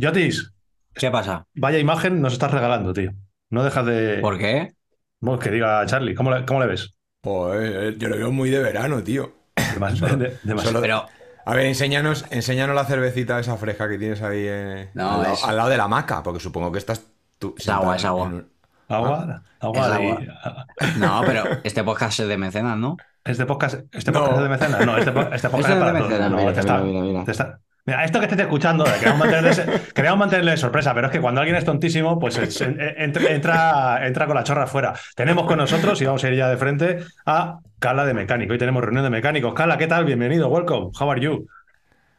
Yotis, 0.00 0.50
¿Qué 0.94 1.10
pasa? 1.10 1.46
vaya 1.54 1.78
imagen 1.78 2.22
nos 2.22 2.32
estás 2.32 2.50
regalando, 2.50 2.94
tío. 2.94 3.12
No 3.50 3.62
dejas 3.62 3.84
de. 3.84 4.16
¿Por 4.22 4.38
qué? 4.38 4.72
Vamos, 5.20 5.40
que 5.40 5.50
diga 5.50 5.84
Charlie, 5.84 6.14
¿cómo 6.14 6.30
le, 6.34 6.46
cómo 6.46 6.58
le 6.60 6.66
ves? 6.66 6.94
Joder, 7.22 7.98
yo 7.98 8.08
lo 8.08 8.16
veo 8.16 8.32
muy 8.32 8.48
de 8.48 8.60
verano, 8.60 9.02
tío. 9.02 9.34
Demasiado- 9.74 10.16
de- 10.16 10.38
demasiado- 10.42 10.78
Solo- 10.78 10.80
Pero, 10.80 11.06
A 11.44 11.54
ver, 11.54 11.66
enséñanos, 11.66 12.24
enséñanos 12.30 12.74
la 12.74 12.86
cervecita 12.86 13.38
esa 13.38 13.58
fresca 13.58 13.90
que 13.90 13.98
tienes 13.98 14.22
ahí 14.22 14.44
eh, 14.48 14.88
No, 14.94 15.10
al, 15.16 15.22
lado, 15.22 15.34
es- 15.34 15.44
al 15.44 15.56
lado 15.58 15.68
de 15.68 15.76
la 15.76 15.84
hamaca, 15.84 16.22
porque 16.22 16.40
supongo 16.40 16.72
que 16.72 16.78
estás 16.78 17.06
tú. 17.38 17.54
Es 17.58 17.68
agua, 17.68 17.96
es 17.96 18.04
agua. 18.06 18.26
en 18.28 18.32
un- 18.34 18.50
Agua, 18.88 19.42
agua. 19.60 19.80
Es 19.82 19.86
de- 19.86 20.32
agua. 20.32 20.66
no, 20.98 21.22
pero 21.26 21.44
este 21.62 21.84
podcast 21.84 22.20
es 22.20 22.26
de 22.28 22.38
mecenas, 22.38 22.78
¿no? 22.78 22.96
Este 23.22 23.44
podcast, 23.44 23.82
este 23.92 24.12
No. 24.12 24.20
podcast 24.20 24.38
es 24.38 24.42
de 24.44 24.48
mecenas. 24.48 24.86
No, 24.86 24.96
este, 24.96 25.12
po- 25.12 25.20
este 25.30 25.48
podcast 25.50 25.54
Este 25.54 25.72
es 25.72 25.78
de 25.78 25.80
para 25.80 25.92
mecenas, 25.92 26.30
No, 26.30 26.36
mira, 26.38 26.52
te 26.54 26.60
está- 26.60 26.78
mira, 26.78 27.00
mira, 27.00 27.12
mira. 27.12 27.24
te 27.26 27.30
está- 27.32 27.60
Mira, 27.90 28.04
esto 28.04 28.20
que 28.20 28.26
estés 28.26 28.38
escuchando, 28.38 28.84
queremos 28.84 29.18
mantenerle, 29.18 29.80
queremos 29.94 30.18
mantenerle 30.18 30.56
sorpresa, 30.56 30.94
pero 30.94 31.08
es 31.08 31.12
que 31.12 31.20
cuando 31.20 31.40
alguien 31.40 31.56
es 31.56 31.64
tontísimo, 31.64 32.20
pues 32.20 32.38
es- 32.38 32.60
en- 32.60 32.78
entra, 32.80 33.30
entra, 33.32 34.06
entra 34.06 34.26
con 34.26 34.36
la 34.36 34.44
chorra 34.44 34.62
afuera. 34.62 34.94
Tenemos 35.16 35.44
con 35.46 35.58
nosotros, 35.58 36.00
y 36.00 36.04
vamos 36.04 36.22
a 36.22 36.28
ir 36.28 36.36
ya 36.36 36.48
de 36.48 36.56
frente, 36.56 36.98
a 37.26 37.58
Cala 37.80 38.04
de 38.04 38.14
Mecánico. 38.14 38.52
Hoy 38.52 38.58
tenemos 38.58 38.80
reunión 38.84 39.02
de 39.02 39.10
mecánicos. 39.10 39.54
Cala, 39.54 39.76
¿qué 39.76 39.88
tal? 39.88 40.04
Bienvenido, 40.04 40.46
welcome. 40.48 40.90
How 41.00 41.10
are 41.10 41.20
you? 41.20 41.48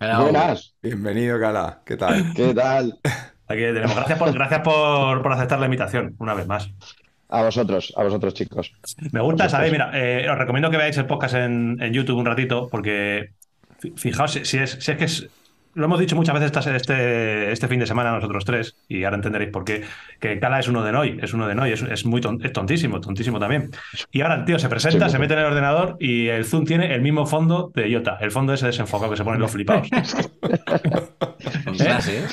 Hello. 0.02 0.24
Buenas, 0.24 0.74
Bienvenido, 0.84 1.40
Cala. 1.40 1.80
¿Qué 1.86 1.96
tal? 1.96 2.34
¿qué 2.36 2.54
tal? 2.54 3.00
Aquí 3.48 3.62
tenemos. 3.62 3.96
Gracias 3.96 4.20
por, 4.20 4.34
gracias 4.34 4.60
por, 4.60 5.22
por 5.22 5.32
aceptar 5.32 5.60
la 5.60 5.66
invitación, 5.68 6.16
una 6.20 6.34
vez 6.34 6.48
más. 6.48 6.70
A 7.30 7.44
vosotros, 7.44 7.94
a 7.96 8.04
vosotros, 8.04 8.34
chicos. 8.34 8.74
Me 9.14 9.22
gusta, 9.22 9.48
¿sabéis? 9.48 9.72
Mira, 9.72 9.92
eh, 9.94 10.28
os 10.30 10.38
recomiendo 10.38 10.70
que 10.70 10.76
veáis 10.76 10.98
el 10.98 11.06
podcast 11.06 11.36
en, 11.36 11.78
en 11.82 11.94
YouTube 11.94 12.18
un 12.18 12.26
ratito, 12.26 12.68
porque 12.70 13.30
fi- 13.80 13.94
fijaos 13.96 14.34
si, 14.34 14.44
si 14.44 14.58
es, 14.58 14.72
si 14.82 14.92
es 14.92 14.98
que 14.98 15.06
es. 15.06 15.30
Lo 15.74 15.86
hemos 15.86 16.00
dicho 16.00 16.16
muchas 16.16 16.40
veces 16.40 16.66
este, 16.68 17.52
este 17.52 17.68
fin 17.68 17.80
de 17.80 17.88
semana 17.88 18.12
nosotros 18.12 18.46
tres, 18.46 18.76
y 18.88 19.04
ahora 19.04 19.16
entenderéis 19.16 19.52
por 19.52 19.64
qué. 19.64 19.84
Que 20.20 20.40
Cala 20.40 20.60
es 20.60 20.68
uno 20.68 20.84
de 20.84 20.92
Noy, 20.92 21.20
es 21.22 21.34
uno 21.34 21.48
de 21.48 21.56
Noy, 21.56 21.72
es, 21.72 21.82
es 21.84 22.06
muy 22.06 22.22
ton- 22.22 22.40
es 22.44 22.52
tontísimo, 22.52 23.00
tontísimo 23.00 23.40
también. 23.40 23.70
Y 24.12 24.22
ahora 24.22 24.36
el 24.36 24.46
tío 24.46 24.60
se 24.60 24.70
presenta, 24.70 25.06
Sí, 25.08 25.14
se 25.14 25.20
mete 25.20 25.34
en 25.34 25.40
el 25.40 25.46
ordenador 25.46 25.98
y 26.00 26.28
el 26.28 26.46
Zoom 26.46 26.66
tiene 26.66 26.94
el 26.94 27.02
mismo 27.02 27.26
fondo 27.26 27.72
de 27.74 27.90
Iota, 27.90 28.18
el 28.22 28.32
fondo 28.32 28.54
ese 28.54 28.68
desenfocado 28.68 29.12
que 29.12 29.18
se 29.18 29.24
ponen 29.24 29.40
los 29.40 29.52
flipados. 29.52 29.88
¿eh? 31.82 32.26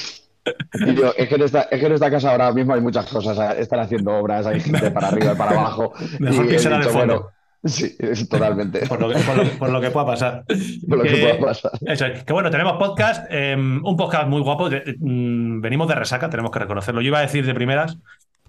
Es, 1.17 1.29
que 1.29 1.35
en 1.35 1.43
esta, 1.43 1.63
es 1.63 1.81
que 1.81 1.87
en 1.87 1.93
esta 1.93 2.11
casa 2.11 2.31
ahora 2.31 2.53
mismo 2.53 2.75
hay 2.75 2.81
muchas 2.81 3.07
cosas. 3.07 3.57
Están 3.59 3.81
haciendo 3.81 4.13
obras, 4.17 4.47
hay 4.47 4.61
gente 4.61 4.91
para 4.91 5.09
arriba 5.09 5.33
y 5.33 5.37
para 5.37 5.51
abajo. 5.53 5.93
Mejor 6.19 6.47
y 6.47 6.49
que 6.49 6.59
será 6.59 6.79
de 6.79 6.85
dicho, 6.85 6.99
fondo. 6.99 7.15
bueno, 7.15 7.31
sí, 7.65 7.97
es 7.99 8.29
totalmente. 8.29 8.87
Por 8.87 9.01
lo 9.01 9.09
que, 9.09 9.19
por 9.21 9.37
lo 9.37 9.43
que- 9.45 9.51
por 9.57 9.71
lo 9.71 9.81
que 9.81 9.91
pueda 9.91 10.07
pasar. 10.07 10.45
Por 10.89 10.99
lo 10.99 11.05
que 11.05 11.11
Que- 11.11 11.21
pueda 11.21 11.39
pasar. 11.41 11.73
Eso 11.87 12.07
es. 12.07 12.25
Que 12.25 12.33
bueno, 12.33 12.51
tenemos 12.51 12.75
podcast, 12.79 13.27
eh, 13.31 13.55
un 13.57 13.97
podcast 13.97 14.29
muy 14.29 14.41
guapo. 14.43 14.69
mm, 14.71 15.61
venimos 15.61 15.89
de 15.89 15.95
resaca, 15.95 16.31
tenemos 16.31 16.51
que 16.51 16.59
reconocerlo. 16.61 17.01
Yo 17.01 17.09
iba 17.09 17.19
a 17.19 17.23
decir 17.23 17.45
de 17.47 17.55
primeras, 17.55 17.99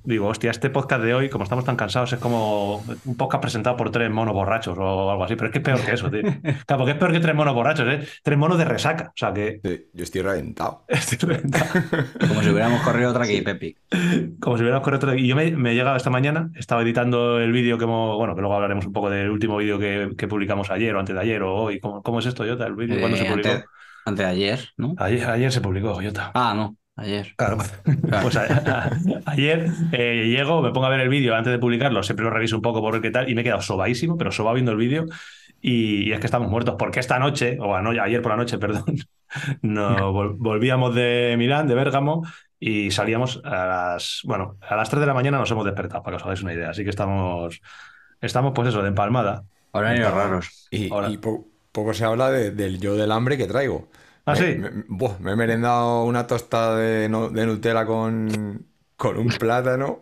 digo, 0.03 0.27
hostia, 0.27 0.51
este 0.51 0.69
podcast 0.69 1.03
de 1.03 1.13
hoy, 1.13 1.29
como 1.29 1.43
estamos 1.43 1.65
tan 1.65 1.75
cansados, 1.75 2.13
es 2.13 2.19
como 2.19 2.77
un 3.05 3.17
podcast 3.17 3.41
presentado 3.41 3.77
por 3.77 3.91
tres 3.91 4.09
monos 4.09 4.33
borrachos 4.33 4.77
o 4.77 5.11
algo 5.11 5.23
así. 5.23 5.35
Pero 5.35 5.47
es 5.47 5.51
que 5.51 5.57
es 5.59 5.63
peor 5.63 5.81
que 5.85 5.91
eso, 5.93 6.09
tío. 6.09 6.21
Claro, 6.65 6.79
porque 6.79 6.91
es 6.91 6.97
peor 6.97 7.11
que 7.11 7.19
tres 7.19 7.35
monos 7.35 7.53
borrachos, 7.53 7.87
¿eh? 7.87 8.07
Tres 8.23 8.37
monos 8.37 8.57
de 8.57 8.65
resaca. 8.65 9.09
O 9.09 9.13
sea 9.15 9.33
que. 9.33 9.59
Sí, 9.63 9.85
Yo 9.93 10.03
estoy 10.03 10.21
reventado. 10.21 10.83
estoy 10.87 11.17
reventado. 11.29 11.65
Como 12.27 12.41
si 12.41 12.49
hubiéramos 12.49 12.81
corrido 12.81 13.09
otra 13.11 13.25
que 13.27 13.41
Pepi. 13.41 13.75
Como 14.39 14.57
si 14.57 14.63
hubiéramos 14.63 14.83
corrido 14.83 14.97
otro- 14.97 15.15
Y 15.15 15.27
yo 15.27 15.35
me, 15.35 15.51
me 15.51 15.71
he 15.71 15.75
llegado 15.75 15.95
esta 15.97 16.09
mañana, 16.09 16.49
estaba 16.55 16.81
editando 16.81 17.39
el 17.39 17.51
vídeo 17.51 17.77
que 17.77 17.83
hemos. 17.85 18.17
Bueno, 18.17 18.35
que 18.35 18.41
luego 18.41 18.55
hablaremos 18.55 18.85
un 18.85 18.93
poco 18.93 19.09
del 19.09 19.29
último 19.29 19.57
vídeo 19.57 19.79
que, 19.79 20.09
que 20.17 20.27
publicamos 20.27 20.69
ayer 20.71 20.95
o 20.95 20.99
antes 20.99 21.15
de 21.15 21.21
ayer 21.21 21.41
o 21.43 21.53
hoy. 21.55 21.79
¿Cómo, 21.79 22.01
cómo 22.03 22.19
es 22.19 22.25
esto, 22.25 22.45
Jota? 22.47 22.65
¿El 22.67 22.75
vídeo? 22.75 22.99
¿Cuándo 22.99 23.17
se 23.17 23.25
Eh, 23.27 23.29
publicó? 23.31 23.49
antes, 23.49 23.65
antes 24.05 24.25
de 24.25 24.31
ayer, 24.31 24.59
¿no? 24.77 24.95
Ayer, 24.97 25.25
ayer 25.29 25.51
se 25.51 25.61
publicó, 25.61 25.93
Jota. 25.95 26.31
Ah, 26.33 26.53
no, 26.55 26.75
ayer. 26.99 27.33
Claro. 27.37 27.57
Pues 28.21 28.35
a- 28.35 28.43
a- 28.45 28.91
ayer 29.31 29.67
eh, 29.91 30.25
llego, 30.27 30.61
me 30.61 30.71
pongo 30.71 30.87
a 30.87 30.89
ver 30.89 30.99
el 31.01 31.09
vídeo 31.09 31.35
antes 31.35 31.51
de 31.51 31.59
publicarlo, 31.59 32.01
siempre 32.03 32.23
lo 32.25 32.31
reviso 32.31 32.55
un 32.55 32.61
poco 32.61 32.81
por 32.81 32.93
ver 32.93 33.01
qué 33.01 33.11
tal, 33.11 33.29
y 33.29 33.35
me 33.35 33.41
he 33.41 33.43
quedado 33.43 33.61
sobadísimo, 33.61 34.17
pero 34.17 34.31
sobado 34.31 34.55
viendo 34.55 34.71
el 34.71 34.77
vídeo, 34.77 35.05
y, 35.61 36.07
y 36.09 36.11
es 36.13 36.19
que 36.19 36.25
estamos 36.27 36.49
muertos, 36.49 36.75
porque 36.79 36.99
esta 36.99 37.19
noche, 37.19 37.57
o 37.59 37.75
ano- 37.75 37.91
ayer 38.01 38.21
por 38.21 38.31
la 38.31 38.37
noche, 38.37 38.57
perdón, 38.59 38.85
no, 39.61 40.11
vol- 40.13 40.35
volvíamos 40.37 40.95
de 40.95 41.35
Milán, 41.37 41.67
de 41.67 41.75
Bérgamo, 41.75 42.25
y 42.59 42.91
salíamos 42.91 43.41
a 43.45 43.65
las, 43.65 44.21
bueno, 44.25 44.57
a 44.61 44.75
las 44.75 44.89
3 44.89 44.99
de 45.01 45.07
la 45.07 45.13
mañana 45.13 45.37
nos 45.37 45.49
hemos 45.51 45.65
despertado, 45.65 46.03
para 46.03 46.15
que 46.17 46.21
os 46.21 46.25
hagáis 46.25 46.41
una 46.43 46.53
idea, 46.53 46.69
así 46.71 46.83
que 46.83 46.89
estamos, 46.89 47.61
estamos 48.21 48.51
pues 48.55 48.69
eso, 48.69 48.81
de 48.81 48.89
empalmada. 48.89 49.43
Horarios 49.71 50.11
raros. 50.13 50.67
Y, 50.71 50.91
Ahora. 50.91 51.09
y 51.09 51.17
po- 51.17 51.45
poco 51.71 51.93
se 51.93 52.03
habla 52.03 52.31
de- 52.31 52.51
del 52.51 52.79
yo 52.79 52.95
del 52.95 53.11
hambre 53.11 53.37
que 53.37 53.45
traigo. 53.45 53.87
¿Ah, 54.31 54.35
Me- 54.39 54.39
sí? 54.39 55.15
Me, 55.19 55.31
he 55.31 55.35
merendado 55.35 56.03
una 56.05 56.27
tostada 56.27 56.77
de, 56.77 57.09
no- 57.09 57.29
de 57.29 57.45
Nutella 57.45 57.85
con, 57.85 58.65
con 58.95 59.17
un 59.17 59.27
plátano. 59.27 59.97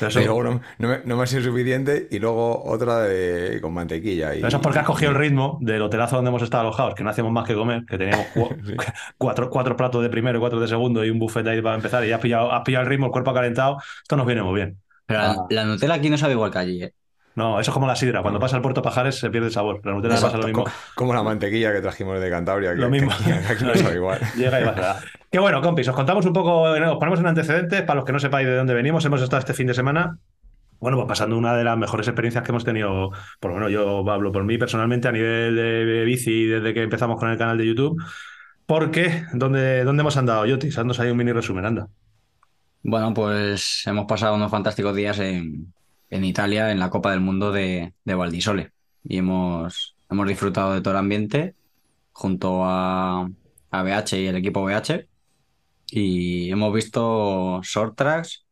Eso, 0.00 0.20
Y 0.20 0.24
luego 0.24 0.42
no, 0.44 0.60
no 0.78 0.88
me, 0.88 1.00
no 1.04 1.16
me 1.16 1.22
ha 1.22 1.26
sido 1.26 1.42
suficiente. 1.42 2.08
Y 2.10 2.18
luego 2.18 2.62
otra 2.64 3.00
de, 3.00 3.60
con 3.60 3.72
mantequilla. 3.74 4.34
Y, 4.34 4.38
eso 4.38 4.56
es 4.56 4.62
porque 4.62 4.78
has 4.78 4.86
cogido 4.86 5.10
el 5.12 5.16
ritmo 5.16 5.58
del 5.60 5.82
hotelazo 5.82 6.16
donde 6.16 6.28
hemos 6.30 6.42
estado 6.42 6.62
alojados, 6.62 6.94
que 6.94 7.02
no 7.04 7.10
hacíamos 7.10 7.32
más 7.32 7.46
que 7.46 7.54
comer, 7.54 7.84
que 7.86 7.98
teníamos 7.98 8.26
cu- 8.34 8.48
Sí. 8.66 8.74
cuatro, 9.16 9.50
cuatro 9.50 9.76
platos 9.76 10.02
de 10.02 10.08
primero 10.10 10.38
y 10.38 10.40
cuatro 10.40 10.60
de 10.60 10.68
segundo 10.68 11.04
y 11.04 11.10
un 11.10 11.18
buffet 11.18 11.46
ahí 11.46 11.60
para 11.62 11.74
empezar 11.76 12.04
y 12.04 12.12
has 12.12 12.20
pillado, 12.20 12.52
has 12.52 12.62
pillado 12.62 12.84
el 12.84 12.88
ritmo, 12.90 13.06
el 13.06 13.12
cuerpo 13.12 13.30
ha 13.30 13.34
calentado, 13.34 13.78
esto 14.02 14.16
nos 14.16 14.26
viene 14.26 14.42
muy 14.42 14.54
bien. 14.54 14.80
Pero 15.06 15.20
Ah. 15.20 15.46
la, 15.50 15.62
la 15.62 15.64
Nutella 15.64 15.94
aquí 15.94 16.10
no 16.10 16.18
sabe 16.18 16.34
igual 16.34 16.50
que 16.50 16.58
allí, 16.58 16.82
¿eh? 16.84 16.92
No, 17.38 17.60
eso 17.60 17.70
es 17.70 17.72
como 17.72 17.86
la 17.86 17.94
sidra, 17.94 18.20
cuando 18.20 18.40
pasa 18.40 18.56
al 18.56 18.62
puerto 18.62 18.82
Pajares 18.82 19.14
se 19.18 19.30
pierde 19.30 19.46
el 19.46 19.52
sabor, 19.52 19.80
la 19.84 19.92
Nutella 19.92 20.20
pasa 20.20 20.36
lo 20.36 20.46
mismo. 20.46 20.64
co- 20.64 20.70
Como 20.96 21.14
la 21.14 21.22
mantequilla 21.22 21.72
que 21.72 21.80
trajimos 21.80 22.20
de 22.20 22.28
Cantabria. 22.28 22.70
Que, 22.74 22.80
Lo 22.80 22.90
mismo. 22.90 23.10
que 23.24 23.32
aquí- 23.32 23.52
aquí 23.52 23.64
no 23.64 23.74
sabe 23.76 23.94
igual. 23.94 24.18
Llega 24.36 24.60
y 24.60 24.64
va. 24.64 24.96
Qué 25.30 25.38
bueno, 25.38 25.60
compis, 25.62 25.86
os 25.88 25.94
contamos 25.94 26.26
un 26.26 26.32
poco, 26.32 26.74
eh, 26.74 26.84
os 26.84 26.96
ponemos 26.98 27.20
en 27.20 27.26
antecedentes 27.28 27.82
para 27.82 27.94
los 27.96 28.04
que 28.04 28.12
no 28.12 28.18
sepáis 28.18 28.46
de 28.48 28.56
dónde 28.56 28.74
venimos. 28.74 29.04
Hemos 29.04 29.22
estado 29.22 29.38
este 29.38 29.54
fin 29.54 29.68
de 29.68 29.74
semana, 29.74 30.18
bueno, 30.80 30.96
pues 30.96 31.06
pasando 31.08 31.38
una 31.38 31.54
de 31.56 31.62
las 31.62 31.78
mejores 31.78 32.08
experiencias 32.08 32.42
que 32.42 32.50
hemos 32.50 32.64
tenido, 32.64 33.12
por 33.38 33.52
lo 33.52 33.56
menos 33.58 33.70
yo 33.70 34.10
hablo 34.10 34.32
por 34.32 34.42
mí 34.44 34.58
personalmente 34.58 35.06
a 35.08 35.12
nivel 35.12 35.54
de 35.54 36.04
bici 36.04 36.44
desde 36.46 36.74
que 36.74 36.82
empezamos 36.82 37.18
con 37.20 37.30
el 37.30 37.38
canal 37.38 37.56
de 37.56 37.66
YouTube. 37.66 38.02
Porque, 38.66 39.24
¿dónde, 39.32 39.84
dónde 39.84 40.00
hemos 40.00 40.16
andado, 40.16 40.44
Yotis? 40.44 40.76
Haznos 40.76 40.98
ahí 41.00 41.10
un 41.10 41.16
mini 41.16 41.32
resumen, 41.32 41.64
anda. 41.64 41.86
Bueno, 42.82 43.14
pues 43.14 43.82
hemos 43.86 44.06
pasado 44.06 44.34
unos 44.36 44.50
fantásticos 44.50 44.94
días 44.94 45.18
en, 45.18 45.72
en 46.10 46.24
Italia, 46.24 46.70
en 46.72 46.78
la 46.78 46.90
Copa 46.90 47.10
del 47.10 47.20
Mundo 47.20 47.52
de, 47.52 47.92
de 48.04 48.14
Valdisole. 48.14 48.70
Y 49.04 49.18
hemos, 49.18 49.96
hemos 50.10 50.26
disfrutado 50.28 50.74
de 50.74 50.80
todo 50.80 50.92
el 50.94 50.98
ambiente 50.98 51.54
junto 52.12 52.64
a, 52.64 53.28
a 53.70 53.82
BH 53.82 54.12
y 54.18 54.26
el 54.26 54.36
equipo 54.36 54.64
BH. 54.64 55.06
Y 55.90 56.50
hemos 56.50 56.72
visto 56.74 57.60
short 57.62 57.96
tracks, 57.96 58.44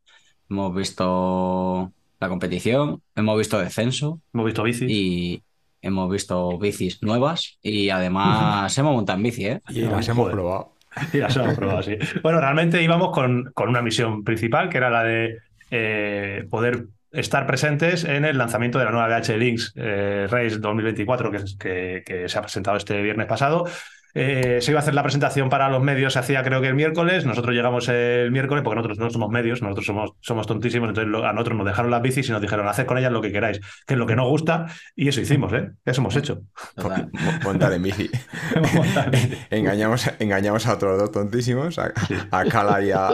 hemos 0.49 0.75
visto 0.75 1.93
la 2.19 2.29
competición, 2.29 3.03
hemos 3.15 3.37
visto 3.39 3.59
descenso 3.59 4.21
Hemos 4.33 4.47
visto 4.47 4.63
bici. 4.63 4.87
y 4.89 5.43
hemos 5.83 6.11
visto 6.11 6.59
bicis 6.59 7.03
nuevas. 7.03 7.59
Y 7.63 7.91
además 7.91 8.77
hemos 8.79 8.95
montado 8.95 9.19
en 9.19 9.23
bici, 9.25 9.47
¿eh? 9.47 9.61
Y 9.69 9.81
las 9.83 10.09
hemos 10.09 10.25
Joder. 10.25 10.35
probado. 10.35 10.73
Y 11.13 11.19
las 11.19 11.37
hemos 11.37 11.55
probado, 11.55 11.83
sí. 11.83 11.97
Bueno, 12.23 12.41
realmente 12.41 12.83
íbamos 12.83 13.11
con, 13.13 13.51
con 13.53 13.69
una 13.69 13.83
misión 13.83 14.25
principal, 14.25 14.71
que 14.71 14.79
era 14.79 14.89
la 14.89 15.03
de 15.03 15.37
eh, 15.71 16.47
poder 16.49 16.87
estar 17.17 17.47
presentes 17.47 18.05
en 18.05 18.25
el 18.25 18.39
lanzamiento 18.39 18.79
de 18.79 18.85
la 18.87 18.91
nueva 18.93 19.09
BH 19.09 19.37
Links 19.39 19.73
eh, 19.77 20.27
Race 20.31 20.59
2024, 20.59 21.31
que, 21.31 21.39
que, 21.59 22.03
que 22.07 22.29
se 22.29 22.39
ha 22.39 22.43
presentado 22.43 22.77
este 22.77 23.01
viernes 23.03 23.27
pasado. 23.27 23.65
Eh, 24.19 24.61
se 24.63 24.71
iba 24.71 24.81
a 24.81 24.83
hacer 24.83 24.95
la 24.95 25.03
presentación 25.03 25.51
para 25.51 25.69
los 25.69 25.83
medios, 25.83 26.15
se 26.15 26.19
hacía 26.19 26.43
creo 26.43 26.63
que 26.63 26.69
el 26.69 26.75
miércoles, 26.75 27.27
nosotros 27.27 27.55
llegamos 27.55 27.87
el 27.91 28.31
miércoles 28.31 28.65
porque 28.65 28.77
nosotros 28.77 28.99
no 28.99 29.11
somos 29.11 29.29
medios, 29.29 29.61
nosotros 29.61 29.85
somos, 29.85 30.13
somos 30.21 30.47
tontísimos, 30.47 30.89
entonces 30.89 31.11
lo- 31.11 31.27
a 31.27 31.35
nosotros 31.35 31.59
nos 31.59 31.67
dejaron 31.67 31.91
las 31.91 32.01
bicis 32.01 32.27
y 32.27 32.33
nos 32.33 32.41
dijeron, 32.41 32.67
haced 32.67 32.87
con 32.87 32.97
ellas 32.97 33.13
lo 33.13 33.21
que 33.21 33.31
queráis, 33.31 33.61
que 33.87 33.93
es 33.93 33.99
lo 33.99 34.07
que 34.07 34.17
nos 34.17 34.27
gusta, 34.27 34.69
y 34.95 35.09
eso 35.09 35.21
hicimos, 35.21 35.53
¿eh? 35.53 35.71
Eso 35.85 36.01
hemos 36.01 36.17
hecho. 36.17 36.41
Mo- 36.83 37.11
Montar 37.45 37.75
en 37.75 37.83
bici. 37.83 38.09
Engañamos, 39.51 40.11
engañamos 40.19 40.67
a 40.67 40.75
otros 40.75 40.99
dos 40.99 41.11
tontísimos, 41.13 41.79
a, 41.79 41.93
a 42.31 42.45
Cala 42.47 42.81
y 42.83 42.91
a, 42.93 43.09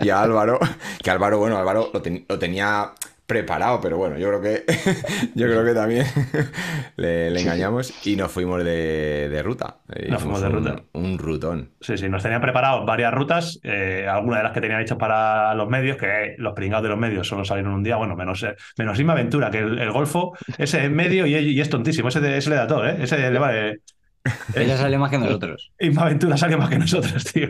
y 0.00 0.10
a 0.10 0.20
Álvaro. 0.22 0.58
Que 1.02 1.10
Álvaro, 1.10 1.38
bueno, 1.38 1.56
Álvaro 1.56 1.90
lo, 1.92 2.02
ten- 2.02 2.24
lo 2.28 2.38
tenía 2.38 2.92
preparado, 3.28 3.78
pero 3.80 3.98
bueno, 3.98 4.18
yo 4.18 4.28
creo 4.28 4.40
que 4.40 4.64
yo 5.34 5.46
creo 5.46 5.64
que 5.64 5.74
también 5.74 6.06
le, 6.96 7.30
le 7.30 7.40
engañamos 7.42 7.94
y 8.06 8.16
nos 8.16 8.32
fuimos 8.32 8.64
de, 8.64 9.28
de 9.28 9.42
ruta. 9.42 9.78
Eh, 9.94 10.08
Nos 10.10 10.22
fuimos 10.22 10.40
de 10.40 10.48
un- 10.48 10.52
ruta. 10.54 10.82
Un, 10.94 11.18
rutón. 11.18 11.72
Sí, 11.80 11.96
sí, 11.98 12.08
nos 12.08 12.22
tenían 12.22 12.40
preparados 12.40 12.86
varias 12.86 13.12
rutas, 13.12 13.60
eh, 13.62 14.06
algunas 14.08 14.40
de 14.40 14.44
las 14.44 14.52
que 14.52 14.60
tenían 14.62 14.80
hechas 14.80 14.98
para 14.98 15.54
los 15.54 15.68
medios, 15.68 15.98
que 15.98 16.34
los 16.38 16.54
pringados 16.54 16.82
de 16.84 16.88
los 16.88 16.98
medios 16.98 17.28
solo 17.28 17.44
salieron 17.44 17.74
un 17.74 17.82
día, 17.82 17.96
bueno, 17.96 18.16
menos, 18.16 18.42
eh, 18.42 18.56
menos 18.78 18.98
Aventura, 18.98 19.50
que 19.50 19.58
el, 19.58 19.78
el 19.78 19.92
Golfo, 19.92 20.32
ese 20.56 20.84
es 20.86 20.90
medio 20.90 21.26
y, 21.26 21.34
y 21.36 21.60
es 21.60 21.68
tontísimo, 21.70 22.08
ese, 22.08 22.20
de- 22.20 22.38
ese 22.38 22.50
le 22.50 22.56
da 22.56 22.66
todo, 22.66 22.86
¿eh? 22.88 22.96
Ese 23.00 23.18
le 23.30 23.38
vale. 23.38 23.80
Ella 24.54 24.76
sale 24.76 24.98
más 24.98 25.10
que 25.10 25.18
nosotros. 25.18 25.70
Inma 25.80 26.02
Aventura 26.02 26.36
salió 26.36 26.58
más 26.58 26.68
que 26.68 26.78
nosotros, 26.78 27.24
tío. 27.24 27.48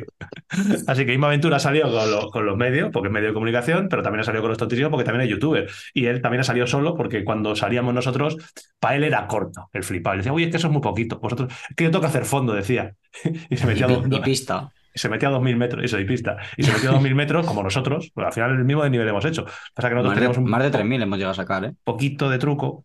Así 0.87 1.05
que 1.07 1.15
Inma 1.15 1.29
Aventura 1.29 1.59
salió 1.59 1.85
con, 1.91 2.11
lo- 2.11 2.31
con 2.31 2.47
los 2.47 2.57
medios, 2.57 2.91
porque 2.93 3.09
es 3.09 3.13
medio 3.13 3.29
de 3.29 3.35
comunicación, 3.35 3.89
pero 3.89 4.03
también 4.03 4.21
ha 4.21 4.25
salido 4.25 4.43
con 4.43 4.51
los 4.51 4.59
tontísimos 4.59 4.91
porque 4.91 5.05
también 5.05 5.23
es 5.29 5.31
youtuber. 5.31 5.69
Y 5.95 6.07
él 6.07 6.21
también 6.23 6.41
ha 6.41 6.45
salido 6.45 6.67
solo 6.67 6.95
porque 6.95 7.25
cuando 7.25 7.55
salíamos 7.57 7.95
nosotros, 7.95 8.37
para 8.81 8.97
él 8.97 9.05
era 9.05 9.27
corto 9.27 9.69
el 9.73 9.83
flipado. 9.85 10.15
Y 10.15 10.19
decía, 10.19 10.33
uy, 10.33 10.45
es 10.45 10.51
que 10.51 10.57
eso 10.57 10.67
es 10.69 10.73
muy 10.73 10.83
poquito. 10.83 11.19
Vosotros, 11.19 11.53
es 11.71 11.77
que 11.77 11.85
yo 11.85 11.91
tengo 11.91 12.01
que 12.03 12.09
hacer 12.09 12.25
fondo, 12.25 12.53
decía. 12.55 12.95
Y 13.51 13.57
se 13.57 13.65
Y, 13.65 13.67
metía 13.67 13.87
pi- 13.87 13.95
dos- 13.95 14.07
y 14.19 14.21
pista. 14.23 14.71
se 14.95 15.09
metía 15.09 15.29
a 15.29 15.33
2.000 15.33 15.57
metros, 15.57 15.85
y 15.85 15.89
soy 15.89 16.05
pista, 16.05 16.37
y 16.57 16.63
se 16.65 16.73
metió 16.73 16.91
a 16.91 16.95
2.000 16.95 17.15
metros 17.15 17.47
como 17.47 17.63
nosotros, 17.63 18.11
pues 18.15 18.27
al 18.27 18.33
final 18.33 18.51
el 18.53 18.65
mismo 18.65 18.83
de 18.83 18.91
nivel 18.91 19.07
hemos 19.09 19.25
hecho. 19.25 19.45
Pasa 19.75 19.89
que 19.89 19.95
nosotros 19.95 20.17
Más 20.27 20.35
de, 20.37 20.41
un 20.43 20.51
más 20.51 20.63
de 20.63 20.71
3.000 20.71 21.03
hemos 21.03 21.19
llegado 21.19 21.33
a 21.33 21.37
sacar, 21.37 21.65
¿eh? 21.67 21.73
poquito 21.85 22.29
de 22.31 22.39
truco. 22.39 22.85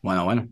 Bueno, 0.00 0.24
bueno. 0.24 0.48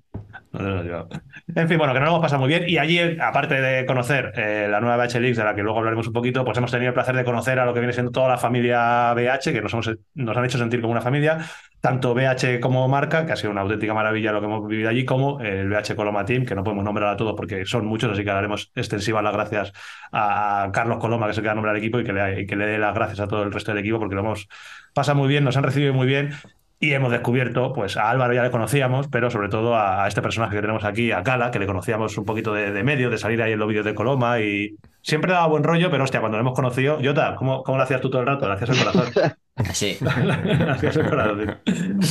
En 1.54 1.68
fin, 1.68 1.78
bueno, 1.78 1.92
que 1.92 2.00
nos 2.00 2.08
lo 2.08 2.14
hemos 2.16 2.20
pasado 2.22 2.40
muy 2.40 2.48
bien. 2.48 2.64
Y 2.68 2.78
allí, 2.78 2.98
aparte 3.20 3.60
de 3.60 3.84
conocer 3.86 4.32
eh, 4.36 4.66
la 4.70 4.80
nueva 4.80 4.96
BH 4.96 5.20
Leagues, 5.20 5.36
de 5.36 5.44
la 5.44 5.54
que 5.54 5.62
luego 5.62 5.78
hablaremos 5.78 6.06
un 6.06 6.12
poquito, 6.12 6.44
pues 6.44 6.56
hemos 6.58 6.70
tenido 6.70 6.88
el 6.88 6.94
placer 6.94 7.14
de 7.16 7.24
conocer 7.24 7.58
a 7.58 7.66
lo 7.66 7.74
que 7.74 7.80
viene 7.80 7.92
siendo 7.92 8.10
toda 8.12 8.28
la 8.28 8.38
familia 8.38 9.12
BH, 9.14 9.52
que 9.52 9.60
nos, 9.60 9.72
hemos- 9.72 9.90
nos 10.14 10.36
han 10.36 10.44
hecho 10.44 10.58
sentir 10.58 10.80
como 10.80 10.92
una 10.92 11.00
familia, 11.02 11.38
tanto 11.80 12.14
BH 12.14 12.60
como 12.60 12.86
marca, 12.88 13.26
que 13.26 13.32
ha 13.32 13.36
sido 13.36 13.50
una 13.50 13.60
auténtica 13.62 13.94
maravilla 13.94 14.32
lo 14.32 14.40
que 14.40 14.46
hemos 14.46 14.66
vivido 14.66 14.88
allí, 14.88 15.04
como 15.04 15.40
el 15.40 15.68
BH 15.68 15.94
Coloma 15.96 16.24
Team, 16.24 16.44
que 16.46 16.54
no 16.54 16.64
podemos 16.64 16.84
nombrar 16.84 17.08
a 17.10 17.16
todos 17.16 17.34
porque 17.36 17.64
son 17.66 17.86
muchos, 17.86 18.10
así 18.12 18.22
que 18.24 18.30
daremos 18.30 18.70
extensivas 18.74 19.22
las 19.22 19.32
gracias 19.32 19.72
a 20.12 20.70
Carlos 20.72 20.98
Coloma, 20.98 21.26
que 21.26 21.32
es 21.32 21.38
el 21.38 21.42
que 21.44 21.48
da 21.48 21.54
nombre 21.54 21.70
al 21.70 21.76
equipo, 21.78 22.00
y 22.00 22.04
que 22.04 22.12
le, 22.12 22.40
y 22.42 22.46
que 22.46 22.56
le 22.56 22.66
dé 22.66 22.78
las 22.78 22.94
gracias 22.94 23.20
a 23.20 23.28
todo 23.28 23.42
el 23.42 23.52
resto 23.52 23.72
del 23.72 23.80
equipo, 23.80 23.98
porque 23.98 24.14
lo 24.14 24.22
hemos 24.22 24.48
pasado 24.94 25.18
muy 25.18 25.28
bien, 25.28 25.44
nos 25.44 25.56
han 25.56 25.64
recibido 25.64 25.92
muy 25.94 26.06
bien. 26.06 26.30
Y 26.78 26.92
hemos 26.92 27.10
descubierto, 27.10 27.72
pues 27.72 27.96
a 27.96 28.10
Álvaro 28.10 28.34
ya 28.34 28.42
le 28.42 28.50
conocíamos, 28.50 29.08
pero 29.08 29.30
sobre 29.30 29.48
todo 29.48 29.74
a, 29.74 30.04
a 30.04 30.08
este 30.08 30.20
personaje 30.20 30.56
que 30.56 30.60
tenemos 30.60 30.84
aquí, 30.84 31.10
a 31.10 31.22
Cala, 31.22 31.50
que 31.50 31.58
le 31.58 31.66
conocíamos 31.66 32.16
un 32.18 32.26
poquito 32.26 32.52
de, 32.52 32.70
de 32.70 32.82
medio, 32.84 33.08
de 33.08 33.16
salir 33.16 33.40
ahí 33.40 33.52
en 33.52 33.58
los 33.58 33.68
vídeos 33.68 33.86
de 33.86 33.94
Coloma 33.94 34.40
y 34.40 34.76
siempre 35.00 35.32
daba 35.32 35.46
buen 35.46 35.64
rollo, 35.64 35.90
pero 35.90 36.04
hostia, 36.04 36.20
cuando 36.20 36.36
lo 36.36 36.42
hemos 36.42 36.54
conocido, 36.54 36.98
Jota, 37.02 37.34
¿cómo, 37.36 37.62
cómo 37.62 37.78
lo 37.78 37.84
hacías 37.84 38.02
tú 38.02 38.10
todo 38.10 38.20
el 38.20 38.26
rato? 38.26 38.46
Le 38.46 38.54
hacías 38.54 38.70
el 38.70 38.78
corazón. 38.78 39.12
Sí. 39.72 39.96
Le 40.44 40.70
hacías 40.70 40.96
el 40.96 41.08
corazón. 41.08 41.60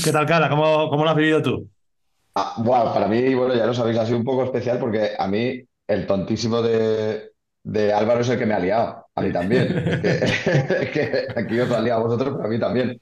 ¿Qué 0.04 0.12
tal, 0.12 0.26
Cala? 0.26 0.50
¿Cómo, 0.50 0.90
cómo 0.90 1.04
lo 1.04 1.12
has 1.12 1.16
vivido 1.16 1.44
tú? 1.44 1.70
Ah, 2.34 2.56
bueno, 2.58 2.94
para 2.94 3.08
mí, 3.08 3.34
bueno, 3.34 3.56
ya 3.56 3.66
lo 3.66 3.74
sabéis, 3.74 3.98
ha 3.98 4.06
sido 4.06 4.18
un 4.18 4.26
poco 4.26 4.44
especial 4.44 4.78
porque 4.80 5.12
a 5.18 5.28
mí 5.28 5.62
el 5.88 6.06
tontísimo 6.06 6.62
de, 6.62 7.32
de 7.64 7.94
Álvaro 7.94 8.22
es 8.22 8.30
el 8.30 8.38
que 8.40 8.46
me 8.46 8.54
ha 8.56 8.60
liado. 8.60 9.06
A 9.16 9.22
mí 9.22 9.32
también. 9.32 9.68
Es 10.04 10.42
que, 10.92 11.02
es 11.02 11.34
que 11.34 11.40
aquí 11.40 11.60
os 11.60 11.70
lo 11.70 11.78
han 11.78 11.86
liado 11.86 12.02
a 12.02 12.04
vosotros, 12.08 12.34
pero 12.36 12.48
a 12.48 12.50
mí 12.50 12.60
también. 12.60 13.00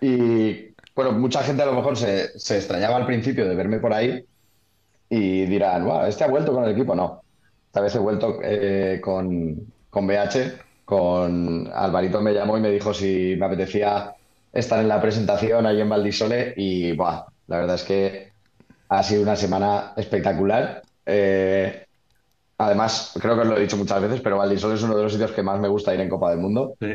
Y 0.00 0.74
bueno, 0.96 1.12
mucha 1.12 1.42
gente 1.44 1.62
a 1.62 1.66
lo 1.66 1.74
mejor 1.74 1.96
se, 1.98 2.38
se 2.38 2.56
extrañaba 2.56 2.96
al 2.96 3.06
principio 3.06 3.46
de 3.48 3.54
verme 3.54 3.80
por 3.80 3.92
ahí 3.92 4.24
y 5.10 5.46
dirán, 5.46 5.84
wow, 5.84 6.06
¿este 6.06 6.24
ha 6.24 6.28
vuelto 6.28 6.52
con 6.52 6.64
el 6.64 6.72
equipo? 6.72 6.94
No. 6.94 7.22
Esta 7.66 7.80
vez 7.82 7.94
he 7.94 7.98
vuelto 7.98 8.38
eh, 8.42 9.00
con, 9.02 9.72
con 9.90 10.06
BH, 10.06 10.84
con 10.84 11.70
Alvarito 11.72 12.20
me 12.22 12.32
llamó 12.32 12.58
y 12.58 12.60
me 12.62 12.70
dijo 12.70 12.94
si 12.94 13.36
me 13.38 13.46
apetecía 13.46 14.14
estar 14.52 14.80
en 14.80 14.88
la 14.88 15.00
presentación 15.00 15.66
ahí 15.66 15.80
en 15.80 15.88
Valdisole 15.88 16.54
y 16.56 16.92
buah, 16.96 17.26
la 17.48 17.58
verdad 17.58 17.76
es 17.76 17.84
que 17.84 18.32
ha 18.88 19.02
sido 19.02 19.22
una 19.22 19.36
semana 19.36 19.92
espectacular. 19.96 20.82
Eh, 21.04 21.86
además, 22.58 23.12
creo 23.20 23.34
que 23.36 23.42
os 23.42 23.48
lo 23.48 23.56
he 23.58 23.62
dicho 23.62 23.76
muchas 23.76 24.02
veces, 24.02 24.20
pero 24.22 24.38
Valdisole 24.38 24.74
es 24.76 24.82
uno 24.82 24.96
de 24.96 25.04
los 25.04 25.12
sitios 25.12 25.32
que 25.32 25.42
más 25.42 25.60
me 25.60 25.68
gusta 25.68 25.94
ir 25.94 26.00
en 26.00 26.08
Copa 26.08 26.30
del 26.30 26.40
Mundo 26.40 26.74
Sí. 26.80 26.94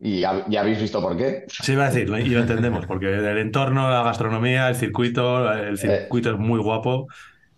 Y 0.00 0.20
ya, 0.20 0.44
ya 0.48 0.60
habéis 0.60 0.80
visto 0.80 1.00
por 1.02 1.16
qué. 1.16 1.44
Sí, 1.48 1.72
iba 1.72 1.84
a 1.84 1.90
decir, 1.90 2.08
y 2.08 2.28
lo 2.30 2.40
entendemos, 2.40 2.86
porque 2.86 3.12
el 3.14 3.38
entorno, 3.38 3.90
la 3.90 4.02
gastronomía, 4.02 4.68
el 4.68 4.74
circuito, 4.76 5.52
el 5.52 5.78
circuito 5.78 6.30
es 6.30 6.38
muy 6.38 6.58
guapo 6.58 7.06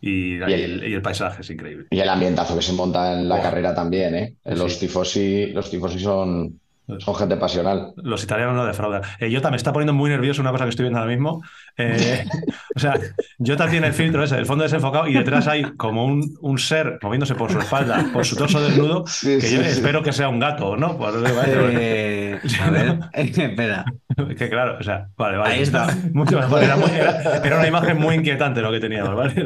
y, 0.01 0.39
y 0.39 0.43
el, 0.43 0.89
y 0.89 0.95
el 0.95 1.03
paisaje 1.03 1.43
es 1.43 1.51
increíble. 1.51 1.87
Y 1.91 2.01
el 2.01 2.09
ambientazo 2.09 2.57
que 2.57 2.63
se 2.63 2.73
monta 2.73 3.13
en 3.13 3.29
la 3.29 3.41
carrera 3.41 3.75
también, 3.75 4.15
¿eh? 4.17 4.35
Los 4.45 4.75
Sí. 4.75 4.81
tifosi, 4.81 5.47
los 5.53 5.71
tifosi 5.71 6.01
son, 6.01 6.61
son 7.01 7.15
gente 7.15 7.37
pasional. 7.37 7.93
Los 7.97 8.23
italianos 8.25 8.55
no 8.57 8.65
defraudan. 8.65 9.03
Eh, 9.19 9.33
Jota 9.35 9.51
me 9.51 9.57
está 9.57 9.73
poniendo 9.73 9.93
muy 9.93 10.11
nervioso 10.11 10.41
una 10.43 10.51
cosa 10.51 10.65
que 10.65 10.71
estoy 10.71 10.85
viendo 10.85 10.99
ahora 10.99 11.11
mismo. 11.11 11.43
Eh, 11.77 12.25
o 12.77 12.79
sea, 12.79 12.95
Jota 13.39 13.69
tiene 13.69 13.87
el 13.89 13.93
filtro 13.95 14.23
ese, 14.25 14.37
el 14.39 14.47
fondo 14.47 14.65
desenfocado, 14.65 15.09
y 15.09 15.15
detrás 15.15 15.47
hay 15.49 15.63
como 15.77 16.05
un, 16.05 16.37
un 16.41 16.59
ser 16.59 16.99
moviéndose 17.03 17.35
por 17.35 17.51
su 17.53 17.59
espalda, 17.59 18.07
por 18.13 18.25
su 18.25 18.37
torso 18.37 18.61
desnudo, 18.61 19.05
Sí, 19.07 19.37
que 19.37 19.47
sí, 19.47 19.57
yo 19.57 19.63
sí. 19.63 19.69
espero 19.69 20.03
que 20.03 20.13
sea 20.13 20.29
un 20.29 20.39
gato, 20.39 20.77
¿no? 20.77 20.97
Por- 20.97 21.13
Eh, 21.45 22.39
a 22.63 22.71
ver, 22.71 22.99
espera. 23.13 23.85
que 24.39 24.49
claro, 24.49 24.77
o 24.81 24.83
sea, 24.83 25.09
vale, 25.17 25.39
vale. 25.39 25.55
Ahí 25.55 25.63
está. 25.63 25.87
Mucho 26.13 26.39
mejor. 26.39 26.63
Era, 26.63 26.77
muy- 26.77 26.91
era- 26.91 27.39
era 27.45 27.59
una 27.59 27.69
imagen 27.69 27.99
muy 27.99 28.15
inquietante 28.17 28.61
lo 28.61 28.71
que 28.71 28.81
teníamos, 28.81 29.15
¿vale? 29.15 29.35
Que 29.35 29.43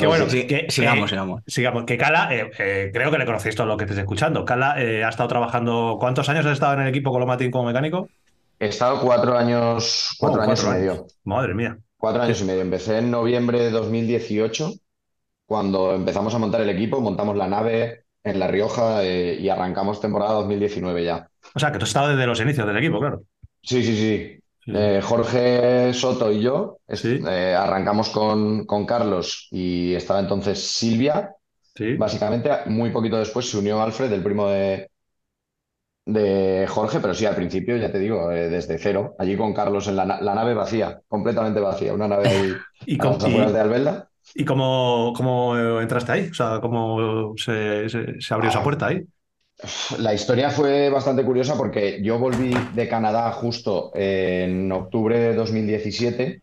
lo 0.00 0.08
bueno, 0.08 0.28
Sí, 0.28 0.46
que, 0.46 0.66
sigamos, 0.70 1.06
eh, 1.06 1.08
sigamos. 1.14 1.42
Sigamos, 1.46 1.84
que 1.84 1.96
Cala, 1.98 2.28
eh, 2.34 2.50
eh, 2.58 2.90
creo 2.92 3.10
que 3.10 3.18
le 3.18 3.26
conocéis 3.26 3.54
todos 3.54 3.68
los 3.68 3.76
que 3.76 3.84
estéis 3.84 4.00
escuchando. 4.00 4.44
Cala 4.44 4.74
eh, 4.80 5.04
ha 5.04 5.08
estado 5.08 5.28
trabajando. 5.28 5.96
¿Cuántos 6.00 6.21
años 6.28 6.46
has 6.46 6.52
estado 6.54 6.74
en 6.74 6.80
el 6.80 6.88
equipo 6.88 7.10
Coloma 7.12 7.36
Team 7.36 7.50
como 7.50 7.64
mecánico? 7.66 8.10
He 8.58 8.68
estado 8.68 9.00
cuatro 9.00 9.36
años, 9.36 10.14
cuatro 10.18 10.40
Oh, 10.40 10.44
años 10.44 10.62
y 10.64 10.68
medio. 10.68 11.06
Madre 11.24 11.54
mía. 11.54 11.78
Cuatro 11.96 12.22
años 12.22 12.40
y 12.40 12.44
medio. 12.44 12.62
Empecé 12.62 12.98
en 12.98 13.10
noviembre 13.10 13.60
de 13.60 13.70
2018, 13.70 14.72
cuando 15.46 15.94
empezamos 15.94 16.34
a 16.34 16.38
montar 16.38 16.60
el 16.60 16.70
equipo, 16.70 17.00
montamos 17.00 17.36
la 17.36 17.48
nave 17.48 18.04
en 18.24 18.38
La 18.38 18.48
Rioja 18.48 19.04
eh, 19.04 19.36
y 19.40 19.48
arrancamos 19.48 20.00
temporada 20.00 20.34
2019 20.34 21.04
ya. 21.04 21.28
O 21.54 21.58
sea, 21.60 21.72
que 21.72 21.78
tú 21.78 21.84
has 21.84 21.90
estado 21.90 22.08
desde 22.10 22.26
los 22.26 22.40
inicios 22.40 22.66
del 22.66 22.76
equipo, 22.78 23.00
claro. 23.00 23.22
Sí, 23.62 23.82
sí, 23.82 23.96
sí. 23.96 24.38
Sí. 24.64 24.72
Eh, 24.74 25.00
Jorge 25.02 25.92
Soto 25.92 26.30
y 26.30 26.40
yo 26.40 26.78
Sí. 26.88 27.20
eh, 27.28 27.54
arrancamos 27.58 28.10
con, 28.10 28.64
con 28.64 28.86
Carlos 28.86 29.48
y 29.50 29.94
estaba 29.94 30.20
entonces 30.20 30.60
Silvia. 30.60 31.34
Sí. 31.74 31.96
Básicamente, 31.96 32.50
muy 32.66 32.90
poquito 32.90 33.18
después 33.18 33.50
se 33.50 33.58
unió 33.58 33.82
Alfred, 33.82 34.12
el 34.12 34.22
primo 34.22 34.48
de, 34.48 34.90
de 36.04 36.66
Jorge, 36.68 37.00
pero 37.00 37.14
sí, 37.14 37.26
al 37.26 37.36
principio, 37.36 37.76
ya 37.76 37.92
te 37.92 37.98
digo, 37.98 38.30
eh, 38.32 38.48
desde 38.48 38.78
cero, 38.78 39.14
allí 39.18 39.36
con 39.36 39.54
Carlos 39.54 39.86
en 39.88 39.96
la, 39.96 40.04
la 40.06 40.34
nave 40.34 40.54
vacía, 40.54 41.00
completamente 41.08 41.60
vacía, 41.60 41.94
una 41.94 42.08
nave 42.08 42.28
ahí 42.28 42.66
¿Y, 42.86 42.98
a 42.98 43.04
cómo, 43.04 43.16
las 43.16 43.24
afueras 43.24 43.52
y- 43.52 43.54
de 43.54 43.60
Albelda. 43.60 44.08
y 44.34 44.44
cómo, 44.44 45.12
cómo 45.16 45.56
entraste 45.80 46.12
ahí? 46.12 46.28
O 46.30 46.34
sea, 46.34 46.60
¿cómo 46.60 47.34
se, 47.38 47.88
se- 47.90 48.20
se 48.20 48.34
abrió 48.34 48.48
esa 48.50 48.62
puerta 48.62 48.88
ahí? 48.88 49.06
La 49.98 50.12
historia 50.14 50.50
fue 50.50 50.90
bastante 50.90 51.24
curiosa 51.24 51.56
porque 51.56 52.02
yo 52.02 52.18
volví 52.18 52.70
de 52.74 52.88
Canadá 52.88 53.30
justo 53.32 53.92
en 53.94 54.70
octubre 54.72 55.18
de 55.18 55.34
2017 55.34 56.42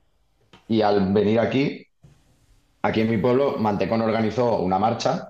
y 0.67 0.81
al 0.81 1.11
venir 1.13 1.39
aquí, 1.39 1.85
aquí 2.81 3.01
en 3.01 3.09
mi 3.11 3.17
pueblo, 3.17 3.57
Mantecón 3.57 4.01
organizó 4.01 4.59
una 4.61 4.79
marcha, 4.79 5.29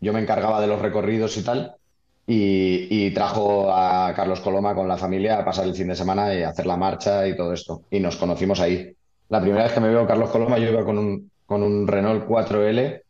yo 0.00 0.12
me 0.12 0.20
encargaba 0.20 0.60
de 0.60 0.68
los 0.68 0.82
recorridos 0.82 1.36
y 1.38 1.44
tal, 1.44 1.76
y, 2.26 3.06
y 3.06 3.10
trajo 3.12 3.72
a 3.74 4.12
Carlos 4.14 4.40
Coloma 4.40 4.74
con 4.74 4.88
la 4.88 4.96
familia 4.96 5.38
a 5.38 5.44
pasar 5.44 5.66
el 5.66 5.74
fin 5.74 5.88
de 5.88 5.96
semana 5.96 6.32
y 6.34 6.42
a 6.42 6.50
hacer 6.50 6.66
la 6.66 6.76
marcha 6.76 7.26
y 7.26 7.36
todo 7.36 7.52
esto. 7.52 7.82
Y 7.90 8.00
nos 8.00 8.16
conocimos 8.16 8.60
ahí. 8.60 8.92
La 9.28 9.40
primera 9.40 9.64
vez 9.64 9.72
que 9.72 9.80
me 9.80 9.88
veo 9.88 10.06
Carlos 10.06 10.30
Coloma, 10.30 10.58
yo 10.58 10.70
iba 10.70 10.84
con 10.84 10.98
un, 10.98 11.30
con 11.46 11.62
un 11.62 11.86
Renault 11.86 12.26
4L 12.26 13.00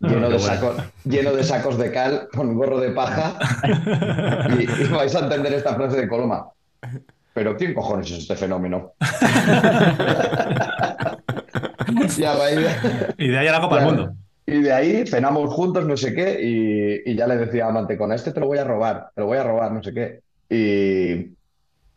qué 0.00 0.14
de 0.14 0.20
bueno. 0.20 0.38
sacos, 0.38 0.76
lleno 1.04 1.32
de 1.32 1.44
sacos 1.44 1.78
de 1.78 1.92
cal, 1.92 2.28
con 2.34 2.54
gorro 2.54 2.78
de 2.80 2.90
paja. 2.90 3.38
Y, 4.58 4.62
y 4.62 4.88
vais 4.88 5.14
a 5.14 5.20
entender 5.20 5.52
esta 5.54 5.74
frase 5.74 5.96
de 5.96 6.08
Coloma. 6.08 6.48
Pero 7.34 7.56
¿quién 7.56 7.74
cojones 7.74 8.10
es 8.10 8.18
este 8.18 8.36
fenómeno? 8.36 8.92
y, 12.18 12.24
a 12.24 12.34
raíz 12.34 12.56
de, 12.58 13.14
Y 13.18 13.28
de 13.28 13.38
ahí 13.38 13.46
a 13.48 13.52
la 13.52 13.60
Copa 13.60 13.76
del. 13.76 13.84
Mundo. 13.86 14.12
Y 14.50 14.62
de 14.62 14.72
ahí 14.72 15.06
cenamos 15.06 15.52
juntos, 15.52 15.84
no 15.84 15.96
sé 15.96 16.14
qué, 16.14 16.38
y, 16.42 17.10
y 17.12 17.14
ya 17.14 17.26
le 17.26 17.36
decía 17.36 17.66
a 17.66 17.70
a 17.78 18.14
este 18.14 18.32
te 18.32 18.40
lo 18.40 18.46
voy 18.46 18.56
a 18.58 18.64
robar, 18.64 19.10
te 19.14 19.20
lo 19.20 19.26
voy 19.26 19.36
a 19.36 19.44
robar, 19.44 19.72
no 19.72 19.82
sé 19.82 19.92
qué. 19.92 20.20
Y, 20.48 21.36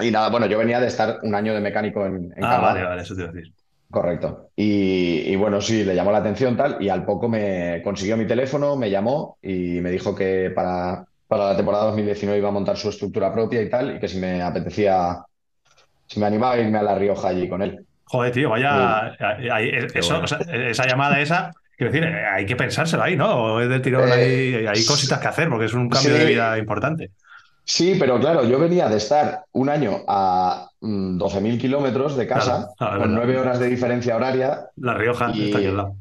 y 0.05 0.11
nada, 0.11 0.29
bueno, 0.29 0.47
yo 0.47 0.57
venía 0.57 0.81
de 0.81 0.87
estar 0.87 1.19
un 1.23 1.33
año 1.33 1.53
de 1.53 1.61
mecánico 1.61 2.05
en, 2.05 2.33
en 2.35 2.43
Ah, 2.43 2.57
vale, 2.59 2.83
vale, 2.83 3.01
eso 3.03 3.15
te 3.15 3.21
iba 3.21 3.29
a 3.29 3.33
decir. 3.33 3.53
Correcto. 3.89 4.49
Y, 4.55 5.23
y 5.31 5.35
bueno, 5.37 5.61
sí, 5.61 5.83
le 5.85 5.95
llamó 5.95 6.11
la 6.11 6.17
atención 6.17 6.57
tal, 6.57 6.77
y 6.81 6.89
al 6.89 7.05
poco 7.05 7.29
me 7.29 7.81
consiguió 7.83 8.17
mi 8.17 8.27
teléfono, 8.27 8.75
me 8.75 8.89
llamó 8.89 9.37
y 9.41 9.79
me 9.79 9.91
dijo 9.91 10.13
que 10.13 10.51
para, 10.53 11.05
para 11.27 11.47
la 11.51 11.55
temporada 11.55 11.85
2019 11.85 12.39
iba 12.39 12.49
a 12.49 12.53
montar 12.53 12.75
su 12.75 12.89
estructura 12.89 13.33
propia 13.33 13.61
y 13.61 13.69
tal, 13.69 13.95
y 13.95 13.99
que 13.99 14.09
si 14.09 14.17
me 14.19 14.41
apetecía, 14.41 15.23
si 16.07 16.19
me 16.19 16.25
animaba 16.25 16.53
a 16.53 16.59
irme 16.59 16.77
a 16.79 16.83
La 16.83 16.95
Rioja 16.95 17.29
allí 17.29 17.47
con 17.47 17.61
él. 17.61 17.85
Joder, 18.05 18.33
tío, 18.33 18.49
vaya. 18.49 19.13
ahí- 19.19 19.49
ahí- 19.49 19.71
eso, 19.93 20.13
bueno. 20.15 20.25
o 20.25 20.27
sea, 20.27 20.39
esa 20.39 20.85
llamada 20.85 21.19
esa. 21.21 21.51
Quiero 21.81 21.93
decir, 21.93 22.07
hay 22.15 22.45
que 22.45 22.55
pensárselo 22.55 23.01
ahí, 23.01 23.15
¿no? 23.17 23.33
O 23.55 23.59
es 23.59 23.67
del 23.67 23.81
tirón 23.81 24.07
Eh, 24.09 24.11
ahí. 24.11 24.65
Hay 24.67 24.85
cositas 24.85 25.17
que 25.17 25.27
hacer 25.27 25.49
porque 25.49 25.65
es 25.65 25.73
un 25.73 25.89
cambio 25.89 26.13
sí. 26.13 26.19
de 26.19 26.25
vida 26.25 26.55
importante. 26.59 27.09
Sí, 27.63 27.95
pero 27.99 28.19
claro, 28.19 28.43
yo 28.43 28.59
venía 28.59 28.87
de 28.87 28.97
estar 28.97 29.45
un 29.53 29.67
año 29.67 30.03
a 30.07 30.69
mm, 30.79 31.17
12.000 31.17 31.57
kilómetros 31.59 32.15
de 32.17 32.27
casa, 32.27 32.69
Claro, 32.77 32.99
con 33.01 33.15
nueve 33.15 33.35
horas 33.39 33.59
de 33.59 33.67
diferencia 33.67 34.15
horaria, 34.15 34.67
La 34.75 34.93
Rioja 34.93 35.31
Y- 35.33 35.45
está 35.45 35.57
aquí 35.57 35.67
al 35.67 35.77
lado. 35.77 35.95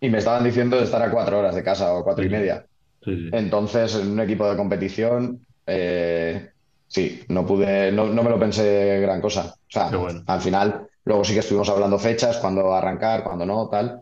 y 0.00 0.08
me 0.08 0.18
estaban 0.18 0.44
diciendo 0.44 0.76
de 0.76 0.84
estar 0.84 1.02
a 1.02 1.10
cuatro 1.10 1.40
horas 1.40 1.56
de 1.56 1.64
casa 1.64 1.92
o 1.94 2.04
cuatro 2.04 2.24
y 2.24 2.28
media. 2.28 2.64
Sí. 3.04 3.28
Entonces, 3.32 3.96
en 3.96 4.12
un 4.12 4.20
equipo 4.20 4.48
de 4.48 4.56
competición, 4.56 5.40
eh, 5.66 6.48
sí, 6.86 7.24
no 7.26 7.44
pude, 7.44 7.90
no, 7.90 8.06
no 8.06 8.22
me 8.22 8.30
lo 8.30 8.38
pensé 8.38 9.00
gran 9.00 9.20
cosa. 9.20 9.52
O 9.56 9.58
sea, 9.68 9.88
bueno. 9.88 10.22
al 10.28 10.40
final, 10.40 10.86
luego 11.04 11.24
sí 11.24 11.32
que 11.32 11.40
estuvimos 11.40 11.68
hablando 11.70 11.98
fechas, 11.98 12.36
cuándo 12.38 12.72
arrancar, 12.72 13.24
cuándo 13.24 13.44
no, 13.44 13.68
tal. 13.68 14.00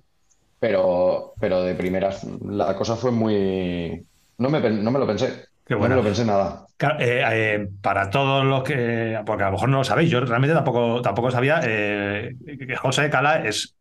Pero, 0.62 1.32
pero 1.40 1.60
de 1.62 1.74
primeras, 1.74 2.22
la 2.48 2.76
cosa 2.76 2.94
fue 2.94 3.10
muy. 3.10 4.06
No 4.38 4.48
me, 4.48 4.60
no 4.70 4.92
me 4.92 4.98
lo 5.00 5.06
pensé. 5.08 5.46
Qué 5.66 5.74
No 5.74 5.80
bueno. 5.80 5.96
me 5.96 6.02
lo 6.02 6.06
pensé 6.06 6.24
nada. 6.24 6.66
Eh, 7.00 7.24
eh, 7.32 7.68
para 7.80 8.08
todos 8.10 8.44
los 8.44 8.62
que, 8.62 9.20
porque 9.26 9.42
a 9.42 9.46
lo 9.46 9.52
mejor 9.54 9.68
no 9.70 9.78
lo 9.78 9.84
sabéis, 9.84 10.08
yo 10.08 10.20
realmente 10.20 10.54
tampoco, 10.54 11.02
tampoco 11.02 11.32
sabía, 11.32 11.60
eh, 11.64 12.36
que 12.46 12.76
José 12.76 13.10
Cala 13.10 13.44
es 13.44 13.74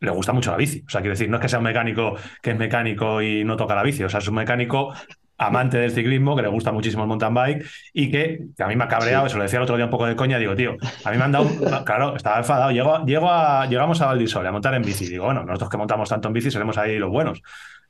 le 0.00 0.10
gusta 0.10 0.34
mucho 0.34 0.50
la 0.50 0.58
bici. 0.58 0.82
O 0.86 0.90
sea, 0.90 1.00
quiero 1.00 1.14
decir, 1.14 1.30
no 1.30 1.36
es 1.38 1.40
que 1.42 1.48
sea 1.48 1.60
un 1.60 1.64
mecánico 1.64 2.16
que 2.42 2.50
es 2.50 2.58
mecánico 2.58 3.22
y 3.22 3.42
no 3.44 3.56
toca 3.56 3.74
la 3.74 3.82
bici, 3.82 4.04
o 4.04 4.10
sea, 4.10 4.18
es 4.20 4.28
un 4.28 4.34
mecánico 4.34 4.92
amante 5.46 5.78
del 5.78 5.90
ciclismo, 5.90 6.36
que 6.36 6.42
le 6.42 6.48
gusta 6.48 6.72
muchísimo 6.72 7.02
el 7.02 7.08
mountain 7.08 7.34
bike 7.34 7.66
y 7.92 8.10
que, 8.10 8.40
que 8.56 8.62
a 8.62 8.66
mí 8.68 8.76
me 8.76 8.84
ha 8.84 8.88
cabreado, 8.88 9.26
eso 9.26 9.36
lo 9.36 9.42
decía 9.42 9.58
el 9.58 9.64
otro 9.64 9.76
día 9.76 9.84
un 9.84 9.90
poco 9.90 10.06
de 10.06 10.16
coña, 10.16 10.38
digo, 10.38 10.54
tío, 10.54 10.76
a 11.04 11.10
mí 11.10 11.16
me 11.18 11.24
han 11.24 11.32
dado, 11.32 11.46
claro, 11.84 12.16
estaba 12.16 12.38
enfadado, 12.38 12.70
llego, 12.70 13.04
llego 13.04 13.30
a, 13.30 13.66
llegamos 13.66 14.00
a 14.00 14.06
Valdisole 14.06 14.48
a 14.48 14.52
montar 14.52 14.74
en 14.74 14.82
bici, 14.82 15.06
digo, 15.06 15.26
bueno, 15.26 15.44
nosotros 15.44 15.70
que 15.70 15.76
montamos 15.76 16.08
tanto 16.08 16.28
en 16.28 16.34
bici 16.34 16.50
seremos 16.50 16.78
ahí 16.78 16.98
los 16.98 17.10
buenos. 17.10 17.42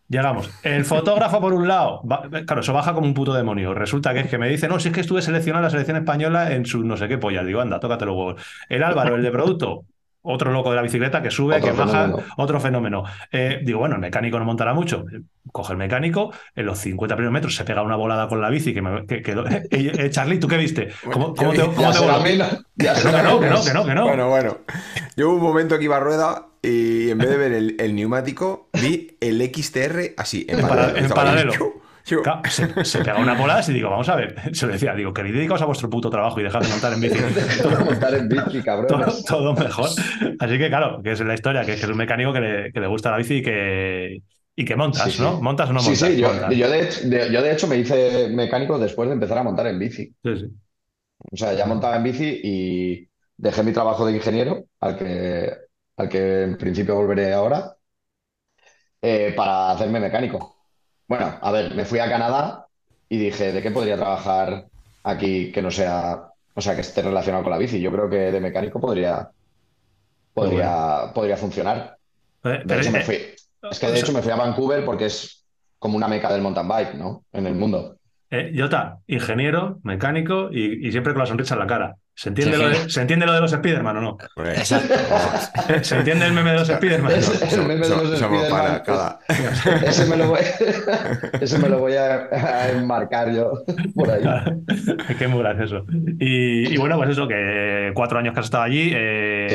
Llegamos. 0.09 0.50
El 0.62 0.85
fotógrafo, 0.85 1.40
por 1.40 1.54
un 1.54 1.66
lado, 1.66 2.02
claro, 2.44 2.61
eso 2.61 2.75
baja 2.75 2.92
como 2.92 3.06
un 3.06 3.14
puto 3.14 3.32
demonio. 3.32 3.73
Resulta 3.73 4.12
que 4.12 4.21
es 4.21 4.28
que 4.28 4.37
me 4.37 4.47
dice, 4.47 4.68
no, 4.68 4.78
si 4.78 4.88
es 4.88 4.94
que 4.94 5.00
estuve 5.00 5.23
seleccionando 5.23 5.64
la 5.64 5.71
selección 5.71 5.97
española 5.97 6.52
en 6.52 6.66
su 6.66 6.85
no 6.85 6.99
sé 6.99 7.09
qué 7.09 7.16
polla. 7.16 7.42
Digo, 7.42 7.62
anda, 7.62 7.80
tócate 7.80 8.04
los 8.04 8.14
huevos. 8.14 8.42
El 8.68 8.82
Álvaro, 8.82 9.14
el 9.14 9.23
de 9.23 9.30
producto, 9.30 9.87
otro 10.23 10.52
loco 10.52 10.71
de 10.71 10.76
la 10.76 10.83
bicicleta 10.83 11.23
que 11.23 11.31
sube, 11.31 11.61
que 11.61 11.73
baja, 11.73 12.12
otro 12.37 12.61
fenómeno. 12.61 13.05
Eh, 13.31 13.61
digo, 13.64 13.81
bueno, 13.81 13.97
el 13.97 14.00
mecánico 14.00 14.38
no 14.38 14.45
montará 14.45 14.73
mucho. 14.73 15.05
Coge 15.50 15.73
el 15.73 15.79
mecánico, 15.79 16.33
en 16.55 16.67
los 16.67 16.79
50 16.79 17.17
primeros 17.17 17.33
metros 17.33 17.57
se 17.57 17.64
pega 17.64 17.83
una 17.83 17.97
volada 17.97 18.29
con 18.29 18.41
la 18.41 18.49
bici. 18.49 18.73
Que, 18.73 18.83
me, 18.83 19.07
que, 19.07 19.17
eh, 19.26 19.69
eh, 19.71 20.11
Charlie, 20.11 20.38
¿tú 20.38 20.49
qué 20.49 20.57
viste? 20.57 20.88
¿Cómo, 21.12 21.35
cómo 21.35 21.52
te, 21.52 21.61
cómo 21.61 21.93
te 21.93 21.99
que 21.99 22.87
no, 23.23 23.41
que 23.41 23.49
no, 23.49 23.64
que 23.64 23.73
no, 23.75 23.85
que 23.85 23.95
no. 23.95 24.05
Bueno, 24.07 24.29
bueno. 24.29 24.59
Yo 25.17 25.29
hubo 25.29 25.37
un 25.37 25.43
momento 25.43 25.79
que 25.79 25.85
iba 25.85 25.97
a 25.97 26.00
rueda 26.00 26.47
y 26.62 27.11
en 27.11 27.19
vez 27.19 27.29
de 27.29 27.37
ver 27.37 27.52
el, 27.52 27.76
el 27.81 27.95
neumático, 27.95 28.69
vi 28.81 29.17
el 29.21 29.43
XTR 29.52 30.14
así, 30.17 30.47
en, 30.49 30.61
en 30.61 30.69
paralelo. 30.69 30.99
En 30.99 31.09
paralelo. 31.11 31.52
se, 32.04 32.85
se, 32.85 32.99
pega 32.99 33.18
una 33.18 33.35
bola 33.35 33.62
y 33.66 33.73
digo, 33.73 33.90
vamos 33.90 34.09
a 34.09 34.16
ver, 34.16 34.35
se 34.54 34.66
lo 34.66 34.73
decía, 34.73 34.94
digo, 34.94 35.12
queréis 35.12 35.35
dedicaos 35.35 35.62
a 35.62 35.66
vuestro 35.66 35.88
puto 35.88 36.11
trabajo 36.11 36.40
y 36.40 36.42
dejad 36.42 36.61
de 36.61 36.68
montar 36.68 36.92
en 36.92 37.00
bici. 37.00 37.18
todo, 37.62 37.85
montar 37.85 38.14
en 38.14 38.28
bici, 38.28 38.62
cabrón. 38.62 38.87
Todo, 38.88 39.25
todo, 39.26 39.54
mejor. 39.54 39.88
Así 40.38 40.59
que 40.59 40.68
claro, 40.68 41.02
que 41.02 41.12
es 41.12 41.21
la 41.21 41.35
historia, 41.35 41.64
que 41.64 41.75
es 41.75 41.85
un 41.85 41.97
mecánico 41.97 42.32
que 42.32 42.40
le, 42.40 42.73
que 42.73 42.80
le 42.80 42.87
gusta 42.87 43.11
la 43.11 43.18
bici 43.18 43.37
y 43.37 43.42
que, 43.42 44.23
y 44.56 44.64
que 44.64 44.76
montas, 44.76 45.04
sí, 45.04 45.11
sí. 45.12 45.23
¿no? 45.23 45.40
¿Montas 45.40 45.71
o 45.71 45.73
no 45.73 45.82
montas? 45.82 45.99
Sí, 45.99 46.14
sí, 46.14 46.21
yo, 46.21 46.50
yo, 46.50 46.71
de, 46.71 46.85
de, 47.04 47.32
yo, 47.32 47.42
de, 47.42 47.52
hecho 47.52 47.66
me 47.66 47.76
hice 47.76 48.28
mecánico 48.30 48.78
después 48.78 49.09
de 49.09 49.14
empezar 49.14 49.38
a 49.38 49.42
montar 49.42 49.66
en 49.66 49.78
bici. 49.78 50.14
Sí, 50.23 50.37
sí. 50.37 50.47
O 51.30 51.37
sea, 51.37 51.52
ya 51.54 51.66
montaba 51.66 51.97
en 51.97 52.02
bici 52.02 52.40
y 52.42 53.09
dejé 53.37 53.62
mi 53.62 53.73
trabajo 53.73 54.06
de 54.06 54.12
ingeniero, 54.12 54.64
al 54.80 54.97
que, 54.97 55.52
al 55.97 56.09
que 56.09 56.42
en 56.42 56.56
principio 56.56 56.97
volveré 56.97 57.32
ahora, 57.32 57.76
eh, 59.00 59.32
para 59.37 59.71
hacerme 59.71 60.00
mecánico. 60.00 60.51
Bueno, 61.12 61.38
a 61.42 61.52
ver, 61.52 61.75
me 61.75 61.85
fui 61.85 61.99
a 61.99 62.09
Canadá 62.09 62.69
y 63.11 63.19
dije, 63.19 63.52
¿de 63.52 63.61
qué 63.61 63.71
podría 63.71 63.99
trabajar 63.99 64.64
aquí 65.04 65.52
que 65.52 65.61
no 65.61 65.71
sea, 65.71 66.23
o 66.54 66.61
sea, 66.62 66.75
que 66.75 66.81
esté 66.81 67.02
relacionado 67.02 67.45
con 67.45 67.52
la 67.52 67.59
bici? 67.59 67.83
Yo 67.83 67.92
creo 67.92 68.09
que 68.09 68.16
de 68.16 68.40
mecánico 68.40 68.81
podría, 68.81 69.28
podría, 70.33 70.71
bueno. 71.00 71.12
podría 71.12 71.37
funcionar. 71.37 71.99
Eh, 72.45 72.62
De 72.64 72.81
hecho, 72.81 72.90
me 72.92 73.02
fui. 73.02 73.19
Es 73.71 73.78
que 73.78 73.88
de 73.88 74.00
hecho 74.00 74.14
me 74.14 74.23
fui 74.23 74.33
a 74.33 74.37
Vancouver 74.37 74.87
porque 74.87 75.04
es 75.04 75.45
como 75.78 75.99
una 75.99 76.09
meca 76.09 76.33
del 76.33 76.40
mountain 76.40 76.66
bike, 76.66 76.95
¿no? 76.95 77.25
En 77.31 77.47
el 77.47 77.57
mundo. 77.57 77.97
Eh, 78.31 78.50
Jota, 78.57 79.00
ingeniero, 79.07 79.81
mecánico 79.83 80.49
y, 80.50 80.88
y, 80.88 80.92
siempre 80.92 81.12
con 81.12 81.21
la 81.21 81.26
sonrisa 81.26 81.57
en 81.57 81.61
la 81.61 81.66
cara. 81.66 81.97
¿Se 82.14 82.28
entiende, 82.28 82.57
sí, 82.57 82.62
lo, 82.62 82.69
de, 82.69 82.90
¿se 82.90 83.00
entiende 83.00 83.26
lo 83.26 83.33
de 83.33 83.40
los 83.40 83.50
Spiderman 83.50 83.97
o 83.97 84.00
no? 84.00 84.19
Exacto. 84.45 84.95
¿Se 85.83 85.97
entiende 85.97 86.26
el 86.26 86.33
meme 86.33 86.52
de 86.52 86.59
los 86.59 86.69
Spiderman? 86.69 87.12
Es, 87.12 87.52
el 87.52 87.66
meme 87.66 87.88
de 87.88 87.97
los 87.97 88.19
Spiderman. 88.19 88.83
Cada... 88.85 89.19
Ese, 89.87 90.07
me 90.07 90.16
lo 90.16 90.28
voy, 90.28 90.40
ese 91.40 91.59
me 91.59 91.69
lo 91.69 91.78
voy 91.78 91.95
a, 91.95 92.28
a 92.31 92.71
enmarcar 92.71 93.33
yo 93.33 93.52
por 93.95 94.11
ahí. 94.11 94.23
Es 95.09 95.16
que 95.16 95.25
es 95.25 95.31
muy 95.31 95.40
gracioso. 95.40 95.87
Y, 96.21 96.75
y, 96.75 96.76
bueno, 96.76 96.97
pues 96.97 97.11
eso, 97.11 97.26
que 97.26 97.92
cuatro 97.95 98.19
años 98.19 98.35
que 98.35 98.40
has 98.40 98.47
estado 98.47 98.64
allí, 98.64 98.92
eh, 98.95 99.47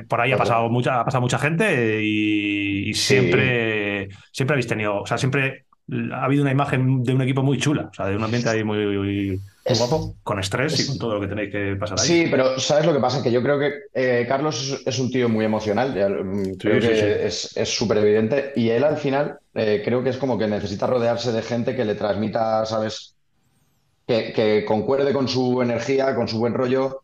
sí, 0.00 0.06
por 0.08 0.20
ahí 0.20 0.32
ha 0.32 0.36
pasado, 0.36 0.68
mucha, 0.68 1.00
ha 1.00 1.04
pasado 1.04 1.22
mucha 1.22 1.38
gente 1.38 2.02
y, 2.02 2.90
y 2.90 2.94
siempre, 2.94 4.08
siempre 4.32 4.54
habéis 4.54 4.66
tenido, 4.66 5.00
o 5.00 5.06
sea, 5.06 5.16
siempre 5.16 5.66
ha 6.12 6.24
habido 6.24 6.42
una 6.42 6.52
imagen 6.52 7.02
de 7.02 7.14
un 7.14 7.22
equipo 7.22 7.42
muy 7.42 7.58
chula, 7.58 7.88
o 7.90 7.94
sea, 7.94 8.06
de 8.06 8.16
un 8.16 8.22
ambiente 8.22 8.48
ahí 8.48 8.62
muy, 8.62 8.84
muy, 8.86 8.98
muy 8.98 9.40
es, 9.64 9.78
guapo, 9.78 10.14
con 10.22 10.38
estrés 10.38 10.74
es, 10.74 10.80
y 10.80 10.88
con 10.88 10.98
todo 10.98 11.14
lo 11.14 11.20
que 11.20 11.26
tenéis 11.26 11.50
que 11.50 11.76
pasar 11.76 11.98
ahí. 12.00 12.06
Sí, 12.06 12.28
pero 12.30 12.58
¿sabes 12.58 12.86
lo 12.86 12.92
que 12.92 13.00
pasa? 13.00 13.22
Que 13.22 13.32
yo 13.32 13.42
creo 13.42 13.58
que 13.58 13.72
eh, 13.94 14.26
Carlos 14.28 14.62
es, 14.62 14.86
es, 14.86 14.98
un 14.98 15.10
tío 15.10 15.28
muy 15.28 15.44
emocional, 15.44 15.90
mm, 15.90 16.54
creo 16.58 16.80
sí, 16.80 16.88
que 16.88 17.30
sí, 17.30 17.48
es 17.60 17.68
súper 17.68 17.98
evidente, 17.98 18.52
y 18.56 18.70
él 18.70 18.84
al 18.84 18.96
final 18.96 19.38
eh, 19.54 19.82
creo 19.84 20.02
que 20.02 20.10
es 20.10 20.16
como 20.16 20.38
que 20.38 20.46
necesita 20.46 20.86
rodearse 20.86 21.32
de 21.32 21.42
gente 21.42 21.74
que 21.74 21.84
le 21.84 21.94
transmita, 21.94 22.64
¿sabes? 22.66 23.14
Que, 24.06 24.32
que 24.32 24.64
concuerde 24.64 25.12
con 25.12 25.28
su 25.28 25.62
energía, 25.62 26.14
con 26.14 26.28
su 26.28 26.38
buen 26.38 26.54
rollo, 26.54 27.02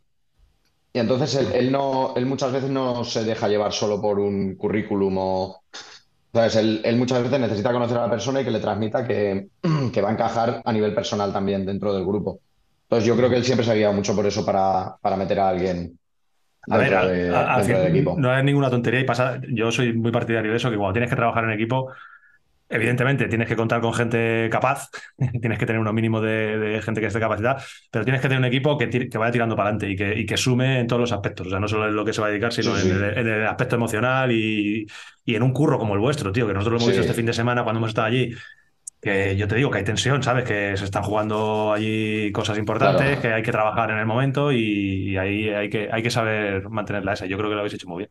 y 0.92 0.98
entonces 0.98 1.34
él, 1.34 1.48
él, 1.52 1.72
no, 1.72 2.14
él 2.16 2.24
muchas 2.24 2.52
veces 2.52 2.70
no 2.70 3.04
se 3.04 3.24
deja 3.24 3.48
llevar 3.48 3.72
solo 3.72 4.00
por 4.00 4.18
un 4.18 4.54
currículum 4.54 5.18
o 5.18 5.62
entonces, 6.36 6.60
él, 6.60 6.80
él, 6.84 6.96
muchas 6.96 7.22
veces 7.22 7.40
necesita 7.40 7.72
conocer 7.72 7.96
a 7.96 8.02
la 8.02 8.10
persona 8.10 8.40
y 8.40 8.44
que 8.44 8.50
le 8.50 8.60
transmita 8.60 9.06
que, 9.06 9.48
que, 9.92 10.02
va 10.02 10.10
a 10.10 10.12
encajar 10.12 10.60
a 10.62 10.72
nivel 10.72 10.94
personal 10.94 11.32
también 11.32 11.64
dentro 11.64 11.94
del 11.94 12.04
grupo. 12.04 12.40
Entonces, 12.82 13.06
yo 13.06 13.16
creo 13.16 13.30
que 13.30 13.36
él 13.36 13.44
siempre 13.44 13.64
se 13.64 13.72
ha 13.72 13.74
guiado 13.74 13.94
mucho 13.94 14.14
por 14.14 14.26
eso 14.26 14.44
para, 14.44 14.96
para 15.00 15.16
meter 15.16 15.40
a 15.40 15.48
alguien 15.48 15.98
a 16.68 16.76
ver, 16.76 16.90
de, 16.90 17.34
a, 17.34 17.54
a, 17.54 17.58
dentro 17.58 17.78
del 17.78 17.90
equipo. 17.90 18.16
No 18.18 18.36
es 18.36 18.44
ninguna 18.44 18.68
tontería 18.68 19.00
y 19.00 19.04
pasa. 19.04 19.40
Yo 19.48 19.70
soy 19.72 19.94
muy 19.94 20.12
partidario 20.12 20.50
de 20.50 20.58
eso, 20.58 20.70
que 20.70 20.76
cuando 20.76 20.92
tienes 20.92 21.10
que 21.10 21.16
trabajar 21.16 21.44
en 21.44 21.52
equipo, 21.52 21.90
Evidentemente, 22.68 23.28
tienes 23.28 23.46
que 23.46 23.54
contar 23.54 23.80
con 23.80 23.94
gente 23.94 24.48
capaz, 24.50 24.90
tienes 25.40 25.58
que 25.58 25.66
tener 25.66 25.80
uno 25.80 25.92
mínimo 25.92 26.20
de, 26.20 26.58
de, 26.58 26.82
gente 26.82 27.00
que 27.00 27.06
esté 27.06 27.20
capacitada, 27.20 27.62
pero 27.90 28.04
tienes 28.04 28.20
que 28.20 28.28
tener 28.28 28.40
un 28.40 28.44
equipo 28.44 28.76
que, 28.76 28.88
que 29.08 29.18
vaya 29.18 29.30
tirando 29.30 29.54
para 29.54 29.70
adelante 29.70 29.90
y 29.90 29.96
que, 29.96 30.18
y 30.18 30.26
que, 30.26 30.36
sume 30.36 30.80
en 30.80 30.86
todos 30.88 31.00
los 31.00 31.12
aspectos. 31.12 31.46
O 31.46 31.50
sea, 31.50 31.60
no 31.60 31.68
solo 31.68 31.86
en 31.86 31.94
lo 31.94 32.04
que 32.04 32.12
se 32.12 32.20
va 32.20 32.26
a 32.26 32.30
dedicar, 32.30 32.52
sino 32.52 32.74
sí, 32.74 32.82
sí. 32.82 32.90
En, 32.90 32.96
el, 32.96 33.18
en, 33.18 33.28
el, 33.28 33.46
aspecto 33.46 33.76
emocional 33.76 34.32
y, 34.32 34.84
y, 35.24 35.34
en 35.36 35.42
un 35.42 35.52
curro 35.52 35.78
como 35.78 35.94
el 35.94 36.00
vuestro, 36.00 36.32
tío, 36.32 36.46
que 36.46 36.54
nosotros 36.54 36.72
lo 36.72 36.76
hemos 36.78 36.86
sí. 36.86 36.90
visto 36.90 37.02
este 37.02 37.14
fin 37.14 37.26
de 37.26 37.32
semana 37.32 37.62
cuando 37.62 37.78
hemos 37.78 37.90
estado 37.90 38.08
allí. 38.08 38.34
Que 39.00 39.36
yo 39.36 39.46
te 39.46 39.54
digo 39.54 39.70
que 39.70 39.78
hay 39.78 39.84
tensión, 39.84 40.22
¿sabes? 40.24 40.44
Que 40.44 40.76
se 40.76 40.84
están 40.84 41.04
jugando 41.04 41.72
allí 41.72 42.32
cosas 42.32 42.58
importantes, 42.58 43.06
claro. 43.06 43.22
que 43.22 43.32
hay 43.32 43.42
que 43.42 43.52
trabajar 43.52 43.90
en 43.92 43.98
el 43.98 44.06
momento 44.06 44.50
y, 44.50 45.10
y 45.10 45.16
ahí 45.16 45.50
hay 45.50 45.70
que, 45.70 45.88
hay 45.92 46.02
que 46.02 46.10
saber 46.10 46.68
mantenerla 46.68 47.12
esa. 47.12 47.26
Yo 47.26 47.36
creo 47.36 47.48
que 47.48 47.54
lo 47.54 47.60
habéis 47.60 47.74
hecho 47.74 47.86
muy 47.86 47.98
bien. 47.98 48.10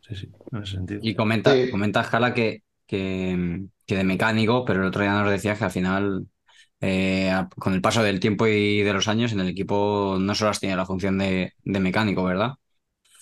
Sí, 0.00 0.16
sí, 0.16 0.28
en 0.50 0.62
ese 0.62 0.72
sentido. 0.72 1.00
Y 1.02 1.14
comenta, 1.14 1.54
comenta 1.70 2.02
Jala, 2.02 2.34
que 2.34 2.62
que, 2.96 3.94
de 3.96 4.04
mecánico, 4.04 4.64
pero 4.64 4.80
el 4.80 4.86
otro 4.88 5.02
día 5.02 5.12
nos 5.12 5.30
decías 5.30 5.58
que 5.58 5.64
al 5.64 5.70
final, 5.70 6.26
eh, 6.80 7.32
con 7.58 7.74
el 7.74 7.80
paso 7.82 8.02
del 8.02 8.20
tiempo 8.20 8.46
y 8.46 8.82
de 8.82 8.92
los 8.92 9.08
años, 9.08 9.32
en 9.32 9.40
el 9.40 9.48
equipo 9.48 10.16
no 10.20 10.34
solo 10.34 10.50
has 10.50 10.60
tenido 10.60 10.78
la 10.78 10.86
función 10.86 11.18
de, 11.18 11.52
de 11.64 11.80
mecánico, 11.80 12.24
¿verdad? 12.24 12.52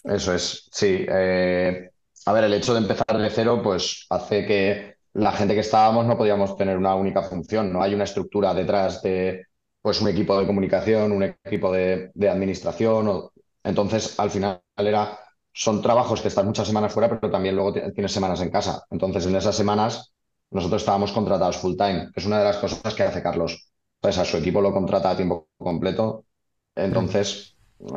Eso 0.04 0.34
es, 0.34 0.68
sí. 0.72 1.04
Eh, 1.08 1.90
a 2.26 2.32
ver, 2.32 2.44
el 2.44 2.54
hecho 2.54 2.72
de 2.74 2.80
empezar 2.80 3.18
de 3.18 3.30
cero, 3.30 3.60
pues 3.62 4.06
hace 4.10 4.46
que 4.46 4.94
la 5.14 5.32
gente 5.32 5.54
que 5.54 5.60
estábamos 5.60 6.06
no 6.06 6.16
podíamos 6.16 6.56
tener 6.56 6.76
una 6.78 6.94
única 6.94 7.22
función, 7.22 7.72
no 7.72 7.82
hay 7.82 7.94
una 7.94 8.04
estructura 8.04 8.54
detrás 8.54 9.02
de 9.02 9.46
pues 9.82 10.00
un 10.00 10.08
equipo 10.08 10.38
de 10.38 10.46
comunicación, 10.46 11.12
un 11.12 11.22
equipo 11.44 11.72
de, 11.72 12.10
de 12.14 12.28
administración. 12.28 13.08
O... 13.08 13.32
Entonces, 13.64 14.18
al 14.18 14.30
final 14.30 14.62
era 14.76 15.18
son 15.52 15.82
trabajos 15.82 16.20
que 16.20 16.28
están 16.28 16.46
muchas 16.46 16.66
semanas 16.66 16.92
fuera, 16.92 17.08
pero 17.08 17.30
también 17.30 17.56
luego 17.56 17.72
tienes 17.72 18.12
semanas 18.12 18.40
en 18.40 18.50
casa. 18.50 18.84
Entonces, 18.90 19.26
en 19.26 19.36
esas 19.36 19.56
semanas, 19.56 20.12
nosotros 20.50 20.82
estábamos 20.82 21.12
contratados 21.12 21.58
full 21.58 21.76
time, 21.76 22.10
que 22.12 22.20
es 22.20 22.26
una 22.26 22.38
de 22.38 22.44
las 22.44 22.56
cosas 22.58 22.94
que 22.94 23.02
hace 23.02 23.22
Carlos. 23.22 23.70
Pues 24.00 24.18
a 24.18 24.24
su 24.24 24.38
equipo 24.38 24.60
lo 24.60 24.72
contrata 24.72 25.10
a 25.10 25.16
tiempo 25.16 25.48
completo, 25.58 26.24
entonces 26.74 27.56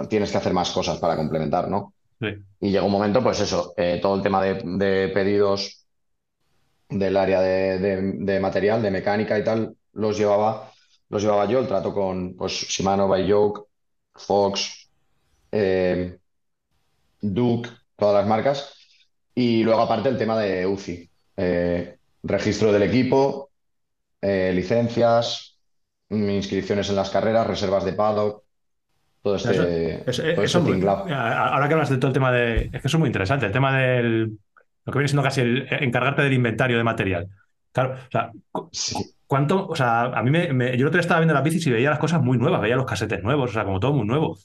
tienes 0.10 0.32
que 0.32 0.38
hacer 0.38 0.54
más 0.54 0.72
cosas 0.72 0.98
para 0.98 1.16
complementar, 1.16 1.70
¿no? 1.70 1.94
Sí. 2.20 2.28
Y 2.60 2.72
llega 2.72 2.84
un 2.84 2.92
momento, 2.92 3.24
pues 3.24 3.40
eso, 3.40 3.74
eh, 3.78 4.00
todo 4.02 4.16
el 4.16 4.22
tema 4.22 4.42
de, 4.42 4.62
de, 4.64 5.10
pedidos 5.10 5.86
del 6.90 7.18
área 7.18 7.42
de, 7.42 7.80
de, 7.80 8.02
de, 8.20 8.40
material, 8.40 8.82
de 8.82 8.92
mecánica 8.92 9.38
y 9.38 9.44
tal, 9.44 9.76
los 9.94 10.18
llevaba, 10.18 10.72
los 11.10 11.22
llevaba 11.22 11.46
yo, 11.46 11.60
el 11.60 11.68
trato 11.68 11.94
con 11.94 12.36
pues, 12.36 12.54
Shimano, 12.54 13.08
Baiyoke, 13.08 13.66
Fox, 14.14 14.90
eh, 15.52 16.18
Duke, 17.24 17.70
todas 17.96 18.22
las 18.22 18.28
marcas. 18.28 18.76
Y 19.34 19.64
luego 19.64 19.82
aparte 19.82 20.10
el 20.10 20.18
tema 20.18 20.38
de 20.38 20.68
UCI, 20.68 21.10
eh, 21.38 21.98
registro 22.22 22.72
del 22.72 22.84
equipo, 22.84 23.50
eh, 24.22 24.52
licencias, 24.54 25.58
inscripciones 26.10 26.90
en 26.90 26.96
las 26.96 27.10
carreras, 27.10 27.48
reservas 27.48 27.84
de 27.84 27.94
paddock, 27.94 28.44
todo 29.24 29.38
este, 29.38 30.08
eso, 30.08 30.24
eso, 30.24 30.60
todo 30.60 30.76
muy, 30.76 30.86
Ahora 30.86 31.68
que 31.68 31.74
hablas 31.74 31.90
de 31.90 31.98
todo 31.98 32.10
el 32.10 32.14
tema 32.14 32.32
de... 32.32 32.66
Es 32.66 32.82
que 32.82 32.88
eso 32.88 32.98
es 32.98 33.00
muy 33.00 33.08
interesante, 33.08 33.46
el 33.46 33.52
tema 33.52 33.76
del... 33.78 34.38
Lo 34.86 34.92
que 34.92 35.00
viene 35.00 35.08
siendo 35.08 35.24
casi 35.24 35.42
el 35.42 35.68
encargarte 35.72 36.22
del 36.24 36.34
inventario 36.34 36.78
de 36.78 36.84
material. 36.84 37.30
Claro, 37.72 37.94
o 37.94 38.12
sea, 38.12 38.32
sí. 38.72 38.96
¿cuánto? 39.26 39.66
O 39.66 39.76
sea, 39.76 40.04
a 40.04 40.22
mí 40.22 40.30
me, 40.30 40.52
me, 40.52 40.78
yo 40.78 40.86
no 40.86 40.92
te 40.92 41.00
estaba 41.00 41.22
viendo 41.22 41.34
las 41.34 41.44
bicis 41.44 41.66
y 41.66 41.72
veía 41.72 41.90
las 41.90 42.00
cosas 42.00 42.22
muy 42.22 42.38
nuevas, 42.38 42.62
veía 42.62 42.76
los 42.76 42.86
casetes 42.86 43.24
nuevos, 43.24 43.50
o 43.50 43.54
sea, 43.54 43.64
como 43.64 43.80
todo 43.80 43.94
muy 43.94 44.06
nuevo. 44.06 44.38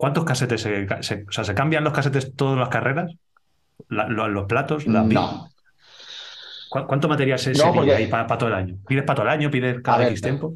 ¿Cuántos 0.00 0.24
casetes 0.24 0.62
se, 0.62 0.86
se, 1.02 1.26
o 1.28 1.30
sea, 1.30 1.44
se 1.44 1.54
cambian 1.54 1.84
los 1.84 1.92
casetes 1.92 2.34
todas 2.34 2.58
las 2.58 2.70
carreras? 2.70 3.12
La, 3.90 4.08
lo, 4.08 4.28
los 4.28 4.46
platos, 4.46 4.86
la 4.86 5.02
no. 5.02 5.50
¿Cuánto 6.70 7.06
material 7.06 7.38
se, 7.38 7.52
no, 7.52 7.74
porque... 7.74 7.92
ahí 7.94 8.06
para, 8.06 8.26
para, 8.26 8.38
todo 8.38 8.48
el 8.48 8.54
año? 8.54 8.78
¿Pides 8.88 9.04
para 9.04 9.16
todo 9.16 9.26
el 9.26 9.32
año? 9.32 9.50
¿Pides 9.50 9.82
cada 9.82 10.08
X 10.08 10.22
tiempo? 10.22 10.54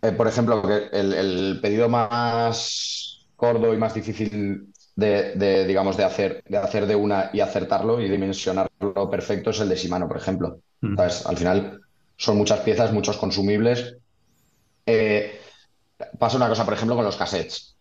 Eh, 0.00 0.12
por 0.12 0.26
ejemplo, 0.26 0.62
el, 0.66 1.12
el, 1.12 1.58
pedido 1.60 1.90
más 1.90 3.26
gordo 3.36 3.74
y 3.74 3.76
más 3.76 3.92
difícil 3.92 4.72
de, 4.94 5.66
digamos, 5.66 5.98
de 5.98 6.04
hacer, 6.04 6.42
de 6.48 6.56
hacer 6.56 6.86
de 6.86 6.96
una 6.96 7.28
y 7.34 7.40
acertarlo 7.40 8.00
y 8.00 8.08
dimensionarlo 8.08 9.10
perfecto 9.10 9.50
es 9.50 9.60
el 9.60 9.68
de 9.68 9.76
Shimano, 9.76 10.08
por 10.08 10.16
ejemplo. 10.16 10.60
Mm. 10.80 10.98
Al 10.98 11.36
final 11.36 11.82
son 12.16 12.38
muchas 12.38 12.60
piezas, 12.60 12.94
muchos 12.94 13.18
consumibles. 13.18 13.98
Eh, 14.86 15.38
pasa 16.18 16.36
una 16.36 16.48
cosa, 16.48 16.64
por 16.64 16.74
ejemplo, 16.74 16.96
con 16.96 17.04
los 17.04 17.16
cassettes. 17.16 17.76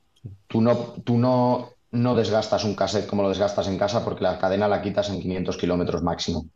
Tú 0.48 0.62
no, 0.62 0.76
tú 1.04 1.18
no, 1.18 1.70
no 1.92 2.16
desgastas 2.16 2.64
un 2.64 2.76
cassette 2.76 3.08
como 3.08 3.22
lo 3.24 3.30
desgastas 3.30 3.68
en 3.68 3.78
casa 3.78 4.04
porque 4.04 4.24
la 4.24 4.40
cadena 4.40 4.68
la 4.68 4.82
quitas 4.82 5.10
en 5.10 5.22
500 5.22 5.58
kilómetros 5.58 6.04
máximo. 6.04 6.48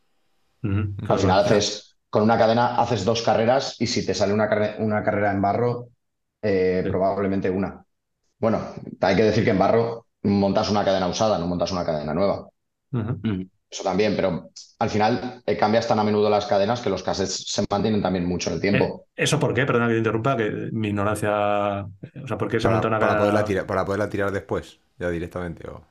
Al 1.08 1.20
final 1.20 1.40
haces, 1.40 1.98
con 2.10 2.24
una 2.24 2.38
cadena 2.38 2.76
haces 2.82 3.06
dos 3.06 3.22
carreras 3.22 3.76
y 3.80 3.88
si 3.88 4.06
te 4.06 4.14
sale 4.14 4.34
una, 4.34 4.50
una 4.80 5.04
carrera 5.04 5.32
en 5.32 5.42
barro, 5.42 5.90
eh, 6.42 6.82
Sí. 6.84 6.90
probablemente 6.90 7.50
una. 7.50 7.84
Bueno, 8.40 8.60
hay 9.02 9.16
que 9.16 9.24
decir 9.24 9.44
que 9.44 9.52
en 9.52 9.60
barro 9.60 10.06
montas 10.24 10.70
una 10.70 10.84
cadena 10.86 11.08
usada, 11.08 11.38
no 11.38 11.48
montas 11.48 11.72
una 11.72 11.86
cadena 11.86 12.14
nueva. 12.14 12.50
Eso 13.72 13.84
también, 13.84 14.16
pero 14.16 14.50
al 14.80 14.90
final 14.90 15.44
eh, 15.46 15.58
cambias 15.58 15.88
tan 15.88 16.00
a 16.00 16.04
menudo 16.04 16.30
las 16.30 16.46
cadenas 16.48 16.82
que 16.82 16.90
los 16.90 17.04
cassettes 17.04 17.46
se 17.48 17.64
mantienen 17.70 18.02
también 18.02 18.26
mucho 18.26 18.50
en 18.50 18.56
el 18.56 18.62
tiempo. 18.62 18.86
Eh, 18.86 19.06
¿Eso 19.16 19.40
por 19.40 19.54
qué? 19.54 19.66
Perdona 19.66 19.88
que 19.88 19.94
te 19.94 19.98
interrumpa, 20.00 20.38
que 20.38 20.70
mi 20.72 20.90
ignorancia. 20.90 21.86
O 22.24 22.28
sea, 22.28 22.38
¿por 22.38 22.50
qué 22.50 22.60
se 22.60 22.68
Para, 22.68 22.80
una 22.88 23.00
para 23.00 23.18
cadena? 23.18 23.18
poderla 23.18 23.44
tirar, 23.46 23.66
para 23.66 23.86
poderla 23.86 24.10
tirar 24.10 24.32
después, 24.32 24.80
ya 24.98 25.10
directamente. 25.10 25.68
o- 25.68 25.86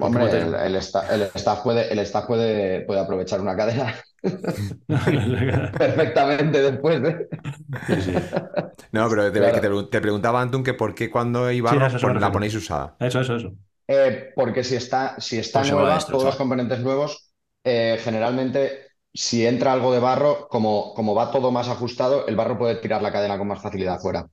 Hombre, 0.00 0.24
¿Cómo 0.24 0.28
te- 0.28 0.38
el, 0.38 0.54
el 0.54 0.76
sta- 0.76 1.08
el 1.12 1.22
staff, 1.34 1.60
puede, 1.62 1.92
el 1.92 1.98
staff 2.00 2.26
puede, 2.26 2.82
puede 2.82 3.00
aprovechar 3.00 3.40
una 3.40 3.56
cadena 3.56 3.94
perfectamente 5.76 6.62
después 6.62 7.02
de... 7.02 7.28
Sí, 7.86 8.00
sí. 8.02 8.30
No, 8.92 9.08
pero 9.10 9.32
te, 9.32 9.40
Claro. 9.40 9.52
que 9.52 9.60
te, 9.60 9.70
pregun- 9.70 9.90
te 9.90 10.00
preguntaba 10.00 10.40
Antun 10.42 10.64
que 10.64 10.74
por 10.74 10.94
qué 10.94 11.10
cuando 11.10 11.50
iba 11.52 11.70
Sí, 11.70 11.78
la 11.78 12.32
ponéis 12.32 12.54
usada. 12.54 12.96
Eso, 13.00 13.20
eso, 13.20 13.36
eso. 13.36 13.54
Eh, 13.90 14.32
porque 14.36 14.64
si 14.64 14.76
está, 14.76 15.18
si 15.20 15.38
está 15.38 15.60
Pues 15.60 15.72
nueva, 15.72 15.98
todos 16.10 16.24
los 16.24 16.36
componentes 16.36 16.80
nuevos, 16.80 17.32
eh, 17.64 17.98
generalmente, 18.02 18.86
si 19.14 19.46
entra 19.46 19.72
algo 19.72 19.92
de 19.92 19.98
barro, 20.00 20.46
como, 20.48 20.92
como 20.94 21.14
va 21.14 21.30
todo 21.30 21.50
más 21.50 21.68
ajustado, 21.68 22.26
el 22.26 22.36
barro 22.36 22.58
puede 22.58 22.76
tirar 22.76 23.02
la 23.02 23.12
cadena 23.12 23.38
con 23.38 23.48
más 23.48 23.62
facilidad 23.62 23.98
fuera. 24.00 24.26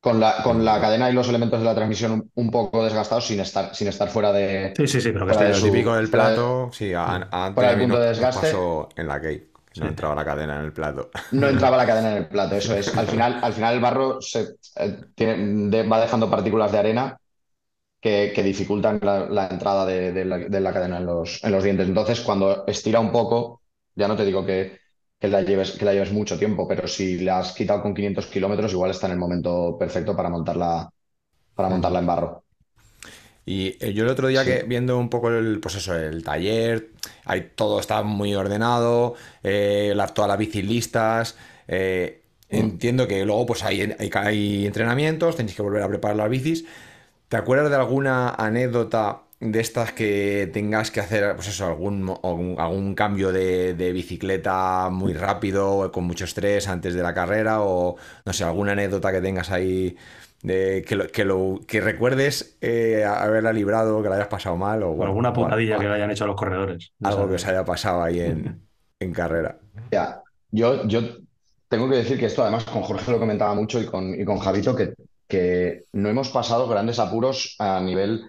Con 0.00 0.18
la, 0.18 0.42
con 0.42 0.64
la 0.64 0.80
cadena 0.80 1.10
y 1.10 1.12
los 1.12 1.28
elementos 1.28 1.58
de 1.58 1.66
la 1.66 1.74
transmisión 1.74 2.12
un, 2.12 2.30
un 2.34 2.50
poco 2.50 2.82
desgastados 2.82 3.26
sin 3.26 3.38
estar, 3.40 3.74
sin 3.74 3.86
estar 3.88 4.08
fuera 4.08 4.32
de. 4.32 4.72
Sí, 4.76 4.86
sí, 4.86 5.00
sí, 5.00 5.12
pero 5.12 5.26
que 5.26 5.32
esté 5.32 5.48
Lo 5.50 5.60
típico 5.60 5.94
del 5.94 6.06
de- 6.06 6.10
plato, 6.10 6.70
sí, 6.72 6.94
a, 6.94 7.28
a 7.30 7.46
Antun 7.46 7.54
fuera 7.54 7.68
y 7.68 7.72
a 7.72 7.76
del 7.76 7.78
mí 7.78 7.86
punto 7.86 7.98
no- 7.98 8.00
de 8.00 8.08
desgaste. 8.08 8.50
pasó 8.50 8.88
en 8.96 9.08
la 9.08 9.20
que 9.20 9.50
No 9.74 9.86
Sí. 9.86 9.88
entraba 9.88 10.14
la 10.14 10.24
cadena 10.24 10.58
en 10.58 10.64
el 10.64 10.72
plato. 10.72 11.10
No 11.30 11.48
entraba 11.48 11.76
la 11.76 11.86
cadena 11.86 12.10
en 12.12 12.16
el 12.18 12.28
plato, 12.28 12.56
eso 12.56 12.74
es. 12.74 12.96
Al 12.96 13.06
final, 13.06 13.38
al 13.42 13.52
final 13.52 13.74
el 13.74 13.80
barro 13.80 14.20
se, 14.20 14.56
eh, 14.76 14.96
tiene- 15.14 15.70
de- 15.70 15.88
va 15.88 16.00
dejando 16.00 16.28
partículas 16.30 16.72
de 16.72 16.78
arena 16.78 17.20
que, 18.00 18.32
que 18.34 18.42
dificultan 18.42 18.98
la, 19.02 19.26
la 19.28 19.48
entrada 19.48 19.86
de, 19.86 20.12
de 20.12 20.24
la, 20.24 20.38
de 20.38 20.60
la 20.60 20.72
cadena 20.72 20.98
en 20.98 21.06
los, 21.06 21.42
en 21.44 21.52
los 21.52 21.64
dientes. 21.64 21.88
Entonces, 21.88 22.20
cuando 22.20 22.66
estira 22.66 23.00
un 23.00 23.12
poco, 23.12 23.62
ya 23.94 24.08
no 24.08 24.16
te 24.16 24.24
digo 24.24 24.44
que, 24.46 24.78
que 25.18 25.28
la 25.28 25.42
lleves, 25.42 25.72
que 25.72 25.84
la 25.84 25.92
lleves 25.92 26.12
mucho 26.12 26.38
tiempo, 26.38 26.66
pero 26.68 26.88
si 26.88 27.18
la 27.20 27.38
has 27.40 27.52
quitado 27.52 27.82
con 27.82 27.94
500 27.94 28.26
kilómetros, 28.26 28.72
igual 28.72 28.90
está 28.92 29.06
en 29.06 29.12
el 29.14 29.18
momento 29.18 29.76
perfecto 29.78 30.16
para 30.16 30.30
montarla, 30.30 30.90
para 31.54 31.70
montarla 31.70 32.00
en 32.00 32.06
barro. 32.06 32.44
Y 33.46 33.76
eh, 33.84 33.92
yo 33.94 34.04
el 34.04 34.10
otro 34.10 34.28
día 34.28 34.44
Sí. 34.44 34.44
que 34.44 34.62
viendo 34.64 34.98
un 34.98 35.08
poco 35.08 35.30
el, 35.30 35.60
pues 35.60 35.74
eso, 35.76 35.96
el 35.96 36.22
taller, 36.22 36.90
ahí 37.24 37.50
todo 37.54 37.80
está 37.80 38.02
muy 38.02 38.34
ordenado, 38.34 39.14
eh, 39.42 39.92
las- 39.96 40.14
todas 40.14 40.28
las 40.28 40.38
bicis 40.38 40.64
listas. 40.64 41.36
eh, 41.68 42.16
entiendo 42.48 43.06
que 43.06 43.24
luego 43.24 43.46
pues 43.46 43.62
hay, 43.62 43.80
hay, 43.98 44.10
hay 44.14 44.66
entrenamientos, 44.66 45.36
tenéis 45.36 45.54
que 45.56 45.62
volver 45.62 45.82
a 45.84 45.88
preparar 45.88 46.16
las 46.16 46.28
bicis. 46.30 46.64
¿Te 47.30 47.36
acuerdas 47.36 47.70
de 47.70 47.76
alguna 47.76 48.30
anécdota 48.30 49.22
de 49.38 49.60
estas 49.60 49.92
que 49.92 50.50
tengas 50.52 50.90
que 50.90 50.98
hacer, 50.98 51.36
pues 51.36 51.46
eso, 51.46 51.64
algún, 51.64 52.12
algún, 52.24 52.56
algún 52.58 52.96
cambio 52.96 53.30
de, 53.30 53.74
de 53.74 53.92
bicicleta 53.92 54.88
muy 54.90 55.12
rápido, 55.12 55.92
con 55.92 56.02
mucho 56.08 56.24
estrés 56.24 56.66
antes 56.66 56.92
de 56.92 57.04
la 57.04 57.14
carrera? 57.14 57.62
O 57.62 57.94
no 58.26 58.32
sé, 58.32 58.42
alguna 58.42 58.72
anécdota 58.72 59.12
que 59.12 59.20
tengas 59.20 59.52
ahí 59.52 59.96
de 60.42 60.84
que, 60.84 60.96
lo, 60.96 61.06
que, 61.06 61.24
lo, 61.24 61.60
que 61.68 61.80
recuerdes 61.80 62.58
eh, 62.62 63.04
haberla 63.04 63.52
librado, 63.52 64.02
que 64.02 64.08
la 64.08 64.16
hayas 64.16 64.26
pasado 64.26 64.56
mal, 64.56 64.82
o 64.82 64.90
O 64.90 64.94
bueno, 64.94 65.10
alguna 65.10 65.32
putadilla 65.32 65.78
que 65.78 65.84
le 65.84 65.94
hayan 65.94 66.10
hecho 66.10 66.24
a 66.24 66.26
los 66.26 66.36
corredores. 66.36 66.90
No 66.98 67.10
algo 67.10 67.28
que 67.28 67.34
os 67.34 67.46
haya 67.46 67.64
pasado 67.64 68.02
ahí 68.02 68.18
en, 68.18 68.60
en 68.98 69.12
carrera. 69.12 69.56
Ya, 69.92 70.20
yo, 70.50 70.84
yo 70.88 71.00
tengo 71.68 71.88
que 71.88 71.94
decir 71.94 72.18
que 72.18 72.26
esto 72.26 72.42
además 72.42 72.64
con 72.64 72.82
Jorge 72.82 73.08
lo 73.12 73.20
comentaba 73.20 73.54
mucho 73.54 73.80
y 73.80 73.86
con, 73.86 74.20
y 74.20 74.24
con 74.24 74.40
Javito 74.40 74.74
que, 74.74 74.94
que 75.30 75.84
no 75.94 76.10
hemos 76.10 76.30
pasado 76.30 76.68
grandes 76.68 76.98
apuros 77.00 77.56
a 77.60 77.80
nivel, 77.80 78.24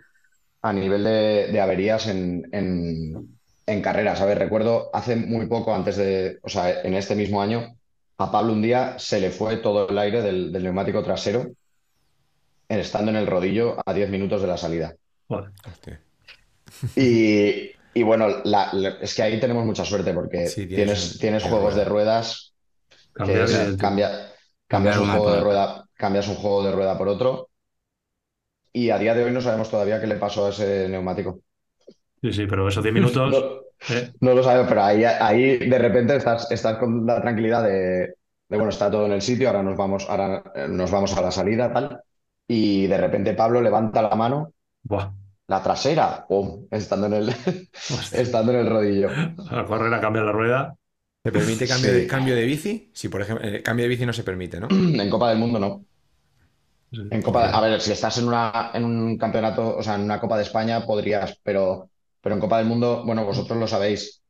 a 0.61 0.73
nivel 0.73 1.03
de, 1.05 1.49
de 1.51 1.61
averías 1.61 2.07
en, 2.07 2.47
en, 2.53 3.39
en 3.67 3.81
carreras. 3.83 4.21
A 4.21 4.25
ver, 4.27 4.39
recuerdo 4.39 4.89
hace 4.93 5.15
muy 5.17 5.47
poco, 5.47 5.75
antes 5.75 5.97
de, 5.97 6.39
o 6.43 6.49
sea, 6.49 6.81
en 6.83 6.93
este 6.95 7.15
mismo 7.15 7.41
año, 7.41 7.75
a 8.19 8.31
Pablo 8.31 8.53
un 8.53 8.61
día 8.61 8.95
se 8.99 9.19
le 9.21 9.31
fue 9.31 9.57
todo 9.57 9.89
el 9.89 9.97
aire 9.97 10.21
del, 10.21 10.51
del 10.53 10.63
neumático 10.63 11.03
trasero 11.03 11.47
estando 12.69 13.11
en 13.11 13.17
el 13.17 13.27
rodillo 13.27 13.77
a 13.85 13.93
10 13.93 14.09
minutos 14.09 14.41
de 14.41 14.47
la 14.47 14.57
salida. 14.57 14.95
Y, 16.95 17.71
y 17.93 18.03
bueno, 18.03 18.27
la- 18.43 18.69
la- 18.73 18.97
es 19.01 19.13
que 19.15 19.23
ahí 19.23 19.39
tenemos 19.39 19.65
mucha 19.65 19.85
suerte 19.85 20.13
porque 20.13 20.47
Sí, 20.47 20.67
tienes 20.67 21.17
tienes, 21.19 21.43
juegos 21.43 21.75
de 21.75 21.85
rueda. 21.85 22.21
ruedas 22.21 22.53
que 23.25 23.43
es- 23.43 23.53
el- 23.53 23.77
cambia, 23.77 24.31
cambias 24.67 24.97
un 24.97 25.07
juego 25.11 25.31
de 25.35 25.41
rueda, 25.41 25.80
cambias 26.01 26.27
un 26.27 26.35
juego 26.35 26.63
de 26.63 26.71
rueda 26.73 26.97
por 26.97 27.07
otro. 27.07 27.49
Y 28.73 28.89
a 28.89 28.97
día 28.97 29.13
de 29.13 29.23
hoy 29.23 29.31
no 29.31 29.41
sabemos 29.41 29.69
todavía 29.69 30.01
qué 30.01 30.07
le 30.07 30.15
pasó 30.15 30.47
a 30.47 30.49
ese 30.49 30.89
neumático. 30.89 31.41
Sí, 32.21 32.33
sí, 32.33 32.45
pero 32.47 32.67
esos 32.67 32.83
10 32.83 32.93
minutos. 32.99 33.31
No, 33.31 33.95
eh, 33.95 34.11
no 34.19 34.33
lo 34.33 34.43
sabemos, 34.43 34.67
pero 34.67 34.83
ahí, 34.83 35.03
ahí 35.03 35.57
de 35.57 35.77
repente 35.77 36.15
estás, 36.15 36.49
estás 36.51 36.77
con 36.77 37.05
la 37.05 37.21
tranquilidad 37.21 37.63
de, 37.63 38.15
de, 38.49 38.57
bueno, 38.57 38.69
está 38.69 38.89
todo 38.89 39.05
en 39.05 39.13
el 39.13 39.21
sitio, 39.21 39.47
ahora 39.47 39.63
nos 39.63 39.77
vamos, 39.77 40.07
ahora 40.09 40.43
eh, 40.55 40.67
nos 40.67 40.91
vamos 40.91 41.15
a 41.15 41.21
la 41.21 41.31
salida, 41.31 41.71
tal. 41.71 42.01
Y 42.47 42.87
de 42.87 42.97
repente 42.97 43.33
Pablo 43.33 43.61
levanta 43.61 44.01
la 44.01 44.15
mano, 44.15 44.53
buah. 44.83 45.11
la 45.47 45.63
trasera, 45.63 46.25
¡pum! 46.27 46.67
estando 46.71 47.07
en 47.07 47.13
el, 47.13 47.29
estando 48.11 48.51
en 48.53 48.59
el 48.59 48.69
rodillo. 48.69 49.09
A 49.49 49.65
correr 49.65 49.93
a 49.93 50.01
cambiar 50.01 50.25
la 50.25 50.31
rueda. 50.31 50.75
¿Se 51.23 51.31
permite 51.31 51.67
cambio, 51.67 51.93
de, 51.93 52.07
cambio 52.07 52.35
de 52.35 52.45
bici? 52.45 52.89
Sí, 52.93 53.07
por 53.09 53.21
ejemplo, 53.21 53.47
el 53.47 53.61
cambio 53.61 53.83
de 53.85 53.89
bici 53.89 54.05
no 54.05 54.13
se 54.13 54.23
permite, 54.23 54.59
¿no? 54.59 54.67
En 55.01 55.09
Copa 55.09 55.29
del 55.29 55.37
Mundo 55.39 55.59
no. 55.59 55.85
En 56.91 57.21
Copa 57.21 57.49
a 57.49 57.61
ver, 57.61 57.79
si 57.79 57.91
estás 57.93 58.17
en 58.17 58.27
una, 58.27 58.71
en 58.73 58.83
un 58.83 59.17
campeonato, 59.17 59.77
o 59.77 59.83
sea, 59.83 59.95
en 59.95 60.01
una 60.01 60.19
Copa 60.19 60.35
de 60.37 60.43
España 60.43 60.85
podrías, 60.85 61.37
pero, 61.41 61.89
pero 62.21 62.35
en 62.35 62.41
Copa 62.41 62.57
del 62.57 62.67
Mundo, 62.67 63.03
bueno, 63.05 63.23
vosotros 63.25 63.57
lo 63.57 63.67
sabéis. 63.67 64.21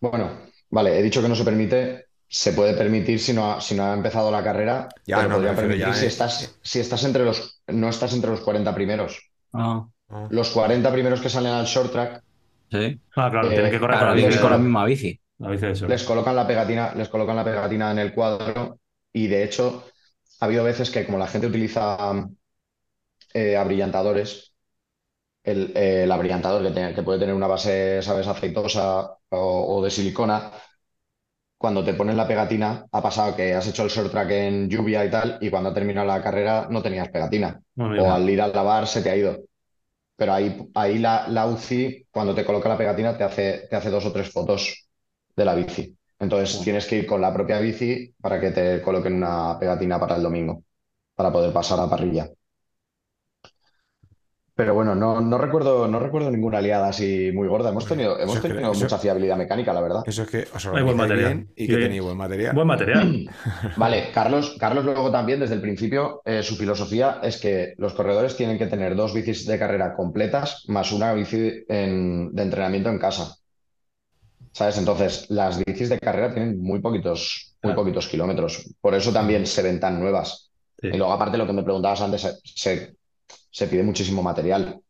Bueno, 0.00 0.30
vale, 0.70 0.98
he 0.98 1.02
dicho 1.02 1.20
que 1.20 1.28
no 1.28 1.34
se 1.34 1.44
permite, 1.44 2.06
se 2.28 2.52
puede 2.52 2.74
permitir 2.74 3.18
si 3.18 3.32
no 3.32 3.52
ha, 3.52 3.60
si 3.60 3.74
no 3.74 3.84
ha 3.84 3.94
empezado 3.94 4.30
la 4.30 4.44
carrera, 4.44 4.88
Ya, 5.06 5.16
pero 5.16 5.28
no, 5.28 5.34
podría 5.36 5.54
permitir 5.56 5.86
ya, 5.86 5.94
si 5.94 6.04
eh. 6.04 6.08
estás, 6.08 6.58
si 6.62 6.78
estás 6.80 7.02
entre 7.04 7.24
los, 7.24 7.60
no 7.66 7.88
estás 7.88 8.12
entre 8.14 8.30
los 8.30 8.40
40 8.40 8.74
primeros. 8.74 9.30
Ah, 9.52 9.86
Ah. 10.10 10.26
Los 10.30 10.48
40 10.52 10.90
primeros 10.90 11.20
que 11.20 11.28
salen 11.28 11.52
al 11.52 11.66
short 11.66 11.92
track 11.92 12.22
sí. 12.70 12.98
Ah, 13.14 13.28
claro, 13.30 13.48
Eh, 13.48 13.50
tienen 13.52 13.70
que 13.70 13.78
correr 13.78 13.98
Claro, 13.98 14.12
con 14.14 14.22
la 14.22 14.26
bici 14.26 14.38
con 14.40 14.50
la 14.50 14.56
de- 14.56 14.62
misma 14.62 14.84
bici. 14.86 15.20
la 15.38 15.50
bici 15.50 15.86
les 15.86 16.02
colocan 16.04 16.34
la 16.34 16.46
pegatina, 16.46 16.94
les 16.94 17.08
colocan 17.10 17.36
la 17.36 17.44
pegatina 17.44 17.90
en 17.90 17.98
el 17.98 18.14
cuadro 18.14 18.78
y 19.12 19.26
de 19.26 19.44
hecho 19.44 19.84
ha 20.40 20.44
habido 20.46 20.64
veces 20.64 20.90
que 20.90 21.06
como 21.06 21.18
la 21.18 21.26
gente 21.28 21.46
utiliza 21.46 21.96
eh, 23.34 23.56
abrillantadores, 23.56 24.54
el, 25.44 25.72
eh, 25.76 26.04
el 26.04 26.12
abrillantador 26.12 26.72
que, 26.74 26.94
que 26.94 27.04
puede 27.04 27.20
tener 27.20 27.34
una 27.36 27.46
base, 27.48 28.02
sabes, 28.02 28.26
aceitosa 28.26 29.02
o, 29.30 29.78
o 29.78 29.84
de 29.84 29.90
silicona, 29.92 30.52
cuando 31.56 31.84
te 31.84 31.94
pones 31.94 32.14
la 32.16 32.26
pegatina, 32.28 32.86
ha 32.92 33.02
pasado 33.02 33.34
que 33.36 33.54
has 33.54 33.66
hecho 33.66 33.82
el 33.84 33.90
short 33.90 34.10
track 34.12 34.30
en 34.30 34.68
lluvia 34.68 35.04
y 35.04 35.10
tal, 35.10 35.38
y 35.40 35.50
cuando 35.50 35.70
ha 35.70 35.74
terminado 35.74 36.06
la 36.06 36.22
carrera 36.22 36.68
no 36.70 36.82
tenías 36.82 37.08
pegatina. 37.10 37.60
No, 37.76 37.90
O 37.94 38.12
al 38.12 38.28
ir 38.30 38.40
al 38.40 38.52
lavar 38.52 38.86
se 38.86 39.02
te 39.02 39.10
ha 39.10 39.16
ido. 39.16 39.36
Pero 40.16 40.34
ahí, 40.34 40.70
ahí 40.76 40.98
la, 41.00 41.28
la 41.28 41.46
UCI, 41.48 42.08
cuando 42.12 42.34
te 42.36 42.46
coloca 42.46 42.70
la 42.70 42.78
pegatina, 42.78 43.18
te 43.18 43.24
hace, 43.24 43.68
te 43.70 43.76
hace 43.76 43.90
dos 43.90 44.06
o 44.06 44.12
tres 44.12 44.30
fotos 44.32 44.88
de 45.36 45.46
la 45.46 45.56
bici. 45.56 45.97
Entonces 46.18 46.60
tienes 46.62 46.86
que 46.86 46.98
ir 46.98 47.06
con 47.06 47.20
la 47.20 47.32
propia 47.32 47.60
bici 47.60 48.14
para 48.20 48.40
que 48.40 48.50
te 48.50 48.82
coloquen 48.82 49.14
una 49.14 49.56
pegatina 49.58 50.00
para 50.00 50.16
el 50.16 50.22
domingo, 50.22 50.64
para 51.14 51.32
poder 51.32 51.52
pasar 51.52 51.78
a 51.80 51.88
parrilla. 51.88 52.28
Pero 54.58 54.74
bueno, 54.74 54.96
no, 54.96 55.20
no 55.20 55.38
recuerdo, 55.38 55.86
no 55.86 56.00
recuerdo 56.00 56.32
ninguna 56.32 56.58
aliada 56.58 56.88
así 56.88 57.30
muy 57.32 57.46
gorda. 57.46 57.68
Hemos 57.70 57.86
tenido, 57.86 58.18
hemos 58.18 58.44
eso- 58.44 58.80
mucha 58.82 58.98
fiabilidad 58.98 59.36
mecánica, 59.36 59.72
la 59.72 59.80
verdad. 59.80 60.02
Eso 60.04 60.24
es 60.24 60.30
que 60.30 60.48
os 60.52 60.66
Hay 60.66 60.82
buen 60.82 60.96
material. 60.96 61.18
bien 61.36 61.52
y 61.54 61.68
que 61.68 61.74
Sí. 61.74 61.80
tenéis 61.80 62.02
buen 62.02 62.16
material. 62.16 62.54
Buen 62.56 62.66
material. 62.66 63.30
Vale, 63.76 64.10
Carlos, 64.12 64.56
Carlos 64.58 64.84
luego 64.84 65.12
también 65.12 65.38
desde 65.38 65.54
el 65.54 65.60
principio 65.60 66.22
eh, 66.24 66.42
su 66.42 66.56
filosofía 66.56 67.20
es 67.22 67.36
que 67.40 67.74
los 67.78 67.94
corredores 67.94 68.36
tienen 68.36 68.58
que 68.58 68.66
tener 68.66 68.96
dos 68.96 69.14
bicis 69.14 69.46
de 69.46 69.60
carrera 69.60 69.94
completas 69.94 70.64
más 70.66 70.90
una 70.90 71.12
bici 71.12 71.64
en- 71.68 72.34
de 72.34 72.42
entrenamiento 72.42 72.90
en 72.90 72.98
casa. 72.98 73.36
¿Sabes? 74.52 74.78
Entonces, 74.78 75.26
las 75.30 75.62
bicis 75.64 75.88
de 75.88 75.98
carrera 76.00 76.32
tienen 76.34 76.60
muy 76.60 76.80
poquitos, 76.80 77.54
muy 77.62 77.72
Claro. 77.72 77.82
poquitos 77.82 78.08
kilómetros. 78.08 78.74
Por 78.80 78.94
eso 78.94 79.12
también 79.12 79.46
se 79.46 79.62
ven 79.62 79.80
tan 79.80 80.00
nuevas. 80.00 80.50
Sí. 80.80 80.88
Y 80.88 80.96
luego, 80.96 81.12
aparte, 81.12 81.38
lo 81.38 81.46
que 81.46 81.52
me 81.52 81.62
preguntabas 81.62 82.00
antes, 82.00 82.22
se, 82.22 82.32
se- 82.44 82.96
se 83.50 83.66
pide 83.68 83.82
muchísimo 83.82 84.22
material. 84.22 84.80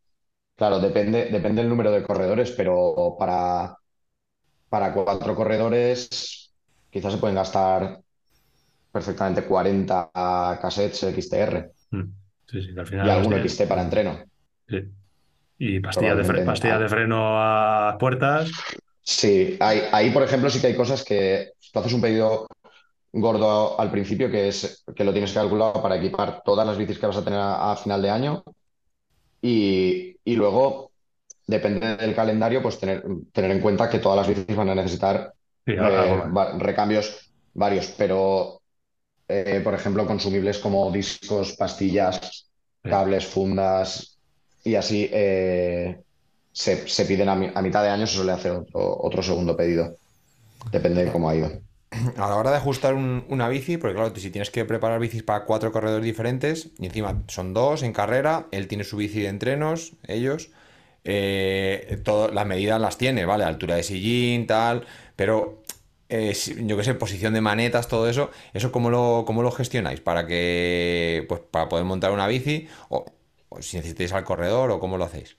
Claro, 0.56 0.80
depende, 0.80 1.26
depende 1.26 1.62
del 1.62 1.68
número 1.70 1.90
de 1.92 2.02
corredores, 2.02 2.50
pero 2.52 3.16
para, 3.18 3.76
para 4.68 4.92
cuatro 4.92 5.34
corredores 5.34 6.52
quizás 6.90 7.12
se 7.14 7.18
pueden 7.18 7.36
gastar 7.36 8.00
perfectamente 8.92 9.44
40 9.44 10.10
cassettes 10.60 11.02
XTR 11.04 11.72
Mm. 11.90 12.02
Sí, 12.46 12.62
sí, 12.62 12.74
que 12.74 12.80
al 12.80 12.86
final 12.86 13.06
y 13.06 13.10
algún 13.10 13.34
XT 13.34 13.66
para 13.66 13.82
entreno. 13.82 14.24
sí. 14.68 14.78
Y 15.58 15.80
pastillas 15.80 16.16
de, 16.16 16.24
fre- 16.24 16.44
pastillas 16.46 16.80
de 16.80 16.88
freno 16.88 17.40
a 17.42 17.96
puertas. 17.98 18.50
Sí, 19.10 19.56
hay- 19.60 19.82
ahí, 19.92 20.10
por 20.10 20.22
ejemplo, 20.22 20.50
sí 20.50 20.60
que 20.60 20.66
hay 20.68 20.76
cosas 20.76 21.02
que 21.04 21.52
tú 21.72 21.78
haces 21.78 21.92
un 21.94 22.00
pedido 22.00 22.46
gordo 23.12 23.80
al 23.80 23.90
principio, 23.90 24.30
que 24.30 24.48
es 24.48 24.84
que 24.96 25.04
lo 25.04 25.12
tienes 25.12 25.32
calculado 25.32 25.82
para 25.82 25.96
equipar 25.96 26.42
todas 26.44 26.66
las 26.66 26.78
bicis 26.78 26.98
que 26.98 27.06
vas 27.06 27.16
a 27.18 27.24
tener 27.24 27.40
a, 27.40 27.72
a 27.72 27.76
final 27.76 28.02
de 28.02 28.10
año. 28.10 28.44
Y, 29.40 30.16
y 30.24 30.36
luego, 30.36 30.92
depende 31.46 31.96
del 31.96 32.14
calendario, 32.14 32.62
pues 32.62 32.78
tener, 32.80 33.04
tener 33.32 33.50
en 33.52 33.60
cuenta 33.60 33.90
que 33.90 33.98
todas 34.00 34.18
las 34.18 34.28
bicis 34.28 34.56
van 34.56 34.70
a 34.70 34.74
necesitar 34.76 35.34
Sí, 35.66 35.72
eh, 35.76 36.24
va- 36.36 36.58
recambios 36.58 37.32
varios, 37.54 37.88
pero, 37.98 38.62
eh, 39.28 39.60
por 39.64 39.74
ejemplo, 39.74 40.06
consumibles 40.06 40.58
como 40.58 40.90
discos, 40.92 41.54
pastillas, 41.56 42.50
Sí. 42.84 42.90
cables, 42.90 43.26
fundas 43.26 44.18
y 44.64 44.74
así 44.76 45.08
eh, 45.12 46.02
se, 46.62 46.88
se 46.88 47.04
piden 47.04 47.28
a, 47.28 47.36
mi- 47.36 47.50
a 47.54 47.62
mitad 47.62 47.82
de 47.82 47.90
año, 47.90 48.06
se 48.06 48.16
suele 48.16 48.32
hacer 48.32 48.52
otro, 48.52 48.80
otro 49.08 49.22
segundo 49.22 49.56
pedido. 49.56 49.96
Depende 50.72 51.04
de 51.04 51.12
cómo 51.12 51.28
ha 51.30 51.36
ido. 51.36 51.50
A 52.16 52.28
la 52.28 52.36
hora 52.36 52.50
de 52.50 52.56
ajustar 52.58 52.94
un- 52.94 53.24
una 53.28 53.48
bici, 53.48 53.76
porque 53.78 53.94
claro, 53.96 54.14
si 54.14 54.30
tienes 54.30 54.50
que 54.50 54.64
preparar 54.64 55.00
bicis 55.00 55.22
para 55.22 55.44
cuatro 55.44 55.72
corredores 55.72 56.04
diferentes, 56.04 56.70
y 56.78 56.86
encima 56.86 57.22
son 57.28 57.54
dos 57.54 57.82
en 57.82 57.92
carrera, 57.92 58.46
él 58.50 58.68
tiene 58.68 58.84
su 58.84 58.96
bici 58.98 59.20
de 59.22 59.28
entrenos, 59.28 59.94
ellos, 60.06 60.50
eh, 61.04 62.00
todo- 62.04 62.28
las 62.30 62.46
medidas 62.46 62.80
las 62.80 62.98
tiene, 62.98 63.24
¿vale? 63.24 63.44
Altura 63.44 63.76
de 63.76 63.82
sillín, 63.84 64.46
tal, 64.46 64.86
pero 65.16 65.62
eh, 66.10 66.34
yo 66.64 66.76
qué 66.76 66.84
sé, 66.84 66.94
posición 66.94 67.34
de 67.34 67.40
manetas, 67.42 67.88
todo 67.88 68.08
eso, 68.08 68.30
¿eso 68.54 68.72
cómo 68.72 68.90
lo, 68.90 69.24
cómo 69.26 69.42
lo 69.42 69.50
gestionáis? 69.52 70.00
Para 70.00 70.26
que, 70.26 71.24
pues, 71.28 71.40
para 71.50 71.68
poder 71.68 71.84
montar 71.84 72.12
una 72.12 72.26
bici, 72.26 72.68
o, 72.90 73.04
o 73.50 73.62
si 73.62 73.76
necesitáis 73.78 74.12
al 74.12 74.24
corredor, 74.24 74.70
o 74.70 74.80
cómo 74.80 74.96
lo 74.98 75.04
hacéis. 75.04 75.36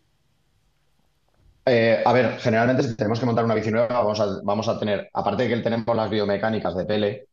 Eh, 1.72 2.02
a 2.06 2.14
ver, 2.14 2.38
generalmente 2.40 2.84
si 2.84 2.96
tenemos 2.96 3.20
que 3.20 3.26
montar 3.26 3.46
una 3.46 3.54
bici 3.56 3.70
nueva, 3.72 3.88
vamos 4.02 4.20
a, 4.20 4.26
vamos 4.44 4.68
a 4.68 4.80
tener, 4.80 5.10
aparte 5.14 5.44
de 5.44 5.50
que 5.50 5.62
tenemos 5.62 5.96
las 5.96 6.10
biomecánicas 6.10 6.76
de 6.76 6.86
Pele, 6.86 7.28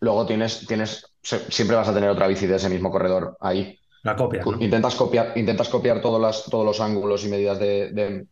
luego 0.00 0.26
tienes, 0.26 0.66
tienes, 0.66 1.06
siempre 1.22 1.76
vas 1.76 1.88
a 1.88 1.94
tener 1.94 2.10
otra 2.10 2.26
bici 2.26 2.46
de 2.46 2.56
ese 2.56 2.68
mismo 2.68 2.90
corredor 2.90 3.36
ahí. 3.40 3.78
La 4.02 4.16
copia, 4.16 4.44
¿no? 4.44 4.60
Intentas 4.60 4.96
copiar, 4.96 5.32
intentas 5.36 5.68
copiar 5.68 6.00
todos, 6.00 6.20
las, 6.20 6.44
todos 6.44 6.64
los 6.64 6.80
ángulos 6.80 7.24
y 7.24 7.28
medidas 7.28 7.58
de, 7.58 7.90
de- 7.92 8.26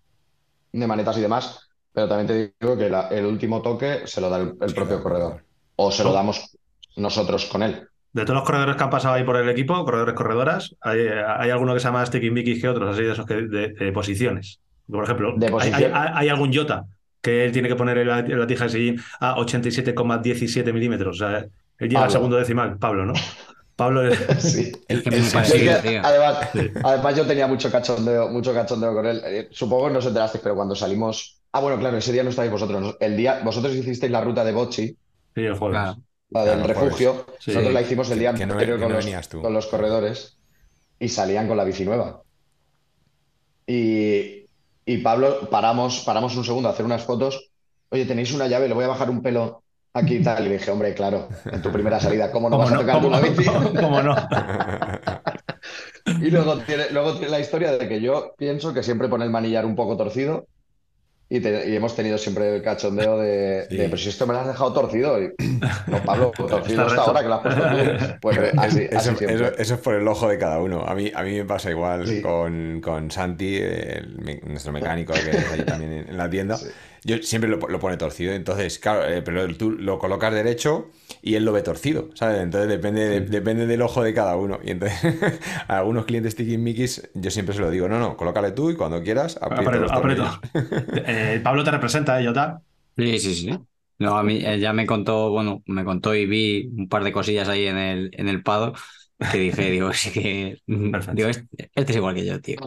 de 0.72 0.88
manetas 0.88 1.18
y 1.18 1.22
demás, 1.22 1.61
pero 1.92 2.09
también 2.09 2.28
te 2.28 2.66
digo 2.66 2.78
que 2.78 2.90
la- 2.90 3.09
el 3.11 3.26
último 3.26 3.62
toque 3.62 4.02
se 4.06 4.22
lo 4.22 4.30
da 4.30 4.38
el, 4.40 4.56
el 4.61 4.74
propio 4.74 5.02
corredor. 5.02 5.46
O 5.76 5.92
se 5.92 6.04
lo 6.04 6.12
damos 6.14 6.59
nosotros 6.96 7.46
con 7.46 7.64
él. 7.64 7.88
De 8.12 8.23
todos 8.25 8.35
los 8.37 8.44
corredores 8.44 8.77
que 8.77 8.83
han 8.83 8.90
pasado 8.90 9.14
ahí 9.14 9.23
por 9.25 9.37
el 9.37 9.49
equipo, 9.49 9.85
corredores, 9.85 10.14
corredoras, 10.14 10.75
hay, 10.81 11.01
hay 11.27 11.51
alguno 11.51 11.75
que 11.75 11.81
se 11.81 11.87
llama 11.87 12.05
Sticky 12.05 12.31
Mickey 12.31 12.61
que 12.61 12.68
otros, 12.68 12.92
así 12.92 13.05
de 13.05 13.12
esos 13.12 13.25
que, 13.27 13.35
de, 13.42 13.68
de 13.68 13.92
posiciones. 13.92 14.59
Por 14.90 15.05
ejemplo, 15.05 15.35
De 15.37 15.46
hay, 15.46 15.53
posición. 15.53 15.92
hay- 15.94 16.11
hay 16.14 16.29
algún 16.29 16.53
Jota 16.53 16.85
que 17.23 17.44
él 17.44 17.53
tiene 17.53 17.68
que 17.68 17.77
poner 17.77 18.05
la, 18.07 18.23
la 18.23 18.46
tija 18.46 18.64
de 18.64 18.70
sillín 18.70 19.01
a 19.20 19.37
87,17 19.37 20.73
milímetros. 20.73 21.16
O 21.16 21.18
sea, 21.27 21.38
él 21.79 21.88
llega 21.88 22.05
al 22.05 22.11
segundo 22.11 22.37
decimal, 22.37 22.79
Pablo, 22.79 23.07
¿no? 23.07 23.12
Pablo 23.77 24.03
es- 24.07 24.18
Sí. 24.40 24.73
Que 24.88 25.11
me 25.11 25.16
es 25.18 25.33
que, 25.53 25.88
tío. 25.88 26.01
además, 26.05 26.49
Sí. 26.53 26.70
además 26.83 27.16
yo 27.16 27.27
tenía 27.27 27.46
mucho 27.46 27.70
cachondeo, 27.70 28.29
mucho 28.29 28.53
cachondeo 28.53 28.92
con 28.94 29.07
él. 29.07 29.23
Eh, 29.25 29.49
Supongo 29.53 29.87
que 29.87 29.92
no 29.92 29.99
os 30.01 30.07
enterasteis, 30.07 30.42
pero 30.42 30.55
cuando 30.57 30.75
salimos. 30.75 31.38
Ah, 31.53 31.61
bueno, 31.61 31.79
claro, 31.79 31.96
ese 31.96 32.12
día 32.12 32.23
no 32.23 32.31
estáis 32.31 32.51
vosotros. 32.51 32.81
¿no? 32.81 32.94
El 33.01 33.16
día, 33.16 33.40
vosotros 33.44 33.75
hicisteis 33.75 34.11
la 34.12 34.20
ruta 34.20 34.44
de 34.44 34.53
Bochi, 34.53 34.87
Sí, 35.35 35.42
el 35.42 35.55
jueves. 35.55 35.79
Claro. 35.81 35.99
La 36.31 36.45
del 36.45 36.62
Claro, 36.62 36.75
refugio. 36.75 37.27
Sí. 37.38 37.51
Nosotros 37.51 37.73
la 37.75 37.81
hicimos 37.83 38.11
el 38.11 38.19
día 38.19 38.33
Que 38.35 38.43
anterior 38.45 38.77
que 38.79 38.83
con, 38.83 38.88
no 38.90 38.97
los, 38.97 39.05
venías 39.05 39.29
tú. 39.29 39.43
con 39.43 39.53
los 39.53 39.66
corredores 39.66 40.38
y 40.99 41.09
salían 41.09 41.49
con 41.49 41.57
la 41.57 41.64
bici 41.64 41.85
nueva. 41.85 42.23
Y, 43.66 44.47
y 44.85 44.99
Pablo, 44.99 45.49
paramos, 45.51 46.01
paramos 46.01 46.37
un 46.37 46.45
segundo 46.45 46.69
a 46.69 46.73
hacer 46.73 46.85
unas 46.87 47.05
fotos. 47.05 47.51
Oye, 47.90 48.05
tenéis 48.05 48.33
una 48.33 48.47
llave, 48.47 48.69
le 48.69 48.75
voy 48.75 48.85
a 48.85 48.88
bajar 48.88 49.11
un 49.11 49.23
pelo 49.23 49.62
aquí 49.93 50.16
y 50.16 50.23
tal. 50.23 50.45
Y 50.47 50.49
le 50.49 50.59
dije, 50.59 50.71
hombre, 50.71 50.95
claro, 50.95 51.29
en 51.51 51.62
tu 51.62 51.71
primera 51.73 52.01
salida, 52.01 52.31
¿cómo 52.31 52.49
no 52.49 52.57
¿Cómo 52.57 52.64
vas 52.69 52.75
a 52.75 52.79
tocar 52.81 52.97
tú 53.01 53.03
¿Cómo, 53.11 53.16
la 53.16 53.21
bici? 53.21 53.45
cómo 53.81 54.03
no? 54.03 54.14
Y 56.07 56.31
luego 56.31 56.59
tiene, 56.61 56.90
luego 56.90 57.12
tiene 57.12 57.29
la 57.29 57.40
historia 57.40 57.73
de 57.73 57.87
que 57.87 58.01
yo 58.01 58.35
pienso 58.37 58.73
que 58.73 58.83
siempre 58.83 59.09
pone 59.09 59.25
el 59.25 59.31
manillar 59.31 59.66
un 59.66 59.77
poco 59.77 59.97
torcido 59.97 60.47
y, 61.33 61.38
te- 61.40 61.71
y 61.71 61.77
hemos 61.77 61.95
tenido 61.95 62.19
siempre 62.19 62.57
el 62.57 62.62
cachondeo 62.62 63.16
de, 63.19 63.66
Sí. 63.71 63.77
de, 63.77 63.85
pero 63.85 63.97
si 63.97 64.09
esto 64.09 64.27
me 64.27 64.33
lo 64.35 64.40
has 64.40 64.49
dejado 64.49 64.73
torcido. 64.73 65.23
Y, 65.23 65.33
no, 65.87 66.03
Pablo, 66.05 66.33
torcido 66.37 66.85
hasta 66.87 67.01
ahora 67.03 67.23
que 67.23 67.29
lo 67.29 67.35
has 67.37 67.40
puesto 67.43 67.62
tú. 67.62 68.14
Pues 68.21 68.37
Pero 68.38 68.61
así, 68.61 68.81
eso, 68.83 68.99
así 68.99 69.09
eso- 69.11 69.16
siempre. 69.19 69.35
eso- 69.47 69.57
eso 69.59 69.75
es 69.75 69.81
por 69.81 69.95
el 69.95 70.07
ojo 70.09 70.29
de 70.29 70.38
cada 70.38 70.59
uno. 70.59 70.85
A 70.85 70.95
mí, 70.95 71.11
a 71.14 71.23
mí 71.23 71.37
me 71.38 71.45
pasa 71.45 71.71
igual 71.71 72.07
Sí. 72.07 72.21
con, 72.21 72.81
con 72.83 73.11
Santi, 73.11 73.57
el 73.59 74.40
nuestro 74.45 74.73
mecánico 74.73 75.12
que 75.12 75.31
es 75.31 75.53
ahí 75.53 75.62
también 75.62 75.93
en, 75.93 76.09
en 76.09 76.16
la 76.19 76.29
tienda. 76.29 76.57
Sí. 76.57 76.66
Yo 77.04 77.18
siempre 77.22 77.50
lo, 77.50 77.56
lo 77.58 77.78
pone 77.80 77.96
torcido. 77.96 78.32
Entonces, 78.32 78.78
claro, 78.78 79.04
eh, 79.06 79.22
pero 79.22 79.46
tú 79.56 79.70
lo 79.72 79.98
colocas 79.98 80.32
derecho 80.34 80.90
y 81.22 81.34
él 81.34 81.44
lo 81.44 81.52
ve 81.52 81.62
torcido, 81.62 82.10
¿sabes? 82.14 82.40
Entonces 82.42 82.68
depende, 82.68 83.08
de- 83.08 83.20
depende 83.22 83.66
del 83.66 83.82
ojo 83.82 84.02
de 84.02 84.14
cada 84.14 84.36
uno. 84.36 84.58
Y 84.62 84.70
entonces, 84.72 84.98
a 85.68 85.78
algunos 85.78 86.04
clientes 86.04 86.36
Tiki 86.36 86.58
Mikis, 86.58 87.10
yo 87.14 87.30
siempre 87.30 87.54
se 87.54 87.60
lo 87.60 87.70
digo, 87.70 87.88
no, 87.88 87.98
no, 87.98 88.16
colócale 88.16 88.52
tú 88.52 88.70
y 88.70 88.76
cuando 88.76 89.02
quieras, 89.02 89.38
aprieta 89.42 89.78
Aprieto, 89.78 89.78
los 89.78 89.92
aprieto. 89.92 90.24
tornillos. 90.24 90.40
Eh, 90.92 91.40
Pablo 91.42 91.64
te 91.64 91.70
representa, 91.70 92.20
¿eh, 92.20 92.26
Jota? 92.26 92.62
Sí, 92.96 93.18
sí, 93.18 93.34
sí. 93.34 93.66
No, 93.98 94.16
a 94.16 94.22
mí 94.22 94.40
él 94.44 94.60
ya 94.60 94.72
me 94.72 94.86
contó, 94.86 95.30
bueno, 95.30 95.62
me 95.66 95.84
contó 95.84 96.14
y 96.14 96.26
vi 96.26 96.68
un 96.76 96.88
par 96.88 97.04
de 97.04 97.12
cosillas 97.12 97.48
ahí 97.48 97.66
en 97.66 97.76
el, 97.76 98.10
en 98.14 98.28
el 98.28 98.42
pado 98.42 98.72
que 99.28 99.38
dije, 99.38 99.70
digo, 99.70 99.92
sí 99.94 100.10
que. 100.12 100.58
Digo, 101.10 101.28
este, 101.28 101.70
este 101.74 101.92
es 101.92 101.96
igual 101.96 102.14
que 102.14 102.26
yo, 102.26 102.40
tío. 102.40 102.58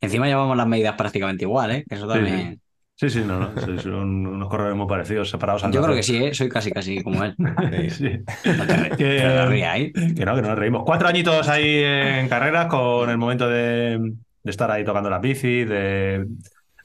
Encima 0.00 0.26
llevamos 0.26 0.56
las 0.56 0.66
medidas 0.66 0.96
prácticamente 0.96 1.44
igual, 1.44 1.70
¿eh? 1.72 1.84
Eso 1.88 2.08
Sí, 2.12 2.18
también. 2.18 2.60
Sí, 2.94 3.10
sí, 3.10 3.22
no, 3.26 3.38
no. 3.40 3.78
son 3.80 4.26
unos 4.28 4.48
corredores 4.48 4.76
muy 4.76 4.86
parecidos, 4.86 5.28
separados 5.28 5.64
al 5.64 5.72
Yo 5.72 5.82
creo 5.82 5.96
que 5.96 6.02
sí, 6.04 6.16
¿eh? 6.24 6.34
Soy 6.34 6.48
casi, 6.48 6.70
casi 6.70 7.02
como 7.02 7.24
él. 7.24 7.34
Sí. 7.90 8.10
No 8.56 8.66
te, 8.66 8.76
re- 8.76 8.90
Que- 8.90 8.96
que 8.96 9.24
no. 9.24 10.14
Que 10.14 10.24
no, 10.24 10.34
que 10.36 10.42
no 10.42 10.48
nos 10.48 10.58
reímos. 10.58 10.82
Cuatro 10.86 11.08
añitos 11.08 11.48
ahí 11.48 11.82
en 11.84 12.28
carreras 12.28 12.66
con 12.66 13.10
el 13.10 13.18
momento 13.18 13.48
de, 13.48 13.98
de 13.98 14.50
estar 14.50 14.70
ahí 14.70 14.84
tocando 14.84 15.10
la 15.10 15.18
bici, 15.18 15.64
de, 15.64 16.26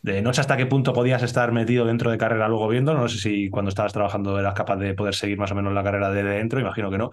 de 0.01 0.21
no 0.23 0.33
sé 0.33 0.41
hasta 0.41 0.57
qué 0.57 0.65
punto 0.65 0.91
podías 0.91 1.21
estar 1.21 1.51
metido 1.51 1.85
dentro 1.85 2.09
de 2.09 2.17
carrera 2.17 2.47
luego 2.47 2.67
viendo. 2.67 2.95
No 2.95 3.07
sé 3.09 3.19
si 3.19 3.49
cuando 3.51 3.69
estabas 3.69 3.93
trabajando 3.93 4.39
eras 4.39 4.55
capaz 4.55 4.77
de 4.77 4.95
poder 4.95 5.13
seguir 5.13 5.37
más 5.37 5.51
o 5.51 5.55
menos 5.55 5.71
la 5.73 5.83
carrera 5.83 6.09
de 6.09 6.23
dentro, 6.23 6.59
imagino 6.59 6.89
que 6.89 6.97
no. 6.97 7.11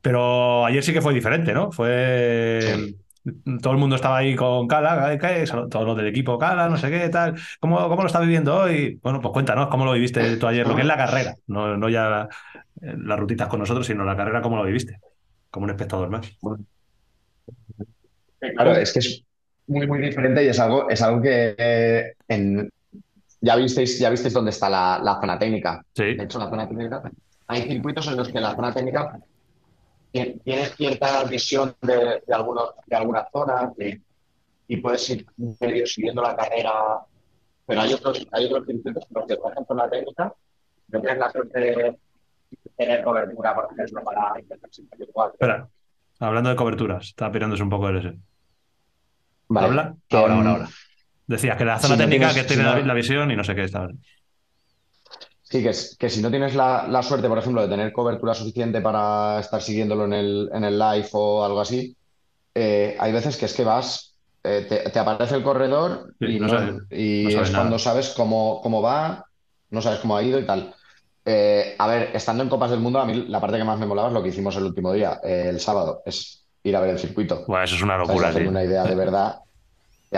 Pero 0.00 0.64
ayer 0.64 0.82
sí 0.84 0.92
que 0.92 1.00
fue 1.02 1.14
diferente, 1.14 1.52
¿no? 1.54 1.72
Fue. 1.72 2.94
Todo 3.62 3.72
el 3.72 3.78
mundo 3.78 3.96
estaba 3.96 4.18
ahí 4.18 4.36
con 4.36 4.68
Cala, 4.68 5.18
todos 5.70 5.86
los 5.86 5.96
del 5.96 6.08
equipo, 6.08 6.38
Cala, 6.38 6.68
no 6.68 6.76
sé 6.76 6.90
qué, 6.90 7.08
tal. 7.08 7.34
¿Cómo, 7.58 7.78
cómo 7.88 8.02
lo 8.02 8.06
estás 8.06 8.20
viviendo 8.22 8.54
hoy? 8.54 8.98
Bueno, 9.02 9.20
pues 9.20 9.32
cuéntanos 9.32 9.68
cómo 9.68 9.86
lo 9.86 9.92
viviste 9.92 10.36
tú 10.36 10.46
ayer, 10.46 10.66
lo 10.66 10.74
que 10.74 10.82
es 10.82 10.86
la 10.86 10.96
carrera, 10.98 11.34
no, 11.46 11.76
no 11.76 11.88
ya 11.88 12.28
eh, 12.82 12.94
las 12.98 13.18
rutitas 13.18 13.48
con 13.48 13.60
nosotros, 13.60 13.86
sino 13.86 14.04
la 14.04 14.16
carrera, 14.16 14.42
cómo 14.42 14.56
lo 14.56 14.64
viviste, 14.64 14.98
como 15.50 15.64
un 15.64 15.70
espectador 15.70 16.10
más. 16.10 16.30
Claro, 18.38 18.72
es 18.76 18.92
que 18.92 18.98
es 18.98 19.22
muy, 19.66 19.86
muy 19.86 20.00
diferente 20.00 20.44
y 20.44 20.48
es 20.48 20.58
algo, 20.60 20.88
es 20.90 21.00
algo 21.00 21.22
que 21.22 21.54
eh, 21.56 22.12
en- 22.28 22.68
ya 23.40 23.56
visteis, 23.56 23.98
ya 23.98 24.10
visteis 24.10 24.34
dónde 24.34 24.50
está 24.50 24.68
la, 24.70 25.00
la 25.02 25.20
zona 25.20 25.38
técnica. 25.38 25.82
Sí, 25.94 26.14
De 26.14 26.24
hecho, 26.24 26.38
la 26.38 26.50
zona 26.50 26.68
técnica, 26.68 27.02
hay 27.46 27.62
circuitos 27.62 28.06
en 28.08 28.16
los 28.16 28.28
que 28.28 28.40
la 28.40 28.54
zona 28.54 28.72
técnica 28.72 29.18
tienes 30.44 30.74
cierta 30.76 31.24
visión 31.24 31.74
de, 31.82 32.22
de, 32.26 32.34
algunos, 32.34 32.70
de 32.86 32.96
algunas 32.96 33.26
zonas 33.32 33.72
y, 33.78 34.00
y 34.68 34.76
puedes 34.78 35.08
ir 35.10 35.26
medio 35.60 35.86
siguiendo 35.86 36.22
la 36.22 36.36
carrera, 36.36 36.72
pero 37.66 37.80
hay 37.80 37.92
otros, 37.94 38.26
hay 38.32 38.46
otros 38.46 38.66
circuitos 38.66 39.04
por 39.06 39.22
ejemplo, 39.52 39.66
en 39.70 39.76
la 39.76 39.90
técnica, 39.90 40.32
no 40.88 41.00
tienes 41.00 41.18
la 41.18 41.30
suerte 41.30 41.60
de 41.60 41.98
tener 42.76 43.02
cobertura, 43.02 43.54
por 43.54 43.68
ejemplo, 43.72 44.04
para 44.04 44.40
intentar 44.40 44.70
igual. 45.00 45.30
espera, 45.32 45.68
hablando 46.20 46.50
de 46.50 46.56
coberturas, 46.56 47.06
está 47.06 47.30
pirándose 47.32 47.62
un 47.62 47.70
poco 47.70 47.88
el 47.88 47.96
ese. 47.98 48.14
Vale, 49.48 49.66
¿Habla? 49.66 49.94
Ahora, 50.12 50.34
ahora, 50.34 50.50
ahora. 50.50 50.68
Decías 51.26 51.56
que 51.56 51.64
la 51.64 51.78
zona 51.78 51.94
si 51.94 52.00
no 52.00 52.08
técnica 52.08 52.28
tienes- 52.30 52.42
que 52.42 52.48
tiene 52.48 52.62
si 52.62 52.68
no- 52.68 52.76
la, 52.76 52.86
la 52.86 52.94
visión 52.94 53.30
y 53.30 53.36
no 53.36 53.44
sé 53.44 53.54
qué 53.54 53.64
está. 53.64 53.88
Sí, 55.54 55.62
que, 55.62 55.68
es- 55.70 55.96
que 55.96 56.10
si 56.10 56.20
no 56.20 56.30
tienes 56.30 56.54
la, 56.56 56.86
la 56.88 57.00
suerte, 57.02 57.28
por 57.28 57.38
ejemplo, 57.38 57.62
de 57.62 57.68
tener 57.68 57.92
cobertura 57.92 58.34
suficiente 58.34 58.80
para 58.80 59.38
estar 59.38 59.62
siguiéndolo 59.62 60.04
en 60.06 60.12
el, 60.12 60.50
en 60.52 60.64
el 60.64 60.76
live 60.78 61.08
o 61.12 61.44
algo 61.44 61.60
así, 61.60 61.96
eh, 62.54 62.96
hay 62.98 63.12
veces 63.12 63.36
que 63.36 63.46
es 63.46 63.54
que 63.54 63.64
vas, 63.64 64.16
eh, 64.44 64.66
te, 64.68 64.90
te 64.90 64.98
aparece 64.98 65.36
el 65.36 65.44
corredor 65.44 66.14
Sí, 66.18 66.26
y, 66.26 66.40
no 66.40 66.48
no- 66.48 66.48
sabes- 66.48 66.82
y 66.90 67.24
no 67.24 67.30
sabes 67.30 67.48
es 67.48 67.52
nada. 67.52 67.64
cuando 67.64 67.78
sabes 67.78 68.10
cómo, 68.16 68.60
cómo 68.62 68.82
va, 68.82 69.26
no 69.70 69.82
sabes 69.82 70.00
cómo 70.00 70.16
ha 70.16 70.22
ido 70.24 70.40
y 70.40 70.46
tal. 70.46 70.74
Eh, 71.24 71.76
a 71.78 71.86
ver, 71.88 72.10
estando 72.14 72.42
en 72.42 72.48
Copas 72.50 72.70
del 72.72 72.80
Mundo, 72.80 73.00
a 73.00 73.06
mí 73.06 73.26
la 73.28 73.40
parte 73.40 73.58
que 73.58 73.64
más 73.64 73.78
me 73.78 73.86
molaba 73.86 74.08
es 74.08 74.14
lo 74.14 74.22
que 74.22 74.30
hicimos 74.30 74.56
el 74.56 74.64
último 74.64 74.92
día, 74.92 75.20
el 75.24 75.60
sábado. 75.60 76.02
Es 76.06 76.46
ir 76.64 76.76
a 76.76 76.80
ver 76.80 76.90
el 76.90 76.98
circuito. 76.98 77.44
Bueno, 77.46 77.64
eso 77.64 77.76
es 77.76 77.82
una 77.82 77.96
locura, 77.96 78.28
Hacerme 78.28 78.48
tío. 78.48 78.50
una 78.50 78.64
idea 78.64 78.84
de 78.86 78.94
verdad, 78.96 79.38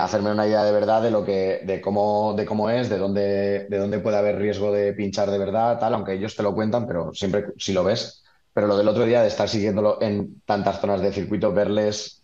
hacerme 0.01 0.31
una 0.33 0.47
idea 0.47 0.65
de 0.65 0.73
verdad 0.73 1.03
de 1.03 1.11
lo 1.11 1.25
que, 1.25 1.61
de 1.65 1.81
cómo, 1.81 2.35
de 2.37 2.45
cómo 2.47 2.71
es, 2.71 2.89
de 2.89 2.99
dónde, 2.99 3.67
de 3.69 3.79
dónde 3.79 3.99
puede 4.01 4.17
haber 4.19 4.37
riesgo 4.39 4.73
de 4.73 4.93
pinchar 4.95 5.31
de 5.31 5.39
verdad, 5.39 5.79
tal, 5.79 5.95
aunque 5.95 6.13
ellos 6.15 6.37
te 6.37 6.43
lo 6.43 6.55
cuentan, 6.55 6.87
pero 6.87 7.13
siempre 7.15 7.47
si 7.59 7.73
lo 7.73 7.85
ves. 7.85 8.23
Pero 8.53 8.67
lo 8.67 8.77
del 8.77 8.89
otro 8.89 9.05
día 9.05 9.21
de 9.23 9.29
estar 9.29 9.49
siguiéndolo 9.49 10.01
en 10.03 10.41
tantas 10.47 10.81
zonas 10.81 11.01
de 11.03 11.13
circuito, 11.13 11.53
verles 11.53 12.23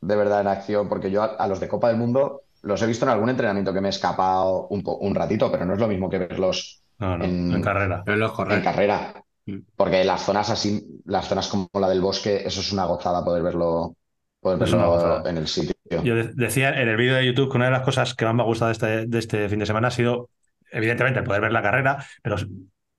de 0.00 0.16
verdad 0.16 0.40
en 0.40 0.48
acción, 0.48 0.88
porque 0.88 1.10
yo 1.10 1.22
a, 1.22 1.26
a 1.26 1.48
los 1.48 1.60
de 1.60 1.68
Copa 1.68 1.88
del 1.88 1.96
Mundo 1.96 2.42
los 2.62 2.80
he 2.82 2.86
visto 2.86 3.04
en 3.04 3.10
algún 3.12 3.28
entrenamiento 3.30 3.72
que 3.72 3.80
me 3.80 3.88
he 3.88 3.90
escapado 3.90 4.66
un, 4.68 4.82
po- 4.82 4.96
un 4.98 5.14
ratito, 5.14 5.50
pero 5.50 5.64
no 5.64 5.74
es 5.74 5.80
lo 5.80 5.88
mismo 5.88 6.08
que 6.08 6.18
verlos 6.18 6.82
No, 6.98 7.16
no, 7.18 7.24
en- 7.24 7.52
en 7.52 7.62
carrera. 7.62 8.04
En 8.48 8.62
carrera. 8.62 9.24
Mm. 9.46 9.58
Porque 9.76 10.04
las 10.04 10.22
zonas 10.22 10.50
así, 10.50 11.00
las 11.06 11.26
zonas 11.28 11.48
como 11.48 11.68
la 11.74 11.88
del 11.88 12.00
bosque, 12.00 12.42
eso 12.44 12.60
es 12.60 12.72
una 12.72 12.84
gozada 12.84 13.24
poder 13.24 13.42
verlo, 13.42 13.96
poder 14.40 14.58
verlo 14.58 15.26
en 15.26 15.36
el 15.38 15.48
sitio. 15.48 15.71
Yo 15.90 16.14
de- 16.14 16.30
decía 16.34 16.80
en 16.80 16.88
el 16.88 16.96
vídeo 16.96 17.14
de 17.16 17.26
YouTube 17.26 17.50
que 17.50 17.56
una 17.56 17.66
de 17.66 17.72
las 17.72 17.82
cosas 17.82 18.14
que 18.14 18.24
más 18.24 18.34
me 18.34 18.42
ha 18.42 18.46
gustado 18.46 18.68
de 18.68 18.72
este, 18.72 19.06
de 19.06 19.18
este 19.18 19.48
fin 19.48 19.58
de 19.58 19.66
semana 19.66 19.88
ha 19.88 19.90
sido, 19.90 20.30
evidentemente, 20.70 21.22
poder 21.22 21.40
ver 21.42 21.52
la 21.52 21.62
carrera, 21.62 22.04
pero 22.22 22.36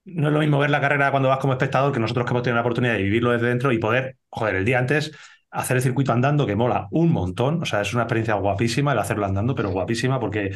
no 0.05 0.27
es 0.27 0.33
lo 0.33 0.39
mismo 0.39 0.59
ver 0.59 0.69
la 0.69 0.81
carrera 0.81 1.11
cuando 1.11 1.29
vas 1.29 1.39
como 1.39 1.53
espectador 1.53 1.93
que 1.93 1.99
nosotros 1.99 2.25
que 2.25 2.31
hemos 2.31 2.43
tenido 2.43 2.55
la 2.55 2.61
oportunidad 2.61 2.93
de 2.93 3.03
vivirlo 3.03 3.31
desde 3.31 3.47
dentro 3.47 3.71
y 3.71 3.79
poder, 3.79 4.17
joder, 4.29 4.55
el 4.55 4.65
día 4.65 4.79
antes 4.79 5.11
hacer 5.49 5.77
el 5.77 5.83
circuito 5.83 6.11
andando, 6.11 6.45
que 6.45 6.55
mola 6.55 6.87
un 6.91 7.11
montón. 7.11 7.61
O 7.61 7.65
sea, 7.65 7.81
es 7.81 7.93
una 7.93 8.03
experiencia 8.03 8.33
guapísima 8.35 8.91
el 8.93 8.99
hacerlo 8.99 9.25
andando, 9.25 9.55
pero 9.55 9.69
guapísima 9.69 10.19
porque 10.19 10.51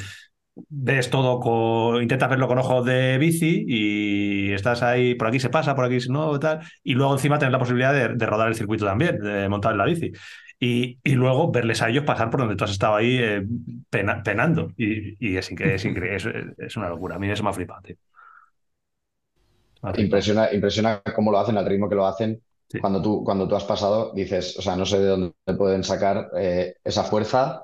ves 0.70 1.10
todo, 1.10 1.40
con, 1.40 2.02
intentas 2.02 2.30
verlo 2.30 2.48
con 2.48 2.58
ojos 2.58 2.84
de 2.86 3.18
bici 3.20 3.64
y 3.68 4.52
estás 4.54 4.82
ahí, 4.84 5.14
por 5.16 5.28
aquí 5.28 5.40
se 5.40 5.50
pasa, 5.50 5.76
por 5.76 5.86
aquí 5.86 5.98
no, 6.10 6.40
tal, 6.40 6.62
y 6.84 6.94
luego 6.96 7.14
encima 7.14 7.38
tener 7.38 7.52
la 7.52 7.60
posibilidad 7.60 7.94
de, 7.94 8.16
de 8.16 8.26
rodar 8.26 8.48
el 8.48 8.56
circuito 8.56 8.86
también, 8.86 9.20
de 9.20 9.48
montar 9.50 9.74
en 9.74 9.78
la 9.78 9.86
bici. 9.86 10.12
Y, 10.60 11.00
y 11.04 11.12
luego 11.16 11.52
verles 11.52 11.82
a 11.84 11.90
ellos 11.90 12.04
pasar 12.06 12.32
por 12.32 12.40
donde 12.42 12.56
tú 12.56 12.64
has 12.64 12.72
estado 12.72 12.96
ahí 12.96 13.18
eh, 13.20 13.44
pena- 13.90 14.24
penando. 14.24 14.74
Y, 14.78 15.16
y 15.34 15.38
es, 15.38 15.52
es, 15.52 15.86
es, 15.86 16.26
es 16.58 16.78
una 16.78 16.90
locura. 16.90 17.16
A 17.16 17.20
mí 17.20 17.30
eso 17.30 17.44
me 17.44 17.50
ha 17.52 17.54
flipado, 17.54 17.82
tío. 17.84 17.96
Impresiona, 19.98 20.52
impresiona 20.54 21.02
cómo 21.16 21.32
lo 21.32 21.40
hacen, 21.40 21.58
al 21.58 21.66
ritmo 21.66 21.90
que 21.90 21.96
lo 21.96 22.06
hacen. 22.06 22.42
Sí. 22.70 22.80
Cuando 22.80 23.02
tú, 23.02 23.24
cuando 23.24 23.48
tú 23.48 23.56
has 23.56 23.64
pasado, 23.64 24.12
dices, 24.14 24.58
o 24.58 24.62
sea, 24.62 24.76
no 24.76 24.86
sé 24.86 25.00
de 25.00 25.08
dónde 25.08 25.34
pueden 25.58 25.84
sacar 25.84 26.30
eh, 26.38 26.76
esa 26.84 27.04
fuerza, 27.04 27.64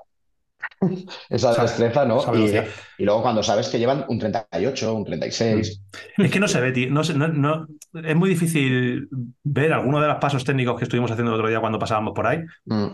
esa 1.30 1.62
destreza, 1.62 2.04
¿no? 2.04 2.20
Y, 2.98 3.04
luego 3.04 3.22
cuando 3.22 3.42
sabes 3.42 3.68
que 3.68 3.78
llevan 3.78 4.04
un 4.08 4.18
38, 4.18 4.94
un 4.94 5.04
36, 5.04 5.82
Es 6.16 6.30
que 6.30 6.40
no 6.40 6.48
se 6.48 6.60
ve, 6.60 6.72
tío. 6.72 6.90
No, 6.90 7.04
se- 7.04 7.14
no- 7.14 7.28
no- 7.28 7.66
es 8.02 8.16
muy 8.16 8.28
difícil 8.28 9.08
ver 9.42 9.72
alguno 9.72 10.00
de 10.00 10.08
los 10.08 10.16
pasos 10.18 10.44
técnicos 10.44 10.78
que 10.78 10.84
estuvimos 10.84 11.10
haciendo 11.10 11.32
el 11.32 11.36
otro 11.40 11.48
día 11.48 11.60
cuando 11.60 11.78
pasábamos 11.78 12.12
por 12.14 12.26
ahí, 12.26 12.40
mm, 12.66 12.86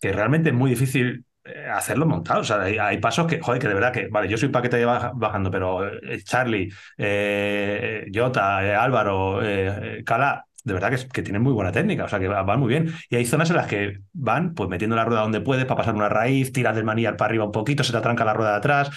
que 0.00 0.12
realmente 0.12 0.50
es 0.50 0.54
muy 0.54 0.70
difícil 0.70 1.24
eh, 1.44 1.66
hacerlo 1.72 2.06
montado. 2.06 2.40
O 2.40 2.44
sea, 2.44 2.60
hay, 2.62 2.76
hay 2.76 2.98
pasos 2.98 3.26
que, 3.28 3.40
joder, 3.40 3.60
que 3.60 3.68
de 3.68 3.74
verdad 3.74 3.92
que, 3.92 4.08
vale, 4.08 4.28
yo 4.28 4.36
soy 4.36 4.48
paquete 4.48 4.78
de 4.78 4.84
baja- 4.84 5.12
bajando, 5.14 5.48
pero 5.50 5.86
eh, 5.86 6.20
Charlie, 6.24 6.68
eh, 6.98 8.06
Jota, 8.12 8.64
eh, 8.66 8.74
Álvaro, 8.74 9.40
eh, 9.44 10.02
Cala, 10.04 10.44
de 10.66 10.72
verdad 10.74 10.90
que, 11.12 11.22
tienen 11.22 11.42
muy 11.42 11.52
buena 11.52 11.70
técnica, 11.70 12.04
o 12.04 12.08
sea, 12.08 12.18
que 12.18 12.26
va- 12.26 12.42
van 12.42 12.58
muy 12.58 12.68
bien. 12.68 12.92
Y 13.08 13.14
hay 13.14 13.24
zonas 13.24 13.50
en 13.50 13.56
las 13.56 13.68
que 13.68 14.00
van, 14.12 14.52
pues 14.52 14.68
metiendo 14.68 14.96
la 14.96 15.04
rueda 15.04 15.20
donde 15.20 15.40
puedes 15.40 15.64
para 15.64 15.76
pasar 15.78 15.94
una 15.94 16.08
raíz, 16.08 16.52
tiras 16.52 16.74
del 16.74 16.84
manillar 16.84 17.16
para 17.16 17.28
arriba 17.28 17.44
un 17.44 17.52
poquito, 17.52 17.84
se 17.84 17.92
te 17.92 17.98
atranca 17.98 18.24
la 18.24 18.34
rueda 18.34 18.50
de 18.50 18.56
atrás. 18.56 18.90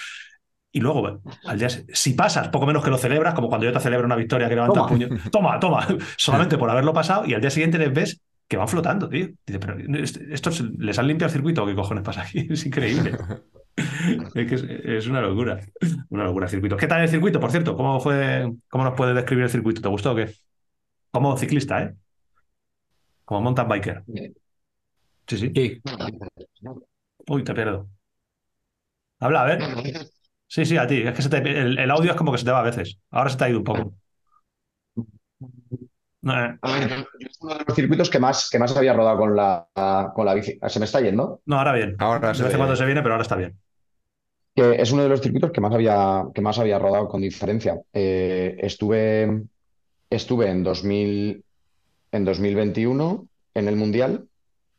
Y 0.72 0.80
luego, 0.80 1.22
al 1.46 1.60
día, 1.60 1.70
si 1.70 2.14
pasas, 2.14 2.48
poco 2.50 2.66
menos 2.66 2.84
que 2.84 2.90
lo 2.90 2.98
celebras, 2.98 3.36
como 3.36 3.50
cuando 3.50 3.68
yo 3.68 3.74
te 3.74 3.80
celebro 3.80 4.08
una 4.08 4.16
victoria 4.16 4.50
que 4.50 4.56
levanta 4.56 4.82
Toma. 4.82 4.96
el 4.96 5.08
puño. 5.10 5.22
Toma, 5.32 5.60
toma, 5.60 5.88
solamente 6.18 6.58
por 6.58 6.72
haberlo 6.72 6.92
pasado, 6.92 7.26
y 7.28 7.36
al 7.36 7.42
día 7.42 7.52
siguiente 7.52 7.78
les 7.78 7.94
ves 7.94 8.22
que 8.48 8.58
van 8.58 8.68
flotando, 8.68 9.08
tío. 9.08 9.28
Dice, 9.46 9.60
pero 9.60 9.78
estos 10.32 10.62
les 10.80 10.98
han 10.98 11.06
limpiado 11.06 11.30
el 11.30 11.34
circuito, 11.34 11.68
¿qué 11.68 11.76
cojones 11.76 12.04
pasa 12.04 12.24
aquí? 12.24 12.48
Es 12.50 12.66
increíble. 12.66 13.16
Es 14.36 14.48
que 14.48 14.56
es, 14.56 14.64
es 14.64 15.08
una 15.08 15.22
locura. 15.22 15.60
Una 16.10 16.24
locura 16.24 16.48
el 16.48 16.50
circuito. 16.50 16.76
¿Qué 16.76 16.88
tal 16.88 17.02
el 17.04 17.10
circuito, 17.10 17.40
por 17.40 17.52
cierto? 17.52 17.76
¿Cómo 17.76 18.00
fue, 18.00 18.52
cómo 18.68 18.84
nos 18.84 18.94
puedes 18.96 19.16
describir 19.16 19.44
el 19.44 19.50
circuito? 19.52 19.82
¿Te 19.82 19.88
gustó 19.88 20.14
o 20.14 20.16
qué? 20.16 20.34
Como 21.12 21.38
ciclista, 21.38 21.82
¿eh? 21.84 21.96
Como 23.26 23.42
mountain 23.42 23.68
biker. 23.70 24.04
Sí, 25.28 25.38
sí. 25.38 25.52
Sí, 25.56 25.82
Uy, 27.28 27.44
te 27.44 27.54
pierdo. 27.54 27.90
Habla, 29.20 29.42
a 29.42 29.46
ver. 29.46 29.60
Sí, 30.48 30.66
sí, 30.66 30.78
a 30.78 30.88
ti. 30.88 31.02
Es 31.04 31.14
que 31.16 31.22
se 31.22 31.30
te- 31.30 31.38
el, 31.38 31.78
el 31.80 31.92
audio 31.92 32.12
es 32.12 32.18
como 32.18 32.32
que 32.32 32.38
se 32.40 32.46
te 32.46 32.52
va 32.52 32.60
a 32.60 32.64
veces. 32.64 33.00
Ahora 33.12 33.30
se 33.30 33.38
te 33.38 33.44
ha 33.46 33.50
ido 33.50 33.60
un 33.60 33.64
poco. 33.64 33.94
No, 36.22 36.34
eh, 36.46 36.58
A 36.62 36.72
ver, 36.80 36.90
yo- 36.90 36.96
yo 37.20 37.28
es 37.28 37.38
uno 37.42 37.54
de 37.56 37.64
los 37.66 37.76
circuitos 37.76 38.10
que 38.10 38.20
más, 38.20 38.50
que 38.50 38.60
más 38.60 38.76
había 38.76 38.94
rodado 38.94 39.18
con 39.18 39.36
la, 39.36 39.68
con 40.14 40.26
la 40.26 40.34
bici. 40.34 40.60
¿Se 40.68 40.80
me 40.80 40.86
está 40.86 41.00
yendo? 41.02 41.42
no, 41.46 41.58
ahora 41.58 41.74
bien. 41.74 41.96
Ahora 42.00 42.30
De 42.30 42.36
se 42.36 42.44
vez 42.44 42.54
en 42.54 42.58
ve. 42.58 42.58
cuando 42.58 42.76
se 42.76 42.86
viene, 42.86 43.02
pero 43.02 43.14
ahora 43.16 43.22
está 43.24 43.36
bien. 43.36 43.58
Que 44.56 44.82
es 44.82 44.92
uno 44.92 45.04
de 45.04 45.10
los 45.10 45.22
circuitos 45.22 45.52
que 45.52 45.62
más 45.62 45.74
había, 45.74 46.26
que 46.34 46.42
más 46.42 46.60
había 46.60 46.80
rodado 46.80 47.08
con 47.08 47.22
diferencia. 47.22 47.80
Eh, 47.94 48.58
estuve, 48.60 49.44
estuve 50.10 50.50
en 50.50 50.64
2000, 50.64 51.44
en 52.12 52.26
2021 52.26 53.28
en 53.54 53.68
el 53.68 53.76
Mundial 53.76 54.28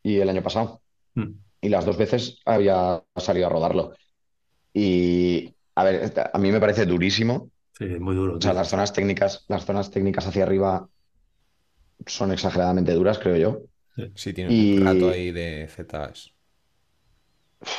y 0.02 0.18
el 0.18 0.28
año 0.28 0.42
pasado. 0.42 0.80
Mm. 1.14 1.32
Y 1.60 1.68
las 1.68 1.84
dos 1.84 1.96
veces 1.96 2.38
había 2.44 3.02
salido 3.16 3.46
a 3.46 3.50
rodarlo. 3.50 3.94
Y, 4.72 5.54
a 5.74 5.84
ver, 5.84 6.12
a 6.32 6.38
mí 6.38 6.50
me 6.52 6.60
parece 6.60 6.86
durísimo. 6.86 7.50
Sí, 7.76 7.84
muy 7.86 8.14
duro. 8.14 8.36
O 8.36 8.40
sea, 8.40 8.52
las 8.52 8.68
zonas 8.68 8.92
técnicas, 8.92 9.44
las 9.48 9.64
zonas 9.64 9.90
técnicas 9.90 10.26
hacia 10.26 10.44
arriba 10.44 10.88
son 12.06 12.32
exageradamente 12.32 12.92
duras, 12.92 13.18
creo 13.18 13.36
yo. 13.36 13.60
Sí, 14.14 14.32
tiene 14.32 14.52
Y- 14.54 14.78
un 14.78 14.86
rato 14.86 15.10
ahí 15.10 15.30
de 15.32 15.68
Zetas. 15.68 16.32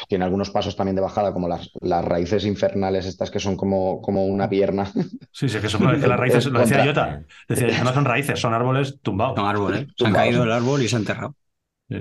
Tiene 0.08 0.26
algunos 0.26 0.52
pasos 0.52 0.76
también 0.76 0.96
de 0.96 1.02
bajada, 1.02 1.34
como 1.34 1.48
las, 1.48 1.72
las 1.82 2.06
raíces 2.06 2.46
infernales, 2.46 3.06
estas 3.06 3.32
que 3.32 3.40
son 3.40 3.56
como, 3.56 4.02
como 4.02 4.26
una 4.26 4.50
pierna. 4.50 4.92
Sí, 5.32 5.50
sí, 5.50 5.60
que, 5.60 5.70
son, 5.70 6.00
que 6.00 6.08
las 6.08 6.20
raíces, 6.20 6.46
lo 6.48 6.60
decía 6.60 6.86
Jota, 6.86 7.24
decía, 7.48 7.70
"Ya 7.70 7.84
no 7.84 7.94
son 7.94 8.06
raíces, 8.06 8.40
son 8.40 8.54
árboles 8.54 9.00
tumbados. 9.02 9.36
son 9.38 9.48
árboles. 9.48 9.88
Se 9.98 10.06
han 10.06 10.14
caído 10.14 10.44
el 10.44 10.52
árbol 10.52 10.82
y 10.84 10.88
se 10.88 10.96
ha 10.96 11.00
enterrado. 11.00 11.36
Sí. 11.90 11.98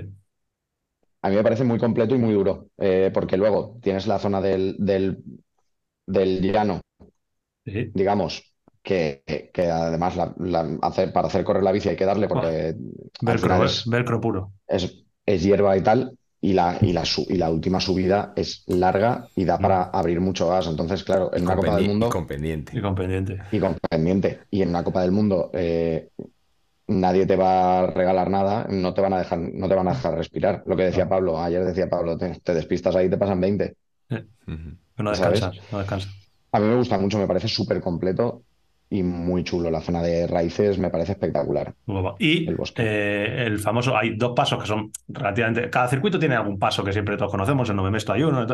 A 1.23 1.29
mí 1.29 1.35
me 1.35 1.43
parece 1.43 1.63
muy 1.63 1.77
completo 1.77 2.15
y 2.15 2.17
muy 2.17 2.33
duro, 2.33 2.67
eh, 2.77 3.11
porque 3.13 3.37
luego 3.37 3.77
tienes 3.81 4.07
la 4.07 4.17
zona 4.17 4.41
del, 4.41 4.75
del, 4.79 5.23
del 6.07 6.41
llano, 6.41 6.81
Sí. 7.65 7.91
digamos, 7.93 8.53
que, 8.81 9.23
que 9.53 9.69
además 9.69 10.15
la- 10.15 10.33
la- 10.39 10.77
hacer, 10.81 11.13
para 11.13 11.27
hacer 11.27 11.43
correr 11.43 11.61
la 11.63 11.71
bici 11.71 11.89
hay 11.89 11.95
que 11.95 12.05
darle 12.05 12.27
porque 12.27 12.75
Velcro, 13.21 13.63
¿eh? 13.63 13.65
es, 13.67 13.85
Velcro 13.87 14.19
puro. 14.19 14.53
es, 14.67 15.03
es 15.25 15.43
hierba 15.43 15.77
y 15.77 15.83
tal, 15.83 16.17
y 16.43 16.53
la, 16.53 16.77
y, 16.81 16.91
la, 16.91 17.05
su- 17.05 17.25
y 17.29 17.35
la 17.37 17.51
última 17.51 17.79
subida 17.79 18.33
es 18.35 18.63
larga 18.67 19.27
y 19.35 19.45
da 19.45 19.59
para 19.59 19.83
abrir 19.83 20.19
mucho 20.19 20.49
gas. 20.49 20.67
Entonces, 20.67 21.03
claro, 21.03 21.29
en 21.33 21.43
una 21.43 21.55
Copa 21.55 21.75
del 21.75 21.87
Mundo 21.87 22.07
y 22.07 22.09
con 22.09 22.25
pendiente. 22.27 22.77
Y 22.77 22.81
con 22.81 22.95
pendiente. 22.95 23.39
y 23.51 23.59
con 23.59 23.77
pendiente, 23.89 24.39
y 24.49 24.61
en 24.63 24.69
una 24.69 24.83
Copa 24.83 25.01
del 25.03 25.11
Mundo 25.11 25.51
eh, 25.53 26.09
nadie 26.87 27.25
te 27.25 27.35
va 27.35 27.79
a 27.81 27.87
regalar 27.87 28.29
nada, 28.29 28.65
no 28.69 28.93
te 28.93 29.01
van 29.01 29.13
a 29.13 29.19
dejar, 29.19 29.39
no 29.39 29.67
te 29.69 29.75
van 29.75 29.87
a 29.87 29.91
dejar 29.93 30.15
respirar. 30.15 30.63
Lo 30.65 30.75
que 30.75 30.83
decía. 30.83 31.07
Pablo, 31.07 31.39
ayer 31.39 31.63
decía 31.63 31.89
Pablo, 31.89 32.17
te, 32.17 32.39
te 32.43 32.53
despistas 32.53 32.95
ahí 32.95 33.05
y 33.05 33.09
te 33.09 33.17
pasan 33.17 33.39
20. 33.39 33.75
Ujú. 34.09 34.23
Que 34.97 35.03
no 35.03 35.15
¿Sabes? 35.15 35.39
descansas, 35.41 35.71
no 35.71 35.77
descansas. 35.79 36.11
A 36.51 36.59
mí 36.59 36.67
me 36.67 36.75
gusta 36.75 36.97
mucho, 36.97 37.17
me 37.17 37.27
parece 37.27 37.47
súper 37.47 37.79
completo 37.81 38.43
y 38.91 39.01
muy 39.01 39.43
chulo. 39.43 39.71
La 39.71 39.81
zona 39.81 40.03
de 40.03 40.27
raíces 40.27 40.77
me 40.77 40.89
parece 40.91 41.13
espectacular. 41.13 41.73
Y 42.19 42.47
El 42.47 42.55
bosque. 42.57 42.83
eh, 42.85 43.43
el 43.47 43.57
famoso, 43.57 43.97
hay 43.97 44.15
dos 44.15 44.33
pasos 44.35 44.61
que 44.61 44.67
son 44.67 44.91
relativamente. 45.07 45.69
Cada 45.71 45.87
circuito 45.87 46.19
tiene 46.19 46.35
algún 46.35 46.59
paso 46.59 46.83
que 46.83 46.91
siempre 46.93 47.17
todos 47.17 47.31
conocemos. 47.31 47.67
En 47.69 47.77
Novemesto 47.77 48.13
hay 48.13 48.21
uno. 48.23 48.45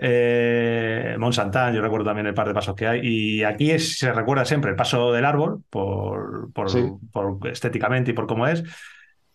Eh, 0.00 1.16
Mont 1.18 1.34
Santán, 1.34 1.74
yo 1.74 1.80
recuerdo 1.80 2.06
también 2.06 2.26
el 2.26 2.34
par 2.34 2.46
de 2.48 2.54
pasos 2.54 2.74
que 2.74 2.86
hay. 2.86 3.00
Y 3.02 3.44
aquí 3.44 3.70
es- 3.70 3.98
se 3.98 4.12
recuerda 4.12 4.44
siempre 4.44 4.70
el 4.70 4.76
paso 4.76 5.12
del 5.12 5.24
árbol, 5.24 5.62
por, 5.70 6.52
por, 6.52 6.70
Sí. 6.70 6.84
por 7.12 7.38
estéticamente 7.48 8.10
y 8.10 8.14
por 8.14 8.26
cómo 8.26 8.46
es. 8.46 8.62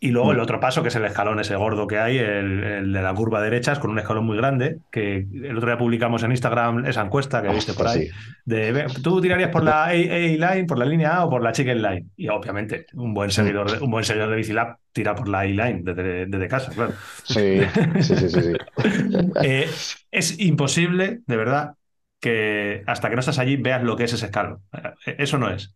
Y 0.06 0.12
luego 0.12 0.34
el 0.34 0.38
Mm. 0.38 0.42
otro 0.42 0.60
paso, 0.60 0.82
que 0.82 0.90
es 0.90 0.96
el 0.98 1.06
escalón 1.06 1.40
ese 1.40 1.56
gordo 1.56 1.88
que 1.88 1.98
hay, 1.98 2.18
el, 2.18 2.62
el 2.64 2.92
de 2.94 3.02
la 3.02 3.14
curva 3.14 3.42
derecha, 3.42 3.80
con 3.80 3.92
un 3.92 4.00
escalón 4.00 4.26
muy 4.26 4.36
grande, 4.36 4.80
que 4.92 5.26
el 5.32 5.56
otro 5.58 5.70
día 5.70 5.78
publicamos 5.78 6.24
en 6.24 6.32
Instagram 6.32 6.86
esa 6.86 7.02
encuesta 7.04 7.42
que 7.42 7.48
viste 7.50 7.74
por 7.74 7.88
ahí. 7.88 8.08
sí. 8.08 8.12
De, 8.44 8.72
ve, 8.74 8.86
¿tú 9.02 9.22
tirarías 9.22 9.50
por 9.50 9.64
la 9.64 9.86
A-Line, 9.86 10.66
por 10.66 10.78
la 10.78 10.84
línea 10.86 11.16
A 11.16 11.26
o 11.26 11.30
por 11.30 11.42
la 11.42 11.54
Chicken 11.54 11.82
Line? 11.82 12.08
Y 12.18 12.28
obviamente, 12.28 12.86
un 12.96 13.14
buen 13.14 13.32
seguidor 13.32 13.72
de, 13.72 13.80
un 13.80 13.92
buen 13.92 14.04
seguidor 14.04 14.30
de 14.30 14.36
Bicilab 14.36 14.76
tira 14.92 15.16
por 15.16 15.30
la 15.30 15.40
A-Line 15.40 15.82
desde, 15.84 16.26
desde 16.26 16.48
casa, 16.50 16.74
claro. 16.74 16.94
Sí, 17.24 17.62
sí, 18.00 18.18
sí, 18.18 18.30
sí, 18.30 18.42
sí. 18.42 18.54
Eh, 19.42 19.70
es 20.12 20.40
imposible, 20.40 21.22
de 21.26 21.38
verdad, 21.38 21.76
que 22.20 22.84
hasta 22.88 23.10
que 23.10 23.16
no 23.16 23.20
estás 23.22 23.40
allí 23.40 23.56
veas 23.58 23.84
lo 23.84 23.96
que 23.96 24.04
es 24.06 24.14
ese 24.14 24.26
escalón. 24.26 24.60
Eh, 25.06 25.16
Eso 25.20 25.38
no 25.38 25.50
es. 25.50 25.74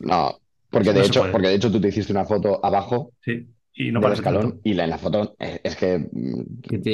No, 0.00 0.38
porque 0.70 0.92
de 0.92 1.00
No 1.00 1.04
hecho, 1.06 1.22
porque 1.30 1.48
de 1.48 1.54
hecho 1.54 1.70
tú 1.70 1.80
te 1.80 1.88
hiciste 1.88 2.12
una 2.12 2.24
foto 2.24 2.64
abajo 2.64 3.12
Sí. 3.20 3.46
Y 3.76 3.92
no 3.92 4.00
parece 4.02 4.24
tanto. 4.24 4.40
escalón 4.40 4.60
y 4.64 4.74
la, 4.74 4.84
en 4.84 4.90
la 4.90 4.98
foto 4.98 5.36
es, 5.38 5.60
es 5.62 5.76
que 5.76 6.08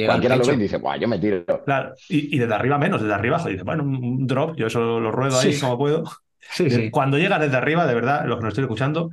cualquiera 0.05 0.35
lo 0.35 0.45
ve 0.45 0.53
y 0.53 0.57
dice, 0.57 0.77
Buah, 0.77 0.97
yo 0.97 1.07
me 1.07 1.19
tiro. 1.19 1.45
Claro, 1.65 1.93
y, 2.09 2.35
y 2.35 2.39
desde 2.39 2.53
arriba 2.53 2.77
menos, 2.77 3.01
desde 3.01 3.13
arriba 3.13 3.37
abajo. 3.37 3.49
Dices, 3.49 3.63
bueno, 3.63 3.83
un, 3.83 3.95
un 4.03 4.27
drop, 4.27 4.55
yo 4.57 4.67
eso 4.67 4.99
lo 4.99 5.11
ruedo 5.11 5.39
ahí 5.39 5.53
Sí. 5.53 5.59
como 5.59 5.77
puedo. 5.77 6.03
Sí, 6.39 6.69
sí. 6.69 6.91
Cuando 6.91 7.17
llega 7.17 7.39
desde 7.39 7.55
arriba, 7.57 7.87
de 7.87 7.95
verdad, 7.95 8.25
los 8.25 8.37
que 8.37 8.43
nos 8.43 8.51
estoy 8.51 8.63
escuchando, 8.65 9.11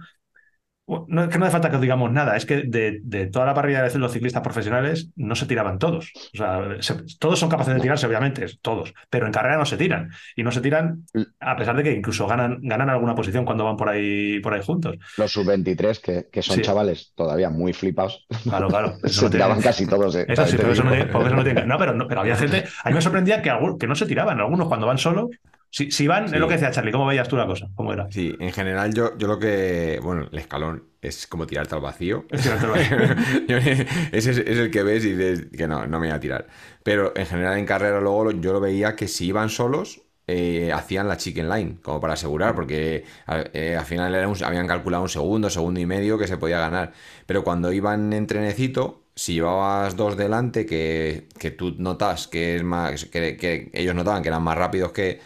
No 1.07 1.23
es 1.23 1.29
que 1.29 1.39
no 1.39 1.45
hace 1.45 1.53
falta 1.53 1.71
que 1.71 1.77
os 1.77 1.83
digamos 1.83 2.11
nada, 2.11 2.37
es 2.37 2.45
que 2.45 2.63
de, 2.65 2.99
de 3.05 3.27
toda 3.29 3.47
la 3.47 3.55
parrilla 3.55 3.85
de 3.85 3.97
los 4.01 4.11
ciclistas 4.13 4.43
profesionales 4.43 5.11
no 5.15 5.37
se 5.37 5.47
tiraban 5.47 5.79
todos. 5.79 6.11
O 6.35 6.37
sea, 6.37 6.63
se- 6.81 7.05
todos 7.21 7.39
son 7.39 7.49
capaces 7.49 7.75
de 7.75 7.81
tirarse, 7.81 8.09
obviamente, 8.09 8.45
todos, 8.61 8.93
pero 9.09 9.27
en 9.27 9.33
carrera 9.33 9.57
no 9.57 9.65
se 9.65 9.77
tiran. 9.77 10.11
Y 10.35 10.43
no 10.43 10.51
se 10.51 10.61
tiran 10.61 11.05
a 11.39 11.55
pesar 11.57 11.77
de 11.77 11.85
que 11.85 11.93
incluso 11.93 12.27
ganan, 12.27 12.59
ganan 12.63 12.91
alguna 12.91 13.15
posición 13.15 13.45
cuando 13.45 13.65
van 13.65 13.77
por 13.77 13.89
ahí, 13.89 14.41
por 14.41 14.53
ahí 14.53 14.63
juntos. 14.67 14.97
Los 15.17 15.31
sub-23, 15.33 16.01
que, 16.01 16.27
que 16.33 16.43
son 16.43 16.57
Sí. 16.57 16.63
chavales 16.63 17.13
todavía 17.15 17.51
muy 17.51 17.73
flipados, 17.73 18.27
Claro, 18.43 18.67
claro. 18.67 18.95
Se 19.05 19.23
no 19.23 19.31
tiene- 19.31 19.31
tiraban 19.31 19.61
casi 19.63 19.87
todos. 19.87 20.17
¿eh? 20.17 20.27
Eso 20.29 20.45
sí, 20.47 20.57
pero 20.57 20.73
eso 20.73 20.83
no, 20.83 20.91
tiene- 20.91 21.07
pero, 21.79 21.95
no, 21.95 22.09
pero 22.09 22.21
había 22.21 22.35
gente. 22.35 22.65
A 22.83 22.89
mí 22.89 22.97
me 22.97 23.01
sorprendía 23.01 23.41
que, 23.43 23.51
algún- 23.51 23.79
que 23.79 23.87
no 23.87 23.95
se 23.95 24.07
tiraban. 24.07 24.41
Algunos 24.41 24.67
cuando 24.67 24.89
van 24.89 24.99
solo. 24.99 25.31
Si, 25.71 25.91
si 25.93 26.07
van, 26.09 26.29
Sí. 26.29 26.35
es 26.35 26.41
lo 26.41 26.49
que 26.49 26.55
decía 26.55 26.71
Charlie. 26.71 26.91
¿Cómo 26.93 27.07
veías 27.07 27.29
tú 27.29 27.37
la 27.37 27.47
cosa? 27.47 27.69
¿Cómo 27.77 27.93
era? 27.93 28.11
Sí, 28.11 28.35
en 28.41 28.53
general 28.53 28.93
yo, 28.93 29.17
yo 29.19 29.29
lo 29.29 29.39
que... 29.39 30.01
Bueno, 30.03 30.27
el 30.31 30.39
escalón 30.39 30.89
es 31.01 31.27
como 31.29 31.47
tirarte 31.47 31.75
al 31.77 31.81
vacío. 31.81 32.27
Es 32.31 32.43
tirarte 32.43 32.67
al 32.67 32.73
vacío. 32.73 32.97
Yo- 33.49 33.57
ese 33.57 34.31
es, 34.33 34.39
es 34.39 34.59
el 34.59 34.71
que 34.71 34.83
ves 34.83 35.05
y 35.05 35.13
dices 35.15 35.47
que 35.57 35.69
no, 35.69 35.87
no 35.87 36.01
me 36.01 36.09
voy 36.09 36.17
a 36.17 36.21
tirar. 36.21 36.49
Pero 36.83 37.13
en 37.17 37.27
general 37.27 37.57
en 37.59 37.67
carrera 37.67 38.01
luego 38.01 38.31
yo 38.33 38.53
lo 38.53 38.61
veía 38.61 38.97
que 38.97 39.07
si 39.09 39.27
iban 39.27 39.49
solos 39.49 40.03
eh, 40.27 40.73
hacían 40.73 41.09
la 41.09 41.17
chicken 41.17 41.49
line, 41.49 41.79
como 41.83 42.01
para 42.01 42.13
asegurar, 42.15 42.55
porque 42.55 43.05
eh, 43.53 43.77
al 43.79 43.85
final 43.85 44.15
era 44.15 44.29
un- 44.29 44.43
habían 44.45 44.67
calculado 44.67 45.03
un 45.05 45.09
segundo, 45.09 45.51
segundo 45.51 45.81
y 45.81 45.87
medio 45.87 46.19
que 46.19 46.27
se 46.27 46.37
podía 46.37 46.59
ganar. 46.61 46.93
Pero 47.27 47.43
cuando 47.45 47.73
iban 47.73 48.13
en 48.13 48.27
trenecito, 48.27 49.05
si 49.15 49.35
llevabas 49.35 49.97
dos 49.97 50.17
delante, 50.17 50.67
que, 50.67 51.29
que 51.39 51.51
tú 51.51 51.75
notas 51.79 52.29
que 52.29 52.57
es 52.57 52.63
más, 52.65 53.05
que, 53.07 53.37
que 53.37 53.71
ellos 53.73 53.95
notaban 53.95 54.23
que 54.23 54.29
eran 54.29 54.43
más 54.43 54.57
rápidos 54.57 54.93
que 54.93 55.21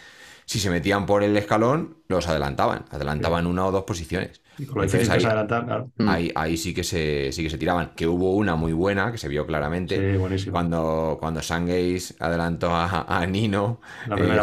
si 0.45 0.59
se 0.59 0.69
metían 0.69 1.05
por 1.05 1.23
el 1.23 1.35
escalón, 1.37 1.97
los 2.07 2.27
adelantaban, 2.27 2.85
adelantaban 2.91 3.47
una 3.47 3.65
o 3.65 3.71
dos 3.71 3.83
posiciones. 3.83 4.41
Y 4.57 4.65
con 4.65 4.77
lo 4.77 4.83
Entonces, 4.83 5.01
difícil 5.01 5.11
que 5.11 5.17
es 5.17 5.23
ahí- 5.25 5.29
adelantar, 5.31 5.65
claro. 5.65 5.91
Mm. 5.97 6.09
Ahí, 6.09 6.31
ahí 6.35 6.57
sí 6.57 6.73
que 6.73 6.83
se, 6.83 7.31
sí 7.31 7.43
que 7.43 7.49
se 7.49 7.57
tiraban. 7.57 7.91
Que 7.95 8.07
hubo 8.07 8.35
una 8.35 8.55
muy 8.55 8.73
buena, 8.73 9.11
que 9.11 9.17
se 9.17 9.27
vio 9.27 9.45
claramente, 9.45 10.13
Sí, 10.13 10.17
buenísimo. 10.17 10.53
cuando, 10.53 11.17
cuando 11.19 11.41
Sangeis 11.41 12.15
adelantó 12.19 12.69
a, 12.71 13.01
a 13.07 13.25
Nino 13.25 13.81
eh, 14.17 14.39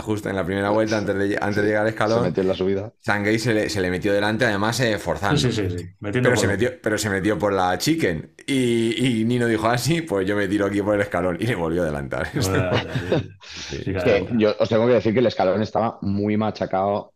justo, 0.00 0.28
en 0.30 0.36
la 0.36 0.44
primera 0.44 0.70
vuelta, 0.70 0.98
antes 0.98 1.14
de, 1.16 1.38
antes 1.40 1.56
de 1.62 1.68
llegar 1.68 1.82
al 1.82 1.88
Se 1.88 1.94
escalón. 1.94 2.22
metió 2.22 2.42
en 2.42 2.48
la 2.48 2.54
subida. 2.54 2.92
Sangeis 3.00 3.42
se 3.42 3.54
le, 3.54 3.68
se 3.68 3.80
le 3.80 3.90
metió 3.90 4.12
delante, 4.12 4.44
además 4.46 4.78
eh, 4.80 4.98
forzando. 4.98 5.36
Sí, 5.38 5.52
sí, 5.52 5.68
sí. 5.68 5.86
Pero 6.00 6.36
se, 6.36 6.46
metió, 6.46 6.70
pero 6.82 6.96
se 6.98 7.10
metió 7.10 7.38
por 7.38 7.52
la 7.52 7.76
chicken. 7.78 8.34
Y, 8.46 9.20
y 9.20 9.24
Nino 9.24 9.46
dijo 9.46 9.68
así, 9.68 10.02
pues 10.02 10.26
yo 10.26 10.36
me 10.36 10.48
tiro 10.48 10.66
aquí 10.66 10.82
por 10.82 10.94
el 10.94 11.00
escalón. 11.02 11.36
Y 11.40 11.46
le 11.46 11.54
volvió 11.54 11.82
a 11.82 11.84
adelantar. 11.84 12.28
Sí, 12.32 12.40
Sí. 13.42 13.76
sí, 13.84 13.90
Es 13.94 14.02
claro. 14.02 14.26
que 14.26 14.32
yo 14.38 14.54
os 14.58 14.68
tengo 14.68 14.86
que 14.86 14.94
decir 14.94 15.12
que 15.12 15.20
el 15.20 15.26
escalón 15.26 15.62
estaba 15.62 15.98
muy 16.02 16.36
machacado. 16.36 17.11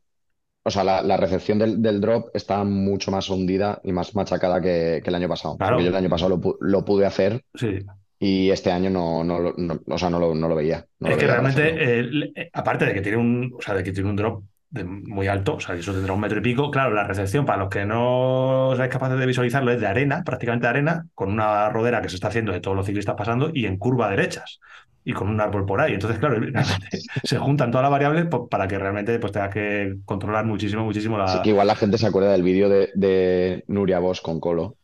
O 0.66 0.70
sea, 0.70 0.82
la, 0.84 1.00
la 1.02 1.16
recepción 1.16 1.58
del, 1.58 1.80
del 1.80 2.00
drop 2.00 2.28
está 2.34 2.64
mucho 2.64 3.10
más 3.12 3.30
hundida 3.30 3.80
y 3.84 3.92
más 3.92 4.14
machacada 4.16 4.60
que, 4.60 5.00
que 5.02 5.10
el 5.10 5.14
año 5.14 5.28
pasado. 5.28 5.56
Claro. 5.56 5.76
Porque 5.76 5.84
yo 5.84 5.90
el 5.90 5.96
año 5.96 6.10
pasado 6.10 6.36
lo, 6.36 6.56
lo 6.60 6.84
pude 6.84 7.06
hacer 7.06 7.42
Sí. 7.54 7.78
y 8.18 8.50
este 8.50 8.72
año 8.72 8.90
no, 8.90 9.22
no, 9.22 9.38
lo- 9.38 9.54
no- 9.56 9.80
o 9.86 9.98
sea, 9.98 10.10
no, 10.10 10.18
lo, 10.18 10.34
no 10.34 10.48
lo 10.48 10.54
veía. 10.56 10.78
Es 10.78 10.86
lo 11.00 11.08
que 11.10 11.14
veía 11.26 11.32
realmente, 11.40 11.62
eh, 12.00 12.32
eh, 12.34 12.50
aparte 12.52 12.84
de 12.86 12.94
que 12.94 13.00
tiene 13.00 13.18
un, 13.18 13.54
o 13.56 13.62
sea, 13.62 13.74
de 13.74 13.84
que 13.84 13.92
tiene 13.92 14.10
un 14.10 14.16
drop 14.16 14.42
de- 14.76 14.84
muy 14.84 15.26
alto, 15.28 15.56
o 15.56 15.60
sea, 15.60 15.74
eso 15.74 15.92
tendrá 15.92 16.12
un 16.12 16.20
metro 16.20 16.38
y 16.38 16.42
pico. 16.42 16.70
Claro, 16.70 16.94
la 16.94 17.04
recepción, 17.04 17.44
para 17.44 17.58
los 17.58 17.68
que 17.68 17.84
no 17.84 18.72
seáis 18.76 18.90
capaces 18.90 19.18
de 19.18 19.26
visualizarlo, 19.26 19.72
es 19.72 19.80
de 19.80 19.86
arena, 19.86 20.22
prácticamente 20.24 20.66
de 20.66 20.70
arena, 20.70 21.06
con 21.14 21.30
una 21.32 21.68
rodera 21.70 22.02
que 22.02 22.08
se 22.08 22.16
está 22.16 22.28
haciendo 22.28 22.52
de 22.52 22.60
todos 22.60 22.76
los 22.76 22.86
ciclistas 22.86 23.14
pasando 23.16 23.50
y 23.52 23.66
en 23.66 23.78
curva 23.78 24.10
derechas. 24.10 24.60
Y 25.04 25.12
con 25.12 25.28
un 25.28 25.40
árbol 25.40 25.64
por 25.66 25.80
ahí. 25.80 25.94
Entonces, 25.94 26.18
claro, 26.18 26.40
se 27.24 27.38
juntan 27.38 27.70
todas 27.70 27.84
las 27.84 27.92
variables 27.92 28.26
pues, 28.28 28.42
para 28.50 28.66
que 28.66 28.76
realmente 28.76 29.18
pues, 29.20 29.32
tengas 29.32 29.54
que 29.54 29.98
controlar 30.04 30.44
muchísimo, 30.44 30.84
muchísimo 30.84 31.16
la. 31.16 31.28
Sí 31.28 31.38
que 31.42 31.50
igual 31.50 31.68
la 31.68 31.76
gente 31.76 31.96
se 31.96 32.08
acuerda 32.08 32.32
del 32.32 32.42
vídeo 32.42 32.68
de, 32.68 32.90
de 32.94 33.64
Nuria 33.68 34.00
Bosch 34.00 34.20
con 34.20 34.40
Colo, 34.40 34.76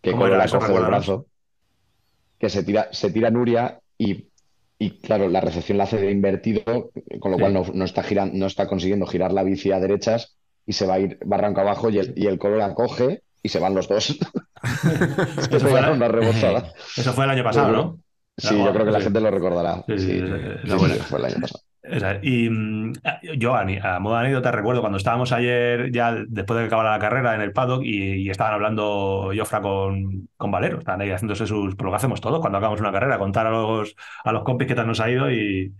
que 0.00 0.10
¿Cómo 0.10 0.24
Colo 0.24 0.36
la 0.36 0.48
coge 0.48 0.72
del 0.72 0.84
brazo, 0.84 1.26
que 2.38 2.48
se 2.48 2.64
tira, 2.64 2.88
se 2.90 3.10
tira 3.12 3.30
Nuria 3.30 3.78
y, 3.96 4.26
y, 4.86 5.00
claro, 5.00 5.28
la 5.28 5.40
recepción 5.40 5.78
la 5.78 5.84
hace 5.84 5.98
de 5.98 6.10
invertido, 6.10 6.90
con 7.20 7.32
lo 7.32 7.38
Sí. 7.38 7.42
cual 7.42 7.52
no, 7.54 7.64
no 7.74 7.84
está 7.84 8.02
girando, 8.02 8.36
no 8.36 8.46
está 8.46 8.66
consiguiendo 8.66 9.06
girar 9.06 9.32
la 9.32 9.42
bici 9.42 9.72
a 9.72 9.80
derechas 9.80 10.36
y 10.66 10.72
se 10.74 10.86
va 10.86 10.94
a 10.94 11.00
ir 11.00 11.18
barranco 11.24 11.60
abajo 11.60 11.90
y 11.90 11.98
el, 11.98 12.12
y 12.16 12.26
el 12.26 12.38
Colo 12.38 12.56
la 12.56 12.74
coge 12.74 13.22
y 13.42 13.48
se 13.48 13.58
van 13.60 13.74
los 13.74 13.88
dos. 13.88 14.18
Se 15.38 15.48
Eso 15.56 15.68
fue, 15.68 15.80
pegan 15.80 15.92
una 15.92 16.08
rebozada. 16.08 16.72
eso 16.96 17.12
fue 17.12 17.24
el 17.24 17.30
año 17.30 17.44
pasado, 17.44 17.72
¿no? 17.72 18.00
Sí, 18.36 18.56
yo 18.64 18.72
creo 18.72 18.84
que 18.86 18.90
la 18.92 19.00
gente 19.00 19.20
lo 19.20 19.30
recordará. 19.30 19.84
Sí, 19.86 19.98
sí, 19.98 20.06
Sí, 20.06 20.18
sí, 20.18 20.26
sí, 20.26 20.58
sí, 20.64 20.68
la 20.68 20.78
sí, 20.78 20.78
buena. 20.78 20.94
fue 21.04 21.18
el 21.20 21.24
año 21.26 21.40
pasado. 21.40 21.64
Y 22.22 22.48
mm, 22.48 22.92
yo, 23.36 23.54
a, 23.54 23.98
modo 24.00 24.14
de 24.14 24.20
anécdota, 24.20 24.50
recuerdo 24.50 24.80
cuando 24.80 24.96
estábamos 24.96 25.32
ayer, 25.32 25.92
ya 25.92 26.14
después 26.28 26.56
de 26.56 26.62
que 26.62 26.66
acabara 26.68 26.92
la 26.92 26.98
carrera 26.98 27.34
en 27.34 27.42
el 27.42 27.52
paddock, 27.52 27.82
y, 27.84 28.30
estaban 28.30 28.54
hablando 28.54 29.30
Jofra 29.36 29.60
con, 29.60 30.28
con 30.36 30.50
Valero, 30.50 30.78
estaban 30.78 31.02
ahí 31.02 31.10
haciéndose 31.10 31.46
sus. 31.46 31.74
Por 31.76 31.86
lo 31.86 31.92
que 31.92 31.96
hacemos 31.96 32.20
todos 32.20 32.40
cuando 32.40 32.58
acabamos 32.58 32.80
una 32.80 32.92
carrera, 32.92 33.18
contar 33.18 33.46
a 33.46 33.50
los, 33.50 33.94
a 34.24 34.32
los 34.32 34.44
compis 34.44 34.68
qué 34.68 34.74
tal 34.74 34.86
nos 34.86 35.00
ha 35.00 35.10
ido, 35.10 35.30
y, 35.30 35.74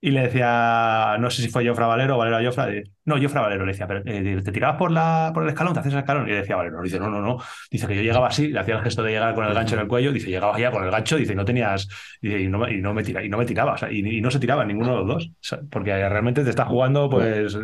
y 0.00 0.10
le 0.12 0.20
decía, 0.22 1.16
no 1.18 1.28
sé 1.30 1.42
si 1.42 1.48
fue 1.48 1.66
Jofra 1.66 1.86
Valero 1.88 2.14
o 2.14 2.18
Valero 2.18 2.36
a 2.36 2.44
Jofra, 2.44 2.66
de- 2.66 2.84
no, 3.04 3.20
Jofra 3.20 3.40
Valero 3.40 3.64
le 3.66 3.72
decía, 3.72 3.86
pero 3.88 4.02
eh, 4.06 4.40
¿te 4.44 4.52
tirabas 4.52 4.76
por, 4.76 4.92
la, 4.92 5.30
por 5.34 5.42
el 5.42 5.48
escalón? 5.48 5.72
¿Te 5.74 5.80
hacías 5.80 5.94
el 5.94 6.00
escalón? 6.00 6.26
Y 6.28 6.30
le 6.30 6.36
decía 6.36 6.56
Valero, 6.56 6.80
dice, 6.82 7.00
no, 7.00 7.10
no, 7.10 7.20
no. 7.20 7.38
Dice 7.70 7.86
que 7.88 7.96
yo 7.96 8.02
llegaba 8.02 8.28
así, 8.28 8.48
le 8.48 8.60
hacía 8.60 8.76
el 8.76 8.82
gesto 8.82 9.02
de 9.02 9.10
llegar 9.12 9.34
con 9.34 9.44
el 9.46 9.54
gancho 9.54 9.74
en 9.74 9.80
el 9.80 9.88
cuello, 9.88 10.12
dice, 10.12 10.28
llegaba 10.30 10.58
ya 10.58 10.70
con 10.70 10.84
el 10.84 10.90
gancho, 10.90 11.16
dice, 11.16 11.34
no 11.34 11.44
tenías. 11.44 11.88
Dice, 12.22 12.40
y, 12.40 12.48
no, 12.48 12.58
me- 12.58 12.72
y, 12.74 12.80
no 12.80 12.94
me 12.94 13.02
tira, 13.02 13.24
y 13.24 13.28
no 13.28 13.38
me 13.38 13.46
tiraba, 13.46 13.72
o 13.74 13.76
sea, 13.76 13.90
y, 13.90 13.98
y 14.18 14.20
no 14.20 14.30
se 14.30 14.38
tiraba 14.38 14.64
ninguno 14.64 14.90
de 14.92 14.96
los 14.98 15.06
dos. 15.08 15.26
O 15.28 15.36
sea, 15.40 15.58
porque 15.70 15.90
realmente 16.08 16.44
te 16.44 16.50
está 16.50 16.64
jugando, 16.64 17.10
pues. 17.10 17.56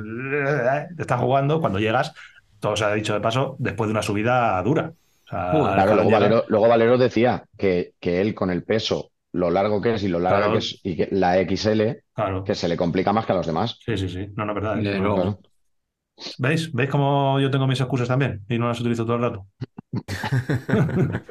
Te 0.97 1.03
está 1.03 1.19
jugando 1.19 1.61
cuando 1.61 1.79
llegas, 1.79 2.13
todo 2.61 2.77
se 2.77 2.85
ha 2.85 2.93
dicho 2.95 3.15
de 3.15 3.21
paso, 3.21 3.57
después 3.59 3.89
de 3.89 3.93
una 3.93 4.03
subida 4.03 4.63
dura. 4.63 4.93
O 5.27 5.29
sea, 5.29 5.51
Claro, 5.53 5.95
luego 5.95 6.11
Valero, 6.11 6.45
luego 6.49 6.69
Valero 6.69 6.99
decía 6.99 7.45
que, 7.57 7.93
que 8.01 8.21
él 8.21 8.35
con 8.35 8.51
el 8.51 8.63
peso, 8.65 9.11
lo 9.35 9.51
largo 9.51 9.81
que 9.81 9.95
es 9.95 10.03
y 10.03 10.09
lo 10.09 10.19
larga 10.19 10.39
Claro. 10.39 10.53
que 10.53 10.59
es, 10.59 10.81
y 10.83 10.97
que 10.97 11.09
la 11.13 11.37
XL, 11.39 12.03
Claro. 12.15 12.43
que 12.45 12.55
se 12.55 12.69
le 12.69 12.77
complica 12.77 13.13
más 13.13 13.27
que 13.27 13.33
a 13.33 13.37
los 13.37 13.47
demás. 13.47 13.79
Sí, 13.85 13.97
sí, 13.99 14.09
sí. 14.09 14.29
No, 14.37 14.45
no, 14.47 14.53
es 14.53 14.55
verdad. 14.63 14.79
¿eh? 14.85 14.99
No. 15.01 15.15
Claro. 15.15 15.41
¿Veis? 16.39 16.73
¿Veis 16.73 16.89
cómo 16.91 17.41
yo 17.41 17.51
tengo 17.51 17.67
mis 17.67 17.81
excusas 17.81 18.09
también? 18.09 18.43
Y 18.49 18.59
no 18.59 18.69
las 18.69 18.81
utilizo 18.81 19.05
todo 19.05 19.17
el 19.17 19.23
rato. 19.23 19.47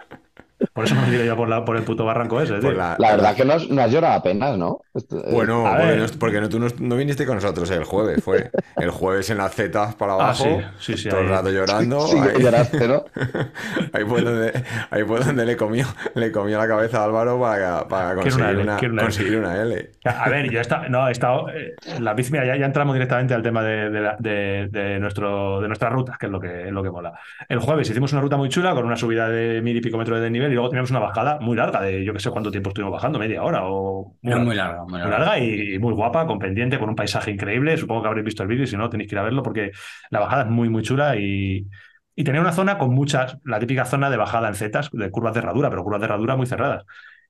Por 0.72 0.86
eso 0.86 0.96
no 0.96 1.02
me 1.02 1.08
tiro 1.10 1.24
yo 1.26 1.36
por, 1.36 1.50
la, 1.50 1.66
por 1.66 1.76
el 1.76 1.84
puto 1.84 2.06
barranco 2.06 2.40
ese, 2.42 2.60
tío. 2.60 2.72
La- 2.72 2.96
La 3.00 3.12
verdad 3.12 3.36
que 3.36 3.44
no, 3.46 3.54
has- 3.54 3.70
no 3.70 3.82
has 3.82 3.92
llorado 3.92 4.14
apenas, 4.16 4.58
¿no? 4.58 4.80
Eh, 4.96 5.02
Bueno, 5.32 5.64
porque, 5.68 5.86
ver. 5.86 6.00
no, 6.00 6.06
porque 6.20 6.42
no- 6.42 6.50
tú 6.50 6.60
no, 6.60 6.68
no 6.80 6.96
viniste 6.96 7.26
con 7.26 7.36
nosotros 7.36 7.70
el 7.72 7.84
jueves, 7.84 8.24
fue 8.24 8.52
el 8.78 8.90
jueves 8.92 9.30
en 9.30 9.38
las 9.40 9.54
zetas 9.54 9.96
para 9.96 10.14
Ah, 10.14 10.16
abajo, 10.16 10.44
sí, 10.80 10.94
sí, 10.94 10.98
sí. 11.04 11.10
todo 11.10 11.22
el 11.22 11.30
rato 11.30 11.50
llorando. 11.50 12.06
ahí, 12.06 12.42
lloraste, 12.42 12.88
¿no? 12.88 13.04
ahí 13.94 14.04
fue 14.06 14.22
donde, 14.22 14.64
ahí 14.90 15.04
fue 15.04 15.20
donde 15.20 15.46
le 15.46 15.58
comió, 15.58 15.86
le 16.16 16.32
comió 16.32 16.58
la 16.58 16.68
cabeza 16.68 17.02
a 17.02 17.06
Álvaro 17.06 17.40
para, 17.40 17.88
para 17.88 18.14
una 18.14 18.22
conseguir, 18.22 18.50
L, 18.50 18.62
una, 18.62 19.02
conseguir 19.02 19.38
una 19.38 19.62
L. 19.62 19.92
A 20.06 20.30
ver, 20.30 20.50
yo 20.50 20.60
he 20.60 20.62
estado, 20.62 20.90
no, 20.90 21.08
he 21.08 21.12
estado, 21.12 21.50
eh, 21.50 21.76
la 22.00 22.14
bici, 22.14 22.32
mira, 22.32 22.46
ya, 22.46 22.56
ya 22.56 22.66
entramos 22.66 22.94
directamente 22.94 23.34
al 23.34 23.42
tema 23.44 23.64
de, 23.64 23.90
de, 23.90 24.02
la- 24.02 24.16
de- 24.20 24.68
de 24.72 25.00
nuestro, 25.00 25.62
de 25.62 25.68
nuestras 25.68 25.92
rutas, 25.92 26.18
que 26.18 26.28
es 26.28 26.32
lo 26.32 26.40
que, 26.40 26.68
es 26.68 26.72
lo 26.72 26.84
que 26.84 26.92
mola. 26.92 27.14
El 27.50 27.60
jueves 27.60 27.90
hicimos 27.90 28.12
una 28.14 28.22
ruta 28.22 28.38
muy 28.38 28.50
chula 28.50 28.74
con 28.74 28.86
una 28.86 28.96
subida 28.96 29.28
de 29.30 29.62
mil 29.62 29.76
y 29.78 29.82
pico 29.82 29.98
metros 29.98 30.20
de 30.22 30.30
nivel 30.30 30.53
y 30.54 30.56
luego 30.56 30.70
teníamos 30.70 30.92
una 30.92 31.00
bajada 31.00 31.40
muy 31.40 31.58
larga 31.58 31.82
de 31.82 32.06
yo 32.06 32.14
que 32.14 32.20
sé 32.20 32.32
cuánto 32.32 32.52
tiempo 32.52 32.70
estuvimos 32.70 32.94
bajando, 32.94 33.20
media 33.20 33.44
hora 33.44 33.62
o 33.66 34.16
muy 34.22 34.56
larga, 34.56 34.84
muy 34.86 35.00
muy 35.00 35.10
larga. 35.10 35.10
larga 35.10 35.40
y, 35.40 35.76
y 35.76 35.80
muy 35.80 35.94
guapa, 35.94 36.26
con 36.28 36.40
pendiente, 36.40 36.80
con 36.80 36.90
un 36.90 36.96
paisaje 36.96 37.32
increíble. 37.32 37.78
Supongo 37.78 38.04
que 38.04 38.08
habréis 38.10 38.26
visto 38.26 38.44
el 38.44 38.50
vídeo 38.50 38.64
y 38.64 38.68
si 38.68 38.78
no, 38.78 38.90
tenéis 38.90 39.10
que 39.10 39.16
ir 39.16 39.20
a 39.20 39.24
verlo 39.24 39.44
porque 39.44 39.72
la 40.12 40.20
bajada 40.22 40.44
es 40.44 40.50
muy, 40.50 40.70
muy 40.70 40.84
chula 40.84 41.16
y, 41.18 41.68
y 42.16 42.24
tenía 42.24 42.42
una 42.42 42.54
zona 42.54 42.78
con 42.78 42.92
muchas, 42.94 43.38
la 43.46 43.60
típica 43.60 43.86
zona 43.86 44.10
de 44.10 44.18
bajada 44.18 44.48
en 44.48 44.56
zetas, 44.56 44.90
de 44.92 45.12
curvas 45.12 45.34
de 45.34 45.40
herradura, 45.42 45.70
pero 45.70 45.84
curvas 45.84 46.00
de 46.02 46.06
herradura 46.06 46.36
muy 46.38 46.46
cerradas. 46.48 46.86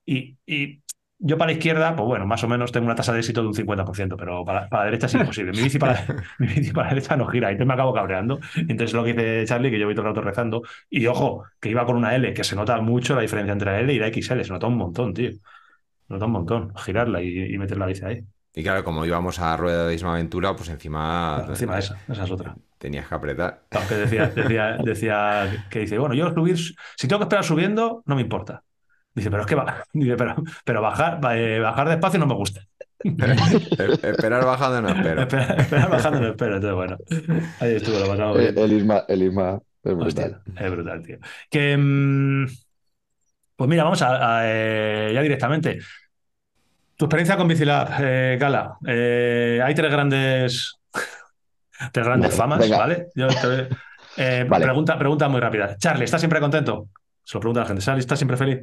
Y, 0.05 0.37
y 0.45 0.82
yo 1.25 1.37
para 1.37 1.51
la 1.51 1.57
izquierda, 1.57 1.95
pues 1.95 2.05
bueno, 2.07 2.25
más 2.27 2.43
o 2.43 2.47
menos 2.47 2.71
tengo 2.71 2.85
una 2.85 2.95
tasa 2.95 3.13
de 3.13 3.19
éxito 3.19 3.41
de 3.41 3.47
un 3.47 3.53
50%, 3.53 4.15
pero 4.17 4.43
para, 4.45 4.67
para 4.69 4.83
la 4.83 4.85
derecha 4.91 5.07
es 5.07 5.15
imposible. 5.15 5.53
Mi 5.53 5.61
bici 5.63 5.79
para, 5.79 6.05
mi 6.39 6.47
bici 6.47 6.71
para 6.71 6.89
la 6.89 6.95
derecha 6.95 7.15
no 7.15 7.27
gira, 7.27 7.49
y 7.49 7.53
entonces 7.53 7.67
me 7.67 7.73
acabo 7.73 7.93
cabreando. 7.93 8.39
Entonces 8.55 8.93
lo 8.93 9.03
que 9.03 9.13
dice 9.13 9.45
Charlie, 9.45 9.71
que 9.71 9.79
yo 9.79 9.85
voy 9.85 9.95
todo 9.95 10.05
el 10.07 10.09
rato 10.13 10.21
rezando, 10.21 10.61
y 10.89 11.07
ojo, 11.07 11.45
que 11.59 11.69
iba 11.69 11.85
con 11.85 11.95
una 11.95 12.15
L, 12.15 12.33
que 12.33 12.43
se 12.43 12.55
nota 12.55 12.79
mucho 12.81 13.15
la 13.15 13.21
diferencia 13.21 13.53
entre 13.53 13.71
la 13.71 13.79
L 13.79 13.93
y 13.93 13.99
la 13.99 14.07
XL, 14.07 14.43
se 14.43 14.51
nota 14.53 14.67
un 14.67 14.77
montón, 14.77 15.13
tío. 15.13 15.31
Se 15.31 15.39
nota 16.13 16.25
un 16.25 16.31
montón, 16.33 16.73
girarla 16.75 17.21
y, 17.21 17.53
y 17.53 17.57
meter 17.57 17.77
la 17.77 17.85
bici 17.87 18.05
ahí. 18.05 18.21
Y 18.55 18.61
claro, 18.63 18.83
como 18.83 19.05
íbamos 19.05 19.39
a 19.39 19.57
rueda 19.57 19.87
de 19.87 19.95
Isma 19.95 20.13
Aventura, 20.13 20.55
pues 20.55 20.69
encima, 20.69 21.35
Claro, 21.35 21.51
encima 21.53 21.79
esa, 21.79 22.03
esa 22.07 22.23
es 22.23 22.31
otra. 22.31 22.55
tenías 22.77 23.07
que 23.07 23.15
apretar. 23.15 23.63
Aunque 23.71 23.95
decía, 23.95 24.27
decía, 24.29 24.77
decía 24.83 25.67
que 25.69 25.79
dice, 25.79 25.97
bueno, 25.97 26.15
yo 26.15 26.31
subir, 26.33 26.57
si 26.57 27.07
tengo 27.07 27.19
que 27.19 27.23
esperar 27.25 27.43
subiendo, 27.43 28.03
no 28.05 28.15
me 28.15 28.21
importa. 28.21 28.63
Dice, 29.15 29.29
pero 29.29 29.41
es 29.41 29.47
que 29.47 29.55
va, 29.55 29.83
dice, 29.93 30.15
pero, 30.15 30.35
pero 30.65 30.81
bajar, 30.81 31.19
eh, 31.35 31.59
bajar 31.59 31.89
despacio 31.89 32.19
no 32.19 32.27
me 32.27 32.35
gusta. 32.35 32.61
E- 33.03 33.99
Esperar 34.09 34.45
bajando 34.45 34.81
no 34.81 34.89
espero. 34.89 35.21
Esperar, 35.23 35.59
esperar 35.59 35.89
bajando 35.89 36.19
no 36.21 36.27
espero. 36.29 36.55
Entonces, 36.55 36.75
bueno, 36.75 36.97
ahí 37.59 37.75
estuvo, 37.75 37.99
lo 37.99 38.07
pasamos 38.07 38.37
Eh, 38.39 38.51
bien. 38.51 38.57
El 38.57 38.73
Isma, 38.73 39.03
el 39.07 39.23
Isma 39.23 39.59
es 39.83 39.93
Hostia, 39.93 40.25
brutal. 40.27 40.41
es 40.65 40.71
brutal, 40.71 41.03
tío. 41.03 41.17
Que, 41.49 41.75
mm, 41.77 42.45
pues 43.55 43.69
mira, 43.69 43.83
vamos 43.83 44.01
a, 44.01 44.39
a, 44.39 44.41
eh, 44.45 45.11
ya 45.13 45.21
directamente. 45.21 45.79
Tu 46.95 47.05
experiencia 47.05 47.37
con 47.37 47.47
Bicilab, 47.47 47.89
eh, 47.99 48.37
Gala. 48.39 48.77
Eh, 48.87 49.59
hay 49.63 49.75
tres 49.75 49.91
grandes, 49.91 50.79
tres 51.91 52.05
grandes 52.05 52.29
Bueno, 52.37 52.43
famas, 52.43 52.59
venga. 52.59 52.77
¿vale? 52.77 53.07
Yo 53.15 53.27
te, 53.27 53.69
Eh, 54.15 54.45
Vale. 54.47 54.65
pregunta, 54.65 54.97
pregunta 54.97 55.27
muy 55.27 55.41
rápida. 55.41 55.75
Charlie, 55.77 56.05
¿estás 56.05 56.21
siempre 56.21 56.39
contento? 56.39 56.87
Se 57.23 57.35
lo 57.35 57.39
pregunta 57.41 57.61
la 57.61 57.65
gente. 57.67 57.81
Charlie, 57.81 57.99
¿estás 58.01 58.19
siempre 58.19 58.37
feliz? 58.37 58.59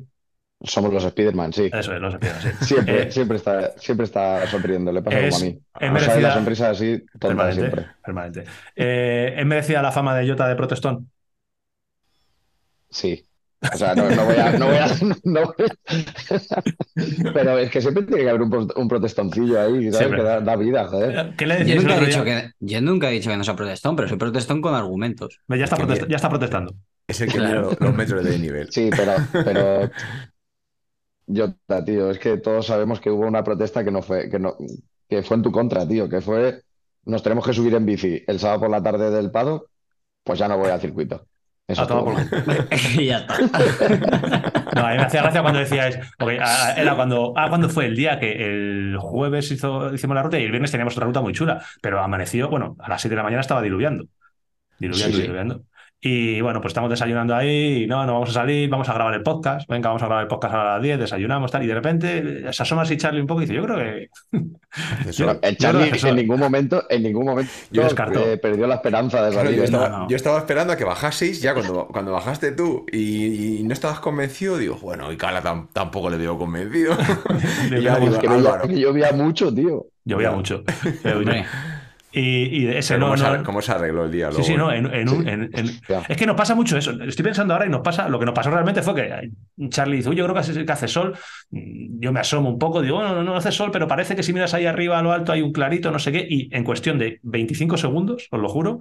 Somos 0.63 0.93
los 0.93 1.03
Spiderman, 1.05 1.53
sí. 1.55 1.71
Eso 1.73 1.95
es, 1.95 2.01
no 2.03 2.11
se 2.11 2.19
pierda, 2.19 2.41
sí. 2.41 2.49
Siempre, 2.67 3.03
Eh, 3.05 3.11
siempre 3.13 3.37
está, 3.39 3.73
siempre 3.79 4.05
está 4.05 4.47
sonriendo, 4.47 4.93
le 4.93 5.01
pasa 5.03 5.19
es- 5.21 5.35
como 5.35 5.47
a 5.47 5.49
mí. 5.49 5.61
es 5.81 6.23
la 6.23 6.35
sonrisa 6.35 6.71
así, 6.71 7.03
permanente. 7.19 7.61
siempre. 7.63 7.87
permanente. 8.05 8.45
Eh, 8.77 9.35
¿Es 9.39 9.47
merecida 9.47 9.81
la 9.81 9.91
fama 9.93 10.15
de 10.17 10.29
Jota 10.29 10.47
de 10.49 10.57
protestón? 10.57 11.11
Sí. 12.91 13.25
O 13.73 13.77
sea, 13.77 13.95
no, 13.95 14.09
no 14.11 14.25
voy 14.25 14.37
a, 14.37 14.53
no 14.53 14.67
voy 14.69 14.77
a, 14.77 14.87
no 15.25 15.41
voy 15.45 15.67
a- 15.67 17.33
Pero 17.35 17.59
es 17.59 17.71
que 17.71 17.81
siempre 17.83 18.05
tiene 18.05 18.23
que 18.23 18.29
haber 18.31 18.41
un, 18.43 18.73
un 18.75 18.89
protestoncillo 18.89 19.61
ahí, 19.61 19.93
¿sabes? 19.93 20.15
Que 20.15 20.23
da, 20.23 20.41
da 20.41 20.57
vida, 20.57 20.87
joder. 20.87 21.35
¿Qué 21.37 21.47
le 21.47 21.67
Yo 21.67 21.77
nunca, 21.77 21.97
he 21.99 22.07
dicho 22.07 22.25
que, 22.25 22.51
yo 22.59 22.81
nunca 22.81 23.11
he 23.11 23.13
dicho 23.13 23.29
que 23.31 23.37
no 23.37 23.45
sea 23.45 23.57
protestón, 23.57 23.97
pero 23.97 24.09
soy 24.09 24.17
protestón 24.19 24.63
con 24.63 24.75
argumentos. 24.75 25.41
Ya 25.49 25.65
está, 25.65 25.77
protest- 25.77 26.09
ya 26.09 26.17
está 26.17 26.31
protestando. 26.31 26.75
Es 27.07 27.21
el 27.21 27.31
que 27.31 27.39
Claro. 27.39 27.71
mira 27.71 27.87
los 27.87 27.95
metros 27.95 28.25
de 28.25 28.39
nivel. 28.39 28.71
Sí, 28.73 28.89
pero, 28.97 29.13
pero 29.33 29.91
yo, 31.33 31.55
tío, 31.85 32.11
es 32.11 32.19
que 32.19 32.39
todos 32.39 32.67
sabemos 32.67 33.01
que 33.01 33.11
hubo 33.11 33.27
una 33.27 33.45
protesta 33.45 33.85
que 33.85 33.91
no 33.91 34.03
fue, 34.03 34.29
que 34.31 34.39
no, 34.39 34.57
que 35.09 35.23
fue 35.23 35.37
en 35.37 35.43
tu 35.43 35.53
contra, 35.53 35.87
tío, 35.87 36.09
que 36.09 36.21
fue 36.21 36.63
nos 37.05 37.23
tenemos 37.23 37.47
que 37.47 37.55
subir 37.55 37.75
en 37.75 37.87
bici 37.87 38.23
el 38.27 38.39
sábado 38.39 38.61
por 38.61 38.71
la 38.71 38.83
tarde 38.83 39.11
del 39.11 39.31
Pado, 39.31 39.71
pues 40.25 40.39
ya 40.39 40.49
no 40.49 40.59
voy 40.59 40.71
al 40.71 40.81
circuito. 40.81 41.27
Eso 41.67 41.83
A 41.83 41.87
todo 41.87 41.99
estuvo 42.01 42.05
por 42.05 42.15
mal. 42.15 42.29
y 42.99 43.07
ya 43.07 43.19
está. 43.19 43.37
No, 44.73 44.87
a 44.87 44.91
mí 44.93 44.99
me 44.99 45.05
hacía 45.05 45.23
gracia 45.23 45.43
cuando 45.43 45.59
decíais, 45.59 45.99
porque 46.17 46.39
ah, 46.41 46.75
era 46.77 46.95
cuando, 46.95 47.33
ah, 47.37 47.49
cuando 47.49 47.69
fue 47.69 47.87
el 47.87 47.97
día 47.97 48.21
que 48.21 48.33
el 48.33 48.97
jueves 48.99 49.51
hizo, 49.51 49.93
hicimos 49.93 50.15
la 50.15 50.23
ruta 50.23 50.39
y 50.39 50.45
el 50.45 50.51
viernes 50.51 50.71
teníamos 50.71 50.95
otra 50.95 51.07
ruta 51.07 51.21
muy 51.21 51.33
chula, 51.33 51.65
pero 51.83 52.01
amaneció, 52.01 52.49
bueno, 52.49 52.77
a 52.79 52.89
las 52.89 53.01
7 53.01 53.13
de 53.13 53.17
la 53.17 53.23
mañana 53.25 53.41
estaba 53.41 53.63
diluviando. 53.63 54.07
Diluviando, 54.79 55.17
Sí, 55.17 55.17
sí. 55.17 55.23
diluviando. 55.23 55.65
Y 56.03 56.41
bueno, 56.41 56.63
pues 56.63 56.71
estamos 56.71 56.89
desayunando 56.89 57.37
ahí, 57.37 57.83
y 57.83 57.87
no, 57.87 58.07
no 58.07 58.15
vamos 58.15 58.31
a 58.31 58.33
salir, 58.33 58.71
vamos 58.71 58.89
a 58.89 58.95
grabar 58.95 59.13
el 59.13 59.23
podcast, 59.23 59.69
venga, 59.69 59.91
vamos 59.91 60.03
a 60.03 60.07
grabar 60.07 60.23
el 60.25 60.29
podcast 60.29 60.55
a 60.55 60.65
las 60.65 60.83
10, 60.83 60.99
desayunamos, 60.99 61.51
tal, 61.51 61.63
y 61.63 61.67
de 61.67 61.75
repente 61.75 62.53
se 62.55 62.63
asoma 62.63 62.83
así 62.83 62.97
Charlie 62.97 63.21
un 63.21 63.27
poco 63.27 63.43
y 63.43 63.45
dice, 63.45 63.55
yo 63.55 63.65
creo 63.65 63.77
que... 63.77 64.09
El 64.33 65.13
Yo 65.13 65.35
Charlie 65.59 65.81
creo 65.81 65.91
que 65.91 65.97
eso- 65.99 66.09
en 66.09 66.17
ningún 66.17 66.41
momento, 66.41 66.85
en 66.89 67.03
ningún 67.03 67.27
momento 67.27 67.53
Yo 67.71 67.83
descarto. 67.83 68.19
eh, 68.27 68.39
perdió 68.39 68.67
la 68.67 68.77
esperanza 68.77 69.23
de 69.23 69.31
Claro, 69.33 69.45
salir. 69.51 69.57
yo, 69.59 69.63
¿eh? 69.63 69.67
estaba, 69.67 69.89
no, 69.91 69.99
no. 69.99 70.09
yo 70.09 70.17
estaba 70.17 70.39
esperando 70.39 70.73
a 70.73 70.77
que 70.77 70.85
bajaseis, 70.85 71.43
ya 71.43 71.53
cuando, 71.53 71.87
cuando 71.89 72.13
bajaste 72.13 72.53
tú 72.53 72.87
y, 72.91 73.59
y 73.59 73.63
no 73.65 73.75
estabas 73.75 74.01
convencido, 74.01 74.57
digo, 74.57 74.77
bueno, 74.81 75.13
y 75.13 75.19
Cala 75.19 75.43
tam- 75.43 75.69
tampoco 75.73 76.09
le 76.09 76.17
veo 76.17 76.39
convencido. 76.39 76.97
y 77.71 77.83
ya 77.83 77.93
Vamos, 77.95 78.01
digo, 78.09 78.15
Es 78.15 78.21
que 78.23 78.29
veía, 78.29 78.39
Álvaro, 78.39 78.69
que 78.69 78.81
llovía 78.81 79.13
mucho, 79.13 79.53
tío. 79.55 79.87
Llovía 80.07 80.31
Ya. 80.31 80.35
mucho. 80.37 80.65
Y, 82.13 82.65
y 82.65 82.67
ese 82.69 82.99
no, 82.99 83.07
¿cómo, 83.07 83.17
se, 83.17 83.23
no- 83.23 83.29
ar- 83.31 83.43
cómo 83.45 83.63
se 83.63 83.73
arregló 83.73 84.05
el 84.05 84.11
día 84.11 84.31
Sí, 84.33 84.39
luego? 84.39 84.47
sí, 84.49 84.57
no, 84.57 84.73
en, 84.73 84.93
en 84.95 85.09
un- 85.09 85.29
en- 85.29 85.51
es 86.09 86.17
que 86.17 86.27
nos 86.27 86.37
pasa 86.37 86.55
mucho 86.55 86.77
eso. 86.77 86.91
Estoy 87.03 87.25
pensando 87.25 87.55
ahora 87.55 87.67
y 87.67 87.71
nos 87.71 87.83
pasa, 87.83 88.09
lo 88.09 88.19
que 88.19 88.25
nos 88.27 88.35
pasó 88.35 88.51
realmente 88.51 88.83
fue 88.83 88.95
que 88.97 89.31
Charlie 89.69 89.99
dice, 89.99 90.09
uy, 90.09 90.17
yo 90.17 90.25
creo 90.25 90.35
que 90.35 90.41
hace, 90.41 90.65
que 90.65 90.73
hace 90.73 90.89
sol. 90.89 91.15
Mm, 91.51 92.01
Yo 92.01 92.13
me 92.13 92.21
asomo 92.21 92.49
un 92.51 92.59
poco, 92.59 92.83
digo, 92.83 93.01
no, 93.03 93.15
no, 93.15 93.23
no 93.23 93.37
hace 93.37 93.53
sol, 93.53 93.71
pero 93.73 93.87
parece 93.87 94.17
que 94.17 94.23
si 94.23 94.33
miras 94.33 94.55
ahí 94.55 94.67
arriba 94.67 94.99
a 94.99 95.03
lo 95.03 95.13
alto 95.13 95.33
hay 95.33 95.43
un 95.43 95.53
clarito, 95.53 95.91
no 95.91 95.99
sé 95.99 96.11
qué, 96.13 96.27
y 96.29 96.49
en 96.55 96.65
cuestión 96.65 96.99
de 96.99 97.21
25 97.23 97.77
segundos, 97.77 98.27
os 98.31 98.41
lo 98.41 98.49
juro, 98.49 98.79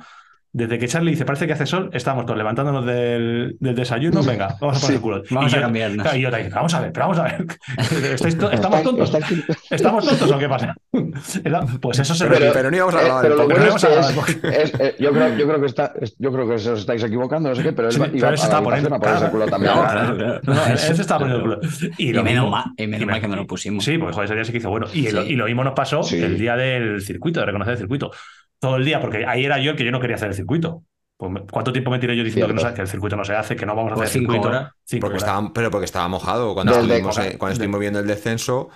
desde 0.52 0.80
que 0.80 0.88
Charlie 0.88 1.12
dice, 1.12 1.26
parece 1.26 1.46
que 1.48 1.54
hace 1.54 1.66
sol, 1.66 1.90
estamos 1.94 2.26
todos 2.26 2.38
levantándonos 2.38 2.86
del, 2.86 3.56
del 3.60 3.76
desayuno, 3.76 4.24
venga, 4.24 4.56
vamos 4.62 4.78
a 4.78 4.80
poner 4.80 4.88
Sí, 4.88 4.94
el 4.96 5.02
culo. 5.02 5.24
vamos 5.30 5.52
y 5.52 5.56
a 5.56 5.58
yo- 5.60 5.64
cambiarnos. 5.64 6.02
claro, 6.04 6.18
Y 6.18 6.22
yo 6.22 6.32
te 6.32 6.38
dije, 6.38 6.50
vamos 6.50 6.74
a 6.74 6.80
ver, 6.82 6.92
pero 6.92 7.08
vamos 7.08 7.20
a 7.20 7.24
ver. 7.24 7.46
¿Estáis 8.14 8.38
to- 8.38 8.52
¿Estamos 8.52 8.84
tontos? 8.84 9.14
Está- 9.14 9.28
¿Estamos 9.76 10.08
tontos 10.08 10.32
o 10.32 10.38
qué 10.40 10.50
pasa? 10.50 10.76
Pues 11.82 12.00
eso 12.00 12.14
se 12.16 12.26
Pero, 12.28 12.52
pero 12.54 12.72
no 12.72 12.78
íbamos 12.78 12.96
a 12.96 13.02
Eh, 13.02 13.12
pero 13.22 13.36
bueno 13.36 13.48
Pero 13.56 13.76
es 13.76 13.84
no 13.84 14.26
es, 14.26 14.44
es- 14.74 14.80
eh, 14.80 14.96
yo, 15.00 15.12
creo, 15.12 15.38
yo 15.38 15.48
creo 15.48 15.60
que 15.60 15.66
está, 15.68 15.94
es- 16.02 16.16
yo 16.18 16.32
creo 16.32 16.48
que 16.48 16.54
os 16.56 16.66
estáis 16.68 17.04
equivocando, 17.04 17.50
no 17.50 17.56
sé 17.56 17.64
qué, 17.64 17.74
pero 17.74 17.88
él 17.90 17.94
Sí, 17.94 18.00
pero 18.00 18.18
iba 18.18 18.30
él 18.30 18.38
se 18.38 18.44
estaba 18.46 18.64
poniendo- 18.64 18.94
a 18.96 19.00
ponerse 19.00 19.26
el 19.26 19.32
culo 19.32 19.46
también. 19.48 19.74
Claro, 19.74 19.90
claro, 19.92 20.16
claro. 20.18 20.42
claro. 20.42 20.42
No, 20.44 20.54
no, 20.56 20.66
él, 20.66 20.72
él 20.72 20.78
se 20.96 21.02
estaba 21.02 21.20
poniendo 21.20 21.46
el 21.54 21.60
culo. 21.60 21.70
Y, 21.98 22.14
menos 22.14 22.50
mal, 22.50 22.66
y 22.78 22.88
menos 22.88 23.08
mal 23.08 23.22
que 23.22 23.28
me 23.28 23.36
lo 23.36 23.46
pusimos. 23.48 23.84
Sí, 23.84 23.98
porque 23.98 24.14
joder, 24.14 24.26
ese 24.26 24.36
día 24.36 24.44
sí 24.46 24.52
que 24.52 24.58
hizo 24.58 24.70
bueno. 24.70 24.88
Y, 24.94 25.10
lo, 25.12 25.24
y 25.24 25.36
lo 25.36 25.46
mismo 25.46 25.64
nos 25.64 25.74
pasó 25.74 26.04
Sí. 26.04 26.22
el 26.22 26.38
día 26.38 26.56
del 26.56 27.02
circuito, 27.02 27.40
de 27.40 27.46
reconocer 27.46 27.74
el 27.74 27.80
circuito. 27.80 28.12
Todo 28.60 28.76
el 28.78 28.86
día, 28.86 29.00
porque 29.00 29.26
ahí 29.26 29.46
era 29.46 29.58
yo 29.60 29.72
el 29.72 29.78
que 29.78 29.86
yo 29.86 29.92
no 29.92 30.00
quería 30.00 30.16
hacer 30.16 30.30
el 30.30 30.36
circuito. 30.36 30.84
Pues 31.18 31.44
¿Cuánto 31.52 31.74
tiempo 31.74 31.92
me 31.92 32.00
tiré 32.00 32.16
yo 32.16 32.24
diciendo 32.24 32.48
que, 32.48 32.54
no 32.62 32.70
el 32.84 32.88
circuito 32.88 33.16
no 33.18 33.26
se 33.26 33.36
hace, 33.36 33.56
que 33.56 33.66
no 33.66 33.76
vamos 33.76 33.92
a 33.92 33.96
Pues 33.96 34.10
hacer 34.10 34.22
el 34.22 34.22
cinco 34.28 34.34
circuito? 34.34 34.56
horas. 34.58 34.72
Cinco 34.86 35.02
Porque 35.02 35.18
horas. 35.18 35.24
estaba, 35.30 35.54
pero 35.54 35.72
porque 35.72 35.86
estaba 35.86 36.08
mojado. 36.08 36.54
Cuando 36.54 36.72
Desde- 36.74 36.84
estuvimos, 36.86 37.18
eh, 37.18 37.36
cuando 37.38 37.48
de- 37.48 37.54
estuvimos 37.54 37.80
viendo 37.82 38.00
el 38.00 38.08
descenso, 38.08 38.70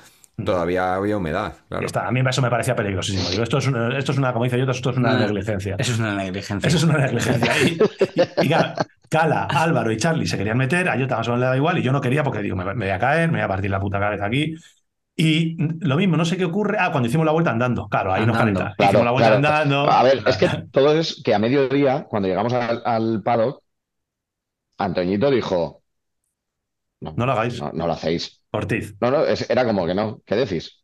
todavía 0.44 0.96
había 0.96 1.16
humedad. 1.18 1.54
Claro. 1.70 1.86
está, 1.86 2.08
a 2.08 2.12
mí 2.12 2.22
eso 2.28 2.42
me 2.42 2.50
parecía 2.50 2.76
peligrosísimo. 2.76 3.30
Digo, 3.30 3.44
esto 3.44 3.60
es 3.60 3.68
una, 3.68 3.98
esto 3.98 4.12
es 4.12 4.18
una 4.18 4.34
como 4.34 4.44
dice 4.44 4.58
yo, 4.58 4.70
esto 4.70 4.90
es 4.90 4.98
una 4.98 5.18
negligencia. 5.18 5.76
Eso 5.80 5.94
es 5.94 6.00
una 6.00 6.16
negligencia. 6.16 6.68
Eso 6.68 6.78
es 6.78 6.84
una 6.84 6.98
negligencia. 6.98 7.54
Y, 7.62 7.78
y- 8.46 8.54
Gala, 9.10 9.44
Álvaro 9.44 9.92
y 9.92 9.98
Charlie 9.98 10.26
se 10.26 10.38
querían 10.38 10.58
meter, 10.58 10.90
a 10.90 10.98
Jota 11.00 11.18
más 11.18 11.28
o 11.28 11.32
menos 11.32 11.40
le 11.42 11.46
daba 11.46 11.58
igual 11.58 11.78
y 11.78 11.84
yo 11.84 11.92
no 11.92 12.02
quería 12.02 12.24
porque 12.24 12.40
digo, 12.40 12.56
me, 12.56 12.66
me 12.66 12.74
voy 12.74 12.90
a 12.90 12.98
caer, 13.00 13.30
me 13.32 13.38
voy 13.38 13.46
a 13.46 13.48
partir 13.48 13.70
la 13.70 13.80
puta 13.80 14.00
cabeza 14.00 14.26
aquí. 14.26 14.56
Y 15.16 15.55
lo 15.86 15.95
mismo, 15.97 16.18
no 16.18 16.26
sé 16.26 16.38
qué 16.38 16.45
ocurre. 16.45 16.78
Ah, 16.80 16.91
cuando 16.91 17.07
hicimos 17.07 17.26
la 17.26 17.32
vuelta 17.32 17.51
andando. 17.51 17.88
Claro, 17.88 18.14
ahí 18.14 18.26
nos 18.26 18.36
Andando. 18.38 18.59
calenta. 18.61 18.76
Claro, 18.76 18.89
hicimos 18.91 19.05
la 19.05 19.11
vuelta 19.11 19.30
claro. 19.30 19.36
andando. 19.36 19.91
A 19.91 20.03
ver, 20.03 20.24
es 20.26 20.38
que 20.38 20.47
todo 20.72 20.93
es 20.97 21.22
que 21.24 21.34
a 21.36 21.39
mediodía, 21.39 22.05
cuando 22.09 22.28
llegamos 22.30 22.53
al, 22.53 22.82
al 22.86 23.22
paddock, 23.24 23.64
Antoñito 24.78 25.32
dijo, 25.32 25.82
no, 27.01 27.14
No 27.18 27.26
lo 27.26 27.32
hagáis. 27.34 27.59
no, 27.61 27.72
no 27.74 27.88
lo 27.88 27.93
hacéis. 27.93 28.43
Ortiz. 28.51 28.95
No, 29.01 29.11
no, 29.11 29.26
es- 29.26 29.49
era 29.49 29.66
como 29.66 29.86
que 29.86 29.93
no, 29.95 30.22
¿qué 30.26 30.36
decís? 30.36 30.84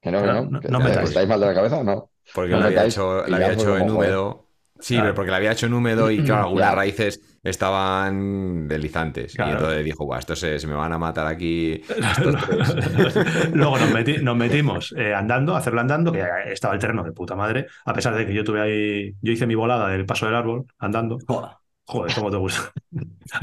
Que 0.00 0.10
no, 0.12 0.20
que 0.20 0.26
No, 0.26 0.34
no, 0.34 0.50
no- 0.50 0.60
que- 0.60 0.68
no 0.68 0.78
que 0.78 0.84
metáis. 0.84 1.08
¿Estáis 1.10 1.28
mal 1.28 1.40
de 1.40 1.46
la 1.46 1.54
cabeza? 1.54 1.82
No. 1.84 2.10
Porque 2.34 2.50
No 2.52 2.60
lo 2.60 2.66
había 2.66 2.84
hecho, 2.86 3.26
lo 3.26 3.36
había 3.36 3.52
hecho 3.52 3.76
en 3.76 3.90
húmedo. 3.90 4.47
Sí, 4.80 4.94
Claro. 4.94 5.06
pero 5.06 5.14
porque 5.14 5.30
lo 5.30 5.36
había 5.36 5.52
hecho 5.52 5.66
en 5.66 5.74
húmedo 5.74 6.10
y 6.10 6.22
claro, 6.22 6.44
algunas 6.48 6.74
raíces 6.74 7.20
estaban 7.42 8.68
deslizantes. 8.68 9.34
Claro. 9.34 9.50
Y 9.50 9.52
entonces 9.54 9.84
dijo, 9.84 10.04
Buah, 10.06 10.18
estos 10.18 10.38
se, 10.40 10.58
se 10.58 10.66
me 10.66 10.74
van 10.74 10.92
a 10.92 10.98
matar 10.98 11.26
aquí. 11.26 11.82
estos 11.88 12.36
tres". 12.46 12.74
Luego 13.54 13.78
nos, 13.78 13.90
meti- 13.92 14.20
nos 14.22 14.36
metimos 14.36 14.94
eh, 14.96 15.14
andando, 15.14 15.54
a 15.54 15.58
hacerlo 15.58 15.80
andando, 15.80 16.12
que 16.12 16.24
estaba 16.52 16.74
el 16.74 16.80
terreno 16.80 17.02
de 17.04 17.12
puta 17.12 17.34
madre, 17.34 17.66
a 17.84 17.92
pesar 17.92 18.14
de 18.14 18.26
que 18.26 18.34
yo 18.34 18.44
tuve 18.44 18.60
ahí, 18.60 19.12
yo 19.20 19.32
hice 19.32 19.46
mi 19.46 19.54
volada 19.54 19.88
del 19.88 20.06
paso 20.06 20.26
del 20.26 20.34
árbol 20.34 20.66
andando. 20.78 21.18
Joder. 21.26 21.50
Joder, 21.90 22.14
cómo 22.14 22.30
te 22.30 22.36
gusta. 22.36 22.70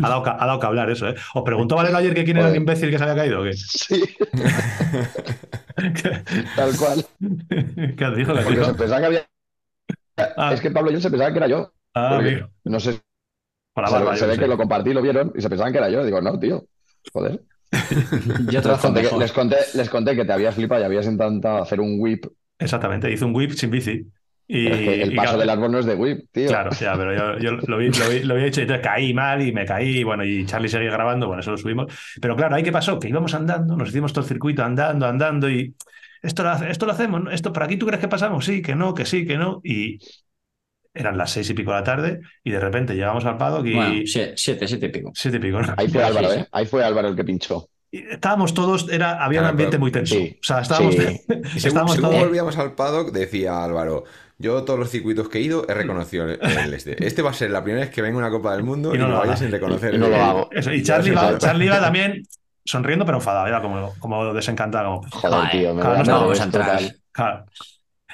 Ha 0.02 0.10
dado, 0.10 0.24
que- 0.24 0.30
ha 0.30 0.46
dado 0.46 0.60
que 0.60 0.66
hablar 0.68 0.90
eso, 0.92 1.10
¿eh? 1.10 1.16
¿Os 1.34 1.44
preguntó 1.44 1.76
Valero 1.76 1.98
ayer 1.98 2.14
que 2.14 2.24
quién 2.24 2.38
era 2.38 2.50
el 2.50 2.56
imbécil 2.56 2.92
que 2.92 2.98
se 2.98 3.04
había 3.04 3.16
caído? 3.16 3.42
o 3.42 3.44
¿Qué? 3.44 3.54
Sí, 3.54 4.04
¿Qué, 5.76 6.24
tal 6.56 6.76
cual. 6.78 7.06
qué 7.98 8.10
dijo? 8.16 8.34
¿Qué 8.34 8.42
Porque 8.44 8.50
dijo? 8.52 8.66
se 8.66 8.74
pensaba 8.76 9.00
que 9.02 9.06
había. 9.08 9.26
Ah. 10.38 10.54
Es 10.54 10.62
que 10.62 10.72
Pablo 10.72 10.92
y 10.92 10.96
él 10.96 11.02
se 11.02 11.10
pensaban 11.10 11.34
que 11.34 11.40
era 11.40 11.48
yo. 11.48 11.72
Ah, 11.94 12.20
no 12.66 12.80
sé, 12.80 13.02
la 13.76 13.88
se, 13.88 13.94
barba, 13.94 14.16
se 14.16 14.22
yo 14.22 14.28
ve 14.28 14.38
que 14.38 14.48
lo 14.48 14.58
compartí, 14.58 14.94
lo 14.94 15.02
vieron 15.02 15.32
y 15.36 15.42
se 15.42 15.50
pensaban 15.50 15.72
que 15.72 15.80
era 15.80 15.90
yo. 15.90 16.04
Digo, 16.04 16.22
no, 16.22 16.40
tío. 16.40 16.66
Joder. 17.14 17.42
Yo 18.52 18.62
Les 18.62 18.80
conté, 18.80 19.02
que, 19.02 19.18
les, 19.18 19.32
conté, 19.34 19.58
les 19.74 19.90
conté 19.90 20.16
que 20.16 20.24
te 20.24 20.32
habías 20.32 20.56
flipado 20.56 20.82
y 20.82 20.86
habías 20.86 21.08
intentado 21.08 21.62
hacer 21.62 21.82
un 21.82 21.98
whip. 22.00 22.26
Exactamente, 22.58 23.12
hizo 23.12 23.26
un 23.26 23.36
whip 23.36 23.52
sin 23.52 23.70
bici. 23.70 24.08
Y, 24.48 24.66
Pero 24.66 24.76
es 24.76 24.82
que 24.82 25.02
el 25.02 25.14
y 25.14 25.16
paso 25.16 25.30
claro, 25.30 25.40
del 25.40 25.50
árbol 25.50 25.72
no 25.72 25.80
es 25.80 25.86
de 25.86 25.96
whip, 25.96 26.30
tío. 26.32 26.48
Claro, 26.48 26.72
ya, 26.72 26.96
pero 26.96 27.14
yo, 27.14 27.40
yo 27.40 27.52
lo, 27.68 27.78
vi, 27.78 27.90
lo, 27.90 28.10
vi, 28.10 28.20
lo 28.24 28.36
vi 28.36 28.44
hecho 28.46 28.62
y 28.62 28.64
entonces 28.64 28.86
caí 28.86 29.14
mal 29.14 29.42
y 29.42 29.52
me 29.52 29.66
caí, 29.66 30.04
bueno, 30.04 30.24
y 30.24 30.46
Charlie 30.46 30.70
seguía 30.70 30.92
grabando, 30.92 31.28
bueno, 31.28 31.42
eso 31.42 31.52
lo 31.52 31.58
subimos. 31.58 31.92
Pero 32.22 32.36
claro, 32.36 32.56
ahí 32.56 32.64
qué 32.64 32.72
pasó, 32.72 33.00
que 33.00 33.10
íbamos 33.10 33.34
andando, 33.34 33.76
nos 33.76 33.90
hicimos 33.90 34.14
todo 34.14 34.24
el 34.24 34.30
circuito 34.30 34.64
andando, 34.64 35.08
andando 35.08 35.50
y 35.50 35.76
esto 36.26 36.44
lo, 36.44 36.54
esto 36.68 36.86
lo 36.86 36.92
hacemos, 36.92 37.24
¿no? 37.24 37.32
esto 37.32 37.54
por 37.54 37.64
aquí 37.64 37.78
tú 37.78 37.86
crees 37.86 38.02
que 38.02 38.08
pasamos, 38.08 38.46
sí, 38.46 38.62
que 38.62 38.76
no, 38.76 38.94
que 38.94 39.06
sí, 39.06 39.26
que 39.26 39.38
no. 39.38 39.62
Y 39.64 40.00
eran 40.94 41.18
las 41.18 41.32
seis 41.32 41.50
y 41.50 41.54
pico 41.54 41.72
de 41.72 41.78
la 41.78 41.84
tarde 41.84 42.20
y 42.44 42.52
de 42.52 42.60
repente 42.60 42.94
llegamos 42.96 43.26
al 43.26 43.38
paddock 43.38 43.66
y 43.66 43.74
Bueno, 43.74 44.02
siete, 44.06 44.34
siete 44.68 44.86
y 44.86 44.90
pico. 44.90 45.12
siete 45.14 45.38
y 45.38 45.40
pico, 45.42 45.62
¿no? 45.62 45.74
Ahí 45.78 45.88
fue 45.90 46.04
Álvaro. 46.04 46.32
¿eh? 46.34 46.48
Ahí 46.52 46.66
fue 46.66 46.84
Álvaro 46.84 47.10
el 47.10 47.16
que 47.16 47.24
pinchó. 47.24 47.68
Estábamos 47.92 48.54
todos, 48.54 48.90
era, 48.92 49.24
había 49.24 49.40
un 49.42 49.48
ambiente 49.48 49.72
pero- 49.74 49.82
muy 49.82 49.92
tenso. 49.92 50.16
sí, 50.16 50.38
o 50.40 50.44
sea, 50.44 50.62
estábamos, 50.62 50.96
sí. 50.96 51.02
Y 51.30 51.60
según, 51.60 51.68
estábamos 51.68 51.96
según 51.96 52.10
todos. 52.10 52.24
volvíamos 52.24 52.58
al 52.58 52.74
paddock, 52.76 53.12
decía 53.12 53.64
Álvaro, 53.64 54.04
yo 54.38 54.64
todos 54.64 54.78
los 54.80 54.90
circuitos 54.90 55.30
que 55.30 55.38
he 55.38 55.42
ido 55.42 55.66
he 55.70 55.74
reconocido 55.74 56.26
el, 56.30 56.40
el 56.42 56.74
este. 56.74 57.06
Este 57.06 57.22
va 57.22 57.30
a 57.30 57.34
ser 57.34 57.52
la 57.52 57.64
primera 57.64 57.86
vez 57.86 57.94
que 57.94 58.02
venga 58.02 58.18
una 58.18 58.30
Copa 58.30 58.54
del 58.54 58.64
Mundo 58.64 58.94
Y 58.94 58.98
y, 58.98 59.00
no 59.00 59.08
lo 59.08 59.20
vaya 59.20 59.38
sin 59.38 59.50
reconocer. 59.52 59.94
Y 59.94 59.98
no 59.98 60.10
lo 60.10 60.16
hago. 60.18 60.50
Eso, 60.52 60.74
y 60.74 60.84
Charlie 60.84 61.14
sabe. 61.14 61.38
Charlie 61.38 61.66
iba 61.66 61.80
también 61.80 62.24
sonriendo 62.66 63.06
pero 63.06 63.18
enfadado, 63.20 63.48
era 63.48 63.62
como, 63.62 63.94
como 64.00 64.34
desencantado. 64.34 65.02
como, 65.02 65.10
Joder, 65.12 65.32
Joder, 65.32 65.52
tío. 65.52 65.74
Me 65.74 65.82
claro, 65.82 66.04
no 66.04 66.20
vamos 66.22 66.40
a 66.40 66.44
entrar. 66.44 66.80
claro, 67.12 67.46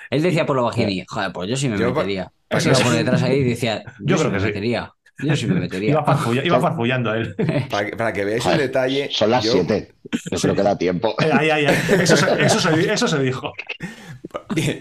Él 0.10 0.22
decía 0.22 0.46
por 0.46 0.56
lo 0.56 0.64
bajini, 0.66 1.06
joder, 1.08 1.32
pues 1.32 1.50
yo 1.50 1.56
sí 1.58 1.70
me 1.70 1.78
Yo 1.78 1.88
metería. 1.94 2.32
Pues 2.50 2.64
sí. 2.64 2.84
por 2.84 2.94
detrás 2.94 3.24
ahí 3.24 3.44
decía, 3.44 3.84
yo, 4.00 4.16
Yo 4.16 4.18
sí 4.18 4.24
creo 4.26 4.32
me 4.32 4.38
que 4.38 4.40
sí. 4.40 4.92
Yo 5.20 5.36
sí 5.36 5.46
me 5.46 5.60
metería. 5.60 5.92
iba, 5.92 6.04
farfulla- 6.06 6.44
iba 6.46 6.60
farfullando 6.60 7.14
él. 7.14 7.36
Para 7.70 7.86
que, 7.86 7.96
para 7.96 8.14
que 8.14 8.26
veáis 8.26 8.44
Joder, 8.44 8.60
el 8.62 8.68
detalle. 8.68 9.10
Son 9.12 9.30
las 9.30 9.44
yo- 9.44 9.52
7. 9.54 9.92
Yo 10.32 10.40
creo 10.40 10.56
que 10.56 10.64
da 10.64 10.78
tiempo. 10.78 11.16
Eh, 11.22 11.30
Ahí, 11.32 11.50
ahí, 11.50 11.66
ahí. 11.66 11.78
Eso, 12.02 12.18
se, 12.18 12.44
eso, 12.44 12.60
se, 12.60 12.92
eso 12.94 13.08
se 13.08 13.20
dijo. 13.20 13.54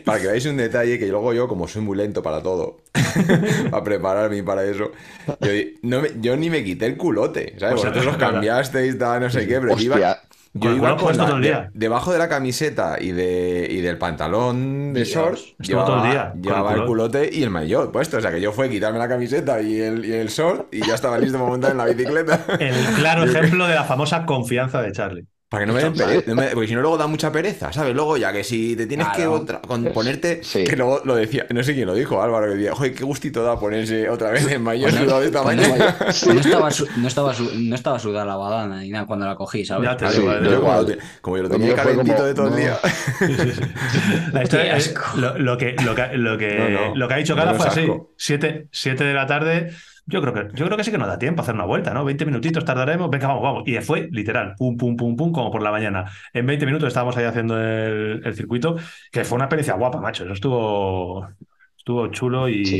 Para 0.04 0.20
que 0.20 0.26
veáis 0.28 0.46
un 0.46 0.56
detalle 0.56 0.98
que 0.98 1.06
luego 1.08 1.32
yo, 1.34 1.46
como 1.48 1.66
soy 1.68 1.82
muy 1.82 1.96
lento 1.96 2.22
para 2.22 2.42
todo, 2.42 2.78
para 3.70 3.84
prepararme 3.84 4.42
para 4.42 4.64
eso, 4.64 4.92
yo, 5.40 5.50
no 5.82 6.00
me- 6.02 6.10
yo 6.20 6.36
ni 6.36 6.50
me 6.50 6.64
quité 6.64 6.86
el 6.86 6.96
culote, 6.96 7.54
¿sabes? 7.58 7.74
Pues 7.80 7.84
Vosotros 7.86 8.04
verdad. 8.16 8.18
cambiasteis, 8.32 8.98
tal, 8.98 9.20
no 9.22 9.30
sé 9.30 9.46
qué, 9.46 9.60
pero 9.60 9.78
iba, 9.78 10.20
Yo 10.52 10.74
iba 10.74 10.90
con 10.96 10.98
puesto 11.04 11.22
la- 11.22 11.28
todo 11.28 11.36
el 11.36 11.42
de- 11.42 11.48
día. 11.48 11.70
debajo 11.74 12.12
de 12.12 12.18
la 12.18 12.28
camiseta 12.28 12.96
y, 13.00 13.12
de, 13.12 13.68
y 13.70 13.80
del 13.80 13.98
pantalón 13.98 14.92
de 14.92 15.04
shorts 15.04 15.40
estuvo 15.60 15.64
llevaba, 15.66 15.86
todo 15.86 16.04
el 16.04 16.10
día 16.10 16.32
llevaba 16.42 16.72
el 16.74 16.80
el 16.80 16.86
culote 16.86 17.30
y 17.32 17.42
el 17.44 17.50
maillot 17.50 17.92
puesto. 17.92 18.16
O 18.16 18.20
sea 18.20 18.30
que 18.32 18.40
yo 18.40 18.50
fue 18.52 18.68
quitarme 18.68 18.98
la 18.98 19.08
camiseta 19.08 19.62
y 19.62 19.80
el, 19.80 20.04
y 20.04 20.12
el 20.12 20.28
short 20.28 20.72
y 20.74 20.84
ya 20.86 20.94
estaba 20.94 21.18
listo 21.18 21.38
para 21.38 21.50
montar 21.50 21.70
en 21.70 21.76
la 21.78 21.84
bicicleta. 21.86 22.44
El 22.58 22.74
claro 22.96 23.22
ejemplo 23.30 23.66
de 23.68 23.74
la 23.76 23.84
famosa 23.84 24.26
confianza 24.26 24.82
de 24.82 24.92
Charlie. 24.92 25.26
Para 25.50 25.64
que 25.64 25.66
no 25.66 25.72
me 25.74 25.82
den 25.82 25.92
pereza, 25.94 26.50
porque 26.54 26.68
si 26.68 26.74
no 26.76 26.80
luego 26.80 26.96
da 26.96 27.08
mucha 27.08 27.32
pereza, 27.32 27.72
¿sabes? 27.72 27.92
Luego 27.92 28.16
ya 28.16 28.32
que 28.32 28.44
si 28.44 28.76
te 28.76 28.86
tienes 28.86 29.08
que 29.08 29.24
Claro. 29.24 29.44
con- 29.66 29.84
ponerte, 29.86 30.44
Sí. 30.44 30.62
que 30.62 30.76
luego 30.76 31.00
lo 31.04 31.16
decía, 31.16 31.44
no 31.50 31.60
sé 31.64 31.74
quién 31.74 31.88
lo 31.88 31.94
dijo, 31.94 32.22
Álvaro, 32.22 32.46
que 32.46 32.54
decía, 32.54 32.72
joder, 32.72 32.94
qué 32.94 33.02
gustito 33.02 33.42
da 33.42 33.58
ponerse 33.58 34.08
otra 34.08 34.30
vez 34.30 34.48
en 34.48 34.62
sudado 34.92 35.20
de. 35.22 35.30
No 36.34 36.40
estaba, 36.40 36.70
su- 36.70 36.86
no, 36.96 37.08
estaba 37.08 37.34
su- 37.34 37.50
no 37.56 37.74
estaba 37.74 37.98
sudada 37.98 38.24
la 38.26 38.36
badana 38.36 38.80
ni 38.80 38.90
nada 38.90 39.06
cuando 39.06 39.26
la 39.26 39.34
cogí, 39.34 39.64
¿sabes? 39.64 39.88
Ya 39.90 39.96
te 39.96 40.04
Claro, 40.06 40.20
digo, 40.20 40.30
Sí, 40.30 40.36
eh, 40.38 40.38
yo 40.38 40.60
como, 40.60 40.68
lo 40.72 40.80
igual. 40.82 40.86
te- 40.86 40.98
como 41.20 41.36
yo 41.36 41.42
lo 41.42 41.48
tenía 41.50 41.74
calentito 41.74 42.14
como, 42.14 42.26
de 42.28 42.34
todo 42.34 42.46
el 42.48 42.54
día. 42.56 42.78
La 44.32 44.42
historia 44.44 44.70
Qué 44.72 44.76
es- 44.78 44.88
asco. 44.96 45.18
lo, 45.18 45.36
lo 45.36 45.58
que, 45.58 45.74
lo, 45.84 45.94
que, 45.96 46.08
lo, 46.16 46.38
que, 46.38 46.54
No, 46.58 46.68
no, 46.90 46.94
lo 46.96 47.08
que 47.08 47.14
ha 47.14 47.16
dicho 47.16 47.34
Cala 47.34 47.54
fue 47.54 47.66
así. 47.66 47.80
asco. 47.80 48.12
7 48.16 48.68
siete 48.70 49.02
de 49.02 49.14
la 49.14 49.26
tarde. 49.26 49.72
Yo 50.10 50.20
creo, 50.20 50.34
que, 50.34 50.48
yo 50.54 50.66
creo 50.66 50.76
que 50.76 50.84
sí 50.84 50.90
que 50.90 50.98
nos 50.98 51.08
da 51.08 51.18
tiempo 51.18 51.40
a 51.40 51.42
hacer 51.44 51.54
una 51.54 51.64
vuelta, 51.64 51.94
¿no? 51.94 52.04
20 52.04 52.26
minutitos 52.26 52.64
tardaremos. 52.64 53.08
Venga, 53.10 53.28
vamos, 53.28 53.42
vamos. 53.42 53.62
Y 53.66 53.76
fue 53.80 54.08
literal, 54.10 54.54
pum, 54.58 54.76
pum, 54.76 54.96
pum, 54.96 55.16
pum, 55.16 55.32
como 55.32 55.50
por 55.50 55.62
la 55.62 55.70
mañana. 55.70 56.04
En 56.32 56.46
20 56.46 56.66
minutos 56.66 56.88
estábamos 56.88 57.16
ahí 57.16 57.24
haciendo 57.24 57.60
el, 57.60 58.20
el 58.24 58.34
circuito, 58.34 58.76
que 59.12 59.24
fue 59.24 59.36
una 59.36 59.44
experiencia 59.46 59.74
guapa, 59.74 60.00
macho. 60.00 60.24
Eso 60.24 60.32
estuvo, 60.34 61.28
estuvo 61.76 62.08
chulo 62.08 62.48
y, 62.48 62.64
Sí. 62.66 62.76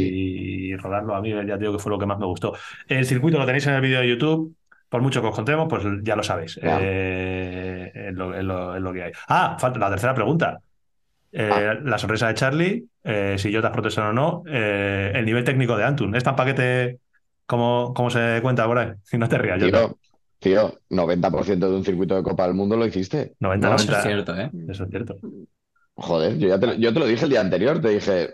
y 0.73 0.77
rodarlo 0.77 1.15
a 1.15 1.21
mí, 1.23 1.31
ya 1.47 1.57
digo 1.57 1.73
que 1.73 1.79
fue 1.79 1.91
lo 1.91 1.99
que 1.99 2.07
más 2.07 2.19
me 2.19 2.27
gustó. 2.27 2.53
El 2.89 3.05
circuito 3.07 3.39
lo 3.39 3.47
tenéis 3.47 3.67
en 3.67 3.75
el 3.75 3.81
vídeo 3.81 4.01
de 4.01 4.09
YouTube. 4.09 4.55
Por 4.89 5.03
mucho 5.03 5.23
que 5.23 5.29
os 5.29 5.35
contemos, 5.37 5.69
pues 5.69 5.85
ya 6.03 6.17
lo 6.17 6.23
sabéis. 6.25 6.59
Eh, 6.61 7.93
es, 7.95 8.13
lo, 8.15 8.35
es 8.35 8.43
lo- 8.45 8.75
es 8.77 8.83
lo 8.83 8.93
que 8.93 9.05
hay. 9.05 9.13
Ah, 9.29 9.57
falta 9.59 9.79
la 9.79 9.89
tercera 9.91 10.15
pregunta. 10.15 10.59
Eh, 11.33 11.79
La 11.85 11.97
sonrisa 11.97 12.27
de 12.27 12.35
Charlie, 12.35 12.85
eh, 13.05 13.37
si 13.39 13.53
yo 13.53 13.61
te 13.61 13.69
has 13.69 13.73
protestado 13.73 14.11
o 14.11 14.13
no, 14.13 14.43
eh, 14.49 15.13
el 15.15 15.25
nivel 15.25 15.45
técnico 15.45 15.77
de 15.77 15.85
Antun. 15.85 16.15
¿Es 16.17 16.25
tan 16.25 16.35
paquete 16.35 16.99
como, 17.51 17.95
como 17.95 18.11
se 18.11 18.41
cuenta 18.43 18.67
por 18.67 18.79
ahí? 18.79 18.93
Si 19.05 19.19
no 19.19 19.29
te 19.29 19.39
rías, 19.39 19.61
yo 19.61 19.69
Tío, 19.69 19.99
tío, 20.39 20.81
90% 20.89 21.69
de 21.71 21.77
un 21.77 21.85
circuito 21.85 22.15
de 22.17 22.23
Copa 22.23 22.45
del 22.47 22.55
Mundo 22.55 22.77
lo 22.77 22.87
hiciste. 22.87 23.37
90, 23.41 23.69
No, 23.69 23.75
eso 23.75 23.93
90. 23.93 23.93
es 23.93 24.01
cierto, 24.03 24.37
¿eh? 24.37 24.51
Eso 24.69 24.85
es 24.85 24.91
cierto. 24.91 25.17
Joder, 25.95 26.39
yo, 26.39 26.49
ya 26.49 26.59
te, 26.59 26.67
lo- 26.67 26.75
yo 26.75 26.93
te 26.93 26.99
lo 27.01 27.07
dije 27.07 27.25
el 27.25 27.31
día 27.31 27.41
anterior, 27.41 27.81
te 27.81 27.89
dije, 27.91 28.31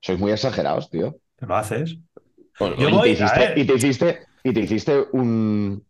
sois 0.00 0.18
muy 0.20 0.32
exagerados, 0.32 0.90
tío. 0.90 1.16
Te 1.36 1.46
lo 1.46 1.56
haces. 1.56 1.96
Yo 2.78 2.90
y, 2.90 2.90
voy, 2.90 3.02
te 3.02 3.10
hiciste, 3.12 3.52
y 3.56 3.66
te 3.66 3.74
hiciste, 3.74 4.20
y 4.42 4.52
te 4.52 4.60
hiciste 4.60 5.04
un, 5.12 5.85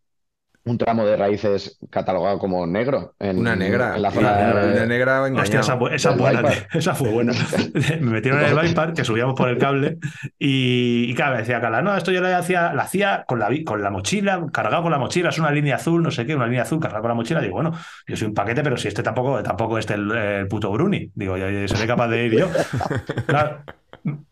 un 0.67 0.79
tramo 0.79 1.07
de 1.07 1.17
raíces 1.17 1.79
catalogado 1.91 2.39
como 2.39 2.67
negro 2.67 3.15
en, 3.19 3.39
Una 3.39 3.55
negra, 3.57 3.97
en 3.97 4.03
la 4.03 4.11
zona 4.11 4.33
de- 4.37 4.73
una 4.75 4.87
negra 4.87 5.23
Hostia, 5.23 5.61
esa, 5.61 5.79
esa 5.93 6.11
buena, 6.11 6.43
esa 6.75 6.95
fue 6.95 7.09
buena. 7.11 7.33
Me 8.01 8.11
metieron 8.11 8.41
en 8.41 8.47
el 8.47 8.55
bypass, 8.55 8.93
que 8.95 9.05
subíamos 9.05 9.35
por 9.35 9.49
el 9.49 9.59
cable, 9.59 9.99
y, 10.39 11.07
y 11.09 11.15
claro, 11.15 11.33
me 11.35 11.39
decía 11.39 11.61
Cala, 11.61 11.83
no, 11.83 11.97
esto 11.97 12.11
yo 12.13 12.21
lo 12.21 12.35
hacía, 12.37 12.73
la 12.75 12.83
hacía 12.83 13.25
con 13.27 13.39
la, 13.39 13.49
con 13.65 13.83
la 13.83 13.91
mochila, 13.91 14.45
cargado 14.53 14.83
con 14.83 14.93
la 14.93 14.99
mochila, 14.99 15.29
es 15.31 15.39
una 15.39 15.51
línea 15.51 15.77
azul, 15.77 16.03
no 16.03 16.11
sé 16.11 16.27
qué, 16.27 16.35
una 16.35 16.47
línea 16.47 16.63
azul 16.63 16.81
cargada 16.81 17.01
con 17.01 17.09
la 17.11 17.15
mochila. 17.15 17.41
Digo, 17.41 17.55
bueno, 17.55 17.73
yo 18.07 18.17
soy 18.17 18.29
un 18.29 18.35
paquete, 18.35 18.63
pero 18.63 18.77
si 18.77 18.89
este 18.89 19.03
tampoco, 19.03 19.43
tampoco 19.43 19.79
este 19.79 19.95
el, 19.95 20.11
el 20.11 20.49
puto 20.49 20.71
Bruni. 20.73 21.11
Digo, 21.15 21.37
yo, 21.37 21.49
yo 21.49 21.69
seré 21.69 21.87
capaz 21.87 22.09
de 22.09 22.27
ir 22.27 22.39
yo. 22.39 22.49
Claro, 23.27 23.61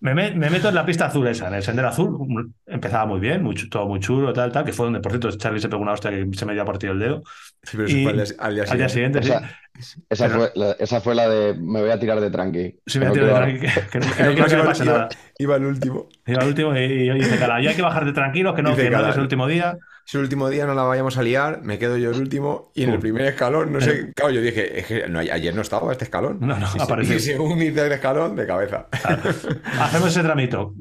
me, 0.01 0.15
me- 0.15 0.31
me 0.33 0.51
meto 0.51 0.69
en 0.69 0.75
la 0.77 0.87
pista 0.87 1.07
azul 1.07 1.27
esa, 1.27 1.49
en 1.49 1.55
el 1.55 1.63
sendero 1.63 1.89
azul. 1.89 2.53
Empezaba 2.67 3.07
muy 3.07 3.19
bien, 3.21 3.43
muy, 3.43 3.55
todo 3.69 3.87
muy 3.89 3.99
chulo, 4.01 4.33
tal, 4.33 4.53
tal, 4.53 4.65
que 4.65 4.73
fue 4.73 4.87
donde, 4.87 5.01
por 5.01 5.11
cierto, 5.13 5.31
Charlie 5.33 5.61
se 5.61 5.69
pegó 5.69 5.83
una 5.83 5.93
hostia 5.93 6.11
que 6.11 6.24
se 6.33 6.47
me 6.47 6.55
dio 6.55 6.65
partido 6.65 6.93
el 6.93 6.99
dedo. 6.99 7.23
Sí, 7.63 7.77
pero 7.77 7.85
eso 7.87 7.97
Y 7.97 8.03
fue 8.05 8.13
al 8.13 8.17
día, 8.19 8.35
al 8.39 8.55
día 8.55 8.65
Al 8.69 8.79
día 8.79 8.89
siguiente. 8.89 9.23
siguiente, 9.23 9.49
sí. 9.81 10.03
Esa, 10.09 10.27
Pero- 10.29 10.39
fue 10.39 10.53
la, 10.55 10.73
esa 10.79 11.01
fue 11.01 11.15
la 11.17 11.29
de 11.29 11.55
me 11.55 11.81
voy 11.81 11.91
a 11.91 11.99
tirar 11.99 12.21
de 12.21 12.31
tranqui. 12.31 12.79
Sí, 12.87 12.99
me 13.01 13.07
No 13.07 13.11
ha 13.11 13.15
tirado 13.15 13.31
de 13.33 13.37
tranqui, 13.37 13.61
que, 13.61 13.87
que 13.91 13.99
no, 13.99 14.07
que 14.17 14.23
no 14.23 14.35
quiero 14.35 14.47
que 14.49 14.57
me 14.57 14.65
pase 14.65 14.85
iba, 14.85 14.93
nada. 14.93 15.09
iba 15.39 15.57
el 15.57 15.65
último. 15.65 16.09
Iba 16.27 16.43
al 16.43 16.49
último 16.49 16.77
y, 16.77 16.79
y 16.85 17.07
yo 17.07 17.15
dije, 17.15 17.37
Cala, 17.39 17.61
ya 17.63 17.71
hay 17.71 17.77
que 17.77 17.83
bajarte 17.83 18.13
tranquilo, 18.13 18.55
que 18.55 18.63
no, 18.63 18.71
Dice 18.71 18.83
que 18.85 18.91
no 18.91 19.09
es 19.09 19.17
el 19.17 19.23
último 19.23 19.47
día. 19.47 19.77
Si 20.07 20.19
el 20.19 20.23
último 20.25 20.51
día 20.51 20.67
no 20.67 20.75
la 20.75 20.83
vayamos 20.83 21.17
a 21.17 21.23
liar, 21.23 21.63
me 21.63 21.79
quedo 21.79 21.97
yo 21.97 22.11
el 22.11 22.19
último 22.21 22.71
y 22.75 22.83
en 22.83 22.91
el 22.91 22.97
Pum. 22.97 23.01
primer 23.03 23.23
escalón, 23.27 23.73
no 23.73 23.81
sé, 23.81 24.13
claro, 24.15 24.33
yo 24.33 24.43
dije, 24.43 24.79
es 24.81 24.87
que 24.87 25.09
no, 25.09 25.19
ayer 25.21 25.55
no 25.55 25.63
estaba 25.63 25.91
este 25.93 26.05
escalón. 26.05 26.39
No, 26.41 26.59
no, 26.59 26.67
y, 26.67 26.79
se- 26.79 26.83
apareció. 26.83 27.17
y 27.17 27.21
según 27.21 27.63
hice 27.63 27.87
el 27.87 27.93
escalón, 27.93 28.37
de 28.37 28.47
cabeza. 28.47 28.87
Hacemos 29.81 30.09
ese 30.11 30.23
tramito. 30.23 30.75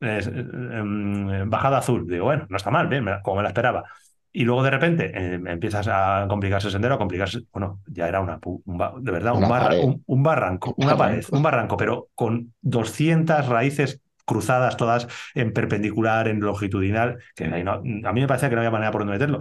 Es, 0.00 0.26
eh, 0.26 0.30
em, 0.36 1.48
bajada 1.48 1.78
azul. 1.78 2.06
Digo, 2.06 2.24
bueno, 2.24 2.46
no 2.50 2.56
está 2.56 2.70
mal, 2.70 2.88
bien, 2.88 3.04
me- 3.04 3.22
como 3.22 3.36
me 3.38 3.42
la 3.44 3.48
esperaba. 3.50 3.84
Y 4.36 4.44
luego 4.44 4.64
de 4.64 4.70
repente 4.70 5.12
eh, 5.14 5.40
empiezas 5.46 5.86
a 5.88 6.26
complicarse 6.28 6.66
el 6.68 6.72
sendero, 6.72 6.96
a 6.96 6.98
complicarse. 6.98 7.42
Bueno, 7.52 7.80
ya 7.86 8.08
era 8.08 8.20
una, 8.20 8.40
un 8.44 8.78
de 9.04 9.12
verdad, 9.12 9.32
un, 9.32 9.38
Una 9.38 9.48
barra- 9.48 9.68
pared. 9.68 9.84
un, 9.84 10.02
un 10.06 10.22
barranco, 10.24 10.74
Un 10.76 10.86
una 10.86 10.96
pared, 10.96 11.24
un 11.30 11.42
barranco, 11.42 11.76
pero 11.76 12.08
con 12.16 12.52
200 12.60 13.46
raíces 13.48 14.00
cruzadas 14.26 14.76
todas 14.76 15.06
en 15.34 15.52
perpendicular, 15.52 16.26
en 16.28 16.40
longitudinal, 16.40 17.18
que 17.36 17.44
ahí 17.44 17.62
no- 17.62 17.74
a 17.74 18.12
mí 18.12 18.20
me 18.22 18.26
parecía 18.26 18.48
que 18.48 18.56
no 18.56 18.62
había 18.62 18.72
manera 18.72 18.90
por 18.90 19.02
donde 19.02 19.12
meterlo. 19.14 19.40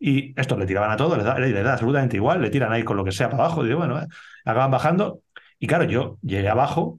Y 0.00 0.34
esto 0.40 0.56
le 0.58 0.66
tiraban 0.66 0.90
a 0.90 0.96
todo, 0.96 1.16
les 1.16 1.24
da, 1.24 1.38
les 1.38 1.54
da 1.64 1.74
absolutamente 1.74 2.16
igual, 2.16 2.42
le 2.42 2.50
tiran 2.50 2.72
ahí 2.72 2.82
con 2.82 2.96
lo 2.96 3.04
que 3.04 3.12
sea 3.12 3.30
para 3.30 3.44
abajo, 3.44 3.62
y 3.64 3.68
digo, 3.68 3.78
bueno, 3.78 4.00
eh, 4.02 4.06
acaban 4.44 4.70
bajando. 4.72 5.20
Y 5.60 5.68
claro, 5.68 5.84
yo 5.84 6.18
llegué 6.22 6.48
abajo, 6.48 6.98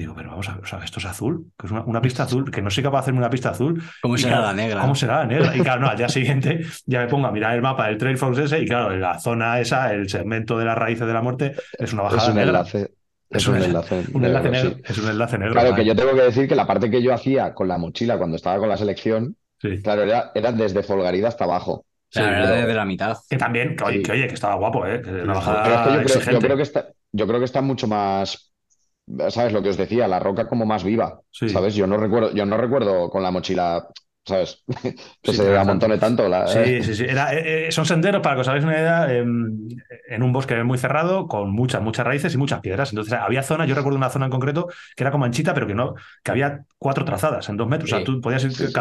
digo, 0.00 0.14
pero 0.14 0.30
vamos 0.30 0.48
a 0.48 0.54
ver, 0.54 0.64
o 0.64 0.66
sea, 0.66 0.78
esto 0.84 0.98
es 0.98 1.06
azul, 1.06 1.46
que 1.58 1.66
es 1.66 1.72
una, 1.72 1.82
una 1.82 2.00
pista 2.00 2.24
azul, 2.24 2.50
que 2.50 2.60
no 2.62 2.70
soy 2.70 2.82
capaz 2.84 2.98
de 2.98 3.00
hacerme 3.02 3.18
una 3.20 3.30
pista 3.30 3.50
azul. 3.50 3.82
¿Cómo 4.02 4.16
Y 4.16 4.18
será 4.18 4.36
claro, 4.38 4.46
la 4.48 4.52
negra? 4.54 4.80
¿Cómo 4.82 4.94
será 4.94 5.16
la 5.18 5.26
negra? 5.26 5.56
Y 5.56 5.60
claro, 5.60 5.80
no, 5.80 5.88
al 5.88 5.96
día 5.96 6.08
siguiente 6.08 6.60
ya 6.86 7.00
me 7.00 7.06
pongo 7.08 7.26
a 7.26 7.32
mirar 7.32 7.54
el 7.54 7.62
mapa 7.62 7.86
del 7.86 7.98
Trail 7.98 8.18
Fox 8.18 8.38
ese, 8.38 8.58
y 8.60 8.66
claro, 8.66 8.92
en 8.92 9.00
la 9.00 9.18
zona 9.18 9.60
esa, 9.60 9.92
el 9.92 10.08
segmento 10.08 10.58
de 10.58 10.64
las 10.64 10.76
raíces 10.76 11.06
de 11.06 11.12
la 11.12 11.22
muerte, 11.22 11.54
es 11.78 11.92
una 11.92 12.02
Es 12.06 12.12
bajada 12.12 12.28
un 12.30 12.36
negra. 12.36 12.50
enlace. 12.50 12.82
Es 13.30 13.42
Es 13.42 13.46
un 13.48 13.54
un 13.54 13.60
enla- 13.60 13.64
enlace. 13.66 14.04
Un 14.12 14.24
enlace 14.24 14.50
negro, 14.50 14.68
negro, 14.70 14.76
sí. 14.84 14.92
es 14.92 14.98
un 14.98 15.10
enlace 15.10 15.38
negro. 15.38 15.52
Claro, 15.54 15.74
que 15.76 15.84
yo 15.84 15.94
tengo 15.94 16.14
que 16.14 16.22
decir 16.22 16.48
que 16.48 16.56
la 16.56 16.66
parte 16.66 16.90
que 16.90 17.00
yo 17.02 17.14
hacía 17.14 17.54
con 17.54 17.68
la 17.68 17.78
mochila 17.78 18.18
cuando 18.18 18.36
estaba 18.36 18.58
con 18.58 18.68
la 18.68 18.76
selección, 18.76 19.36
Sí. 19.60 19.80
claro, 19.82 20.02
era, 20.02 20.32
era 20.34 20.50
desde 20.52 20.82
Folgarida 20.82 21.28
hasta 21.28 21.44
abajo. 21.44 21.84
Sí, 22.12 22.18
pero- 22.24 22.48
desde 22.48 22.74
la 22.74 22.84
mitad. 22.84 23.16
Que 23.28 23.36
también, 23.36 23.76
que, 23.76 23.84
oye, 23.84 23.96
Sí. 23.98 24.02
que, 24.02 24.12
oye, 24.12 24.26
que 24.26 24.34
estaba 24.34 24.56
guapo, 24.56 24.84
¿eh? 24.84 25.00
Que 25.00 25.10
bajada 25.22 25.62
Pero 25.84 26.00
es 26.00 26.12
que 26.12 26.18
yo 26.18 26.24
creo, 26.24 26.32
yo 26.32 26.40
creo 26.40 26.56
que 26.56 26.62
está, 26.64 26.88
yo 27.12 27.26
creo 27.28 27.38
que 27.38 27.44
está 27.44 27.60
mucho 27.60 27.86
más, 27.86 28.49
¿sabes? 29.30 29.52
Lo 29.52 29.62
que 29.62 29.70
os 29.70 29.76
decía, 29.76 30.08
la 30.08 30.18
roca 30.18 30.48
como 30.48 30.66
más 30.66 30.84
viva, 30.84 31.20
Sí. 31.30 31.48
¿sabes? 31.48 31.74
Yo 31.74 31.86
no 31.86 31.96
recuerdo, 31.96 32.32
yo 32.32 32.46
no 32.46 32.56
recuerdo 32.56 33.10
con 33.10 33.22
la 33.22 33.30
mochila, 33.30 33.86
¿sabes? 34.24 34.62
que 35.22 35.32
Sí, 35.32 35.38
se 35.38 35.56
amontone 35.56 35.98
tanto. 35.98 36.28
La, 36.28 36.46
Sí, 36.46 36.82
sí, 36.82 36.94
sí. 36.94 37.04
Era, 37.04 37.34
eh, 37.34 37.68
eh, 37.68 37.72
son 37.72 37.86
senderos, 37.86 38.20
para 38.22 38.36
que 38.36 38.40
os 38.42 38.48
hagáis 38.48 38.64
una 38.64 38.78
idea, 38.78 39.12
em, 39.12 39.68
en 40.08 40.22
un 40.22 40.32
bosque 40.32 40.62
muy 40.64 40.78
cerrado, 40.78 41.26
con 41.28 41.50
muchas, 41.52 41.82
muchas 41.82 42.06
raíces 42.06 42.34
y 42.34 42.38
muchas 42.38 42.60
piedras. 42.60 42.90
Entonces 42.92 43.12
había 43.14 43.42
zonas, 43.42 43.68
yo 43.68 43.74
recuerdo 43.74 43.96
una 43.98 44.10
zona 44.10 44.26
en 44.26 44.30
concreto 44.32 44.68
que 44.96 45.02
era 45.04 45.10
como 45.10 45.24
anchita, 45.24 45.54
pero 45.54 45.66
que 45.66 45.74
no, 45.74 45.94
que 46.22 46.30
había 46.30 46.64
cuatro 46.82 47.04
trazadas 47.04 47.46
en 47.50 47.58
dos 47.58 47.68
metros. 47.68 47.90
O 47.92 47.94
sea, 47.94 47.98
Sí. 47.98 48.04
tú 48.06 48.20
podías 48.22 48.42
ir 48.42 48.52
Sí, 48.52 48.66
sí. 48.66 48.72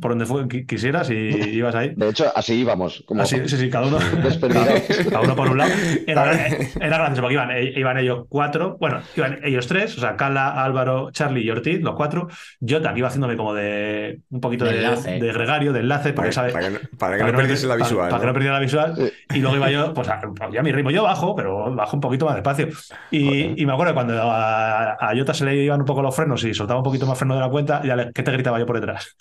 por 0.00 0.12
donde 0.12 0.24
fue- 0.24 0.44
qui- 0.48 0.66
quisieras 0.66 1.10
y 1.10 1.14
ibas 1.14 1.74
ahí. 1.74 1.92
De 1.94 2.08
hecho, 2.08 2.32
así 2.34 2.54
íbamos, 2.54 3.04
como 3.06 3.22
Así, 3.22 3.36
sí, 3.46 3.58
sí, 3.58 3.68
cada 3.68 3.88
uno, 3.88 3.98
cada 5.10 5.20
uno 5.20 5.36
por 5.36 5.50
un 5.50 5.58
lado. 5.58 5.70
Era, 6.06 6.32
era 6.80 6.96
gracioso 6.98 7.20
porque 7.20 7.34
iban, 7.34 7.50
iban 7.76 7.98
ellos 7.98 8.24
cuatro, 8.30 8.78
bueno, 8.80 9.00
iban 9.16 9.38
ellos 9.44 9.66
tres, 9.66 9.98
o 9.98 10.00
sea, 10.00 10.16
Cala, 10.16 10.64
Álvaro, 10.64 11.10
Charlie 11.12 11.42
y 11.44 11.50
Ortiz, 11.50 11.80
los 11.82 11.94
cuatro. 11.94 12.28
Yo 12.60 12.78
aquí 12.78 12.98
iba 13.00 13.08
haciéndome 13.08 13.36
como 13.36 13.52
de 13.54 14.20
un 14.30 14.40
poquito 14.40 14.64
De 14.64 14.72
de, 14.78 15.20
de 15.20 15.32
gregario, 15.32 15.72
de 15.74 15.80
enlace, 15.80 16.14
Para, 16.14 16.30
porque 16.30 16.52
para 16.52 16.64
que 16.68 16.70
no, 16.70 16.78
para 16.98 17.16
que 17.16 17.20
para 17.20 17.32
no 17.32 17.38
perdiese 17.38 17.66
la 17.66 17.74
para- 17.74 17.84
visual. 17.84 18.08
Para, 18.08 18.20
que 18.20 18.26
no 18.26 18.32
¿no? 18.32 18.34
perdiera 18.34 18.54
la 18.54 18.60
visual. 18.60 18.94
Sí. 18.96 19.12
Y 19.36 19.40
luego 19.40 19.56
iba 19.56 19.70
yo, 19.70 19.92
pues 19.92 20.08
a, 20.08 20.20
ya 20.50 20.60
a 20.60 20.62
mi 20.62 20.72
ritmo. 20.72 20.90
Yo 20.90 21.02
bajo, 21.02 21.36
pero 21.36 21.74
bajo 21.74 21.96
un 21.96 22.00
poquito 22.00 22.24
más 22.26 22.34
despacio. 22.34 22.68
Y, 23.10 23.60
y 23.60 23.66
me 23.66 23.72
acuerdo 23.74 23.92
que 23.92 23.94
cuando 23.94 24.14
a, 24.22 24.92
a 24.92 25.16
Jota 25.16 25.34
se 25.34 25.44
le 25.44 25.54
iban 25.64 25.80
un 25.80 25.86
poco 25.86 26.00
los 26.02 26.16
frenos 26.16 26.42
y 26.44 26.54
soltaba 26.54 26.80
un 26.80 26.84
poquito 26.84 27.06
más 27.06 27.18
freno 27.18 27.34
de 27.34 27.41
la 27.42 27.50
cuenta, 27.50 27.82
ya 27.84 27.96
le, 27.96 28.12
¿qué 28.12 28.22
te 28.22 28.32
gritaba 28.32 28.58
yo 28.58 28.66
por 28.66 28.80
detrás? 28.80 29.16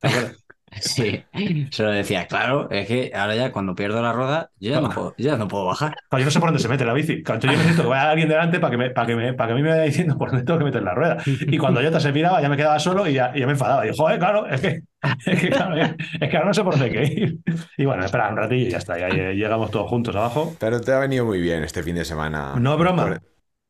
¿Te 0.00 0.08
acuerdas? 0.08 0.36
Sí, 0.82 1.24
se 1.70 1.82
lo 1.82 1.90
decía, 1.90 2.26
claro, 2.26 2.70
es 2.70 2.86
que 2.86 3.10
ahora 3.14 3.34
ya 3.34 3.50
cuando 3.52 3.74
pierdo 3.74 4.02
la 4.02 4.12
rueda, 4.12 4.50
yo 4.60 4.70
ya 4.72 4.80
no 4.82 4.90
puedo, 4.90 5.14
yo 5.16 5.30
ya 5.30 5.36
no 5.38 5.48
puedo 5.48 5.64
bajar. 5.64 5.96
Claro, 6.10 6.20
yo 6.20 6.24
no 6.26 6.30
sé 6.30 6.40
por 6.40 6.50
dónde 6.50 6.62
se 6.62 6.68
mete 6.68 6.84
la 6.84 6.92
bici. 6.92 7.14
Entonces 7.14 7.50
yo 7.50 7.56
necesito 7.56 7.82
que 7.84 7.88
vaya 7.88 8.10
alguien 8.10 8.28
delante 8.28 8.60
para 8.60 8.70
que, 8.72 8.76
me, 8.76 8.90
para, 8.90 9.06
que 9.06 9.16
me, 9.16 9.32
para 9.32 9.46
que 9.48 9.52
a 9.54 9.56
mí 9.56 9.62
me 9.62 9.70
vaya 9.70 9.82
diciendo 9.84 10.18
por 10.18 10.28
dónde 10.30 10.44
tengo 10.44 10.58
que 10.58 10.66
meter 10.66 10.82
la 10.82 10.94
rueda. 10.94 11.16
Y 11.24 11.56
cuando 11.56 11.80
Jota 11.82 11.98
se 11.98 12.12
piraba, 12.12 12.42
ya 12.42 12.50
me 12.50 12.56
quedaba 12.58 12.78
solo 12.78 13.08
y 13.08 13.14
ya, 13.14 13.32
y 13.34 13.40
ya 13.40 13.46
me 13.46 13.52
enfadaba. 13.52 13.86
Y 13.86 13.88
yo, 13.88 13.94
joder, 13.96 14.18
claro, 14.18 14.46
es 14.46 14.60
que, 14.60 14.82
es 15.26 15.40
que, 15.40 15.48
claro, 15.48 15.74
es 16.20 16.28
que 16.28 16.36
ahora 16.36 16.48
no 16.48 16.54
sé 16.54 16.62
por 16.62 16.78
dónde 16.78 16.86
hay 16.86 16.92
que 17.06 17.14
ir. 17.22 17.38
Y 17.78 17.86
bueno, 17.86 18.04
espera 18.04 18.28
un 18.28 18.36
ratillo 18.36 18.66
y 18.68 18.70
ya 18.70 18.78
está. 18.78 18.98
Y 19.00 19.02
ahí 19.04 19.36
llegamos 19.36 19.70
todos 19.70 19.88
juntos 19.88 20.14
abajo. 20.14 20.54
Pero 20.60 20.82
te 20.82 20.92
ha 20.92 20.98
venido 20.98 21.24
muy 21.24 21.40
bien 21.40 21.64
este 21.64 21.82
fin 21.82 21.94
de 21.96 22.04
semana. 22.04 22.54
No 22.60 22.76
broma. 22.76 23.04
Por- 23.06 23.22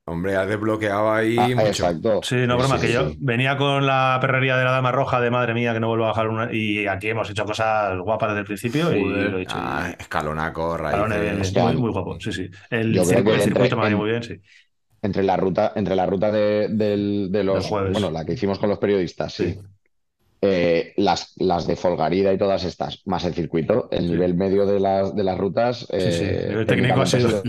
Hombre, 0.08 0.36
has 0.36 0.48
desbloqueado 0.48 1.12
ahí 1.12 1.36
Ah, 1.38 1.48
mucho. 1.54 1.66
exacto. 1.66 2.20
Sí, 2.22 2.36
no 2.46 2.56
broma, 2.58 2.78
sí, 2.78 2.86
que 2.86 2.92
yo 2.92 3.10
sí. 3.10 3.16
venía 3.20 3.56
con 3.56 3.86
la 3.86 4.18
perrería 4.20 4.56
de 4.56 4.64
la 4.64 4.70
dama 4.72 4.90
roja 4.92 5.20
de 5.20 5.30
madre 5.30 5.54
mía 5.54 5.72
que 5.74 5.80
no 5.80 5.88
vuelvo 5.88 6.04
a 6.04 6.08
bajar 6.08 6.28
una. 6.28 6.52
Y 6.52 6.86
aquí 6.86 7.08
hemos 7.08 7.28
hecho 7.30 7.44
cosas 7.44 7.98
guapas 7.98 8.30
desde 8.30 8.40
el 8.40 8.46
principio 8.46 8.92
y 8.96 9.04
lo 9.04 9.36
he 9.36 9.40
dicho. 9.40 9.56
Ah, 9.58 9.90
escalonaco, 9.98 10.76
raíces. 10.76 11.54
Muy, 11.54 11.76
muy 11.76 11.90
guapo, 11.92 12.18
sí, 12.20 12.32
sí. 12.32 12.48
El, 12.70 12.92
Yo 12.92 13.02
creo 13.04 13.04
circuito, 13.04 13.24
que 13.24 13.36
el 13.36 13.48
entre- 13.48 13.52
circuito 13.64 13.76
me 13.76 13.82
ha 13.82 13.84
venido 13.84 13.98
en- 13.98 14.02
muy 14.02 14.10
bien, 14.10 14.22
sí. 14.22 14.40
Entre 15.00 15.22
la 15.22 15.36
ruta, 15.36 15.72
entre 15.76 15.94
la 15.94 16.06
ruta 16.06 16.32
de, 16.32 16.68
los, 17.44 17.66
jueves. 17.66 17.92
bueno, 17.92 18.10
la 18.10 18.24
que 18.24 18.32
hicimos 18.32 18.58
con 18.58 18.68
los 18.68 18.78
periodistas, 18.78 19.32
sí. 19.32 19.56
Eh, 20.40 20.92
las, 20.96 21.32
las 21.36 21.66
de 21.66 21.74
Folgarida 21.74 22.32
y 22.32 22.38
todas 22.38 22.62
estas, 22.62 23.02
más 23.06 23.24
el 23.24 23.34
circuito, 23.34 23.88
el 23.90 24.08
nivel 24.08 24.34
medio 24.34 24.66
de 24.66 24.78
las, 24.78 25.14
de 25.16 25.24
las 25.24 25.36
rutas. 25.36 25.78
Sí, 25.90 26.12
sí, 26.12 26.22
eh, 26.24 26.40
el 26.44 26.48
nivel 26.50 26.66
técnico 26.66 27.00
ha 27.00 27.06
sido-. 27.06 27.42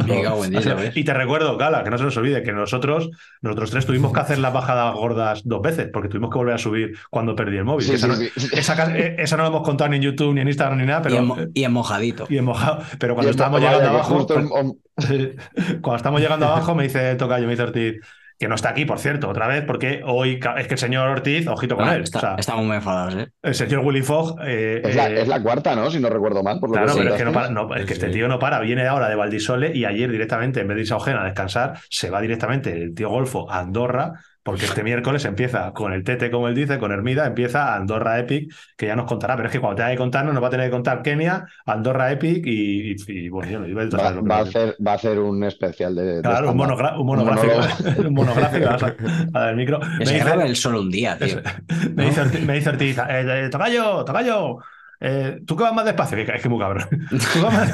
Y 0.96 1.04
te 1.04 1.14
recuerdo, 1.14 1.56
Gala, 1.56 1.84
que 1.84 1.92
no 1.92 2.00
se 2.00 2.06
nos 2.06 2.18
olvide 2.18 2.42
que 2.42 2.52
nosotros, 2.52 3.12
nosotros 3.42 3.70
tres 3.70 3.86
tuvimos 3.86 4.12
que 4.12 4.22
hacer 4.22 4.40
las 4.40 4.54
bajadas 4.54 4.96
gordas 4.96 5.42
dos 5.46 5.62
veces, 5.62 5.90
porque 5.94 6.10
tuvimos 6.10 6.32
que 6.32 6.40
volver 6.40 6.56
a 6.56 6.58
subir 6.58 6.94
cuando 7.12 7.36
perdí 7.36 7.58
el 7.58 7.66
móvil. 7.66 7.86
Sí, 7.86 7.94
esa, 7.94 8.08
sí, 8.16 8.24
no, 8.36 8.42
sí. 8.42 8.48
esa 8.54 8.76
ca- 8.76 8.98
eh, 8.98 9.18
esa 9.20 9.38
no 9.38 9.44
lo 9.44 9.50
hemos 9.50 9.62
contado 9.64 9.92
ni 9.92 9.98
en 9.98 10.02
YouTube, 10.02 10.34
ni 10.34 10.42
en 10.42 10.48
Instagram, 10.48 10.80
ni 10.80 10.86
nada, 10.88 11.04
pero. 11.04 11.14
y, 11.14 11.18
en, 11.20 11.26
mo- 11.26 11.38
y 11.54 11.64
en 11.66 11.72
mojadito. 11.72 12.26
y 12.28 12.38
en 12.40 12.46
mojado. 12.46 12.82
Pero 13.00 13.14
cuando 13.14 13.30
estábamos 13.30 13.62
llegando 13.62 13.88
abajo. 13.90 14.26
Cuando 15.82 15.96
estamos 15.96 16.20
llegando 16.22 16.46
abajo, 16.48 16.76
me 16.76 16.84
dice 16.84 17.16
Tocayo, 17.16 17.46
me 17.46 17.52
dice 17.52 17.64
Ortiz, 17.64 17.96
que 18.40 18.48
no 18.48 18.56
está 18.56 18.70
aquí, 18.70 18.86
por 18.86 19.00
cierto, 19.00 19.28
otra 19.28 19.48
vez, 19.48 19.66
porque 19.66 20.02
hoy 20.06 20.40
es 20.58 20.68
que 20.68 20.76
el 20.76 20.80
señor 20.80 21.10
Ortiz, 21.10 21.46
ojito 21.48 21.76
con 21.76 21.90
Ah, 21.90 21.96
él. 21.96 22.04
está- 22.04 22.18
o 22.18 22.22
sea, 22.22 22.36
estamos 22.40 22.66
muy 22.66 22.78
enfadados, 22.78 23.16
¿eh? 23.16 23.28
el 23.44 23.54
señor 23.54 23.82
Willy 23.86 24.02
Fogg. 24.02 24.40
eh, 24.46 24.82
es, 24.84 24.96
la, 24.96 25.10
eh, 25.10 25.22
es 25.22 25.28
la 25.28 25.44
cuarta, 25.44 25.76
¿no? 25.76 25.92
Si 25.92 26.00
no 26.00 26.10
recuerdo 26.10 26.42
mal. 26.42 26.58
Por 26.60 26.70
lo 26.70 26.74
Claro, 26.76 26.94
que 26.94 27.00
pero 27.00 27.10
es 27.10 27.18
que, 27.18 27.26
no 27.26 27.34
contaste. 27.34 27.54
para, 27.54 27.68
no, 27.68 27.76
es 27.76 27.86
que 27.86 27.94
este 27.94 28.10
tío 28.10 28.28
no 28.30 28.40
para, 28.40 28.60
viene 28.62 28.88
ahora 28.88 29.10
de 29.10 29.16
Valdisole 29.16 29.76
y 29.76 29.84
ayer 29.84 30.10
directamente, 30.10 30.62
en 30.62 30.68
vez 30.70 30.76
de 30.76 30.82
irse 30.82 30.94
a 30.94 30.98
Ojena 30.98 31.22
a 31.22 31.26
descansar, 31.26 31.80
se 31.90 32.10
va 32.10 32.22
directamente 32.22 32.72
el 32.72 32.96
tío 32.96 33.10
Golfo 33.10 33.52
a 33.52 33.60
Andorra, 33.60 34.14
porque 34.52 34.66
este 34.66 34.84
miércoles 34.84 35.24
empieza 35.26 35.72
con 35.74 35.94
el 35.94 36.04
Tete, 36.04 36.32
como 36.32 36.48
él 36.48 36.56
dice, 36.56 36.80
con 36.80 36.92
Hermida, 36.92 37.26
empieza 37.28 37.76
Andorra 37.76 38.20
Epic, 38.20 38.54
que 38.78 38.88
ya 38.88 38.96
nos 38.96 39.06
contará, 39.06 39.36
pero 39.36 39.48
es 39.48 39.52
que 39.54 39.60
cuando 39.60 39.76
tenga 39.78 39.92
que 39.92 39.98
contarnos 39.98 40.34
nos 40.34 40.44
va 40.44 40.48
a 40.48 40.50
tener 40.52 40.68
que 40.68 40.72
contar 40.72 41.02
Kenia, 41.02 41.46
Andorra 41.66 42.12
Epic 42.12 42.46
y, 42.46 42.92
y- 42.92 42.96
y, 43.08 43.30
bueno, 43.30 43.52
yo 43.52 43.60
no 43.60 43.68
iba 43.68 43.82
a 43.84 43.86
Va, 43.86 44.38
a 44.38 44.42
hacer, 44.42 44.76
va 44.86 44.92
a 44.92 44.96
hacer 44.96 45.20
un 45.20 45.44
especial 45.44 45.96
de. 45.96 46.04
de 46.16 46.22
Claro, 46.22 46.52
un, 46.52 46.58
monogra- 46.58 46.96
monográfico, 46.98 47.54
un 48.08 48.14
monográfico, 48.14 48.66
vas 48.68 48.84
a, 48.84 48.88
a 49.34 49.40
dar 49.40 49.50
el 49.52 49.56
micro. 49.56 49.80
Que 49.80 49.88
Me 50.00 50.06
se 50.06 50.14
dice- 50.14 50.26
grabe 50.26 50.46
él 50.46 50.56
solo 50.56 50.82
un 50.82 50.90
día, 50.90 51.18
tío. 51.18 51.38
Me 51.96 52.06
dice, 52.06 52.22
Ortiz, 52.22 52.46
me 52.46 52.54
dice 52.54 52.70
Ortiz, 52.70 52.98
eh, 52.98 53.46
eh, 53.46 53.50
Tocayo, 53.50 54.04
Tocayo, 54.06 54.58
eh, 55.02 55.40
tú 55.46 55.56
que 55.56 55.64
vas 55.64 55.74
más 55.74 55.86
despacio, 55.86 56.18
que 56.26 56.32
es 56.36 56.42
que 56.42 56.50
muy 56.50 56.60
cabrón. 56.60 56.88
Tú 57.34 57.40
más- 57.40 57.72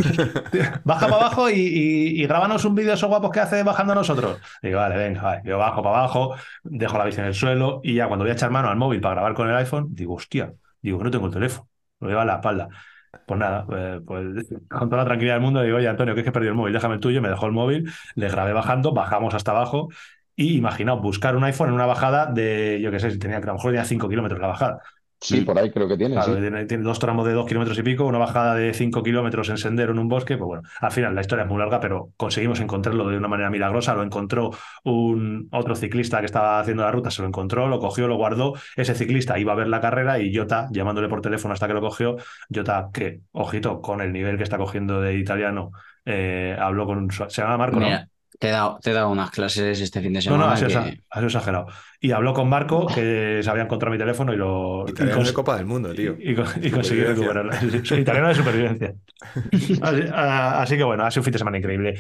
Baja 0.84 1.07
para 1.07 1.15
abajo 1.21 1.49
y, 1.49 1.53
y, 1.55 2.21
y 2.23 2.28
grábanos 2.28 2.65
un 2.65 2.76
vídeo 2.76 2.89
de 2.89 2.95
esos 2.95 3.09
guapos 3.09 3.32
que 3.32 3.39
haces 3.39 3.63
bajando 3.63 3.93
a 3.93 3.95
nosotros. 3.95 4.39
Digo, 4.61 4.78
vale, 4.80 4.95
venga, 4.97 5.21
vale. 5.21 5.41
Yo 5.45 5.57
bajo 5.57 5.82
para 5.84 5.97
abajo, 5.99 6.36
dejo 6.63 6.97
la 6.97 7.05
bici 7.05 7.19
en 7.19 7.28
el 7.28 7.34
suelo 7.34 7.82
y 7.84 7.95
ya 7.95 8.07
cuando 8.07 8.23
voy 8.26 8.32
a 8.32 8.34
echar 8.34 8.51
mano 8.51 8.69
al 8.69 8.78
móvil 8.78 9.01
para 9.01 9.15
grabar 9.15 9.34
con 9.34 9.49
el 9.49 9.55
iPhone, 9.55 9.88
digo, 9.91 10.13
hostia, 10.15 10.53
digo 10.82 10.97
que 10.99 11.03
no 11.05 11.11
tengo 11.11 11.28
el 11.28 11.34
teléfono, 11.34 11.67
lo 11.99 12.09
lleva 12.09 12.21
en 12.21 12.28
la 12.28 12.36
espalda. 12.36 12.67
Pues 13.26 13.39
nada, 13.39 13.65
eh, 13.76 14.01
pues 14.05 14.26
con 14.69 14.89
toda 14.89 15.03
la 15.03 15.05
tranquilidad 15.05 15.36
del 15.36 15.43
mundo 15.43 15.61
digo, 15.61 15.78
oye, 15.78 15.88
Antonio, 15.88 16.13
que 16.13 16.21
es 16.21 16.23
que 16.26 16.30
he 16.30 16.34
perdido 16.34 16.51
el 16.51 16.57
móvil, 16.57 16.73
déjame 16.73 16.95
el 16.95 16.99
tuyo, 16.99 17.21
me 17.21 17.30
dejó 17.30 17.45
el 17.47 17.51
móvil, 17.53 17.91
le 18.15 18.30
grabé 18.30 18.53
bajando, 18.53 18.93
bajamos 18.93 19.34
hasta 19.34 19.51
abajo 19.51 19.89
y 20.36 20.57
imaginaos, 20.57 21.01
buscar 21.01 21.36
un 21.38 21.43
iPhone 21.45 21.69
en 21.69 21.76
una 21.76 21.86
bajada 21.86 22.26
de, 22.28 22.80
yo 22.82 22.91
qué 22.91 22.99
sé, 22.99 23.11
si 23.11 23.19
tenía, 23.19 23.38
que 23.39 23.45
a 23.45 23.47
lo 23.47 23.53
mejor 23.53 23.71
tenía 23.71 23.86
5 23.86 24.09
kilómetros 24.09 24.39
la 24.41 24.47
bajada. 24.47 24.82
Sí, 25.22 25.41
por 25.41 25.57
ahí 25.57 25.72
creo 25.72 25.88
que 25.88 25.97
tiene. 25.97 26.13
Claro, 26.16 26.36
sí. 26.36 26.41
tiene, 26.41 26.66
tiene 26.66 26.84
dos 26.84 26.99
tramos 26.99 27.26
de 27.26 27.34
dos 27.34 27.47
kilómetros 27.47 27.78
y 27.80 27.84
pico, 27.84 28.05
una 28.05 28.18
bajada 28.20 28.53
de 28.53 28.74
cinco 28.74 29.01
kilómetros 29.01 29.49
en 29.49 29.57
sendero 29.57 29.91
en 29.93 29.99
un 29.99 30.07
bosque. 30.07 30.38
Pues 30.38 30.45
bueno, 30.45 30.63
al 30.82 30.91
final 30.91 31.16
la 31.16 31.22
historia 31.22 31.43
es 31.45 31.49
muy 31.49 31.57
larga, 31.57 31.80
pero 31.80 32.09
conseguimos 32.18 32.59
encontrarlo 32.59 33.07
de 33.09 33.18
una 33.18 33.28
manera 33.28 33.49
milagrosa. 33.49 33.95
Lo 33.95 34.03
encontró 34.03 34.51
un 34.84 35.47
otro 35.51 35.76
ciclista 35.76 36.20
que 36.20 36.26
estaba 36.26 36.59
haciendo 36.59 36.84
la 36.84 36.91
ruta, 36.91 37.09
se 37.11 37.22
lo 37.22 37.28
encontró, 37.28 37.68
lo 37.68 37.80
cogió, 37.80 38.07
lo 38.07 38.18
guardó. 38.18 38.53
Ese 38.76 38.93
ciclista 38.93 39.39
iba 39.39 39.53
a 39.53 39.55
ver 39.55 39.68
la 39.68 39.82
carrera 39.82 40.20
y 40.20 40.36
Jota, 40.36 40.68
llamándole 40.72 41.09
por 41.09 41.22
teléfono 41.22 41.53
hasta 41.53 41.68
que 41.68 41.74
lo 41.74 41.82
cogió, 41.82 42.18
Jota, 42.53 42.89
que, 42.93 43.22
ojito, 43.32 43.82
con 43.82 44.01
el 44.01 44.11
nivel 44.13 44.38
que 44.38 44.43
está 44.43 44.57
cogiendo 44.57 45.01
de 45.01 45.16
italiano, 45.18 45.72
eh, 46.05 46.55
habló 46.59 46.86
con. 46.86 47.09
Se 47.11 47.41
llama 47.41 47.57
Marco, 47.57 47.80
¿no? 47.80 47.88
Te 48.38 48.49
he, 48.49 48.51
dado, 48.51 48.80
te 48.82 48.91
he 48.91 48.93
dado 48.93 49.09
unas 49.11 49.32
clases 49.32 49.80
este 49.80 50.01
fin 50.01 50.11
de 50.11 50.20
No, 50.26 50.32
no, 50.38 50.43
semana. 50.43 50.53
ha 50.53 50.57
sido, 50.57 50.68
que- 50.70 50.76
exa- 50.76 51.03
ha 51.09 51.16
sido 51.20 51.28
exagerado. 51.28 51.68
Y 52.06 52.12
habló 52.12 52.34
con 52.34 52.47
Marco, 52.49 52.86
que 52.88 53.39
se 53.41 53.49
había 53.49 53.64
encontrado 53.64 53.91
mi 53.91 53.97
teléfono 53.97 54.32
y 54.34 54.38
lo. 54.38 54.86
y 54.88 54.91
Italiano 54.91 55.24
de 55.24 55.34
Copa 55.34 55.58
del 55.58 55.66
Mundo, 55.66 55.93
tío. 55.93 56.16
y, 56.20 56.32
y 56.32 56.34
y 56.34 56.70
sí, 56.84 57.01
soy 57.84 57.99
italiano 58.01 58.28
de 58.28 58.36
supervivencia. 58.36 58.95
Así, 59.82 60.01
ah, 60.14 60.62
así 60.62 60.78
que 60.78 60.84
bueno, 60.84 61.06
ha 61.06 61.12
sido 61.12 61.22
un 61.22 61.26
fin 61.26 61.34
de 61.34 61.39
semana 61.39 61.58
increíble. 61.58 61.99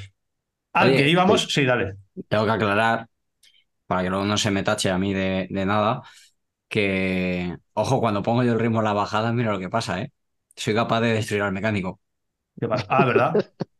Al 0.73 0.87
Oye, 0.87 0.95
que 0.95 1.09
íbamos, 1.09 1.43
sí, 1.53 1.65
dale. 1.65 1.97
Tengo 2.27 2.45
que 2.45 2.51
aclarar, 2.51 3.07
para 3.87 4.03
que 4.03 4.09
luego 4.09 4.25
no 4.25 4.37
se 4.37 4.51
me 4.51 4.63
tache 4.63 4.89
a 4.91 4.97
mí 4.99 5.13
de, 5.13 5.47
de 5.49 5.65
nada, 5.65 6.03
que, 6.69 7.57
ojo, 7.73 7.99
cuando 8.01 8.23
pongo 8.23 8.43
yo 8.43 8.53
el 8.53 8.59
ritmo 8.59 8.79
en 8.79 8.85
la 8.85 8.93
bajada, 8.93 9.33
mira 9.33 9.51
lo 9.53 9.59
que 9.59 9.69
pasa, 9.69 10.01
¿eh? 10.01 10.11
Soy 10.55 10.75
capaz 10.75 11.01
de 11.01 11.13
destruir 11.13 11.43
al 11.43 11.53
mecánico. 11.53 12.01
¿Qué 12.59 12.67
pasa? 12.67 12.87
Ah, 12.89 13.05
¿verdad? 13.05 13.33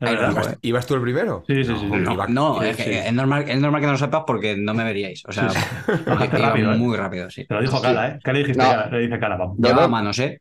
¿Ibas, 0.00 0.58
ibas 0.62 0.86
tú 0.86 0.94
el 0.94 1.02
primero? 1.02 1.42
Sí, 1.46 1.64
sí, 1.64 1.74
sí. 1.74 1.88
sí. 1.90 2.16
No, 2.28 2.62
es, 2.62 2.76
que 2.76 2.84
sí. 2.84 2.90
es 2.90 3.12
normal, 3.12 3.44
es 3.48 3.60
normal 3.60 3.80
que 3.80 3.86
no 3.86 3.92
lo 3.94 3.98
sepas 3.98 4.22
porque 4.26 4.56
no 4.56 4.72
me 4.72 4.84
veríais. 4.84 5.24
O 5.26 5.32
sea, 5.32 5.48
rápido, 6.06 6.72
¿eh? 6.72 6.76
muy 6.76 6.96
rápido, 6.96 7.28
sí. 7.30 7.44
Te 7.46 7.54
lo 7.54 7.60
dijo 7.60 7.80
Cala, 7.82 8.08
¿eh? 8.08 8.18
¿Qué 8.22 8.32
le 8.32 8.38
dijiste? 8.40 8.62
No. 8.62 8.90
Le 8.90 8.98
dice 9.00 9.18
Cala, 9.18 9.36
vamos. 9.36 9.58
No, 9.58 9.66
Llevaba 9.68 9.86
no. 9.86 9.92
manos, 9.92 10.18
¿eh? 10.20 10.40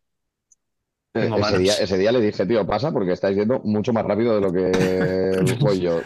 Tengo 1.12 1.38
ese, 1.38 1.42
manos. 1.42 1.60
día, 1.60 1.74
ese 1.82 1.98
día 1.98 2.12
le 2.12 2.22
dije, 2.22 2.46
tío, 2.46 2.68
pasa 2.68 2.92
porque 2.92 3.14
estáis 3.14 3.36
yendo 3.36 3.60
mucho 3.64 3.92
más 3.94 4.06
rápido 4.06 4.36
de 4.36 4.42
lo 4.42 4.54
que 4.54 5.56
voy 5.60 5.80
yo. 5.80 6.02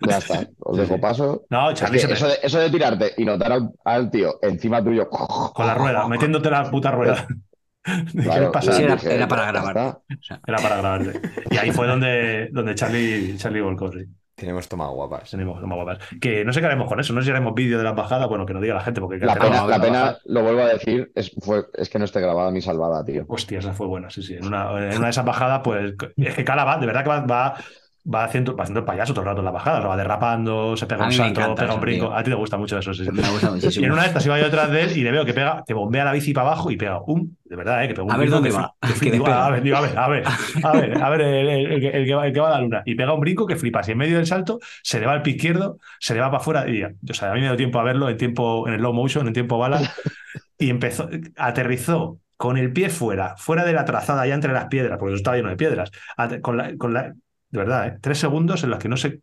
Ya 0.00 0.18
está, 0.18 0.48
os 0.60 0.78
dejo 0.78 0.98
paso. 1.00 1.44
No, 1.50 1.70
Es 1.70 1.78
Charlie 1.78 2.00
que 2.04 2.12
eso, 2.14 2.26
de, 2.26 2.38
eso 2.42 2.58
de 2.58 2.70
tirarte 2.70 3.12
y 3.18 3.24
notar 3.24 3.52
al, 3.52 3.70
al 3.84 4.10
tío 4.10 4.38
encima 4.42 4.82
tuyo. 4.82 5.08
con 5.08 5.66
la 5.66 5.74
rueda, 5.74 6.08
metiéndote 6.08 6.50
la 6.50 6.68
puta 6.70 6.90
rueda. 6.90 7.26
¿Qué 8.12 8.22
Claro, 8.22 8.44
le 8.46 8.50
pasa? 8.50 8.72
Sí, 8.72 8.82
era- 8.82 8.94
dije, 8.96 9.14
era 9.14 9.28
para 9.28 9.46
grabar. 9.52 9.76
está. 9.76 9.98
O 9.98 10.22
sea, 10.22 10.40
Era 10.46 10.58
para 10.58 10.76
grabarte. 10.76 11.20
Y 11.50 11.56
ahí 11.56 11.70
fue 11.72 11.86
donde, 11.86 12.48
donde 12.52 12.74
Charlie, 12.74 13.36
Charlie 13.36 13.60
volcó, 13.60 13.90
sí. 13.92 14.04
Tenemos 14.34 14.66
toma 14.68 14.88
guapas. 14.88 15.30
Tenemos 15.30 15.60
más 15.60 15.76
guapas. 15.76 15.98
Que 16.18 16.46
no 16.46 16.52
sé 16.54 16.60
qué 16.60 16.66
haremos 16.66 16.88
con 16.88 16.98
eso, 16.98 17.12
no 17.12 17.20
sé 17.20 17.26
si 17.26 17.30
haremos 17.30 17.52
vídeo 17.54 17.76
de 17.76 17.84
las 17.84 17.94
bajadas, 17.94 18.26
bueno, 18.26 18.46
que 18.46 18.54
nos 18.54 18.62
diga 18.62 18.74
la 18.74 18.80
gente, 18.80 18.98
porque 19.00 19.18
La 19.18 19.34
pena, 19.34 19.60
no, 19.60 19.68
la 19.68 19.76
no, 19.76 19.82
pena, 19.84 20.00
bajada- 20.00 20.18
lo 20.24 20.42
vuelvo 20.42 20.62
a 20.62 20.66
decir, 20.68 21.12
es, 21.14 21.30
fue, 21.42 21.64
es 21.74 21.90
que 21.90 21.98
no 21.98 22.06
esté 22.06 22.20
grabada 22.20 22.50
ni 22.50 22.62
salvada, 22.62 23.04
tío. 23.04 23.26
Hostia, 23.28 23.58
esa 23.58 23.74
fue 23.74 23.86
buena, 23.86 24.08
sí, 24.08 24.22
sí. 24.22 24.34
En 24.36 24.46
una, 24.46 24.70
en 24.90 24.96
una 24.96 25.06
de 25.06 25.10
esas 25.10 25.26
bajadas, 25.26 25.60
pues 25.62 25.94
es 26.16 26.34
que 26.34 26.44
Cala 26.44 26.64
va, 26.64 26.78
de 26.78 26.86
verdad 26.86 27.02
que 27.02 27.08
va, 27.10 27.20
va, 27.20 27.54
va 28.12 28.24
haciendo, 28.24 28.56
va 28.56 28.62
haciendo 28.64 28.84
payaso 28.84 29.12
todo 29.12 29.22
el 29.22 29.28
rato 29.28 29.40
en 29.40 29.44
la 29.44 29.50
bajada, 29.50 29.78
o 29.78 29.80
sea, 29.82 29.88
va 29.90 29.96
derrapando, 29.96 30.76
se 30.76 30.86
pega 30.86 31.04
un 31.06 31.12
salto, 31.12 31.40
encanta 31.40 31.62
pega 31.62 31.74
un 31.74 31.80
brinco. 31.80 32.06
tío. 32.08 32.16
A 32.16 32.22
ti 32.22 32.30
te 32.30 32.36
gusta 32.36 32.56
mucho 32.56 32.78
eso, 32.78 32.94
sí. 32.94 33.04
sí. 33.04 33.10
me 33.10 33.22
gusta 33.30 33.50
Y 33.80 33.84
en 33.84 33.92
una 33.92 34.02
de 34.02 34.08
estas 34.08 34.24
iba 34.26 34.38
yo 34.38 34.44
detrás 34.44 34.70
de 34.70 34.82
él 34.84 34.96
y 34.96 35.02
le 35.02 35.10
veo 35.10 35.24
que 35.24 35.34
pega, 35.34 35.62
que 35.66 35.74
bombea 35.74 36.04
la 36.04 36.12
bici 36.12 36.32
para 36.32 36.48
abajo 36.48 36.70
y 36.70 36.76
pega 36.76 37.00
un, 37.06 37.36
de 37.44 37.56
verdad, 37.56 37.84
¿eh? 37.84 37.88
que 37.88 37.94
pega 37.94 38.04
un 38.04 38.12
A 38.12 38.16
ver 38.16 38.30
dónde 38.30 38.50
va, 38.50 38.74
que 39.00 39.10
digo, 39.10 39.26
a 39.26 39.50
ver, 39.50 39.62
digo, 39.62 39.76
a 39.76 39.80
ver, 39.82 39.98
a 39.98 40.08
ver, 40.08 40.24
a 40.64 40.72
ver, 40.72 41.02
a 41.02 41.10
ver, 41.10 41.20
el, 41.20 41.48
el- 41.48 41.72
el 41.72 41.80
que- 41.80 41.88
el 41.98 42.32
que 42.32 42.40
va, 42.40 42.48
a 42.48 42.50
la 42.52 42.60
luna. 42.60 42.82
Y 42.86 42.94
pega 42.94 43.12
un 43.12 43.20
brinco 43.20 43.46
que 43.46 43.56
flipas. 43.56 43.88
Y 43.88 43.92
en 43.92 43.98
medio 43.98 44.16
del 44.16 44.26
salto 44.26 44.58
se 44.82 44.98
le 45.00 45.06
va 45.06 45.12
al 45.12 45.22
pie 45.22 45.34
izquierdo, 45.34 45.78
se 45.98 46.14
le 46.14 46.20
va 46.20 46.26
para 46.30 46.38
afuera. 46.40 46.68
Y, 46.68 46.82
o 46.82 47.14
sea, 47.14 47.30
a 47.32 47.34
mí 47.34 47.40
me 47.40 47.46
dio 47.46 47.56
tiempo 47.56 47.78
a 47.80 47.82
verlo 47.84 48.08
en 48.08 48.16
tiempo, 48.16 48.66
en 48.66 48.74
el 48.74 48.80
low 48.82 48.92
motion, 48.92 49.26
en 49.26 49.32
tiempo 49.34 49.58
bala. 49.58 49.80
Y 50.58 50.70
empezó, 50.70 51.08
aterrizó 51.36 52.18
con 52.36 52.56
el 52.56 52.72
pie 52.72 52.88
fuera, 52.88 53.34
fuera 53.36 53.64
de 53.64 53.72
la 53.72 53.84
trazada, 53.84 54.26
ya 54.26 54.34
entre 54.34 54.52
las 54.52 54.66
piedras, 54.66 54.98
porque 54.98 55.12
eso 55.12 55.18
estaba 55.18 55.36
lleno 55.36 55.48
de 55.50 55.56
piedras. 55.56 55.90
Ate- 56.16 56.40
Con 56.40 56.56
la, 56.56 56.76
con 56.76 56.94
la, 56.94 57.12
de 57.50 57.58
verdad, 57.58 57.88
¿eh? 57.88 57.98
tres 58.00 58.18
segundos 58.18 58.62
en 58.64 58.70
los 58.70 58.78
que 58.78 58.88
no 58.88 58.96
sé. 58.96 59.20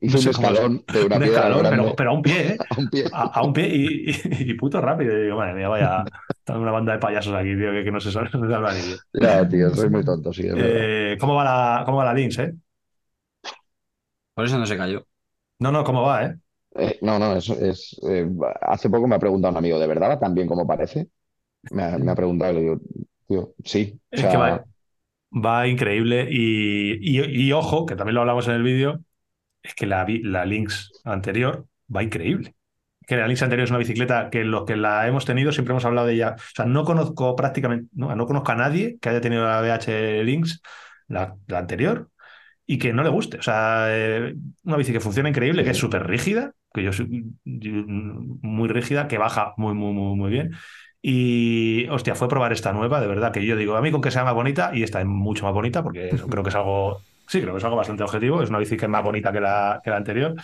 Hizo 0.00 0.18
sé 0.18 0.20
un 0.20 0.28
cómo 0.32 0.50
es. 0.52 0.60
escalón 0.60 0.84
de 0.88 1.04
una 1.04 1.18
un 1.18 1.22
piedra 1.22 1.48
escalón, 1.48 1.68
pero, 1.68 1.94
pero 1.96 2.10
a 2.10 2.14
un 2.14 2.22
pie, 2.22 2.40
¿eh? 2.54 2.58
a 2.70 2.74
un 2.78 2.88
pie. 2.90 3.10
a, 3.10 3.22
a 3.40 3.42
un 3.44 3.52
pie 3.52 3.68
y, 3.68 4.10
y- 4.10 4.50
y 4.50 4.54
puto 4.54 4.80
rápido. 4.80 5.16
Y 5.18 5.24
digo, 5.24 5.36
madre 5.38 5.54
mía, 5.54 5.68
vaya, 5.68 6.10
están 6.38 6.58
una 6.60 6.72
banda 6.72 6.92
de 6.94 6.98
payasos 6.98 7.34
aquí, 7.34 7.56
tío, 7.56 7.72
que, 7.72 7.84
que 7.84 7.90
no 7.92 8.00
se 8.00 8.10
sal- 8.12 8.30
no 8.34 8.40
se 8.46 8.52
salva 8.52 8.74
ni 8.74 8.82
Dios. 8.82 9.00
Ya, 9.12 9.48
tío, 9.48 9.74
soy 9.74 9.88
muy 9.90 10.04
tonto, 10.04 10.32
sí, 10.32 10.46
es. 10.46 10.54
Eh, 10.54 11.16
¿Cómo 11.20 11.34
va 11.34 11.44
la, 11.44 11.82
cómo 11.84 11.98
va 11.98 12.04
la 12.06 12.14
Lynx, 12.14 12.38
eh? 12.38 12.54
Por 14.34 14.44
eso 14.46 14.58
no 14.58 14.66
se 14.66 14.76
cayó. 14.76 15.06
No, 15.60 15.72
no, 15.72 15.84
¿cómo 15.84 16.02
va, 16.04 16.24
eh? 16.26 16.38
Eh, 16.74 16.98
no, 17.02 17.18
no, 17.18 17.36
eso 17.36 17.54
es. 17.60 17.96
eh, 18.08 18.26
hace 18.62 18.88
poco 18.88 19.06
me 19.06 19.16
ha 19.16 19.18
preguntado 19.18 19.52
un 19.52 19.58
amigo, 19.58 19.78
¿de 19.78 19.86
verdad 19.86 20.10
va 20.10 20.18
tan 20.20 20.34
bien 20.34 20.48
como 20.48 20.66
parece? 20.66 21.08
Me 21.70 21.84
ha, 21.84 21.98
me 21.98 22.12
ha 22.12 22.14
preguntado 22.16 22.52
y 22.52 22.54
le 22.56 22.60
digo, 22.62 22.80
tío, 23.28 23.54
sí. 23.64 24.00
O 24.16 24.20
Es 24.20 24.26
que 24.28 24.36
va, 24.36 24.64
va 25.32 25.66
increíble 25.66 26.28
y, 26.30 26.94
y- 27.00 27.22
y 27.48 27.52
ojo, 27.52 27.86
que 27.86 27.96
también 27.96 28.14
lo 28.14 28.20
hablamos 28.22 28.48
en 28.48 28.54
el 28.54 28.62
vídeo, 28.62 29.00
es 29.62 29.74
que 29.74 29.86
la, 29.86 30.06
la 30.24 30.44
Lynx 30.46 30.92
anterior 31.04 31.66
va 31.94 32.02
increíble. 32.02 32.54
Que 33.06 33.16
la 33.16 33.26
Lynx 33.28 33.42
anterior 33.42 33.64
es 33.64 33.70
una 33.70 33.78
bicicleta 33.80 34.30
que 34.30 34.44
los 34.44 34.64
que 34.66 34.76
la 34.76 35.08
hemos 35.08 35.24
tenido 35.26 35.52
siempre 35.52 35.72
hemos 35.72 35.84
hablado 35.84 36.06
de 36.08 36.14
ella. 36.14 36.36
O 36.38 36.42
sea, 36.54 36.66
no 36.66 36.84
conozco 36.84 37.36
prácticamente, 37.36 37.88
no, 37.94 38.14
no 38.16 38.26
conozco 38.26 38.52
a 38.52 38.56
nadie 38.56 38.98
que 39.00 39.08
haya 39.10 39.20
tenido 39.20 39.44
la 39.46 39.60
BH 39.62 40.24
Lynx, 40.24 40.62
la, 41.08 41.36
la 41.48 41.58
anterior, 41.58 42.10
y 42.66 42.78
que 42.78 42.92
no 42.92 43.02
le 43.04 43.10
guste. 43.10 43.38
O 43.38 43.42
sea, 43.42 43.86
eh, 43.90 44.34
una 44.64 44.76
bici 44.78 44.92
que 44.92 45.00
funciona 45.00 45.28
increíble, 45.30 45.64
que 45.64 45.70
es 45.70 45.78
súper 45.78 46.06
rígida, 46.06 46.52
que 46.74 46.82
yo 46.84 46.92
soy 46.92 47.24
muy 47.44 48.68
rígida, 48.68 49.08
que 49.08 49.18
baja 49.18 49.54
muy, 49.56 49.74
muy, 49.74 49.92
muy, 49.92 50.16
muy 50.16 50.30
bien. 50.30 50.52
Y, 51.02 51.88
hostia, 51.88 52.14
fue 52.14 52.28
probar 52.28 52.52
esta 52.52 52.72
nueva, 52.72 53.00
de 53.00 53.08
verdad, 53.08 53.32
que 53.32 53.44
yo 53.44 53.56
digo, 53.56 53.76
a 53.76 53.82
mí 53.82 53.90
con 53.90 54.00
que 54.00 54.10
sea 54.12 54.24
más 54.24 54.34
bonita, 54.34 54.70
y 54.72 54.84
esta 54.84 55.00
es 55.00 55.06
mucho 55.06 55.44
más 55.44 55.54
bonita, 55.54 55.82
porque 55.82 56.10
eso 56.10 56.28
creo 56.28 56.44
que 56.44 56.50
es 56.50 56.54
algo, 56.54 57.02
sí, 57.26 57.40
creo 57.40 57.52
que 57.54 57.58
es 57.58 57.64
algo 57.64 57.76
bastante 57.76 58.04
objetivo, 58.04 58.42
es 58.42 58.50
una 58.50 58.58
bici 58.58 58.76
que 58.76 58.84
es 58.86 58.90
más 58.90 59.02
bonita 59.02 59.32
que 59.32 59.40
la, 59.40 59.80
que 59.82 59.90
la 59.90 59.96
anterior, 59.96 60.34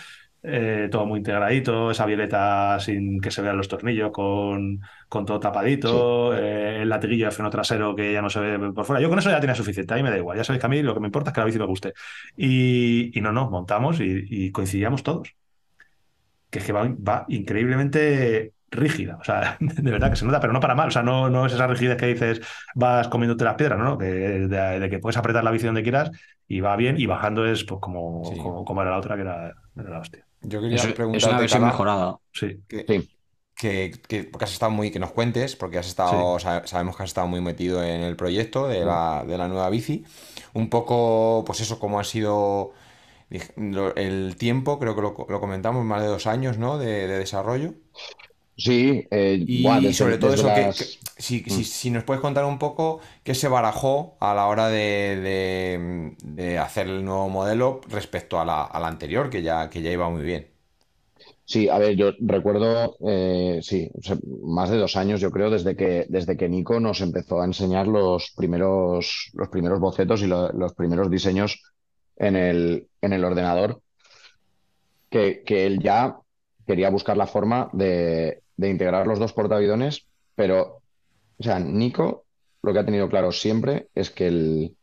Eh, 0.41 0.87
todo 0.89 1.05
muy 1.05 1.17
integradito, 1.19 1.91
esa 1.91 2.05
violeta 2.05 2.79
sin 2.79 3.19
que 3.19 3.29
se 3.29 3.41
vean 3.41 3.57
los 3.57 3.67
tornillos, 3.67 4.09
con, 4.11 4.79
con 5.09 5.25
todo 5.25 5.37
tapadito, 5.39 6.33
eh, 6.33 6.81
el 6.81 6.87
latiguillo 6.87 7.25
de 7.25 7.31
freno 7.31 7.49
trasero 7.49 7.93
que 7.93 8.13
ya 8.13 8.21
no 8.21 8.29
se 8.29 8.39
ve 8.39 8.71
por 8.71 8.85
fuera. 8.85 9.01
Yo 9.01 9.09
con 9.09 9.19
eso 9.19 9.29
ya 9.29 9.41
tenía 9.41 9.55
suficiente, 9.55 9.93
ahí 9.93 10.01
me 10.01 10.09
da 10.11 10.17
igual, 10.17 10.37
ya 10.37 10.45
sabéis 10.45 10.61
que 10.61 10.65
a 10.67 10.69
mí 10.69 10.81
lo 10.81 10.93
que 10.93 11.01
me 11.01 11.07
importa 11.07 11.31
es 11.31 11.33
que 11.33 11.41
la 11.41 11.45
bici 11.45 11.59
me 11.59 11.65
guste. 11.65 11.93
Y, 12.37 13.11
y 13.17 13.21
no, 13.21 13.33
no, 13.33 13.49
montamos 13.49 13.99
y, 13.99 14.25
y 14.29 14.51
coincidíamos 14.51 15.03
todos 15.03 15.35
que 16.49 16.59
es 16.59 16.65
que 16.65 16.73
va, 16.73 16.87
va 16.87 17.25
increíblemente 17.29 18.53
rígida. 18.71 19.17
O 19.19 19.23
sea, 19.23 19.57
de 19.59 19.91
verdad 19.91 20.09
que 20.09 20.15
se 20.15 20.25
nota, 20.25 20.39
pero 20.39 20.53
no 20.53 20.59
para 20.59 20.75
mal. 20.75 20.89
O 20.89 20.91
sea, 20.91 21.03
no, 21.03 21.29
no 21.29 21.45
es 21.45 21.53
esa 21.53 21.67
rigidez 21.67 21.97
que 21.97 22.07
dices 22.07 22.41
vas 22.75 23.07
comiéndote 23.07 23.43
las 23.43 23.55
piedras, 23.55 23.79
¿no? 23.79 23.97
de, 23.97 24.87
que 24.89 24.99
puedes 24.99 25.17
apretar 25.17 25.43
la 25.43 25.51
bici 25.51 25.65
donde 25.65 25.83
quieras 25.83 26.11
y 26.47 26.61
va 26.61 26.75
bien, 26.75 26.99
y 26.99 27.05
bajando 27.05 27.45
es 27.45 27.63
pues 27.63 27.79
como, 27.79 28.65
como, 28.65 28.81
era 28.81 28.91
la 28.91 28.97
otra, 28.97 29.15
que 29.15 29.21
era, 29.21 29.53
la 29.75 29.99
hostia. 29.99 30.25
Yo 30.41 30.61
quería 30.61 30.81
preguntarte, 30.81 31.17
es 31.17 31.25
una 31.25 31.39
versión 31.39 31.65
mejorada. 31.65 32.17
Sí. 32.31 32.59
sí 32.87 33.09
que, 33.59 34.29
porque 34.31 34.45
has 34.45 34.53
estado 34.53 34.71
muy, 34.71 34.89
que 34.89 34.99
nos 34.99 35.11
cuentes, 35.11 35.57
porque 35.57 35.77
has 35.77 35.87
estado, 35.87 36.39
sabemos 36.39 36.95
que 36.95 37.03
has 37.03 37.09
estado 37.09 37.27
muy 37.27 37.41
metido 37.41 37.83
en 37.83 38.01
el 38.01 38.15
proyecto 38.15 38.67
de 38.67 38.85
la, 38.85 39.25
de 39.27 39.37
la 39.37 39.49
nueva 39.49 39.69
bici. 39.69 40.05
Un 40.53 40.69
poco, 40.69 41.43
pues 41.45 41.59
eso, 41.59 41.77
cómo 41.77 41.99
ha 41.99 42.05
sido 42.05 42.71
el 43.29 44.35
tiempo, 44.37 44.79
creo 44.79 44.95
que 44.95 45.01
lo, 45.01 45.13
comentamos, 45.13 45.83
más 45.83 46.01
de 46.01 46.07
dos 46.07 46.25
años, 46.25 46.57
¿no? 46.57 46.77
De, 46.77 47.07
desarrollo. 47.07 47.73
Sí, 48.59 49.07
eh, 49.09 49.41
y, 49.47 49.93
sobre 49.93 50.17
todo 50.17 50.33
eso, 50.33 50.53
que, 50.53 50.73
si, 51.17 51.45
mm. 51.47 51.63
si, 51.63 51.91
nos 51.91 52.03
puedes 52.03 52.19
contar 52.19 52.43
un 52.43 52.59
poco 52.59 52.99
qué 53.23 53.33
se 53.33 53.47
barajó 53.47 54.17
a 54.19 54.33
la 54.33 54.47
hora 54.47 54.67
de, 54.67 56.13
de, 56.21 56.57
hacer 56.57 56.87
el 56.87 57.05
nuevo 57.05 57.29
modelo 57.29 57.79
respecto 57.87 58.37
a 58.37 58.43
la, 58.43 58.65
a 58.65 58.79
la 58.81 58.87
anterior, 58.87 59.29
que 59.29 59.41
ya, 59.41 59.69
que 59.69 59.81
ya 59.81 59.91
iba 59.91 60.09
muy 60.09 60.23
bien. 60.23 60.49
Sí, 61.45 61.69
a 61.69 61.77
ver, 61.77 61.95
yo 61.95 62.11
recuerdo, 62.19 62.97
eh, 63.07 63.59
sí, 63.63 63.89
más 64.43 64.69
de 64.69 64.77
dos 64.77 64.97
años, 64.97 65.21
yo 65.21 65.31
creo, 65.31 65.49
desde 65.49 65.77
que, 65.77 66.05
desde 66.09 66.35
que 66.35 66.49
Nico 66.49 66.81
nos 66.81 66.99
empezó 66.99 67.41
a 67.41 67.45
enseñar 67.45 67.87
los 67.87 68.33
primeros, 68.35 69.31
los 69.33 69.47
primeros 69.47 69.79
bocetos 69.79 70.21
y 70.21 70.27
los 70.27 70.73
primeros 70.73 71.09
diseños 71.09 71.63
en 72.17 72.35
el, 72.35 72.89
en 73.01 73.13
el 73.13 73.23
ordenador, 73.23 73.81
que, 75.09 75.43
que, 75.45 75.65
él 75.65 75.79
ya 75.81 76.17
quería 76.67 76.89
buscar 76.89 77.17
la 77.17 77.25
forma 77.25 77.69
de, 77.73 78.38
de 78.59 78.69
integrar 78.69 79.07
los 79.07 79.19
dos 79.19 79.31
portavidones, 79.31 80.05
pero, 80.35 80.81
o 81.37 81.43
sea, 81.43 81.59
Nico 81.59 82.25
lo 82.61 82.73
que 82.73 82.79
ha 82.79 82.85
tenido 82.85 83.07
claro 83.07 83.31
siempre 83.31 83.87
es 83.95 84.09
que 84.09 84.27
el, 84.27 84.75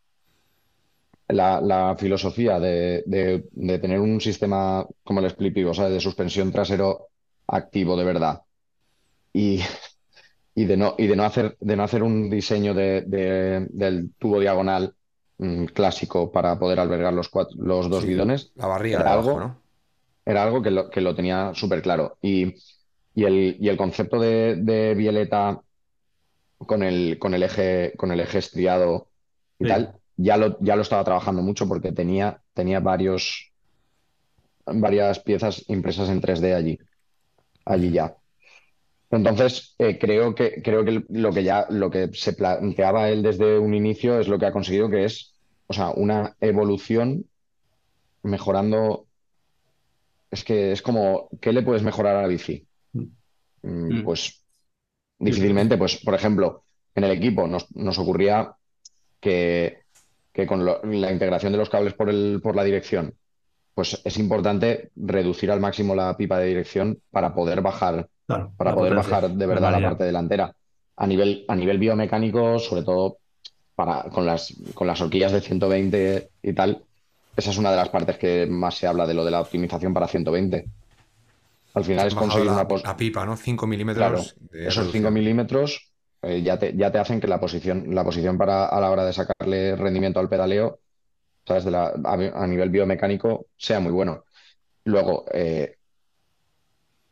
la, 1.28 1.94
filosofía 1.98 2.58
de, 2.58 3.44
tener 3.82 4.00
un 4.00 4.18
sistema 4.20 4.86
como 5.04 5.20
el 5.20 5.26
split 5.26 5.52
pivot, 5.52 5.76
de 5.76 6.00
suspensión 6.00 6.50
trasero 6.52 7.08
activo 7.48 7.98
de 7.98 8.04
verdad 8.04 8.42
y, 9.34 9.60
de, 10.54 10.76
no, 10.78 10.94
y 10.96 11.06
de, 11.06 11.16
no, 11.16 11.24
hacer, 11.24 11.58
de 11.60 11.76
no 11.76 11.82
hacer 11.82 12.02
un 12.02 12.30
diseño 12.30 12.72
del 12.72 14.10
tubo 14.18 14.40
diagonal 14.40 14.94
mm, 15.36 15.66
clásico 15.66 16.32
para 16.32 16.58
poder 16.58 16.80
albergar 16.80 17.12
los, 17.12 17.30
los 17.56 17.90
dos 17.90 18.06
bidones. 18.06 18.52
La 18.54 18.68
barriga 18.68 19.00
era 19.00 19.12
algo, 19.12 19.54
Era 20.24 20.42
algo 20.42 20.62
que 20.62 20.70
lo, 20.70 20.88
que 20.88 21.02
lo 21.02 21.14
tenía 21.14 21.52
súper 21.52 21.82
claro. 21.82 22.16
Y, 22.22 22.54
el, 23.24 23.56
y 23.60 23.68
el 23.68 23.76
concepto 23.76 24.20
de, 24.20 24.94
Violeta 24.96 25.60
con 26.58 26.82
el, 26.82 27.18
con 27.18 27.34
el, 27.34 27.42
eje, 27.42 27.92
con 27.96 28.12
el 28.12 28.20
eje 28.20 28.38
estriado 28.38 29.08
y 29.58 29.66
tal, 29.66 29.94
ya 30.16 30.36
lo, 30.36 30.58
ya 30.60 30.76
lo 30.76 30.82
estaba 30.82 31.04
trabajando 31.04 31.42
mucho 31.42 31.68
porque 31.68 31.92
tenía, 31.92 32.42
tenía 32.54 32.80
varios, 32.80 33.52
varias 34.66 35.18
piezas 35.20 35.64
impresas 35.68 36.08
en 36.08 36.20
3D 36.20 36.54
allí, 36.54 36.78
allí 37.64 37.90
ya. 37.90 38.16
Entonces, 39.10 39.74
eh, 39.78 39.98
creo 39.98 40.34
que, 40.34 40.62
creo 40.62 40.84
que 40.84 41.04
lo 41.08 41.32
que 41.32 41.44
ya 41.44 41.66
lo 41.70 41.90
que 41.90 42.10
se 42.12 42.32
planteaba 42.32 43.08
él 43.08 43.22
desde 43.22 43.58
un 43.58 43.74
inicio 43.74 44.18
es 44.18 44.28
lo 44.28 44.38
que 44.38 44.46
ha 44.46 44.52
conseguido, 44.52 44.90
que 44.90 45.04
es, 45.04 45.34
o 45.68 45.72
sea, 45.72 45.90
una 45.90 46.36
evolución 46.40 47.24
mejorando. 48.22 49.06
Es 50.30 50.44
que 50.44 50.72
es 50.72 50.82
como, 50.82 51.28
¿qué 51.40 51.52
le 51.52 51.62
puedes 51.62 51.82
mejorar 51.82 52.16
a 52.16 52.22
la 52.22 52.28
bici? 52.28 52.65
Mm, 53.62 53.98
mm. 53.98 54.04
Pues 54.04 54.42
difícilmente, 55.18 55.76
pues, 55.76 55.96
por 55.96 56.14
ejemplo, 56.14 56.64
en 56.94 57.04
el 57.04 57.10
equipo 57.12 57.46
nos, 57.46 57.74
nos 57.74 57.98
ocurría 57.98 58.54
que 59.20 59.86
que 60.36 60.46
con 60.46 60.66
la 60.66 61.10
integración 61.10 61.52
de 61.52 61.58
los 61.58 61.70
cables 61.70 61.94
por, 61.94 62.10
el, 62.10 62.40
por 62.42 62.54
la 62.54 62.62
dirección, 62.62 63.14
pues 63.74 64.02
es 64.04 64.18
importante 64.18 64.90
reducir 64.94 65.50
al 65.50 65.60
máximo 65.60 65.94
la 65.94 66.14
pipa 66.14 66.38
de 66.38 66.48
dirección 66.48 66.98
para 67.10 67.34
poder 67.34 67.62
bajar, 67.62 68.06
para 68.26 68.74
poder 68.74 68.94
bajar 68.94 69.30
de 69.30 69.46
verdad 69.46 69.72
la 69.72 69.80
parte 69.80 70.04
delantera. 70.04 70.54
A 70.94 71.06
nivel, 71.06 71.46
a 71.48 71.56
nivel 71.56 71.78
biomecánico, 71.78 72.58
sobre 72.58 72.82
todo 72.82 73.16
para, 73.74 74.10
con, 74.10 74.26
las, 74.26 74.54
con 74.74 74.86
las 74.86 75.00
horquillas 75.00 75.32
de 75.32 75.40
120 75.40 76.28
y 76.42 76.52
tal, 76.52 76.82
esa 77.34 77.50
es 77.50 77.56
una 77.56 77.70
de 77.70 77.76
las 77.76 77.88
partes 77.88 78.18
que 78.18 78.46
más 78.46 78.74
se 78.74 78.86
habla 78.86 79.06
de 79.06 79.14
lo 79.14 79.24
de 79.24 79.30
la 79.30 79.40
optimización 79.40 79.94
para 79.94 80.06
120. 80.06 80.66
Al 81.76 81.84
final 81.84 82.06
es 82.06 82.14
conseguir 82.14 82.50
una... 82.50 82.66
La 82.84 82.96
pipa, 82.96 83.26
¿no? 83.26 83.36
5 83.36 83.66
milímetros. 83.66 84.34
esos 84.50 84.90
5 84.90 85.10
milímetros 85.10 85.92
eh, 86.22 86.40
ya, 86.42 86.58
te, 86.58 86.74
ya 86.74 86.90
te 86.90 86.98
hacen 86.98 87.20
que 87.20 87.26
la 87.26 87.38
posición, 87.38 87.94
la 87.94 88.02
posición 88.02 88.38
para 88.38 88.64
a 88.64 88.80
la 88.80 88.90
hora 88.90 89.04
de 89.04 89.12
sacarle 89.12 89.76
rendimiento 89.76 90.18
al 90.18 90.30
pedaleo, 90.30 90.80
¿sabes? 91.46 91.66
De 91.66 91.70
la, 91.70 91.92
a, 92.02 92.46
nivel 92.46 92.70
biomecánico, 92.70 93.48
sea 93.58 93.78
muy 93.80 93.92
bueno. 93.92 94.24
Luego, 94.84 95.26
eh, 95.30 95.76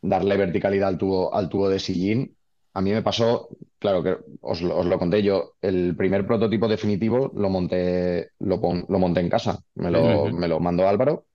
darle 0.01 0.35
verticalidad 0.35 0.89
al 0.89 0.97
tubo, 0.97 1.31
al 1.31 1.47
tubo 1.47 1.69
de 1.69 1.77
sillín. 1.77 2.35
A 2.73 2.81
mí 2.81 2.91
me 2.91 3.03
pasó, 3.03 3.49
claro 3.77 4.01
que 4.01 4.17
os, 4.41 4.63
lo 4.63 4.97
conté 4.97 5.21
yo, 5.21 5.53
el 5.61 5.95
primer 5.95 6.25
prototipo 6.25 6.67
definitivo 6.67 7.31
lo 7.35 7.51
monté, 7.51 8.31
lo, 8.39 8.59
lo 8.89 8.99
monté 8.99 9.19
en 9.19 9.29
casa, 9.29 9.59
me 9.75 9.91
lo, 9.91 10.25
me 10.31 10.47
lo 10.47 10.59
mandó 10.59 10.87
Álvaro 10.87 11.27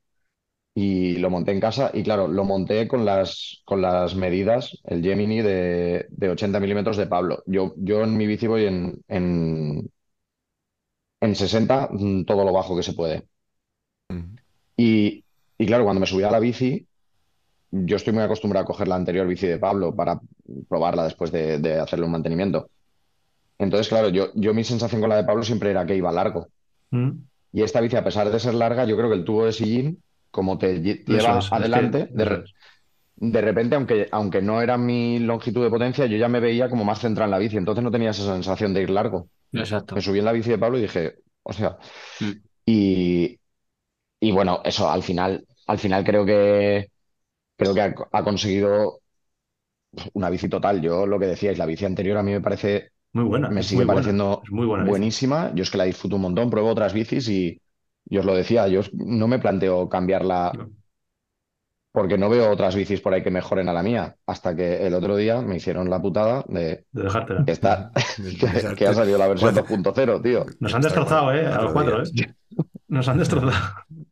y 0.74 1.16
lo 1.16 1.30
monté 1.30 1.52
en 1.52 1.60
casa 1.60 1.90
y 1.92 2.02
claro, 2.02 2.28
lo 2.28 2.44
monté 2.44 2.86
con 2.88 3.04
las, 3.04 3.62
con 3.64 3.82
las 3.82 4.14
medidas, 4.14 4.78
el 4.84 5.02
Gemini 5.02 5.42
de, 5.42 6.06
de 6.10 6.30
80 6.30 6.60
milímetros 6.60 6.96
de 6.96 7.06
Pablo. 7.06 7.42
Yo, 7.46 7.74
yo 7.76 8.02
en 8.02 8.16
mi 8.16 8.26
bici 8.26 8.46
voy 8.46 8.66
en, 8.66 9.02
en, 9.08 9.90
en 11.20 11.34
60, 11.34 11.88
mm, 11.92 12.24
todo 12.24 12.44
lo 12.44 12.52
bajo 12.52 12.76
que 12.76 12.82
se 12.82 12.94
puede. 12.94 13.26
Y, 14.76 15.24
y, 15.58 15.66
claro, 15.66 15.84
cuando 15.84 16.00
me 16.00 16.06
subí 16.06 16.22
a 16.24 16.30
la 16.30 16.40
bici, 16.40 16.86
yo 17.70 17.96
estoy 17.96 18.12
muy 18.12 18.22
acostumbrado 18.22 18.64
a 18.64 18.66
coger 18.66 18.88
la 18.88 18.96
anterior 18.96 19.26
bici 19.26 19.46
de 19.46 19.58
Pablo 19.58 19.94
para 19.94 20.20
probarla 20.68 21.04
después 21.04 21.32
de, 21.32 21.58
de 21.58 21.80
hacerle 21.80 22.06
un 22.06 22.12
mantenimiento. 22.12 22.70
Entonces, 23.58 23.88
claro, 23.88 24.08
yo, 24.10 24.28
yo 24.34 24.54
mi 24.54 24.64
sensación 24.64 25.00
con 25.00 25.10
la 25.10 25.16
de 25.16 25.24
Pablo 25.24 25.42
siempre 25.44 25.70
era 25.70 25.86
que 25.86 25.96
iba 25.96 26.12
largo. 26.12 26.48
Y 27.52 27.62
esta 27.62 27.80
bici, 27.80 27.96
a 27.96 28.04
pesar 28.04 28.30
de 28.30 28.40
ser 28.40 28.54
larga, 28.54 28.84
yo 28.84 28.96
creo 28.96 29.08
que 29.08 29.16
el 29.16 29.24
tubo 29.24 29.44
de 29.44 29.52
sillín 29.52 30.02
como 30.30 30.58
te 30.58 30.80
lleva 30.80 31.38
adelante, 31.50 32.08
de, 32.12 33.40
repente, 33.42 33.74
aunque, 33.76 34.08
aunque 34.12 34.40
no 34.40 34.62
era 34.62 34.78
mi 34.78 35.18
longitud 35.18 35.62
de 35.62 35.70
potencia, 35.70 36.06
yo 36.06 36.16
ya 36.16 36.28
me 36.28 36.40
veía 36.40 36.70
como 36.70 36.84
más 36.84 37.00
centrado 37.00 37.26
en 37.26 37.32
la 37.32 37.38
bici, 37.38 37.56
entonces 37.56 37.84
no 37.84 37.90
tenía 37.90 38.10
esa 38.10 38.24
sensación 38.24 38.72
de 38.72 38.82
ir 38.82 38.90
largo. 38.90 39.28
Exacto. 39.52 39.94
Me 39.94 40.00
subí 40.00 40.20
en 40.20 40.24
la 40.24 40.32
bici 40.32 40.50
de 40.50 40.58
Pablo 40.58 40.78
y 40.78 40.82
dije, 40.82 41.16
o 41.42 41.52
sea, 41.52 41.76
mm. 42.20 42.30
y, 42.64 43.38
y, 44.20 44.32
bueno, 44.32 44.60
eso 44.64 44.90
al 44.90 45.02
final, 45.02 45.44
al 45.66 45.78
final 45.78 46.04
creo 46.04 46.24
que 46.24 46.90
creo 47.56 47.74
que 47.74 47.94
ha, 48.12 48.24
conseguido 48.24 49.00
una 50.14 50.30
bici 50.30 50.48
total. 50.48 50.80
Yo 50.80 51.06
lo 51.06 51.18
que 51.18 51.26
decíais, 51.26 51.58
la 51.58 51.66
bici 51.66 51.84
anterior 51.84 52.16
a 52.16 52.22
mí 52.22 52.32
me 52.32 52.40
parece 52.40 52.92
muy 53.12 53.24
buena. 53.24 53.50
Me 53.50 53.62
sigue 53.62 53.84
pareciendo 53.84 54.42
muy 54.50 54.66
buenísima. 54.66 55.52
Yo 55.54 55.62
es 55.62 55.70
que 55.70 55.78
la 55.78 55.84
disfruto 55.84 56.16
un 56.16 56.22
montón, 56.22 56.48
pruebo 56.48 56.70
otras 56.70 56.94
bicis 56.94 57.28
y, 57.28 57.60
yo 58.04 58.20
os 58.20 58.26
lo 58.26 58.34
decía, 58.34 58.68
yo 58.68 58.80
no 58.92 59.28
me 59.28 59.38
planteo 59.38 59.88
cambiarla 59.88 60.52
porque 61.92 62.18
no 62.18 62.28
veo 62.28 62.50
otras 62.50 62.76
bicis 62.76 63.00
por 63.00 63.12
ahí 63.12 63.22
que 63.22 63.30
mejoren 63.30 63.68
a 63.68 63.72
la 63.72 63.82
mía. 63.82 64.16
Hasta 64.26 64.54
que 64.54 64.86
el 64.86 64.94
otro 64.94 65.16
día 65.16 65.40
me 65.42 65.56
hicieron 65.56 65.90
la 65.90 66.00
putada 66.00 66.44
de, 66.48 66.84
que, 67.44 67.52
está, 67.52 67.90
que, 68.76 68.86
ha 68.86 68.94
salido 68.94 69.18
la 69.18 69.28
versión 69.28 69.54
2.0, 69.54 70.22
tío. 70.22 70.46
Nos 70.60 70.74
han 70.74 70.82
destrozado, 70.82 71.32
¿eh? 71.32 71.46
A 71.46 71.62
los 71.62 71.72
cuatro, 71.72 72.02
¿eh? 72.02 72.34
Nos 72.88 73.08
han 73.08 73.18
destrozado. 73.18 73.52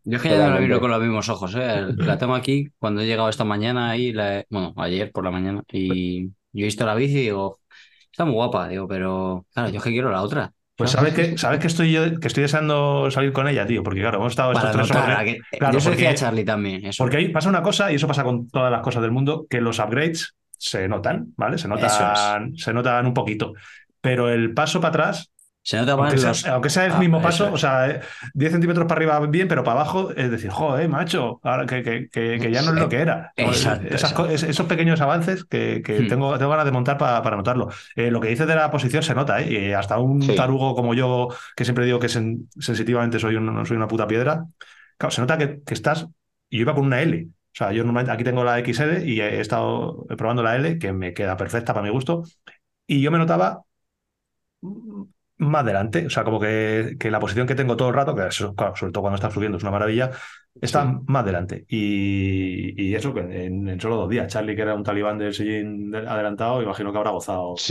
Yo 0.04 0.16
es 0.16 0.22
que 0.22 0.30
ya 0.30 0.48
no 0.48 0.54
la 0.54 0.60
miro 0.60 0.80
con 0.80 0.90
los 0.90 1.00
mismos 1.00 1.28
ojos, 1.28 1.54
¿eh? 1.56 1.86
La 1.96 2.18
tengo 2.18 2.34
aquí 2.34 2.68
cuando 2.78 3.00
he 3.00 3.06
llegado 3.06 3.28
esta 3.28 3.44
mañana 3.44 3.96
y 3.96 4.12
la 4.12 4.44
bueno, 4.50 4.72
ayer 4.76 5.12
por 5.12 5.24
la 5.24 5.30
mañana 5.30 5.62
y 5.70 6.26
yo 6.26 6.62
he 6.62 6.64
visto 6.64 6.86
la 6.86 6.94
bici 6.94 7.18
y 7.18 7.22
digo, 7.22 7.60
está 8.10 8.24
muy 8.24 8.34
guapa, 8.34 8.68
digo, 8.68 8.88
pero 8.88 9.46
claro, 9.52 9.68
yo 9.70 9.78
es 9.78 9.84
que 9.84 9.90
quiero 9.90 10.10
la 10.10 10.22
otra. 10.22 10.52
Pues 10.78 10.92
sabes 10.92 11.12
que, 11.12 11.36
sabes 11.36 11.58
que 11.58 11.66
estoy 11.66 11.90
yo, 11.90 12.20
que 12.20 12.28
estoy 12.28 12.42
deseando 12.42 13.10
salir 13.10 13.32
con 13.32 13.48
ella, 13.48 13.66
tío, 13.66 13.82
porque 13.82 13.98
claro, 13.98 14.18
hemos 14.18 14.30
estado 14.30 14.52
estos 14.52 14.70
tres 14.70 14.90
horas. 14.92 15.24
Claro, 15.58 15.76
yo 15.76 15.84
porque, 15.84 16.14
Charlie 16.14 16.44
también. 16.44 16.88
Porque 16.96 17.16
ahí 17.16 17.30
pasa 17.30 17.48
una 17.48 17.62
cosa, 17.62 17.90
y 17.90 17.96
eso 17.96 18.06
pasa 18.06 18.22
con 18.22 18.48
todas 18.48 18.70
las 18.70 18.80
cosas 18.80 19.02
del 19.02 19.10
mundo, 19.10 19.44
que 19.50 19.60
los 19.60 19.80
upgrades 19.80 20.36
se 20.56 20.86
notan, 20.86 21.32
¿vale? 21.36 21.58
Se 21.58 21.66
notan, 21.66 22.56
se 22.56 22.72
notan 22.72 23.06
un 23.06 23.12
poquito. 23.12 23.54
Pero 24.00 24.30
el 24.30 24.54
paso 24.54 24.80
para 24.80 24.90
atrás 24.90 25.32
aunque, 25.76 26.70
sea, 26.70 26.86
el 26.86 26.92
ah, 26.92 26.98
mismo 26.98 27.20
paso, 27.20 27.52
o 27.52 27.58
sea, 27.58 28.00
10 28.32 28.52
centímetros 28.52 28.86
para 28.86 28.98
arriba 28.98 29.20
bien, 29.26 29.48
pero 29.48 29.62
para 29.62 29.80
abajo 29.80 30.10
es 30.16 30.30
decir, 30.30 30.50
joder, 30.50 30.88
macho, 30.88 31.40
ahora 31.42 31.66
que, 31.66 32.08
que, 32.10 32.50
ya 32.50 32.62
no 32.62 32.70
es 32.70 32.80
lo 32.80 32.88
que 32.88 32.96
era. 32.96 33.32
esos 33.36 34.66
pequeños 34.66 35.00
avances 35.00 35.44
que, 35.44 35.82
hmm. 35.86 36.08
tengo, 36.08 36.38
tengo 36.38 36.50
ganas 36.50 36.64
de 36.64 36.72
montar 36.72 36.96
para, 36.96 37.22
para 37.22 37.36
notarlo. 37.36 37.68
Eh, 37.96 38.10
lo 38.10 38.20
que 38.20 38.28
dices 38.28 38.46
de 38.46 38.54
la 38.54 38.70
posición 38.70 39.02
se 39.02 39.14
nota, 39.14 39.42
¿eh? 39.42 39.52
Y 39.52 39.72
hasta 39.72 39.98
un 39.98 40.26
tarugo 40.34 40.74
como 40.74 40.94
yo, 40.94 41.28
que 41.54 41.64
siempre 41.64 41.84
digo 41.84 41.98
que 41.98 42.08
sensitivamente 42.08 43.18
soy, 43.18 43.36
un, 43.36 43.66
soy 43.66 43.76
una 43.76 43.88
puta 43.88 44.06
piedra, 44.06 44.44
claro, 44.96 45.10
se 45.10 45.20
nota 45.20 45.36
que, 45.36 45.60
estás. 45.66 46.06
Y 46.48 46.58
yo 46.58 46.62
iba 46.62 46.74
con 46.74 46.86
una 46.86 47.02
L. 47.02 47.26
O 47.26 47.58
sea, 47.58 47.72
yo 47.72 47.84
normalmente 47.84 48.12
aquí 48.12 48.24
tengo 48.24 48.44
la 48.44 48.58
XL 48.58 49.06
y 49.06 49.20
he 49.20 49.40
estado 49.40 50.06
probando 50.16 50.42
la 50.42 50.56
L, 50.56 50.78
que 50.78 50.92
me 50.92 51.12
queda 51.12 51.36
perfecta 51.36 51.74
para 51.74 51.84
mi 51.84 51.90
gusto. 51.90 52.22
Y 52.86 53.02
yo 53.02 53.10
me 53.10 53.18
notaba 53.18 53.64
más 55.38 55.62
adelante, 55.62 56.06
o 56.06 56.10
sea, 56.10 56.24
como 56.24 56.40
que, 56.40 56.96
que 56.98 57.10
la 57.10 57.20
posición 57.20 57.46
que 57.46 57.54
tengo 57.54 57.76
todo 57.76 57.88
el 57.88 57.94
rato, 57.94 58.14
que 58.14 58.26
eso, 58.26 58.54
claro, 58.54 58.76
sobre 58.76 58.92
todo 58.92 59.02
cuando 59.02 59.16
estás 59.16 59.32
subiendo 59.34 59.58
es 59.58 59.62
una 59.64 59.72
maravilla, 59.72 60.10
está 60.60 60.84
más 61.06 61.22
adelante. 61.22 61.64
Y, 61.68 62.74
y 62.90 62.94
eso 62.94 63.14
que 63.14 63.20
en, 63.20 63.68
en 63.68 63.80
solo 63.80 63.96
dos 63.96 64.08
días, 64.10 64.26
Charlie, 64.32 64.56
que 64.56 64.62
era 64.62 64.74
un 64.74 64.84
talibán 64.84 65.18
del 65.18 65.34
sillín 65.34 65.90
de- 65.90 65.98
adelantado, 66.08 66.62
imagino 66.62 66.92
que 66.92 66.98
habrá 66.98 67.10
gozado 67.10 67.62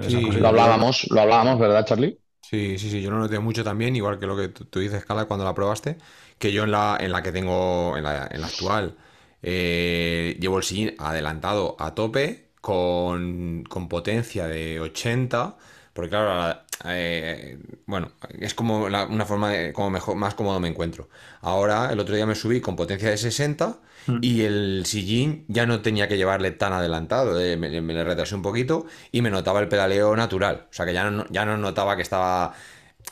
Sí, 0.00 0.32
lo 0.32 0.48
hablábamos, 0.48 1.06
lo 1.10 1.20
hablábamos, 1.22 1.58
¿verdad, 1.58 1.84
Charlie? 1.86 2.18
Sí, 2.40 2.78
sí, 2.78 2.90
sí, 2.90 3.00
yo 3.00 3.10
lo 3.10 3.18
noté 3.18 3.38
mucho 3.38 3.64
también, 3.64 3.96
igual 3.96 4.18
que 4.18 4.26
lo 4.26 4.36
que 4.36 4.48
tú, 4.48 4.78
dices, 4.80 5.04
Cala, 5.06 5.24
cuando 5.26 5.44
la 5.44 5.54
probaste, 5.54 5.96
que 6.38 6.52
yo 6.52 6.64
en 6.64 6.70
la, 6.72 6.98
en 7.00 7.12
la 7.12 7.22
que 7.22 7.32
tengo, 7.32 7.96
en 7.96 8.02
la, 8.04 8.28
en 8.30 8.40
la 8.42 8.48
actual, 8.48 8.96
eh, 9.42 10.36
llevo 10.40 10.58
el 10.58 10.64
sillín 10.64 10.94
adelantado 10.98 11.76
a 11.78 11.94
tope, 11.94 12.50
con, 12.60 13.64
con 13.68 13.88
potencia 13.88 14.46
de 14.48 14.80
80, 14.80 15.56
porque 15.94 16.10
claro, 16.10 16.34
la- 16.36 16.66
eh, 16.86 17.58
bueno, 17.86 18.12
es 18.38 18.54
como 18.54 18.88
la- 18.88 19.06
una 19.06 19.24
forma 19.26 19.50
de, 19.50 19.72
como 19.72 19.90
mejor, 19.90 20.16
más 20.16 20.34
cómodo 20.34 20.60
me 20.60 20.68
encuentro. 20.68 21.08
Ahora, 21.40 21.92
el 21.92 22.00
otro 22.00 22.14
día 22.14 22.26
me 22.26 22.34
subí 22.34 22.60
con 22.60 22.76
potencia 22.76 23.10
de 23.10 23.16
60 23.16 23.80
Mm. 24.08 24.18
y 24.20 24.42
el 24.42 24.84
sillín 24.86 25.44
ya 25.48 25.66
no 25.66 25.80
tenía 25.82 26.08
que 26.08 26.16
llevarle 26.16 26.50
tan 26.52 26.72
adelantado, 26.72 27.40
eh, 27.40 27.56
me, 27.56 27.80
me 27.80 27.94
le 27.94 28.04
retrasé 28.04 28.34
un 28.34 28.42
poquito 28.42 28.86
y 29.12 29.22
me 29.22 29.30
notaba 29.30 29.60
el 29.60 29.68
pedaleo 29.68 30.14
natural, 30.16 30.66
o 30.70 30.72
sea 30.72 30.86
que 30.86 30.92
ya 30.94 31.10
no, 31.10 31.26
ya 31.30 31.44
no 31.44 31.56
notaba 31.56 31.96
que 31.96 32.02
estaba 32.02 32.54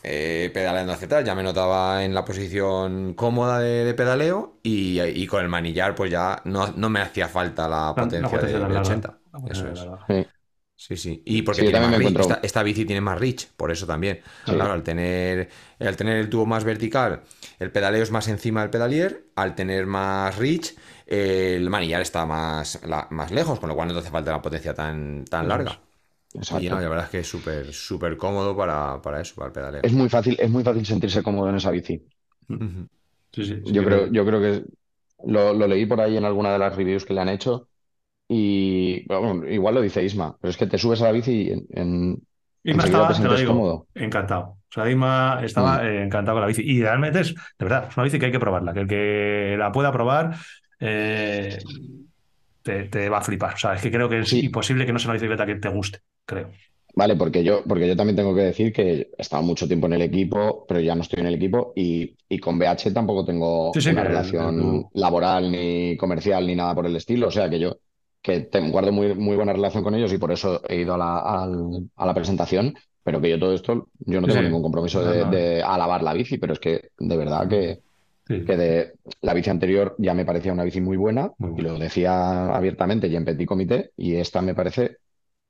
eh, 0.02 0.50
pedaleando 0.54 0.92
hacia 0.92 1.06
atrás, 1.06 1.24
ya 1.24 1.34
me 1.34 1.42
notaba 1.42 2.04
en 2.04 2.14
la 2.14 2.24
posición 2.24 3.14
cómoda 3.14 3.58
de, 3.60 3.84
de 3.84 3.94
pedaleo 3.94 4.58
y, 4.62 5.00
y 5.00 5.26
con 5.26 5.42
el 5.42 5.48
manillar 5.48 5.94
pues 5.94 6.10
ya 6.10 6.40
no, 6.44 6.68
no 6.72 6.88
me 6.90 7.00
hacía 7.00 7.28
falta 7.28 7.68
la 7.68 7.94
potencia, 7.96 8.20
la 8.20 8.30
potencia 8.30 8.58
de, 8.58 8.66
de 8.66 8.74
larga. 8.74 8.78
80. 8.78 9.18
La 9.32 9.40
potencia 9.40 9.64
Eso 9.64 9.66
tan 9.66 9.74
es. 9.74 9.90
larga. 9.90 10.06
Sí. 10.08 10.26
Sí, 10.80 10.96
sí. 10.96 11.22
Y 11.26 11.42
porque 11.42 11.60
Sí, 11.60 11.68
tiene 11.68 11.80
más 11.80 11.98
reach. 11.98 12.20
Esta, 12.20 12.40
esta 12.42 12.62
bici 12.62 12.86
tiene 12.86 13.02
más 13.02 13.18
reach, 13.20 13.48
por 13.56 13.70
eso 13.70 13.86
también. 13.86 14.20
Sí. 14.46 14.54
Claro, 14.54 14.72
al 14.72 14.82
tener, 14.82 15.50
al 15.78 15.94
tener 15.96 16.16
el 16.16 16.30
tubo 16.30 16.46
más 16.46 16.64
vertical, 16.64 17.20
el 17.58 17.70
pedaleo 17.70 18.02
es 18.02 18.10
más 18.10 18.28
encima 18.28 18.62
del 18.62 18.70
pedalier. 18.70 19.26
Al 19.36 19.54
tener 19.54 19.84
más 19.86 20.38
reach, 20.38 20.74
el 21.06 21.68
manillar 21.68 22.00
está 22.00 22.24
más, 22.24 22.80
la- 22.86 23.06
más 23.10 23.30
lejos, 23.30 23.60
con 23.60 23.68
lo 23.68 23.74
cual 23.74 23.88
no 23.88 23.94
te 23.94 24.00
hace 24.00 24.10
falta 24.10 24.30
una 24.30 24.40
potencia 24.42 24.72
tan, 24.72 25.24
tan 25.26 25.46
larga. 25.48 25.78
Exacto. 26.34 26.66
Y 26.66 26.70
no, 26.70 26.80
la 26.80 26.88
verdad 26.88 27.04
es 27.06 27.10
que 27.10 27.18
es 27.20 27.28
súper, 27.28 27.72
súper 27.74 28.16
cómodo 28.16 28.56
para, 28.56 29.02
para 29.02 29.20
eso, 29.20 29.34
para 29.34 29.48
el 29.48 29.52
pedaleo. 29.52 29.82
Es 29.82 29.92
muy 29.92 30.08
fácil, 30.08 30.38
es 30.40 30.48
muy 30.50 30.64
fácil 30.64 30.86
sentirse 30.86 31.22
cómodo 31.22 31.50
en 31.50 31.56
esa 31.56 31.70
bici. 31.70 32.02
Ujú. 32.48 32.88
Sí, 33.32 33.44
sí, 33.44 33.62
sí, 33.64 33.72
Yo 33.72 33.84
creo, 33.84 34.06
yo 34.12 34.24
creo 34.26 34.40
que 34.40 34.64
lo, 35.26 35.52
lo 35.54 35.66
leí 35.66 35.86
por 35.86 36.00
ahí 36.00 36.16
en 36.16 36.24
alguna 36.24 36.52
de 36.52 36.58
las 36.58 36.74
reviews 36.76 37.04
que 37.04 37.14
le 37.14 37.20
han 37.20 37.28
hecho 37.28 37.69
y 38.32 39.04
bueno, 39.06 39.48
igual 39.48 39.74
lo 39.74 39.80
dice 39.82 40.04
Isma, 40.04 40.36
pero 40.40 40.50
es 40.50 40.56
que 40.56 40.66
te 40.66 40.78
subes 40.78 41.00
a 41.02 41.06
la 41.06 41.12
bici 41.12 41.32
y 41.32 41.50
en, 41.50 41.66
en- 41.70 42.18
Isma 42.62 42.84
estaba, 42.84 43.08
te 43.08 43.14
te 43.22 43.24
lo 43.28 43.36
digo, 43.36 43.52
cómodo. 43.54 43.86
encantado. 43.94 44.44
O 44.44 44.72
sea, 44.72 44.88
Isma 44.88 45.40
estaba 45.42 45.78
Mm. 45.82 45.86
eh, 45.86 46.02
encantado 46.04 46.36
con 46.36 46.42
la 46.42 46.46
bici. 46.46 46.62
Y 46.64 46.80
realmente 46.82 47.20
es, 47.20 47.34
de 47.34 47.40
verdad, 47.58 47.86
es 47.88 47.96
una 47.96 48.04
bici 48.04 48.18
que 48.18 48.26
hay 48.26 48.32
que 48.32 48.38
probarla. 48.38 48.72
Que 48.72 48.80
el 48.80 48.86
que 48.86 49.56
la 49.58 49.72
pueda 49.72 49.90
probar 49.92 50.36
eh, 50.78 51.58
te, 52.62 52.84
te 52.84 53.08
va 53.08 53.18
a 53.18 53.22
flipar. 53.22 53.54
O 53.54 53.58
sea, 53.58 53.74
es 53.74 53.82
que 53.82 53.90
creo 53.90 54.08
que 54.08 54.20
es 54.20 54.28
Sí. 54.28 54.44
imposible 54.46 54.86
que 54.86 54.92
no 54.92 54.98
sea 54.98 55.08
una 55.10 55.14
bicicleta 55.14 55.46
que 55.46 55.56
te 55.56 55.68
guste, 55.68 56.00
creo. 56.24 56.50
Vale, 56.94 57.14
porque 57.16 57.44
yo, 57.44 57.62
porque 57.66 57.86
yo 57.86 57.96
también 57.96 58.16
tengo 58.16 58.34
que 58.34 58.42
decir 58.42 58.72
que 58.72 58.90
he 58.92 59.10
estado 59.16 59.42
mucho 59.42 59.66
tiempo 59.68 59.86
en 59.86 59.92
el 59.94 60.02
equipo, 60.02 60.66
pero 60.68 60.80
ya 60.80 60.94
no 60.94 61.02
estoy 61.02 61.20
en 61.20 61.26
el 61.26 61.34
equipo 61.34 61.72
y, 61.76 62.16
y 62.28 62.38
con 62.38 62.58
BH 62.58 62.92
tampoco 62.92 63.24
tengo 63.24 63.70
Sí, 63.72 63.80
sí, 63.80 63.90
una 63.90 64.02
relación 64.04 64.86
laboral 64.94 65.50
ni 65.52 65.96
comercial 65.96 66.46
ni 66.46 66.56
nada 66.56 66.74
por 66.74 66.86
el 66.86 66.96
estilo. 66.96 67.28
O 67.28 67.30
sea 67.30 67.48
que 67.48 67.60
yo 67.60 67.76
que 68.22 68.48
guardo 68.70 68.92
muy, 68.92 69.14
muy 69.14 69.36
buena 69.36 69.52
relación 69.52 69.82
con 69.82 69.94
ellos 69.94 70.12
y 70.12 70.18
por 70.18 70.32
eso 70.32 70.60
he 70.68 70.76
ido 70.80 70.94
a 70.94 70.98
la, 70.98 71.18
a 71.96 72.06
la 72.06 72.14
presentación, 72.14 72.74
pero 73.02 73.20
que 73.20 73.30
yo 73.30 73.38
todo 73.38 73.54
esto, 73.54 73.88
yo 74.00 74.20
no 74.20 74.28
tengo 74.28 74.40
sí. 74.40 74.46
ningún 74.46 74.62
compromiso 74.62 75.02
de, 75.02 75.62
alabar 75.62 76.02
la 76.02 76.12
bici, 76.12 76.38
pero 76.38 76.52
es 76.52 76.58
que 76.60 76.90
de 76.98 77.16
verdad 77.16 77.48
que, 77.48 77.80
Sí. 78.28 78.44
que 78.44 78.56
de 78.56 78.92
la 79.22 79.34
bici 79.34 79.50
anterior 79.50 79.96
ya 79.98 80.14
me 80.14 80.24
parecía 80.24 80.52
una 80.52 80.62
bici 80.62 80.80
muy 80.80 80.96
buena 80.96 81.32
Muy 81.38 81.50
y 81.50 81.52
buena. 81.52 81.72
lo 81.72 81.78
decía 81.78 82.54
abiertamente 82.54 83.08
y 83.08 83.16
en 83.16 83.24
petit 83.24 83.46
comité 83.48 83.90
y 83.96 84.14
esta 84.14 84.40
me 84.40 84.54
parece 84.54 84.98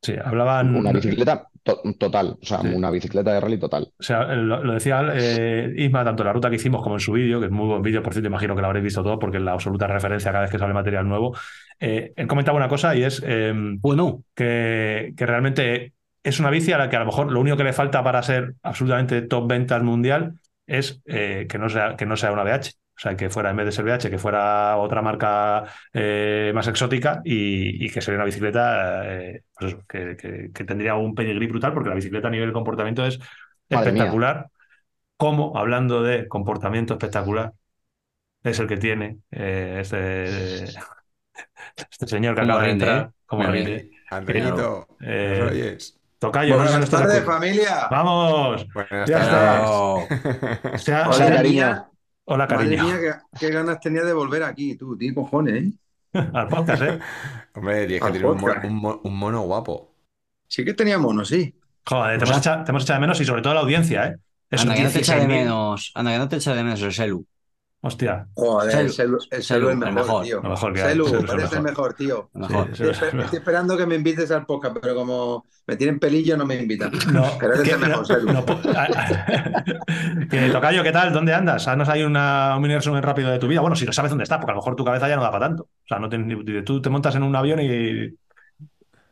Sí, 0.03 0.15
hablaban. 0.23 0.75
una 0.75 0.93
bicicleta 0.93 1.47
to- 1.63 1.83
total, 1.99 2.39
o 2.41 2.45
sea, 2.45 2.63
Sí. 2.63 2.69
una 2.69 2.91
bicicleta 2.91 3.35
de 3.35 3.41
rally 3.41 3.59
total. 3.59 3.93
O 3.99 4.03
sea, 4.03 4.35
lo, 4.35 4.65
lo 4.65 4.73
decía 4.73 5.03
eh, 5.15 5.73
Isma, 5.77 6.05
tanto 6.05 6.23
en 6.23 6.27
la 6.29 6.33
ruta 6.33 6.49
que 6.49 6.57
hicimos 6.57 6.83
como 6.83 6.97
en 6.97 7.01
su 7.01 7.13
vídeo, 7.13 7.39
que 7.39 7.47
es 7.47 7.53
muy 7.53 7.67
buen 7.67 7.83
vídeo, 7.83 8.03
por 8.03 8.13
cierto, 8.15 8.29
imagino 8.29 8.55
que 8.57 8.63
lo 8.63 8.69
habréis 8.69 8.85
visto 8.85 9.03
todo 9.03 9.19
porque 9.19 9.37
es 9.37 9.43
la 9.43 9.53
absoluta 9.53 9.87
referencia 9.87 10.31
cada 10.33 10.43
vez 10.43 10.51
que 10.51 10.59
sale 10.59 10.73
material 10.73 11.07
nuevo. 11.07 11.37
Eh, 11.79 12.13
él 12.17 12.27
comentaba 12.27 12.57
una 12.57 12.69
cosa 12.69 12.95
y 12.97 13.03
es 13.05 13.23
eh, 13.27 13.53
Bueno, 13.55 14.25
que, 14.35 15.13
que 15.17 15.27
realmente 15.27 15.93
es 16.23 16.41
una 16.41 16.51
bici 16.51 16.73
a 16.73 16.79
la 16.79 16.89
que 16.89 16.97
a 16.97 17.01
lo 17.01 17.07
mejor 17.07 17.31
lo 17.33 17.41
único 17.41 17.57
que 17.57 17.65
le 17.65 17.73
falta 17.73 18.03
para 18.03 18.23
ser 18.23 18.55
absolutamente 18.63 19.23
top 19.23 19.49
ventas 19.49 19.83
mundial 19.83 20.35
es 20.67 21.03
eh, 21.07 21.47
que, 21.49 21.59
no 21.59 21.69
sea, 21.69 21.97
que 21.97 22.07
no 22.07 22.17
sea 22.17 22.33
una 22.33 22.45
BH. 22.45 22.71
O 23.01 23.03
sea, 23.03 23.17
que 23.17 23.31
fuera, 23.31 23.49
en 23.49 23.57
vez 23.57 23.65
de 23.65 23.73
ser 23.73 23.87
BH, 23.87 24.11
que 24.11 24.19
fuera 24.19 24.77
otra 24.77 25.01
marca 25.01 25.65
eh, 25.95 26.53
más 26.55 26.69
exótica 26.69 27.23
y, 27.25 27.87
y 27.87 27.89
que 27.91 28.03
sería 28.03 28.19
una 28.19 28.27
bicicleta 28.27 29.11
eh, 29.11 29.43
pues 29.59 29.73
eso, 29.73 29.83
que, 29.89 30.17
que- 30.19 30.51
que 30.53 30.65
tendría 30.65 30.97
un 30.97 31.15
pedigrí 31.15 31.47
brutal, 31.47 31.73
porque 31.73 31.89
la 31.89 31.95
bicicleta 31.95 32.29
a 32.29 32.31
nivel 32.31 32.49
de 32.49 32.53
comportamiento 32.53 33.07
es 33.07 33.19
Madre 33.19 33.93
mía. 33.93 34.03
espectacular. 34.03 34.49
Como, 35.17 35.57
hablando 35.57 36.03
de 36.03 36.29
comportamiento 36.29 36.93
espectacular, 36.95 37.53
es 38.43 38.59
el 38.59 38.67
que 38.67 38.77
tiene 38.77 39.19
eh, 39.31 39.79
este, 39.81 40.65
este 41.91 42.07
señor 42.07 42.35
que 42.35 42.43
acaba 42.43 42.63
de 42.65 42.71
entrar. 42.71 43.11
Andreito. 44.11 44.87
Tocayo, 46.19 46.57
Buenas 46.57 46.91
tardes, 46.91 47.25
familia. 47.25 47.87
¡Vamos! 47.91 48.67
Buenas 48.75 49.09
Ya 49.09 49.19
tardes. 49.21 49.63
Oh, 49.71 50.07
Se 50.77 50.93
ha- 50.95 51.05
Hola, 51.09 51.13
se 51.15 51.23
ha- 51.63 51.90
cariño. 52.31 52.35
Hola, 52.35 52.47
madre 52.47 52.77
cariño. 52.77 52.85
mía, 52.85 52.99
qué, 53.33 53.39
qué 53.39 53.51
ganas 53.53 53.81
tenía 53.81 54.03
de 54.05 54.13
volver 54.13 54.43
aquí, 54.43 54.77
tú, 54.77 54.97
tío, 54.97 55.15
cojones, 55.15 55.65
¿eh? 55.65 55.73
Al 56.35 56.49
podcast, 56.49 56.83
¿eh? 56.83 56.99
Hombre, 57.55 57.87
tienes 57.87 58.01
que 58.01 58.07
Al 58.07 58.13
tener 58.13 58.27
un, 58.29 58.39
podcast. 58.39 58.65
mono- 58.65 58.69
un 58.75 58.81
mo- 58.83 59.01
un 59.05 59.17
mono 59.19 59.41
guapo. 59.43 59.95
Sí 60.49 60.65
que 60.65 60.75
tenía 60.75 60.99
mono, 60.99 61.25
sí. 61.25 61.55
Joder, 61.87 62.19
te 62.19 62.19
Pues 62.19 62.31
hemos, 62.31 62.37
ha- 62.37 62.41
echado, 62.41 62.65
te 62.65 62.71
hemos 62.71 62.83
echado 62.83 62.97
de 62.97 63.01
menos 63.03 63.21
y 63.21 63.25
sobre 63.25 63.43
todo 63.43 63.55
la 63.55 63.61
audiencia, 63.61 64.07
¿eh? 64.07 64.17
Esos 64.51 64.63
anda 64.67 64.75
que 64.75 64.83
no 64.83 64.91
te 64.91 64.99
echa 64.99 65.15
de 65.17 65.27
16.000. 65.27 65.29
menos, 65.29 65.93
anda 65.95 66.13
que 66.13 66.19
no 66.19 66.29
te 66.29 66.37
echa 66.37 66.55
de 66.55 66.65
menos 66.65 66.83
el 66.83 66.93
Selu. 66.93 67.27
Hostia, 67.83 68.27
Joder, 68.35 68.71
Celu, 68.73 68.85
el 68.87 68.93
Celu, 68.93 69.19
el 69.31 69.43
Celu, 69.43 69.43
Celu 69.43 69.69
es 69.71 69.87
el 69.89 69.95
mejor, 69.95 70.23
tío. 70.23 70.41
lo 70.43 70.51
mejor 70.51 70.73
que 70.75 70.83
hay. 70.83 70.89
Celu, 70.91 71.05
Celu 71.07 71.19
es 71.25 71.31
el 71.33 71.39
eres 71.41 71.53
el 71.55 71.63
mejor. 71.63 71.95
tío. 71.95 72.31
el 72.35 72.41
mejor. 72.43 72.65
Sí, 72.67 72.71
Estoy, 72.73 72.91
eso 72.91 73.05
es- 73.07 73.13
esper- 73.15 73.25
estoy 73.25 73.39
esperando 73.39 73.77
que 73.79 73.87
me 73.87 73.95
invites 73.95 74.31
al 74.31 74.45
podcast, 74.45 74.77
pero 74.83 74.95
como 74.95 75.47
me 75.67 75.77
tienen 75.77 75.99
pelillo, 75.99 76.37
no 76.37 76.45
me 76.45 76.57
invitan. 76.57 76.91
No, 77.13 77.25
Pero 77.41 77.55
eres 77.55 77.65
que- 77.69 77.75
el 77.75 77.81
mejor, 77.81 77.99
no, 78.01 78.05
Celu. 78.05 78.33
no 78.35 78.45
que, 80.31 80.51
Tocayo, 80.51 80.83
¿qué 80.83 80.93
tal? 80.93 81.13
¿Dónde 81.13 81.33
andas? 81.35 81.67
Haznos 81.69 81.89
ahí 81.89 82.03
una, 82.03 82.55
un 82.57 82.63
mini 82.63 82.75
resumen 82.75 83.03
rápido 83.03 83.31
de 83.31 83.39
tu 83.39 83.49
vida. 83.49 83.61
Bueno, 83.61 83.77
si 83.77 83.87
no 83.87 83.93
sabes 83.93 84.11
dónde 84.11 84.25
estás, 84.25 84.39
porque 84.39 84.53
a 84.53 84.55
lo 84.55 84.61
mejor 84.61 84.77
tu 84.77 84.85
cabeza 84.85 85.09
ya 85.09 85.17
no 85.17 85.23
da 85.23 85.31
para 85.31 85.47
tanto. 85.49 85.63
O 85.65 85.87
sea, 85.89 85.99
no 85.99 86.09
tienes 86.09 86.27
ni- 86.27 86.63
tú 86.65 86.81
te 86.83 86.91
montas 86.91 87.15
en 87.17 87.23
un 87.23 87.35
avión 87.35 87.61
y. 87.61 88.15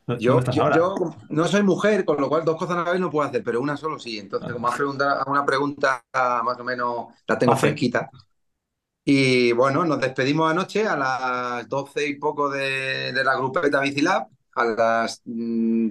¿Dónde 0.07 0.25
Yo, 0.25 0.41
yo, 0.75 0.95
no 1.29 1.45
soy 1.47 1.63
mujer, 1.63 2.05
con 2.07 2.19
lo 2.19 2.31
cual 2.31 2.43
dos 2.43 2.57
cosas 2.57 2.79
a 2.79 2.85
la 2.85 2.93
vez 2.93 3.01
no 3.01 3.11
puedo 3.11 3.29
hacer, 3.29 3.43
pero 3.45 3.61
una 3.61 3.77
solo 3.77 3.99
sí. 3.99 4.19
Entonces, 4.19 4.51
como 4.53 4.67
has 4.69 4.75
preguntado 4.77 5.23
una 5.27 5.45
pregunta 5.45 6.03
más 6.15 6.59
o 6.59 6.65
menos, 6.65 7.07
la 7.27 7.39
tengo 7.39 7.55
fresquita. 7.57 8.09
Y 9.11 9.53
bueno, 9.53 9.85
nos 9.87 10.01
despedimos 10.01 10.51
anoche 10.51 10.87
a 10.87 10.95
las 10.97 11.67
12 11.69 12.07
y 12.07 12.17
poco 12.17 12.51
de, 12.51 13.11
de 13.13 13.25
la 13.25 13.37
grupeta 13.37 13.81
Bicilab, 13.81 14.27
a 14.55 14.65
las 14.67 15.23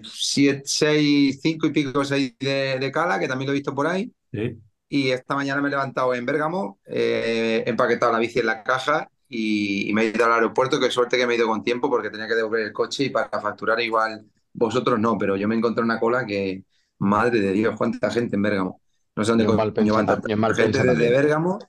7, 0.04 0.62
6, 0.66 1.40
5 1.42 1.66
y 1.68 1.72
pico, 1.72 2.06
6 2.06 2.36
de, 2.40 2.78
de 2.80 2.92
Cala, 2.92 3.20
que 3.20 3.28
también 3.28 3.48
lo 3.48 3.54
he 3.54 3.56
visto 3.60 3.74
por 3.74 3.88
ahí. 3.88 4.12
Sí. 4.32 4.62
Y 4.90 5.10
esta 5.10 5.36
mañana 5.36 5.62
me 5.62 5.68
he 5.68 5.72
levantado 5.72 6.14
en 6.14 6.26
Bérgamo, 6.26 6.80
eh, 6.86 7.64
he 7.66 7.70
empaquetado 7.70 8.12
la 8.14 8.20
bici 8.20 8.40
en 8.40 8.46
la 8.46 8.64
caja 8.64 9.10
y, 9.28 9.90
y 9.90 9.94
me 9.94 10.04
he 10.04 10.06
ido 10.10 10.26
al 10.26 10.34
aeropuerto. 10.34 10.80
Qué 10.80 10.92
suerte 10.92 11.18
que 11.18 11.26
me 11.28 11.34
he 11.34 11.38
ido 11.38 11.48
con 11.48 11.64
tiempo 11.64 11.90
porque 11.90 12.12
tenía 12.12 12.28
que 12.28 12.36
devolver 12.36 12.62
el 12.68 12.74
coche 12.74 13.06
y 13.06 13.10
para 13.10 13.42
facturar 13.42 13.80
igual 13.82 14.26
vosotros 14.54 15.00
no, 15.00 15.18
pero 15.18 15.36
yo 15.36 15.48
me 15.48 15.56
encontré 15.56 15.84
una 15.84 16.00
cola 16.00 16.26
que, 16.26 16.64
madre 17.00 17.40
de 17.42 17.52
Dios, 17.54 17.76
cuánta 17.78 18.12
gente 18.12 18.36
en 18.36 18.44
Bérgamo. 18.44 18.82
No 19.16 19.24
sé 19.26 19.32
dónde 19.32 19.44
Y 19.44 19.48
en 19.48 19.52
coño 19.52 19.58
Malpensa 19.58 19.94
van 19.96 20.06
tam- 20.06 20.08
tanta 20.08 20.30
y 20.30 20.32
en 20.34 20.40
Malpensa 20.40 20.84
gente 20.84 20.88
desde. 20.96 21.10
Bérgamo. 21.10 21.60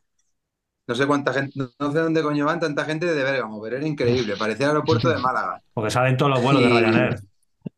No 0.89 0.95
sé 0.95 1.07
cuánta 1.07 1.32
gente, 1.34 1.53
no, 1.78 1.93
sé 1.93 1.99
dónde 1.99 2.22
coño 2.22 2.47
van 2.47 2.59
tanta 2.61 2.84
gente 2.84 3.07
desde 3.07 3.22
Bérgamo, 3.22 3.61
pero 3.62 3.76
era 3.76 3.86
increíble, 3.86 4.36
parecía 4.39 4.66
el 4.66 4.70
aeropuerto 4.70 5.11
de 5.11 5.18
Málaga. 5.18 5.62
Porque 5.74 5.91
salen 5.91 6.16
todos 6.16 6.32
los 6.32 6.43
vuelos 6.43 6.62
de 6.62 6.68
Y- 6.70 6.72
Ryanair. 6.72 7.20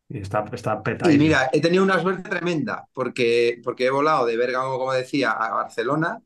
Y 0.08 0.18
está, 0.18 0.44
está 0.52 0.74
Y 0.80 0.82
petadísimo. 0.82 1.22
mira, 1.24 1.50
he 1.52 1.60
tenido 1.60 1.84
una 1.84 2.00
suerte 2.00 2.28
tremenda 2.28 2.84
porque, 2.92 3.60
porque 3.62 3.86
he 3.86 3.90
volado 3.90 4.26
de 4.26 4.36
Bérgamo, 4.36 4.76
como 4.76 4.92
decía, 4.92 5.30
a 5.32 5.52
Barcelona, 5.54 6.20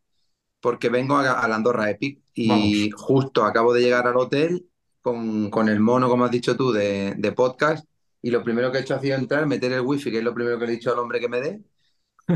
porque 0.61 0.89
vengo 0.89 1.17
a, 1.17 1.33
a 1.41 1.49
la 1.49 1.57
Andorra 1.57 1.91
Epic 1.91 2.21
y 2.35 2.91
justo 2.93 3.45
acabo 3.45 3.75
de 3.75 3.83
llegar 3.83 4.07
al 4.07 4.17
hotel 4.17 4.67
con, 5.03 5.51
con 5.51 5.69
el 5.69 5.81
mono, 5.81 6.09
como 6.09 6.25
has 6.25 6.31
dicho 6.31 6.57
tú, 6.57 6.73
de, 6.73 7.15
de 7.19 7.33
podcast. 7.33 7.87
Y 8.23 8.31
lo 8.31 8.43
primero 8.43 8.73
que 8.73 8.79
he 8.79 8.81
hecho 8.81 8.95
ha 8.95 9.01
sido 9.01 9.17
entrar, 9.19 9.45
meter 9.47 9.71
el 9.73 9.83
wifi, 9.83 10.11
que 10.11 10.19
es 10.19 10.25
lo 10.25 10.33
primero 10.35 10.59
que 10.59 10.65
le 10.67 10.73
he 10.73 10.77
dicho 10.77 10.91
al 10.91 10.99
hombre 10.99 11.21
que 11.21 11.29
me 11.29 11.43
dé, 11.43 11.61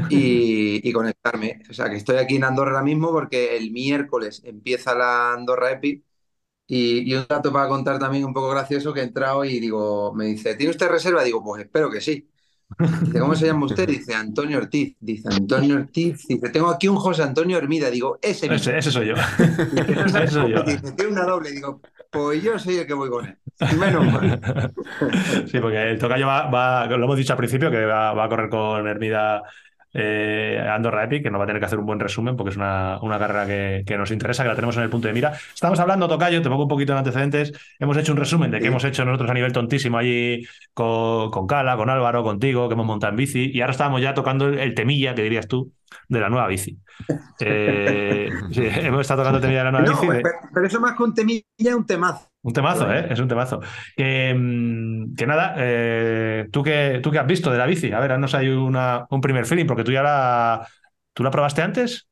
y, 0.08 0.88
y 0.88 0.92
conectarme. 0.92 1.62
O 1.70 1.72
sea, 1.74 1.90
que 1.90 1.96
estoy 1.96 2.16
aquí 2.16 2.36
en 2.36 2.44
Andorra 2.44 2.72
ahora 2.72 2.82
mismo 2.84 3.10
porque 3.12 3.56
el 3.56 3.70
miércoles 3.72 4.42
empieza 4.44 4.94
la 4.94 5.32
Andorra 5.34 5.72
Epic 5.72 6.04
Y, 6.66 7.14
un 7.14 7.26
dato 7.28 7.52
para 7.52 7.68
contar 7.68 7.98
también 7.98 8.24
un 8.24 8.34
poco 8.34 8.50
gracioso 8.50 8.92
que 8.94 9.00
he 9.00 9.04
entrado 9.04 9.44
y 9.44 9.60
digo, 9.60 10.14
me 10.14 10.26
dice, 10.26 10.54
¿tiene 10.56 10.70
usted 10.72 10.88
reserva? 10.88 11.24
Digo, 11.24 11.42
pues 11.44 11.64
espero 11.64 11.90
que 11.90 12.00
sí. 12.00 12.30
Dice, 13.00 13.18
¿cómo 13.18 13.34
se 13.34 13.46
llama 13.46 13.66
usted? 13.66 13.88
Dice, 13.88 14.14
Antonio 14.14 14.58
Ortiz. 14.58 14.96
Dice, 15.00 15.28
Antonio 15.32 15.76
Ortiz. 15.76 16.26
Dice, 16.26 16.50
tengo 16.50 16.68
aquí 16.70 16.88
un 16.88 16.96
José 16.96 17.22
Antonio 17.22 17.58
Hermida. 17.58 17.90
Digo, 17.90 18.18
ese 18.22 18.52
Ese, 18.54 18.78
ese 18.78 18.90
soy 18.90 19.08
yo. 19.08 19.14
Dice, 19.96 20.24
ese 20.24 20.28
soy 20.28 20.52
yo. 20.52 20.62
Dice, 20.62 20.92
tiene 20.92 21.12
una 21.12 21.24
doble. 21.24 21.50
Digo, 21.52 21.80
pues 22.10 22.42
yo 22.42 22.58
soy 22.58 22.76
el 22.76 22.86
que 22.86 22.94
voy 22.94 23.08
con 23.10 23.26
él. 23.26 23.38
Menos 23.78 24.04
mal. 24.04 24.40
Sí, 25.50 25.58
porque 25.60 25.90
el 25.90 25.98
tocayo 25.98 26.26
va, 26.26 26.48
va, 26.50 26.86
lo 26.86 27.04
hemos 27.04 27.16
dicho 27.16 27.32
al 27.32 27.38
principio, 27.38 27.70
que 27.70 27.84
va, 27.84 28.12
va 28.12 28.24
a 28.24 28.28
correr 28.28 28.48
con 28.48 28.86
Hermida 28.86 29.42
eh, 30.00 30.64
Andorra 30.70 31.04
Epic, 31.04 31.24
que 31.24 31.30
nos 31.30 31.40
va 31.40 31.44
a 31.44 31.46
tener 31.46 31.60
que 31.60 31.66
hacer 31.66 31.78
un 31.78 31.86
buen 31.86 31.98
resumen 31.98 32.36
porque 32.36 32.50
es 32.50 32.56
una, 32.56 32.98
una 33.02 33.18
carrera 33.18 33.46
que, 33.46 33.82
que, 33.84 33.98
nos 33.98 34.10
interesa, 34.12 34.44
que 34.44 34.48
la 34.48 34.54
tenemos 34.54 34.76
en 34.76 34.84
el 34.84 34.90
punto 34.90 35.08
de 35.08 35.14
mira. 35.14 35.32
Estamos 35.52 35.80
hablando, 35.80 36.06
Tocayo, 36.06 36.40
te 36.40 36.48
pongo 36.48 36.62
un 36.62 36.68
poquito 36.68 36.92
de 36.92 37.00
antecedentes. 37.00 37.52
Hemos 37.78 37.96
hecho 37.96 38.12
un 38.12 38.18
resumen 38.18 38.50
de 38.50 38.60
qué 38.60 38.68
hemos 38.68 38.84
hecho 38.84 39.04
nosotros 39.04 39.30
a 39.30 39.34
nivel 39.34 39.52
tontísimo 39.52 39.98
allí 39.98 40.46
con, 40.72 41.30
con 41.30 41.46
Cala, 41.46 41.76
con 41.76 41.90
Álvaro, 41.90 42.22
contigo, 42.22 42.68
que 42.68 42.74
hemos 42.74 42.86
montado 42.86 43.10
en 43.10 43.16
bici, 43.16 43.50
y 43.52 43.60
ahora 43.60 43.72
estábamos 43.72 44.00
ya 44.00 44.14
tocando 44.14 44.48
el 44.48 44.74
temilla, 44.74 45.14
que 45.14 45.22
dirías 45.22 45.48
tú, 45.48 45.72
de 46.08 46.20
la 46.20 46.28
nueva 46.28 46.46
bici. 46.46 46.78
Eh, 47.40 48.28
sí, 48.50 48.62
hemos 48.64 49.02
estado 49.02 49.22
tocando 49.22 49.38
el 49.38 49.42
temilla 49.42 49.60
de 49.60 49.64
la 49.64 49.70
nueva 49.70 49.86
no, 49.86 50.00
bici. 50.00 50.12
De... 50.12 50.22
Pero, 50.52 50.66
eso 50.66 50.80
más 50.80 50.96
que 50.96 51.02
un 51.04 51.14
temilla 51.14 51.44
es 51.56 51.74
un 51.74 51.86
temazo. 51.86 52.28
Un 52.48 52.54
temazo, 52.54 52.90
¿eh? 52.90 53.08
Es 53.10 53.20
un 53.20 53.28
temazo. 53.28 53.60
Que, 53.94 54.34
mm, 54.34 55.14
que 55.14 55.26
nada, 55.26 55.54
eh, 55.58 56.48
¿tú, 56.50 56.62
qué, 56.62 56.98
¿tú 57.02 57.10
qué 57.10 57.18
has 57.18 57.26
visto 57.26 57.52
de 57.52 57.58
la 57.58 57.66
bici? 57.66 57.92
A 57.92 58.00
ver, 58.00 58.12
haznos 58.12 58.34
ahí 58.34 58.48
una, 58.48 59.06
un 59.10 59.20
primer 59.20 59.44
feeling, 59.44 59.66
porque 59.66 59.84
tú 59.84 59.92
ya 59.92 60.02
la... 60.02 60.66
¿Tú 61.12 61.22
la 61.22 61.30
probaste 61.30 61.60
antes? 61.60 62.08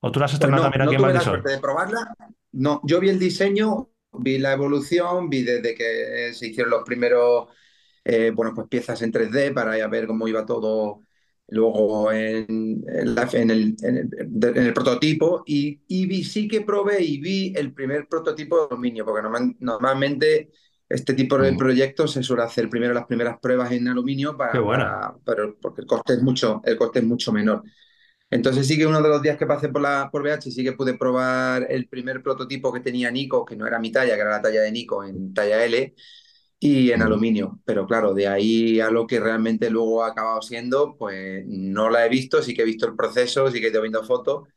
¿O 0.00 0.10
tú 0.10 0.18
la 0.18 0.24
has 0.24 0.32
estrenado 0.32 0.62
pues 0.62 0.66
no, 0.66 0.72
también 0.72 0.88
aquí 0.88 1.02
no 1.02 1.08
en 1.08 1.14
tuve 1.14 1.14
la 1.14 1.20
suerte 1.20 1.52
de 1.52 1.58
probarla. 1.60 2.14
No, 2.50 2.80
yo 2.82 2.98
vi 2.98 3.10
el 3.10 3.20
diseño, 3.20 3.90
vi 4.12 4.38
la 4.38 4.54
evolución, 4.54 5.30
vi 5.30 5.44
desde 5.44 5.74
que 5.76 6.32
se 6.34 6.48
hicieron 6.48 6.70
los 6.70 6.82
primeros, 6.82 7.46
eh, 8.02 8.32
bueno, 8.34 8.52
pues 8.54 8.66
piezas 8.66 9.00
en 9.02 9.12
3D 9.12 9.54
para 9.54 9.86
ver 9.86 10.08
cómo 10.08 10.26
iba 10.26 10.44
todo 10.44 11.02
luego 11.52 12.10
en, 12.10 12.82
en, 12.88 13.14
la, 13.14 13.28
en, 13.32 13.50
el, 13.50 13.76
en, 13.82 13.96
el, 13.96 14.08
en, 14.42 14.66
el, 14.66 14.72
prototipo 14.72 15.42
y, 15.46 15.80
y 15.86 16.06
vi, 16.06 16.24
sí 16.24 16.48
que 16.48 16.62
probé 16.62 17.02
y 17.02 17.20
vi 17.20 17.52
el 17.54 17.74
primer 17.74 18.08
prototipo 18.08 18.58
de 18.58 18.66
aluminio, 18.70 19.04
porque 19.04 19.22
normal, 19.22 19.54
normalmente 19.60 20.50
este 20.88 21.12
tipo 21.14 21.36
de 21.38 21.52
proyectos 21.54 22.12
se 22.12 22.22
suele 22.22 22.42
hacer 22.42 22.68
primero 22.70 22.94
las 22.94 23.06
primeras 23.06 23.38
pruebas 23.38 23.70
en 23.72 23.88
aluminio 23.88 24.36
para, 24.36 24.52
para, 24.52 25.14
para, 25.24 25.52
porque 25.60 25.82
el 25.82 25.86
coste 25.86 26.14
es 26.14 26.22
mucho, 26.22 26.62
el 26.64 26.76
coste 26.76 27.00
es 27.00 27.04
mucho 27.04 27.32
menor. 27.32 27.62
Entonces 28.30 28.66
sí 28.66 28.78
que 28.78 28.86
uno 28.86 29.02
de 29.02 29.10
los 29.10 29.20
días 29.20 29.36
que 29.36 29.46
pasé 29.46 29.68
por, 29.68 29.82
la, 29.82 30.08
por 30.10 30.22
BH 30.22 30.50
sí 30.50 30.64
que 30.64 30.72
pude 30.72 30.94
probar 30.94 31.66
el 31.68 31.86
primer 31.86 32.22
prototipo 32.22 32.72
que 32.72 32.80
tenía 32.80 33.10
Nico, 33.10 33.44
que 33.44 33.56
no 33.56 33.66
era 33.66 33.78
mi 33.78 33.92
talla, 33.92 34.14
que 34.14 34.20
era 34.22 34.30
la 34.30 34.40
talla 34.40 34.62
de 34.62 34.72
Nico 34.72 35.04
en 35.04 35.34
talla 35.34 35.62
L, 35.66 35.94
y 36.64 36.92
en 36.92 37.02
aluminio. 37.02 37.60
Pero 37.64 37.86
claro, 37.86 38.14
de 38.14 38.28
ahí 38.28 38.80
a 38.80 38.90
lo 38.90 39.06
que 39.06 39.20
realmente 39.20 39.70
luego 39.70 40.04
ha 40.04 40.08
acabado 40.08 40.42
siendo, 40.42 40.96
pues 40.96 41.44
no 41.46 41.90
la 41.90 42.06
he 42.06 42.08
visto, 42.08 42.42
sí 42.42 42.54
que 42.54 42.62
he 42.62 42.64
visto 42.64 42.86
el 42.86 42.96
proceso, 42.96 43.50
sí 43.50 43.60
que 43.60 43.66
he 43.68 43.70
ido 43.70 43.82
viendo 43.82 44.04
fotos, 44.04 44.48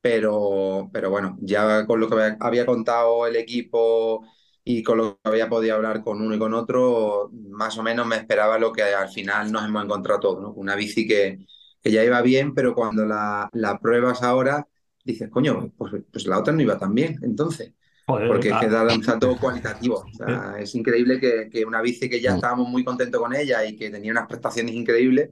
pero, 0.00 0.90
pero 0.92 1.10
bueno, 1.10 1.36
ya 1.40 1.86
con 1.86 2.00
lo 2.00 2.08
que 2.08 2.36
había 2.40 2.66
contado 2.66 3.26
el 3.26 3.36
equipo 3.36 4.26
y 4.64 4.82
con 4.82 4.98
lo 4.98 5.14
que 5.22 5.28
había 5.30 5.48
podido 5.48 5.76
hablar 5.76 6.02
con 6.04 6.20
uno 6.22 6.34
y 6.34 6.38
con 6.38 6.54
otro, 6.54 7.30
más 7.32 7.78
o 7.78 7.82
menos 7.82 8.06
me 8.06 8.16
esperaba 8.16 8.58
lo 8.58 8.72
que 8.72 8.82
al 8.84 9.08
final 9.10 9.52
nos 9.52 9.64
hemos 9.66 9.84
encontrado 9.84 10.20
todos, 10.20 10.42
¿no? 10.42 10.52
Una 10.54 10.76
bici 10.76 11.06
que, 11.06 11.46
que 11.82 11.90
ya 11.92 12.04
iba 12.04 12.22
bien, 12.22 12.54
pero 12.54 12.74
cuando 12.74 13.04
la, 13.06 13.48
la 13.52 13.78
pruebas 13.78 14.22
ahora, 14.22 14.66
dices, 15.04 15.30
coño, 15.30 15.72
pues, 15.76 15.94
pues 16.12 16.26
la 16.26 16.38
otra 16.38 16.52
no 16.54 16.62
iba 16.62 16.78
tan 16.78 16.94
bien, 16.94 17.18
entonces. 17.22 17.72
Joder, 18.06 18.28
porque 18.28 18.52
ah. 18.52 18.54
es 18.54 18.60
que 18.60 18.70
da 18.70 18.82
un 18.84 19.02
salto 19.02 19.36
cualitativo. 19.36 19.96
O 19.96 20.14
sea, 20.16 20.54
es 20.58 20.74
increíble 20.74 21.18
que, 21.18 21.48
que, 21.50 21.64
una 21.64 21.82
bici 21.82 22.08
que 22.08 22.20
ya 22.20 22.36
estábamos 22.36 22.68
muy 22.68 22.84
contentos 22.84 23.20
con 23.20 23.34
ella 23.34 23.64
y 23.64 23.76
que 23.76 23.90
tenía 23.90 24.12
unas 24.12 24.28
prestaciones 24.28 24.74
increíbles, 24.74 25.30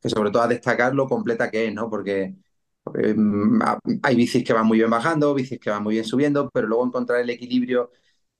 que 0.00 0.08
sobre 0.08 0.30
todo 0.30 0.42
a 0.42 0.48
destacar 0.48 0.94
lo 0.94 1.08
completa 1.08 1.50
que 1.50 1.66
es, 1.66 1.74
¿no? 1.74 1.90
Porque, 1.90 2.34
porque 2.84 3.16
hay 4.02 4.16
bicis 4.16 4.44
que 4.44 4.52
van 4.52 4.66
muy 4.66 4.78
bien 4.78 4.90
bajando, 4.90 5.34
bicis 5.34 5.58
que 5.58 5.70
van 5.70 5.82
muy 5.82 5.94
bien 5.94 6.04
subiendo, 6.04 6.48
pero 6.50 6.68
luego 6.68 6.86
encontrar 6.86 7.20
el 7.20 7.30
equilibrio 7.30 7.90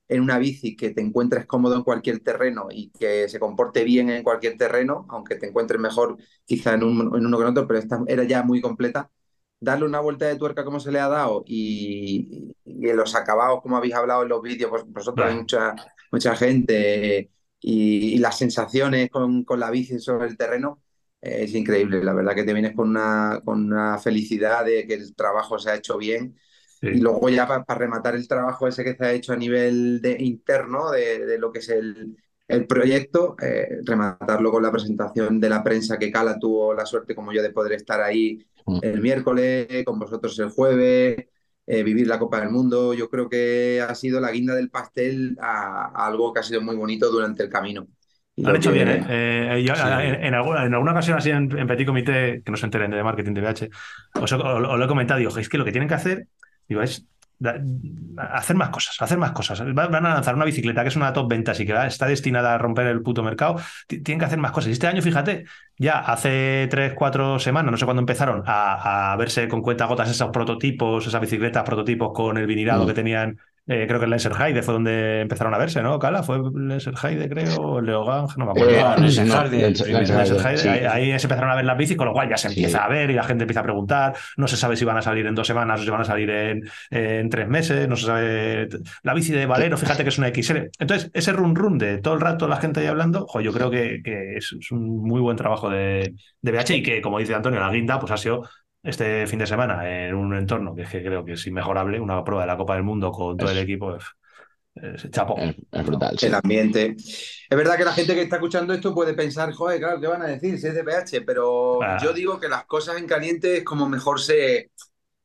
en 0.07 0.21
una 0.21 0.37
bici 0.37 0.75
que 0.75 0.91
te 0.91 1.01
encuentres 1.01 1.45
cómodo 1.45 1.75
en 1.75 1.83
cualquier 1.83 2.19
terreno 2.19 2.67
y 2.71 2.89
que 2.91 3.27
se 3.29 3.39
comporte 3.39 3.83
bien 3.83 4.09
en 4.09 4.23
cualquier 4.23 4.57
terreno, 4.57 5.05
aunque 5.09 5.35
te 5.35 5.47
encuentres 5.47 5.79
mejor 5.81 6.17
quizá 6.45 6.73
en, 6.75 6.83
un, 6.83 6.99
en 7.17 7.25
uno 7.25 7.37
que 7.37 7.43
en 7.43 7.49
otro, 7.49 7.67
pero 7.67 7.79
esta 7.79 8.01
era 8.07 8.23
ya 8.23 8.43
muy 8.43 8.61
completa 8.61 9.09
darle 9.63 9.85
una 9.85 10.01
vuelta 10.01 10.27
de 10.27 10.35
tuerca 10.35 10.65
como 10.65 10.79
se 10.79 10.91
le 10.91 10.99
ha 10.99 11.07
dado 11.07 11.43
y, 11.47 12.53
y 12.65 12.89
en 12.89 12.97
los 12.97 13.15
acabados, 13.15 13.61
como 13.61 13.77
habéis 13.77 13.93
hablado 13.93 14.23
en 14.23 14.29
los 14.29 14.41
vídeos, 14.41 14.69
pues 14.69 14.83
vosotros 14.85 15.27
hay 15.27 15.35
mucha, 15.35 15.73
mucha 16.11 16.35
gente 16.35 17.31
y, 17.61 18.15
y, 18.15 18.17
las 18.17 18.37
sensaciones 18.37 19.09
con, 19.09 19.45
con, 19.45 19.59
la 19.59 19.71
bici 19.71 19.99
sobre 19.99 20.27
el 20.27 20.37
terreno 20.37 20.81
eh, 21.21 21.43
es 21.43 21.55
increíble. 21.55 22.03
La 22.03 22.13
verdad 22.13 22.35
que 22.35 22.43
te 22.43 22.53
vienes 22.53 22.75
con 22.75 22.89
una, 22.89 23.41
con 23.45 23.65
una 23.71 23.97
felicidad 23.99 24.65
de 24.65 24.85
que 24.85 24.95
el 24.95 25.15
trabajo 25.15 25.57
se 25.57 25.71
ha 25.71 25.75
hecho 25.75 25.97
bien. 25.97 26.37
Sí. 26.81 26.87
Y 26.87 26.99
luego 26.99 27.29
ya 27.29 27.47
para 27.47 27.63
pa 27.63 27.75
rematar 27.75 28.15
el 28.15 28.27
trabajo 28.27 28.67
ese 28.67 28.83
que 28.83 28.95
se 28.95 29.05
ha 29.05 29.13
hecho 29.13 29.31
a 29.31 29.37
nivel 29.37 30.01
de, 30.01 30.17
interno 30.19 30.91
de, 30.91 31.25
de 31.25 31.39
lo 31.39 31.53
que 31.53 31.59
es 31.59 31.69
el, 31.69 32.17
el 32.49 32.67
proyecto, 32.67 33.35
eh, 33.41 33.79
rematarlo 33.85 34.51
con 34.51 34.63
la 34.63 34.71
presentación 34.71 35.39
de 35.39 35.49
la 35.49 35.63
prensa 35.63 35.97
que 35.97 36.11
Cala 36.11 36.37
tuvo 36.37 36.73
la 36.73 36.85
suerte 36.85 37.15
como 37.15 37.31
yo 37.31 37.41
de 37.41 37.51
poder 37.51 37.73
estar 37.73 38.01
ahí 38.01 38.45
el 38.81 39.01
miércoles, 39.01 39.67
con 39.85 39.99
vosotros 39.99 40.37
el 40.39 40.49
jueves, 40.49 41.25
eh, 41.65 41.83
vivir 41.83 42.07
la 42.07 42.19
Copa 42.19 42.39
del 42.39 42.49
Mundo. 42.49 42.93
Yo 42.93 43.09
creo 43.09 43.29
que 43.29 43.81
ha 43.87 43.95
sido 43.95 44.19
la 44.19 44.31
guinda 44.31 44.55
del 44.55 44.69
pastel 44.69 45.37
a, 45.41 45.91
a 45.93 46.07
algo 46.07 46.33
que 46.33 46.39
ha 46.39 46.43
sido 46.43 46.61
muy 46.61 46.75
bonito 46.75 47.11
durante 47.11 47.43
el 47.43 47.49
camino. 47.49 47.87
Lo 48.35 48.49
han 48.49 48.55
hecho 48.55 48.71
bien, 48.71 48.87
¿eh? 48.89 49.05
eh 49.09 49.63
yo, 49.63 49.75
sí. 49.75 49.81
en, 49.83 50.23
en, 50.23 50.33
alguna, 50.33 50.65
en, 50.65 50.73
alguna, 50.73 50.91
ocasión 50.91 51.17
así 51.17 51.29
en, 51.29 51.55
en, 51.55 51.67
Petit 51.67 51.85
Comité, 51.85 52.41
que 52.43 52.51
no 52.51 52.57
se 52.57 52.65
enteren 52.65 52.89
de 52.89 53.03
marketing 53.03 53.33
de 53.33 53.41
BH, 53.41 53.69
os, 54.19 54.31
os, 54.31 54.43
os, 54.43 54.59
lo 54.59 54.83
he 54.83 54.87
comentado, 54.87 55.19
digo, 55.19 55.37
es 55.37 55.49
que 55.49 55.57
lo 55.59 55.65
que 55.65 55.71
tienen 55.71 55.87
que 55.87 55.93
hacer, 55.93 56.27
digo, 56.67 56.81
es 56.81 57.05
hacer 58.17 58.55
más 58.55 58.69
cosas, 58.69 59.01
hacer 59.01 59.17
más 59.17 59.31
cosas. 59.31 59.61
Van 59.73 59.93
a 59.93 60.13
lanzar 60.13 60.35
una 60.35 60.45
bicicleta 60.45 60.81
que 60.83 60.89
es 60.89 60.95
una 60.95 61.13
top 61.13 61.29
ventas 61.29 61.59
y 61.59 61.65
que 61.65 61.73
está 61.85 62.05
destinada 62.05 62.53
a 62.53 62.57
romper 62.57 62.87
el 62.87 63.01
puto 63.01 63.23
mercado. 63.23 63.57
Tienen 63.87 64.19
que 64.19 64.25
hacer 64.25 64.39
más 64.39 64.51
cosas. 64.51 64.69
Y 64.69 64.71
este 64.73 64.87
año, 64.87 65.01
fíjate, 65.01 65.45
ya 65.77 65.99
hace 65.99 66.67
tres, 66.69 66.93
cuatro 66.95 67.39
semanas, 67.39 67.71
no 67.71 67.77
sé 67.77 67.85
cuándo 67.85 68.01
empezaron 68.01 68.43
a, 68.45 69.13
a 69.13 69.15
verse 69.17 69.47
con 69.47 69.61
cuenta 69.61 69.85
gotas 69.85 70.09
esos 70.09 70.29
prototipos, 70.29 71.05
esas 71.07 71.21
bicicletas 71.21 71.63
prototipos 71.63 72.11
con 72.13 72.37
el 72.37 72.47
vinilado 72.47 72.83
mm. 72.83 72.87
que 72.87 72.93
tenían 72.93 73.39
eh, 73.65 73.85
creo 73.87 73.97
que 73.97 74.05
el 74.05 74.11
Lenserheide 74.11 74.61
fue 74.61 74.73
donde 74.73 75.21
empezaron 75.21 75.53
a 75.53 75.57
verse, 75.57 75.81
¿no? 75.81 75.97
Cala, 75.97 76.21
fue 76.21 76.37
Lenserheide, 76.53 77.29
creo, 77.29 77.79
Leogang, 77.79 78.27
no 78.35 78.45
me 78.45 78.51
acuerdo. 78.51 78.71
Eh, 78.71 78.83
no, 78.99 79.09
sí. 79.09 79.21
ahí, 80.67 81.11
ahí, 81.11 81.19
se 81.19 81.27
empezaron 81.27 81.49
a 81.49 81.55
ver 81.55 81.63
las 81.63 81.77
bicis, 81.77 81.95
con 81.95 82.07
lo 82.07 82.13
cual 82.13 82.29
ya 82.29 82.35
se 82.35 82.49
empieza 82.49 82.79
sí. 82.79 82.83
a 82.83 82.87
ver 82.89 83.09
y 83.09 83.13
la 83.13 83.23
gente 83.23 83.43
empieza 83.43 83.61
a 83.61 83.63
preguntar. 83.63 84.15
No 84.35 84.49
se 84.49 84.57
sabe 84.57 84.75
si 84.75 84.83
van 84.83 84.97
a 84.97 85.01
salir 85.01 85.25
en 85.27 85.33
dos 85.33 85.47
semanas 85.47 85.79
o 85.79 85.83
si 85.83 85.89
van 85.89 86.01
a 86.01 86.05
salir 86.05 86.29
en, 86.29 86.61
en 86.89 87.29
tres 87.29 87.47
meses, 87.47 87.87
no 87.87 87.95
se 87.95 88.05
sabe. 88.05 88.67
La 89.01 89.13
bici 89.13 89.31
de 89.31 89.45
Valero, 89.45 89.77
fíjate 89.77 90.03
que 90.03 90.09
es 90.09 90.17
una 90.17 90.27
XL. 90.27 90.69
Entonces, 90.79 91.09
ese 91.13 91.31
run 91.31 91.55
run 91.55 91.77
de 91.77 91.99
todo 91.99 92.15
el 92.15 92.21
rato 92.21 92.49
la 92.49 92.57
gente 92.57 92.81
ahí 92.81 92.87
hablando, 92.87 93.25
jo, 93.27 93.39
yo 93.39 93.53
creo 93.53 93.71
que, 93.71 94.01
que 94.03 94.35
es, 94.35 94.53
es, 94.59 94.71
un 94.71 95.01
muy 95.03 95.21
buen 95.21 95.37
trabajo 95.37 95.69
de, 95.69 96.15
de 96.41 96.51
BH 96.51 96.71
y 96.71 96.83
que, 96.83 97.01
como 97.01 97.17
dice 97.17 97.33
Antonio, 97.33 97.61
la 97.61 97.71
guinda, 97.71 97.97
pues 97.97 98.11
ha 98.11 98.17
sido 98.17 98.43
este 98.83 99.25
fin 99.27 99.39
de 99.39 99.47
semana 99.47 99.89
en 99.89 100.13
un 100.13 100.35
entorno 100.35 100.75
que, 100.75 100.81
es 100.81 100.89
que 100.89 101.01
creo 101.01 101.23
que 101.23 101.33
es 101.33 101.47
inmejorable, 101.47 101.99
una 101.99 102.23
prueba 102.23 102.43
de 102.43 102.47
la 102.47 102.57
Copa 102.57 102.75
del 102.75 102.83
Mundo 102.83 103.11
con 103.11 103.37
todo 103.37 103.49
es, 103.49 103.55
el 103.55 103.63
equipo. 103.63 103.95
Es, 103.95 104.03
es 104.75 105.09
chapo. 105.09 105.37
Es, 105.37 105.55
es, 105.71 105.85
brutal. 105.85 106.19
Sí. 106.19 106.25
El 106.25 106.35
ambiente. 106.35 106.95
Es 106.97 107.57
verdad 107.57 107.77
que 107.77 107.85
la 107.85 107.93
gente 107.93 108.13
que 108.13 108.23
está 108.23 108.35
escuchando 108.35 108.73
esto 108.73 108.93
puede 108.93 109.13
pensar, 109.13 109.53
joder, 109.53 109.79
claro, 109.79 110.01
¿qué 110.01 110.07
van 110.07 110.21
a 110.21 110.27
decir 110.27 110.59
si 110.59 110.67
es 110.67 110.75
de 110.75 110.83
PH? 110.83 111.21
Pero 111.21 111.81
ah. 111.81 111.97
yo 112.03 112.11
digo 112.11 112.39
que 112.39 112.49
las 112.49 112.65
cosas 112.65 112.97
en 112.97 113.07
caliente 113.07 113.57
es 113.57 113.63
como 113.63 113.87
mejor 113.87 114.19
se, 114.19 114.71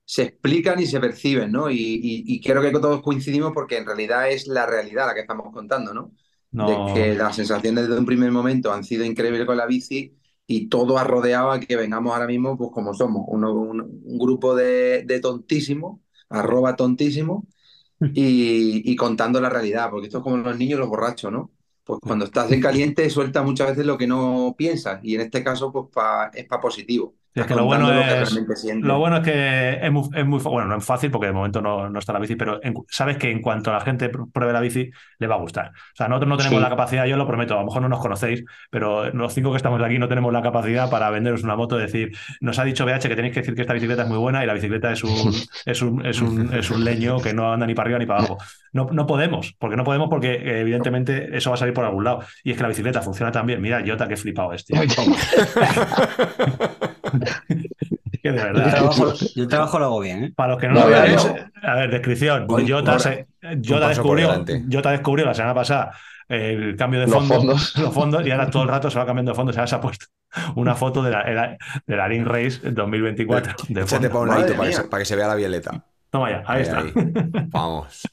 se 0.05 0.23
explican 0.23 0.79
y 0.79 0.87
se 0.87 1.01
perciben, 1.01 1.51
¿no? 1.51 1.69
Y, 1.69 1.77
y, 1.77 2.23
y, 2.27 2.41
creo 2.41 2.63
que 2.63 2.71
todos 2.71 3.03
coincidimos 3.03 3.53
porque 3.53 3.77
en 3.77 3.87
realidad 3.87 4.31
es 4.31 4.47
la 4.47 4.67
realidad 4.67 5.07
la 5.07 5.15
que 5.15 5.21
estamos 5.21 5.53
contando, 5.53 5.93
¿no? 5.93 6.13
no. 6.53 6.87
De 6.87 6.95
que 6.95 7.15
las 7.15 7.35
sensaciones 7.35 7.89
desde 7.89 7.99
un 7.99 8.07
primer 8.07 8.31
momento 8.31 8.73
han 8.73 8.85
sido 8.85 9.05
increíbles 9.05 9.47
con 9.47 9.57
la 9.57 9.67
bici 9.67 10.15
y 10.51 10.69
todo 10.69 10.99
ha 10.99 11.05
rodeado 11.05 11.53
a 11.53 11.61
que 11.61 11.77
vengamos 11.77 12.13
ahora 12.13 12.27
mismo 12.27 12.57
pues 12.57 12.71
como 12.73 12.95
somos, 12.95 13.25
uno, 13.29 13.53
un, 13.53 13.81
un, 13.83 14.19
grupo 14.19 14.57
de, 14.57 15.05
de 15.05 15.21
tontísimos, 15.21 16.01
arroba 16.31 16.75
tontísimos, 16.75 17.45
y, 18.15 18.91
y, 18.91 18.97
contando 18.97 19.41
la 19.41 19.51
realidad, 19.51 19.91
porque 19.91 20.07
esto 20.07 20.19
es 20.19 20.25
como 20.25 20.37
los 20.39 20.57
niños 20.57 20.79
los 20.79 20.89
borrachos, 20.89 21.33
¿no? 21.33 21.53
Pues 21.85 22.01
cuando 22.01 22.27
estás 22.27 22.51
en 22.53 22.61
caliente 22.61 23.11
suelta 23.11 23.43
muchas 23.43 23.71
veces 23.71 23.87
lo 23.87 23.99
que 23.99 24.07
no 24.07 24.55
piensas, 24.57 25.01
y 25.03 25.17
en 25.17 25.23
este 25.23 25.45
caso 25.45 25.73
pues 25.73 25.87
pa, 25.93 26.31
es 26.35 26.47
para 26.47 26.63
positivo. 26.63 27.15
Es 27.41 27.47
que 27.47 27.55
lo 27.55 27.65
bueno 27.65 27.93
es, 27.93 28.33
lo, 28.81 28.99
bueno 28.99 29.19
es 29.19 29.23
que 29.23 29.79
es 29.83 29.93
muy, 29.93 30.09
es 30.15 30.27
muy, 30.27 30.41
bueno, 30.41 30.69
no 30.69 30.77
es 30.77 30.85
fácil 30.85 31.11
porque 31.11 31.29
de 31.29 31.33
momento 31.33 31.61
no, 31.61 31.89
no 31.89 31.99
está 31.99 32.13
la 32.13 32.19
bici, 32.19 32.37
pero 32.37 32.61
sabes 32.89 33.17
que 33.17 33.31
en 33.31 33.41
cuanto 33.41 33.73
la 33.73 33.81
gente 33.81 34.09
pruebe 34.09 34.53
la 34.53 34.61
bici, 34.61 34.91
le 35.19 35.27
va 35.27 35.37
a 35.37 35.39
gustar. 35.39 35.69
O 35.69 35.97
sea, 35.97 36.09
nosotros 36.09 36.29
no 36.29 36.37
tenemos 36.37 36.61
la 36.61 36.69
capacidad, 36.69 37.07
yo 37.07 37.17
lo 37.17 37.27
prometo, 37.27 37.55
a 37.55 37.61
lo 37.61 37.67
mejor 37.67 37.83
no 37.83 37.89
nos 37.89 38.01
conocéis, 38.01 38.45
pero 38.71 39.11
los 39.13 39.35
cinco 39.35 39.51
que 39.51 39.57
estamos 39.57 39.81
aquí 39.83 39.99
no 39.99 40.09
tenemos 40.09 40.33
la 40.33 40.43
capacidad 40.43 40.91
para 40.91 41.11
venderos 41.11 41.43
una 41.43 41.57
moto, 41.57 41.77
decir, 41.77 42.13
nos 42.41 42.59
ha 42.59 42.65
dicho 42.65 42.85
BH 42.85 43.09
que 43.09 43.17
tenéis 43.17 43.35
que 43.35 43.41
decir 43.41 43.55
que 43.55 43.63
esta 43.63 43.75
bicicleta 43.75 44.03
es 44.03 44.09
muy 44.09 44.19
buena 44.19 44.43
y 44.43 44.47
la 44.47 44.55
bicicleta 44.55 44.93
es 44.93 45.05
un, 45.05 45.35
es 45.67 45.83
un, 45.83 46.07
es 46.07 46.21
un, 46.21 46.53
es 46.53 46.71
un 46.71 46.85
leño 46.85 47.21
que 47.21 47.35
no 47.35 47.53
anda 47.53 47.67
ni 47.67 47.75
para 47.75 47.87
arriba 47.87 47.99
ni 47.99 48.07
para 48.07 48.21
abajo. 48.21 48.39
No, 48.73 48.89
no 48.93 49.07
podemos, 49.07 49.55
porque 49.59 49.77
no 49.77 49.85
podemos 49.85 50.09
porque 50.09 50.61
evidentemente 50.61 51.37
eso 51.37 51.51
va 51.51 51.55
a 51.55 51.59
salir 51.59 51.75
por 51.75 51.85
algún 51.85 52.05
lado. 52.05 52.21
Y 52.45 52.51
es 52.51 52.57
que 52.57 52.63
la 52.63 52.69
bicicleta 52.69 53.03
funciona 53.03 53.33
también. 53.33 53.61
Mira, 53.61 53.83
Jota, 53.87 54.09
qué 54.09 54.17
flipado 54.17 54.53
este. 54.53 54.75
que 58.23 58.33
de 58.33 58.43
verdad. 58.43 58.91
Yo 59.35 59.49
trabajo, 59.49 59.79
lo 59.79 59.87
hago 59.87 60.01
bien. 60.01 60.25
¿eh? 60.25 60.33
Para 60.35 60.53
los 60.53 60.61
que 60.61 60.69
no, 60.69 60.75
lo 60.75 60.87
veáis, 60.89 61.27
a 61.63 61.75
ver, 61.75 61.91
descripción. 61.91 62.47
Jota, 62.49 62.99
descubrió, 63.89 64.45
Jota 64.71 64.91
descubrió 64.91 65.27
la 65.27 65.35
semana 65.35 65.55
pasada 65.55 65.93
el 66.29 66.77
cambio 66.77 67.01
de 67.01 67.07
fondos, 67.07 67.75
los 67.79 67.95
fondos, 67.95 68.27
y 68.27 68.31
ahora 68.31 68.51
todo 68.51 68.63
el 68.63 68.69
rato 68.69 68.91
se 68.91 68.99
va 68.99 69.07
cambiando 69.07 69.33
de 69.33 69.37
fondos. 69.37 69.55
Se 69.57 69.75
ha 69.75 69.81
puesto 69.81 70.07
una 70.57 70.75
foto 70.75 71.03
de 71.03 71.11
la, 71.11 71.57
de 71.87 71.97
la 71.97 72.09
Ring 72.09 72.27
Race 72.27 72.61
2024. 72.71 73.55
De 73.69 73.81
Échate 73.81 74.09
para 74.09 74.21
un 74.21 74.29
ladito 74.29 74.57
para, 74.57 74.91
para 74.91 74.99
que 75.01 75.05
se 75.07 75.17
vea 75.17 75.29
la 75.29 75.35
violeta. 75.35 75.85
Toma 76.11 76.31
ya, 76.31 76.43
ahí, 76.47 76.63
está. 76.63 76.83
Vamos. 77.49 78.09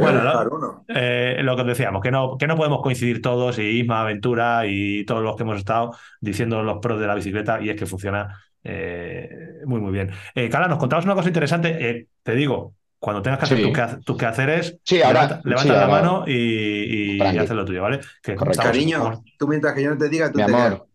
bueno, 0.00 0.84
eh, 0.88 1.38
lo 1.42 1.54
que 1.54 1.64
decíamos, 1.64 2.02
que 2.02 2.10
no, 2.10 2.38
que 2.38 2.46
no 2.46 2.56
podemos 2.56 2.80
coincidir 2.80 3.20
todos, 3.20 3.58
y 3.58 3.80
Isma, 3.80 4.00
Aventura 4.00 4.66
y 4.66 5.04
todos 5.04 5.22
los 5.22 5.36
que 5.36 5.42
hemos 5.42 5.58
estado 5.58 5.94
diciendo 6.20 6.62
los 6.62 6.78
pros 6.78 6.98
de 6.98 7.06
la 7.06 7.14
bicicleta, 7.14 7.60
y 7.60 7.68
es 7.68 7.76
que 7.76 7.84
funciona 7.84 8.42
eh, 8.64 9.28
muy, 9.66 9.80
muy 9.80 9.92
bien. 9.92 10.10
Eh, 10.34 10.48
Cala, 10.48 10.66
nos 10.66 10.78
contabas 10.78 11.04
una 11.04 11.14
cosa 11.14 11.28
interesante. 11.28 12.08
te 12.22 12.34
digo, 12.34 12.74
cuando 12.98 13.20
tengas 13.20 13.38
que 13.38 13.44
hacer 13.44 14.00
tus, 14.02 14.16
quehaceres, 14.16 14.78
levanta, 14.90 15.42
la 15.44 15.88
mano 15.88 16.24
y, 16.26 17.16
y, 17.16 17.20
haz 17.20 17.50
lo 17.50 17.66
tuyo, 17.66 17.82
¿vale? 17.82 18.00
Que 18.22 18.34
Cariño, 18.34 19.22
tú 19.38 19.46
mientras 19.46 19.74
que 19.74 19.82
yo 19.82 19.90
no 19.90 19.98
te 19.98 20.08
diga, 20.08 20.32
tú 20.32 20.38
Mi 20.38 20.46
te 20.46 20.54
amor. 20.54 20.86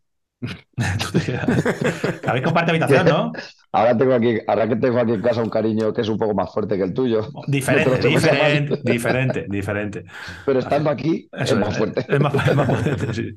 Habéis 2.27 2.43
comparte 2.45 2.71
habitación, 2.71 3.05
¿no? 3.07 3.31
Ahora 3.75 3.97
tengo 3.97 4.13
aquí, 4.13 4.39
ahora 4.47 4.69
que 4.69 4.75
tengo 4.77 4.99
aquí 4.99 5.11
en 5.11 5.21
casa 5.21 5.43
un 5.43 5.49
cariño 5.49 5.93
que 5.93 6.01
es 6.01 6.07
un 6.07 6.17
poco 6.17 6.33
más 6.33 6.51
fuerte 6.53 6.77
que 6.77 6.83
el 6.83 6.93
tuyo. 6.93 7.27
Diferente, 7.47 8.07
diferente, 8.07 8.79
diferente, 8.83 9.45
diferente. 9.49 10.05
Pero 10.45 10.59
estando 10.59 10.89
aquí 10.89 11.27
es 11.33 11.55
más 11.55 11.77
fuerte. 11.77 12.05
Es 12.07 12.19
más, 12.19 12.33
fuerte, 12.33 13.13
sí. 13.13 13.35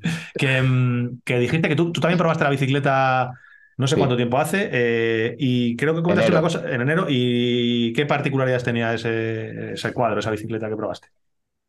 Mm, 0.62 1.18
que, 1.24 1.38
dijiste 1.38 1.68
que 1.68 1.74
tú, 1.74 1.92
tú, 1.92 2.00
también 2.00 2.18
probaste 2.18 2.44
la 2.44 2.50
bicicleta 2.50 3.32
no 3.76 3.86
sé 3.86 3.96
cuánto 3.96 4.16
tiempo 4.16 4.38
hace 4.38 4.68
eh, 4.72 5.36
y 5.38 5.76
creo 5.76 5.94
que 5.94 6.02
comentaste 6.02 6.32
una 6.32 6.40
cosa 6.40 6.62
en 6.68 6.80
enero 6.80 7.06
y 7.08 7.92
qué 7.92 8.06
particularidades 8.06 8.64
tenía 8.64 8.92
ese, 8.92 9.72
ese 9.72 9.92
cuadro, 9.92 10.18
esa 10.18 10.30
bicicleta 10.30 10.68
que 10.68 10.76
probaste. 10.76 11.08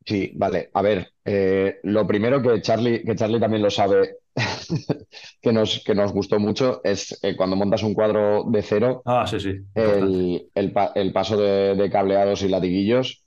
Sí, 0.10 0.32
vale. 0.34 0.72
A 0.74 0.82
ver, 0.82 1.14
eh, 1.24 1.82
lo 1.84 2.07
primero 2.07 2.41
que 2.41 2.64
Charlie, 2.64 3.03
que 3.03 3.14
Charlie 3.14 3.39
también 3.39 3.62
lo 3.62 3.70
sabe, 3.70 4.16
que, 5.39 5.53
nos, 5.53 5.84
que 5.86 5.93
nos 5.93 6.12
gustó 6.12 6.39
mucho, 6.39 6.82
es 6.84 7.20
eh, 7.22 7.36
cuando 7.36 7.55
montas 7.55 7.84
un 7.84 7.93
cuadro 7.93 8.43
de 8.45 8.64
cero, 8.64 9.03
ah, 9.05 9.28
sí, 9.28 9.39
sí, 9.39 9.51
el, 9.76 10.49
el, 10.55 11.14
paso 11.14 11.38
de, 11.38 11.89
cableados 11.91 12.41
y 12.41 12.47
latiguillos, 12.47 13.24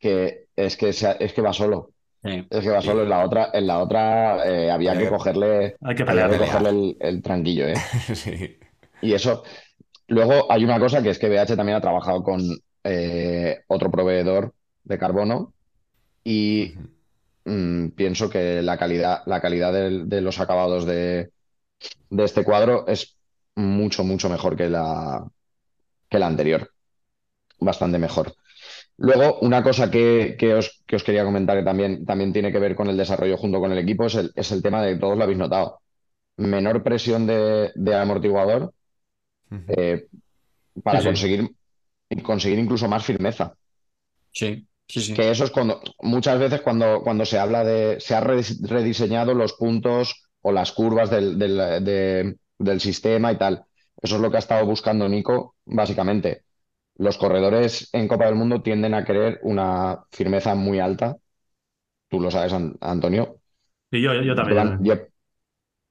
que 0.00 0.46
es 0.56 0.76
que, 0.76 0.88
es 0.88 1.32
que 1.32 1.40
va 1.40 1.52
solo. 1.52 1.90
Es 2.24 2.64
que 2.64 2.70
va 2.70 2.80
solo 2.80 3.04
en 3.04 3.10
la 3.10 3.24
otra, 3.24 3.50
en 3.52 3.68
la 3.68 3.78
otra 3.78 4.44
eh, 4.44 4.72
había 4.72 4.98
que 4.98 5.08
cogerle, 5.08 5.76
hay 5.82 5.94
que, 5.94 6.04
cogerle 6.04 6.96
el, 6.98 7.22
tranquillo, 7.22 7.68
¿eh? 7.68 7.76
sí. 8.12 8.58
Y 9.02 9.12
eso. 9.12 9.44
Luego 10.08 10.50
hay 10.50 10.64
una 10.64 10.80
cosa 10.80 11.00
que 11.00 11.10
es 11.10 11.18
que 11.20 11.28
BH 11.28 11.54
también 11.54 11.76
ha 11.76 11.80
trabajado 11.80 12.24
con 12.24 12.40
otro 13.68 13.90
proveedor 13.92 14.52
de 14.82 14.98
carbono 14.98 15.54
y 16.24 16.74
mm, 17.44 17.88
pienso 17.90 18.30
que 18.30 18.62
la 18.62 18.78
calidad, 18.78 19.22
la 19.26 19.40
calidad 19.40 19.72
de, 19.72 20.20
los 20.22 20.40
acabados 20.40 20.86
de, 20.86 21.30
este 22.10 22.42
cuadro 22.42 22.86
es 22.88 23.16
mucho, 23.54 24.02
mucho 24.02 24.28
mejor 24.30 24.56
que 24.56 24.68
la, 24.68 25.24
que 26.08 26.18
la 26.18 26.26
anterior. 26.26 26.70
Bastante 27.60 27.98
mejor. 27.98 28.34
Luego, 28.96 29.38
una 29.40 29.62
cosa 29.62 29.90
que, 29.90 30.36
os, 30.56 30.82
quería 31.04 31.24
comentar 31.24 31.58
que 31.58 31.64
también, 31.64 32.04
también 32.04 32.32
tiene 32.32 32.50
que 32.50 32.58
ver 32.58 32.74
con 32.74 32.88
el 32.88 32.96
desarrollo 32.96 33.36
junto 33.36 33.60
con 33.60 33.72
el 33.72 33.78
equipo 33.78 34.06
es 34.06 34.14
el, 34.52 34.62
tema 34.62 34.82
de, 34.82 34.96
todos 34.96 35.16
lo 35.16 35.24
habéis 35.24 35.38
notado, 35.38 35.80
menor 36.36 36.82
presión 36.82 37.26
de, 37.26 37.94
amortiguador 37.94 38.72
eh, 39.50 40.06
para 40.82 41.02
conseguir, 41.02 41.50
conseguir 42.22 42.58
incluso 42.58 42.88
más 42.88 43.04
firmeza. 43.04 43.54
Sí. 44.30 44.66
Que 44.86 45.30
eso 45.30 45.44
es 45.44 45.50
cuando, 45.50 45.80
muchas 46.02 46.38
veces 46.38 46.60
cuando, 46.60 47.00
cuando 47.02 47.24
se 47.24 47.38
habla 47.38 47.64
de, 47.64 48.00
se 48.00 48.14
ha 48.14 48.20
rediseñado 48.20 49.34
los 49.34 49.54
puntos 49.54 50.28
o 50.42 50.52
las 50.52 50.72
curvas 50.72 51.10
del, 51.10 51.38
del, 51.38 52.80
sistema 52.80 53.32
y 53.32 53.38
tal. 53.38 53.64
Eso 54.00 54.16
es 54.16 54.20
lo 54.20 54.30
que 54.30 54.36
ha 54.36 54.40
estado 54.40 54.66
buscando 54.66 55.08
Nico, 55.08 55.56
básicamente. 55.64 56.44
Los 56.96 57.16
corredores 57.16 57.88
en 57.92 58.06
Copa 58.06 58.26
del 58.26 58.34
Mundo 58.34 58.62
tienden 58.62 58.94
a 58.94 59.04
querer 59.04 59.40
una 59.42 60.04
firmeza 60.10 60.54
muy 60.54 60.78
alta. 60.80 61.16
Tú 62.08 62.20
lo 62.20 62.30
sabes, 62.30 62.52
Antonio. 62.80 63.38
Y 63.90 64.02
yo, 64.02 64.12
yo, 64.14 64.34
también. 64.34 64.80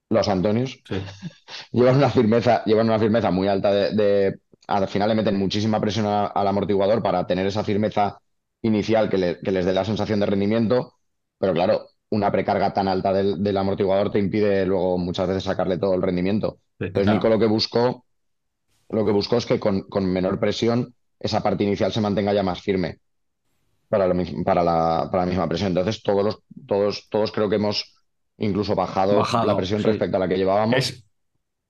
los 0.09 0.27
Antonios 0.27 0.81
llevan 1.71 1.97
una 1.97 2.09
firmeza, 2.09 2.63
llevan 2.65 2.87
una 2.87 2.99
firmeza 2.99 3.31
muy 3.31 3.47
alta 3.47 3.71
de, 3.71 4.39
al 4.67 4.87
final 4.87 5.09
le 5.09 5.15
meten 5.15 5.37
muchísima 5.37 5.79
presión 5.81 6.05
al 6.07 6.47
amortiguador 6.47 7.01
para 7.01 7.25
tener 7.25 7.47
esa 7.47 7.63
firmeza 7.63 8.19
inicial 8.63 9.09
que, 9.09 9.17
les 9.17 9.65
dé 9.65 9.73
la 9.73 9.85
sensación 9.85 10.19
de 10.19 10.25
rendimiento, 10.25 10.95
pero 11.37 11.53
claro, 11.53 11.89
una 12.09 12.31
precarga 12.31 12.73
tan 12.73 12.87
alta 12.87 13.13
del, 13.13 13.57
amortiguador 13.57 14.11
te 14.11 14.19
impide 14.19 14.65
luego 14.65 14.97
muchas 14.97 15.27
veces 15.27 15.43
sacarle 15.43 15.77
todo 15.77 15.93
el 15.93 16.01
rendimiento. 16.01 16.59
Entonces 16.79 17.13
Nico 17.13 17.29
lo 17.29 17.39
que 17.39 17.45
buscó, 17.45 18.05
lo 18.89 19.05
que 19.05 19.11
buscó 19.11 19.37
es 19.37 19.45
que 19.45 19.59
con, 19.59 19.85
menor 20.05 20.39
presión 20.39 20.93
esa 21.19 21.41
parte 21.41 21.63
inicial 21.63 21.91
se 21.91 22.01
mantenga 22.01 22.33
ya 22.33 22.43
más 22.43 22.61
firme 22.61 22.99
para, 23.89 24.11
para, 24.43 24.63
la, 24.63 25.09
para 25.11 25.23
la 25.23 25.29
misma 25.29 25.47
presión. 25.47 25.69
Entonces 25.69 26.01
todos 26.01 26.23
los, 26.23 26.39
todos, 26.65 27.09
todos 27.09 27.31
creo 27.31 27.49
que 27.49 27.55
hemos 27.57 27.95
incluso 28.37 28.75
bajado, 28.75 29.23
la 29.45 29.57
presión 29.57 29.83
respecto 29.83 30.17
a 30.17 30.19
la 30.19 30.27
que 30.27 30.37
llevábamos. 30.37 31.05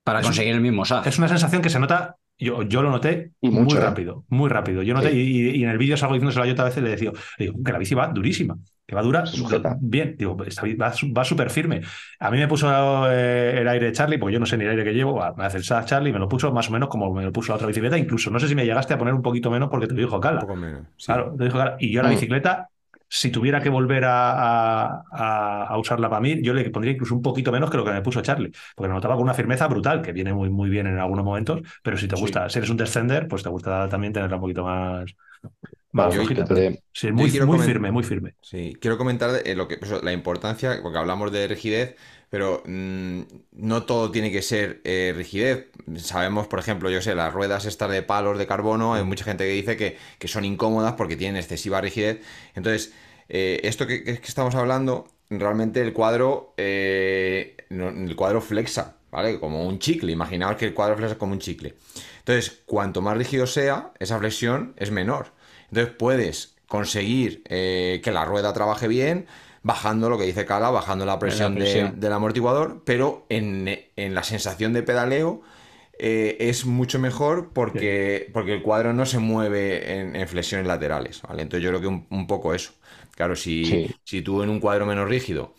para 0.04 0.22
conseguir 0.22 0.54
el 0.54 0.60
mismo 0.60 0.84
SAF. 0.84 1.06
Es 1.06 1.18
una 1.18 1.28
sensación 1.28 1.60
que 1.60 1.70
se 1.70 1.78
nota 1.78 2.16
yo, 2.38 2.62
yo 2.62 2.82
lo 2.82 2.90
noté 2.90 3.32
muy 3.40 3.76
¿eh? 3.76 3.80
rápido, 3.80 4.24
muy 4.28 4.50
rápido. 4.50 4.82
Yo 4.82 4.94
noté, 4.94 5.12
y, 5.12 5.56
y, 5.56 5.62
en 5.62 5.70
el 5.70 5.78
vídeo 5.78 5.96
salgo 5.96 6.14
diciéndoselo 6.14 6.44
a 6.44 6.48
Jota 6.48 6.62
a 6.62 6.66
veces 6.66 6.82
le 6.82 6.90
decía, 6.90 7.12
digo, 7.38 7.54
que 7.64 7.72
la 7.72 7.78
bici 7.78 7.94
va 7.94 8.08
durísima, 8.08 8.58
que 8.86 8.94
va 8.94 9.02
dura, 9.02 9.24
sujeta. 9.24 9.76
bien, 9.80 10.16
digo, 10.18 10.36
va, 10.36 10.46
va 10.46 11.24
súper 11.24 11.50
firme. 11.50 11.82
A 12.18 12.30
mí 12.30 12.38
me 12.38 12.48
puso 12.48 12.68
eh, 13.10 13.60
el 13.60 13.68
aire 13.68 13.86
de 13.86 13.92
Charlie, 13.92 14.18
porque 14.18 14.34
yo 14.34 14.40
no 14.40 14.46
sé 14.46 14.56
ni 14.56 14.64
el 14.64 14.70
aire 14.70 14.84
que 14.84 14.92
llevo, 14.92 15.20
me 15.36 15.44
hace 15.44 15.58
el 15.58 15.64
SAS 15.64 15.86
Charlie, 15.86 16.12
me 16.12 16.18
lo 16.18 16.28
puso 16.28 16.52
más 16.52 16.68
o 16.68 16.72
menos 16.72 16.88
como 16.88 17.12
me 17.14 17.22
lo 17.22 17.32
puso 17.32 17.52
la 17.52 17.56
otra 17.56 17.68
bicicleta, 17.68 17.96
incluso 17.96 18.30
no 18.30 18.40
sé 18.40 18.48
si 18.48 18.54
me 18.54 18.64
llegaste 18.64 18.94
a 18.94 18.98
poner 18.98 19.14
un 19.14 19.22
poquito 19.22 19.50
menos 19.50 19.68
porque 19.70 19.86
te 19.86 19.94
lo 19.94 20.00
dijo 20.00 20.18
Carla. 20.18 20.40
Un 20.40 20.46
poco 20.46 20.56
menos. 20.58 20.82
Claro, 21.04 21.34
te 21.38 21.44
dijo 21.44 21.56
Carla. 21.56 21.76
Y 21.78 21.92
yo 21.92 22.02
la 22.02 22.08
mm. 22.08 22.12
bicicleta 22.12 22.68
si 23.14 23.30
tuviera 23.30 23.60
que 23.60 23.68
volver 23.68 24.02
a, 24.06 25.72
usarla 25.78 26.10
para 26.10 26.20
mí, 26.20 26.42
yo 26.42 26.52
le 26.52 26.68
pondría 26.70 26.94
incluso 26.94 27.14
un 27.14 27.22
poquito 27.22 27.52
menos 27.52 27.70
que 27.70 27.76
lo 27.76 27.84
que 27.84 27.92
me 27.92 28.02
puso 28.02 28.20
Charlie, 28.22 28.50
porque 28.74 28.88
me 28.88 28.94
notaba 28.94 29.14
con 29.14 29.22
una 29.22 29.34
firmeza 29.34 29.68
brutal, 29.68 30.02
que 30.02 30.10
viene 30.10 30.34
muy, 30.34 30.50
muy 30.50 30.68
bien 30.68 30.88
en 30.88 30.98
algunos 30.98 31.24
momentos, 31.24 31.60
pero 31.80 31.96
si 31.96 32.08
te 32.08 32.16
gusta, 32.16 32.48
si 32.48 32.58
eres 32.58 32.70
un 32.70 32.76
descender, 32.76 33.28
pues 33.28 33.44
te 33.44 33.48
gusta 33.50 33.88
también 33.88 34.12
tenerla 34.12 34.34
un 34.36 34.42
poquito 34.42 34.64
más, 34.64 35.14
más 35.92 36.12
Sí, 36.92 37.12
muy, 37.12 37.30
muy 37.42 37.58
firme, 37.60 37.92
muy 37.92 38.02
firme. 38.02 38.34
Sí, 38.42 38.76
quiero 38.80 38.98
comentar 38.98 39.30
eh, 39.44 39.54
lo 39.54 39.68
que, 39.68 39.76
pues, 39.76 40.02
la 40.02 40.12
importancia, 40.12 40.80
porque 40.82 40.98
hablamos 40.98 41.30
de 41.30 41.46
rigidez, 41.46 41.94
pero 42.30 42.64
mm, 42.66 43.20
no 43.52 43.84
todo 43.84 44.10
tiene 44.10 44.32
que 44.32 44.42
ser 44.42 44.80
eh, 44.82 45.12
rigidez. 45.16 45.68
Sabemos, 45.98 46.48
por 46.48 46.58
ejemplo, 46.58 46.90
yo 46.90 47.00
sé, 47.00 47.14
las 47.14 47.32
ruedas 47.32 47.64
estas 47.64 47.92
de 47.92 48.02
palos 48.02 48.38
de 48.38 48.48
carbono, 48.48 48.94
hay 48.94 49.04
mucha 49.04 49.24
gente 49.24 49.44
que 49.44 49.52
dice 49.52 49.76
que, 49.76 49.96
que 50.18 50.26
son 50.26 50.44
incómodas 50.44 50.94
porque 50.94 51.14
tienen 51.14 51.36
excesiva 51.36 51.80
rigidez. 51.80 52.20
Entonces, 52.56 52.92
eh, 53.28 53.60
esto 53.64 53.86
que, 53.86 54.20
estamos 54.22 54.54
hablando, 54.54 55.06
realmente 55.30 55.80
el 55.80 55.92
cuadro, 55.92 56.54
eh, 56.56 57.56
el 57.70 58.16
cuadro 58.16 58.40
flexa, 58.40 58.96
¿vale? 59.10 59.38
Como 59.40 59.66
un 59.66 59.78
chicle. 59.78 60.12
Imaginaos 60.12 60.56
que 60.56 60.66
el 60.66 60.74
cuadro 60.74 60.96
flexa 60.96 61.16
como 61.16 61.32
un 61.32 61.38
chicle. 61.38 61.74
Entonces, 62.18 62.62
cuanto 62.66 63.02
más 63.02 63.16
rígido 63.16 63.46
sea, 63.46 63.92
esa 63.98 64.18
flexión 64.18 64.74
es 64.76 64.90
menor. 64.90 65.32
Entonces, 65.68 65.94
puedes 65.98 66.56
conseguir 66.68 67.42
eh, 67.48 68.00
que 68.02 68.10
la 68.10 68.24
rueda 68.24 68.52
trabaje 68.52 68.88
bien, 68.88 69.26
bajando 69.62 70.10
lo 70.10 70.18
que 70.18 70.24
dice 70.24 70.44
Cala, 70.44 70.70
bajando 70.70 71.06
la 71.06 71.18
presión, 71.18 71.54
del 71.54 72.12
amortiguador, 72.12 72.82
pero 72.84 73.26
en, 73.28 73.66
la 73.96 74.22
sensación 74.22 74.72
de 74.72 74.82
pedaleo. 74.82 75.42
es 75.98 76.66
mucho 76.66 76.98
mejor 76.98 77.50
porque, 77.52 78.28
porque 78.32 78.54
el 78.54 78.62
cuadro 78.62 78.92
no 78.92 79.06
se 79.06 79.18
mueve 79.18 80.18
en, 80.18 80.28
flexiones 80.28 80.66
laterales, 80.66 81.22
¿vale? 81.22 81.42
Entonces 81.42 81.64
yo 81.64 81.70
creo 81.70 81.80
que 81.80 81.86
un 81.86 82.26
poco 82.26 82.52
eso. 82.52 82.72
Claro, 83.16 83.36
si, 83.36 83.86
si 84.04 84.22
tú 84.22 84.42
en 84.42 84.50
un 84.50 84.60
cuadro 84.60 84.86
menos 84.86 85.08
rígido 85.08 85.54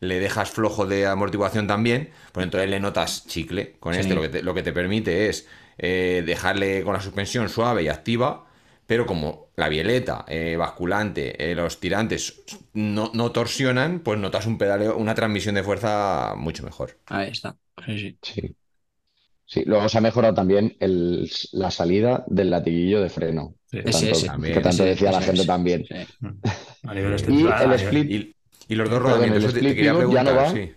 le 0.00 0.20
dejas 0.20 0.50
flojo 0.50 0.86
de 0.86 1.06
amortiguación 1.06 1.66
también, 1.66 2.10
pues 2.32 2.44
entonces 2.44 2.70
le 2.70 2.78
notas 2.80 3.26
chicle. 3.26 3.76
Con 3.80 3.94
Sí. 3.94 4.00
este 4.00 4.14
lo 4.14 4.22
que 4.22 4.28
te, 4.28 4.42
lo 4.42 4.54
que 4.54 4.62
te 4.62 4.72
permite 4.72 5.28
es 5.28 5.48
eh, 5.78 6.22
dejarle 6.24 6.82
con 6.84 6.92
la 6.94 7.00
suspensión 7.00 7.48
suave 7.48 7.82
y 7.82 7.88
activa, 7.88 8.46
pero 8.86 9.06
como 9.06 9.48
la 9.56 9.68
bieleta, 9.68 10.24
eh, 10.28 10.56
basculante, 10.56 11.50
eh, 11.50 11.54
los 11.54 11.80
tirantes 11.80 12.42
no, 12.74 13.10
no 13.14 13.32
torsionan, 13.32 14.00
pues 14.00 14.18
notas 14.18 14.46
un 14.46 14.56
pedaleo, 14.58 14.96
una 14.96 15.14
transmisión 15.14 15.54
de 15.56 15.62
fuerza 15.64 16.34
mucho 16.36 16.62
mejor. 16.64 16.96
Ahí 17.06 17.30
está. 17.30 17.56
Sí, 17.86 17.98
sí. 17.98 18.18
Sí. 18.22 18.56
Sí, 19.46 19.64
luego 19.66 19.88
se 19.88 19.98
ha 19.98 20.00
mejorado 20.02 20.34
también 20.34 20.76
el- 20.80 21.30
la 21.52 21.70
salida 21.70 22.24
del 22.28 22.50
latiguillo 22.50 23.00
de 23.00 23.08
freno. 23.08 23.54
Sí. 23.66 23.78
Que 23.78 23.90
Ese, 23.90 24.10
tanto, 24.10 24.42
que 24.52 24.60
tanto 24.60 24.84
Ese, 24.84 24.84
decía 24.84 25.10
la 25.12 25.20
ese, 25.20 25.24
gente 25.26 25.42
ese. 25.42 25.46
también. 25.46 25.84
A 26.84 26.94
nivel 26.94 27.14
Y 27.26 27.46
el 27.48 27.72
split 27.72 28.10
Y, 28.10 28.36
y 28.68 28.74
los 28.76 28.90
dos 28.90 29.00
Perdón, 29.02 29.02
rodamientos, 29.02 29.44
el 29.44 29.52
te, 29.52 29.60
split 29.60 29.70
te 29.70 29.76
quería 29.76 29.92
pivot 29.92 30.08
ya 30.10 30.22
no 30.24 30.34
preguntar, 30.34 30.36
va. 30.36 30.50
sí. 30.52 30.74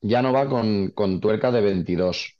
ya 0.00 0.22
no 0.22 0.32
va 0.32 0.48
con, 0.48 0.90
con 0.90 1.20
tuerca 1.20 1.50
de 1.50 1.60
22, 1.60 2.38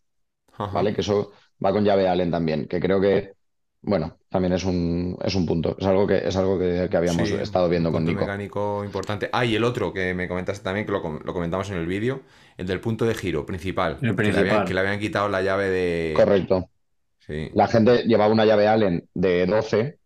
Ajá. 0.58 0.72
¿vale? 0.72 0.94
Que 0.94 1.00
eso 1.02 1.32
va 1.64 1.72
con 1.72 1.84
llave 1.84 2.08
Allen 2.08 2.30
también, 2.30 2.66
que 2.68 2.80
creo 2.80 3.00
que, 3.00 3.34
bueno, 3.82 4.18
también 4.28 4.52
es 4.54 4.64
un, 4.64 5.18
es 5.24 5.34
un 5.34 5.46
punto. 5.46 5.76
Es 5.78 5.86
algo 5.86 6.06
que, 6.06 6.18
es 6.28 6.36
algo 6.36 6.58
que, 6.58 6.88
que 6.90 6.96
habíamos 6.96 7.28
Sí, 7.28 7.34
estado 7.34 7.68
viendo 7.68 7.90
un 7.90 7.92
con 7.92 8.04
Nico. 8.04 8.20
mecánico 8.20 8.84
importante. 8.84 9.28
Ah, 9.32 9.44
y 9.44 9.54
el 9.54 9.64
otro 9.64 9.92
que 9.92 10.14
me 10.14 10.28
comentaste 10.28 10.64
también, 10.64 10.86
que 10.86 10.92
lo, 10.92 11.02
com- 11.02 11.20
lo 11.24 11.32
comentamos 11.34 11.70
en 11.70 11.76
el 11.76 11.86
vídeo, 11.86 12.22
el 12.56 12.66
del 12.66 12.80
punto 12.80 13.04
de 13.04 13.14
giro 13.14 13.44
principal. 13.46 14.02
El 14.02 14.16
Que 14.22 14.32
le 14.32 14.32
principal. 14.32 14.50
habían, 14.50 14.64
que 14.66 14.74
le 14.74 14.80
habían 14.80 14.98
quitado 15.00 15.28
la 15.28 15.42
llave 15.42 15.68
de. 15.70 16.14
Correcto. 16.14 16.70
Sí. 17.20 17.50
La 17.52 17.68
gente 17.68 18.04
llevaba 18.04 18.32
una 18.32 18.44
llave 18.44 18.68
Allen 18.68 19.08
de 19.14 19.46
12. 19.46 19.98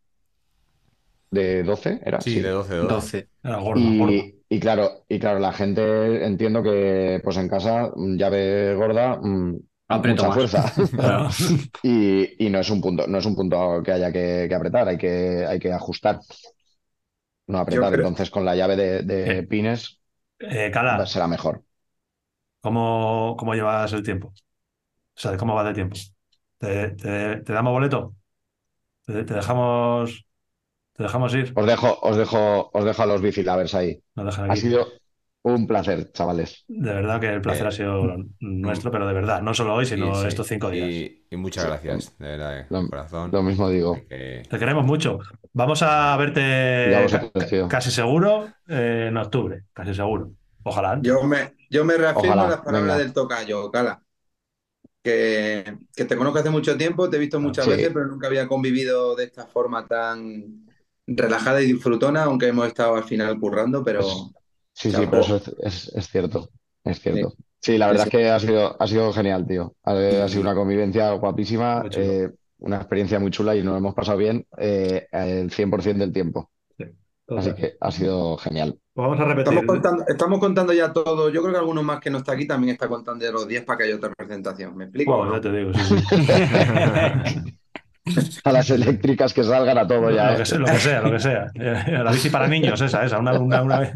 ¿De 1.30 1.62
12? 1.62 2.00
¿Era? 2.04 2.20
Sí, 2.24 2.40
de 2.40 2.50
12, 2.50 2.74
12. 2.74 3.02
12. 3.02 3.30
Era 3.42 3.58
gordo, 3.58 3.94
gordo. 3.94 4.30
Y, 4.48 4.60
claro, 4.60 5.04
y 5.08 5.18
claro, 5.18 5.38
la 5.40 5.52
gente 5.52 6.24
entiendo 6.26 6.62
que 6.62 7.20
pues 7.24 7.36
en 7.36 7.48
casa, 7.48 7.92
llave 7.96 8.74
gorda, 8.76 9.18
mm, 9.22 9.58
Aprieto 9.88 10.24
mucha 10.24 10.26
más. 10.26 10.38
fuerza. 10.38 10.72
Claro. 10.98 11.28
Y, 11.82 12.46
y 12.46 12.50
no 12.50 12.58
es 12.60 12.70
un 12.70 12.80
punto, 12.80 13.06
no 13.06 13.18
es 13.18 13.26
un 13.26 13.36
punto 13.36 13.82
que 13.84 13.92
haya 13.92 14.12
que, 14.12 14.46
que 14.48 14.54
apretar, 14.54 14.88
hay 14.88 14.98
que, 14.98 15.46
hay 15.46 15.58
que 15.60 15.72
ajustar. 15.72 16.20
No 17.48 17.58
apretar. 17.58 17.92
creo- 17.92 18.06
Entonces, 18.06 18.30
con 18.30 18.44
la 18.44 18.54
llave 18.56 18.76
de, 18.76 19.02
de 19.02 19.42
Eh. 19.42 19.46
pines 19.48 20.00
Eh, 20.38 20.70
Cala, 20.72 20.96
será 21.06 21.26
mejor. 21.28 21.64
¿cómo, 22.60 23.36
cómo 23.38 23.54
llevas 23.54 23.92
el 23.92 24.02
tiempo? 24.02 24.28
O 24.28 25.20
sea, 25.20 25.36
¿cómo 25.36 25.54
vas 25.54 25.66
de 25.66 25.74
tiempo? 25.74 25.96
¿Te, 26.58 26.90
te- 26.90 27.38
te 27.42 27.54
damos 27.54 27.72
boleto? 27.72 28.16
¿Te, 29.06 29.24
te 29.24 29.34
dejamos, 29.34 30.26
te 30.96 31.02
dejamos 31.02 31.34
ir? 31.34 31.52
Os 31.54 31.66
dejo, 31.66 31.98
os 32.02 32.16
dejo, 32.16 32.70
os 32.72 32.84
dejo 32.84 33.02
a 33.02 33.06
los 33.06 33.20
bicilavers 33.20 33.74
ahí. 33.74 34.00
Nos 34.14 34.26
dejan 34.26 34.50
Ha 34.50 34.56
sido 34.56 34.86
un 35.42 35.66
placer, 35.66 36.10
chavales. 36.12 36.64
De 36.66 36.92
verdad 36.92 37.20
que 37.20 37.28
el 37.28 37.40
placer 37.40 37.66
Eh, 37.66 37.68
ha 37.68 37.72
sido 37.72 38.16
nuestro, 38.40 38.90
pero 38.90 39.06
de 39.06 39.14
verdad, 39.14 39.42
no 39.42 39.54
solo 39.54 39.74
hoy, 39.74 39.86
sino 39.86 40.10
Y, 40.10 40.14
sí, 40.22 40.26
estos 40.28 40.46
cinco 40.48 40.70
días. 40.70 40.88
Y, 40.88 41.26
y 41.30 41.36
muchas 41.36 41.62
Sí. 41.62 41.68
gracias, 41.68 42.18
de 42.18 42.26
verdad, 42.26 42.50
de 42.56 42.66
Lo- 42.68 42.88
corazón. 42.88 43.30
Lo 43.32 43.42
mismo 43.42 43.68
digo. 43.68 43.94
Que- 44.08 44.42
Te 44.48 44.58
queremos 44.58 44.84
mucho. 44.84 45.20
Vamos 45.52 45.82
a 45.82 46.16
verte 46.16 47.06
ca- 47.10 47.68
casi 47.68 47.90
seguro 47.90 48.48
eh, 48.68 49.06
en 49.08 49.16
octubre, 49.16 49.62
casi 49.72 49.94
seguro. 49.94 50.32
Ojalá 50.64 50.92
antes. 50.92 51.12
Yo 51.12 51.22
me, 51.22 51.54
yo 51.70 51.84
me 51.84 51.96
reafirmo 51.96 52.32
Ojalá, 52.32 52.48
las 52.48 52.60
palabras 52.62 52.82
venga. 52.82 52.98
del 52.98 53.12
tocayo, 53.12 53.70
Cala. 53.70 54.02
Que, 55.02 55.78
que 55.94 56.04
te 56.04 56.16
conozco 56.16 56.40
hace 56.40 56.50
mucho 56.50 56.76
tiempo, 56.76 57.08
te 57.08 57.16
he 57.16 57.20
visto 57.20 57.38
muchas 57.38 57.64
Sí. 57.64 57.70
veces, 57.70 57.90
pero 57.94 58.06
nunca 58.08 58.26
había 58.26 58.48
convivido 58.48 59.14
de 59.14 59.24
esta 59.24 59.46
forma 59.46 59.86
tan 59.86 60.65
relajada 61.06 61.62
y 61.62 61.72
disfrutona, 61.72 62.24
aunque 62.24 62.48
hemos 62.48 62.66
estado 62.66 62.96
al 62.96 63.04
final 63.04 63.38
currando, 63.38 63.84
pero 63.84 64.32
Sí, 64.72 64.90
sí, 64.92 65.06
pero 65.06 65.20
eso 65.22 65.36
es, 65.36 65.48
es- 65.60 65.88
es 65.94 66.08
cierto. 66.08 66.50
Es 66.84 67.00
cierto. 67.00 67.34
Sí, 67.60 67.78
la 67.78 67.86
verdad 67.88 68.04
Sí, 68.04 68.08
es 68.10 68.12
que 68.22 68.28
ha 68.30 68.38
sido, 68.38 68.80
ha 68.80 68.86
sido 68.86 69.12
genial, 69.12 69.46
tío. 69.46 69.74
Ha, 69.84 69.92
ha 70.24 70.28
sido 70.28 70.42
una 70.42 70.54
convivencia 70.54 71.10
guapísima, 71.12 71.88
eh, 71.96 72.30
una 72.58 72.76
experiencia 72.76 73.18
muy 73.18 73.30
chula 73.30 73.56
y 73.56 73.62
nos 73.62 73.76
hemos 73.78 73.94
pasado 73.94 74.18
bien 74.18 74.46
eh, 74.58 75.06
el 75.12 75.50
100% 75.50 76.04
del 76.04 76.12
tiempo. 76.12 76.50
Así 77.28 77.52
que 77.54 77.76
ha 77.80 77.90
sido 77.90 78.36
genial. 78.38 78.78
Pues 78.94 79.08
vamos 79.08 79.20
a 79.20 79.24
repetir. 79.24 79.58
estamos 79.58 79.66
contando, 79.66 80.04
estamos 80.06 80.38
contando 80.40 80.72
ya 80.72 80.92
todo. 80.92 81.28
Yo 81.30 81.42
creo 81.42 81.52
que 81.54 81.58
alguno 81.58 81.82
más 81.82 82.00
que 82.00 82.10
no 82.10 82.18
está 82.18 82.32
aquí 82.32 82.46
también 82.46 82.74
está 82.74 82.88
contando 82.88 83.24
ya 83.24 83.32
los 83.32 83.46
días 83.48 83.64
para 83.64 83.78
que 83.78 83.84
haya 83.84 83.96
otra 83.96 84.12
presentación. 84.14 84.76
¿Me 84.76 84.84
explico? 84.84 85.16
Bueno, 85.16 85.34
ya 85.34 85.40
te 85.40 85.52
digo, 85.52 85.72
sí, 85.74 85.82
sí. 85.86 85.96
A 88.44 88.52
las 88.52 88.70
eléctricas 88.70 89.32
que 89.34 89.42
salgan 89.42 89.78
a 89.78 89.86
todo 89.86 90.10
ya, 90.10 90.26
Lo 90.30 90.34
¿eh? 90.34 90.36
que 90.38 90.46
sea, 90.46 90.58
lo 90.58 90.66
que 90.66 90.78
sea, 90.78 91.00
lo 91.00 91.10
que 91.10 91.18
sea. 91.20 91.46
Eh, 91.54 91.98
La 92.04 92.12
bici 92.12 92.30
para 92.30 92.46
niños, 92.46 92.80
esa, 92.80 93.04
esa, 93.04 93.18
una, 93.18 93.32
una, 93.38 93.62
una 93.62 93.78
vez, 93.80 93.92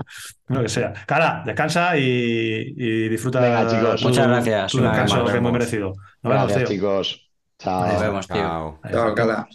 lo 0.48 0.62
que 0.62 0.68
sea. 0.68 0.92
Cara, 1.06 1.42
descansa 1.46 1.96
y, 1.96 2.74
y 2.76 3.08
disfruta 3.08 3.40
Venga, 3.40 3.66
chicos. 3.68 4.00
tu- 4.00 4.08
Muchas 4.08 4.26
gracias, 4.26 4.74
vez 4.74 4.82
descanso 4.82 5.24
que 5.24 5.36
es 5.36 5.42
muy 5.42 5.52
Nos 5.52 5.52
merecido. 5.52 5.92
Nos 6.22 6.32
vemos, 6.32 6.46
Gracias, 6.48 6.68
tío. 6.68 6.76
chicos. 6.76 7.30
Chao. 7.58 7.86
Nos 7.86 8.00
vemos, 8.02 8.26
tío. 8.26 8.36
Chao. 8.36 8.80
Chao. 8.90 9.14
Cala. 9.14 9.48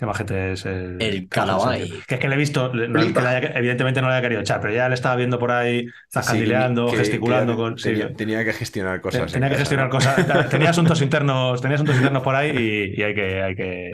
Qué 0.00 0.06
majete 0.06 0.52
es 0.52 0.64
el, 0.64 0.96
El 1.00 1.28
Calabay. 1.28 1.90
Que 2.08 2.14
es 2.14 2.20
que 2.20 2.26
le 2.28 2.34
he 2.34 2.38
visto, 2.38 2.72
no 2.72 3.00
que 3.12 3.18
haya- 3.20 3.52
evidentemente 3.54 4.00
no 4.00 4.08
le 4.08 4.14
haya 4.14 4.22
querido 4.22 4.40
echar, 4.40 4.58
pero 4.60 4.72
ya 4.72 4.88
le 4.88 4.94
estaba 4.94 5.14
viendo 5.14 5.38
por 5.38 5.50
ahí 5.52 5.86
zascandileando, 6.10 6.86
Sí, 6.88 6.92
que- 6.92 6.98
gesticulando. 7.00 7.52
que 7.52 7.56
con, 7.58 7.78
sí, 7.78 7.90
tenía, 7.90 8.14
tenía 8.14 8.44
que 8.44 8.54
gestionar 8.54 9.02
cosas. 9.02 9.30
tenía 9.30 9.48
en 9.48 9.52
que 9.52 9.58
casa, 9.58 9.60
gestionar 9.60 9.86
¿no? 9.86 9.90
cosas. 9.92 10.48
Tenía 10.48 10.70
asuntos 10.70 11.02
internos, 11.02 11.60
tenía 11.60 11.74
asuntos 11.74 11.96
internos 11.96 12.22
por 12.22 12.34
ahí 12.34 12.50
y, 12.96 12.98
y 13.00 13.02
hay, 13.04 13.14
que, 13.14 13.42
hay, 13.42 13.54
que, 13.54 13.90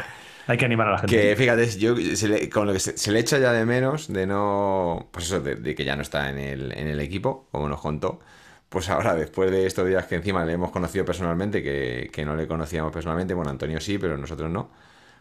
hay 0.46 0.56
que 0.56 0.64
animar 0.64 0.86
a 0.86 0.92
la 0.92 0.98
gente. 0.98 1.16
Que 1.16 1.34
fíjate, 1.34 1.66
yo 1.76 1.96
se 2.14 2.28
le, 2.28 2.48
con 2.48 2.68
lo 2.68 2.72
que 2.72 2.78
se, 2.78 2.96
se 2.96 3.10
le 3.10 3.18
echa 3.18 3.38
ya 3.38 3.52
de 3.52 3.66
menos 3.66 4.06
de 4.12 4.28
no. 4.28 5.08
Pues 5.10 5.24
eso, 5.26 5.40
de, 5.40 5.56
de 5.56 5.74
que 5.74 5.84
ya 5.84 5.96
no 5.96 6.02
está 6.02 6.30
en 6.30 6.38
el, 6.38 6.70
en 6.72 6.86
el 6.86 7.00
equipo, 7.00 7.48
como 7.50 7.68
nos 7.68 7.80
contó. 7.80 8.20
Pues 8.68 8.88
ahora, 8.90 9.14
después 9.14 9.50
de 9.50 9.66
estos 9.66 9.86
días 9.88 10.06
que 10.06 10.14
encima 10.16 10.44
le 10.44 10.52
hemos 10.52 10.70
conocido 10.70 11.04
personalmente, 11.04 11.62
que, 11.64 12.10
que 12.12 12.24
no 12.24 12.36
le 12.36 12.46
conocíamos 12.46 12.92
personalmente, 12.92 13.34
bueno, 13.34 13.50
Antonio 13.50 13.80
sí, 13.80 13.98
pero 13.98 14.16
nosotros 14.16 14.50
no. 14.50 14.70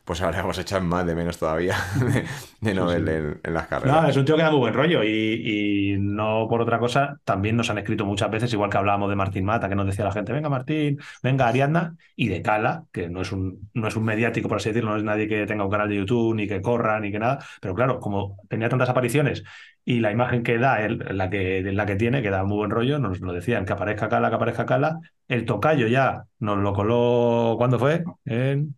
Pues 0.06 0.22
ahora 0.22 0.42
vamos 0.42 0.58
a 0.58 0.62
echar 0.62 0.82
más 0.84 1.06
de 1.06 1.16
menos 1.16 1.38
todavía 1.38 1.76
de, 2.00 2.26
de 2.62 2.74
no 2.74 2.88
verle 2.88 3.18
en, 3.18 3.42
en 3.44 3.54
las 3.54 3.68
carreras. 3.68 4.02
No, 4.02 4.08
es 4.08 4.18
un 4.18 4.26
tío 4.26 4.36
que 4.36 4.42
da 4.42 4.50
muy 4.50 4.60
buen 4.60 4.74
rollo 4.74 5.04
y, 5.04 5.92
y 5.94 5.98
no 6.00 6.48
por 6.50 6.60
otra 6.62 6.80
cosa, 6.80 7.20
también 7.24 7.56
nos 7.56 7.70
han 7.70 7.78
escrito 7.78 8.04
muchas 8.04 8.32
veces, 8.32 8.52
igual 8.52 8.72
que 8.72 8.78
hablábamos 8.78 9.10
de 9.10 9.16
Martín 9.16 9.46
Mata, 9.46 9.70
que 9.70 9.76
nos 9.76 9.86
decía 9.86 10.06
la 10.06 10.12
gente, 10.12 10.34
venga 10.34 10.50
Martín, 10.50 10.98
venga 11.22 11.48
Ariadna, 11.48 11.96
y 12.16 12.28
de 12.30 12.42
Cala, 12.42 12.86
que 12.92 13.08
no 13.10 13.22
es 13.22 13.32
un, 13.32 13.70
no 13.76 13.88
es 13.88 13.96
un 13.96 14.04
mediático, 14.06 14.48
por 14.50 14.58
así 14.58 14.70
decirlo, 14.70 14.90
no 14.92 14.98
es 14.98 15.04
nadie 15.04 15.28
que 15.28 15.46
tenga 15.46 15.66
un 15.66 15.70
canal 15.70 15.88
de 15.88 15.98
YouTube, 15.98 16.34
ni 16.36 16.48
que 16.48 16.62
corra, 16.64 17.00
ni 17.00 17.12
que 17.12 17.20
nada, 17.20 17.46
pero 17.62 17.76
claro, 17.76 18.00
como 18.00 18.38
tenía 18.50 18.70
tantas 18.70 18.90
apariciones 18.90 19.44
y 19.86 20.00
la 20.00 20.12
imagen 20.12 20.42
que 20.42 20.58
da, 20.58 20.84
él, 20.84 21.04
la 21.12 21.30
que, 21.30 21.62
la 21.62 21.86
que 21.86 21.96
tiene, 21.96 22.24
que 22.24 22.32
da 22.32 22.44
muy 22.44 22.58
buen 22.58 22.72
rollo, 22.72 22.98
nos 22.98 23.20
lo 23.22 23.34
decían, 23.34 23.66
que 23.66 23.74
aparezca 23.74 24.10
Cala, 24.10 24.30
que 24.30 24.36
aparezca 24.36 24.66
Cala, 24.66 25.00
el 25.28 25.46
tocayo 25.46 25.86
ya 25.88 26.26
nos 26.40 26.58
lo 26.58 26.74
coló, 26.74 27.56
¿cuándo 27.58 27.78
fue? 27.78 28.04
En... 28.26 28.76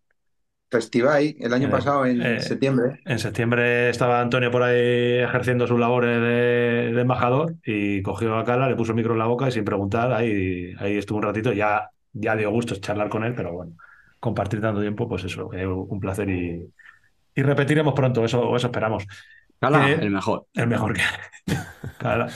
Festival 0.69 1.35
el 1.39 1.53
año 1.53 1.67
Eh, 1.67 1.71
pasado, 1.71 2.05
en 2.05 2.21
eh, 2.21 2.41
septiembre. 2.41 2.99
En 3.05 3.19
septiembre 3.19 3.89
estaba 3.89 4.19
Antonio 4.21 4.51
por 4.51 4.63
ahí 4.63 5.19
ejerciendo 5.19 5.65
sus 5.65 5.79
labores 5.79 6.19
de, 6.21 6.91
de 6.93 7.01
embajador 7.01 7.55
y 7.65 8.01
cogió 8.01 8.35
a 8.37 8.43
Cala, 8.43 8.67
le 8.67 8.75
puso 8.75 8.91
el 8.91 8.97
micro 8.97 9.13
en 9.13 9.19
la 9.19 9.25
boca 9.27 9.47
y 9.47 9.51
sin 9.51 9.63
preguntar, 9.63 10.11
ahí, 10.11 10.73
ahí 10.79 10.97
estuvo 10.97 11.17
un 11.19 11.23
ratito. 11.23 11.53
Ya, 11.53 11.89
ya 12.11 12.35
dio 12.35 12.51
gusto 12.51 12.75
charlar 12.75 13.09
con 13.09 13.23
él, 13.23 13.33
pero 13.35 13.53
bueno, 13.53 13.73
compartir 14.19 14.59
tanto 14.61 14.81
tiempo, 14.81 15.07
pues 15.07 15.23
eso, 15.23 15.49
que 15.49 15.65
un 15.65 15.99
placer 16.01 16.29
y, 16.29 16.69
y 17.35 17.41
repetiremos 17.43 17.93
pronto, 17.93 18.25
eso, 18.25 18.55
eso 18.55 18.67
esperamos. 18.67 19.05
Cala, 19.59 19.89
Eh, 19.89 19.97
el 20.01 20.11
mejor. 20.11 20.45
El 20.53 20.67
mejor 20.67 20.93
que. 20.93 21.01
Cala, 21.97 22.27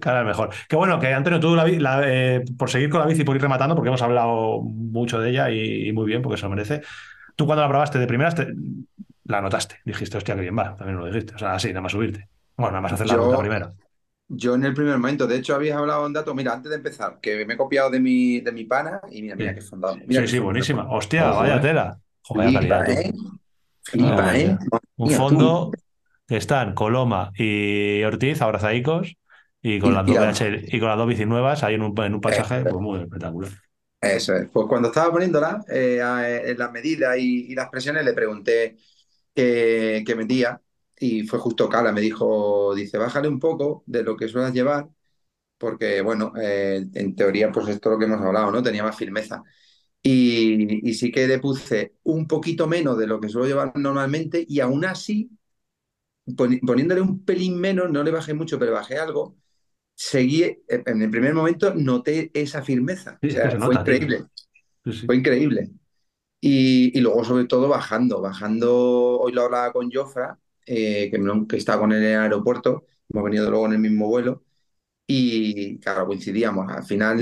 Cala 0.00 0.20
el 0.20 0.26
mejor. 0.26 0.50
Que 0.68 0.76
bueno, 0.76 0.98
que 0.98 1.12
Antonio, 1.14 1.40
tú, 1.40 1.54
la, 1.56 1.66
la, 1.66 2.02
eh, 2.04 2.44
por 2.58 2.70
seguir 2.70 2.90
con 2.90 3.00
la 3.00 3.06
bici, 3.06 3.24
por 3.24 3.36
ir 3.36 3.42
rematando, 3.42 3.74
porque 3.74 3.88
hemos 3.88 4.02
hablado 4.02 4.60
mucho 4.62 5.18
de 5.20 5.30
ella 5.30 5.50
y, 5.50 5.88
y 5.88 5.92
muy 5.92 6.06
bien, 6.06 6.22
porque 6.22 6.36
se 6.36 6.44
lo 6.44 6.50
merece. 6.50 6.82
Tú 7.38 7.46
cuando 7.46 7.62
la 7.62 7.68
probaste 7.68 8.00
de 8.00 8.06
primeras, 8.08 8.34
te- 8.34 8.52
la 9.26 9.40
notaste. 9.40 9.76
Dijiste, 9.84 10.16
hostia, 10.18 10.34
que 10.34 10.40
bien 10.40 10.58
va. 10.58 10.74
También 10.74 10.98
lo 10.98 11.06
dijiste. 11.06 11.36
O 11.36 11.38
sea, 11.38 11.52
así, 11.54 11.68
nada 11.68 11.82
más 11.82 11.92
subirte. 11.92 12.28
Bueno, 12.56 12.72
nada 12.72 12.80
más 12.80 12.92
hacer 12.94 13.06
la 13.06 13.14
Yo- 13.14 13.24
ruta 13.26 13.38
primero. 13.38 13.74
Yo 14.30 14.56
en 14.56 14.64
el 14.64 14.74
primer 14.74 14.98
momento, 14.98 15.28
de 15.28 15.36
hecho, 15.36 15.54
habías 15.54 15.78
hablado 15.78 16.04
un 16.04 16.12
dato, 16.12 16.34
mira, 16.34 16.52
antes 16.52 16.68
de 16.70 16.76
empezar, 16.76 17.20
que 17.22 17.46
me 17.46 17.54
he 17.54 17.56
copiado 17.56 17.90
de 17.90 18.00
mi, 18.00 18.40
de 18.40 18.50
mi 18.50 18.64
pana 18.64 19.00
y 19.10 19.22
mira, 19.22 19.36
mira 19.36 19.50
Sí. 19.50 19.54
qué 19.54 19.60
fondado. 19.62 19.94
mira 19.96 20.06
Sí, 20.06 20.12
qué 20.14 20.26
sí, 20.26 20.26
fondado. 20.32 20.44
buenísima. 20.44 20.86
Hostia, 20.90 21.30
Ojo, 21.30 21.40
vaya 21.40 21.56
eh. 21.56 21.60
tela. 21.60 21.98
Joder, 22.22 22.46
vaya 22.46 22.58
Flipa, 22.58 22.78
calidad. 22.84 23.00
¿eh? 23.06 23.12
Flipa, 23.84 24.28
Ah, 24.30 24.38
¿eh? 24.38 24.58
Un 24.96 25.08
tú. 25.08 25.14
fondo 25.14 25.70
que 26.26 26.36
están 26.36 26.74
Coloma 26.74 27.30
y 27.36 28.02
Ortiz, 28.02 28.42
abrazadicos, 28.42 29.14
y 29.62 29.78
con 29.78 29.92
Y 29.92 29.94
las 29.94 30.04
dos 30.06 30.40
y 30.68 30.78
con 30.78 30.88
las 30.88 30.98
dos 30.98 31.08
bici 31.08 31.24
nuevas 31.24 31.62
ahí 31.62 31.74
en 31.76 31.82
un, 31.82 31.94
en 32.02 32.14
un 32.14 32.20
paisaje 32.20 32.62
pues 32.62 32.74
muy 32.74 33.00
espectacular. 33.00 33.50
Eso 34.00 34.34
es. 34.36 34.48
Pues 34.50 34.66
cuando 34.68 34.88
estaba 34.88 35.10
poniéndola, 35.12 35.64
eh, 35.68 36.00
a- 36.00 36.38
en 36.40 36.56
las 36.58 36.70
medidas 36.70 37.16
y, 37.18 37.54
las 37.54 37.68
presiones, 37.68 38.04
le 38.04 38.12
pregunté 38.12 38.76
qué, 39.34 40.04
qué 40.06 40.14
metía 40.16 40.62
y 40.98 41.26
fue 41.26 41.38
justo 41.40 41.68
Cala. 41.68 41.92
Me 41.92 42.00
dijo, 42.00 42.74
dice, 42.76 42.98
bájale 42.98 43.28
un 43.28 43.40
poco 43.40 43.82
de 43.86 44.02
lo 44.04 44.16
que 44.16 44.28
suelas 44.28 44.52
llevar, 44.54 44.88
porque, 45.58 46.02
bueno, 46.02 46.32
eh, 46.40 46.86
en 46.94 47.16
teoría, 47.16 47.52
pues 47.52 47.68
esto 47.68 47.90
es 47.90 47.94
lo 47.94 47.98
que 48.00 48.06
hemos 48.06 48.22
hablado, 48.24 48.50
¿no? 48.52 48.62
Tenía 48.62 48.84
más 48.84 48.96
firmeza. 48.96 49.42
Y, 50.02 50.88
y 50.90 50.94
sí 50.94 51.12
que 51.12 51.28
le 51.28 51.38
puse 51.40 51.94
un 52.04 52.26
poquito 52.28 52.66
menos 52.68 52.98
de 52.98 53.06
lo 53.08 53.20
que 53.20 53.28
suelo 53.30 53.48
llevar 53.48 53.72
normalmente 53.76 54.44
y 54.48 54.60
aún 54.60 54.84
así, 54.86 55.30
poni- 56.36 56.60
poniéndole 56.60 57.00
un 57.00 57.24
pelín 57.24 57.58
menos, 57.60 57.90
no 57.90 58.02
le 58.02 58.10
bajé 58.10 58.34
mucho, 58.34 58.58
pero 58.58 58.72
bajé 58.72 58.98
algo. 58.98 59.36
Seguí, 59.98 60.62
en 60.68 61.02
el 61.02 61.10
primer 61.10 61.34
momento 61.34 61.74
noté 61.74 62.30
esa 62.32 62.62
firmeza. 62.62 63.18
Sí, 63.20 63.28
o 63.28 63.30
sea, 63.32 63.44
es 63.48 63.54
que 63.54 63.58
se 63.58 63.58
fue 63.58 63.74
nota, 63.74 63.80
increíble. 63.80 64.24
Sí. 64.84 65.06
Fue 65.06 65.16
increíble. 65.16 65.70
Y, 66.40 66.96
y 66.96 67.00
luego, 67.00 67.24
sobre 67.24 67.46
todo, 67.46 67.68
bajando. 67.68 68.20
Bajando, 68.20 69.18
hoy 69.18 69.32
lo 69.32 69.42
hablaba 69.42 69.72
con 69.72 69.90
Jofra, 69.90 70.38
eh, 70.64 71.10
que, 71.10 71.20
que 71.48 71.56
está 71.56 71.78
con 71.78 71.92
él 71.92 72.02
en 72.04 72.12
el 72.12 72.20
aeropuerto. 72.20 72.84
Hemos 73.10 73.24
venido 73.24 73.50
luego 73.50 73.66
en 73.66 73.72
el 73.72 73.78
mismo 73.80 74.06
vuelo. 74.06 74.44
Y 75.10 75.78
claro, 75.80 76.06
coincidíamos. 76.06 76.70
Al 76.70 76.84
final, 76.84 77.18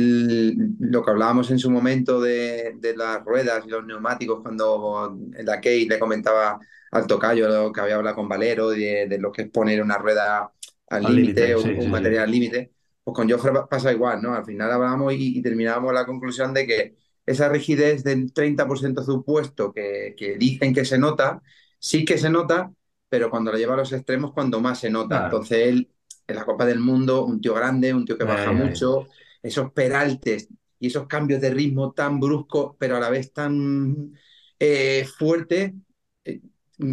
lo 0.80 1.02
que 1.02 1.10
hablábamos 1.10 1.50
en 1.50 1.58
su 1.58 1.70
momento 1.70 2.20
de, 2.20 2.74
de 2.78 2.96
las 2.96 3.24
ruedas 3.24 3.64
y 3.64 3.70
los 3.70 3.86
neumáticos, 3.86 4.42
cuando 4.42 5.16
en 5.34 5.46
la 5.46 5.56
Kate 5.56 5.86
le 5.88 5.98
comentaba 5.98 6.58
al 6.90 7.06
tocayo 7.06 7.48
lo 7.48 7.72
que 7.72 7.80
había 7.80 7.96
hablado 7.96 8.16
con 8.16 8.28
Valero, 8.28 8.68
de, 8.70 9.06
de 9.08 9.18
lo 9.18 9.32
que 9.32 9.42
es 9.42 9.50
poner 9.50 9.82
una 9.82 9.98
rueda 9.98 10.52
al 10.88 11.06
límite, 11.06 11.56
sí, 11.56 11.80
un 11.80 11.90
sí, 11.90 11.90
material 11.90 12.24
sí. 12.24 12.24
al 12.24 12.30
límite, 12.30 12.72
pues 13.04 13.14
con 13.14 13.28
Jofre 13.30 13.52
pa- 13.52 13.68
pasa 13.68 13.92
igual, 13.92 14.22
¿no? 14.22 14.34
Al 14.34 14.44
final 14.44 14.70
hablábamos 14.72 15.12
y, 15.14 15.38
y 15.38 15.42
terminábamos 15.42 15.92
la 15.94 16.06
conclusión 16.06 16.54
de 16.54 16.66
que 16.66 16.96
esa 17.26 17.48
rigidez 17.48 18.04
del 18.04 18.32
30% 18.32 19.02
supuesto 19.02 19.72
que, 19.72 20.14
que 20.16 20.36
dicen 20.38 20.74
que 20.74 20.84
se 20.84 20.98
nota, 20.98 21.42
sí 21.78 22.04
que 22.04 22.18
se 22.18 22.30
nota, 22.30 22.72
pero 23.08 23.30
cuando 23.30 23.52
lo 23.52 23.58
lleva 23.58 23.74
a 23.74 23.76
los 23.78 23.92
extremos, 23.92 24.32
cuando 24.32 24.60
más 24.60 24.80
se 24.80 24.90
nota. 24.90 25.18
Claro. 25.18 25.18
Entonces 25.18 25.58
él 25.68 25.90
en 26.26 26.36
la 26.36 26.44
Copa 26.44 26.66
del 26.66 26.80
Mundo, 26.80 27.24
un 27.24 27.40
tío 27.40 27.54
grande, 27.54 27.94
un 27.94 28.04
tío 28.04 28.18
que 28.18 28.24
baja 28.24 28.52
mucho, 28.52 29.06
esos 29.42 29.72
peraltes 29.72 30.48
y 30.78 30.88
esos 30.88 31.06
cambios 31.06 31.40
de 31.40 31.50
ritmo 31.50 31.92
tan 31.92 32.18
bruscos, 32.20 32.74
pero 32.78 32.96
a 32.96 33.00
la 33.00 33.10
vez 33.10 33.32
tan 33.32 34.12
eh, 34.58 35.06
fuertes, 35.18 35.72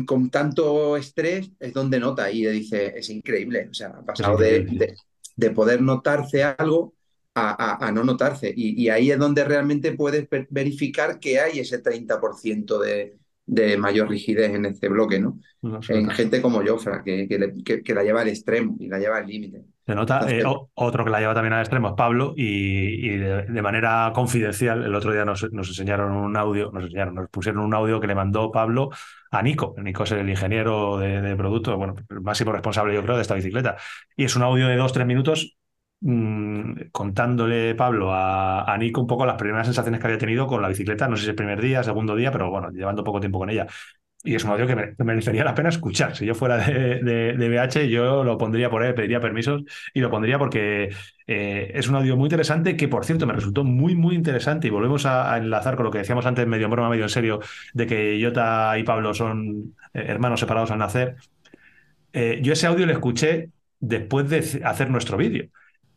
con 0.05 0.29
tanto 0.29 0.95
estrés, 0.97 1.51
es 1.59 1.73
donde 1.73 1.99
nota 1.99 2.31
y 2.31 2.43
le 2.43 2.51
dice, 2.51 2.93
es 2.97 3.09
increíble, 3.09 3.67
o 3.69 3.73
sea, 3.73 3.87
ha 3.89 4.05
pasado 4.05 4.37
de, 4.37 4.57
increíble, 4.59 4.87
de- 4.87 4.95
de 5.35 5.51
poder 5.51 5.81
notarse 5.81 6.43
algo 6.43 6.93
a, 7.35 7.75
a- 7.81 7.87
a 7.87 7.91
no 7.91 8.03
notarse. 8.03 8.53
Y, 8.55 8.81
y 8.81 8.89
ahí 8.89 9.11
es 9.11 9.17
donde 9.19 9.43
realmente 9.43 9.93
puedes 9.93 10.29
ver- 10.29 10.47
verificar 10.49 11.19
que 11.19 11.39
hay 11.39 11.59
ese 11.59 11.79
30% 11.79 12.79
de, 12.79 13.17
de 13.45 13.77
mayor 13.77 14.09
rigidez 14.09 14.53
en 14.53 14.65
este 14.65 14.87
bloque, 14.89 15.19
¿no? 15.19 15.39
En 15.89 16.09
gente 16.11 16.41
como 16.41 16.61
Jofra, 16.65 17.03
que, 17.03 17.27
que, 17.27 17.39
le- 17.39 17.63
que- 17.63 17.81
que 17.83 17.93
la 17.93 18.03
lleva 18.03 18.21
al 18.21 18.29
extremo 18.29 18.77
y 18.79 18.87
la 18.87 18.99
lleva 18.99 19.17
al 19.17 19.27
límite. 19.27 19.63
Se 19.85 19.95
nota. 19.95 20.15
Entonces- 20.19 20.43
eh, 20.43 20.45
o- 20.47 20.69
otro 20.75 21.03
que 21.03 21.09
la 21.11 21.19
lleva 21.19 21.33
también 21.33 21.53
al 21.53 21.61
extremo 21.61 21.89
es 21.89 21.93
Pablo 21.97 22.33
y, 22.37 23.05
y 23.05 23.17
de, 23.17 23.43
de 23.47 23.61
manera 23.61 24.11
confidencial, 24.15 24.83
el 24.83 24.95
otro 24.95 25.11
día 25.11 25.25
nos, 25.25 25.51
nos 25.51 25.67
enseñaron 25.67 26.13
un 26.13 26.37
audio, 26.37 26.71
nos 26.71 26.83
enseñaron, 26.83 27.15
nos 27.15 27.29
pusieron 27.29 27.63
un 27.65 27.73
audio 27.73 27.99
que 27.99 28.07
le 28.07 28.15
mandó 28.15 28.51
Pablo 28.51 28.91
a 29.33 29.41
Nico. 29.41 29.75
Nico 29.77 30.03
es 30.03 30.11
el 30.11 30.29
ingeniero 30.29 30.97
de, 30.99 31.35
producto, 31.35 31.75
bueno, 31.75 31.95
máximo 32.21 32.51
responsable 32.51 32.93
yo 32.93 33.01
creo 33.03 33.15
de 33.15 33.23
esta 33.23 33.33
bicicleta. 33.35 33.77
Y 34.15 34.25
es 34.25 34.35
un 34.35 34.43
audio 34.43 34.67
de 34.67 34.75
dos, 34.75 34.93
tres 34.93 35.07
minutos 35.07 35.57
mm, 36.01 36.89
contándole 36.91 37.73
Pablo 37.75 38.13
a, 38.13 38.71
a 38.71 38.77
Nico 38.77 39.01
un 39.01 39.07
poco 39.07 39.25
las 39.25 39.35
primeras 39.37 39.67
sensaciones 39.67 39.99
que 39.99 40.07
había 40.07 40.19
tenido 40.19 40.45
con 40.45 40.61
la 40.61 40.67
bicicleta, 40.67 41.07
no 41.07 41.17
sé 41.17 41.23
si 41.23 41.29
el 41.29 41.35
primer 41.35 41.61
día, 41.61 41.83
segundo 41.83 42.15
día, 42.15 42.31
pero 42.31 42.49
bueno, 42.51 42.69
llevando 42.69 43.03
poco 43.03 43.19
tiempo 43.19 43.39
con 43.39 43.49
ella. 43.49 43.67
Y 44.25 44.35
es 44.35 44.43
un 44.45 44.51
audio 44.51 44.65
que 44.65 44.75
me- 44.75 44.95
que 44.95 45.03
merecería 45.03 45.43
la 45.43 45.53
pena 45.53 45.67
escuchar. 45.69 46.15
Si 46.15 46.25
yo 46.25 46.33
fuera 46.33 46.57
de, 46.57 46.99
de, 47.03 47.33
de 47.33 47.49
BH, 47.49 47.89
yo 47.89 48.23
lo 48.23 48.37
pondría 48.37 48.69
por 48.69 48.83
él, 48.83 48.93
pediría 48.95 49.19
permisos 49.19 49.63
y 49.93 49.99
lo 49.99 50.09
pondría 50.09 50.39
porque 50.39 50.89
eh, 51.27 51.71
es 51.75 51.89
un 51.89 51.95
audio 51.95 52.15
muy 52.15 52.27
interesante 52.27 52.77
que, 52.77 52.87
por 52.87 53.03
cierto, 53.05 53.27
me 53.27 53.33
resultó 53.33 53.65
muy, 53.65 53.95
muy 53.95 54.15
interesante. 54.15 54.67
Y 54.67 54.69
volvemos 54.69 55.05
a, 55.05 55.33
a 55.33 55.37
enlazar 55.37 55.75
con 55.75 55.83
lo 55.85 55.91
que 55.91 55.97
decíamos 55.97 56.25
antes, 56.25 56.47
medio 56.47 56.65
en 56.65 56.71
broma, 56.71 56.89
medio 56.89 57.03
en 57.03 57.09
serio, 57.09 57.41
de 57.73 57.85
que 57.85 58.19
Jota 58.23 58.77
y 58.77 58.83
Pablo 58.83 59.13
son 59.13 59.75
eh, 59.93 60.05
hermanos 60.07 60.39
separados 60.39 60.71
al 60.71 60.79
nacer. 60.79 61.15
Eh, 62.13 62.39
yo 62.43 62.53
ese 62.53 62.67
audio 62.67 62.85
lo 62.85 62.91
escuché 62.93 63.49
después 63.79 64.29
de 64.29 64.61
hacer 64.63 64.89
nuestro 64.89 65.17
vídeo. 65.17 65.47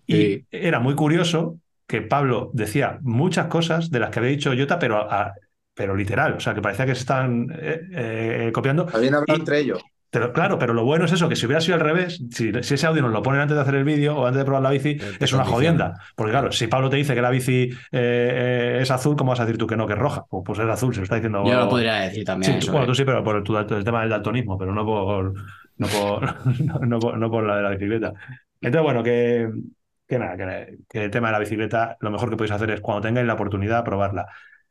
Y 0.07 0.17
Sí. 0.17 0.47
era 0.51 0.81
muy 0.81 0.95
curioso 0.95 1.59
que 1.87 2.03
Pablo 2.03 2.51
decía 2.55 2.99
muchas 3.03 3.47
cosas 3.47 3.91
de 3.91 4.01
las 4.01 4.11
que 4.11 4.19
había 4.21 4.31
dicho 4.33 4.53
Jota, 4.57 4.79
pero, 4.79 4.99
a- 5.11 5.35
pero 5.77 5.95
literal. 5.95 6.33
O 6.35 6.41
sea, 6.41 6.55
que 6.55 6.63
parecía 6.63 6.87
que 6.87 6.95
se 6.95 7.03
estaban 7.03 7.47
eh, 7.53 7.81
eh, 7.93 8.51
copiando. 8.53 8.89
Habían 8.93 9.15
hablado 9.15 9.37
Y- 9.37 9.41
entre 9.41 9.61
ellos. 9.61 9.83
pero 10.11 10.33
claro, 10.33 10.59
pero 10.59 10.73
lo 10.73 10.85
bueno 10.85 11.05
es 11.05 11.13
eso, 11.13 11.29
que 11.29 11.37
si 11.37 11.45
hubiera 11.45 11.61
sido 11.61 11.75
al 11.75 11.83
revés, 11.83 12.19
si, 12.31 12.51
si 12.63 12.75
ese 12.75 12.87
audio 12.87 13.03
nos 13.03 13.13
lo 13.13 13.21
ponen 13.23 13.43
antes 13.43 13.55
de 13.55 13.61
hacer 13.63 13.75
el 13.75 13.85
vídeo 13.85 14.17
o 14.17 14.25
antes 14.27 14.39
de 14.39 14.45
probar 14.47 14.63
la 14.63 14.71
bici, 14.71 14.97
te 14.97 15.25
es 15.27 15.33
una 15.35 15.45
jodienda. 15.45 16.01
Porque 16.17 16.31
claro, 16.33 16.51
si 16.53 16.67
Pablo 16.69 16.89
te 16.89 16.97
dice 16.97 17.15
que 17.15 17.21
la 17.21 17.29
bici 17.31 17.65
eh, 17.71 17.71
eh, 17.93 18.79
es 18.81 18.91
azul, 18.91 19.15
¿cómo 19.17 19.33
vas 19.33 19.41
a 19.41 19.45
decir 19.45 19.59
tú 19.59 19.67
que 19.67 19.77
no, 19.77 19.87
que 19.87 19.93
es 19.93 19.99
roja? 19.99 20.25
Pues, 20.31 20.43
pues 20.47 20.59
es 20.61 20.67
azul, 20.67 20.95
se 20.95 21.01
lo 21.01 21.05
está 21.05 21.17
diciendo. 21.17 21.45
Yo 21.47 21.55
lo 21.61 21.69
podría 21.69 21.97
decir 21.97 22.25
también. 22.25 22.53
Sí, 22.55 22.59
eso, 22.61 22.73
bueno, 22.73 22.85
eh. 22.85 22.89
tú 22.89 22.95
sí, 22.95 23.05
pero 23.05 23.23
por 23.23 23.37
el, 23.37 23.43
tu- 23.43 23.59
el 23.59 23.85
tema 23.85 24.01
del 24.01 24.09
daltonismo, 24.11 24.57
pero 24.57 24.73
no 24.73 24.87
por, 24.87 25.35
no 25.77 25.87
por, 25.89 26.35
no, 26.65 26.79
no 26.79 26.99
por, 26.99 27.19
no 27.19 27.31
por 27.31 27.45
la 27.45 27.57
de 27.57 27.63
la 27.65 27.71
bicicleta. 27.71 28.15
Entonces, 28.63 28.83
bueno, 28.83 29.03
que, 29.03 29.51
que 30.09 30.19
nada, 30.19 30.37
que, 30.39 30.79
que 30.89 31.05
el 31.05 31.11
tema 31.11 31.29
de 31.29 31.33
la 31.33 31.39
bicicleta, 31.41 31.97
lo 32.01 32.11
mejor 32.11 32.31
que 32.31 32.37
podéis 32.37 32.53
hacer 32.53 32.71
es 32.71 32.81
cuando 32.81 33.03
tengáis 33.03 33.27
la 33.27 33.35
oportunidad, 33.35 33.85
probarla. 33.85 34.27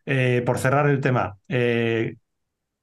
Eh, 0.06 0.44
por 0.46 0.60
cerrar 0.60 0.88
el 0.90 1.02
tema, 1.02 1.38
eh, 1.48 2.16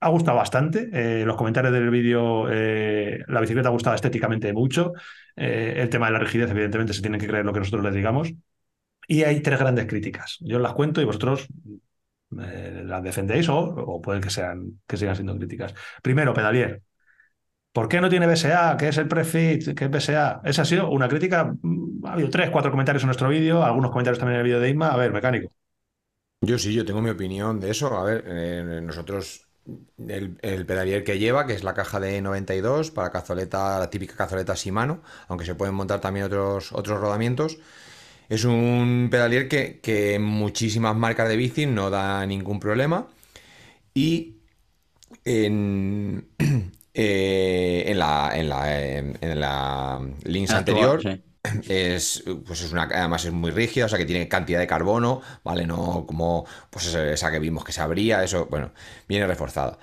ha 0.01 0.09
gustado 0.11 0.39
bastante. 0.39 0.91
eh, 0.93 1.25
los 1.27 1.37
comentarios 1.37 1.73
del 1.73 1.91
vídeo, 1.91 2.47
eh, 2.51 3.21
la 3.29 3.41
bicicleta 3.41 3.69
ha 3.69 3.73
gustado 3.73 3.97
estéticamente 3.97 4.53
mucho. 4.53 4.93
El 5.37 5.89
tema 5.91 6.07
de 6.07 6.13
la 6.13 6.19
rigidez, 6.21 6.51
evidentemente, 6.51 6.93
se 6.95 7.03
tienen 7.03 7.21
que 7.21 7.27
creer 7.29 7.45
lo 7.47 7.53
que 7.53 7.61
nosotros 7.61 7.85
les 7.85 7.95
digamos. 7.95 8.33
Y 9.09 9.25
hay 9.25 9.41
tres 9.43 9.59
grandes 9.61 9.87
críticas. 9.87 10.39
Yo 10.41 10.59
las 10.59 10.75
cuento 10.75 11.01
y 11.03 11.05
vosotros 11.07 11.49
las 12.31 13.03
defendéis 13.03 13.49
o, 13.49 13.59
o 13.61 14.01
puede 14.01 14.21
que, 14.21 14.31
sean, 14.31 14.81
que 14.87 14.97
sigan 14.97 15.15
siendo 15.17 15.37
críticas. 15.37 15.75
Primero, 16.03 16.35
Pedalier. 16.35 16.83
¿Por 17.73 17.89
qué 17.89 18.01
no 18.01 18.11
tiene 18.11 18.27
BSA? 18.27 18.77
¿Qué 18.77 18.89
es 18.89 18.99
el 18.99 19.09
prefit? 19.09 19.75
¿Qué 19.77 19.85
es 19.87 19.91
BSA? 19.91 20.41
Esa 20.45 20.63
ha 20.63 20.65
sido 20.65 20.91
una 20.91 21.09
crítica. 21.09 21.55
mm, 21.63 22.07
Ha 22.07 22.13
habido 22.15 22.31
tres, 22.31 22.51
cuatro 22.51 22.71
comentarios 22.71 23.03
en 23.03 23.09
nuestro 23.09 23.29
vídeo, 23.29 23.65
algunos 23.65 23.91
comentarios 23.91 24.19
también 24.19 24.37
en 24.37 24.41
el 24.41 24.45
vídeo 24.47 24.61
de 24.61 24.71
Isma. 24.71 24.89
A 24.91 24.97
ver, 24.97 25.13
mecánico. 25.13 25.53
Yo 26.45 26.59
sí, 26.59 26.75
yo 26.75 26.85
tengo 26.85 27.01
mi 27.01 27.11
opinión 27.11 27.61
de 27.61 27.71
eso. 27.71 27.97
A 27.97 28.05
ver, 28.05 28.25
eh, 28.27 28.81
nosotros, 28.83 29.47
el, 30.09 30.39
el 30.43 30.67
pedalier 30.67 31.05
que 31.05 31.19
lleva, 31.19 31.47
que 31.47 31.55
es 31.55 31.63
la 31.65 31.75
caja 31.75 32.01
de 32.01 32.21
92 32.21 32.91
para 32.91 33.11
cazoleta, 33.13 33.79
la 33.79 33.91
típica 33.91 34.17
cazoleta 34.17 34.55
Shimano, 34.55 35.03
aunque 35.29 35.45
se 35.47 35.55
pueden 35.55 35.75
montar 35.75 36.01
también 36.01 36.27
otros, 36.27 36.73
otros 36.73 37.01
rodamientos, 37.01 37.59
es 38.29 38.45
un 38.45 39.09
pedalier 39.11 39.49
que, 39.49 39.81
que 39.81 40.15
en 40.17 40.23
muchísimas 40.25 40.97
marcas 40.97 41.29
de 41.29 41.37
bici 41.37 41.67
no 41.67 41.91
da 41.91 42.27
ningún 42.27 42.61
problema. 42.61 43.09
Y 43.95 44.39
en, 45.25 46.29
eh, 46.95 47.85
en 47.87 47.99
la, 48.01 48.33
en 48.39 48.49
la, 48.49 48.83
en, 48.99 49.19
en 49.21 49.41
la 49.41 49.97
Actual, 50.47 50.95
anterior. 50.99 51.03
sí. 51.03 51.23
Es, 51.69 52.23
pues 52.47 52.63
es 52.63 52.71
una, 52.73 52.85
además 52.85 53.25
es 53.25 53.33
muy 53.33 53.51
rígida, 53.51 53.87
o 53.87 53.89
sea 53.89 53.99
que 53.99 54.05
tiene 54.05 54.29
cantidad 54.29 54.61
de 54.61 54.67
carbono, 54.69 55.23
¿vale? 55.43 55.67
No 55.67 56.05
como 56.07 56.47
pues 56.71 56.95
esa- 56.95 57.31
que 57.33 57.39
vimos 57.41 57.65
que 57.65 57.73
se 57.73 57.81
abría, 57.81 58.23
eso, 58.23 58.47
bueno, 58.47 58.71
viene 59.09 59.27
reforzada. 59.27 59.79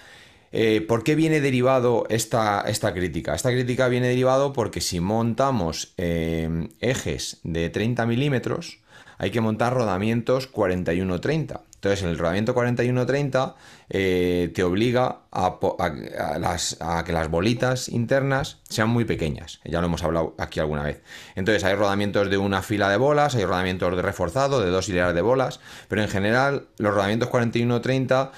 Eh, 0.51 0.81
¿por 0.87 1.03
qué 1.03 1.15
viene 1.15 1.41
derivado 1.41 2.05
esta, 2.09 2.61
esta 2.67 2.93
crítica? 2.93 3.35
Esta 3.35 3.51
crítica 3.51 3.87
viene 3.89 4.07
derivado 4.09 4.53
porque 4.53 4.81
si 4.81 4.99
montamos 5.01 5.93
eh, 5.97 6.69
ejes 6.79 7.39
de 7.43 7.69
30 7.69 8.05
milímetros, 8.05 8.79
hay 9.17 9.31
que 9.31 9.41
montar 9.41 9.73
rodamientos 9.73 10.47
41-30. 10.47 11.61
Entonces, 11.79 12.03
el 12.03 12.17
rodamiento 12.17 12.53
41-30 12.53 13.55
eh, 13.89 14.51
te 14.53 14.63
obliga 14.63 15.21
a 15.31 17.03
que 17.05 17.13
las 17.13 17.29
bolitas 17.29 17.87
internas 17.87 18.57
sean 18.67 18.89
muy 18.89 19.05
pequeñas. 19.05 19.61
Ya 19.63 19.79
lo 19.79 19.87
hemos 19.87 20.03
hablado 20.03 20.35
aquí 20.37 20.59
alguna 20.59 20.83
vez. 20.83 21.01
Entonces, 21.35 21.63
hay 21.63 21.75
rodamientos 21.75 22.29
de 22.29 22.37
una 22.37 22.61
fila 22.63 22.89
de 22.89 22.97
bolas, 22.97 23.35
hay 23.35 23.45
rodamientos 23.45 23.95
de 23.95 24.01
reforzado, 24.01 24.59
de 24.59 24.71
dos 24.71 24.89
hileras 24.89 25.15
de 25.15 25.21
bolas, 25.21 25.61
pero 25.87 26.01
en 26.01 26.09
general, 26.09 26.67
los 26.79 26.93
rodamientos 26.93 27.29
41-30 27.29 28.31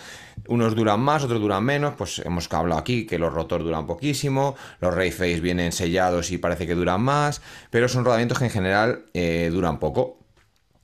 unos 0.47 0.75
duran 0.75 0.99
más, 0.99 1.23
otros 1.23 1.41
duran 1.41 1.63
menos, 1.63 1.95
pues 1.97 2.19
hemos 2.19 2.51
hablado 2.53 2.79
aquí 2.79 3.07
que 3.07 3.17
los 3.17 3.33
rotor 3.33 3.63
duran 3.63 3.87
poquísimo, 3.87 4.55
los 4.79 4.93
Rayface 4.93 5.39
vienen 5.39 5.71
sellados 5.71 6.31
y 6.31 6.37
parece 6.37 6.67
que 6.67 6.75
duran 6.75 7.01
más, 7.01 7.41
pero 7.71 7.87
son 7.87 8.05
rodamientos 8.05 8.37
que 8.37 8.45
en 8.45 8.51
general 8.51 9.05
eh, 9.13 9.49
duran 9.51 9.79
poco. 9.79 10.19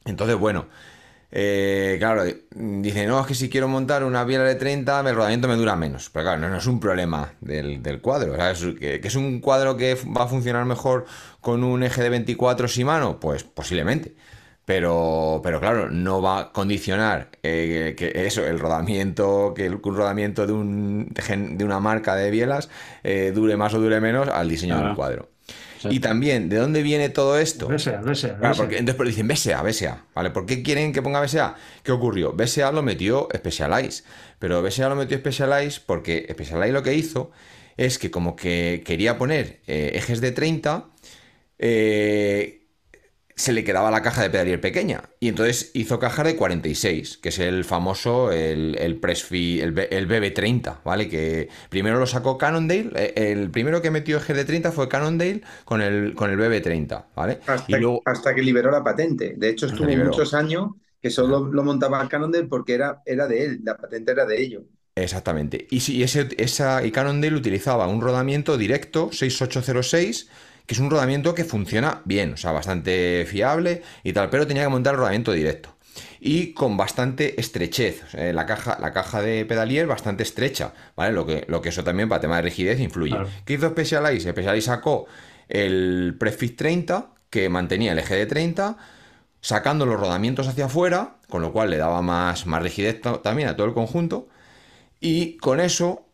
Entonces, 0.06 0.38
bueno, 0.38 0.68
eh, 1.32 1.98
claro, 2.00 2.24
dice, 2.56 3.06
no, 3.06 3.20
es 3.20 3.28
que 3.28 3.36
si 3.36 3.50
quiero 3.50 3.68
montar 3.68 4.04
una 4.04 4.24
biela 4.24 4.46
de 4.46 4.56
30, 4.56 5.02
el 5.02 5.16
rodamiento 5.16 5.48
me 5.48 5.56
dura 5.56 5.76
menos. 5.76 6.10
Pero 6.10 6.24
claro, 6.24 6.40
no, 6.40 6.50
no 6.50 6.58
es 6.58 6.68
un 6.68 6.80
problema 6.80 7.34
del, 7.42 7.84
del 7.84 8.02
cuadro. 8.02 8.34
o 8.34 8.36
sea, 8.36 8.52
es 8.52 8.66
que, 8.80 9.00
que 9.02 9.08
es 9.08 9.16
un 9.16 9.40
cuadro 9.42 9.76
que 9.78 9.96
va 9.96 10.24
a 10.24 10.28
funcionar 10.28 10.66
mejor 10.66 11.06
con 11.42 11.64
un 11.64 11.84
eje 11.84 12.02
de 12.02 12.10
24 12.10 12.68
Shimano, 12.68 13.20
pues 13.20 13.44
posiblemente. 13.44 14.16
Pero, 14.66 15.40
pero 15.44 15.62
claro, 15.62 15.90
no 15.90 16.22
va 16.22 16.40
a 16.40 16.52
condicionar 16.52 17.30
eh, 17.42 17.96
que 17.98 18.12
eso, 18.26 18.46
el 18.46 18.60
rodamiento, 18.60 19.54
que 19.56 19.70
un 19.70 19.96
rodamiento 19.96 20.46
de, 20.46 20.52
un, 20.52 21.14
de 21.14 21.64
una 21.64 21.80
marca 21.80 22.16
de 22.16 22.30
bielas 22.32 22.70
eh, 23.04 23.32
dure 23.34 23.56
más 23.56 23.74
o 23.74 23.80
dure 23.80 24.02
menos 24.02 24.28
al 24.28 24.50
diseño 24.50 24.78
del 24.78 24.94
cuadro. 24.94 25.30
Sí. 25.82 25.90
Y 25.92 26.00
también, 26.00 26.50
¿de 26.50 26.58
dónde 26.58 26.82
viene 26.82 27.10
todo 27.10 27.38
esto? 27.38 27.68
BSA, 27.68 28.02
BSA, 28.02 28.38
Claro, 28.40 28.54
BSA. 28.54 28.64
porque 28.64 28.78
entonces 28.78 28.96
pues 28.96 29.10
dicen 29.10 29.28
BSA, 29.28 29.62
BSA, 29.62 30.06
¿vale? 30.16 30.30
¿Por 30.32 30.46
qué 30.46 30.64
quieren 30.64 30.92
que 30.94 31.02
ponga 31.02 31.22
BSA? 31.22 31.56
¿Qué 31.84 31.92
ocurrió? 31.92 32.34
BSA 32.34 32.72
lo 32.72 32.82
metió 32.84 33.28
Specialized, 33.36 34.04
pero 34.40 34.62
BSA 34.62 34.90
lo 34.90 34.96
metió 34.96 35.18
Specialized 35.18 35.82
porque 35.86 36.28
Specialized 36.32 36.74
lo 36.74 36.84
que 36.84 36.94
hizo 36.96 37.32
es 37.78 38.00
que 38.00 38.10
como 38.10 38.36
que 38.36 38.82
quería 38.86 39.18
poner 39.20 39.60
eh, 39.68 39.92
ejes 39.94 40.20
de 40.20 40.32
30, 40.32 40.86
eh, 41.60 42.57
se 43.38 43.54
le 43.54 43.64
quedaba 43.64 43.92
la 43.92 44.02
caja 44.02 44.24
de 44.24 44.32
pedalier 44.32 44.60
pequeña. 44.60 45.04
Y 45.20 45.30
entonces 45.30 45.70
hizo 45.76 46.00
caja 46.00 46.24
de 46.24 46.36
46, 46.36 47.20
que 47.20 47.30
es 47.30 47.38
el 47.38 47.64
famoso, 47.64 48.32
el, 48.32 48.76
el 48.80 49.00
Pressfi, 49.00 49.62
el, 49.62 49.78
el, 49.92 50.08
BB30, 50.08 50.80
¿vale? 50.84 51.08
Que 51.08 51.48
primero 51.70 52.00
lo 52.00 52.08
sacó 52.08 52.40
Cannondale, 52.40 52.90
eh, 52.96 53.14
el 53.16 53.52
primero 53.52 53.80
que 53.80 53.92
metió 53.92 54.20
GD30 54.20 54.72
fue 54.72 54.90
Cannondale 54.90 55.44
con 55.66 55.82
el, 55.82 56.16
con 56.16 56.32
el 56.32 56.40
BB30, 56.40 57.06
¿vale? 57.16 57.40
Hasta, 57.46 57.78
y 57.78 57.80
luego, 57.80 58.02
hasta 58.06 58.34
que 58.34 58.42
liberó 58.42 58.72
la 58.72 58.84
patente. 58.84 59.36
De 59.38 59.50
hecho, 59.50 59.68
estuvo 59.68 59.88
muchos 59.96 60.34
años 60.34 60.72
que 61.00 61.12
solo 61.12 61.46
lo 61.46 61.64
montaba 61.64 62.10
Cannondale 62.10 62.48
porque 62.48 62.74
era, 62.74 63.04
era 63.06 63.28
de 63.28 63.46
él, 63.46 63.60
la 63.64 63.78
patente 63.78 64.14
era 64.14 64.26
de 64.26 64.42
ellos. 64.42 64.64
Exactamente. 64.96 65.68
Y, 65.70 65.82
si, 65.82 66.02
ese, 66.02 66.28
esa, 66.38 66.84
y 66.84 66.92
Cannondale 66.92 67.36
utilizaba 67.36 67.88
un 67.88 68.02
rodamiento 68.02 68.58
directo 68.58 69.12
6806 69.12 70.28
que 70.68 70.76
es 70.76 70.80
un 70.80 70.92
rodamiento 70.92 71.34
que 71.34 71.46
funciona 71.46 72.02
bien, 72.04 72.34
o 72.34 72.38
sea, 72.38 72.52
bastante 72.52 73.26
fiable 73.26 73.82
y 74.04 74.14
tal, 74.14 74.30
pero 74.30 74.46
tenía 74.46 74.64
que 74.64 74.70
montar 74.70 74.94
el 74.94 75.00
rodamiento 75.00 75.32
directo. 75.32 75.76
Y 76.20 76.54
con 76.54 76.76
bastante 76.78 77.40
estrechez, 77.40 78.14
la, 78.14 78.46
caja, 78.46 78.78
la 78.80 78.92
caja 78.92 79.22
de 79.22 79.46
pedalier 79.46 79.88
bastante 79.88 80.24
estrecha, 80.24 80.74
¿vale? 80.96 81.14
Lo 81.14 81.26
que, 81.26 81.46
lo 81.48 81.62
que 81.62 81.70
eso 81.70 81.84
también 81.84 82.10
para 82.10 82.22
tema 82.22 82.36
de 82.36 82.42
rigidez 82.44 82.80
influye. 82.82 83.18
¿Qué 83.46 83.54
hizo 83.54 83.70
Specialized? 83.70 84.30
Specialized 84.30 84.66
sacó 84.66 85.08
el 85.48 86.16
Prefix 86.20 86.58
30, 86.58 87.12
que 87.30 87.48
mantenía 87.50 87.94
el 87.94 88.00
eje 88.00 88.16
de 88.16 88.26
30, 88.26 88.78
sacando 89.40 89.86
los 89.86 90.00
rodamientos 90.00 90.48
hacia 90.48 90.66
afuera, 90.66 91.16
con 91.30 91.42
lo 91.42 91.54
cual 91.54 91.70
le 91.70 91.78
daba 91.78 92.02
más, 92.02 92.46
más 92.46 92.62
rigidez 92.62 93.02
también 93.24 93.48
a 93.48 93.56
todo 93.56 93.68
el 93.68 93.74
conjunto. 93.74 94.28
Y 95.00 95.38
con 95.38 95.62
eso, 95.62 96.06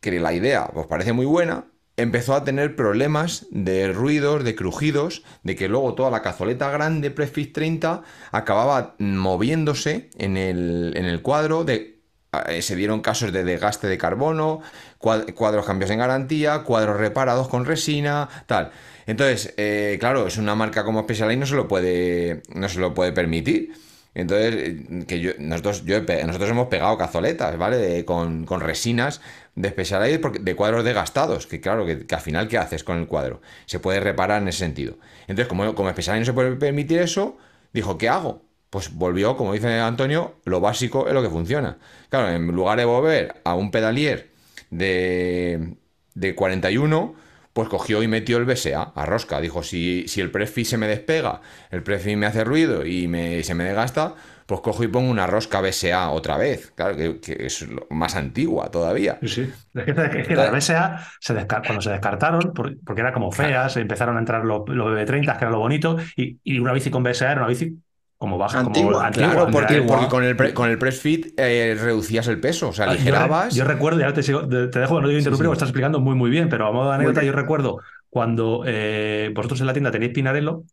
que 0.00 0.18
la 0.18 0.32
idea 0.32 0.66
pues 0.72 0.88
parece 0.88 1.12
muy 1.12 1.26
buena, 1.26 1.66
empezó 2.00 2.34
a 2.34 2.44
tener 2.44 2.76
problemas 2.76 3.46
de 3.50 3.92
ruidos, 3.92 4.44
de 4.44 4.54
crujidos, 4.54 5.22
de 5.42 5.56
que 5.56 5.68
luego 5.68 5.94
toda 5.94 6.10
la 6.10 6.22
cazoleta 6.22 6.70
grande 6.70 7.10
Prefix 7.10 7.52
30 7.52 8.02
acababa 8.32 8.94
moviéndose 8.98 10.10
en 10.18 10.36
el, 10.36 10.92
en 10.96 11.04
el 11.04 11.22
cuadro, 11.22 11.64
de, 11.64 12.00
eh, 12.46 12.62
se 12.62 12.76
dieron 12.76 13.00
casos 13.00 13.32
de 13.32 13.44
desgaste 13.44 13.86
de 13.88 13.98
carbono, 13.98 14.60
cuadros 14.98 15.66
cambios 15.66 15.90
en 15.90 15.98
garantía, 15.98 16.62
cuadros 16.62 16.96
reparados 16.96 17.48
con 17.48 17.64
resina, 17.64 18.28
tal. 18.46 18.70
Entonces, 19.06 19.54
eh, 19.56 19.96
claro, 19.98 20.26
es 20.26 20.36
una 20.36 20.54
marca 20.54 20.84
como 20.84 21.02
Specialized 21.02 21.40
no 21.40 21.46
se 21.46 21.56
lo 21.56 21.66
puede, 21.66 22.42
no 22.54 22.68
se 22.68 22.78
lo 22.78 22.94
puede 22.94 23.12
permitir. 23.12 23.72
Entonces, 24.14 24.54
eh, 24.54 25.04
que 25.06 25.20
yo, 25.20 25.32
nosotros, 25.38 25.84
nosotros 25.84 26.50
hemos 26.50 26.68
pegado 26.68 26.98
cazoletas, 26.98 27.56
¿vale? 27.56 28.04
con, 28.04 28.44
con, 28.44 28.60
resinas 28.60 29.20
de 29.54 29.70
Specialized 29.70 30.40
de 30.40 30.56
cuadros 30.56 30.84
desgastados, 30.84 31.46
que 31.46 31.60
claro, 31.60 31.86
que, 31.86 32.06
al 32.10 32.20
final, 32.20 32.48
¿qué 32.48 32.58
haces 32.58 32.82
con 32.82 32.98
el 32.98 33.06
cuadro? 33.06 33.40
Se 33.66 33.78
puede 33.78 34.00
reparar 34.00 34.42
en 34.42 34.48
ese 34.48 34.58
sentido. 34.58 34.96
Entonces, 35.22 35.46
como, 35.46 35.74
como 35.74 35.90
Specialized 35.90 36.20
no 36.20 36.26
se 36.26 36.32
puede 36.32 36.56
permitir 36.56 36.98
eso, 36.98 37.38
dijo, 37.72 37.98
¿qué 37.98 38.08
hago? 38.08 38.42
Pues 38.70 38.94
volvió, 38.94 39.36
como 39.36 39.52
dice 39.52 39.68
Antonio, 39.80 40.36
lo 40.44 40.60
básico 40.60 41.08
es 41.08 41.14
lo 41.14 41.22
que 41.22 41.30
funciona. 41.30 41.78
Claro, 42.08 42.30
en 42.30 42.46
lugar 42.48 42.78
de 42.78 42.84
volver 42.84 43.34
a 43.44 43.54
un 43.54 43.70
pedalier 43.70 44.30
de, 44.70 45.74
de 46.14 46.34
41, 46.34 47.14
pues 47.52 47.68
cogió 47.68 48.02
y 48.02 48.08
metió 48.08 48.36
el 48.38 48.44
BSA 48.44 48.92
a 48.94 49.06
rosca. 49.06 49.40
Dijo, 49.40 49.62
si, 49.62 50.06
si 50.08 50.20
el 50.20 50.30
prefi 50.30 50.64
se 50.64 50.76
me 50.76 50.86
despega, 50.86 51.40
el 51.70 51.82
prefi 51.82 52.16
me 52.16 52.26
hace 52.26 52.44
ruido 52.44 52.86
y 52.86 53.08
me, 53.08 53.42
se 53.42 53.54
me 53.54 53.64
desgasta, 53.64 54.14
pues 54.46 54.60
cojo 54.60 54.82
y 54.82 54.88
pongo 54.88 55.10
una 55.10 55.26
rosca 55.26 55.60
BSA 55.60 56.10
otra 56.10 56.36
vez. 56.36 56.72
Claro, 56.74 56.96
que, 56.96 57.18
es 57.38 57.66
más 57.90 58.16
antigua 58.16 58.70
todavía. 58.70 59.18
Sí, 59.22 59.28
sí. 59.28 59.52
Es 59.74 60.26
que, 60.26 60.34
las 60.34 60.52
BSA, 60.52 61.06
se 61.20 61.46
cuando 61.46 61.80
se 61.80 61.90
descartaron, 61.90 62.52
porque 62.52 63.00
era 63.00 63.12
como 63.12 63.32
feas, 63.32 63.76
empezaron 63.76 64.16
a 64.16 64.20
entrar 64.20 64.44
los, 64.44 64.62
los 64.68 64.88
BB30, 64.88 65.38
que 65.38 65.44
era 65.44 65.50
lo 65.50 65.58
bonito, 65.58 65.96
y, 66.16 66.38
y 66.44 66.58
una 66.58 66.72
bici 66.72 66.90
con 66.90 67.02
BSA 67.02 67.32
era 67.32 67.40
una 67.40 67.48
bici 67.48 67.76
como 68.20 68.36
baja, 68.36 68.60
antigua, 68.60 69.00
como 69.00 69.12
Claro, 69.12 69.48
porque, 69.50 69.82
con 70.10 70.24
el, 70.24 70.52
con 70.52 70.68
el 70.68 70.76
press 70.76 71.00
fit 71.00 71.32
eh, 71.38 71.74
reducías 71.80 72.28
el 72.28 72.38
peso, 72.38 72.68
o 72.68 72.72
sea, 72.74 72.84
ah, 72.84 72.90
aligerabas. 72.90 73.54
Yo, 73.54 73.64
recuerdo, 73.64 73.98
ya 74.00 74.12
te, 74.12 74.22
sigo, 74.22 74.46
te, 74.46 74.66
dejo, 74.66 75.00
no 75.00 75.08
te 75.08 75.14
interrumpir, 75.14 75.46
sí, 75.46 75.52
estás 75.52 75.70
explicando 75.70 76.00
muy, 76.00 76.14
muy 76.14 76.28
bien, 76.28 76.50
pero 76.50 76.66
a 76.66 76.70
modo 76.72 76.90
de 76.90 76.96
anécdota, 76.96 77.22
yo 77.22 77.32
recuerdo 77.32 77.78
cuando 78.10 78.62
eh, 78.66 79.32
vosotros 79.34 79.62
en 79.62 79.68
la 79.68 79.72
tienda 79.72 79.90
tenéis 79.90 80.12
Pinarello, 80.12 80.64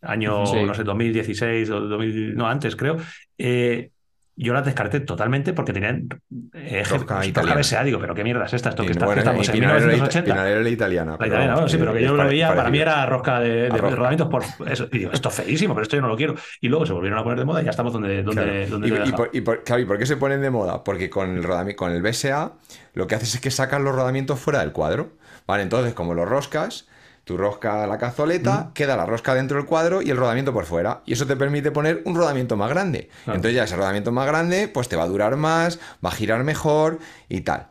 año, 0.00 0.44
no 0.44 0.74
sé, 0.74 0.82
2016 0.82 1.68
o 1.68 1.80
2000, 1.80 2.36
no, 2.36 2.48
antes 2.48 2.74
creo, 2.74 2.96
eh, 3.36 3.90
yo 4.36 4.52
las 4.52 4.64
descarté 4.64 5.00
totalmente 5.00 5.52
porque 5.52 5.72
tenían 5.72 6.08
eh, 6.54 6.82
Rosca 6.88 7.20
BSA. 7.20 7.84
Digo, 7.84 8.00
pero 8.00 8.14
qué 8.14 8.24
mierda 8.24 8.46
es 8.46 8.54
esta, 8.54 8.70
esto 8.70 8.84
que 8.84 8.92
está, 8.92 9.06
bueno, 9.06 9.20
estamos 9.20 9.48
en 9.48 9.60
1980. 9.60 10.34
la 10.34 10.68
italiana. 10.68 11.16
La 11.18 11.26
italiana, 11.26 11.68
sí, 11.68 11.76
pero 11.78 11.92
que 11.92 12.02
yo 12.02 12.14
lo 12.14 12.24
veía, 12.24 12.54
para 12.54 12.70
mí 12.70 12.78
era 12.78 13.06
rosca 13.06 13.40
de, 13.40 13.68
de, 13.68 13.78
rodamientos 13.78 14.28
por 14.28 14.42
eso. 14.68 14.88
Y 14.90 14.98
digo, 14.98 15.12
esto 15.12 15.28
es 15.28 15.34
feísimo, 15.34 15.74
pero 15.74 15.82
esto 15.82 15.96
yo 15.96 16.02
no 16.02 16.08
lo 16.08 16.16
quiero. 16.16 16.34
Y 16.60 16.68
luego 16.68 16.84
se 16.84 16.92
volvieron 16.92 17.18
a 17.18 17.22
poner 17.22 17.38
de 17.38 17.44
moda 17.44 17.62
y 17.62 17.64
ya 17.64 17.70
estamos 17.70 17.92
donde. 17.92 18.22
donde, 18.22 18.66
donde 18.66 18.88
y, 18.88 19.08
y, 19.08 19.12
por, 19.12 19.30
y, 19.32 19.40
por, 19.40 19.62
claro, 19.62 19.82
¿y 19.82 19.84
por 19.84 19.98
qué 19.98 20.06
se 20.06 20.16
ponen 20.16 20.40
de 20.40 20.50
moda? 20.50 20.82
Porque 20.82 21.08
con 21.10 21.36
el, 21.36 21.76
con 21.76 21.92
el 21.92 22.02
BSA 22.02 22.52
lo 22.94 23.06
que 23.06 23.14
haces 23.14 23.34
es 23.34 23.40
que 23.40 23.50
sacas 23.50 23.80
los 23.80 23.94
rodamientos 23.94 24.40
fuera 24.40 24.60
del 24.60 24.72
cuadro. 24.72 25.12
Vale, 25.46 25.62
entonces, 25.62 25.94
como 25.94 26.14
los 26.14 26.28
roscas 26.28 26.88
tu 27.24 27.38
rosca 27.38 27.86
la 27.86 27.98
cazoleta, 27.98 28.70
queda 28.74 28.96
la 28.96 29.06
rosca 29.06 29.34
dentro 29.34 29.56
del 29.56 29.66
cuadro 29.66 30.02
y 30.02 30.10
el 30.10 30.16
rodamiento 30.16 30.52
por 30.52 30.66
fuera. 30.66 31.02
Y 31.06 31.14
eso 31.14 31.26
te 31.26 31.36
permite 31.36 31.70
poner 31.70 32.02
un 32.04 32.14
rodamiento 32.14 32.56
más 32.56 32.68
grande. 32.68 33.08
Entonces 33.26 33.54
ya 33.54 33.64
ese 33.64 33.76
rodamiento 33.76 34.12
más 34.12 34.26
grande, 34.26 34.68
pues 34.68 34.88
te 34.88 34.96
va 34.96 35.04
a 35.04 35.08
durar 35.08 35.36
más, 35.36 35.80
va 36.04 36.10
a 36.10 36.12
girar 36.12 36.44
mejor 36.44 36.98
y 37.28 37.40
tal. 37.40 37.68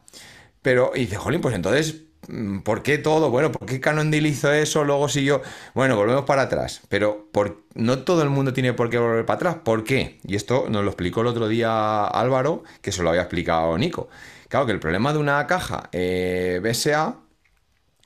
Pero, 0.63 0.91
y 0.95 1.01
dice, 1.01 1.17
jolín, 1.17 1.41
pues 1.41 1.53
entonces, 1.53 2.01
mm, 2.27 2.59
¿por 2.59 2.81
qué 2.81 2.97
todo? 2.97 3.30
Bueno, 3.30 3.51
¿por 3.51 3.67
qué 3.67 3.80
Cannondale 3.80 4.27
hizo 4.27 4.51
eso? 4.51 4.84
Luego 4.84 5.07
siguió. 5.07 5.41
Bueno, 5.75 5.95
volvemos 5.95 6.25
para 6.25 6.43
atrás. 6.43 6.81
Pero 6.89 7.27
por... 7.31 7.63
no 7.75 7.99
todo 7.99 8.23
el 8.23 8.30
mundo 8.30 8.53
tiene 8.53 8.73
por 8.73 8.89
qué 8.89 8.97
volver 8.97 9.25
para 9.25 9.35
atrás. 9.35 9.55
¿Por 9.63 9.84
qué? 9.84 10.19
Y 10.25 10.35
esto 10.35 10.65
nos 10.69 10.84
lo 10.84 10.89
explicó 10.89 11.21
el 11.21 11.27
otro 11.27 11.47
día 11.47 12.05
Álvaro, 12.05 12.63
que 12.81 12.91
se 12.91 13.03
lo 13.03 13.09
había 13.09 13.21
explicado 13.21 13.77
Nico. 13.77 14.09
Claro 14.47 14.65
que 14.65 14.71
el 14.71 14.80
problema 14.80 15.13
de 15.13 15.19
una 15.19 15.45
caja 15.47 15.89
eh, 15.91 16.61
BSA 16.63 17.22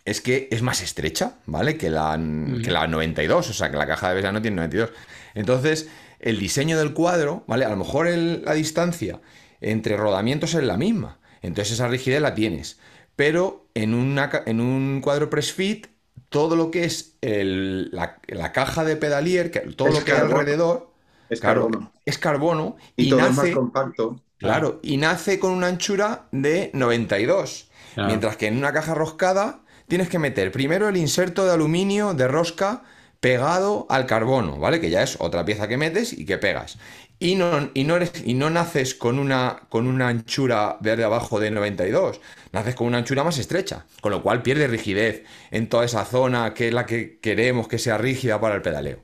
es 0.08 0.22
que 0.22 0.48
es 0.52 0.62
más 0.62 0.82
estrecha, 0.82 1.34
¿vale? 1.46 1.78
Que 1.78 1.90
la, 1.90 2.18
que 2.64 2.72
la 2.72 2.88
92, 2.88 3.50
o 3.50 3.54
sea, 3.54 3.70
que 3.70 3.76
la 3.76 3.86
caja 3.86 4.14
de 4.14 4.22
BSA 4.22 4.32
no 4.32 4.42
tiene 4.42 4.56
92. 4.56 4.92
Entonces, 5.36 5.90
el 6.22 6.40
diseño 6.40 6.78
del 6.78 6.94
cuadro, 6.94 7.44
¿vale? 7.46 7.66
A 7.66 7.70
lo 7.70 7.76
mejor 7.76 8.08
la 8.08 8.54
distancia 8.54 9.20
entre 9.60 9.98
rodamientos 9.98 10.54
es 10.54 10.64
la 10.64 10.78
misma, 10.78 11.20
entonces 11.42 11.74
esa 11.74 11.90
rigidez 11.90 12.22
la 12.22 12.36
tienes. 12.36 12.80
Pero 13.18 13.68
en, 13.74 13.94
una, 13.94 14.32
en 14.46 14.62
un 14.62 15.02
cuadro 15.02 15.30
press 15.30 15.52
fit, 15.52 15.88
todo 16.30 16.56
lo 16.56 16.72
que 16.72 16.86
es 16.86 17.18
la, 17.22 18.16
caja 18.54 18.86
de 18.86 18.96
pedalier, 18.96 19.52
que, 19.52 19.60
todo 19.60 19.90
lo 19.90 20.06
que 20.06 20.14
hay 20.14 20.22
alrededor, 20.22 20.90
es 21.30 21.42
carbono. 21.42 21.92
Es 22.06 22.18
carbono 22.18 22.78
y, 22.96 23.10
todo 23.10 23.20
nace, 23.20 23.34
más 23.34 23.50
compacto. 23.50 24.22
Claro, 24.38 24.80
y 24.82 24.96
nace 24.96 25.38
con 25.38 25.52
una 25.52 25.68
anchura 25.68 26.30
de 26.32 26.72
92. 26.74 27.70
Mientras 27.98 28.38
que 28.38 28.48
en 28.48 28.58
una 28.58 28.72
caja 28.72 28.94
roscada 28.94 29.64
tienes 29.88 30.10
que 30.10 30.20
meter 30.20 30.52
primero 30.52 30.90
el 30.90 30.98
inserto 30.98 31.46
de 31.46 31.54
aluminio 31.54 32.14
de 32.14 32.28
rosca 32.28 32.84
pegado 33.20 33.88
al 33.90 34.06
carbono, 34.06 34.58
¿vale? 34.58 34.80
Que 34.80 34.90
ya 34.90 35.02
es 35.04 35.18
otra 35.20 35.46
pieza 35.46 35.68
que 35.68 35.78
metes 35.78 36.14
y 36.14 36.26
que 36.26 36.38
pegas. 36.38 36.78
Y 37.20 37.34
no, 37.34 37.72
y 37.74 37.84
no, 37.84 38.50
naces 38.52 38.94
con 38.94 39.18
una, 39.18 39.62
con 39.70 39.88
una 39.88 40.08
anchura 40.08 40.78
de 40.82 41.04
abajo 41.04 41.40
de 41.40 41.50
92, 41.50 42.22
naces 42.52 42.76
con 42.76 42.86
una 42.86 43.00
anchura 43.00 43.24
más 43.24 43.40
estrecha, 43.40 43.88
con 44.02 44.12
lo 44.12 44.22
cual 44.22 44.44
pierde 44.44 44.68
rigidez 44.68 45.24
en 45.50 45.68
toda 45.68 45.86
esa 45.86 46.06
zona 46.06 46.54
que 46.54 46.68
es 46.68 46.74
la 46.74 46.86
que 46.86 47.20
queremos 47.20 47.68
que 47.68 47.80
sea 47.80 47.98
rígida 47.98 48.40
para 48.40 48.56
el 48.56 48.62
pedaleo. 48.62 49.04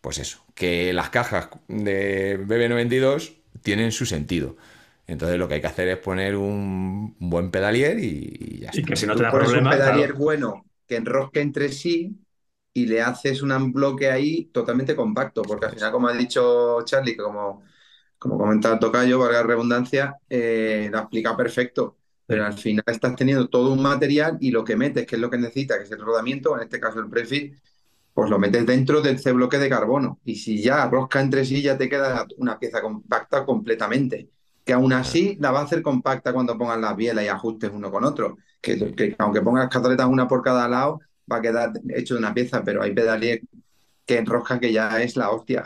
Pues 0.00 0.18
eso, 0.18 0.44
que 0.54 0.92
las 0.92 1.10
cajas 1.10 1.48
de 1.66 2.38
BB92 2.38 3.34
tienen 3.62 3.90
su 3.90 4.06
sentido. 4.06 4.56
Entonces 5.06 5.38
lo 5.38 5.48
que 5.48 5.54
hay 5.54 5.60
que 5.60 5.66
hacer 5.66 5.88
es 5.88 5.98
poner 5.98 6.36
un 6.36 7.16
buen 7.18 7.50
pedalier 7.50 7.98
y, 7.98 8.60
ya 8.60 8.68
está. 8.68 8.80
Y 8.80 8.84
que 8.84 8.96
si 8.96 9.06
no 9.06 9.16
te 9.16 9.24
da 9.24 9.30
problema. 9.30 9.70
un 9.70 9.76
pedalier 9.76 10.12
bueno 10.12 10.64
que 10.86 10.96
enrosque 10.96 11.40
entre 11.40 11.68
sí 11.70 12.16
y 12.72 12.86
le 12.86 13.02
haces 13.02 13.42
un 13.42 13.72
bloque 13.72 14.10
ahí 14.10 14.46
totalmente 14.46 14.96
compacto, 14.96 15.42
porque 15.42 15.66
al 15.66 15.72
final, 15.72 15.92
como 15.92 16.08
ha 16.08 16.14
dicho 16.14 16.82
Charlie, 16.84 17.16
que 17.16 17.22
como, 17.22 17.62
como 18.18 18.38
comentaba 18.38 18.78
Tocayo, 18.78 19.18
valga 19.18 19.40
la 19.40 19.46
redundancia, 19.46 20.16
eh, 20.28 20.88
lo 20.90 20.98
explica 21.00 21.36
perfecto. 21.36 21.96
Pero 22.24 22.46
al 22.46 22.54
final 22.54 22.84
estás 22.86 23.14
teniendo 23.16 23.48
todo 23.48 23.72
un 23.72 23.82
material 23.82 24.38
y 24.40 24.52
lo 24.52 24.64
que 24.64 24.76
metes, 24.76 25.06
que 25.06 25.16
es 25.16 25.20
lo 25.20 25.28
que 25.28 25.36
necesita, 25.36 25.76
que 25.76 25.84
es 25.84 25.90
el 25.90 26.00
rodamiento, 26.00 26.56
en 26.56 26.62
este 26.62 26.80
caso 26.80 27.00
el 27.00 27.10
prefix, 27.10 27.60
pues 28.14 28.30
lo 28.30 28.38
metes 28.38 28.64
dentro 28.64 29.02
de 29.02 29.10
ese 29.12 29.32
bloque 29.32 29.58
de 29.58 29.68
carbono. 29.68 30.20
Y 30.24 30.36
si 30.36 30.62
ya 30.62 30.86
rosca 30.88 31.20
entre 31.20 31.44
sí, 31.44 31.60
ya 31.60 31.76
te 31.76 31.90
queda 31.90 32.26
una 32.38 32.58
pieza 32.58 32.80
compacta 32.80 33.44
completamente 33.44 34.30
que 34.64 34.72
aún 34.72 34.92
así 34.92 35.36
la 35.40 35.50
va 35.50 35.60
a 35.60 35.64
hacer 35.64 35.82
compacta 35.82 36.32
cuando 36.32 36.56
pongas 36.56 36.78
las 36.78 36.96
bielas 36.96 37.24
y 37.24 37.28
ajustes 37.28 37.70
uno 37.72 37.90
con 37.90 38.04
otro. 38.04 38.38
Que, 38.60 39.14
aunque 39.18 39.42
pongas 39.42 39.68
cataletas 39.68 40.06
una 40.06 40.28
por 40.28 40.42
cada 40.42 40.68
lado, 40.68 41.00
va 41.30 41.38
a 41.38 41.42
quedar 41.42 41.72
hecho 41.94 42.14
de 42.14 42.20
una 42.20 42.34
pieza, 42.34 42.62
pero 42.64 42.82
hay 42.82 42.92
pedalier 42.94 43.40
que 44.06 44.18
enroscan 44.18 44.60
que 44.60 44.72
ya 44.72 45.00
es 45.02 45.16
la 45.16 45.30
hostia. 45.30 45.64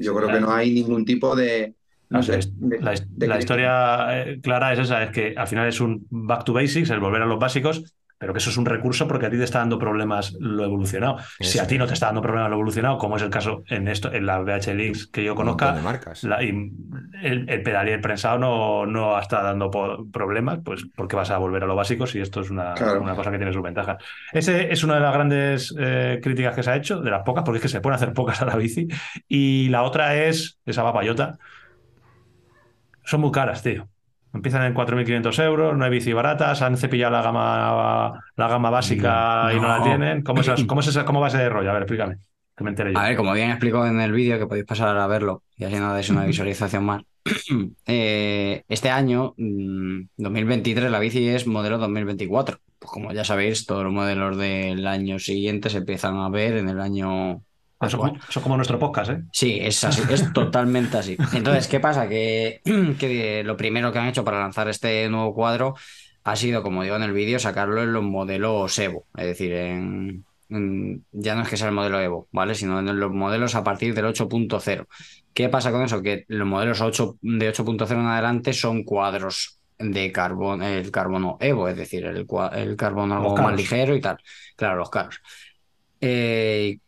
Yo 0.00 0.14
creo 0.14 0.28
que 0.28 0.40
no 0.40 0.52
hay 0.52 0.72
ningún 0.72 1.04
tipo 1.04 1.36
de. 1.36 1.74
No 2.10 2.22
sé, 2.22 2.40
la, 2.80 3.38
historia 3.38 4.22
eh, 4.22 4.40
clara 4.40 4.72
es 4.72 4.78
esa, 4.78 5.02
es 5.02 5.10
que 5.10 5.34
al 5.36 5.46
final 5.46 5.68
es 5.68 5.78
un 5.78 6.06
back 6.08 6.44
to 6.44 6.54
basics, 6.54 6.88
el 6.88 7.00
volver 7.00 7.20
a 7.20 7.26
los 7.26 7.38
básicos, 7.38 7.94
pero 8.18 8.32
que 8.32 8.38
eso 8.38 8.50
es 8.50 8.56
un 8.56 8.66
recurso 8.66 9.06
porque 9.06 9.26
a 9.26 9.30
ti 9.30 9.36
te 9.36 9.44
está 9.44 9.60
dando 9.60 9.78
problemas 9.78 10.36
lo 10.40 10.64
evolucionado. 10.64 11.18
si 11.40 11.58
a 11.58 11.66
ti 11.66 11.78
no 11.78 11.86
te 11.86 11.94
está 11.94 12.06
dando 12.06 12.20
problemas 12.20 12.50
lo 12.50 12.56
evolucionado, 12.56 12.98
como 12.98 13.16
es 13.16 13.22
el 13.22 13.30
caso 13.30 13.62
en 13.68 13.88
esto, 13.88 14.12
en 14.12 14.26
la 14.26 14.40
VH 14.40 14.74
Links 14.74 15.06
que 15.06 15.24
yo 15.24 15.34
conozca, 15.34 15.80
la, 16.22 16.36
el, 16.38 17.48
el, 17.48 17.62
pedal 17.62 17.88
y 17.88 17.92
el 17.92 18.00
prensado 18.00 18.38
no, 18.38 18.86
no 18.86 19.18
está 19.18 19.42
dando 19.42 19.70
problemas, 20.12 20.60
pues 20.64 20.84
porque 20.94 21.16
vas 21.16 21.30
a 21.30 21.38
volver 21.38 21.62
a 21.62 21.66
lo 21.66 21.76
básico 21.76 22.06
si 22.06 22.20
esto 22.20 22.40
es 22.40 22.50
una, 22.50 22.74
una 23.00 23.14
cosa 23.14 23.30
que 23.30 23.38
tiene 23.38 23.52
sus 23.52 23.62
ventajas. 23.62 24.02
Ese 24.32 24.72
es 24.72 24.82
una 24.82 24.94
de 24.94 25.00
las 25.00 25.14
grandes 25.14 25.74
eh, 25.78 26.20
críticas 26.22 26.54
que 26.54 26.62
se 26.62 26.70
ha 26.70 26.76
hecho, 26.76 27.00
de 27.00 27.10
las 27.10 27.22
pocas, 27.22 27.44
porque 27.44 27.58
es 27.58 27.62
que 27.62 27.68
se 27.68 27.80
pueden 27.80 27.96
hacer 27.96 28.12
pocas 28.12 28.42
a 28.42 28.44
la 28.44 28.56
bici. 28.56 28.88
Y 29.28 29.68
la 29.68 29.82
otra 29.82 30.16
es 30.16 30.58
esa 30.66 30.82
papayota. 30.82 31.38
Son 33.04 33.20
muy 33.20 33.30
caras, 33.30 33.62
tío. 33.62 33.88
Empiezan 34.38 34.62
en 34.62 34.72
4.500 34.74 35.44
euros, 35.44 35.76
no 35.76 35.84
hay 35.84 35.90
bici 35.90 36.12
baratas, 36.12 36.62
han 36.62 36.76
cepillado 36.76 37.10
la 37.10 37.22
gama, 37.22 38.20
la 38.36 38.46
gama 38.46 38.70
básica 38.70 39.50
y 39.52 39.58
no 39.58 39.66
la 39.66 39.82
tienen. 39.82 40.22
¿Cómo, 40.22 40.42
es, 40.42 40.64
cómo, 40.64 40.80
es 40.80 40.96
cómo 40.98 41.20
va 41.20 41.26
ese 41.26 41.48
rollo? 41.48 41.70
A 41.70 41.72
ver, 41.72 41.82
explícame. 41.82 42.18
Que 42.56 42.62
me 42.62 42.70
entere 42.70 42.92
yo. 42.92 42.98
A 43.00 43.08
ver, 43.08 43.16
como 43.16 43.32
bien 43.32 43.50
explico 43.50 43.84
en 43.84 44.00
el 44.00 44.12
vídeo, 44.12 44.38
que 44.38 44.46
podéis 44.46 44.64
pasar 44.64 44.96
a 44.96 45.06
verlo 45.08 45.42
y 45.56 45.64
así 45.64 45.74
no 45.74 45.92
dais 45.92 46.08
una 46.10 46.24
visualización 46.26 46.84
más. 46.84 47.02
Eh, 47.86 48.62
este 48.68 48.90
año, 48.90 49.34
2023, 49.36 50.88
mm, 50.88 50.92
la 50.92 51.00
bici 51.00 51.28
es 51.28 51.48
modelo 51.48 51.78
2024. 51.78 52.60
Pues 52.78 52.92
como 52.92 53.12
ya 53.12 53.24
sabéis, 53.24 53.66
todos 53.66 53.82
los 53.82 53.92
modelos 53.92 54.36
del 54.36 54.86
año 54.86 55.18
siguiente 55.18 55.68
se 55.68 55.78
empiezan 55.78 56.16
a 56.16 56.28
ver 56.28 56.58
en 56.58 56.68
el 56.68 56.80
año 56.80 57.42
eso, 57.80 58.12
es 58.28 58.38
como 58.38 58.56
nuestro 58.56 58.78
podcast, 58.78 59.10
¿eh? 59.10 59.22
Sí, 59.32 59.58
es 59.60 59.84
así, 59.84 60.02
es 60.10 60.32
totalmente 60.32 60.98
así. 60.98 61.16
Entonces, 61.32 61.68
¿qué 61.68 61.78
pasa? 61.78 62.08
Que, 62.08 62.60
que, 62.98 63.42
lo 63.44 63.56
primero 63.56 63.92
que 63.92 63.98
han 63.98 64.08
hecho 64.08 64.24
para 64.24 64.40
lanzar 64.40 64.68
este 64.68 65.08
nuevo 65.08 65.34
cuadro 65.34 65.74
ha 66.24 66.36
sido, 66.36 66.62
como 66.62 66.82
digo 66.82 66.96
en 66.96 67.02
el 67.02 67.12
vídeo, 67.12 67.38
sacarlo 67.38 67.82
en 67.82 67.92
los 67.92 68.02
modelos 68.02 68.78
Evo. 68.78 69.06
Es 69.16 69.26
decir, 69.26 69.52
en, 69.52 70.24
ya 71.12 71.34
no 71.34 71.42
es 71.42 71.48
que 71.48 71.56
sea 71.56 71.68
el 71.68 71.74
modelo 71.74 72.00
Evo, 72.00 72.28
¿vale? 72.32 72.54
Sino 72.54 72.80
en 72.80 72.98
los 72.98 73.12
modelos 73.12 73.54
a 73.54 73.62
partir 73.62 73.94
del 73.94 74.06
8.0. 74.06 74.86
¿Qué 75.32 75.48
pasa 75.48 75.70
con 75.70 75.82
eso? 75.82 76.02
Que 76.02 76.24
los 76.28 76.48
modelos 76.48 76.80
8, 76.80 77.18
de 77.20 77.52
8.0 77.52 77.92
en 77.92 78.06
adelante 78.06 78.52
son 78.52 78.82
cuadros 78.82 79.60
de 79.78 80.10
carbono, 80.10 80.66
el 80.66 80.90
carbono 80.90 81.36
Evo, 81.40 81.68
es 81.68 81.76
decir, 81.76 82.04
el, 82.04 82.26
el 82.54 82.76
carbono 82.76 83.16
algo 83.16 83.36
más 83.36 83.56
ligero 83.56 83.94
y 83.94 84.00
tal. 84.00 84.18
Claro, 84.56 84.78
los 84.78 84.90
carros. 84.90 85.20
Eh, 86.00 86.78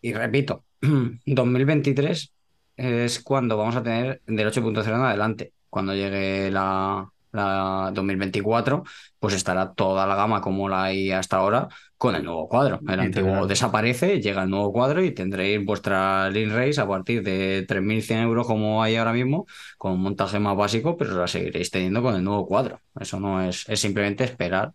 y 0.00 0.12
repito, 0.12 0.64
2023 1.26 2.32
es 2.76 3.20
cuando 3.20 3.56
vamos 3.56 3.76
a 3.76 3.82
tener 3.82 4.22
del 4.26 4.50
8.0 4.50 4.86
en 4.86 4.94
adelante. 4.94 5.52
Cuando 5.68 5.94
llegue 5.94 6.50
la, 6.50 7.08
2024, 7.32 8.82
pues 9.20 9.34
estará 9.34 9.72
toda 9.72 10.04
la 10.04 10.16
gama 10.16 10.40
como 10.40 10.68
la 10.68 10.84
hay 10.84 11.12
hasta 11.12 11.36
ahora 11.36 11.68
con 11.96 12.16
el 12.16 12.24
nuevo 12.24 12.48
cuadro. 12.48 12.80
El 12.88 12.98
antiguo 12.98 13.46
desaparece, 13.46 14.20
llega 14.20 14.42
el 14.42 14.50
nuevo 14.50 14.72
cuadro 14.72 15.04
y 15.04 15.12
tendréis 15.12 15.64
vuestra 15.64 16.28
Lean 16.30 16.50
Race 16.50 16.80
a 16.80 16.88
partir 16.88 17.22
de 17.22 17.66
3.100 17.68 18.22
euros 18.22 18.46
como 18.48 18.82
hay 18.82 18.96
ahora 18.96 19.12
mismo, 19.12 19.46
con 19.78 19.92
un 19.92 20.02
montaje 20.02 20.40
más 20.40 20.56
básico, 20.56 20.96
pero 20.96 21.14
la 21.14 21.28
seguiréis 21.28 21.70
teniendo 21.70 22.02
con 22.02 22.16
el 22.16 22.24
nuevo 22.24 22.46
cuadro. 22.46 22.80
Eso 22.98 23.20
no 23.20 23.42
es, 23.42 23.68
es 23.68 23.78
simplemente 23.78 24.24
esperar 24.24 24.72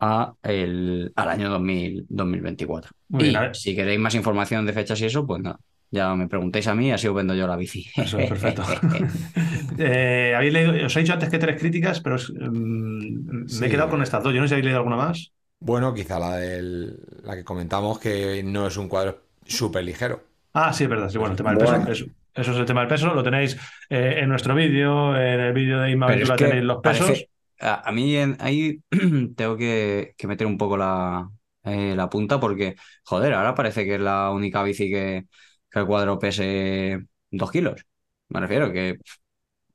a 0.00 0.34
el, 0.42 1.12
al 1.16 1.28
año 1.28 1.50
2024. 1.50 2.92
y 3.18 3.34
si 3.52 3.74
queréis 3.74 3.98
más 3.98 4.14
información 4.14 4.66
de 4.66 4.72
fechas 4.72 5.00
y 5.00 5.06
eso, 5.06 5.26
pues 5.26 5.42
nada, 5.42 5.58
ya 5.90 6.14
me 6.14 6.28
preguntéis 6.28 6.66
a 6.66 6.74
mí, 6.74 6.92
así 6.92 7.06
os 7.06 7.14
vendo 7.14 7.34
yo 7.34 7.46
la 7.46 7.56
bici. 7.56 7.86
Eso 7.96 8.18
es 8.18 8.28
perfecto. 8.28 8.62
eh, 9.78 10.34
¿habéis 10.36 10.52
leído, 10.52 10.86
os 10.86 10.96
he 10.96 11.00
dicho 11.00 11.12
antes 11.12 11.28
que 11.28 11.38
tres 11.38 11.58
críticas, 11.58 12.00
pero 12.00 12.16
mm, 12.16 13.46
me 13.60 13.66
he 13.66 13.70
quedado 13.70 13.90
con 13.90 14.02
estas 14.02 14.22
dos. 14.22 14.34
Yo 14.34 14.40
no 14.40 14.46
sé 14.46 14.48
si 14.48 14.54
habéis 14.54 14.66
leído 14.66 14.78
alguna 14.78 14.96
más. 14.96 15.32
Bueno, 15.60 15.94
quizá 15.94 16.18
la, 16.18 16.36
del, 16.36 16.98
la 17.22 17.34
que 17.34 17.44
comentamos, 17.44 17.98
que 17.98 18.42
no 18.44 18.66
es 18.66 18.76
un 18.76 18.88
cuadro 18.88 19.22
súper 19.46 19.84
ligero. 19.84 20.22
Ah, 20.52 20.72
sí, 20.72 20.84
es 20.84 20.90
verdad. 20.90 21.08
Sí, 21.08 21.18
bueno, 21.18 21.32
el 21.32 21.36
tema 21.36 21.50
del 21.50 21.58
peso. 21.60 21.76
Eso, 21.76 22.06
eso, 22.34 22.52
es 22.52 22.58
el 22.58 22.66
tema 22.66 22.80
del 22.80 22.88
peso. 22.88 23.14
Lo 23.14 23.22
tenéis 23.22 23.56
eh, 23.88 24.18
en 24.20 24.28
nuestro 24.28 24.54
vídeo, 24.54 25.16
en 25.16 25.40
el 25.40 25.52
vídeo 25.52 25.80
de 25.80 25.90
Inma 25.90 26.08
tenéis 26.36 26.64
los 26.64 26.78
pesos. 26.78 27.26
A, 27.60 27.90
mí 27.92 28.16
ahí 28.38 28.82
tengo 29.36 29.56
que, 29.56 30.14
meter 30.24 30.46
un 30.46 30.58
poco 30.58 30.76
la, 30.76 31.30
eh, 31.64 31.94
la 31.96 32.08
punta 32.08 32.38
porque, 32.38 32.76
joder, 33.04 33.34
ahora 33.34 33.54
parece 33.54 33.84
que 33.84 33.94
es 33.94 34.00
la 34.00 34.30
única 34.30 34.62
bici 34.62 34.90
que, 34.90 35.26
que 35.70 35.78
el 35.78 35.86
cuadro 35.86 36.18
pese 36.18 37.00
dos 37.30 37.50
kilos. 37.50 37.86
Me 38.28 38.40
refiero 38.40 38.72
que, 38.72 38.98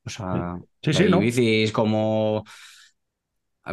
o 0.06 0.10
sea, 0.10 0.60
sí, 0.82 0.94
sí, 0.94 1.04
bicis 1.06 1.72
como 1.72 2.44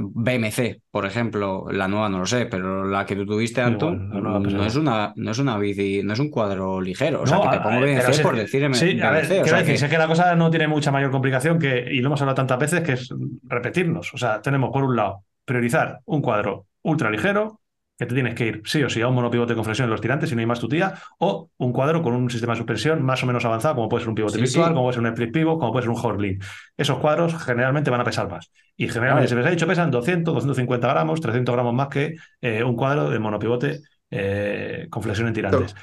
BMC, 0.00 0.80
por 0.90 1.06
ejemplo, 1.06 1.66
la 1.70 1.88
nueva 1.88 2.08
no 2.08 2.18
lo 2.20 2.26
sé, 2.26 2.46
pero 2.46 2.84
la 2.84 3.06
que 3.06 3.16
tú 3.16 3.26
tuviste, 3.26 3.60
Anton, 3.60 4.08
no, 4.08 4.64
es 4.64 4.76
una, 4.76 5.12
no 5.16 5.30
es 5.30 5.38
una 5.38 5.58
bici, 5.58 6.02
no 6.02 6.12
es 6.12 6.18
un 6.18 6.30
cuadro 6.30 6.80
ligero. 6.80 7.22
O 7.22 7.26
sea, 7.26 7.40
que 7.40 7.56
te 7.56 7.60
pongo 7.60 7.80
BMC 7.80 8.22
por 8.22 8.36
decirme. 8.36 8.74
Sí, 8.74 9.00
a 9.00 9.10
ver, 9.10 9.26
sé 9.26 9.88
que 9.88 9.98
la 9.98 10.06
cosa 10.06 10.34
no 10.34 10.50
tiene 10.50 10.68
mucha 10.68 10.90
mayor 10.90 11.10
complicación 11.10 11.58
que, 11.58 11.88
y 11.90 12.00
lo 12.00 12.08
hemos 12.08 12.20
hablado 12.20 12.36
tantas 12.36 12.58
veces, 12.58 12.80
que 12.82 12.92
es 12.92 13.14
repetirnos. 13.44 14.12
O 14.14 14.18
sea, 14.18 14.40
tenemos 14.40 14.70
por 14.70 14.84
un 14.84 14.96
lado 14.96 15.24
priorizar 15.44 16.00
un 16.04 16.20
cuadro 16.20 16.66
ultra 16.82 17.10
ligero, 17.10 17.60
que 17.98 18.06
te 18.06 18.14
tienes 18.14 18.34
que 18.36 18.46
ir 18.46 18.62
sí 18.64 18.80
o 18.84 18.88
sí 18.88 19.00
a 19.00 19.08
un 19.08 19.14
monopivote 19.16 19.56
con 19.56 19.64
flexión 19.64 19.86
en 19.86 19.90
los 19.90 20.00
tirantes, 20.00 20.28
si 20.28 20.36
no 20.36 20.40
hay 20.40 20.46
más 20.46 20.60
tu 20.60 20.68
tía, 20.68 20.94
o 21.18 21.50
un 21.56 21.72
cuadro 21.72 22.00
con 22.00 22.14
un 22.14 22.30
sistema 22.30 22.52
de 22.52 22.58
suspensión 22.58 23.02
más 23.02 23.24
o 23.24 23.26
menos 23.26 23.44
avanzado, 23.44 23.74
como 23.74 23.88
puede 23.88 24.02
ser 24.02 24.10
un 24.10 24.14
pivote 24.14 24.38
virtual, 24.38 24.68
como 24.68 24.82
puede 24.82 24.94
ser 24.94 25.00
un 25.00 25.08
split 25.08 25.32
pivot, 25.32 25.58
como 25.58 25.72
puede 25.72 25.82
ser 25.82 25.90
un 25.90 26.00
Horlin. 26.00 26.38
Esos 26.76 26.98
cuadros 26.98 27.34
generalmente 27.42 27.90
van 27.90 28.00
a 28.00 28.04
pesar 28.04 28.30
más. 28.30 28.52
Y 28.76 28.88
generalmente, 28.88 29.28
se 29.28 29.34
les 29.34 29.44
ha 29.44 29.50
dicho, 29.50 29.66
pesan 29.66 29.90
200, 29.90 30.32
250 30.32 30.88
gramos, 30.88 31.20
300 31.20 31.52
gramos 31.52 31.74
más 31.74 31.88
que 31.88 32.14
eh, 32.40 32.62
un 32.62 32.76
cuadro 32.76 33.10
de 33.10 33.18
monopivote 33.18 33.80
eh, 34.12 34.86
con 34.88 35.02
flexión 35.02 35.26
en 35.26 35.34
tirantes. 35.34 35.74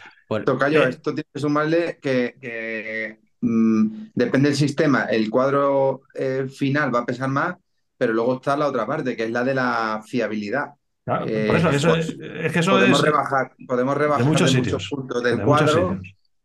Tocayo, 0.46 0.86
eh, 0.86 0.90
esto 0.92 1.14
tiene 1.14 1.28
que 1.34 1.40
sumarle 1.40 2.00
que, 2.02 3.20
mm, 3.42 4.08
depende 4.14 4.48
del 4.48 4.58
sistema, 4.58 5.04
el 5.04 5.30
cuadro 5.30 6.04
final 6.48 6.96
va 6.96 7.00
a 7.00 7.06
pesar 7.06 7.28
más, 7.28 7.56
pero 7.98 8.14
luego 8.14 8.36
está 8.36 8.56
la 8.56 8.68
otra 8.68 8.88
parte, 8.88 9.18
que 9.18 9.26
es 9.26 9.32
la 9.32 9.44
de 9.44 9.54
la 9.54 10.02
fiabilidad. 10.06 10.76
Eh, 11.08 11.46
por 11.48 11.56
eso, 11.58 11.70
eso 11.70 11.96
es, 11.96 12.52
que 12.52 12.60
eso 12.60 12.72
podemos 12.72 13.00
es, 13.00 13.06
rebajar, 13.06 13.52
podemos 13.68 13.96
rebajar 13.96 14.26
muchos, 14.26 14.90
puntos 14.90 15.24
del 15.24 15.40
cuadro 15.42 16.00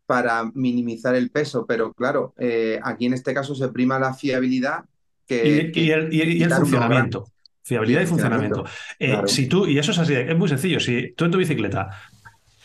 para 0.05 0.43
minimizar 0.53 1.15
el 1.15 1.31
peso, 1.31 1.65
pero 1.65 1.93
claro, 1.93 2.35
eh, 2.37 2.79
aquí 2.83 3.07
en 3.07 3.13
este 3.13 3.33
caso 3.33 3.55
se 3.55 3.69
prima 3.69 3.97
la 3.97 4.13
fiabilidad 4.13 4.83
que, 5.25 5.71
y, 5.73 5.89
el, 5.89 6.51
funcionamiento. 6.51 7.25
Fiabilidad 7.63 8.01
y, 8.01 8.05
funcionamiento. 8.05 8.65
Eh, 8.99 9.21
si 9.25 9.47
tú, 9.47 9.65
y 9.65 9.79
eso 9.79 9.91
es 9.91 9.97
así, 9.97 10.13
es 10.13 10.37
muy 10.37 10.49
sencillo, 10.49 10.79
si 10.79 11.13
tú 11.13 11.25
en 11.25 11.31
tu 11.31 11.37
bicicleta 11.39 11.89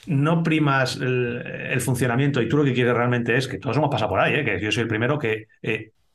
no 0.07 0.43
primas 0.43 0.97
el, 1.01 1.81
funcionamiento 1.81 2.43
y 2.43 2.49
tú 2.49 2.59
lo 2.59 2.65
que 2.65 2.75
quieres 2.75 2.95
realmente 2.95 3.37
es 3.37 3.49
que 3.49 3.59
todos 3.59 3.77
hemos 3.77 3.91
pasado 3.91 4.11
por 4.11 4.21
ahí, 4.21 4.45
que 4.45 4.61
yo 4.61 4.71
soy 4.71 4.83
el 4.83 4.89
primero 4.89 5.19
que 5.19 5.47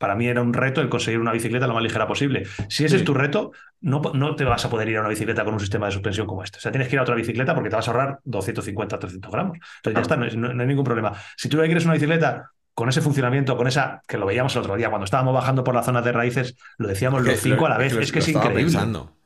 para 0.01 0.15
mí 0.15 0.27
era 0.27 0.41
un 0.41 0.51
reto 0.51 0.81
el 0.81 0.89
conseguir 0.89 1.19
una 1.19 1.31
bicicleta 1.31 1.67
lo 1.67 1.75
más 1.75 1.83
ligera 1.83 2.07
posible. 2.07 2.47
Si 2.67 2.83
ese 2.83 2.97
es 2.97 3.03
tu 3.03 3.13
reto, 3.13 3.51
no, 3.81 4.01
no, 4.15 4.35
te 4.35 4.43
vas 4.43 4.65
a 4.65 4.69
poder 4.69 4.89
ir 4.89 4.97
a 4.97 5.01
una 5.01 5.09
bicicleta 5.09 5.45
con 5.45 5.53
un 5.53 5.59
sistema 5.59 5.85
de 5.85 5.91
suspensión 5.91 6.25
como 6.25 6.43
este. 6.43 6.57
O 6.57 6.61
sea, 6.61 6.71
tienes 6.71 6.89
que 6.89 6.95
ir 6.95 6.99
a 6.99 7.03
otra 7.03 7.13
bicicleta 7.13 7.53
porque 7.53 7.69
te 7.69 7.75
vas 7.75 7.87
a 7.87 7.91
ahorrar 7.91 8.19
250, 8.23 8.97
300 8.97 9.31
gramos. 9.31 9.59
Entonces 9.77 9.93
ya 9.93 10.01
está, 10.01 10.17
no, 10.17 10.61
hay 10.61 10.67
ningún 10.67 10.83
problema. 10.83 11.13
Si 11.37 11.49
tú 11.49 11.57
quieres 11.57 11.85
una 11.85 11.93
bicicleta 11.93 12.49
con 12.73 12.89
ese 12.89 13.01
funcionamiento, 13.01 13.55
con 13.55 13.67
esa, 13.67 14.01
que 14.07 14.17
lo 14.17 14.25
veíamos 14.25 14.55
el 14.55 14.63
otro 14.63 14.75
día, 14.75 14.89
cuando 14.89 15.05
estábamos 15.05 15.35
bajando 15.35 15.63
por 15.63 15.75
la 15.75 15.83
zona 15.83 16.01
de 16.01 16.11
raíces, 16.11 16.55
lo 16.79 16.87
decíamos 16.87 17.21
los 17.23 17.39
cinco 17.39 17.67
a 17.67 17.69
la 17.69 17.77
vez, 17.77 17.93
es 17.93 18.11
que 18.11 18.19
es 18.19 18.27
increíble. 18.27 18.77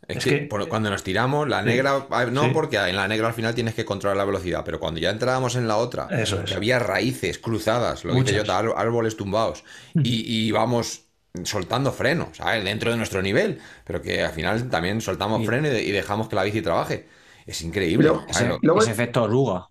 Es, 0.07 0.23
que, 0.23 0.47
cuando 0.47 0.89
nos 0.89 1.03
tiramos, 1.03 1.47
la 1.47 1.61
negra, 1.61 2.05
no 2.31 2.53
porque 2.53 2.77
en 2.77 2.95
la 2.95 3.07
negra 3.07 3.27
al 3.27 3.33
final 3.33 3.55
tienes 3.55 3.73
que 3.73 3.85
controlar 3.85 4.17
la 4.17 4.25
velocidad, 4.25 4.63
pero 4.63 4.79
cuando 4.79 4.99
ya 4.99 5.09
entrábamos 5.09 5.55
en 5.55 5.67
la 5.67 5.77
otra, 5.77 6.07
que 6.07 6.53
había 6.53 6.79
raíces 6.79 7.39
cruzadas, 7.39 8.03
lo 8.03 8.13
que 8.23 8.33
yo, 8.33 8.43
árboles 8.51 9.17
tumbados, 9.17 9.63
y, 9.95 10.51
vamos 10.51 11.01
soltando 11.43 11.91
freno, 11.91 12.29
¿sabes? 12.33 12.63
Dentro 12.63 12.91
de 12.91 12.97
nuestro 12.97 13.21
nivel, 13.21 13.59
pero 13.83 14.01
que 14.01 14.23
al 14.23 14.31
final 14.31 14.69
también 14.69 15.01
soltamos 15.01 15.45
freno 15.45 15.67
y, 15.67 15.91
dejamos 15.91 16.29
que 16.29 16.35
la 16.35 16.43
bici 16.43 16.61
trabaje. 16.61 17.07
Es 17.45 17.61
increíble. 17.61 18.11
ese, 18.27 18.91
efecto 18.91 19.23
oruga. 19.23 19.67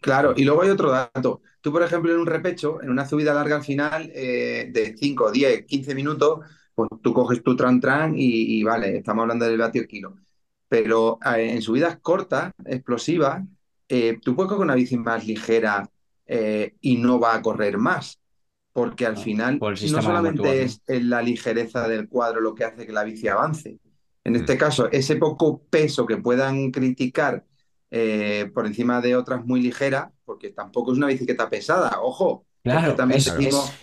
claro, 0.00 0.34
y 0.36 0.44
luego 0.44 0.62
hay 0.62 0.70
otro 0.70 0.90
dato. 0.90 1.42
Tú, 1.60 1.72
por 1.72 1.82
ejemplo, 1.82 2.12
en 2.12 2.20
un 2.20 2.26
repecho, 2.26 2.80
en 2.82 2.90
una 2.90 3.06
subida 3.06 3.34
larga 3.34 3.56
al 3.56 3.64
final 3.64 4.10
eh, 4.14 4.68
de 4.72 4.96
5, 4.96 5.32
10, 5.32 5.66
15 5.66 5.94
minutos, 5.94 6.40
pues 6.78 6.90
tú 7.02 7.12
coges 7.12 7.42
tu 7.42 7.56
tran 7.56 7.80
tran 7.80 8.14
y, 8.16 8.62
vale, 8.62 8.98
estamos 8.98 9.22
hablando 9.22 9.46
del 9.46 9.58
vatio 9.58 9.84
kilo. 9.88 10.14
Pero 10.68 11.18
eh, 11.26 11.50
en 11.50 11.60
subidas 11.60 11.98
cortas, 12.00 12.52
explosivas, 12.64 13.42
eh, 13.88 14.16
tú 14.22 14.36
puedes 14.36 14.48
coger 14.48 14.62
una 14.62 14.76
bici 14.76 14.96
más 14.96 15.26
ligera 15.26 15.90
eh, 16.24 16.76
y 16.80 16.98
no 16.98 17.18
va 17.18 17.34
a 17.34 17.42
correr 17.42 17.78
más. 17.78 18.20
Porque 18.72 19.06
al 19.06 19.16
final 19.16 19.58
no 19.58 20.02
solamente 20.02 20.62
es 20.62 20.80
la 20.86 21.20
ligereza 21.20 21.88
del 21.88 22.08
cuadro 22.08 22.40
lo 22.40 22.54
que 22.54 22.62
hace 22.62 22.86
que 22.86 22.92
la 22.92 23.02
bici 23.02 23.26
avance. 23.26 23.80
En 24.22 24.36
este 24.36 24.54
mm. 24.54 24.58
caso, 24.58 24.88
ese 24.92 25.16
poco 25.16 25.60
peso 25.68 26.06
que 26.06 26.18
puedan 26.18 26.70
criticar 26.70 27.44
por 28.54 28.66
encima 28.66 29.00
de 29.00 29.16
otras 29.16 29.44
muy 29.44 29.62
ligeras, 29.62 30.12
porque 30.24 30.50
tampoco 30.50 30.92
es 30.92 30.98
una 30.98 31.08
bicicleta 31.08 31.50
pesada, 31.50 32.00
ojo. 32.00 32.44
Claro, 32.62 32.94
también 32.94 33.18
es, 33.18 33.26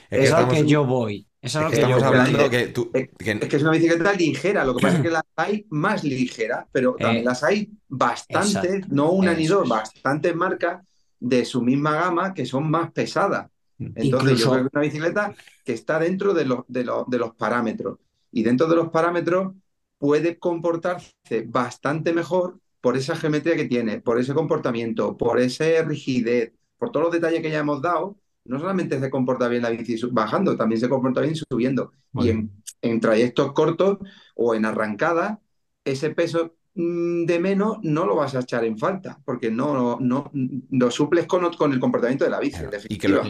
es, 0.09 0.33
que 0.49 0.65
yo 0.65 0.85
voy 0.85 1.27
Eso 1.45 1.59
es 1.59 1.63
lo 1.65 1.69
que 1.69 1.75
estamos 1.75 1.99
yo 2.01 2.05
hablando 2.07 2.49
que 2.49 2.67
tú. 2.67 2.89
Es 2.93 3.09
que- 3.17 3.31
Es 3.31 3.39
que 3.49 3.55
es 3.55 3.61
una 3.61 3.71
bicicleta 3.71 4.13
ligera, 4.13 4.65
lo 4.65 4.75
que 4.75 4.81
pasa 4.81 4.97
es 4.97 5.03
que 5.03 5.09
las 5.19 5.23
hay 5.35 5.65
más 5.69 6.03
ligeras, 6.03 6.65
pero 6.71 6.95
también 6.95 7.21
Eh, 7.21 7.25
las 7.25 7.43
hay 7.43 7.69
bastantes, 7.87 8.63
exacto. 8.65 8.87
no 8.89 9.11
una 9.11 9.33
ni 9.33 9.45
dos, 9.47 9.63
es. 9.63 9.69
bastantes 9.69 10.35
marcas 10.35 10.83
de 11.19 11.45
su 11.45 11.61
misma 11.61 11.93
gama 11.95 12.33
que 12.33 12.45
son 12.45 12.69
más 12.69 12.91
pesadas. 12.91 13.47
Entonces, 13.79 14.05
Incluso- 14.05 14.35
yo 14.37 14.51
creo 14.51 14.61
que 14.63 14.67
es 14.67 14.73
una 14.73 14.81
bicicleta 14.81 15.35
que 15.65 15.73
está 15.73 15.99
dentro 15.99 16.33
de 16.33 16.45
los, 16.45 16.59
de 16.67 16.83
los, 16.83 17.07
de 17.09 17.17
los 17.17 17.35
parámetros. 17.35 17.99
Y 18.31 18.43
dentro 18.43 18.67
de 18.67 18.75
los 18.75 18.89
parámetros 18.89 19.53
puede 19.97 20.37
comportarse 20.39 21.13
bastante 21.45 22.11
mejor 22.13 22.59
por 22.81 22.97
esa 22.97 23.15
geometría 23.15 23.55
que 23.55 23.65
tiene, 23.65 23.99
por 24.01 24.19
ese 24.19 24.33
comportamiento, 24.33 25.17
por 25.17 25.39
esa 25.39 25.65
rigidez, 25.83 26.53
por 26.77 26.91
todos 26.91 27.05
los 27.05 27.13
detalles 27.13 27.41
que 27.41 27.49
ya 27.51 27.59
hemos 27.59 27.81
dado. 27.81 28.17
No 28.45 28.59
solamente 28.59 28.99
se 28.99 29.09
comporta 29.09 29.47
bien 29.47 29.63
la 29.63 29.69
bici 29.69 29.97
bajando, 30.11 30.55
también 30.57 30.79
se 30.79 30.89
comporta 30.89 31.21
bien 31.21 31.35
subiendo. 31.35 31.91
Muy 32.13 32.25
y 32.25 32.29
en, 32.29 32.51
en 32.81 32.99
trayectos 32.99 33.53
cortos 33.53 33.97
o 34.35 34.55
en 34.55 34.65
arrancadas, 34.65 35.37
ese 35.83 36.11
peso 36.11 36.55
mm, 36.75 37.25
de 37.25 37.39
menos 37.39 37.77
no 37.83 38.05
lo 38.05 38.15
vas 38.15 38.35
a 38.35 38.39
echar 38.41 38.63
en 38.65 38.77
falta, 38.77 39.19
porque 39.25 39.51
no, 39.51 39.97
no, 39.99 40.31
lo 40.71 40.91
suples 40.91 41.27
con, 41.27 41.51
con 41.53 41.73
el 41.73 41.79
comportamiento 41.79 42.25
de 42.25 42.31
la 42.31 42.39
bici, 42.39 42.63
Y 42.87 42.97
que 42.97 43.09
lo, 43.09 43.23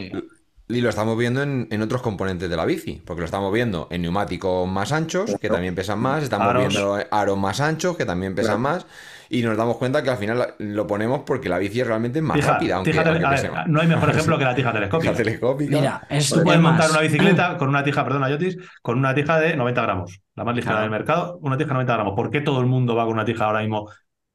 y 0.68 0.82
lo 0.82 0.90
estamos 0.90 1.18
viendo 1.18 1.44
en, 1.44 1.68
en 1.70 1.82
otros 1.82 2.02
componentes 2.02 2.50
de 2.50 2.56
la 2.58 2.66
bici, 2.66 3.02
porque 3.06 3.22
lo 3.22 3.26
estamos 3.26 3.54
viendo 3.54 3.88
en 3.92 4.02
neumáticos 4.02 4.68
más 4.68 4.92
anchos, 4.92 5.38
que 5.40 5.50
también 5.50 5.76
pesan 5.76 6.00
más, 6.00 6.24
estamos 6.24 6.48
Aros. 6.50 6.62
viendo 6.74 6.98
aros 7.12 7.38
más 7.38 7.60
anchos, 7.62 7.96
que 7.98 8.06
también 8.06 8.34
pesan 8.36 8.62
Claro. 8.62 8.62
más, 8.62 8.86
y 9.30 9.42
nos 9.44 9.58
damos 9.58 9.78
cuenta 9.78 10.02
que 10.04 10.10
al 10.10 10.18
final 10.18 10.56
lo 10.60 10.88
ponemos 10.88 11.22
porque 11.26 11.50
la 11.50 11.58
bici 11.58 11.82
es 11.82 11.88
realmente 11.88 12.22
más 12.22 12.38
Tija- 12.38 12.54
rápida, 12.54 12.76
aunque, 12.76 12.92
tija 12.92 13.02
a 13.02 13.12
ver, 13.12 13.68
no 13.68 13.82
hay 13.82 13.88
mejor 13.88 14.10
ejemplo 14.10 14.38
que 14.40 14.44
la 14.46 14.56
tija 14.56 14.74
telescópica. 14.74 15.12
La 15.12 15.18
telescópica. 15.18 15.76
Mira, 15.78 16.08
es 16.10 16.30
Tú 16.30 16.42
puedes 16.44 16.58
es 16.58 16.62
montar 16.64 16.90
una 16.92 17.00
bicicleta 17.02 17.58
con 17.58 17.70
una 17.70 17.84
tija, 17.84 18.04
perdona, 18.04 18.30
Yotis, 18.30 18.58
con 18.82 18.98
una 18.98 19.14
tija 19.16 19.40
de 19.40 19.56
90 19.56 19.82
gramos, 19.82 20.22
la 20.36 20.44
más 20.44 20.56
ligera 20.56 20.72
Claro. 20.74 20.82
del 20.84 20.92
mercado, 20.92 21.38
una 21.42 21.58
tija 21.58 21.68
de 21.70 21.74
90 21.76 21.94
gramos. 21.94 22.14
¿Por 22.16 22.30
qué 22.30 22.42
todo 22.42 22.60
el 22.60 22.66
mundo 22.68 22.96
va 22.96 23.06
con 23.06 23.14
una 23.14 23.26
tija 23.26 23.46
ahora 23.46 23.60
mismo 23.62 23.90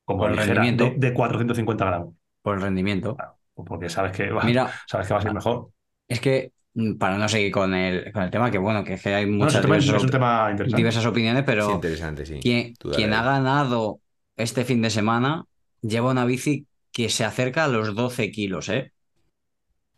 como 0.05 0.21
Por 0.21 0.31
el 0.31 0.37
ligera 0.37 0.55
rendimiento. 0.63 0.85
de, 0.99 1.09
de 1.09 1.15
450 1.15 1.85
gramos? 1.85 2.15
Por 2.43 2.57
el 2.57 2.63
rendimiento. 2.63 3.17
Pues 3.55 3.67
Porque 3.69 3.89
sabes 3.89 4.13
que 4.17 4.31
va, 4.31 4.43
Mira, 4.45 4.71
sabes 4.87 5.07
que 5.07 5.15
va 5.15 5.21
a 5.21 5.23
ser 5.23 5.35
mejor. 5.35 5.71
es 6.09 6.21
que 6.21 6.53
mm, 6.75 6.95
para 6.99 7.19
no 7.19 7.29
seguir 7.29 7.53
con 7.53 7.75
el, 7.75 8.11
con 8.13 8.23
el 8.23 8.31
tema, 8.31 8.51
que 8.51 8.59
bueno, 8.59 8.83
que 8.85 8.95
es 8.95 9.03
que 9.03 9.15
hay 9.15 9.27
No, 9.27 9.47
es, 9.47 9.55
muchas 9.55 9.61
tema, 9.63 9.75
diversas, 9.77 9.97
es 9.97 10.03
un 10.05 10.11
tema 10.11 10.49
interesante. 10.51 10.77
diversas 10.77 11.07
opiniones, 11.07 11.43
pero 11.45 11.67
Sí, 11.67 11.73
interesante, 11.73 12.27
sí. 12.27 12.41
quien, 12.41 12.75
quien 12.95 13.13
ha 13.13 13.23
ganado 13.23 14.01
este 14.43 14.65
fin 14.65 14.83
de 14.83 14.91
semana 14.91 15.45
lleva 15.83 16.11
una 16.11 16.25
bici 16.25 16.67
que 16.93 17.09
se 17.09 17.25
acerca 17.25 17.65
a 17.65 17.69
los 17.69 17.95
12 17.95 18.31
kilos, 18.31 18.69
¿eh? 18.69 18.93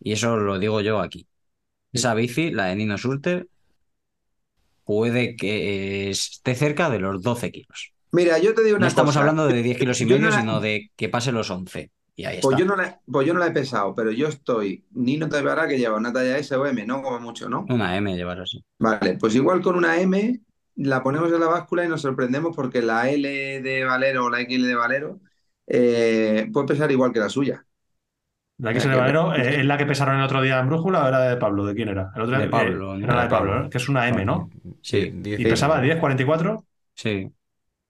Y 0.00 0.12
eso 0.12 0.36
lo 0.36 0.58
digo 0.58 0.80
yo 0.80 1.00
aquí. 1.00 1.26
Esa 1.92 2.14
bici, 2.14 2.50
la 2.50 2.66
de 2.66 2.76
Nino 2.76 2.96
Schurter, 2.96 3.46
puede 4.84 5.36
que 5.36 6.10
esté 6.10 6.54
cerca 6.54 6.90
de 6.90 6.98
los 6.98 7.22
12 7.22 7.50
kilos. 7.52 7.92
Mira, 8.12 8.38
yo 8.38 8.54
te 8.54 8.62
digo 8.62 8.76
una 8.76 8.84
No 8.84 8.88
estamos 8.88 9.10
cosa. 9.10 9.20
hablando 9.20 9.46
de 9.46 9.62
10 9.62 9.78
kilos 9.78 10.00
y 10.00 10.06
medio, 10.06 10.20
no 10.22 10.30
la- 10.30 10.40
sino 10.40 10.60
de 10.60 10.90
que 10.96 11.08
pase 11.08 11.32
los 11.32 11.50
11. 11.50 11.90
Y 12.14 12.24
ahí 12.24 12.38
Pues 12.42 12.54
está. 12.54 12.58
yo, 12.58 12.66
no 12.66 12.76
la, 12.76 13.00
pues 13.06 13.26
yo 13.26 13.32
no 13.32 13.40
la 13.40 13.46
he 13.46 13.50
pesado, 13.52 13.94
pero 13.94 14.10
yo 14.10 14.28
estoy. 14.28 14.84
Nino 14.90 15.28
te 15.28 15.40
verá 15.40 15.66
que 15.66 15.78
lleva 15.78 15.96
una 15.96 16.12
talla 16.12 16.36
S 16.36 16.54
o 16.54 16.66
M, 16.66 16.84
no 16.84 17.00
como 17.02 17.20
mucho, 17.20 17.48
¿no? 17.48 17.64
Una 17.70 17.96
M 17.96 18.14
llevar 18.14 18.40
así. 18.40 18.62
Vale, 18.78 19.16
pues 19.18 19.34
igual 19.34 19.62
con 19.62 19.76
una 19.76 19.98
M 20.00 20.40
la 20.76 21.02
ponemos 21.02 21.32
en 21.32 21.40
la 21.40 21.46
báscula 21.48 21.84
y 21.84 21.88
nos 21.88 22.02
sorprendemos 22.02 22.54
porque 22.56 22.82
la 22.82 23.10
L 23.10 23.28
de 23.62 23.84
Valero 23.84 24.26
o 24.26 24.30
la 24.30 24.40
XL 24.40 24.66
de 24.66 24.74
Valero 24.74 25.20
eh, 25.66 26.48
puede 26.52 26.66
pesar 26.68 26.90
igual 26.90 27.12
que 27.12 27.20
la 27.20 27.28
suya. 27.28 27.66
La 28.58 28.72
que 28.72 28.80
se 28.80 28.88
La 28.88 28.94
de 28.94 29.00
Valero, 29.00 29.34
eh, 29.34 29.60
¿es 29.60 29.64
la 29.66 29.76
que 29.76 29.86
pesaron 29.86 30.16
el 30.18 30.22
otro 30.24 30.40
día 30.40 30.60
en 30.60 30.68
Brújula 30.68 31.04
o 31.04 31.08
era 31.08 31.20
de 31.20 31.36
Pablo? 31.36 31.64
¿De 31.64 31.74
quién 31.74 31.88
era? 31.88 32.12
El 32.14 32.22
otro 32.22 32.36
De 32.36 32.42
día, 32.42 32.50
Pablo, 32.50 32.94
eh, 32.94 32.98
¿no? 32.98 33.04
era 33.04 33.14
la 33.16 33.22
de 33.24 33.28
Pablo, 33.28 33.70
que 33.70 33.78
es 33.78 33.88
una 33.88 34.08
M, 34.08 34.24
¿no? 34.24 34.50
Sí. 34.82 35.10
diez- 35.14 35.40
Y 35.40 35.44
pesaba 35.44 35.80
10.44. 35.80 36.64
Sí. 36.94 37.30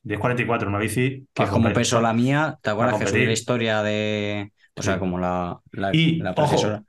10.44, 0.03 0.69
una 0.69 0.79
bici. 0.79 1.29
Que 1.35 1.45
para 1.45 1.51
como 1.51 1.65
competir. 1.65 1.77
peso 1.83 2.01
la 2.01 2.13
mía, 2.13 2.59
¿te 2.63 2.71
acuerdas 2.71 2.95
que 2.99 3.07
subí 3.07 3.07
competir. 3.11 3.27
la 3.29 3.33
historia 3.33 3.83
de. 3.83 4.53
O 4.75 4.83
sea, 4.83 4.99
como 4.99 5.19
la, 5.19 5.61
la, 5.73 5.91
Y, 5.93 6.17
la 6.17 6.35
ojo, 6.37 6.37
profesora. 6.37 6.83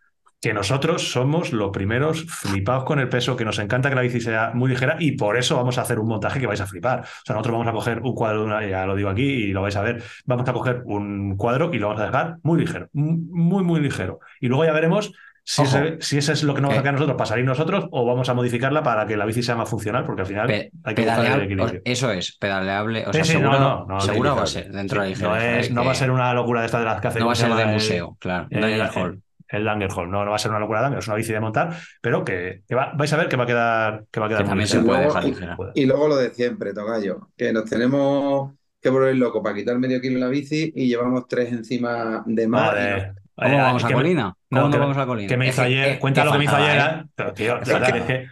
Que 0.43 0.53
nosotros 0.53 1.09
somos 1.09 1.53
los 1.53 1.71
primeros 1.71 2.25
flipados 2.27 2.83
con 2.83 2.99
el 2.99 3.07
peso, 3.07 3.37
que 3.37 3.45
nos 3.45 3.59
encanta 3.59 3.87
que 3.89 3.95
la 3.95 4.01
bici 4.01 4.19
sea 4.19 4.51
muy 4.53 4.69
ligera 4.69 4.97
y 4.99 5.13
por 5.13 5.37
eso 5.37 5.55
vamos 5.55 5.77
a 5.77 5.83
hacer 5.83 5.99
un 5.99 6.07
montaje 6.09 6.39
que 6.41 6.47
vais 6.47 6.59
a 6.59 6.67
flipar. 6.67 6.99
O 6.99 7.05
sea, 7.25 7.33
nosotros 7.35 7.53
vamos 7.53 7.67
a 7.67 7.71
coger 7.71 7.99
un 8.01 8.13
cuadro, 8.13 8.61
ya 8.69 8.85
lo 8.85 8.95
digo 8.95 9.09
aquí 9.09 9.23
y 9.23 9.53
lo 9.53 9.61
vais 9.61 9.75
a 9.77 9.81
ver, 9.81 10.03
vamos 10.25 10.47
a 10.47 10.51
coger 10.51 10.81
un 10.85 11.37
cuadro 11.37 11.69
y 11.73 11.79
lo 11.79 11.87
vamos 11.87 12.01
a 12.03 12.05
dejar 12.07 12.35
muy 12.43 12.59
ligero, 12.59 12.89
muy, 12.91 13.63
muy 13.63 13.79
ligero. 13.79 14.19
Y 14.41 14.47
luego 14.49 14.65
ya 14.65 14.73
veremos 14.73 15.13
si, 15.45 15.61
ese, 15.63 15.97
si 16.01 16.17
ese 16.17 16.33
es 16.33 16.43
lo 16.43 16.53
que 16.53 16.59
nos 16.61 16.69
va 16.71 16.73
a 16.73 16.75
Que- 16.75 16.79
sacar 16.81 16.93
nosotros 16.93 17.17
para 17.17 17.25
salir 17.29 17.45
nosotros 17.45 17.87
o 17.91 18.05
vamos 18.05 18.27
a 18.27 18.33
modificarla 18.33 18.83
para 18.83 19.05
que 19.05 19.15
la 19.15 19.25
bici 19.25 19.43
sea 19.43 19.55
más 19.55 19.69
funcional, 19.69 20.03
porque 20.05 20.23
al 20.23 20.27
final 20.27 20.47
Pe- 20.47 20.71
hay 20.83 20.93
que 20.95 21.01
buscar 21.05 21.25
el 21.39 21.41
equilibrio. 21.45 21.81
Eso 21.85 22.11
es, 22.11 22.35
pedaleable. 22.37 23.05
O 23.07 23.13
sea, 23.13 23.23
sí, 23.23 23.37
no, 23.39 23.57
no, 23.57 23.85
no, 23.85 23.99
segura 24.01 24.31
de 24.31 24.35
va 24.35 24.43
a 24.43 24.47
ser 24.47 24.69
dentro 24.73 25.01
de 25.03 25.15
la 25.15 25.21
no, 25.21 25.35
es- 25.37 25.69
¿eh? 25.69 25.73
no 25.73 25.85
va 25.85 25.91
a 25.91 25.95
ser 25.95 26.11
una 26.11 26.33
locura 26.33 26.59
de 26.61 26.65
estas 26.65 26.81
de 26.81 26.85
las 26.85 26.99
que 26.99 27.07
hace 27.07 27.19
no 27.19 27.27
va 27.27 27.31
a 27.31 27.35
¿cómo 27.35 27.47
se 27.49 27.55
ser 27.57 27.65
de 27.67 27.73
museo, 27.73 28.17
claro. 28.19 28.47
el- 28.49 28.59
Daniel 28.61 28.81
el- 28.81 28.89
Hall. 29.01 29.21
El 29.47 29.65
Dangerhall. 29.65 30.09
No, 30.09 30.23
no 30.23 30.29
va 30.31 30.35
a 30.35 30.39
ser 30.39 30.51
una 30.51 30.59
locura 30.59 30.79
de 30.79 30.83
Danger, 30.83 30.99
es 30.99 31.07
una 31.07 31.15
bici 31.17 31.33
de 31.33 31.39
montar, 31.39 31.75
pero 32.01 32.23
que, 32.25 32.61
que 32.67 32.75
va- 32.75 32.91
vais 32.95 33.11
a 33.13 33.17
ver 33.17 33.27
que 33.27 33.35
va 33.37 33.43
a 33.43 33.47
quedar, 33.47 34.03
que 34.11 34.19
va 34.19 34.25
a 34.25 34.29
quedar 34.29 34.43
Que 34.45 34.55
muy 34.55 34.65
se 34.67 34.79
puede 34.79 35.03
luego- 35.05 35.19
dejar 35.21 35.67
y-. 35.75 35.81
Y 35.81 35.85
luego 35.85 36.07
lo 36.07 36.15
de 36.17 36.29
siempre, 36.31 36.73
Tocayo, 36.73 37.29
que 37.37 37.51
nos 37.53 37.65
tenemos 37.65 38.51
que 38.81 38.89
volver 38.89 39.15
locos 39.15 39.41
para 39.41 39.55
quitar 39.55 39.77
medio 39.79 40.01
kilo 40.01 40.15
en 40.15 40.21
la 40.21 40.27
bici 40.27 40.71
y 40.75 40.87
llevamos 40.87 41.27
tres 41.27 41.51
encima 41.53 42.23
de 42.25 42.47
más. 42.47 42.67
Vale. 42.73 43.07
no- 43.07 43.13
¿Cómo 43.35 43.47
Eh, 43.55 43.61
vamos 43.61 43.83
a 43.83 43.87
que 43.87 43.93
Colina? 43.95 44.23
no, 44.23 44.35
¿Cómo 44.49 44.61
no 44.67 44.71
que- 44.71 44.77
vamos 44.77 44.97
a 44.97 45.05
Colina? 45.07 45.27
Que 45.27 45.37
me 45.37 45.47
Es 45.49 45.55
hizo 45.55 45.63
ayer, 45.63 45.97
cuenta 45.99 46.21
que 46.21 46.25
lo 46.25 46.31
que 46.33 46.37
me 46.37 46.43
hizo 46.43 46.55
ayer. 46.55 46.77
¿eh? 46.81 47.03
Pero, 47.15 47.33
tío, 47.33 47.55
de 47.55 47.61
Es 47.63 47.67
verdad, 47.69 47.91
que- 47.91 47.97
es 47.97 48.05
que 48.05 48.27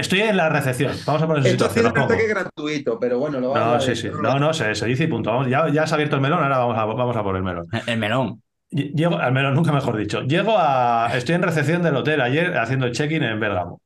estoy 0.00 0.20
en 0.22 0.36
la 0.36 0.48
recepción. 0.48 0.92
Vamos 1.04 1.22
a 1.22 1.26
poner 1.26 1.40
en 1.46 1.52
Esto 1.52 1.64
situación. 1.68 1.74
tiene 1.74 1.88
os 1.88 1.92
pongo. 1.92 2.06
un 2.06 2.12
ataque 2.14 2.28
gratuito, 2.28 2.98
pero 2.98 3.18
bueno, 3.18 3.38
lo 3.38 3.50
vamos 3.50 3.68
No, 3.68 3.74
a 3.74 3.80
sí, 3.80 3.94
sí. 3.94 4.08
No, 4.22 4.38
no, 4.38 4.54
se, 4.54 4.74
se 4.74 4.86
dice 4.86 5.04
y 5.04 5.06
punto. 5.08 5.30
Vamos, 5.30 5.48
ya, 5.48 5.68
ya 5.68 5.82
has 5.82 5.92
abierto 5.92 6.16
el 6.16 6.22
melón, 6.22 6.42
ahora 6.42 6.56
vamos 6.58 6.78
a, 6.78 6.84
vamos 6.86 7.16
a 7.16 7.22
por 7.22 7.36
el 7.36 7.42
melón. 7.42 7.66
El 7.86 7.98
melón. 7.98 8.42
Lle- 8.70 8.92
Llego, 8.94 9.18
al 9.18 9.32
melón, 9.32 9.54
nunca 9.54 9.72
mejor 9.72 9.96
dicho. 9.96 10.22
Llego 10.22 10.56
a. 10.58 11.08
Estoy 11.14 11.34
en 11.36 11.42
recepción 11.42 11.82
del 11.82 11.96
hotel 11.96 12.20
ayer 12.20 12.56
haciendo 12.58 12.86
el 12.86 12.92
check-in 12.92 13.22
en 13.22 13.38
Bérgamo. 13.40 13.80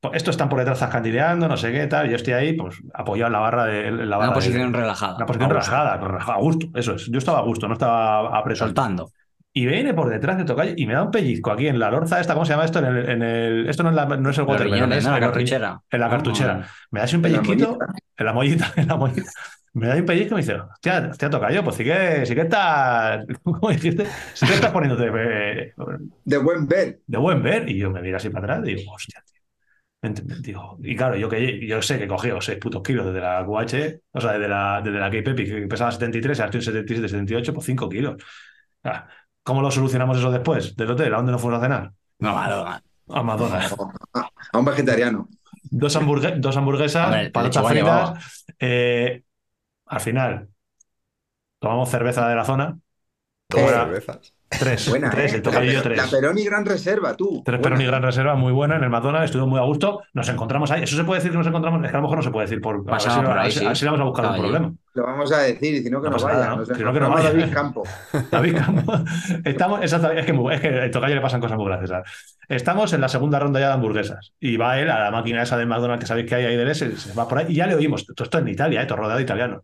Pues 0.00 0.16
Estos 0.16 0.34
están 0.34 0.48
por 0.50 0.58
detrás 0.58 0.78
zascandileando, 0.80 1.48
no 1.48 1.56
sé 1.56 1.72
qué 1.72 1.86
tal. 1.86 2.08
Yo 2.10 2.16
estoy 2.16 2.34
ahí, 2.34 2.52
pues, 2.52 2.76
apoyado 2.92 3.28
en 3.28 3.32
la 3.32 3.38
barra 3.38 3.64
de. 3.64 3.88
en 3.88 4.10
la 4.10 4.16
barra 4.16 4.30
Una 4.30 4.38
de- 4.40 4.46
posición 4.46 4.74
relajada. 4.74 5.16
Una 5.16 5.26
posición 5.26 5.50
a 5.50 5.54
gusto, 5.54 5.70
relajada, 5.70 5.96
relajada, 5.96 6.34
a 6.38 6.40
gusto, 6.40 6.66
eso 6.74 6.94
es. 6.96 7.06
Yo 7.10 7.18
estaba 7.18 7.38
a 7.38 7.42
gusto, 7.42 7.66
no 7.68 7.74
estaba 7.74 8.36
apretado. 8.38 8.66
Soltando. 8.68 9.10
Y 9.56 9.66
viene 9.66 9.94
por 9.94 10.10
detrás 10.10 10.36
de 10.36 10.44
Tocayo 10.44 10.72
y 10.76 10.84
me 10.84 10.94
da 10.94 11.04
un 11.04 11.12
pellizco 11.12 11.52
aquí 11.52 11.68
en 11.68 11.78
la 11.78 11.88
lorza 11.88 12.18
esta, 12.20 12.34
¿cómo 12.34 12.44
se 12.44 12.52
llama 12.54 12.64
esto? 12.64 12.80
En 12.80 12.84
el, 12.86 13.08
en 13.08 13.22
el- 13.22 13.68
esto 13.68 13.84
no 13.84 13.90
es, 13.90 13.94
la- 13.94 14.04
no 14.04 14.28
es 14.30 14.36
el 14.38 14.44
watermelon, 14.44 14.92
es 14.92 15.04
¿no? 15.04 15.10
La 15.12 15.16
el- 15.18 15.22
cartuchera. 15.22 15.80
en 15.90 16.00
la 16.00 16.06
No, 16.06 16.10
cartuchera. 16.10 16.66
Me 16.90 16.98
da 16.98 17.04
así 17.04 17.14
un 17.16 17.24
En 17.24 17.32
la 17.34 17.38
pellizquito, 17.40 17.68
mollita. 17.78 17.86
en 18.18 18.26
la 18.26 18.32
mollita, 18.32 18.72
en 18.76 18.88
la 18.88 18.96
mollita. 18.96 19.30
Me 19.74 19.88
da 19.88 19.96
un 19.96 20.06
pellizco 20.06 20.34
y 20.34 20.36
me 20.36 20.40
dice, 20.42 20.54
hostia, 20.54 21.08
hostia, 21.10 21.28
Tocayo, 21.30 21.64
pues 21.64 21.76
sí 21.76 21.84
que, 21.84 22.24
sí 22.24 22.34
que 22.34 22.42
estás, 22.42 23.26
¿cómo 23.42 23.70
dijiste? 23.70 24.06
Sí 24.32 24.46
que 24.46 24.54
estás 24.54 24.70
poniéndote 24.70 25.10
eh, 25.14 25.74
De 26.24 26.38
buen 26.38 26.66
ver. 26.66 27.00
de 27.06 27.18
buen 27.18 27.42
ver. 27.42 27.68
Y 27.68 27.78
yo 27.78 27.90
me 27.90 28.00
miro 28.00 28.16
así 28.16 28.30
para 28.30 28.54
atrás 28.54 28.68
y 28.68 28.74
digo, 28.76 28.92
hostia, 28.92 29.22
tío. 29.26 29.34
Digo, 30.38 30.78
y 30.82 30.94
claro, 30.94 31.16
yo 31.16 31.28
que 31.30 31.66
yo 31.66 31.80
sé 31.82 31.98
que 31.98 32.06
cogí 32.06 32.28
6 32.38 32.58
putos 32.58 32.82
kilos 32.82 33.06
desde 33.06 33.20
la 33.20 33.42
QH, 33.44 34.00
o 34.12 34.20
sea, 34.20 34.32
desde 34.32 34.48
la, 34.48 34.80
desde 34.84 34.98
la 34.98 35.10
K-Pepi, 35.10 35.44
que 35.46 35.66
pesaba 35.66 35.90
73, 35.90 36.38
ahora 36.40 36.46
estoy 36.50 36.58
en 36.58 36.64
77, 36.64 37.08
78, 37.08 37.54
pues 37.54 37.66
5 37.66 37.88
kilos. 37.88 38.22
¿Cómo 39.42 39.60
lo 39.62 39.70
solucionamos 39.70 40.18
eso 40.18 40.30
después? 40.30 40.76
¿Del 40.76 40.90
hotel? 40.90 41.12
¿A 41.12 41.16
dónde 41.16 41.32
nos 41.32 41.40
fuimos 41.40 41.58
a 41.58 41.62
cenar? 41.62 41.92
No, 42.18 42.34
Madonna. 42.34 42.82
A 43.08 43.22
McDonald's. 43.22 43.74
A, 44.14 44.28
a 44.52 44.58
un 44.58 44.64
vegetariano. 44.64 45.28
Dos, 45.64 45.96
hamburgue- 45.96 46.36
dos 46.38 46.56
hamburguesas, 46.56 47.06
Hombre, 47.06 47.30
patatas 47.30 47.66
fritas. 47.68 48.44
eh, 48.58 49.22
al 49.86 50.00
final, 50.00 50.48
tomamos 51.58 51.88
cerveza 51.90 52.28
de 52.28 52.36
la 52.36 52.44
zona. 52.44 52.78
Era- 53.54 53.84
cervezas. 53.84 54.34
Tres. 54.56 54.88
Buena, 54.88 55.10
tres, 55.10 55.32
¿eh? 55.32 55.36
el 55.36 55.42
tocayo 55.42 55.64
y 55.68 55.72
yo 55.74 55.78
la, 55.78 55.82
tres. 55.82 55.96
la 55.98 56.06
Peroni 56.06 56.44
Gran 56.44 56.64
Reserva, 56.64 57.16
tú. 57.16 57.42
Tres 57.44 57.58
Buena. 57.58 57.62
Peroni 57.74 57.86
Gran 57.86 58.02
Reserva, 58.04 58.36
muy 58.36 58.52
buena 58.52 58.76
en 58.76 58.84
el 58.84 58.90
McDonald's, 58.90 59.24
estuvo 59.30 59.48
muy 59.48 59.58
a 59.58 59.64
gusto. 59.64 60.02
Nos 60.12 60.28
encontramos 60.28 60.70
ahí. 60.70 60.84
¿Eso 60.84 60.94
se 60.96 61.02
puede 61.02 61.18
decir 61.18 61.32
que 61.32 61.38
nos 61.38 61.46
encontramos? 61.48 61.82
Es 61.84 61.90
que 61.90 61.96
a 61.96 61.98
lo 61.98 62.02
mejor 62.02 62.18
no 62.18 62.22
se 62.22 62.30
puede 62.30 62.46
decir 62.46 62.60
por. 62.60 62.76
A 62.76 62.78
ver 62.78 62.86
Pasaba 62.86 63.14
si, 63.16 63.20
no- 63.22 63.28
por 63.28 63.38
a 63.38 63.40
ahí, 63.40 63.46
ver 63.46 63.52
si- 63.52 63.58
sí. 63.58 63.64
a 63.64 63.68
ver 63.68 63.76
si 63.76 63.84
le 63.84 63.90
vamos 63.90 64.04
a 64.04 64.08
buscar 64.08 64.26
un 64.26 64.36
problema. 64.38 64.74
Lo 64.94 65.02
vamos 65.06 65.32
a 65.32 65.38
decir 65.38 65.74
y 65.74 65.82
si 65.82 65.90
no, 65.90 66.00
que 66.00 66.04
No 66.04 66.10
no, 66.10 66.16
pasa 66.16 66.26
vaya. 66.26 66.38
nada, 66.38 66.50
¿no? 66.50 66.56
Nos 66.58 66.68
Si 66.68 66.84
no, 66.84 66.92
que 66.92 67.00
no 67.00 67.10
vaya. 67.10 67.32
David 67.32 67.52
Campo. 67.52 67.82
David 68.30 68.56
Campos. 68.56 69.00
Estamos, 69.44 69.82
exactamente, 69.82 70.20
es 70.20 70.26
que, 70.26 70.32
mu- 70.32 70.50
es 70.50 70.60
que 70.60 70.68
el 70.84 70.90
tocayo 70.92 71.14
le 71.16 71.20
pasan 71.20 71.40
cosas 71.40 71.56
muy 71.58 71.66
graciosas. 71.66 72.04
Estamos 72.48 72.92
en 72.92 73.00
la 73.00 73.08
segunda 73.08 73.40
ronda 73.40 73.58
ya 73.58 73.66
de 73.68 73.72
hamburguesas. 73.72 74.34
Y 74.38 74.56
va 74.56 74.78
él 74.78 74.88
a 74.88 75.00
la 75.02 75.10
máquina 75.10 75.42
esa 75.42 75.56
del 75.56 75.66
McDonald's 75.66 76.04
que 76.04 76.06
sabéis 76.06 76.28
que 76.28 76.36
hay 76.36 76.44
ahí 76.44 76.56
del 76.56 76.68
S, 76.70 76.96
se 76.96 77.12
va 77.14 77.26
por 77.26 77.38
ahí 77.38 77.46
y 77.48 77.54
ya 77.56 77.66
le 77.66 77.74
oímos. 77.74 78.06
Todo 78.06 78.22
esto 78.24 78.38
en 78.38 78.46
Italia, 78.46 78.82
¿eh? 78.82 78.86
todo 78.86 78.98
rodeado 78.98 79.16
de 79.16 79.24
italianos. 79.24 79.62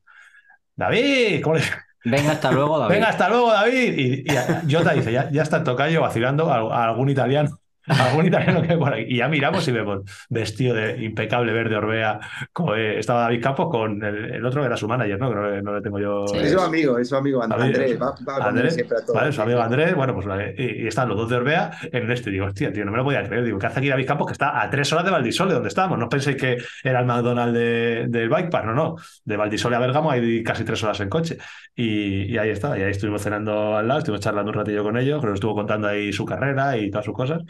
David, 0.81 1.43
¿cómo 1.43 1.57
le- 1.57 1.63
Venga, 2.05 2.33
hasta 2.33 2.51
luego, 2.51 2.79
David. 2.81 2.95
venga, 2.95 3.09
hasta 3.11 3.29
luego, 3.29 3.53
David. 3.53 3.95
Y, 3.99 4.25
y 4.33 4.73
Jota 4.75 4.93
dice, 4.95 5.13
ya, 5.13 5.31
ya 5.31 5.43
está 5.43 5.59
el 5.59 5.65
tocayo 5.65 6.01
vacilando 6.01 6.51
a, 6.51 6.57
a 6.83 6.85
algún 6.89 7.11
italiano 7.11 7.60
algún 7.91 8.27
italiano 8.27 8.63
que 8.63 8.77
por 8.77 8.93
ahí. 8.93 9.07
Y 9.09 9.17
ya 9.19 9.29
miramos 9.29 9.67
y 9.69 9.73
vemos 9.73 10.03
vestido 10.29 10.75
de 10.75 11.03
impecable 11.05 11.53
verde 11.53 11.77
Orbea. 11.77 12.21
co- 12.53 12.75
eh, 12.77 12.99
estaba 12.99 13.23
David 13.23 13.43
Campos 13.43 13.69
con 13.71 14.03
el, 14.03 14.35
el 14.35 14.45
otro 14.45 14.61
que 14.63 14.67
era 14.67 14.77
su 14.77 14.87
manager, 14.89 15.19
¿no? 15.19 15.31
Creo 15.31 15.55
que 15.55 15.63
no 15.63 15.75
le 15.75 15.81
tengo 15.83 15.99
yo. 15.99 16.27
Sí. 16.29 16.39
Es 16.39 16.53
su 16.53 16.61
amigo, 16.61 16.99
es 16.99 17.09
su 17.09 17.17
amigo 17.17 17.43
And- 17.43 17.53
Andrés, 17.53 17.77
Andrés. 17.79 18.01
Va, 18.01 18.07
va 18.29 18.39
con 18.39 18.43
Andrés, 18.49 18.75
siempre 18.75 18.99
a 18.99 19.05
todo. 19.05 19.15
vale, 19.17 19.33
su 19.33 19.43
amigo 19.43 19.61
Andrés, 19.61 19.95
bueno, 19.95 20.15
pues 20.15 20.27
vale, 20.27 20.55
y, 20.57 20.85
y 20.85 20.87
están 20.87 21.09
los 21.09 21.17
dos 21.17 21.29
de 21.31 21.37
Orbea 21.37 21.71
en 21.93 22.11
este. 22.11 22.31
Digo, 22.31 22.47
hostia, 22.47 22.73
tío, 22.73 22.85
no 22.85 22.91
me 22.93 22.99
lo 22.99 23.05
podía 23.05 23.23
creer. 23.23 23.45
Digo, 23.45 23.59
¿qué 23.59 23.67
hace 23.67 23.79
aquí 23.81 23.89
David 23.89 24.07
Campos 24.07 24.27
que 24.27 24.33
está 24.33 24.61
a 24.61 24.71
tres 24.71 24.93
horas 24.93 25.05
de 25.05 25.11
Valdisole, 25.11 25.53
donde 25.55 25.69
estábamos? 25.69 25.99
No 25.99 26.09
penséis 26.09 26.37
que 26.37 26.59
era 26.85 27.01
el 27.01 27.07
McDonald's 27.07 27.55
de- 27.55 28.07
del 28.09 28.29
Bike 28.29 28.51
Park, 28.51 28.67
no, 28.67 28.75
no. 28.75 28.97
De 29.25 29.37
Valdisole 29.37 29.77
a 29.77 29.79
Bergamo 29.81 30.11
hay 30.11 30.43
casi 30.43 30.65
tres 30.65 30.83
horas 30.85 31.01
en 31.01 31.09
coche. 31.09 31.39
Y, 31.75 32.25
y 32.33 32.39
ahí 32.39 32.51
está, 32.51 32.79
y 32.79 32.83
ahí 32.83 32.91
estuvimos 32.91 33.23
cenando 33.23 33.77
al 33.77 33.87
lado, 33.89 33.99
estuvimos 34.01 34.21
charlando 34.25 34.51
un 34.51 34.59
ratillo 34.59 34.83
con 34.83 34.97
ellos, 34.99 35.21
que 35.21 35.27
nos 35.27 35.35
estuvo 35.35 35.55
contando 35.55 35.89
ahí 35.89 36.13
su 36.13 36.25
carrera 36.25 36.77
y 36.77 36.91
todas 36.91 37.05
sus 37.05 37.15
cosas. 37.15 37.43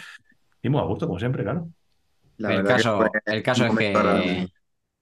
Y 0.63 0.69
muy 0.69 0.81
a 0.81 0.85
gusto, 0.85 1.07
como 1.07 1.19
siempre, 1.19 1.43
claro. 1.43 1.69
La 2.39 2.55
el 2.55 2.63
que 2.63 2.69
caso, 2.69 2.97
fue 2.99 3.11
el 3.27 3.43
caso 3.43 3.67
es 3.67 3.77
que 3.77 4.49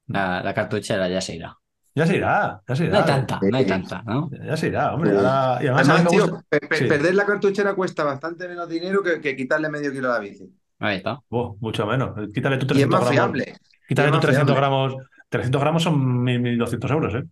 la, 0.07 0.43
la 0.43 0.55
cartuchera 0.55 1.09
ya 1.09 1.21
se 1.21 1.37
irá. 1.37 1.57
Ya 1.95 2.07
se 2.07 2.17
irá, 2.17 2.61
ya 2.69 2.77
se 2.77 2.85
No 2.85 2.89
irá. 2.91 2.99
hay 3.01 3.05
tanta, 3.07 3.41
no 3.43 3.57
hay 3.57 3.67
tanta, 3.67 4.03
¿no? 4.03 4.31
Ya 4.45 4.57
se 4.57 4.69
irá, 4.69 4.95
hombre. 4.95 5.13
Y 5.13 5.17
además, 5.17 6.07
tío, 6.09 6.29
gusta- 6.29 6.77
Sí. 6.77 6.85
perder 6.87 7.15
la 7.15 7.27
cartuchera 7.27 7.75
cuesta 7.75 8.05
bastante 8.05 8.47
menos 8.49 8.69
dinero 8.69 9.03
que, 9.03 9.21
que 9.21 9.35
quitarle 9.37 9.69
medio 9.69 9.93
kilo 9.93 10.09
a 10.11 10.15
la 10.15 10.19
bici. 10.21 10.49
Ahí 10.79 10.97
está. 10.99 11.19
Buah, 11.29 11.55
mucho 11.61 11.87
menos. 11.87 12.11
Quítale 12.33 12.57
tu 12.57 12.67
Y 12.67 12.69
300 12.69 13.01
es 13.01 13.05
más 13.07 13.15
gramos. 13.15 13.37
fiable. 13.37 13.57
Quítale 13.89 14.09
Y 14.09 14.09
es 14.09 14.13
tu 14.13 14.17
más 14.17 14.27
300 14.27 14.55
fiable. 14.55 14.55
gramos. 14.55 14.95
300 15.29 15.61
gramos 15.61 15.83
son 15.83 16.25
1.200 16.25 16.91
euros, 16.93 17.15
¿eh? 17.17 17.25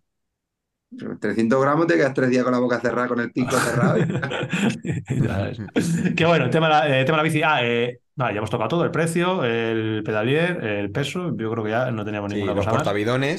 300 1.19 1.61
gramos 1.61 1.87
te 1.87 1.95
quedas 1.95 2.13
tres 2.13 2.29
días 2.29 2.43
con 2.43 2.53
la 2.53 2.59
boca 2.59 2.79
cerrada, 2.79 3.07
con 3.07 3.19
el 3.21 3.31
pico 3.31 3.57
cerrado. 3.57 3.97
Qué 6.15 6.25
bueno, 6.25 6.45
el 6.45 6.51
tema, 6.51 6.67
de 6.67 6.73
la- 6.89 6.99
eh, 7.01 7.05
tema 7.05 7.17
de 7.17 7.23
la 7.23 7.23
bici. 7.23 7.41
Ah, 7.43 7.59
eh, 7.63 7.99
vale, 8.17 8.33
ya 8.33 8.37
hemos 8.39 8.49
tocado 8.49 8.67
todo: 8.69 8.83
el 8.83 8.91
precio, 8.91 9.43
el 9.45 10.03
pedalier, 10.03 10.63
el 10.63 10.91
peso. 10.91 11.35
Yo 11.37 11.51
creo 11.51 11.63
que 11.63 11.69
ya 11.71 11.91
no 11.91 12.03
teníamos 12.03 12.29
Sí, 12.29 12.35
ninguna 12.35 12.53
los 12.53 12.65
cosa 12.65 12.71
más. 12.79 12.83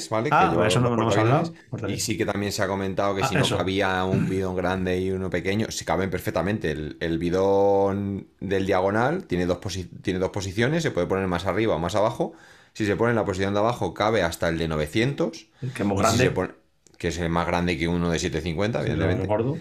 ¿vale? 0.09 0.29
Ah, 0.31 0.51
Que 0.61 0.67
eso 0.67 0.79
no, 0.79 0.89
no 0.95 1.01
hemos 1.03 1.17
hablado. 1.17 1.53
Y 1.87 1.99
sí 1.99 2.17
que 2.17 2.25
también 2.25 2.51
se 2.51 2.63
ha 2.63 2.67
comentado 2.67 3.15
que 3.15 3.21
Ah, 3.21 3.27
si 3.27 3.35
no 3.35 3.41
cabía 3.47 4.03
un 4.05 4.27
bidón 4.29 4.55
grande 4.55 4.99
y 4.99 5.11
uno 5.11 5.29
pequeño, 5.29 5.67
si 5.69 5.85
caben 5.85 6.09
perfectamente. 6.09 6.71
El, 6.71 6.97
el 6.99 7.19
bidón 7.19 8.27
del 8.39 8.65
diagonal 8.65 9.25
tiene 9.25 9.45
dos, 9.45 9.59
tiene 10.01 10.19
dos 10.19 10.29
posiciones, 10.31 10.83
se 10.83 10.91
puede 10.91 11.07
poner 11.07 11.27
más 11.27 11.45
arriba 11.45 11.75
o 11.75 11.79
más 11.79 11.95
abajo. 11.95 12.33
Si 12.73 12.85
se 12.85 12.95
pone 12.95 13.11
en 13.11 13.15
la 13.17 13.25
posición 13.25 13.53
de 13.53 13.59
abajo, 13.59 13.93
cabe 13.93 14.21
hasta 14.23 14.49
el 14.49 14.57
de 14.57 14.67
900. 14.67 15.47
Que 15.73 15.83
es 15.83 15.85
muy 15.85 15.97
si 15.97 16.01
grande. 16.03 16.31
pone- 16.31 16.53
que 16.97 17.07
es 17.09 17.29
más 17.29 17.47
grande 17.47 17.77
que 17.77 17.87
uno 17.87 18.09
de 18.11 18.19
750, 18.19 18.83
Sí, 18.83 18.91
evidentemente. 18.91 19.27
gordo. 19.27 19.55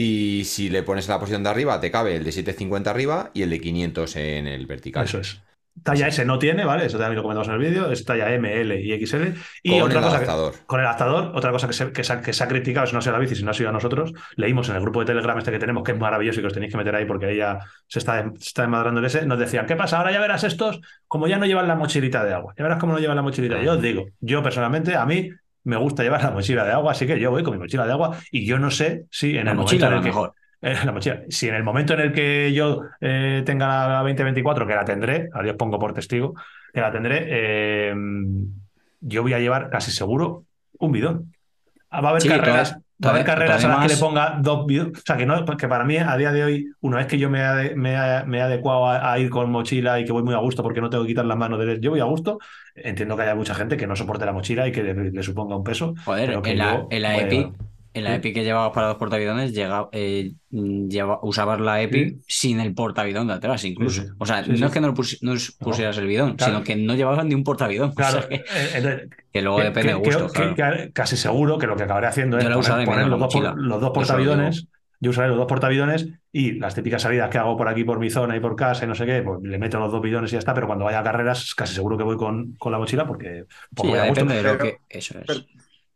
Y 0.00 0.44
si 0.44 0.70
le 0.70 0.84
pones 0.84 1.08
la 1.08 1.18
posición 1.18 1.42
de 1.42 1.50
arriba, 1.50 1.80
te 1.80 1.90
cabe 1.90 2.14
el 2.16 2.24
de 2.24 2.30
750 2.30 2.88
arriba 2.90 3.30
y 3.34 3.42
el 3.42 3.50
de 3.50 3.60
500 3.60 4.14
en 4.16 4.46
el 4.46 4.66
vertical. 4.66 5.04
Eso 5.04 5.18
es. 5.18 5.42
Talla 5.82 6.08
S 6.08 6.24
no 6.24 6.38
tiene, 6.40 6.64
¿vale? 6.64 6.86
Eso 6.86 6.98
también 6.98 7.16
lo 7.16 7.22
comentamos 7.22 7.48
en 7.48 7.54
el 7.54 7.60
vídeo. 7.60 7.90
Es 7.90 8.04
talla 8.04 8.32
M, 8.32 8.60
L 8.60 8.80
y 8.80 9.06
XL. 9.06 9.34
Y 9.62 9.70
Con 9.78 9.82
otra 9.82 9.98
el 10.00 10.04
cosa 10.04 10.20
que- 10.20 10.66
con 10.66 10.80
el 10.80 10.86
adaptador, 10.86 11.32
otra 11.36 11.50
cosa 11.52 11.66
que 11.68 11.72
se, 11.72 11.92
que 11.92 12.02
se 12.04 12.12
ha, 12.12 12.20
que 12.20 12.32
se 12.32 12.42
ha 12.44 12.48
criticado, 12.48 12.86
si 12.86 12.92
no 12.92 12.98
ha 12.98 13.02
sido 13.02 13.12
la 13.12 13.18
bici, 13.20 13.34
si 13.36 13.44
no 13.44 13.50
ha 13.50 13.54
sido 13.54 13.68
a 13.68 13.72
nosotros, 13.72 14.12
leímos 14.36 14.68
en 14.68 14.74
el 14.76 14.82
grupo 14.82 15.00
de 15.00 15.06
Telegram 15.06 15.38
este 15.38 15.50
que 15.52 15.58
tenemos, 15.60 15.84
que 15.84 15.92
es 15.92 15.98
maravilloso 15.98 16.40
y 16.40 16.42
que 16.42 16.46
os 16.48 16.52
tenéis 16.52 16.72
que 16.72 16.78
meter 16.78 16.94
ahí 16.96 17.04
porque 17.04 17.26
ahí 17.26 17.36
ya 17.36 17.60
se 17.86 17.98
está, 18.00 18.22
se 18.38 18.48
está 18.48 18.62
desmadrando 18.62 18.98
el 19.00 19.06
ese, 19.06 19.24
nos 19.26 19.38
decían, 19.38 19.66
¿qué 19.66 19.76
pasa? 19.76 19.98
Ahora 19.98 20.10
ya 20.12 20.20
verás 20.20 20.42
estos, 20.42 20.80
como 21.06 21.28
ya 21.28 21.38
no 21.38 21.46
llevan 21.46 21.68
la 21.68 21.76
mochilita 21.76 22.24
de 22.24 22.34
agua. 22.34 22.54
Ya 22.56 22.64
verás 22.64 22.78
cómo 22.80 22.92
no 22.92 22.98
llevan 22.98 23.16
la 23.16 23.22
mochilita. 23.22 23.60
Yo 23.62 23.72
os 23.74 23.82
digo, 23.82 24.06
yo 24.20 24.42
personalmente, 24.42 24.96
a 24.96 25.06
mí 25.06 25.30
me 25.68 25.76
gusta 25.76 26.02
llevar 26.02 26.22
la 26.24 26.30
mochila 26.30 26.64
de 26.64 26.72
agua, 26.72 26.92
así 26.92 27.06
que 27.06 27.18
yo 27.20 27.30
voy 27.30 27.42
con 27.42 27.52
mi 27.54 27.58
mochila 27.60 27.86
de 27.86 27.92
agua 27.92 28.16
y 28.30 28.46
yo 28.46 28.58
no 28.58 28.70
sé 28.70 29.04
si 29.10 29.36
en 29.36 29.44
La 29.44 29.52
el 29.52 29.56
mochila 29.58 29.86
momento 29.86 29.86
en 29.86 29.92
el 29.92 29.96
lo 29.98 30.02
que, 30.02 30.08
mejor. 30.08 30.34
eh, 30.62 30.84
la 30.86 30.92
mochila. 30.92 31.22
Si 31.28 31.48
en 31.48 31.54
el 31.54 31.62
momento 31.62 31.94
en 31.94 32.00
el 32.00 32.12
que 32.12 32.52
yo 32.52 32.82
eh, 33.00 33.42
tenga 33.46 33.88
la 33.88 33.98
2024, 34.00 34.66
que 34.66 34.74
la 34.74 34.84
tendré, 34.84 35.28
a 35.32 35.42
Dios 35.42 35.56
pongo 35.56 35.78
por 35.78 35.92
testigo, 35.94 36.34
que 36.72 36.80
la 36.80 36.90
tendré, 36.90 37.24
eh, 37.28 37.94
yo 39.00 39.22
voy 39.22 39.32
a 39.34 39.38
llevar 39.38 39.70
casi 39.70 39.90
seguro 39.92 40.44
un 40.78 40.92
bidón. 40.92 41.32
Va 41.92 41.98
a 42.08 42.10
haber 42.10 42.22
Sí, 42.22 42.28
carreras, 42.28 42.70
toda- 42.72 42.82
va 43.04 43.10
a 43.10 43.12
haber 43.12 43.24
toda- 43.24 43.34
carreras 43.34 43.64
a 43.64 43.68
las 43.68 43.76
que 43.78 43.88
le 43.88 43.94
además- 43.94 44.00
ponga 44.00 44.38
dos. 44.42 44.58
O 44.60 45.00
sea, 45.04 45.16
que, 45.16 45.26
no, 45.26 45.44
que 45.56 45.68
para 45.68 45.84
mí, 45.84 45.96
a 45.96 46.16
día 46.16 46.32
de 46.32 46.44
hoy, 46.44 46.72
una 46.80 46.96
vez 46.98 47.06
que 47.06 47.18
yo 47.18 47.30
me, 47.30 47.40
ade- 47.40 47.74
me, 47.76 47.94
he- 47.94 48.24
me 48.26 48.38
he 48.38 48.42
adecuado 48.42 48.86
a, 48.86 49.12
a 49.12 49.18
ir 49.18 49.30
con 49.30 49.50
mochila 49.50 50.00
y 50.00 50.04
que 50.04 50.12
voy 50.12 50.22
muy 50.22 50.34
a 50.34 50.38
gusto 50.38 50.62
porque 50.62 50.80
no 50.80 50.90
tengo 50.90 51.04
que 51.04 51.08
quitar 51.08 51.24
las 51.24 51.36
manos 51.36 51.58
de 51.58 51.78
yo 51.80 51.90
voy 51.90 52.00
a 52.00 52.04
gusto, 52.04 52.38
entiendo 52.74 53.16
que 53.16 53.22
haya 53.22 53.34
mucha 53.34 53.54
gente 53.54 53.76
que 53.76 53.86
no 53.86 53.94
soporte 53.96 54.24
la 54.26 54.32
mochila 54.32 54.66
y 54.66 54.72
que 54.72 54.82
le, 54.82 55.10
le 55.12 55.22
suponga 55.22 55.56
un 55.56 55.64
peso. 55.64 55.94
Joder, 56.04 56.26
pero 56.28 56.42
que 56.42 56.50
en 56.52 56.58
la, 56.58 56.86
en 56.90 57.02
la 57.02 57.16
Epic. 57.18 57.52
En 57.98 58.04
la 58.04 58.10
Sí. 58.10 58.16
Epic 58.16 58.34
que 58.34 58.44
llevabas 58.44 58.72
para 58.72 58.88
los 58.88 58.96
portavidones, 58.96 59.52
eh, 59.92 60.32
lleva- 60.50 61.18
usabas 61.22 61.60
la 61.60 61.80
Epic 61.82 62.16
sin 62.26 62.60
el 62.60 62.74
portavidón 62.74 63.26
de 63.28 63.34
atrás, 63.34 63.64
incluso. 63.64 64.02
Sí, 64.02 64.08
sí. 64.08 64.14
O 64.18 64.26
sea, 64.26 64.44
Sí, 64.44 64.50
no 64.52 64.56
sí. 64.56 64.64
es 64.64 64.70
que 64.70 64.80
no, 64.80 64.94
pus- 64.94 65.18
no 65.22 65.32
es- 65.34 65.52
pusieras 65.52 65.98
el 65.98 66.06
bidón, 66.06 66.36
Claro. 66.36 66.54
sino 66.54 66.64
que 66.64 66.76
no 66.76 66.94
llevabas 66.94 67.24
ni 67.24 67.34
un 67.34 67.44
portavidón. 67.44 67.90
O 67.92 67.94
Claro, 67.94 68.20
sea, 68.20 68.28
que, 68.28 68.34
eh, 68.36 68.42
entonces, 68.74 69.08
que 69.32 69.42
luego 69.42 69.58
que- 69.58 69.64
depende 69.64 69.94
de 69.94 70.02
que- 70.02 70.08
gustos. 70.10 70.32
que- 70.32 70.54
claro. 70.54 70.76
que 70.78 70.92
casi 70.92 71.16
seguro 71.16 71.58
que 71.58 71.66
lo 71.66 71.76
que 71.76 71.82
acabaré 71.84 72.06
haciendo 72.06 72.38
es 72.38 72.44
poner, 72.44 72.58
usaré 72.58 72.84
poner 72.84 73.04
menos 73.04 73.10
los, 73.10 73.20
dos, 73.20 73.34
por- 73.34 73.58
los 73.60 73.82
lo 73.82 73.92
portavidones. 73.92 74.66
Yo 75.00 75.10
usaré 75.10 75.28
los 75.28 75.36
dos 75.36 75.46
portavidones 75.46 76.08
y 76.32 76.54
las 76.58 76.74
típicas 76.74 77.02
salidas 77.02 77.30
que 77.30 77.38
hago 77.38 77.56
por 77.56 77.68
aquí, 77.68 77.84
por 77.84 78.00
mi 78.00 78.10
zona 78.10 78.36
y 78.36 78.40
por 78.40 78.56
casa 78.56 78.84
y 78.84 78.88
no 78.88 78.96
sé 78.96 79.06
qué, 79.06 79.22
pues 79.22 79.38
le 79.44 79.56
meto 79.56 79.78
los 79.78 79.92
dos 79.92 80.02
bidones 80.02 80.30
y 80.30 80.32
ya 80.32 80.40
está. 80.40 80.54
Pero 80.54 80.66
cuando 80.66 80.86
vaya 80.86 80.98
a 80.98 81.04
carreras, 81.04 81.54
casi 81.54 81.72
seguro 81.76 81.96
que 81.96 82.02
voy 82.02 82.16
con, 82.16 82.54
con 82.58 82.72
la 82.72 82.78
mochila 82.78 83.06
porque 83.06 83.44
pues, 83.72 83.86
Sí, 83.86 83.88
voy 83.90 83.98
a 84.00 84.08
gusto. 84.08 84.24
depende 84.24 84.34
de 84.34 84.42
lo 84.42 84.58
Pero- 84.58 84.64
que. 84.64 84.98
Eso 84.98 85.16
es. 85.20 85.24
pero- 85.24 85.40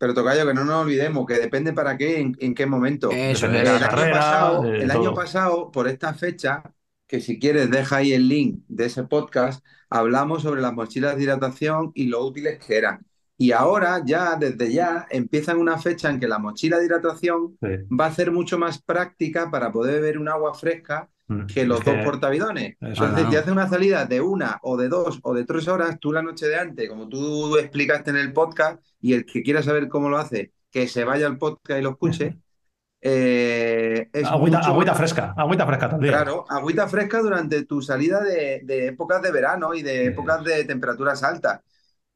Pero 0.02 0.14
Tocayo, 0.14 0.44
que 0.44 0.52
no 0.52 0.64
nos 0.64 0.82
olvidemos 0.82 1.24
que 1.28 1.34
depende 1.34 1.72
para 1.72 1.96
qué, 1.96 2.18
en, 2.20 2.36
en 2.40 2.56
qué 2.56 2.66
momento. 2.66 3.08
Eso 3.12 3.46
el 3.46 3.54
año 3.64 3.78
carrera, 3.78 4.10
pasado, 4.18 4.64
el 4.64 4.90
año 4.90 5.14
pasado, 5.14 5.70
por 5.70 5.86
esta 5.86 6.12
fecha, 6.12 6.64
que 7.06 7.20
si 7.20 7.38
quieres 7.38 7.70
deja 7.70 7.98
ahí 7.98 8.12
el 8.12 8.26
link 8.26 8.64
de 8.66 8.86
ese 8.86 9.04
podcast, 9.04 9.64
hablamos 9.88 10.42
sobre 10.42 10.60
las 10.60 10.72
mochilas 10.72 11.14
de 11.16 11.22
hidratación 11.22 11.92
y 11.94 12.06
lo 12.06 12.26
útiles 12.26 12.58
que 12.58 12.78
eran. 12.78 13.06
Y 13.38 13.52
ahora 13.52 14.02
ya, 14.04 14.34
desde 14.34 14.72
ya, 14.72 15.06
empiezan 15.08 15.58
una 15.58 15.78
fecha 15.78 16.10
en 16.10 16.18
que 16.18 16.26
la 16.26 16.40
mochila 16.40 16.78
de 16.80 16.86
hidratación 16.86 17.56
Sí. 17.62 17.68
va 17.96 18.06
a 18.06 18.12
ser 18.12 18.32
mucho 18.32 18.58
más 18.58 18.82
práctica 18.82 19.52
para 19.52 19.70
poder 19.70 20.00
beber 20.00 20.18
un 20.18 20.28
agua 20.28 20.52
fresca. 20.54 21.08
Que 21.54 21.64
los 21.64 21.78
Es 21.80 21.84
dos 21.86 21.94
que- 21.96 22.02
portavidones. 22.02 22.76
Entonces, 22.80 23.24
no. 23.24 23.30
si 23.30 23.36
haces 23.36 23.52
una 23.52 23.68
salida 23.68 24.04
de 24.06 24.20
una 24.20 24.58
o 24.62 24.76
de 24.76 24.88
dos 24.88 25.18
o 25.22 25.34
de 25.34 25.44
tres 25.44 25.68
horas, 25.68 25.98
tú 26.00 26.12
la 26.12 26.22
noche 26.22 26.46
de 26.46 26.56
antes, 26.58 26.88
como 26.88 27.08
tú 27.08 27.56
explicaste 27.56 28.10
en 28.10 28.16
el 28.16 28.32
podcast, 28.32 28.82
y 29.00 29.14
el 29.14 29.24
que 29.26 29.42
quiera 29.42 29.62
saber 29.62 29.88
cómo 29.88 30.08
lo 30.10 30.18
hace, 30.18 30.52
que 30.70 30.88
se 30.88 31.04
vaya 31.04 31.26
al 31.26 31.38
podcast 31.38 31.80
y 31.80 31.82
lo 31.82 31.90
escuche. 31.90 32.38
eh, 33.04 34.08
es 34.12 34.26
Agüita, 34.28 34.58
mucho 34.58 34.70
agüita 34.70 34.94
fresca, 34.94 35.34
agüita 35.36 35.66
fresca 35.66 35.88
también. 35.90 36.12
Claro, 36.14 36.44
agüita 36.48 36.86
fresca 36.88 37.20
durante 37.20 37.64
tu 37.64 37.82
salida 37.82 38.20
de, 38.20 38.60
de 38.64 38.86
épocas 38.88 39.20
de 39.22 39.32
verano 39.32 39.74
y 39.74 39.82
de 39.82 40.06
épocas 40.06 40.44
de 40.44 40.64
temperaturas 40.64 41.22
altas. 41.24 41.60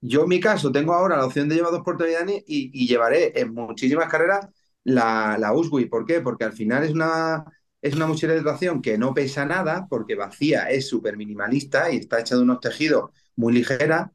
Yo 0.01 0.23
en 0.23 0.29
mi 0.29 0.39
caso 0.41 0.71
tengo 0.71 0.93
ahora 0.95 1.17
la 1.17 1.25
opción 1.27 1.49
de 1.49 1.57
llevar 1.57 1.73
dos 1.73 1.83
portavidones 1.83 2.45
y, 2.47 2.71
y 2.73 2.87
llevaré 2.87 3.39
en 3.41 3.53
muchísimas 3.55 4.09
carreras 4.09 4.47
la, 4.85 5.37
la 5.39 5.53
Usui. 5.53 5.87
¿Por 5.87 6.07
qué? 6.07 6.21
Porque 6.21 6.45
al 6.45 6.53
final 6.53 6.85
es 6.85 6.93
una, 6.93 7.45
es 7.83 7.95
una 7.95 8.07
mochila 8.07 8.33
de 8.35 8.41
hidratación 8.41 8.83
que 8.83 8.99
no 8.99 9.15
pesa 9.15 9.45
nada, 9.47 9.87
porque 9.89 10.15
vacía, 10.15 10.71
es 10.71 10.89
súper 10.89 11.17
minimalista 11.17 11.91
y 11.93 11.99
está 11.99 12.21
hecha 12.21 12.37
de 12.37 12.43
unos 12.43 12.61
tejidos 12.61 13.11
muy 13.37 13.53
ligera, 13.53 14.13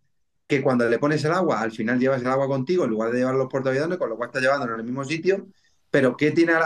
que 0.47 0.61
cuando 0.61 0.88
le 0.89 0.99
pones 0.99 1.23
el 1.23 1.31
agua, 1.31 1.61
al 1.61 1.71
final 1.71 1.99
llevas 1.99 2.21
el 2.21 2.27
agua 2.27 2.47
contigo 2.47 2.83
en 2.83 2.89
lugar 2.91 3.11
de 3.11 3.19
llevar 3.19 3.35
los 3.35 3.47
portavidones, 3.47 3.97
con 3.97 4.09
lo 4.09 4.17
cual 4.17 4.27
estás 4.29 4.41
llevándolo 4.41 4.73
en 4.73 4.79
el 4.81 4.85
mismo 4.85 5.03
sitio. 5.05 5.47
Pero 5.89 6.15
¿qué 6.17 6.31
tiene 6.31 6.53
a, 6.53 6.59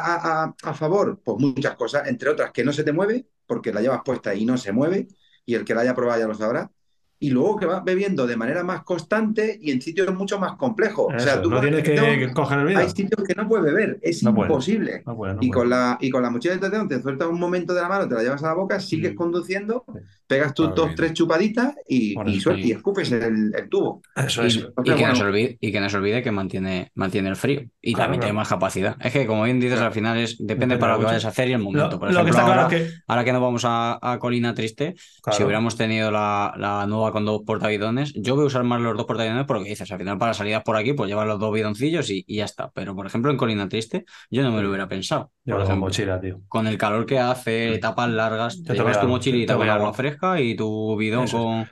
a- 0.43 0.55
a 0.63 0.73
favor? 0.73 1.21
Pues 1.23 1.37
muchas 1.39 1.75
cosas, 1.75 2.07
entre 2.07 2.29
otras 2.29 2.51
que 2.51 2.63
no 2.63 2.73
se 2.73 2.83
te 2.83 2.91
mueve, 2.93 3.27
porque 3.45 3.71
la 3.73 3.81
llevas 3.81 4.01
puesta 4.03 4.33
y 4.35 4.45
no 4.45 4.57
se 4.57 4.71
mueve, 4.71 5.07
y 5.45 5.55
el 5.55 5.65
que 5.65 5.75
la 5.75 5.81
haya 5.81 5.95
probado 5.95 6.21
ya 6.21 6.27
lo 6.27 6.33
sabrá. 6.35 6.71
Y 7.19 7.29
luego 7.29 7.55
que 7.57 7.65
vas 7.65 7.83
bebiendo 7.83 8.27
de 8.27 8.35
manera 8.37 8.63
más 8.63 8.83
constante 8.83 9.57
y 9.61 9.71
en 9.71 9.81
sitios 9.81 10.13
mucho 10.13 10.37
más 10.39 10.55
complejos. 10.57 11.13
o 11.15 11.19
sea, 11.19 11.41
tú 11.41 11.49
no 11.49 11.61
tienes 11.61 11.81
que, 11.83 12.31
coger 12.33 12.59
el 12.59 12.67
hay 12.75 12.75
vídeo. 12.75 12.89
sitios 12.89 13.23
que 13.27 13.33
no 13.35 13.47
puedes 13.47 13.65
beber, 13.65 13.99
es 14.01 14.21
No 14.21 14.31
imposible. 14.31 15.01
No 15.05 15.15
puede, 15.15 15.33
no 15.35 15.39
Y 15.41 15.47
puede. 15.49 15.61
con, 15.61 15.69
la, 15.69 15.97
y 16.01 16.09
con 16.09 16.21
la 16.23 16.29
mochila 16.29 16.53
de 16.53 16.59
hidratación 16.59 16.87
te 16.89 17.01
sueltas 17.01 17.27
un 17.29 17.39
momento 17.39 17.73
de 17.73 17.81
la 17.81 17.87
mano, 17.89 18.07
te 18.07 18.15
la 18.15 18.21
llevas 18.23 18.43
a 18.43 18.47
la 18.47 18.53
boca, 18.53 18.79
sigues 18.79 19.13
Mm. 19.13 19.15
conduciendo, 19.15 19.85
pegas 20.27 20.53
tus 20.53 20.65
Claro, 20.67 20.75
dos, 20.75 20.85
bien. 20.87 20.95
tres 20.97 21.13
chupaditas 21.13 21.75
y, 21.87 22.13
Por 22.15 22.27
y, 22.29 22.71
escupes 22.71 23.11
el, 23.11 23.53
el 23.55 23.69
tubo. 23.69 24.01
Eso 24.15 24.43
Y, 24.43 24.47
es. 24.47 24.55
y 24.57 24.93
que 24.95 25.05
no 25.05 25.13
bueno. 25.13 25.15
se 25.15 25.23
olvide, 25.23 25.57
y 25.61 25.71
que 25.71 25.79
no 25.79 25.89
se 25.89 25.97
olvide 25.97 26.21
que 26.23 26.31
mantiene, 26.31 26.91
mantiene 26.95 27.29
el 27.29 27.35
frío. 27.35 27.61
Y 27.81 27.93
Claro, 27.93 28.05
también 28.05 28.19
claro. 28.19 28.21
tiene 28.21 28.33
más 28.33 28.49
capacidad. 28.49 28.97
Es 28.99 29.13
que, 29.13 29.25
como 29.25 29.43
bien 29.43 29.59
dices, 29.59 29.79
al 29.79 29.91
final 29.93 30.17
es 30.17 30.35
depende 30.39 30.77
para 30.77 30.93
lo 30.93 30.99
que 30.99 31.05
vayas 31.05 31.25
a 31.25 31.29
hacer 31.29 31.47
y 31.49 31.53
el 31.53 31.59
momento. 31.59 31.91
Lo, 31.91 31.99
Por 31.99 32.11
lo 32.13 32.23
que 32.23 32.29
ejemplo, 32.31 32.31
está 32.31 32.43
claro 32.45 32.61
ahora, 32.63 32.75
es 32.77 32.83
que. 32.91 32.97
ahora 33.07 33.23
que 33.23 33.31
nos 33.33 33.41
vamos 33.41 33.63
a, 33.65 33.99
a 34.01 34.19
Colina 34.19 34.53
Triste, 34.53 34.95
claro, 35.21 35.37
si 35.37 35.43
hubiéramos 35.43 35.77
tenido 35.77 36.11
la, 36.11 36.53
la 36.57 36.85
nueva 36.87 37.04
con 37.11 37.25
dos 37.25 37.41
portavidones, 37.45 38.13
yo 38.15 38.35
voy 38.35 38.43
a 38.43 38.47
usar 38.47 38.63
más 38.63 38.81
los 38.81 38.95
dos 38.97 39.05
portavidones 39.05 39.45
porque 39.45 39.69
dices, 39.69 39.91
al 39.91 39.99
final 39.99 40.17
para 40.17 40.33
salidas 40.33 40.63
por 40.63 40.77
aquí, 40.77 40.93
pues 40.93 41.09
llevar 41.09 41.27
los 41.27 41.39
dos 41.39 41.53
bidoncillos 41.53 42.09
y, 42.09 42.23
y 42.27 42.37
ya 42.37 42.45
está. 42.45 42.71
Pero, 42.71 42.95
por 42.95 43.05
ejemplo, 43.07 43.31
en 43.31 43.37
Colina 43.37 43.67
Triste, 43.69 44.05
yo 44.29 44.43
no 44.43 44.51
me 44.51 44.61
lo 44.61 44.69
hubiera 44.69 44.87
pensado. 44.87 45.31
yo 45.43 45.53
Por 45.53 45.63
con 45.63 45.63
ejemplo, 45.63 45.85
mochila, 45.87 46.19
tío. 46.19 46.41
con 46.47 46.67
el 46.67 46.77
calor 46.77 47.05
que 47.05 47.19
hace, 47.19 47.73
etapas 47.75 48.09
largas, 48.09 48.57
te 48.63 48.73
te 48.73 48.73
llevas 48.73 48.97
a- 48.97 49.01
tu 49.01 49.07
mochilita 49.07 49.55
con 49.57 49.69
a- 49.69 49.73
agua 49.75 49.93
fresca 49.93 50.39
y 50.41 50.55
tu 50.55 50.95
bidón 50.97 51.27
con, 51.27 51.67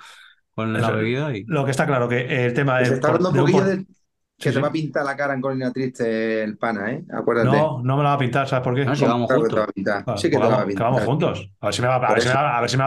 con 0.56 0.74
la 0.74 0.92
bebida. 0.92 1.36
Y... 1.36 1.44
Lo 1.46 1.66
que 1.66 1.72
está 1.72 1.86
claro 1.86 2.08
que 2.08 2.46
el 2.46 2.54
tema 2.54 2.80
Que 2.80 2.86
de. 2.86 2.90
se 2.90 2.94
está 2.96 3.08
por- 3.08 3.16
hablando 3.18 3.30
un 3.30 3.34
de 3.34 3.40
un 3.42 3.46
poquillo 3.46 3.64
por- 3.66 3.78
de 3.78 3.86
que 3.86 4.50
Sí, 4.50 4.50
te 4.50 4.54
sí. 4.56 4.62
va 4.62 4.68
a 4.68 4.72
pintar 4.72 5.06
la 5.06 5.16
cara 5.16 5.34
en 5.36 5.42
Colina 5.42 5.72
Triste 5.72 6.44
el 6.44 6.58
pana, 6.58 6.92
¿eh? 6.92 7.06
Acuérdate. 7.14 7.50
No, 7.50 7.82
no 7.84 7.98
me 7.98 8.04
la 8.04 8.10
va 8.10 8.16
a 8.16 8.18
pintar, 8.18 8.48
¿sabes 8.48 8.64
por 8.64 8.76
qué? 8.76 8.84
No, 8.84 8.96
si 8.96 9.06
vamos 9.06 9.32
juntos. 9.32 9.60
a 9.60 10.18
Sí 10.18 10.30
que 10.30 10.38
pues 10.38 10.50
te 10.50 10.56
va 10.56 10.62
a 10.62 10.66
pintar. 10.66 10.86
vamos 10.86 11.04
juntos. 11.06 11.50
A 11.62 11.66
ver 11.68 11.74
si 11.74 11.82
me 11.82 11.88
va, 11.88 11.96
a 11.96 12.00
Por 12.00 12.10
ver 12.16 12.22
si 12.22 12.28
me 12.28 12.34
va- 12.34 12.58
a 12.58 12.62
ver 12.62 12.70
si 12.70 12.78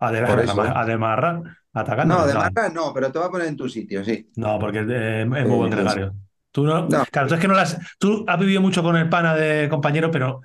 me 0.00 0.06
va 0.06 0.08
a 0.08 0.12
derramar. 0.12 0.76
Ademar, 0.76 1.42
atacando. 1.72 2.18
No, 2.18 2.26
de 2.26 2.34
marca 2.34 2.68
no, 2.68 2.92
pero 2.92 3.10
te 3.10 3.18
va 3.18 3.26
a 3.26 3.30
poner 3.30 3.48
en 3.48 3.56
tu 3.56 3.68
sitio, 3.68 4.04
sí. 4.04 4.30
No, 4.36 4.58
porque 4.58 4.84
eh, 4.88 5.22
es 5.22 5.26
muy 5.26 5.56
buen 5.56 5.70
gregario. 5.70 6.14
Tú 6.50 6.64
no, 6.64 6.88
Claro, 6.88 7.28
tú 7.28 7.34
es 7.34 7.40
que 7.40 7.48
no 7.48 7.54
las. 7.54 7.78
Tú 7.98 8.24
has 8.26 8.38
vivido 8.38 8.60
mucho 8.60 8.82
con 8.82 8.96
el 8.96 9.08
pana 9.08 9.34
de 9.34 9.68
compañero, 9.68 10.10
pero 10.10 10.40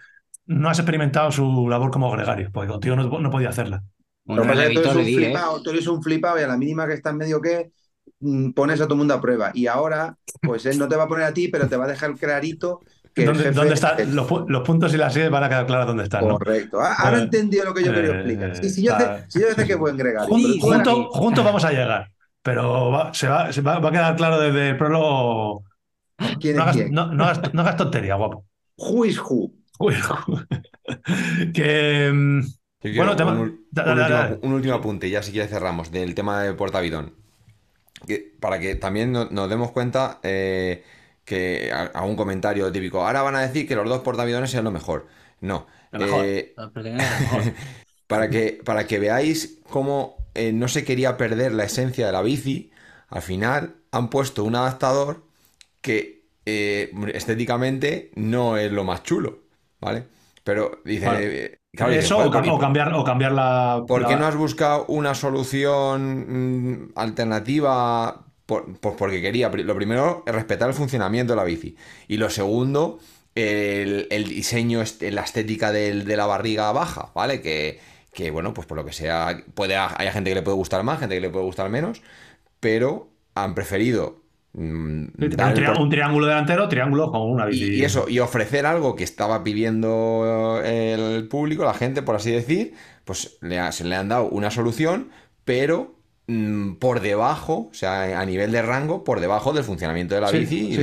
no 0.46 0.70
has 0.70 0.80
experimentado 0.80 1.32
su 1.32 1.70
labor 1.70 1.92
como 1.92 2.12
gregario, 2.12 2.50
porque 2.52 2.72
contigo 2.72 2.96
no, 2.96 3.20
no 3.20 3.32
podía 3.32 3.50
hacerla. 3.50 3.84
Pero 4.26 4.44
tú, 4.44 4.50
eres 4.52 4.96
un 4.96 5.06
flipado, 5.06 5.64
tú 5.64 5.70
eres 5.72 5.88
un 5.88 6.04
flipado 6.04 6.40
y 6.40 6.44
a 6.44 6.48
la 6.48 6.58
mínima 6.58 6.88
que 6.88 6.94
está 6.94 7.10
en 7.10 7.18
medio 7.18 7.42
que 7.42 7.72
mm, 8.20 8.52
pones 8.52 8.80
a 8.82 8.86
todo 8.86 8.96
el 8.96 9.00
mundo 9.00 9.14
a 9.14 9.22
prueba. 9.22 9.52
Y 9.54 9.68
ahora, 9.68 10.18
pues 10.42 10.66
él 10.66 10.78
no 10.78 10.88
te 10.88 10.96
va 10.96 11.04
a 11.04 11.08
poner 11.08 11.26
a 11.26 11.34
ti, 11.34 11.48
pero 11.48 11.68
te 11.68 11.78
va 11.78 11.86
a 11.86 11.90
dejar 11.90 12.16
clarito 12.16 12.82
¿Dónde, 13.16 13.74
están 13.74 14.16
los, 14.16 14.62
puntos 14.64 14.94
y 14.94 14.98
las 14.98 15.14
sillas 15.14 15.30
van 15.30 15.44
a 15.44 15.50
quedar 15.50 15.66
claras 15.66 15.88
dónde 15.88 16.04
están? 16.04 16.22
Correcto. 16.22 16.80
Ah, 16.80 16.96
ahora 16.98 17.20
he 17.20 17.22
entendido 17.24 17.66
lo 17.66 17.74
que 17.74 17.84
yo 17.84 17.94
quería 17.94 18.12
explicar. 18.12 18.56
Sí, 18.56 18.70
si, 18.70 18.84
yo 18.84 18.98
sé, 18.98 19.26
si 19.28 19.42
yo 19.42 19.48
sé 19.54 19.66
que 19.66 19.76
buen 19.76 19.98
gregario. 19.98 20.34
Juntos 20.62 21.44
vamos 21.44 21.66
a 21.66 21.72
llegar, 21.72 22.12
pero 22.42 23.12
se, 23.14 23.28
va, 23.28 23.52
se 23.52 23.62
va, 23.62 23.78
a 23.78 23.92
quedar 23.92 24.16
claro 24.16 24.40
desde 24.40 24.70
el 24.70 24.78
prólogo. 24.78 25.64
¿Quién 26.40 26.56
no, 26.56 26.64
hagas, 26.64 26.78
no, 26.90 27.08
no, 27.14 27.26
hagas, 27.26 27.78
tontería, 27.78 28.16
guapo. 28.16 28.46
Who 28.78 29.06
is 29.06 29.20
who? 29.20 29.52
que. 31.54 32.12
Mm, 32.14 32.42
bueno, 32.96 33.12
un, 33.14 34.40
un, 34.42 34.54
último, 34.54 34.74
apunte, 34.74 35.10
ya 35.10 35.22
si 35.22 35.32
quieres 35.32 35.52
cerramos, 35.52 35.92
del 35.92 36.16
tema 36.16 36.44
de 36.44 36.54
portavidón. 36.54 37.14
Que, 38.08 38.34
para 38.40 38.60
que 38.60 38.76
también 38.76 39.12
nos, 39.12 39.50
demos 39.50 39.72
cuenta. 39.72 40.20
Eh, 40.24 40.84
que 41.26 41.72
a, 41.72 42.04
un 42.04 42.16
comentario 42.16 42.72
típico, 42.72 43.06
ahora 43.06 43.22
van 43.22 43.36
a 43.36 43.42
decir 43.42 43.68
que 43.68 43.76
los 43.76 43.88
dos 43.88 44.02
portaaviones 44.02 44.52
sean 44.52 44.64
lo 44.64 44.72
mejor. 44.72 45.08
No. 45.40 45.68
Eh, 45.94 46.56
para, 48.08 48.30
que, 48.30 48.62
para 48.64 48.88
que 48.88 49.00
veáis 49.00 49.60
cómo 49.70 50.16
eh, 50.34 50.52
no 50.54 50.68
se 50.68 50.86
quería 50.86 51.18
perder 51.18 51.54
la 51.54 51.64
esencia 51.64 52.06
de 52.06 52.12
la 52.12 52.22
bici, 52.22 52.72
al 53.10 53.22
final 53.22 53.76
han 53.92 54.10
puesto 54.10 54.44
un 54.44 54.56
adaptador 54.56 55.24
que 55.82 56.26
eh, 56.46 56.92
estéticamente 57.14 58.12
no 58.16 58.58
es 58.58 58.72
lo 58.72 58.84
más 58.84 59.04
chulo, 59.04 59.40
¿vale? 59.80 60.08
Pero 60.44 60.82
dice... 60.86 61.60
Eso 61.74 62.18
o, 62.18 62.30
cambiar, 62.30 62.94
o 62.94 63.04
cambiar 63.04 63.32
la... 63.32 63.86
¿Por 63.88 64.06
qué 64.06 64.18
no 64.18 64.26
has 64.26 64.36
buscado 64.36 64.86
una 64.88 65.16
solución 65.16 66.88
mm, 66.88 66.92
alternativa 66.96 68.26
pues 68.46 68.96
porque 68.98 69.22
quería, 69.22 69.50
lo 69.50 69.76
primero, 69.76 70.24
respetar 70.26 70.68
el 70.68 70.74
funcionamiento 70.74 71.34
de 71.34 71.38
la 71.38 71.44
bici. 71.44 71.76
Y 72.08 72.18
lo 72.18 72.30
segundo, 72.30 73.00
el, 73.36 74.08
diseño, 74.28 74.84
la 75.00 75.22
estética 75.22 75.72
de 75.72 76.18
la 76.18 76.26
barriga 76.26 76.72
baja, 76.72 77.12
¿vale? 77.16 77.42
Que, 77.42 77.80
bueno, 78.32 78.54
pues 78.54 78.68
por 78.68 78.78
lo 78.78 78.86
que 78.86 78.94
sea, 78.94 79.44
puede, 79.54 79.76
hay 79.76 80.10
gente 80.12 80.32
que 80.32 80.36
le 80.36 80.42
puede 80.42 80.58
gustar 80.58 80.84
más, 80.84 81.00
gente 81.00 81.16
que 81.16 81.22
le 81.22 81.30
puede 81.30 81.46
gustar 81.46 81.70
menos, 81.70 82.02
pero 82.60 83.10
han 83.36 83.56
preferido 83.56 84.22
mm, 84.54 85.06
un, 85.80 85.90
triángulo 85.90 86.28
delantero, 86.28 86.68
triángulo 86.68 87.10
con 87.12 87.22
una 87.22 87.46
bici. 87.46 87.76
Y, 87.76 87.84
eso, 87.86 88.10
y 88.10 88.20
ofrecer 88.20 88.66
algo 88.66 88.96
que 88.96 89.06
estaba 89.06 89.44
pidiendo 89.44 90.62
el 90.64 91.28
público, 91.30 91.64
la 91.64 91.74
gente, 91.74 92.02
por 92.02 92.16
así 92.16 92.32
decir, 92.32 92.74
pues 93.06 93.38
se 93.72 93.84
le 93.86 93.96
han 93.96 94.10
dado 94.10 94.28
una 94.28 94.52
solución, 94.52 95.10
pero 95.46 96.01
Mm, 96.32 96.76
por 96.76 97.02
debajo, 97.02 97.68
o 97.70 97.74
sea, 97.74 98.22
a 98.22 98.26
nivel 98.26 98.54
de 98.54 98.62
rango, 98.62 99.04
por 99.04 99.20
debajo 99.20 99.52
del 99.52 99.66
funcionamiento 99.66 100.16
de 100.16 100.22
la 100.22 100.32
bici. 100.32 100.78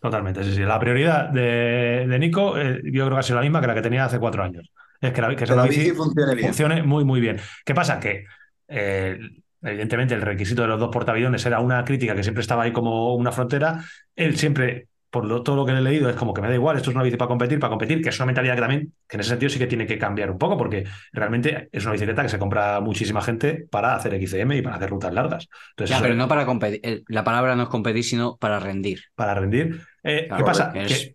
totalmente. 0.00 0.42
sí, 0.42 0.54
sí. 0.54 0.62
La 0.62 0.80
prioridad 0.80 1.28
de, 1.28 2.16
Nico, 2.18 2.58
eh, 2.58 2.80
yo 2.84 3.04
creo 3.04 3.10
que 3.10 3.20
ha 3.20 3.22
sido 3.22 3.36
la 3.36 3.42
misma 3.42 3.60
que 3.60 3.68
la 3.68 3.74
que 3.74 3.82
tenía 3.82 4.04
hace 4.04 4.18
cuatro 4.18 4.42
años. 4.42 4.68
Es 5.00 5.12
que 5.12 5.20
la, 5.20 5.28
bici, 5.28 5.92
funcione, 5.92 6.82
muy, 6.82 7.04
muy 7.04 7.20
bien. 7.20 7.38
¿Qué 7.64 7.74
pasa? 7.74 8.00
Que 8.00 8.24
eh, 8.66 9.20
evidentemente 9.62 10.14
el 10.14 10.22
requisito 10.22 10.62
de 10.62 10.68
los 10.68 10.80
dos 10.80 10.88
portaaviones 10.90 11.46
era 11.46 11.60
una 11.60 11.84
crítica 11.84 12.16
que 12.16 12.24
siempre 12.24 12.40
estaba 12.40 12.64
ahí 12.64 12.72
como 12.72 13.14
una 13.14 13.30
frontera. 13.30 13.84
Él 14.16 14.36
siempre 14.36 14.88
por 15.16 15.42
todo 15.42 15.56
lo 15.56 15.64
que 15.64 15.72
he 15.72 15.80
leído, 15.80 16.10
es 16.10 16.16
como 16.16 16.34
que 16.34 16.42
me 16.42 16.48
da 16.48 16.54
igual, 16.54 16.76
esto 16.76 16.90
es 16.90 16.94
una 16.94 17.02
bici 17.02 17.16
para 17.16 17.28
competir, 17.28 17.58
para 17.58 17.70
competir, 17.70 18.02
que 18.02 18.10
es 18.10 18.18
una 18.18 18.26
mentalidad 18.26 18.54
que 18.54 18.60
también, 18.60 18.92
que 19.08 19.16
en 19.16 19.20
ese 19.20 19.30
sentido 19.30 19.48
sí 19.48 19.58
que 19.58 19.66
tiene 19.66 19.86
que 19.86 19.96
cambiar 19.98 20.30
un 20.30 20.36
poco, 20.36 20.58
porque 20.58 20.84
realmente 21.10 21.70
es 21.72 21.84
una 21.84 21.92
bicicleta 21.92 22.22
que 22.22 22.28
se 22.28 22.38
compra 22.38 22.80
muchísima 22.80 23.22
gente 23.22 23.66
para 23.70 23.94
hacer 23.94 24.14
XCM 24.14 24.52
y 24.52 24.62
para 24.62 24.76
hacer 24.76 24.90
rutas 24.90 25.14
largas. 25.14 25.48
Entonces, 25.70 25.96
ya, 25.96 26.02
pero 26.02 26.14
no 26.14 26.28
para 26.28 26.44
competir, 26.44 27.02
la 27.08 27.24
palabra 27.24 27.56
no 27.56 27.62
es 27.62 27.68
competir, 27.70 28.04
sino 28.04 28.36
para 28.36 28.60
rendir. 28.60 29.04
Para 29.14 29.34
rendir. 29.34 29.80
Eh, 30.02 30.28
¿Qué 30.36 30.44
pasa? 30.44 30.72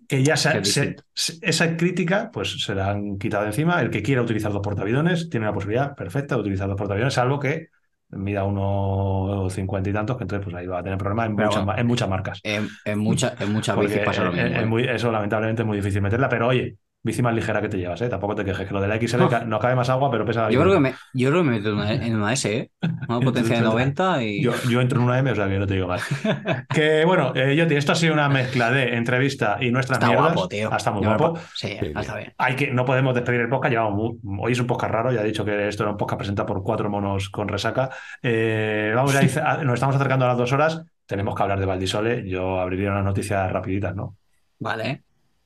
Que, 0.07 0.23
ya 0.23 0.34
esa 0.34 1.78
crítica 1.78 2.32
pues 2.34 2.64
se 2.64 2.73
la 2.73 2.90
han 2.90 3.19
quitado 3.19 3.45
encima. 3.45 3.80
El 3.82 3.91
que 3.91 4.02
quiera 4.02 4.23
utilizar 4.23 4.52
dos 4.52 4.61
portaaviones 4.64 5.30
tiene 5.30 5.45
la 5.45 5.53
posibilidad 5.53 5.95
perfecta 5.95 6.36
de 6.36 6.41
utilizar 6.41 6.68
dos 6.68 6.78
portaaviones, 6.78 7.14
salvo 7.14 7.40
que 7.40 7.69
mida 8.11 8.43
unos 8.43 9.53
cincuenta 9.53 9.89
y 9.89 9.93
tantos, 9.93 10.17
que 10.17 10.23
entonces 10.23 10.43
pues 10.43 10.55
ahí 10.55 10.67
va 10.67 10.79
a 10.79 10.83
tener 10.83 10.97
problemas 10.97 11.27
en, 11.27 11.35
muchas, 11.35 11.65
en 11.77 11.88
muchas 11.88 12.09
marcas. 12.09 12.39
En, 12.43 12.67
en, 12.85 12.99
mucha, 12.99 13.33
en 13.39 13.51
muchas 13.51 13.77
veces 13.77 13.99
pasa 14.05 14.23
lo 14.23 14.31
mismo. 14.31 14.79
¿eh? 14.79 14.95
eso 14.95 15.11
lamentablemente 15.11 15.61
es 15.61 15.67
muy 15.67 15.77
difícil 15.77 16.01
meterla, 16.01 16.29
pero 16.29 16.47
oye, 16.47 16.75
bici 17.03 17.22
más 17.22 17.34
ligera 17.34 17.61
que 17.61 17.69
te 17.69 17.78
llevas, 17.78 18.02
¿eh? 18.02 18.10
Tampoco 18.10 18.36
te 18.36 18.45
quejes, 18.45 18.68
que 18.68 18.73
lo 18.73 18.82
de 18.82 18.88
la 18.88 18.99
XL 18.99 19.48
no, 19.48 19.60
cabe 19.60 19.76
más 19.76 19.90
agua, 19.90 20.11
pero 20.11 20.26
pesa... 20.26 20.49
Yo 20.49 20.61
creo, 20.61 20.73
que 20.73 20.80
me, 20.80 20.94
yo 21.14 21.30
creo 21.30 21.41
que 21.41 21.49
me 21.49 21.57
meto 21.57 21.69
en 21.69 22.15
una 22.15 22.34
S, 22.34 22.56
¿eh? 22.56 22.72
Una 23.07 23.19
potencia 23.26 23.56
de 23.56 23.61
90 23.61 24.23
y... 24.23 24.44
Yo, 24.44 24.53
yo, 24.69 24.82
entro 24.82 24.99
en 24.99 25.06
una 25.06 25.18
M, 25.18 25.32
o 25.32 25.36
sea 25.36 25.48
que 25.48 25.57
no 25.57 25.65
te 25.65 25.73
digo 25.73 25.88
más. 25.88 26.03
que 26.69 27.03
bueno, 27.06 27.34
eh, 27.36 27.56
Yoti, 27.56 27.76
esto 27.76 27.94
ha 27.94 27.95
sido 27.95 28.14
una 28.14 28.30
mezcla 28.30 28.72
de 28.72 28.95
entrevista 28.95 29.57
y 29.60 29.72
nuestras 29.72 29.98
está 29.98 30.07
mierdas. 30.07 30.34
Guapo, 30.34 30.48
tío. 30.48 30.76
Está 30.76 30.91
muy 30.91 31.06
guapo. 31.06 31.40
Sí, 31.56 31.78
está 31.82 32.15
bien. 32.15 32.34
Hay 32.38 32.56
que, 32.56 32.72
no 32.72 32.86
podemos 32.86 33.15
despedir 33.15 33.41
el 33.41 33.49
podcast, 33.49 33.72
llevamos 33.72 34.11
hoy 34.40 34.52
es 34.52 34.60
un 34.60 34.68
podcast 34.68 34.94
raro, 34.94 35.11
ya 35.11 35.22
he 35.22 35.26
dicho 35.26 35.44
que 35.44 35.68
esto 35.68 35.84
era 35.84 35.91
un 35.91 35.98
podcast 35.98 36.19
presentado 36.19 36.48
por 36.48 36.64
cuatro 36.64 36.90
monos 36.90 37.30
con 37.30 37.48
resaca. 37.48 37.90
Eh, 38.22 38.91
vamos 38.95 39.15
a, 39.15 39.64
nos 39.64 39.73
estamos 39.73 39.95
acercando 39.95 40.26
a 40.26 40.30
las 40.30 40.38
dos 40.38 40.52
horas, 40.53 40.84
tenemos 41.06 41.36
que 41.36 41.44
hablar 41.44 41.60
de 41.60 41.65
Valdisole, 41.65 42.30
yo 42.30 42.60
abriría 42.60 42.91
unas 42.91 43.06
noticias 43.06 43.52
rapiditas, 43.52 43.95
¿no? 43.95 44.18
Vale. 44.60 45.03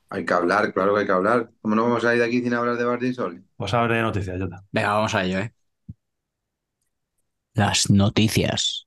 Hay 0.08 0.24
que 0.24 0.34
hablar, 0.34 0.72
claro 0.72 0.94
que 0.94 1.00
hay 1.00 1.06
que 1.06 1.12
hablar. 1.12 1.50
¿Cómo 1.60 1.74
no 1.74 1.82
vamos 1.82 2.04
a 2.04 2.14
ir 2.14 2.20
de 2.20 2.26
aquí 2.26 2.40
sin 2.40 2.54
hablar 2.54 2.76
de 2.76 2.84
Bardin 2.84 3.14
Sol? 3.14 3.44
Vamos 3.58 3.74
a 3.74 3.80
hablar 3.80 3.96
de 3.96 4.02
noticias, 4.02 4.40
Jota. 4.40 4.64
Venga, 4.70 4.92
vamos 4.92 5.14
a 5.14 5.24
ello, 5.24 5.38
¿eh? 5.40 5.52
Las 7.54 7.90
noticias. 7.90 8.86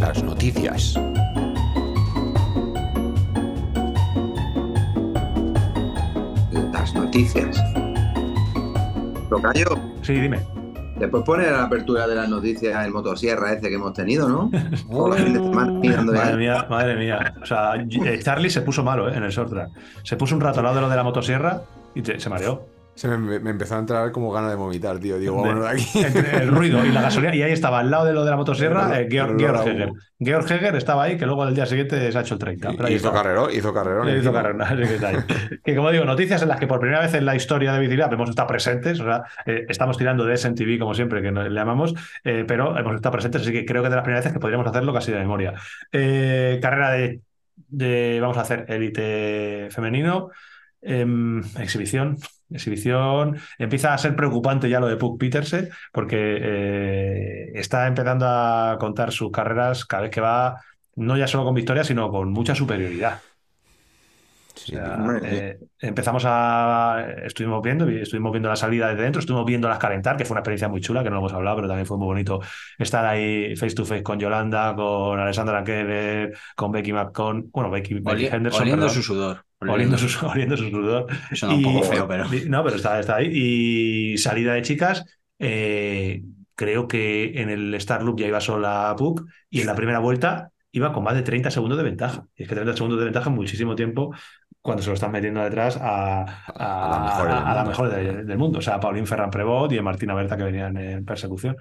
Las 0.00 0.22
noticias. 0.22 0.94
Las 6.72 6.94
noticias. 6.94 7.58
¿Tocayo? 9.28 9.66
Sí, 10.02 10.14
dime. 10.14 10.57
Después 10.98 11.22
pone 11.24 11.50
la 11.50 11.64
apertura 11.64 12.06
de 12.06 12.14
las 12.14 12.28
noticias 12.28 12.84
el 12.84 12.92
motosierra 12.92 13.52
ese 13.52 13.68
que 13.68 13.74
hemos 13.74 13.92
tenido, 13.92 14.28
¿no? 14.28 14.50
madre 14.90 16.36
mía, 16.36 16.66
madre 16.68 16.96
mía. 16.96 17.34
O 17.40 17.46
sea, 17.46 17.74
Charlie 18.22 18.50
se 18.50 18.62
puso 18.62 18.82
malo 18.82 19.08
¿eh? 19.08 19.16
en 19.16 19.22
el 19.22 19.30
short 19.30 19.52
Se 20.02 20.16
puso 20.16 20.34
un 20.34 20.40
rato 20.40 20.60
al 20.60 20.64
lado 20.64 20.76
de 20.76 20.80
lo 20.82 20.88
de 20.88 20.96
la 20.96 21.04
motosierra 21.04 21.62
y 21.94 22.02
se 22.02 22.28
mareó. 22.28 22.77
Se 22.98 23.06
me, 23.06 23.36
empezó 23.36 23.76
a 23.76 23.78
entrar 23.78 24.10
como 24.10 24.32
gana 24.32 24.50
de 24.50 24.56
vomitar, 24.56 24.98
tío. 24.98 25.20
Digo, 25.20 25.36
bueno, 25.36 25.62
de 25.62 25.68
aquí. 25.68 25.84
el 26.32 26.48
ruido 26.48 26.84
y 26.84 26.90
la 26.90 27.02
gasolina. 27.02 27.32
Y 27.32 27.42
ahí 27.42 27.52
estaba, 27.52 27.78
al 27.78 27.92
lado 27.92 28.06
de 28.06 28.12
lo 28.12 28.24
de 28.24 28.30
la 28.32 28.36
motosierra, 28.36 28.98
eh, 29.00 29.06
Georg, 29.08 29.40
Heger. 29.40 29.92
Georg 30.18 30.50
Heger 30.50 30.74
estaba 30.74 31.04
ahí, 31.04 31.16
que 31.16 31.24
luego 31.24 31.44
al 31.44 31.54
día 31.54 31.64
siguiente 31.64 32.10
se 32.10 32.18
ha 32.18 32.22
hecho 32.22 32.34
el 32.34 32.40
30. 32.40 32.90
hizo 32.90 33.12
carrero, 33.12 33.52
hizo 33.52 33.72
carrero. 33.72 34.16
Hizo 34.16 34.32
carrero, 34.32 34.58
que, 35.64 35.76
como 35.76 35.92
digo, 35.92 36.04
noticias 36.06 36.42
en 36.42 36.48
las 36.48 36.58
que 36.58 36.66
por 36.66 36.80
primera 36.80 37.00
vez 37.00 37.14
en 37.14 37.24
la 37.24 37.36
historia 37.36 37.72
de 37.72 37.78
Bicilab 37.78 38.12
hemos 38.14 38.30
estado 38.30 38.48
presentes. 38.48 38.98
O 38.98 39.04
sea, 39.04 39.22
eh, 39.46 39.64
estamos 39.68 39.96
tirando 39.96 40.24
de 40.24 40.36
SNTV, 40.36 40.80
como 40.80 40.92
siempre, 40.92 41.22
que 41.22 41.30
le 41.30 41.50
llamamos, 41.50 41.94
eh, 42.24 42.44
pero 42.48 42.76
hemos 42.76 42.96
estado 42.96 43.12
presentes, 43.12 43.42
así 43.42 43.52
que 43.52 43.64
creo 43.64 43.84
que 43.84 43.90
de 43.90 43.94
las 43.94 44.02
primeras 44.02 44.24
veces 44.24 44.32
que 44.32 44.40
podríamos 44.40 44.66
hacerlo 44.66 44.92
casi 44.92 45.12
de 45.12 45.18
memoria. 45.18 45.54
carrera 45.92 46.90
de, 46.90 47.20
de, 47.68 48.18
Vamos 48.20 48.38
a 48.38 48.40
hacer 48.40 48.64
élite 48.66 49.68
femenino. 49.70 50.30
Em, 50.80 51.42
exhibición, 51.58 52.18
exhibición. 52.50 53.38
Empieza 53.58 53.94
a 53.94 53.98
ser 53.98 54.16
preocupante 54.16 54.68
ya 54.68 54.80
lo 54.80 54.86
de 54.88 54.96
Puck 54.96 55.18
Peterse, 55.18 55.70
porque 55.92 56.16
eh, 56.40 57.52
está 57.54 57.86
empezando 57.86 58.26
a 58.26 58.76
contar 58.78 59.12
sus 59.12 59.30
carreras 59.30 59.84
cada 59.84 60.02
vez 60.04 60.10
que 60.10 60.20
va, 60.20 60.60
no 60.96 61.16
ya 61.16 61.26
solo 61.26 61.44
con 61.44 61.54
victoria, 61.54 61.84
sino 61.84 62.10
con 62.10 62.32
mucha 62.32 62.54
superioridad. 62.54 63.20
Eh, 64.72 65.58
empezamos 65.80 66.24
a. 66.26 67.04
Estuvimos 67.24 67.62
viendo, 67.62 67.88
estuvimos 67.88 68.32
viendo 68.32 68.48
la 68.48 68.56
salida 68.56 68.94
de 68.94 69.02
dentro, 69.02 69.20
estuvimos 69.20 69.46
viendo 69.46 69.68
las 69.68 69.78
calentar, 69.78 70.16
que 70.16 70.24
fue 70.24 70.34
una 70.34 70.40
experiencia 70.40 70.68
muy 70.68 70.80
chula, 70.80 71.02
que 71.02 71.10
no 71.10 71.16
lo 71.16 71.20
hemos 71.20 71.32
hablado, 71.32 71.56
pero 71.56 71.68
también 71.68 71.86
fue 71.86 71.96
muy 71.96 72.06
bonito 72.06 72.40
estar 72.78 73.04
ahí 73.04 73.56
face 73.56 73.74
to 73.74 73.84
face 73.84 74.02
con 74.02 74.18
Yolanda, 74.18 74.74
con 74.74 75.18
Alessandra 75.18 75.64
Keller, 75.64 76.36
con 76.56 76.72
Becky 76.72 76.92
McCon, 76.92 77.50
bueno, 77.52 77.70
Becky, 77.70 77.96
Henderson. 77.96 78.62
Oliendo 78.62 78.88
su 78.88 79.02
sudor. 79.02 79.44
Oliendo, 79.60 79.98
su, 79.98 80.08
sudor. 80.08 81.06
Eso 81.30 81.48
un 81.48 81.62
poco 81.62 81.82
feo, 81.82 82.06
pero. 82.06 82.24
No, 82.46 82.62
pero 82.62 82.76
está, 82.76 83.00
está 83.00 83.16
ahí. 83.16 83.30
Y 83.32 84.18
salida 84.18 84.54
de 84.54 84.62
chicas. 84.62 85.04
Eh, 85.40 86.22
creo 86.54 86.88
que 86.88 87.40
en 87.40 87.50
el 87.50 87.74
Star 87.74 88.02
Loop 88.02 88.18
ya 88.18 88.26
iba 88.26 88.40
sola 88.40 88.94
Puck 88.98 89.24
y 89.48 89.60
en 89.60 89.66
la 89.66 89.76
primera 89.76 90.00
vuelta 90.00 90.50
iba 90.72 90.92
con 90.92 91.04
más 91.04 91.14
de 91.14 91.22
30 91.22 91.50
segundos 91.50 91.78
de 91.78 91.84
ventaja. 91.84 92.26
Y 92.36 92.42
es 92.42 92.48
que 92.48 92.54
30 92.54 92.76
segundos 92.76 92.98
de 92.98 93.04
ventaja 93.04 93.30
en 93.30 93.36
muchísimo 93.36 93.74
tiempo 93.74 94.14
cuando 94.62 94.82
se 94.82 94.88
lo 94.90 94.94
están 94.94 95.12
metiendo 95.12 95.42
detrás 95.42 95.76
a, 95.80 96.22
A- 96.22 96.86
a 96.86 96.90
la 96.90 97.00
mejor 97.04 97.26
del 97.28 97.36
a 97.36 97.40
la 97.40 97.54
mundo. 97.64 97.70
mejor 97.70 97.90
de- 97.90 98.24
del 98.24 98.38
mundo. 98.38 98.58
O 98.58 98.62
sea, 98.62 98.74
a 98.74 98.80
Paulín 98.80 99.06
Ferran 99.06 99.30
Prevot 99.30 99.72
y 99.72 99.78
a 99.78 99.82
Martina 99.82 100.14
Berta 100.14 100.36
que 100.36 100.44
venían 100.44 100.76
en 100.76 101.04
persecución. 101.04 101.56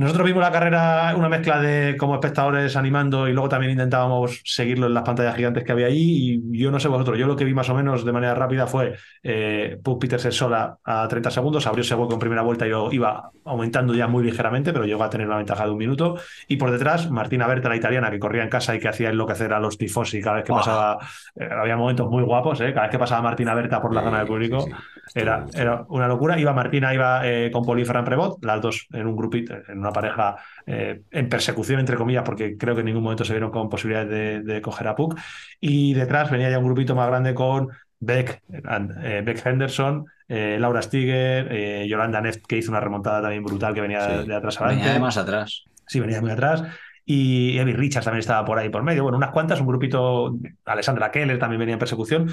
Nosotros 0.00 0.26
vimos 0.28 0.40
la 0.44 0.52
carrera, 0.52 1.12
una 1.16 1.28
mezcla 1.28 1.60
de 1.60 1.96
como 1.96 2.14
espectadores 2.14 2.76
animando 2.76 3.26
y 3.26 3.32
luego 3.32 3.48
también 3.48 3.72
intentábamos 3.72 4.40
seguirlo 4.44 4.86
en 4.86 4.94
las 4.94 5.02
pantallas 5.02 5.34
gigantes 5.34 5.64
que 5.64 5.72
había 5.72 5.86
allí. 5.88 6.40
Y 6.52 6.58
yo 6.58 6.70
no 6.70 6.78
sé 6.78 6.86
vosotros, 6.86 7.18
yo 7.18 7.26
lo 7.26 7.34
que 7.34 7.44
vi 7.44 7.52
más 7.52 7.68
o 7.68 7.74
menos 7.74 8.04
de 8.04 8.12
manera 8.12 8.32
rápida 8.36 8.68
fue 8.68 8.94
eh, 9.24 9.76
Puk 9.82 10.00
Petersen 10.00 10.30
sola 10.30 10.78
a 10.84 11.08
30 11.08 11.32
segundos, 11.32 11.66
abrió 11.66 11.82
ese 11.82 11.96
hueco 11.96 12.12
en 12.12 12.20
primera 12.20 12.42
vuelta 12.42 12.64
y 12.64 12.70
lo 12.70 12.92
iba 12.92 13.32
aumentando 13.44 13.92
ya 13.92 14.06
muy 14.06 14.22
ligeramente, 14.22 14.72
pero 14.72 14.84
llegó 14.84 15.02
a 15.02 15.10
tener 15.10 15.26
una 15.26 15.38
ventaja 15.38 15.64
de 15.64 15.72
un 15.72 15.78
minuto. 15.78 16.14
Y 16.46 16.58
por 16.58 16.70
detrás, 16.70 17.10
Martina 17.10 17.48
Berta, 17.48 17.68
la 17.68 17.74
italiana, 17.76 18.08
que 18.08 18.20
corría 18.20 18.44
en 18.44 18.50
casa 18.50 18.76
y 18.76 18.78
que 18.78 18.86
hacía 18.86 19.10
enloquecer 19.10 19.52
a 19.52 19.58
los 19.58 19.78
tifosi 19.78 20.22
cada 20.22 20.36
vez 20.36 20.44
que 20.44 20.52
Buah. 20.52 20.60
pasaba. 20.60 20.98
eh, 21.34 21.48
había 21.60 21.76
momentos 21.76 22.08
muy 22.08 22.22
guapos, 22.22 22.60
¿eh? 22.60 22.72
cada 22.72 22.82
vez 22.86 22.92
que 22.92 23.00
pasaba 23.00 23.22
Martina 23.22 23.52
Berta 23.52 23.82
por 23.82 23.92
la 23.92 24.00
Sí, 24.02 24.06
zona 24.06 24.18
del 24.18 24.28
público. 24.28 24.60
sí. 24.60 24.70
Era, 25.14 25.44
era 25.54 25.84
una 25.88 26.06
locura. 26.06 26.38
Iba 26.38 26.52
Martina, 26.52 26.94
iba 26.94 27.26
eh, 27.26 27.50
con 27.50 27.64
Poli 27.64 27.82
Prevot, 27.84 28.44
las 28.44 28.60
dos 28.60 28.86
en 28.92 29.06
un 29.08 29.16
grupito, 29.16 29.54
en 29.66 29.78
una 29.78 29.87
pareja 29.92 30.36
eh, 30.66 31.02
en 31.10 31.28
persecución, 31.28 31.80
entre 31.80 31.96
comillas, 31.96 32.22
porque 32.24 32.56
creo 32.56 32.74
que 32.74 32.80
en 32.80 32.86
ningún 32.86 33.02
momento 33.02 33.24
se 33.24 33.32
vieron 33.32 33.50
con 33.50 33.68
posibilidades 33.68 34.10
de, 34.10 34.40
de 34.54 34.60
coger 34.60 34.88
a 34.88 34.94
Puck. 34.94 35.18
Y 35.60 35.94
detrás 35.94 36.30
venía 36.30 36.50
ya 36.50 36.58
un 36.58 36.64
grupito 36.66 36.94
más 36.94 37.08
grande 37.08 37.34
con 37.34 37.68
Beck, 38.00 38.42
eh, 38.52 39.22
Beck 39.24 39.44
Henderson, 39.44 40.06
eh, 40.28 40.56
Laura 40.60 40.82
Stiger, 40.82 41.86
Yolanda 41.86 42.20
Neff, 42.20 42.38
que 42.46 42.56
hizo 42.58 42.70
una 42.70 42.80
remontada 42.80 43.22
también 43.22 43.42
brutal 43.42 43.74
que 43.74 43.80
venía 43.80 44.06
de, 44.06 44.22
Sí. 44.22 44.28
de 44.28 44.34
atrás 44.34 44.60
adelante. 44.60 44.82
Venía 44.82 44.94
de 44.94 45.00
más 45.00 45.16
atrás. 45.16 45.64
Sí, 45.86 46.00
venía 46.00 46.20
muy 46.20 46.30
atrás. 46.30 46.62
Y 47.04 47.58
Evie 47.58 47.72
Richards 47.74 48.04
también 48.04 48.20
estaba 48.20 48.44
por 48.44 48.58
ahí 48.58 48.68
por 48.68 48.82
medio. 48.82 49.02
Bueno, 49.02 49.16
unas 49.16 49.30
cuantas, 49.30 49.58
un 49.60 49.66
grupito. 49.66 50.36
Alessandra 50.66 51.10
Keller 51.10 51.38
también 51.38 51.58
venía 51.58 51.72
en 51.72 51.78
persecución. 51.78 52.28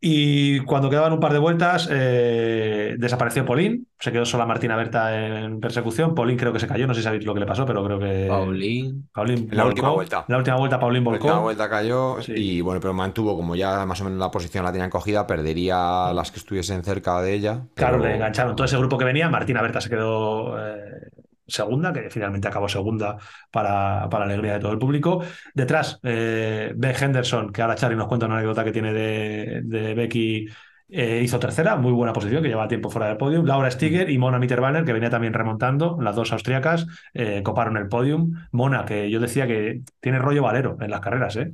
Y 0.00 0.60
cuando 0.60 0.90
quedaban 0.90 1.12
un 1.12 1.20
par 1.20 1.32
de 1.32 1.38
vueltas, 1.38 1.88
eh, 1.90 2.94
desapareció 2.98 3.44
Paulín. 3.44 3.86
Se 3.98 4.12
quedó 4.12 4.26
sola 4.26 4.44
Martina 4.44 4.76
Berta 4.76 5.44
en 5.44 5.58
persecución. 5.58 6.14
Paulín 6.14 6.36
creo 6.36 6.52
que 6.52 6.60
se 6.60 6.66
cayó. 6.66 6.86
No 6.86 6.92
sé 6.94 7.00
si 7.00 7.04
sabéis 7.04 7.24
lo 7.24 7.32
que 7.34 7.40
le 7.40 7.46
pasó, 7.46 7.64
pero 7.64 7.82
creo 7.84 7.98
que. 7.98 8.26
Paulín. 8.28 9.08
Paulín 9.12 9.48
En 9.50 9.56
la 9.56 9.64
volcó. 9.64 9.74
última 9.74 9.90
vuelta. 9.92 10.18
En 10.28 10.32
la 10.32 10.38
última 10.38 10.56
vuelta, 10.56 10.78
Paulín 10.78 11.02
La 11.04 11.10
volcó. 11.10 11.24
última 11.26 11.40
vuelta 11.42 11.68
cayó 11.70 12.20
Sí. 12.22 12.32
y 12.36 12.60
bueno, 12.60 12.80
pero 12.80 12.92
mantuvo, 12.92 13.36
como 13.36 13.56
ya 13.56 13.86
más 13.86 14.00
o 14.00 14.04
menos 14.04 14.18
la 14.18 14.30
posición 14.30 14.64
la 14.64 14.72
tenían 14.72 14.90
cogida, 14.90 15.26
perdería 15.26 16.12
las 16.12 16.30
que 16.30 16.38
estuviesen 16.40 16.84
cerca 16.84 17.20
de 17.22 17.32
ella. 17.32 17.62
Claro, 17.74 17.96
pero- 17.98 18.08
le 18.10 18.16
engancharon 18.16 18.54
todo 18.54 18.66
ese 18.66 18.76
grupo 18.76 18.98
que 18.98 19.04
venía. 19.06 19.28
Martina 19.30 19.62
Berta 19.62 19.80
se 19.80 19.88
quedó 19.88 20.58
eh, 20.58 21.08
segunda, 21.46 21.92
que 21.92 22.10
finalmente 22.10 22.48
acabó 22.48 22.68
segunda 22.68 23.16
para, 23.50 24.08
para 24.08 24.24
alegría 24.24 24.54
de 24.54 24.60
todo 24.60 24.72
el 24.72 24.78
público. 24.78 25.22
Detrás, 25.54 25.98
eh, 26.02 26.72
Ben 26.76 26.94
Henderson, 27.00 27.52
que 27.52 27.62
ahora 27.62 27.74
Charlie 27.76 27.96
nos 27.96 28.08
cuenta 28.08 28.26
una 28.26 28.36
anécdota 28.36 28.64
que 28.64 28.72
tiene 28.72 28.92
de, 28.92 29.94
Becky. 29.94 30.46
eh, 30.88 31.20
hizo 31.22 31.38
tercera, 31.38 31.76
muy 31.76 31.92
buena 31.92 32.12
posición, 32.12 32.42
que 32.42 32.48
llevaba 32.48 32.68
tiempo 32.68 32.90
fuera 32.90 33.08
del 33.08 33.16
podium. 33.16 33.44
Laura 33.44 33.70
Stiger 33.70 34.08
y 34.10 34.18
Mona 34.18 34.38
Mitterbanner, 34.38 34.84
que 34.84 34.92
venía 34.92 35.10
también 35.10 35.32
remontando, 35.34 35.98
las 36.00 36.14
dos 36.16 36.32
austríacas, 36.32 36.86
eh, 37.14 37.42
coparon 37.42 37.76
el 37.76 37.88
podium. 37.88 38.32
Mona, 38.52 38.84
que 38.84 39.10
yo 39.10 39.20
decía 39.20 39.46
que 39.46 39.82
tiene 40.00 40.18
rollo 40.18 40.42
valero 40.42 40.76
en 40.80 40.90
las 40.90 41.00
carreras, 41.00 41.36
¿eh? 41.36 41.52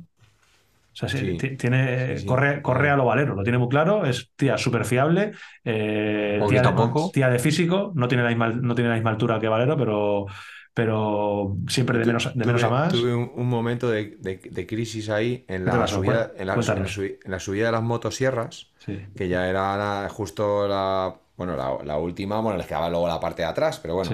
O 0.93 0.95
sea, 0.95 1.09
sí, 1.09 1.17
Sí. 1.19 1.37
ti- 1.37 1.57
tiene, 1.57 2.15
Sí, 2.15 2.21
sí. 2.21 2.25
corre, 2.27 2.61
corre 2.61 2.89
a 2.91 2.95
lo 2.95 3.05
valero, 3.05 3.33
lo 3.35 3.43
tiene 3.43 3.57
muy 3.57 3.67
claro, 3.69 4.05
es 4.05 4.31
tía 4.35 4.57
súper 4.57 4.85
fiable, 4.85 5.31
eh, 5.65 6.39
tía, 6.47 6.61
de, 6.61 6.69
poco. 6.69 7.11
tía 7.11 7.29
de 7.29 7.39
físico, 7.39 7.91
no 7.95 8.07
tiene 8.07 8.23
la 8.23 8.29
misma, 8.29 8.49
no 8.49 8.75
tiene 8.75 8.89
la 8.89 8.95
misma 8.95 9.09
altura 9.09 9.39
que 9.39 9.47
Valero, 9.47 9.75
pero, 9.75 10.25
pero 10.73 11.57
siempre 11.67 11.97
de 11.99 12.05
menos, 12.05 12.31
de 12.37 12.45
menos 12.45 12.63
a 12.63 12.69
más. 12.69 12.91
Tuve 12.93 13.15
un, 13.15 13.31
un 13.35 13.47
momento 13.49 13.89
de, 13.89 14.17
de- 14.19 14.37
de 14.37 14.67
crisis 14.67 15.09
ahí 15.09 15.45
en 15.47 15.65
¿Qué 15.65 15.71
te 15.71 15.77
la, 15.77 15.77
pasó? 15.79 15.95
subida, 15.97 16.31
en, 16.37 16.47
la, 16.47 16.53
en 16.55 17.39
subida 17.39 17.65
de 17.67 17.71
las 17.71 17.83
motosierras, 17.83 18.67
que 19.15 19.27
ya 19.27 19.47
era 19.49 19.75
la- 19.77 20.09
justo 20.09 20.67
la, 20.67 21.15
bueno, 21.37 21.55
la, 21.55 21.77
la 21.83 21.97
última, 21.97 22.39
bueno, 22.39 22.57
les 22.57 22.67
quedaba 22.67 22.89
luego 22.89 23.07
la 23.07 23.19
parte 23.19 23.41
de 23.43 23.47
atrás, 23.47 23.79
pero 23.79 23.95
bueno, 23.95 24.11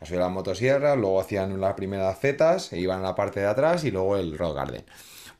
la 0.00 0.06
subida 0.06 0.20
de 0.20 0.24
las 0.26 0.32
motosierras, 0.34 0.96
luego 0.98 1.20
hacían 1.20 1.60
las 1.60 1.74
primeras 1.74 2.18
zetas, 2.20 2.72
e 2.72 2.80
iban 2.80 3.00
a 3.00 3.02
la 3.02 3.14
parte 3.14 3.40
de 3.40 3.46
atrás 3.46 3.84
y 3.84 3.90
luego 3.90 4.16
el 4.16 4.36
rock 4.38 4.56
garden. 4.56 4.84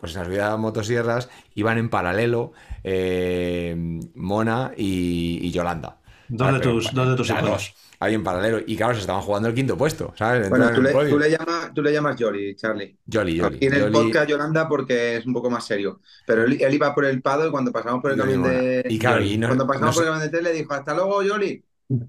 Pues 0.02 0.14
en 0.16 0.18
la 0.22 0.24
subida 0.26 0.50
de 0.50 0.56
motosierras 0.58 1.28
iban 1.54 1.78
en 1.78 1.88
paralelo 1.88 2.52
eh, 2.82 3.74
Mona 4.16 4.72
y, 4.76 5.38
y 5.42 5.50
Yolanda. 5.52 5.98
Dos 6.28 6.52
de 6.54 6.58
pero 6.58 6.72
tus- 6.72 6.88
en- 6.88 6.94
dos 6.96 7.08
de 7.10 7.14
tus 7.16 7.30
hijos. 7.30 7.42
dos, 7.42 7.74
ahí 8.00 8.14
en 8.14 8.24
paralelo. 8.24 8.58
Y 8.66 8.74
claro, 8.76 8.94
se 8.94 9.00
estaban 9.00 9.22
jugando 9.22 9.48
el 9.48 9.54
quinto 9.54 9.76
puesto, 9.78 10.12
¿sabes? 10.16 10.50
Bueno, 10.50 10.72
tú 10.74 10.82
le, 10.82 10.90
tú 10.92 11.18
llamas, 11.20 11.72
tú 11.72 11.82
le 11.82 11.92
llamas 11.92 12.16
Jolly, 12.18 12.56
Charlie. 12.56 12.96
Jolly, 13.10 13.38
Jolly. 13.38 13.56
Aquí 13.58 13.66
en 13.66 13.74
el 13.74 13.82
Jolly- 13.82 13.92
podcast 13.92 14.28
Yolanda 14.28 14.68
porque 14.68 15.16
es 15.18 15.26
un 15.26 15.34
poco 15.34 15.48
más 15.50 15.64
serio. 15.64 16.00
Pero 16.26 16.44
él, 16.44 16.58
él 16.60 16.74
iba 16.74 16.92
por 16.94 17.04
el 17.04 17.22
Pado 17.22 17.46
y 17.46 17.50
cuando 17.52 17.70
pasamos 17.70 18.02
por 18.02 18.10
el 18.10 18.18
camión 18.18 18.40
Mona. 18.40 18.52
de. 18.54 18.84
Y 18.88 18.98
claro, 18.98 19.22
y 19.22 19.38
no- 19.38 19.46
cuando 19.46 19.66
pasamos 19.68 19.90
no 19.90 19.94
por 19.94 20.02
el 20.02 20.10
camión 20.10 20.30
de 20.32 20.36
tele 20.36 20.52
dijo, 20.52 20.74
hasta 20.74 20.94
luego, 20.94 21.22
Jolly. 21.24 21.62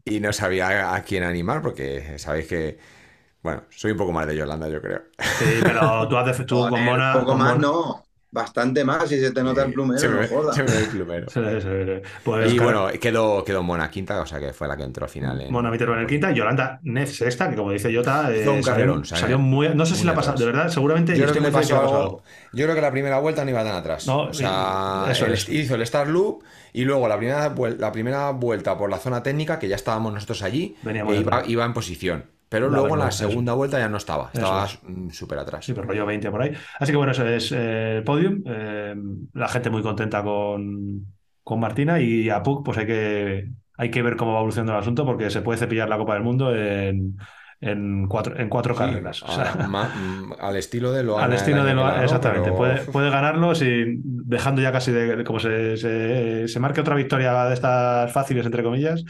Y 0.06 0.20
no 0.20 0.34
sabía 0.34 0.96
a 0.96 1.04
quién 1.04 1.24
animar 1.24 1.62
porque 1.62 2.18
sabéis 2.18 2.48
que, 2.48 2.80
bueno, 3.44 3.64
soy 3.70 3.92
un 3.92 3.98
poco 3.98 4.12
más 4.12 4.26
de 4.26 4.36
Yolanda, 4.36 4.68
yo 4.70 4.82
creo. 4.82 5.04
Sí, 5.20 5.46
pero 5.62 6.08
tú, 6.08 6.18
haces, 6.18 6.46
tú 6.46 6.68
con 6.68 6.84
Mona. 6.84 7.10
Un 7.14 7.20
poco 7.20 7.26
con 7.34 7.38
más, 7.40 7.56
Mona- 7.56 7.62
no. 7.68 8.04
Bastante 8.36 8.84
más, 8.84 9.08
si 9.08 9.20
se 9.20 9.30
te 9.30 9.44
nota 9.44 9.64
el 9.64 9.72
plumero, 9.72 10.00
Se 10.00 10.10
me, 10.10 10.22
no 10.22 10.28
jodas. 10.28 10.56
se 10.56 10.64
me 10.64 10.72
ve 10.72 10.78
el 10.80 10.88
plumero. 10.88 11.30
Sí, 11.30 11.40
sí, 11.40 11.68
sí. 11.86 12.10
Pues, 12.24 12.52
Y 12.52 12.58
claro, 12.58 12.82
bueno, 12.86 13.00
quedó, 13.00 13.44
quedó 13.46 13.62
Mona 13.62 13.92
quinta, 13.92 14.20
o 14.22 14.26
sea 14.26 14.40
que 14.40 14.54
fue 14.54 14.68
la 14.68 14.76
que 14.76 14.82
entró 14.82 15.06
al 15.06 15.12
final. 15.12 15.40
en- 15.40 15.54
Mona 15.54 15.70
Mitterrand 15.70 15.98
en 16.00 16.02
el 16.06 16.10
quinta 16.10 16.32
y 16.32 16.36
Yolanda 16.36 16.80
Neff 16.82 17.12
sexta, 17.12 17.48
que 17.52 17.56
como 17.56 17.70
dice 17.70 17.96
Jota, 17.96 18.34
eh, 18.34 18.40
un 18.50 18.64
salió, 18.64 18.64
carrerón, 18.64 19.06
salió 19.06 19.22
salió 19.22 19.38
muy. 19.38 19.70
No 19.76 19.86
sé 19.86 19.94
si 19.96 20.04
la 20.04 20.14
ha 20.14 20.16
pasado, 20.16 20.36
de 20.40 20.46
verdad, 20.48 20.68
seguramente. 20.70 21.16
Yo 21.16 21.26
y 21.26 21.28
creo 21.28 21.44
que 21.44 21.52
pasó 21.52 21.80
algo. 21.80 22.24
Yo 22.54 22.64
creo 22.66 22.74
que 22.74 22.82
la 22.82 22.90
primera 22.92 23.20
vuelta 23.20 23.44
no 23.46 23.52
iba 23.52 23.64
tan 23.64 23.76
atrás. 23.76 24.08
No, 24.08 24.22
o 24.24 24.34
sea, 24.34 25.06
eso 25.12 25.28
el- 25.28 25.34
es. 25.34 25.48
hizo 25.50 25.76
el 25.76 25.84
Star 25.84 26.08
Loop 26.08 26.42
y 26.74 26.86
luego 26.86 27.08
la 27.08 27.18
primera, 27.20 27.54
la 27.78 27.92
primera 27.92 28.32
vuelta 28.32 28.76
por 28.80 28.90
la 28.90 28.98
zona 28.98 29.22
técnica, 29.22 29.60
que 29.60 29.68
ya 29.68 29.76
estábamos 29.76 30.12
nosotros 30.12 30.42
allí, 30.42 30.76
e 30.84 30.92
iba, 30.98 31.20
atrás. 31.38 31.44
iba 31.50 31.66
en 31.66 31.74
posición. 31.76 32.26
Pero 32.54 32.70
La 32.70 32.78
luego 32.78 32.94
en 32.96 33.00
la 33.00 33.12
segunda 33.12 33.54
vuelta 33.54 33.80
ya 33.80 33.90
no 33.90 33.98
estaba. 33.98 34.30
Estaba 34.34 34.66
es. 34.66 34.80
mm, 34.84 35.10
súper 35.10 35.40
atrás. 35.40 35.66
Sí, 35.66 35.74
pero 35.74 35.88
rollo 35.88 36.06
20 36.06 36.30
por 36.32 36.42
ahí. 36.42 36.54
Así 36.80 36.92
que 36.92 36.98
bueno, 36.98 37.12
eso 37.12 37.28
es 37.28 37.52
eh, 37.52 37.98
el 37.98 38.04
podium. 38.04 38.44
Eh, 38.46 38.96
la 39.34 39.48
gente 39.48 39.70
muy 39.70 39.82
contenta 39.82 40.24
con, 40.24 41.06
con 41.44 41.60
Martina 41.60 42.00
y 42.00 42.30
a 42.30 42.44
Puck, 42.44 42.64
pues 42.64 42.78
hay 42.78 42.86
que, 42.86 43.50
hay 43.78 43.90
que 43.92 44.02
ver 44.04 44.16
cómo 44.16 44.34
va 44.34 44.38
evolucionando 44.40 44.74
el 44.74 44.80
asunto 44.80 45.06
porque 45.06 45.30
se 45.30 45.42
puede 45.42 45.58
cepillar 45.60 45.90
la 45.90 45.98
Copa 45.98 46.14
del 46.14 46.24
Mundo 46.24 46.56
en, 46.56 47.18
en 47.60 48.08
cuatro, 48.08 48.38
en 48.38 48.50
cuatro 48.50 48.74
Sí, 48.76 48.80
carreras. 48.80 49.24
O 49.24 49.32
sea, 49.32 49.56
ma- 49.68 49.90
mm, 49.90 50.34
al 50.40 50.56
estilo 50.58 50.92
de 50.92 51.04
lo 51.04 51.18
al 51.20 51.34
estilo 51.34 51.64
de 51.64 51.74
lo 51.74 51.86
lo 51.88 52.02
exactamente. 52.04 52.52
Puede, 52.52 52.82
puede 52.92 53.10
ganarlo 53.10 53.56
sin, 53.56 54.02
dejando 54.04 54.62
ya 54.62 54.72
casi 54.72 54.92
de, 54.92 55.16
de 55.16 55.24
como 55.24 55.40
se, 55.40 55.76
se, 55.78 56.48
se 56.48 56.60
marque 56.60 56.82
otra 56.82 56.96
victoria 56.96 57.46
de 57.46 57.54
estas 57.56 58.12
fáciles, 58.12 58.46
entre 58.46 58.64
comillas, 58.64 59.04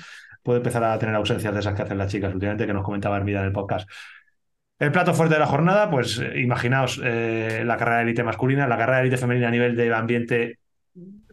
puede 0.44 0.57
empezar 0.57 0.84
a 0.84 0.99
tener 0.99 1.15
ausencias 1.15 1.53
de 1.53 1.60
esas 1.60 1.74
que 1.74 1.82
hacen 1.82 1.98
las 1.98 2.11
chicas 2.11 2.34
últimamente, 2.34 2.68
que 2.68 2.74
nos 2.74 2.84
comentaba 2.84 3.18
Hermida 3.18 3.40
en 3.40 3.45
el 3.45 3.52
podcast. 3.52 3.90
El 4.78 4.91
plato 4.91 5.14
fuerte 5.14 5.36
de 5.36 5.40
la 5.40 5.48
jornada, 5.48 5.90
pues 5.90 6.20
eh, 6.20 6.40
imaginaos 6.41 7.02
eh, 7.03 7.64
la 7.65 7.78
carrera 7.78 7.98
de 7.98 8.03
élite 8.03 8.24
masculina, 8.24 8.68
la 8.68 8.78
carrera 8.78 8.98
de 8.98 9.03
élite 9.03 9.18
femenina 9.18 9.48
a 9.48 9.52
nivel 9.52 9.76
de 9.76 9.94
ambiente, 9.94 10.60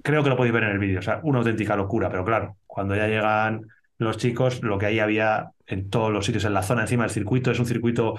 creo 0.03 0.23
que 0.23 0.31
lo 0.31 0.37
podéis 0.37 0.55
ver 0.55 0.65
en 0.65 0.71
el 0.71 0.79
vídeo, 0.79 1.01
o 1.01 1.03
sea, 1.03 1.21
una 1.25 1.41
auténtica 1.41 1.77
locura, 1.77 2.09
pero 2.09 2.25
claro, 2.25 2.57
cuando 2.67 2.95
ya 2.95 3.09
llegan 3.09 3.67
los 3.99 4.17
chicos, 4.17 4.63
lo 4.63 4.79
que 4.79 4.87
ahí 4.87 4.99
había 4.99 5.51
en 5.67 5.91
todos 5.91 6.13
los 6.13 6.25
sitios, 6.25 6.45
en 6.45 6.55
la 6.55 6.63
zona 6.63 6.83
encima 6.83 7.05
del 7.05 7.11
circuito, 7.11 7.51
es 7.51 7.59
un 7.59 7.67
circuito 7.67 8.15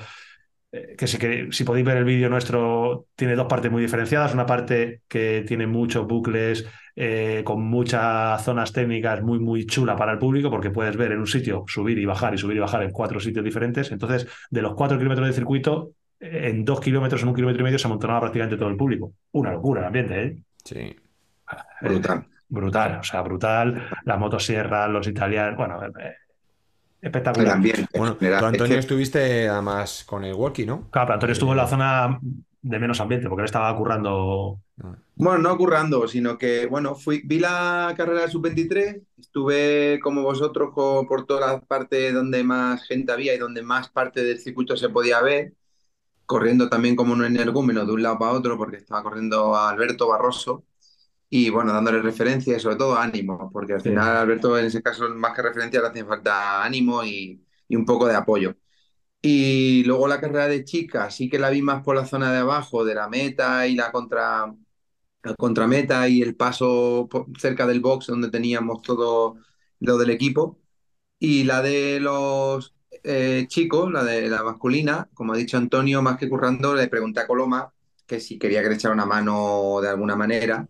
eh, 0.72 0.95
que 0.97 1.07
si, 1.07 1.18
que 1.18 1.47
si 1.51 1.63
podéis 1.63 1.85
ver 1.85 1.97
el 1.97 2.05
vídeo 2.05 2.30
nuestro, 2.30 3.07
tiene 3.15 3.35
dos 3.35 3.47
partes 3.47 3.72
muy 3.72 3.81
diferenciadas. 3.81 4.34
Una 4.34 4.45
parte 4.45 5.01
que 5.07 5.43
tiene 5.47 5.68
muchos 5.68 6.07
bucles, 6.07 6.65
eh, 6.95 7.41
con 7.45 7.61
muchas 7.63 8.43
zonas 8.43 8.72
técnicas 8.73 9.22
muy, 9.22 9.39
muy 9.39 9.65
chula 9.65 9.95
para 9.95 10.11
el 10.13 10.19
público, 10.19 10.49
porque 10.49 10.69
puedes 10.72 10.95
ver 10.97 11.11
en 11.11 11.19
un 11.19 11.27
sitio 11.27 11.63
subir 11.68 11.97
y 11.97 12.05
bajar 12.05 12.34
y 12.34 12.38
subir 12.38 12.57
y 12.57 12.59
bajar 12.59 12.84
en 12.84 12.91
cuatro 12.91 13.19
sitios 13.19 13.43
diferentes. 13.45 13.91
Entonces, 13.91 14.27
de 14.49 14.61
los 14.61 14.73
cuatro 14.76 14.97
kilómetros 14.97 15.27
de 15.27 15.34
circuito, 15.34 15.91
eh, 16.19 16.49
en 16.49 16.65
dos 16.65 16.80
kilómetros, 16.81 17.22
en 17.23 17.30
un 17.30 17.35
kilómetro 17.35 17.61
y 17.61 17.63
medio, 17.63 17.80
se 17.80 17.88
amontonaba 17.88 18.19
prácticamente 18.22 18.57
todo 18.57 18.69
el 18.69 18.77
público. 18.77 19.13
Una 19.31 19.51
locura 19.51 19.81
el 19.81 19.88
ambiente, 19.88 20.23
¿eh? 20.23 20.38
Sí. 20.63 20.95
Brutal. 21.81 22.26
Brutal, 22.49 22.97
o 22.99 23.03
sea, 23.03 23.22
brutal. 23.22 23.88
Las 24.03 24.19
motosierras, 24.19 24.89
los 24.89 25.07
italianos, 25.07 25.55
bueno, 25.57 25.81
eh, 25.85 26.15
El 27.01 27.07
espectacular. 27.07 27.53
ambiente. 27.55 27.88
en 27.93 27.99
Bueno, 27.99 28.18
Es 28.19 28.43
Antonio, 28.43 28.73
que- 28.76 28.80
estuviste 28.80 29.47
además 29.47 30.03
con 30.05 30.23
el 30.26 30.34
walkie, 30.34 30.65
¿no? 30.65 30.89
Claro, 30.91 31.07
pero 31.07 31.13
Antonio 31.15 31.34
estuvo 31.34 31.51
en 31.51 31.57
la 31.57 31.68
zona 31.68 32.19
de 32.61 32.79
menos 32.79 32.99
ambiente, 33.01 33.27
porque 33.29 33.41
él 33.41 33.45
estaba 33.45 33.75
currando. 33.77 34.61
Bueno, 35.15 35.39
no 35.49 35.57
currando, 35.57 36.07
sino 36.07 36.38
que, 36.38 36.65
bueno, 36.65 36.95
fui, 36.95 37.21
vi 37.25 37.39
la 37.39 37.93
carrera 37.95 38.21
de 38.21 38.27
sub-23, 38.29 39.01
estuve 39.19 39.99
como 40.01 40.23
vosotros 40.23 40.71
co- 40.73 41.05
por 41.07 41.25
todas 41.27 41.51
las 41.51 41.65
partes 41.65 42.13
donde 42.13 42.43
más 42.43 42.83
gente 42.88 43.11
había 43.11 43.35
y 43.35 43.38
donde 43.38 43.61
más 43.61 43.89
parte 43.89 44.23
del 44.23 44.39
circuito 44.39 44.75
se 44.75 44.89
podía 44.89 45.21
ver, 45.21 45.53
corriendo 46.25 46.69
también 46.69 46.95
como 46.95 47.13
un 47.13 47.25
energúmeno 47.25 47.85
de 47.85 47.93
un 47.93 48.03
lado 48.03 48.19
para 48.19 48.33
otro, 48.33 48.57
porque 48.57 48.77
estaba 48.77 49.03
corriendo 49.03 49.55
a 49.55 49.69
Alberto 49.71 50.07
Barroso 50.09 50.65
y, 51.29 51.49
bueno, 51.49 51.73
dándole 51.73 52.01
referencia 52.01 52.57
y 52.57 52.59
sobre 52.61 52.77
todo 52.77 52.97
ánimo, 52.97 53.51
porque 53.53 53.73
al 53.73 53.81
Sí. 53.83 53.89
final 53.89 54.17
Alberto 54.17 54.57
en 54.59 54.65
ese 54.67 54.83
caso 54.83 55.09
más 55.09 55.33
que 55.35 55.41
referencia 55.43 55.81
le 55.81 55.88
hacía 55.89 56.05
falta 56.05 56.63
ánimo 56.63 57.03
y, 57.05 57.45
y 57.67 57.75
un 57.77 57.85
poco 57.85 58.07
de 58.07 58.15
apoyo. 58.15 58.55
Y 59.22 59.84
luego 59.84 60.07
la 60.07 60.19
carrera 60.19 60.48
de 60.48 60.64
chicas, 60.65 61.15
sí 61.15 61.30
que 61.30 61.39
la 61.39 61.49
vi 61.52 61.61
más 61.61 61.84
por 61.84 61.95
la 61.95 62.06
zona 62.06 62.31
de 62.31 62.39
abajo, 62.39 62.84
de 62.84 62.95
la 62.95 63.07
meta 63.07 63.68
y 63.68 63.76
la 63.76 63.91
contra 63.91 64.53
la 65.23 65.35
contrameta 65.35 66.07
y 66.07 66.22
el 66.22 66.35
paso 66.35 67.07
cerca 67.39 67.68
del 67.68 67.80
box 67.81 68.07
donde 68.07 68.30
teníamos 68.31 68.81
todo 68.81 69.35
lo 69.80 69.98
del 69.98 70.10
equipo. 70.11 70.60
Y 71.19 71.43
la 71.43 71.61
de 71.61 71.99
los 71.99 72.76
eh, 73.03 73.45
chicos, 73.48 73.91
la 73.91 74.03
de 74.03 74.30
la 74.30 74.43
masculina, 74.43 75.10
como 75.14 75.34
ha 75.34 75.38
dicho 75.38 75.57
Antonio, 75.57 76.02
más 76.02 76.18
que 76.18 76.30
currando, 76.30 76.76
le 76.76 76.88
pregunté 76.88 77.22
a 77.22 77.27
Coloma 77.27 77.73
que 78.07 78.19
si 78.19 78.38
quería 78.39 78.61
que 78.64 78.69
le 78.69 78.76
echara 78.76 78.93
una 78.93 79.06
mano 79.06 79.80
de 79.81 79.89
alguna 79.89 80.15
manera 80.15 80.68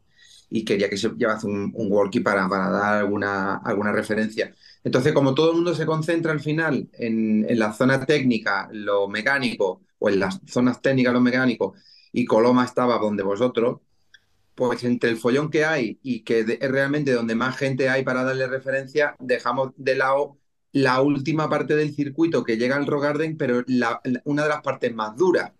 y 0.49 0.65
quería 0.65 0.89
que 0.89 0.97
se 0.97 1.09
llevase 1.17 1.47
un, 1.47 1.73
walkie 1.75 2.19
para, 2.21 2.47
para 2.49 2.69
dar 2.69 2.97
alguna, 2.99 3.57
alguna 3.57 3.91
referencia. 3.91 4.53
Entonces, 4.83 5.13
como 5.13 5.35
todo 5.35 5.51
el 5.51 5.57
mundo 5.57 5.75
se 5.75 5.85
concentra 5.85 6.31
al 6.31 6.39
final 6.39 6.89
en, 6.93 7.45
en 7.47 7.59
la 7.59 7.73
zona 7.73 8.05
técnica, 8.05 8.69
lo 8.71 9.07
mecánico, 9.07 9.81
o 9.99 10.09
en 10.09 10.19
las 10.19 10.39
zonas 10.47 10.81
técnicas, 10.81 11.13
lo 11.13 11.21
mecánico, 11.21 11.75
y 12.11 12.25
Coloma 12.25 12.65
estaba 12.65 12.97
donde 12.97 13.23
vosotros, 13.23 13.81
pues 14.55 14.83
entre 14.83 15.11
el 15.11 15.17
follón 15.17 15.49
que 15.49 15.63
hay 15.63 15.99
y 16.03 16.21
que 16.23 16.39
es 16.39 16.71
realmente 16.71 17.13
donde 17.13 17.35
más 17.35 17.55
gente 17.55 17.89
hay 17.89 18.03
para 18.03 18.23
darle 18.23 18.47
referencia, 18.47 19.15
dejamos 19.19 19.71
de 19.77 19.95
lado 19.95 20.37
la 20.71 21.01
última 21.01 21.49
parte 21.49 21.75
del 21.75 21.93
circuito 21.93 22.43
que 22.43 22.57
llega 22.57 22.75
al 22.75 22.87
Rock 22.87 23.03
Garden, 23.03 23.37
pero 23.37 23.63
la, 23.67 24.01
una 24.25 24.43
de 24.43 24.49
las 24.49 24.61
partes 24.61 24.93
más 24.93 25.15
duras, 25.15 25.51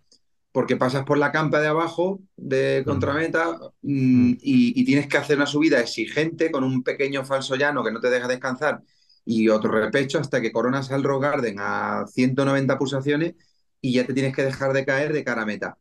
porque 0.50 0.76
pasas 0.76 1.04
por 1.04 1.18
la 1.18 1.32
campa 1.32 1.60
de 1.60 1.68
abajo 1.68 2.20
de 2.36 2.82
contrameta 2.84 3.58
mm, 3.82 4.32
y, 4.40 4.80
y, 4.80 4.84
tienes 4.84 5.06
que 5.06 5.18
hacer 5.18 5.36
una 5.36 5.46
subida 5.46 5.80
exigente 5.80 6.50
con 6.50 6.64
un 6.64 6.82
pequeño 6.82 7.24
falso 7.24 7.56
llano 7.56 7.84
que 7.84 7.92
no 7.92 8.00
te 8.00 8.10
deja 8.10 8.28
descansar 8.28 8.82
y 9.24 9.48
otro 9.48 9.70
repecho 9.70 10.18
hasta 10.18 10.40
que 10.40 10.52
coronas 10.52 10.90
al 10.90 11.04
Rock 11.04 11.22
Garden 11.22 11.56
a 11.58 12.04
190 12.06 12.78
pulsaciones 12.78 13.34
y 13.80 13.94
ya 13.94 14.06
te 14.06 14.14
tienes 14.14 14.34
que 14.34 14.44
dejar 14.44 14.72
de 14.72 14.84
caer 14.84 15.12
de 15.12 15.24
cara 15.24 15.42
a 15.42 15.46
meta. 15.46 15.78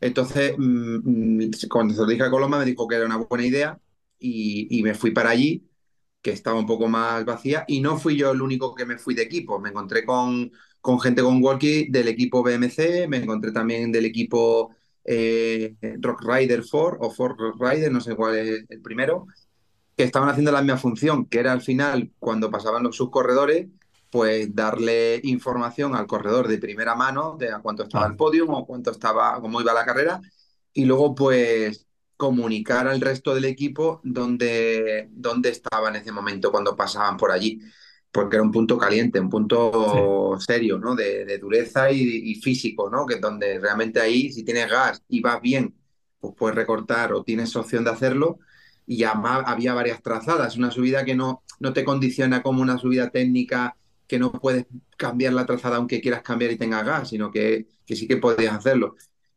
Entonces, 0.00 0.54
mmm, 0.58 1.50
cuando 1.70 1.94
se 1.94 2.00
lo 2.00 2.06
dije 2.06 2.24
a 2.24 2.30
Coloma, 2.30 2.58
me 2.58 2.64
dijo 2.64 2.86
que 2.88 2.96
era 2.96 3.06
una 3.06 3.16
buena 3.16 3.46
idea 3.46 3.78
y, 4.18 4.66
y, 4.78 4.82
me 4.82 4.94
fui 4.94 5.12
para 5.12 5.30
allí, 5.30 5.66
que 6.22 6.30
estaba 6.32 6.58
un 6.58 6.66
poco 6.66 6.88
más 6.88 7.24
vacía, 7.24 7.64
y 7.68 7.80
no 7.80 7.98
fui 7.98 8.16
yo 8.16 8.32
el 8.32 8.42
único 8.42 8.74
que 8.74 8.86
me 8.86 8.98
fui 8.98 9.14
de 9.14 9.22
equipo. 9.22 9.58
Me 9.60 9.70
encontré 9.70 10.04
con, 10.04 10.50
con 10.80 11.00
gente 11.00 11.22
con 11.22 11.42
walkie 11.42 11.90
del 11.90 12.08
equipo 12.08 12.42
BMC, 12.42 13.08
me 13.08 13.18
encontré 13.18 13.52
también 13.52 13.92
del 13.92 14.06
equipo 14.06 14.74
eh, 15.04 15.76
Rock 16.00 16.22
Rider 16.22 16.62
4 16.70 16.98
o 17.00 17.10
Ford 17.10 17.36
Rider, 17.60 17.92
no 17.92 18.00
sé 18.00 18.14
cuál 18.14 18.36
es 18.36 18.64
el 18.68 18.80
primero, 18.82 19.26
que 19.96 20.04
estaban 20.04 20.28
haciendo 20.28 20.52
la 20.52 20.62
misma 20.62 20.78
función, 20.78 21.26
que 21.26 21.38
era 21.38 21.52
al 21.52 21.60
final, 21.60 22.10
cuando 22.18 22.50
pasaban 22.50 22.82
los 22.82 22.96
subcorredores, 22.96 23.68
pues 24.10 24.54
darle 24.54 25.20
información 25.24 25.94
al 25.96 26.06
corredor 26.06 26.48
de 26.48 26.58
primera 26.58 26.94
mano 26.94 27.36
de 27.38 27.50
a 27.50 27.58
cuánto 27.60 27.82
estaba 27.82 28.06
ah. 28.06 28.08
el 28.08 28.16
podio 28.16 28.46
o 28.46 28.66
cuánto 28.66 28.90
estaba, 28.90 29.40
cómo 29.40 29.60
iba 29.60 29.72
la 29.72 29.84
carrera, 29.84 30.20
y 30.72 30.84
luego 30.84 31.14
pues 31.14 31.86
comunicar 32.16 32.86
al 32.86 33.00
resto 33.00 33.34
del 33.34 33.44
equipo 33.44 34.00
dónde, 34.04 35.08
dónde 35.12 35.48
estaba 35.50 35.88
en 35.88 35.96
ese 35.96 36.12
momento 36.12 36.50
cuando 36.50 36.76
pasaban 36.76 37.16
por 37.16 37.30
allí, 37.32 37.60
porque 38.12 38.36
era 38.36 38.44
un 38.44 38.52
punto 38.52 38.78
caliente, 38.78 39.18
un 39.18 39.28
punto 39.28 40.36
sí. 40.38 40.46
serio, 40.46 40.78
¿no? 40.78 40.94
De, 40.94 41.24
de 41.24 41.38
dureza 41.38 41.90
y, 41.90 42.00
y, 42.00 42.36
físico, 42.36 42.88
¿no? 42.88 43.06
Que 43.06 43.14
es 43.14 43.20
donde 43.20 43.58
realmente 43.58 44.00
ahí, 44.00 44.32
si 44.32 44.44
tienes 44.44 44.70
gas 44.70 45.02
y 45.08 45.20
vas 45.20 45.40
bien, 45.40 45.74
pues 46.20 46.34
puedes 46.38 46.54
recortar 46.54 47.12
o 47.12 47.24
tienes 47.24 47.54
opción 47.56 47.82
de 47.82 47.90
hacerlo, 47.90 48.38
y 48.86 49.04
había 49.04 49.74
varias 49.74 50.02
trazadas, 50.02 50.56
una 50.56 50.70
subida 50.70 51.04
que 51.04 51.14
no, 51.14 51.42
no 51.60 51.72
te 51.72 51.84
condiciona 51.84 52.42
como 52.42 52.62
una 52.62 52.78
subida 52.78 53.10
técnica 53.10 53.76
que 54.06 54.18
no 54.18 54.32
puedes 54.32 54.66
cambiar 54.96 55.32
la 55.32 55.46
trazada 55.46 55.76
aunque 55.76 56.00
quieras 56.00 56.22
cambiar 56.22 56.52
y 56.52 56.58
tengas 56.58 56.84
gas, 56.84 57.08
sino 57.08 57.30
que, 57.30 57.66
que 57.86 57.96
sí 57.96 58.06
que 58.06 58.18
podías 58.18 58.54
hacerlo. 58.54 58.96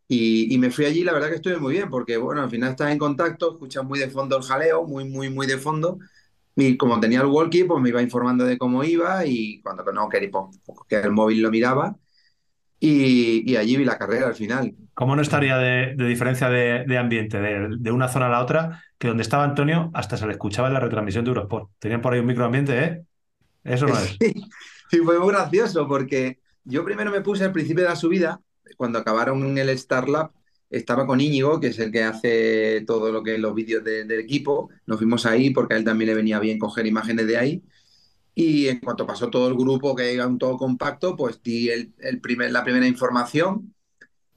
Y, 0.09 0.53
y, 0.53 0.57
me 0.57 0.71
fui 0.71 0.85
allí, 0.85 1.03
la 1.03 1.13
verdad 1.13 1.29
que 1.29 1.35
estuve 1.35 1.57
muy 1.57 1.73
bien, 1.73 1.89
porque 1.89 2.15
bueno, 2.17 2.41
al 2.41 2.49
final 2.49 2.71
estás 2.71 2.91
en 2.91 2.97
contacto, 2.97 3.53
escuchas 3.53 3.83
muy 3.83 3.99
de 3.99 4.09
fondo 4.09 4.37
el 4.37 4.43
jaleo, 4.43 4.85
muy, 4.85 5.05
muy, 5.05 5.29
muy 5.29 5.47
de 5.47 5.57
fondo. 5.57 5.99
Y 6.55 6.77
como 6.77 6.99
tenía 6.99 7.21
el 7.21 7.27
walkie, 7.27 7.65
pues 7.65 7.81
me 7.81 7.89
iba 7.89 8.01
informando 8.01 8.45
de 8.45 8.57
cómo 8.57 8.83
iba 8.83 9.25
y 9.25 9.61
cuando 9.61 9.83
no 9.91 10.09
quería, 10.09 10.31
pues, 10.31 10.79
que 10.87 10.95
el 10.97 11.11
móvil 11.11 11.41
lo 11.41 11.51
miraba. 11.51 11.97
Y, 12.79 13.51
y, 13.51 13.55
allí 13.55 13.75
vi 13.75 13.85
la 13.85 13.97
carrera 13.97 14.27
al 14.27 14.35
final. 14.35 14.75
¿Cómo 14.93 15.15
no 15.15 15.21
estaría 15.23 15.57
de, 15.57 15.95
de 15.95 16.07
diferencia 16.07 16.47
de, 16.47 16.85
de 16.85 16.97
ambiente 16.97 17.39
de, 17.39 17.69
de, 17.77 17.91
una 17.91 18.07
zona 18.07 18.27
a 18.27 18.29
la 18.29 18.41
otra? 18.41 18.83
Que 18.99 19.07
donde 19.07 19.23
estaba 19.23 19.43
Antonio 19.43 19.89
hasta 19.95 20.15
se 20.15 20.27
le 20.27 20.33
escuchaba 20.33 20.67
en 20.67 20.75
la 20.75 20.79
retransmisión 20.79 21.25
de 21.25 21.29
Eurosport. 21.29 21.71
Tenían 21.79 22.01
por 22.01 22.13
ahí 22.13 22.19
un 22.19 22.27
microambiente, 22.27 22.83
¿eh? 22.83 23.03
Eso 23.63 23.87
no 23.87 23.97
es. 23.97 24.15
y 24.91 24.97
fue 24.97 25.19
muy 25.19 25.29
gracioso 25.29 25.87
porque 25.87 26.39
yo 26.63 26.85
primero 26.85 27.11
me 27.11 27.21
puse 27.21 27.45
al 27.45 27.51
principio 27.51 27.83
de 27.83 27.89
la 27.89 27.95
subida, 27.95 28.41
cuando 28.75 28.99
acabaron 28.99 29.43
en 29.43 29.57
el 29.57 29.69
Star 29.69 30.07
Lab, 30.07 30.31
estaba 30.69 31.07
con 31.07 31.21
Íñigo, 31.21 31.59
que 31.59 31.67
es 31.67 31.79
el 31.79 31.91
que 31.91 32.03
hace 32.03 32.83
todo 32.85 33.11
lo 33.11 33.23
que 33.23 33.35
es 33.35 33.39
los 33.39 33.55
vídeos 33.55 33.83
de, 33.83 34.03
del 34.03 34.19
equipo. 34.19 34.69
Nos 34.85 34.97
fuimos 34.97 35.25
ahí 35.25 35.49
porque 35.49 35.75
a 35.75 35.77
él 35.77 35.83
también 35.83 36.09
le 36.09 36.15
venía 36.15 36.39
bien 36.39 36.59
coger 36.59 36.85
imágenes 36.85 37.25
de 37.27 37.37
ahí. 37.37 37.63
Y 38.39 38.67
en 38.67 38.79
cuanto 38.79 39.07
pasó 39.07 39.31
todo 39.31 39.47
el 39.47 39.55
grupo, 39.55 39.95
que 39.95 40.13
era 40.13 40.27
un 40.27 40.37
todo 40.37 40.57
compacto, 40.57 41.15
pues 41.15 41.41
di 41.41 41.69
el, 41.69 41.95
el 41.97 42.21
primer, 42.21 42.51
la 42.51 42.63
primera 42.63 42.85
información 42.85 43.73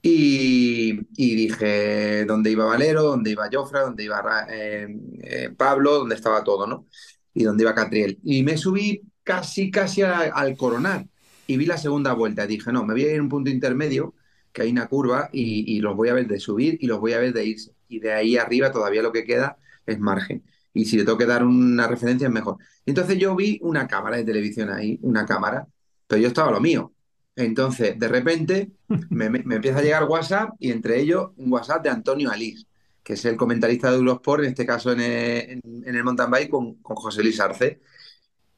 y, 0.01 0.95
dije 1.15 2.25
dónde 2.25 2.51
iba 2.51 2.65
Valero, 2.65 3.03
dónde 3.03 3.33
iba 3.33 3.51
Jofra, 3.53 3.83
dónde 3.83 4.05
iba 4.05 4.47
eh, 4.49 4.89
eh, 5.23 5.51
Pablo, 5.55 5.99
dónde 5.99 6.15
estaba 6.15 6.43
todo, 6.43 6.67
¿no? 6.67 6.87
Y 7.35 7.45
dónde 7.45 7.65
iba 7.65 7.75
Catriel. 7.75 8.19
Y 8.25 8.43
me 8.43 8.57
subí 8.57 9.03
casi, 9.23 9.71
casi 9.71 10.01
al 10.01 10.57
coronar. 10.57 11.07
Y 11.47 11.59
vi 11.59 11.67
la 11.67 11.77
segunda 11.77 12.15
vuelta. 12.15 12.47
Dije, 12.47 12.73
no, 12.73 12.87
me 12.87 12.95
voy 12.95 13.05
a 13.05 13.13
ir 13.13 13.21
a 13.21 13.23
un 13.23 13.29
punto 13.29 13.51
intermedio, 13.51 14.15
que 14.53 14.63
hay 14.63 14.71
una 14.71 14.89
curva, 14.89 15.29
y, 15.31 15.77
y, 15.77 15.81
los 15.81 15.95
voy 15.95 16.09
a 16.09 16.15
ver 16.15 16.27
de 16.27 16.41
subir 16.41 16.79
y 16.81 16.87
los 16.87 17.01
voy 17.01 17.13
a 17.13 17.19
ver 17.19 17.35
de 17.35 17.45
irse. 17.45 17.75
Y 17.87 18.01
de 18.01 18.15
ahí 18.15 18.39
arriba 18.39 18.73
todavía 18.73 19.03
lo 19.03 19.13
que 19.13 19.25
queda 19.25 19.59
es 19.85 20.01
margen. 20.01 20.43
Y 20.73 20.85
si 20.85 20.97
le 20.97 21.05
tengo 21.05 21.19
que 21.19 21.27
dar 21.27 21.45
una 21.45 21.87
referencia 21.87 22.27
es 22.27 22.33
mejor. 22.33 22.57
Entonces 22.87 23.19
yo 23.19 23.35
vi 23.35 23.59
una 23.63 23.87
cámara 23.89 24.17
de 24.17 24.25
televisión 24.25 24.71
ahí, 24.71 24.99
una 25.03 25.27
cámara, 25.27 25.67
pero 26.07 26.23
yo 26.23 26.29
estaba 26.29 26.49
a 26.49 26.53
lo 26.53 26.61
mío. 26.61 26.93
Entonces, 27.37 27.99
de 27.99 28.09
repente, 28.09 28.73
me, 29.11 29.31
me, 29.31 29.55
empieza 29.55 29.79
a 29.79 29.83
llegar 29.83 30.05
WhatsApp 30.05 30.51
y 30.59 30.71
entre 30.71 31.01
ellos 31.01 31.31
un 31.37 31.53
WhatsApp 31.53 31.83
de 31.83 31.91
Antonio 31.91 32.31
Alís, 32.31 32.67
que 33.03 33.15
es 33.15 33.25
el 33.25 33.37
comentarista 33.37 33.91
de 33.91 33.97
Eurosport, 33.97 34.45
en 34.45 34.51
este 34.51 34.67
caso 34.67 34.93
en 34.93 35.01
el, 35.01 35.51
en, 35.51 35.61
en 35.87 35.95
el 35.95 36.05
mountain 36.05 36.31
bike, 36.31 36.51
con, 36.51 36.75
con 36.77 36.97
José 36.97 37.23
Luis 37.23 37.41
Arce. 37.41 37.81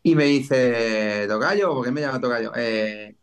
Y 0.03 0.15
me 0.15 0.25
dice, 0.25 1.27
Tocayo, 1.29 1.75
¿por 1.75 1.85
qué 1.85 1.93
me 1.93 2.01
llama 2.01 2.21
Tocayo? 2.21 2.53
Eh, 2.57 3.17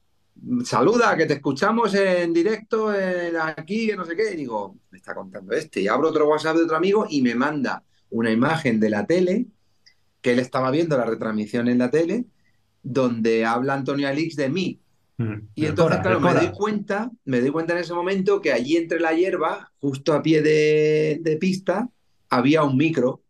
saluda, 0.63 1.17
que 1.17 1.25
te 1.25 1.33
escuchamos 1.33 1.93
en 1.93 2.31
directo 2.33 2.93
en 2.93 3.35
aquí, 3.35 3.91
no 3.95 4.05
sé 4.05 4.15
qué. 4.15 4.33
Y 4.33 4.37
digo, 4.37 4.77
me 4.91 4.97
está 4.97 5.13
contando 5.13 5.53
este. 5.53 5.81
Y 5.81 5.87
abro 5.87 6.09
otro 6.09 6.27
WhatsApp 6.27 6.55
de 6.55 6.63
otro 6.63 6.77
amigo 6.77 7.05
y 7.09 7.21
me 7.21 7.35
manda 7.35 7.83
una 8.09 8.31
imagen 8.31 8.79
de 8.79 8.89
la 8.89 9.05
tele, 9.05 9.47
que 10.21 10.33
él 10.33 10.39
estaba 10.39 10.71
viendo 10.71 10.97
la 10.97 11.05
retransmisión 11.05 11.67
en 11.67 11.77
la 11.77 11.89
tele, 11.89 12.25
donde 12.83 13.45
habla 13.45 13.73
Antonio 13.73 14.07
Alix 14.07 14.35
de 14.35 14.49
mí. 14.49 14.79
Mm, 15.17 15.33
y 15.55 15.65
entonces, 15.65 15.99
claro, 15.99 16.19
me 16.19 16.33
doy 16.33 16.51
cuenta, 16.51 17.11
me 17.25 17.41
doy 17.41 17.51
cuenta 17.51 17.73
en 17.73 17.79
ese 17.79 17.93
momento 17.93 18.41
que 18.41 18.51
allí 18.51 18.77
entre 18.77 18.99
la 18.99 19.13
hierba, 19.13 19.71
justo 19.79 20.13
a 20.13 20.21
pie 20.21 20.41
de, 20.41 21.19
de 21.21 21.37
pista, 21.37 21.89
había 22.29 22.63
un 22.63 22.77
micro 22.77 23.21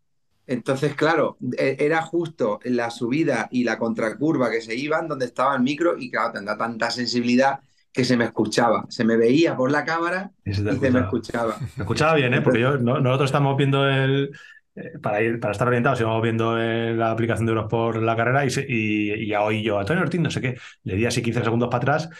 entonces, 0.50 0.96
claro, 0.96 1.36
e, 1.56 1.76
era 1.78 2.02
justo 2.02 2.58
la 2.64 2.90
subida 2.90 3.48
y 3.52 3.62
la 3.62 3.78
contracurva 3.78 4.50
que 4.50 4.60
se 4.60 4.74
iban 4.74 5.06
donde 5.06 5.26
estaba 5.26 5.54
el 5.54 5.62
micro 5.62 5.96
y 5.96 6.10
claro, 6.10 6.32
tendrá 6.32 6.58
tanta 6.58 6.90
sensibilidad 6.90 7.60
que 7.92 8.04
se 8.04 8.16
me 8.16 8.24
escuchaba, 8.24 8.84
se 8.88 9.04
me 9.04 9.16
veía 9.16 9.56
por 9.56 9.70
la 9.70 9.84
cámara 9.84 10.32
y 10.44 10.52
se, 10.52 10.62
y 10.62 10.76
se 10.76 10.90
me 10.90 11.00
escuchaba. 11.00 11.56
Me 11.76 11.84
escuchaba 11.84 12.14
bien, 12.14 12.34
¿eh? 12.34 12.40
porque 12.40 12.58
yo, 12.58 12.78
no, 12.78 12.98
nosotros 12.98 13.28
estamos 13.28 13.56
viendo 13.56 13.88
el, 13.88 14.32
para 15.02 15.22
ir 15.22 15.40
para 15.40 15.52
estar 15.52 15.66
orientados, 15.66 16.00
íbamos 16.00 16.22
viendo 16.22 16.60
en 16.60 16.98
la 16.98 17.10
aplicación 17.10 17.46
de 17.46 17.52
Eurosport 17.52 18.02
la 18.02 18.16
carrera 18.16 18.44
y, 18.44 18.50
se, 18.50 18.64
y, 18.68 19.12
y, 19.12 19.26
ya 19.28 19.42
oí 19.42 19.62
yo 19.62 19.78
a 19.78 19.80
Antonio 19.80 20.02
Ortiz, 20.02 20.20
no 20.20 20.30
sé 20.30 20.40
qué, 20.40 20.56
le 20.84 20.96
di 20.96 21.06
así 21.06 21.22
15 21.22 21.42
segundos 21.42 21.68
para 21.68 21.78
atrás 21.78 22.10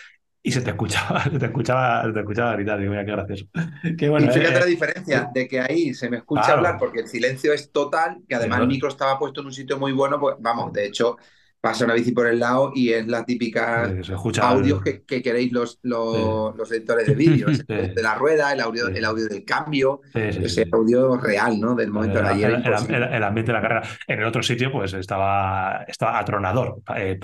y 0.43 0.53
se 0.53 0.63
te 0.63 0.71
escuchaba, 0.71 1.23
se 1.25 1.39
te 1.39 1.47
escuchaba, 1.47 2.05
se 2.05 2.13
te 2.13 2.21
escuchaba 2.21 2.53
gritar. 2.55 2.79
Digo, 2.79 2.91
mira, 2.91 3.05
qué 3.05 3.13
gracioso. 3.13 3.47
Qué 3.99 4.09
bueno, 4.09 4.27
y 4.27 4.31
fíjate 4.31 4.57
eh, 4.57 4.61
la 4.61 4.67
diferencia 4.67 5.31
de 5.33 5.49
que 5.49 5.61
ahí 5.61 5.95
se 5.95 6.09
me 6.09 6.19
escucha 6.19 6.43
claro. 6.43 6.59
hablar 6.59 6.79
porque 6.79 7.01
el 7.01 7.09
silencio 7.09 7.53
es 7.53 7.71
total, 7.71 8.23
que 8.29 8.35
además 8.35 8.61
el 8.61 8.69
micro 8.69 8.89
estaba 8.89 9.19
puesto 9.19 9.41
en 9.41 9.47
un 9.47 9.53
sitio 9.53 9.79
muy 9.79 9.93
bueno, 9.93 10.19
pues 10.19 10.37
vamos, 10.39 10.73
de 10.73 10.87
hecho, 10.87 11.17
pasa 11.61 11.85
una 11.85 11.95
bici 11.95 12.13
por 12.13 12.27
el 12.27 12.41
lado 12.41 12.73
y 12.75 12.91
es 12.91 13.07
la 13.07 13.25
típica 13.25 13.93
sí, 14.03 14.13
audios 14.41 14.83
que, 14.83 15.03
que, 15.03 15.21
queréis 15.23 15.53
los, 15.53 15.79
los, 15.83 16.53
sí. 16.53 16.59
los 16.59 16.73
editores 16.73 17.07
de 17.07 17.15
vídeos, 17.15 17.57
sí. 17.57 17.65
de 17.69 18.03
la 18.03 18.15
rueda, 18.15 18.53
el 18.53 18.61
audio, 18.61 18.89
el 18.89 19.05
audio 19.05 19.27
del 19.29 19.45
cambio, 19.45 20.01
ese 20.15 20.67
audio 20.73 21.17
real, 21.19 21.61
¿no? 21.61 21.75
Del 21.75 21.91
momento 21.91 22.19
el, 22.19 22.25
de 22.25 22.31
ayer. 22.31 22.63
El, 22.65 22.95
el, 22.95 23.03
el, 23.03 23.23
ambiente 23.23 23.53
de 23.53 23.59
la 23.59 23.63
carrera. 23.63 23.83
En 24.07 24.21
el 24.21 24.25
otro 24.25 24.43
sitio, 24.43 24.73
pues 24.73 24.95
estaba, 24.95 25.85
estaba 25.87 26.19
atronador. 26.19 26.81
Eh, 26.97 27.19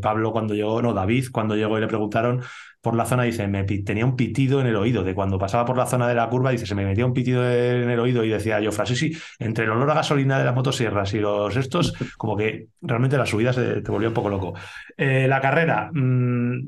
Pablo, 0.00 0.32
cuando 0.32 0.54
llegó, 0.54 0.80
no, 0.80 0.94
David, 0.94 1.26
cuando 1.32 1.56
llegó 1.56 1.78
y 1.78 1.80
le 1.80 1.88
preguntaron 1.88 2.42
por 2.82 2.96
la 2.96 3.06
zona, 3.06 3.22
dice, 3.22 3.46
me 3.46 3.62
tenía 3.62 4.04
un 4.04 4.16
pitido 4.16 4.60
en 4.60 4.66
el 4.66 4.74
oído, 4.74 5.04
de 5.04 5.14
cuando 5.14 5.38
pasaba 5.38 5.64
por 5.64 5.76
la 5.76 5.86
zona 5.86 6.08
de 6.08 6.16
la 6.16 6.28
curva, 6.28 6.50
dice, 6.50 6.66
se 6.66 6.74
me 6.74 6.84
metía 6.84 7.06
un 7.06 7.14
pitido 7.14 7.48
en 7.48 7.88
el 7.88 8.00
oído 8.00 8.24
y 8.24 8.28
decía 8.28 8.58
yo, 8.58 8.72
sí, 8.72 8.96
sí, 8.96 9.16
entre 9.38 9.64
el 9.64 9.70
olor 9.70 9.88
a 9.92 9.94
gasolina 9.94 10.36
de 10.36 10.44
las 10.44 10.54
motosierras 10.54 11.14
y 11.14 11.20
los 11.20 11.56
estos, 11.56 11.94
como 12.18 12.36
que 12.36 12.66
realmente 12.80 13.16
la 13.16 13.24
subida 13.24 13.52
se 13.52 13.82
te 13.82 13.90
volvió 13.92 14.08
un 14.08 14.14
poco 14.14 14.28
loco. 14.28 14.54
Eh, 14.96 15.28
la 15.28 15.40
carrera, 15.40 15.90
mmm, 15.92 16.58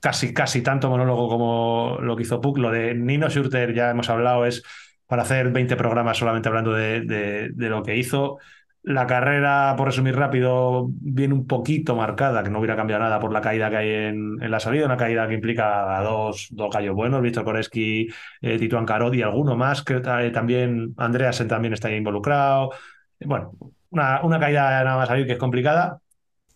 casi, 0.00 0.32
casi 0.32 0.62
tanto 0.62 0.88
monólogo 0.88 1.28
como 1.28 1.98
lo 2.00 2.16
que 2.16 2.22
hizo 2.22 2.40
Puck, 2.40 2.56
lo 2.56 2.70
de 2.70 2.94
Nino 2.94 3.28
Schurter, 3.28 3.74
ya 3.74 3.90
hemos 3.90 4.08
hablado, 4.08 4.46
es 4.46 4.62
para 5.06 5.22
hacer 5.22 5.50
20 5.50 5.76
programas 5.76 6.16
solamente 6.16 6.48
hablando 6.48 6.72
de 6.72 7.52
lo 7.54 7.82
que 7.82 7.94
hizo. 7.96 8.38
La 8.86 9.04
carrera, 9.04 9.74
por 9.76 9.88
resumir 9.88 10.14
rápido, 10.14 10.86
viene 10.88 11.34
un 11.34 11.44
poquito 11.48 11.96
marcada, 11.96 12.44
que 12.44 12.50
no 12.50 12.60
hubiera 12.60 12.76
cambiado 12.76 13.02
nada 13.02 13.18
por 13.18 13.32
la 13.32 13.40
caída 13.40 13.68
que 13.68 13.76
hay 13.76 13.90
en, 13.90 14.38
la 14.48 14.60
salida, 14.60 14.86
una 14.86 14.96
caída 14.96 15.26
que 15.26 15.34
implica 15.34 15.98
a 15.98 16.02
dos, 16.04 16.46
dos 16.52 16.72
gallos 16.72 16.94
buenos, 16.94 17.20
Víctor 17.20 17.42
Koreski, 17.42 18.08
eh, 18.40 18.58
Tituán 18.58 18.86
Carot 18.86 19.12
y 19.12 19.22
alguno 19.22 19.56
más, 19.56 19.82
que 19.82 19.94
eh, 19.96 20.30
también 20.30 20.94
Andreasen 20.98 21.48
también 21.48 21.74
está 21.74 21.90
involucrado. 21.90 22.70
Bueno, 23.24 23.54
una, 23.90 24.20
una 24.22 24.38
caída 24.38 24.84
nada 24.84 24.96
más 24.96 25.08
salir 25.08 25.26
que 25.26 25.32
es 25.32 25.38
complicada, 25.38 26.00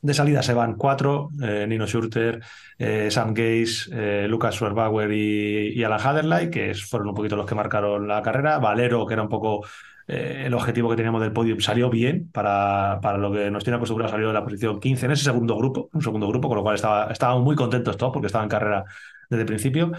de 0.03 0.15
salida 0.15 0.43
se 0.43 0.55
van 0.55 0.77
cuatro, 0.77 1.29
eh, 1.43 1.67
Nino 1.69 1.87
Schurter, 1.87 2.41
eh, 2.79 3.11
Sam 3.11 3.35
Gaze, 3.35 3.91
eh, 3.93 4.27
Lucas 4.29 4.55
Schwerbauer 4.55 5.13
y, 5.13 5.79
y, 5.79 5.85
Alan 5.85 6.01
Haderley, 6.01 6.51
que 6.51 6.73
fueron 6.75 7.09
un 7.09 7.15
poquito 7.15 7.37
los 7.37 7.47
que 7.47 7.55
marcaron 7.55 8.09
la 8.09 8.23
carrera. 8.23 8.59
Valero, 8.59 9.07
que 9.07 9.13
era 9.15 9.23
un 9.23 9.29
poco 9.29 9.67
eh, 10.09 10.45
el 10.47 10.55
objetivo 10.55 10.91
que 10.91 10.97
teníamos 10.97 11.21
del 11.21 11.33
podio, 11.33 11.61
salió 11.61 11.91
bien 11.91 12.31
para, 12.33 12.99
para 13.03 13.19
lo 13.19 13.33
que 13.33 13.51
nos 13.51 13.65
tiene 13.65 13.77
acostumbrado, 13.77 14.11
salió 14.11 14.29
de 14.29 14.35
la 14.35 14.45
posición 14.45 14.81
15 14.81 15.07
en 15.07 15.13
ese 15.13 15.25
segundo 15.25 15.57
grupo, 15.57 15.89
un 15.93 16.03
segundo 16.03 16.29
grupo, 16.29 16.49
con 16.49 16.57
lo 16.57 16.63
cual 16.63 16.75
estaba, 16.75 17.11
estábamos 17.11 17.45
muy 17.45 17.57
contentos 17.57 17.97
todos 17.97 18.13
porque 18.13 18.27
estaba 18.27 18.45
en 18.45 18.51
carrera 18.51 18.85
desde 19.29 19.43
el 19.43 19.47
principio. 19.47 19.93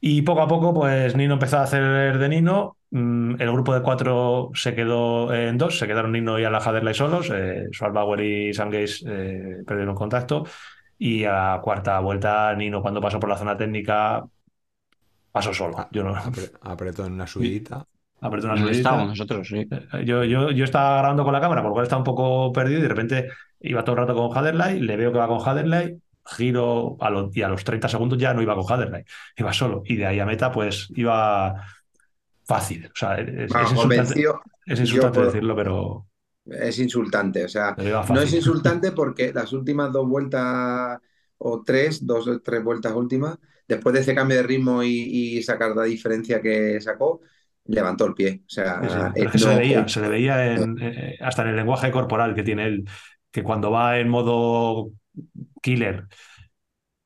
Y 0.00 0.22
poco 0.22 0.42
a 0.42 0.48
poco, 0.48 0.72
pues 0.74 1.16
Nino 1.16 1.34
empezó 1.34 1.58
a 1.58 1.62
hacer 1.62 2.18
de 2.18 2.28
Nino. 2.28 2.76
Mm, 2.90 3.40
el 3.40 3.52
grupo 3.52 3.74
de 3.74 3.82
cuatro 3.82 4.50
se 4.54 4.74
quedó 4.74 5.34
en 5.34 5.58
dos, 5.58 5.78
se 5.78 5.86
quedaron 5.86 6.12
Nino 6.12 6.38
y 6.38 6.44
Ala 6.44 6.58
Haderley 6.58 6.94
solos. 6.94 7.30
Eh, 7.32 7.66
Schwalbauer 7.72 8.20
y 8.20 8.52
Gaze 8.52 9.04
eh, 9.06 9.62
perdieron 9.66 9.94
contacto. 9.94 10.44
Y 10.98 11.24
a 11.24 11.32
la 11.32 11.60
cuarta 11.62 11.98
vuelta, 12.00 12.54
Nino, 12.54 12.80
cuando 12.82 13.00
pasó 13.00 13.18
por 13.18 13.28
la 13.28 13.36
zona 13.36 13.56
técnica, 13.56 14.24
pasó 15.32 15.52
solo. 15.52 15.88
Yo 15.90 16.04
no... 16.04 16.14
Apretó 16.62 17.04
en 17.04 17.14
una 17.14 17.26
subidita. 17.26 17.84
Apretó 18.26 18.46
una. 18.48 18.70
Estábamos 18.70 19.08
nosotros, 19.08 19.48
sí. 19.48 19.66
Yo, 20.04 20.24
yo, 20.24 20.50
yo 20.50 20.64
estaba 20.64 20.98
grabando 20.98 21.24
con 21.24 21.32
la 21.32 21.40
cámara, 21.40 21.62
por 21.62 21.70
lo 21.70 21.74
cual 21.74 21.84
estaba 21.84 22.00
un 22.00 22.04
poco 22.04 22.52
perdido 22.52 22.78
y 22.80 22.82
de 22.82 22.88
repente 22.88 23.28
iba 23.60 23.84
todo 23.84 23.96
el 23.96 24.06
rato 24.06 24.14
con 24.14 24.36
Haderley, 24.36 24.80
le 24.80 24.96
veo 24.96 25.12
que 25.12 25.18
va 25.18 25.28
con 25.28 25.40
Haderley, 25.46 25.98
giro 26.24 26.96
a 27.00 27.10
lo, 27.10 27.30
y 27.32 27.42
a 27.42 27.48
los 27.48 27.64
30 27.64 27.88
segundos 27.88 28.18
ya 28.18 28.34
no 28.34 28.42
iba 28.42 28.54
con 28.54 28.64
Haderley, 28.70 29.04
iba 29.36 29.52
solo. 29.52 29.82
Y 29.84 29.96
de 29.96 30.06
ahí 30.06 30.20
a 30.20 30.26
meta, 30.26 30.50
pues 30.52 30.88
iba 30.96 31.54
fácil. 32.44 32.86
O 32.86 32.90
sea, 32.94 33.16
es, 33.18 33.26
Bueno, 33.26 33.64
es 33.66 33.72
insultante, 33.72 33.76
convencido, 33.80 34.40
es 34.66 34.80
insultante 34.80 35.18
yo 35.18 35.24
por- 35.24 35.32
decirlo, 35.32 35.56
pero, 35.56 36.06
es 36.46 36.78
insultante. 36.78 37.44
O 37.44 37.48
sea, 37.48 37.74
no 38.08 38.20
es 38.20 38.32
insultante 38.32 38.92
porque 38.92 39.32
las 39.32 39.52
últimas 39.52 39.92
dos 39.92 40.08
vueltas 40.08 40.98
o 41.38 41.62
tres, 41.64 42.06
dos 42.06 42.26
o 42.28 42.40
tres 42.40 42.62
vueltas 42.62 42.92
últimas, 42.94 43.38
después 43.68 43.94
de 43.94 44.00
ese 44.00 44.14
cambio 44.14 44.36
de 44.38 44.42
ritmo 44.44 44.82
y, 44.82 44.88
y 45.38 45.42
sacar 45.42 45.74
la 45.76 45.84
diferencia 45.84 46.40
que 46.40 46.80
sacó, 46.80 47.20
levantó 47.68 48.06
el 48.06 48.14
pie. 48.14 48.42
O 48.46 48.48
sea, 48.50 48.80
Sí, 48.88 49.00
sí, 49.32 49.38
se 49.38 49.48
le 49.48 49.56
veía, 49.56 49.88
se 49.88 50.00
le 50.00 50.08
veía 50.08 50.54
en, 50.54 50.76
eh, 50.80 51.16
hasta 51.20 51.42
en 51.42 51.48
el 51.48 51.56
lenguaje 51.56 51.90
corporal 51.90 52.34
que 52.34 52.42
tiene 52.42 52.66
él, 52.66 52.84
que 53.30 53.42
cuando 53.42 53.70
va 53.70 53.98
en 53.98 54.08
modo 54.08 54.90
killer, 55.62 56.06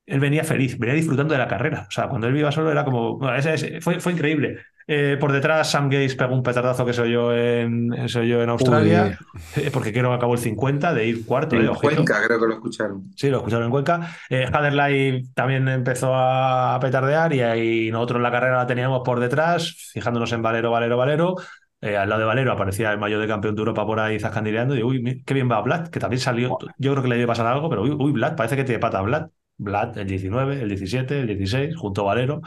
él 0.05 0.19
venía 0.19 0.43
feliz, 0.43 0.77
venía 0.77 0.95
disfrutando 0.95 1.33
de 1.33 1.37
la 1.37 1.47
carrera. 1.47 1.85
O 1.87 1.91
sea, 1.91 2.07
cuando 2.09 2.27
él 2.27 2.35
iba 2.37 2.51
solo 2.51 2.71
era 2.71 2.83
como. 2.83 3.17
bueno, 3.17 3.35
ese- 3.35 3.53
ese- 3.53 3.81
fue, 3.81 3.99
fue 3.99 4.13
increíble. 4.13 4.57
Eh, 4.87 5.15
por 5.19 5.31
detrás, 5.31 5.69
Sam 5.71 5.89
Gaze 5.89 6.15
pegó 6.17 6.33
un 6.33 6.43
petardazo 6.43 6.85
que 6.85 6.91
soy 6.91 7.11
yo 7.11 7.33
en, 7.33 8.09
se 8.09 8.19
oyó 8.19 8.41
en 8.41 8.49
Australia, 8.49 9.17
eh, 9.55 9.69
porque 9.71 9.93
creo 9.93 10.09
que 10.09 10.15
acabó 10.15 10.33
el 10.33 10.39
50 10.39 10.93
de 10.93 11.05
ir 11.07 11.25
cuarto. 11.25 11.55
eh, 11.55 11.59
en 11.59 11.69
ojito. 11.69 11.95
Cuenca 11.95 12.21
creo 12.25 12.39
que 12.39 12.47
lo 12.47 12.53
escucharon. 12.55 13.03
Sí, 13.15 13.29
lo 13.29 13.37
escucharon 13.37 13.65
en 13.65 13.71
Cuenca. 13.71 14.15
Eh, 14.29 14.47
Haderley 14.51 15.23
también 15.33 15.67
empezó 15.69 16.11
a 16.13 16.77
petardear 16.81 17.31
y 17.33 17.41
ahí 17.41 17.91
nosotros 17.91 18.21
la 18.21 18.31
carrera 18.31 18.57
la 18.57 18.67
teníamos 18.67 19.01
por 19.05 19.19
detrás, 19.19 19.91
fijándonos 19.93 20.31
en 20.33 20.41
Valero, 20.41 20.71
Valero, 20.71 20.97
Valero. 20.97 21.35
Eh, 21.79 21.95
al 21.97 22.09
lado 22.09 22.19
de 22.21 22.25
Valero 22.27 22.51
aparecía 22.51 22.91
el 22.91 22.99
mayor 22.99 23.21
de 23.21 23.27
campeón 23.27 23.55
de 23.55 23.59
Europa 23.61 23.85
por 23.85 23.99
ahí 23.99 24.19
zascandileando 24.19 24.75
y 24.75 24.83
uy, 24.83 25.23
qué 25.25 25.33
bien 25.33 25.49
va 25.49 25.61
Vlad, 25.61 25.87
que 25.87 25.99
también 25.99 26.19
salió. 26.19 26.57
Yo 26.77 26.91
creo 26.91 27.01
que 27.03 27.09
le 27.09 27.15
debe 27.15 27.27
pasar 27.27 27.47
algo, 27.47 27.69
pero 27.69 27.83
uy, 27.83 27.91
uy, 27.97 28.11
Vlad, 28.11 28.35
parece 28.35 28.55
que 28.55 28.63
tiene 28.63 28.79
pata 28.79 29.01
Vlad. 29.01 29.27
Vlad, 29.61 29.97
el 29.97 30.07
19, 30.07 30.61
el 30.61 30.67
17, 30.69 31.19
el 31.21 31.27
16, 31.27 31.75
junto 31.75 32.01
a 32.01 32.05
Valero. 32.05 32.41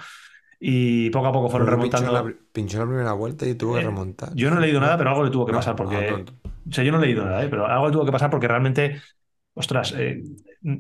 Y 0.61 1.11
poco 1.11 1.27
a 1.27 1.33
poco 1.33 1.51
fueron 1.51 1.67
Pero 1.67 1.81
pinchó 1.83 2.05
remontando. 2.05 2.31
la, 2.31 2.35
pinchó 2.53 2.79
la 2.79 2.87
primera 2.87 3.13
vuelta 3.13 3.47
y 3.47 3.55
tuvo 3.55 3.75
que 3.75 3.81
Eh, 3.81 3.85
remontar. 3.85 4.35
Yo 4.35 4.51
no 4.51 4.59
he 4.59 4.61
leído 4.61 4.81
nada, 4.81 4.97
pero 4.97 5.11
algo 5.11 5.25
le 5.25 5.31
tuvo 5.31 5.47
que 5.47 5.53
No, 5.53 5.59
pasar 5.59 5.77
porque. 5.77 6.25
O 6.69 6.73
sea, 6.73 6.85
yo 6.85 6.93
no 6.93 6.99
he 6.99 7.03
leído 7.07 7.25
nada, 7.25 7.45
¿eh? 7.45 7.49
pero 7.51 7.67
algo 7.67 7.87
le 7.89 7.93
tuvo 7.93 8.07
que 8.07 8.13
pasar 8.13 8.31
porque 8.31 8.49
realmente, 8.49 9.01
ostras, 9.55 9.93
eh, 9.97 10.23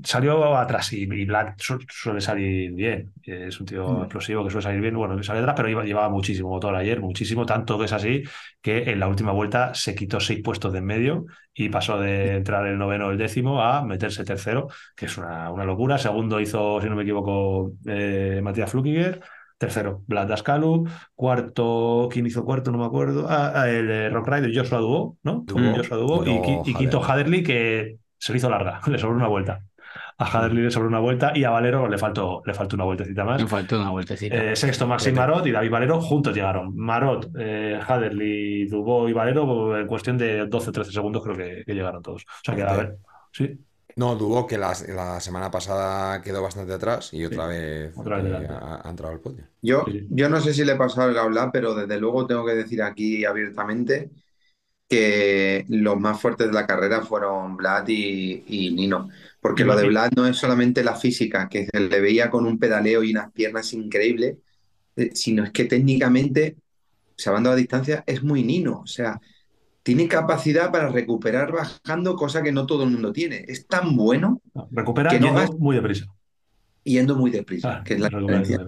salió 0.03 0.57
atrás 0.57 0.93
y, 0.93 1.03
y 1.05 1.27
su- 1.59 1.79
suele 1.89 2.21
salir 2.21 2.73
bien. 2.73 3.13
Es 3.23 3.61
un 3.61 3.67
tío 3.67 3.89
Mm. 3.89 4.03
explosivo 4.03 4.45
que 4.45 4.51
suele 4.51 4.63
salir 4.63 4.81
bien. 4.81 4.97
Bueno, 4.97 5.23
sale 5.23 5.41
atrás, 5.41 5.55
pero 5.57 5.69
iba- 5.69 5.85
llevaba 5.85 6.09
muchísimo 6.09 6.49
motor 6.51 6.75
ayer, 6.75 7.01
muchísimo, 7.01 7.45
tanto 7.47 7.79
que 7.79 7.85
es 7.87 7.93
así 7.93 8.23
que 8.63 8.91
en 8.91 9.01
la 9.01 9.09
última 9.09 9.33
vuelta 9.33 9.75
se 9.75 9.95
quitó 9.95 10.21
seis 10.21 10.41
puestos 10.43 10.73
de 10.73 10.79
en 10.79 10.85
medio 10.87 11.27
y 11.53 11.69
pasó 11.69 11.99
de 12.01 12.37
entrar 12.37 12.67
el 12.67 12.79
noveno 12.79 13.07
o 13.09 13.11
el 13.11 13.19
décimo 13.19 13.63
a 13.63 13.85
meterse 13.85 14.25
tercero, 14.25 14.69
que 14.97 15.07
es 15.07 15.17
una, 15.19 15.51
una 15.51 15.65
locura. 15.65 15.99
Segundo 15.99 16.41
hizo, 16.41 16.81
si 16.81 16.89
no 16.89 16.97
me 16.97 17.03
equivoco, 17.03 17.73
eh, 17.87 18.41
Matías 18.43 18.71
Flukiger. 18.71 19.21
Tercero, 19.57 20.03
Vlad 20.09 20.27
Dascalu. 20.29 20.85
Cuarto, 21.15 22.09
¿quién 22.13 22.27
hizo 22.27 22.45
cuarto? 22.45 22.71
No 22.73 22.79
me 22.79 22.85
acuerdo. 22.85 23.27
Ah, 23.29 23.53
ah, 23.55 23.69
el 23.71 23.87
de 23.87 24.09
Rock 24.11 24.29
Rider, 24.29 24.51
Joshua 24.55 24.79
Dubó, 24.79 25.17
¿no? 25.23 25.43
Dubó. 25.47 25.77
Joshua 25.77 25.97
Dubó. 25.97 26.25
Y 26.27 26.31
Y, 26.69 26.71
y 26.71 26.75
quinto. 26.75 27.03
Haderley, 27.03 27.43
que 27.43 27.97
se 28.19 28.33
le 28.33 28.39
hizo 28.39 28.51
larga, 28.51 28.81
le 28.87 28.99
sobró 28.99 29.17
una 29.17 29.29
vuelta. 29.29 29.61
A 30.19 30.27
Haderley 30.27 30.63
le 30.65 30.71
sobró 30.71 30.89
una 30.89 31.01
vuelta 31.01 31.33
y 31.35 31.45
a 31.45 31.51
Valero 31.51 31.89
le 31.89 31.99
faltó, 31.99 32.43
le 32.47 32.55
faltó 32.55 32.77
una 32.77 32.85
vueltecita 32.85 33.25
más. 33.25 33.43
Me 33.43 33.49
faltó 33.49 33.81
una 33.81 33.91
vueltecita. 33.91 34.35
Eh, 34.37 34.57
sexto, 34.57 34.87
Maxi. 34.87 35.11
Marot 35.13 35.47
y 35.47 35.51
David 35.51 35.71
Valero 35.71 36.01
juntos 36.01 36.35
llegaron. 36.35 36.77
Marot, 36.77 37.31
eh, 37.39 37.81
Haderley, 37.87 38.67
Dubó 38.67 39.09
y 39.09 39.13
Valero, 39.13 39.79
en 39.79 39.87
cuestión 39.87 40.17
de 40.19 40.47
12 40.47 40.71
o 40.71 40.73
13 40.73 40.93
segundos, 40.93 41.23
creo 41.23 41.37
que, 41.37 41.65
que 41.67 41.75
llegaron 41.75 42.03
todos. 42.03 42.23
O 42.23 42.45
sea 42.45 42.55
que, 42.55 42.63
a 42.63 42.75
ver, 42.75 42.97
sí, 43.33 43.59
No, 43.97 44.17
dudó 44.17 44.47
que 44.47 44.59
la, 44.59 44.73
la 44.89 45.21
semana 45.21 45.51
pasada 45.51 46.21
quedó 46.23 46.43
bastante 46.43 46.73
atrás 46.75 47.13
y 47.13 47.25
otra 47.25 47.47
vez, 47.47 47.93
otra 47.97 48.17
vez 48.21 48.41
eh, 48.41 48.47
ha, 48.49 48.87
ha 48.87 48.91
entrado 48.91 49.13
al 49.15 49.21
podio. 49.21 49.45
Yo, 49.63 49.85
Sí. 49.85 50.07
yo 50.11 50.29
no 50.29 50.41
sé 50.41 50.53
si 50.55 50.65
le 50.65 50.77
pasó 50.77 51.03
algo 51.03 51.21
a 51.21 51.27
Vlad, 51.27 51.51
pero 51.53 51.75
desde 51.75 51.99
luego 52.01 52.27
tengo 52.27 52.45
que 52.45 52.55
decir 52.55 52.83
aquí 52.83 53.25
abiertamente 53.25 54.11
que 54.89 55.65
los 55.69 55.99
más 55.99 56.21
fuertes 56.21 56.49
de 56.49 56.53
la 56.53 56.67
carrera 56.67 57.03
fueron 57.03 57.57
Vlad 57.57 57.85
y, 57.89 58.45
y 58.47 58.75
Nino. 58.75 59.09
Porque 59.45 59.65
lo 59.67 59.77
de. 59.77 59.87
Vlad 59.89 60.13
no 60.17 60.27
es 60.27 60.39
solamente 60.39 60.83
la 60.83 60.97
física, 60.97 61.51
que 61.51 61.67
se 61.67 61.79
le 61.81 62.01
veía 62.01 62.31
con 62.31 62.47
un 62.47 62.59
pedaleo 62.59 63.03
y 63.03 63.11
unas 63.11 63.31
piernas 63.31 63.75
increíbles, 63.75 64.39
eh, 64.97 65.11
sino 65.13 65.45
es 65.45 65.51
que 65.51 65.67
técnicamente, 65.67 66.57
salvando 67.15 67.51
la 67.51 67.57
distancia, 67.57 68.03
es 68.07 68.23
muy 68.23 68.43
Nino. 68.43 68.81
O 68.81 68.87
sea, 68.87 69.21
tiene 69.83 70.09
capacidad 70.09 70.73
para 70.73 70.89
recuperar 70.89 71.53
bajando, 71.53 72.17
cosa 72.17 72.43
que 72.43 72.53
no 72.53 72.65
todo 72.65 72.85
el 72.85 72.91
mundo 72.91 73.13
tiene. 73.13 73.45
Es 73.47 73.67
tan 73.67 73.95
bueno 73.95 74.41
No, 74.55 74.67
recupera 74.73 75.11
Que 75.11 75.21
no 75.21 75.27
yendo 75.27 75.41
vas- 75.43 75.59
muy 75.59 75.77
deprisa. 75.77 76.07
Yendo 76.85 77.17
muy 77.17 77.31
deprisa, 77.31 77.79
Ah, 77.79 77.83
que 77.85 77.95
es 77.95 78.01
la 78.01 78.09
diferencia. 78.09 78.59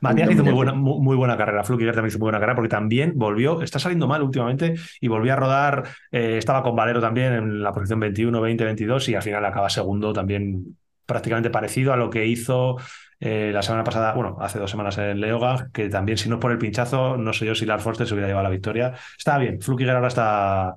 Matías 0.00 0.30
hizo 0.30 0.44
muy 0.44 0.52
buena, 0.52 0.72
muy, 0.72 1.00
muy 1.00 1.16
buena 1.16 1.36
carrera. 1.36 1.64
Flukiger 1.64 1.94
también 1.94 2.10
hizo 2.10 2.18
muy 2.18 2.26
buena 2.26 2.38
carrera 2.38 2.54
porque 2.54 2.68
también 2.68 3.12
volvió, 3.16 3.60
está 3.62 3.78
saliendo 3.78 4.06
mal 4.06 4.22
últimamente 4.22 4.74
y 5.00 5.08
volvió 5.08 5.32
a 5.32 5.36
rodar. 5.36 5.84
eh, 6.12 6.36
estaba 6.38 6.62
con 6.62 6.76
Valero 6.76 7.00
también 7.00 7.32
en 7.32 7.62
la 7.62 7.72
posición 7.72 8.00
21, 8.00 8.40
20, 8.40 8.64
22 8.64 9.08
y 9.08 9.14
al 9.14 9.22
final 9.22 9.44
acaba 9.44 9.68
segundo 9.68 10.12
también 10.12 10.76
prácticamente 11.04 11.50
parecido 11.50 11.92
a 11.92 11.96
lo 11.96 12.10
que 12.10 12.26
hizo 12.26 12.76
eh, 13.20 13.50
la 13.52 13.62
semana 13.62 13.82
pasada, 13.82 14.12
bueno, 14.12 14.36
hace 14.40 14.58
dos 14.58 14.70
semanas 14.70 14.96
en 14.98 15.20
Leoga, 15.20 15.70
que 15.72 15.88
también 15.88 16.18
si 16.18 16.28
no 16.28 16.36
es 16.36 16.40
por 16.40 16.52
el 16.52 16.58
pinchazo, 16.58 17.16
no 17.16 17.32
sé 17.32 17.46
yo 17.46 17.54
si 17.54 17.66
Lars 17.66 17.82
Forster 17.82 18.06
se 18.06 18.14
hubiera 18.14 18.28
llevado 18.28 18.44
la 18.44 18.50
victoria. 18.50 18.92
Está 19.16 19.38
bien, 19.38 19.60
Flukiger 19.60 19.96
ahora 19.96 20.08
está, 20.08 20.76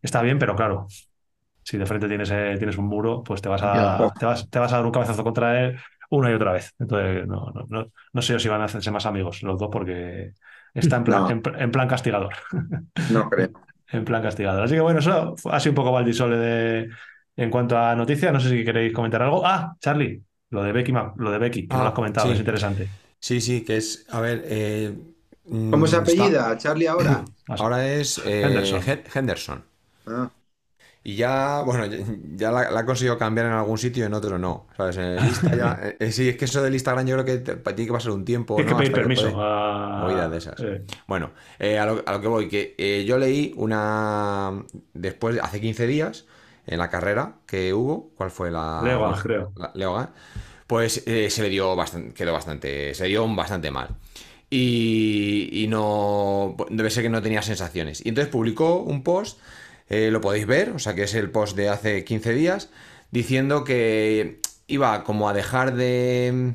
está 0.00 0.22
bien, 0.22 0.38
pero 0.38 0.54
claro, 0.54 0.86
si 1.62 1.78
de 1.78 1.86
frente 1.86 2.08
tienes, 2.08 2.30
eh, 2.30 2.54
tienes 2.58 2.76
un 2.76 2.86
muro, 2.86 3.22
pues 3.22 3.40
te 3.40 3.48
vas, 3.48 3.62
a, 3.62 4.12
te, 4.18 4.26
vas, 4.26 4.48
te 4.50 4.58
vas 4.58 4.72
a 4.72 4.76
dar 4.76 4.86
un 4.86 4.92
cabezazo 4.92 5.24
contra 5.24 5.64
él 5.64 5.78
una 6.12 6.30
y 6.30 6.34
otra 6.34 6.52
vez. 6.52 6.74
Entonces, 6.78 7.26
no, 7.26 7.50
no, 7.54 7.66
no, 7.68 7.86
no 8.12 8.22
sé 8.22 8.32
yo 8.34 8.38
si 8.38 8.48
van 8.48 8.60
a 8.60 8.64
hacerse 8.64 8.90
más 8.90 9.06
amigos 9.06 9.42
los 9.42 9.58
dos 9.58 9.68
porque 9.72 10.32
está 10.74 10.96
en 10.96 11.04
plan, 11.04 11.22
No. 11.22 11.30
en, 11.30 11.42
en 11.60 11.70
plan 11.70 11.88
castigador. 11.88 12.34
No 13.10 13.28
creo. 13.28 13.50
En 13.92 14.06
plan 14.06 14.22
castigador. 14.22 14.64
Así 14.64 14.72
que 14.74 14.80
bueno, 14.80 15.00
eso 15.00 15.36
fue- 15.36 15.52
ha 15.52 15.60
sido 15.60 15.72
un 15.72 15.76
poco 15.76 15.92
Valdisole 15.92 16.36
de, 16.38 16.88
en 17.36 17.50
cuanto 17.50 17.76
a 17.76 17.94
noticias. 17.94 18.32
No 18.32 18.40
sé 18.40 18.48
si 18.48 18.64
queréis 18.64 18.90
comentar 18.90 19.20
algo. 19.20 19.42
Ah, 19.44 19.76
Charlie, 19.80 20.22
lo 20.48 20.62
de 20.62 20.72
Becky, 20.72 20.92
lo 21.16 21.30
de 21.30 21.36
Becky, 21.38 21.68
que 21.68 21.74
no 21.74 21.80
Ah, 21.80 21.82
lo 21.82 21.88
has 21.90 21.94
comentado, 21.94 22.26
sí. 22.28 22.32
es 22.32 22.38
interesante. 22.38 22.88
Sí, 23.20 23.42
sí, 23.42 23.62
que 23.62 23.76
es, 23.76 24.06
a 24.10 24.20
ver, 24.22 24.44
eh, 24.46 24.94
¿Cómo 25.44 25.86
se 25.86 25.98
mm, 25.98 26.02
está- 26.04 26.22
apellida 26.22 26.56
Charlie 26.56 26.86
ahora? 26.86 27.22
Ahora 27.48 27.86
es 27.86 28.16
eh, 28.24 28.42
Henderson. 28.44 28.80
Hen- 28.80 29.02
Henderson. 29.14 29.62
Ah, 30.06 30.30
Y 31.04 31.16
ya, 31.16 31.62
bueno, 31.66 31.84
ya, 31.86 31.98
ya 32.36 32.52
la, 32.52 32.70
la 32.70 32.80
ha 32.80 32.86
conseguido 32.86 33.18
cambiar 33.18 33.46
en 33.46 33.52
algún 33.52 33.76
sitio 33.76 34.04
y 34.04 34.06
en 34.06 34.14
otro 34.14 34.38
no. 34.38 34.68
¿Sabes? 34.76 34.96
En 34.98 35.02
el 35.04 35.24
Insta 35.24 35.56
ya- 35.56 35.78
eh, 35.82 35.96
eh, 35.98 36.12
sí, 36.12 36.28
es 36.28 36.36
que 36.36 36.44
eso 36.44 36.62
del 36.62 36.74
Instagram 36.74 37.04
yo 37.06 37.14
creo 37.16 37.24
que 37.24 37.38
te- 37.38 37.56
tiene 37.56 37.86
que 37.86 37.92
pasar 37.92 38.12
un 38.12 38.24
tiempo. 38.24 38.54
Tienes 38.54 38.72
¿no? 38.72 38.78
que 38.78 38.84
pedir 38.84 38.92
Hasta 38.94 39.00
permiso. 39.02 39.32
puede- 39.32 39.44
a- 39.44 39.98
Movidas 40.02 40.30
de 40.30 40.36
esas. 40.38 40.60
Eh, 40.60 40.84
Bueno, 41.08 41.32
eh, 41.58 41.78
a, 41.78 41.86
lo, 41.86 42.02
a 42.06 42.12
lo 42.12 42.20
que 42.20 42.28
voy, 42.28 42.48
que 42.48 43.04
yo 43.06 43.18
leí 43.18 43.52
una. 43.56 44.52
Después, 44.94 45.38
hace 45.42 45.60
15 45.60 45.86
días, 45.88 46.26
en 46.68 46.78
la 46.78 46.88
carrera 46.88 47.34
que 47.46 47.74
hubo, 47.74 48.10
¿cuál 48.16 48.30
fue 48.30 48.52
la. 48.52 48.80
Leogan, 48.84 49.20
creo. 49.20 49.52
la- 49.56 49.72
Leogan, 49.74 50.10
pues 50.68 51.02
eh, 51.06 51.30
se 51.30 51.42
le 51.42 51.48
dio 51.48 51.74
bastante, 51.74 52.14
quedó 52.14 52.32
bastante, 52.32 52.94
se 52.94 53.06
dio 53.06 53.26
bastante 53.34 53.72
mal. 53.72 53.88
y, 54.50 55.48
y 55.64 55.66
no. 55.66 56.56
Debe 56.70 56.90
ser 56.90 57.02
que 57.02 57.08
no 57.08 57.22
tenía 57.22 57.42
sensaciones. 57.42 58.04
Y 58.04 58.10
entonces 58.10 58.30
publicó 58.30 58.76
un 58.82 59.02
post, 59.02 59.40
eh, 59.88 60.10
lo 60.10 60.20
podéis 60.20 60.46
ver, 60.46 60.70
o 60.70 60.78
sea 60.78 60.94
que 60.94 61.02
es 61.04 61.14
el 61.14 61.30
post 61.30 61.56
de 61.56 61.68
hace 61.68 62.04
15 62.04 62.32
días, 62.32 62.70
diciendo 63.10 63.64
que 63.64 64.40
iba 64.66 65.04
como 65.04 65.28
a 65.28 65.32
dejar 65.34 65.74
de, 65.74 66.54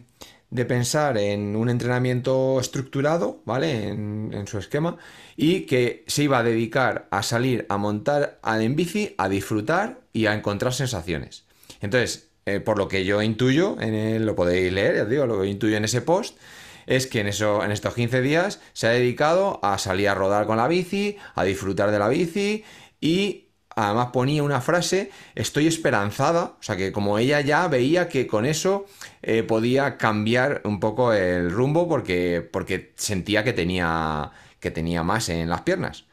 de 0.49 0.65
pensar 0.65 1.17
en 1.17 1.55
un 1.55 1.69
entrenamiento 1.69 2.59
estructurado, 2.59 3.41
¿vale? 3.45 3.89
En, 3.89 4.45
su 4.47 4.57
esquema, 4.57 4.97
y 5.35 5.61
que 5.61 6.03
se 6.07 6.23
iba 6.23 6.39
a 6.39 6.43
dedicar 6.43 7.07
a 7.11 7.21
salir 7.21 7.65
a 7.69 7.77
montar 7.77 8.39
en 8.45 8.75
bici, 8.75 9.13
a 9.17 9.27
disfrutar 9.29 9.99
y 10.13 10.25
a 10.27 10.33
encontrar 10.33 10.73
sensaciones. 10.73 11.45
Entonces, 11.81 12.29
eh, 12.45 12.59
por 12.61 12.77
lo 12.77 12.87
que 12.87 13.03
yo 13.03 13.21
intuyo, 13.21 13.75
en 13.81 13.93
el- 13.93 14.25
lo 14.25 14.35
podéis 14.35 14.71
leer, 14.71 14.95
ya 14.95 15.03
os 15.03 15.09
digo, 15.09 15.25
lo 15.27 15.43
intuyo 15.43 15.75
en 15.77 15.83
ese 15.85 16.01
post, 16.01 16.37
es 16.85 17.05
que 17.07 17.19
en, 17.19 17.27
eso, 17.27 17.63
en 17.63 17.71
estos 17.71 17.93
15 17.93 18.21
días 18.21 18.61
se 18.71 18.87
ha 18.87 18.91
dedicado 18.91 19.59
a 19.61 19.77
salir 19.77 20.07
a 20.07 20.15
rodar 20.15 20.47
con 20.47 20.55
la 20.57 20.69
bici, 20.69 21.17
a 21.35 21.43
disfrutar 21.43 21.91
de 21.91 21.99
la 21.99 22.07
bici 22.07 22.63
y 22.99 23.47
además 23.75 24.07
ponía 24.11 24.41
una 24.41 24.59
frase, 24.59 25.11
estoy 25.35 25.67
esperanzada, 25.67 26.55
o 26.59 26.63
sea 26.63 26.75
que 26.75 26.91
como 26.91 27.19
ella 27.19 27.41
ya 27.41 27.67
veía 27.67 28.09
que 28.09 28.25
con 28.25 28.45
eso 28.45 28.85
eh, 29.21 29.43
podía 29.43 29.97
cambiar 29.97 30.61
un 30.63 30.79
poco 30.79 31.13
el 31.13 31.51
rumbo 31.51 31.87
porque, 31.87 32.47
porque 32.51 32.93
sentía 32.95 33.43
que 33.43 33.53
tenía, 33.53 34.31
que 34.59 34.71
tenía 34.71 35.03
más 35.03 35.29
en 35.29 35.49
las 35.49 35.61
piernas. 35.61 36.05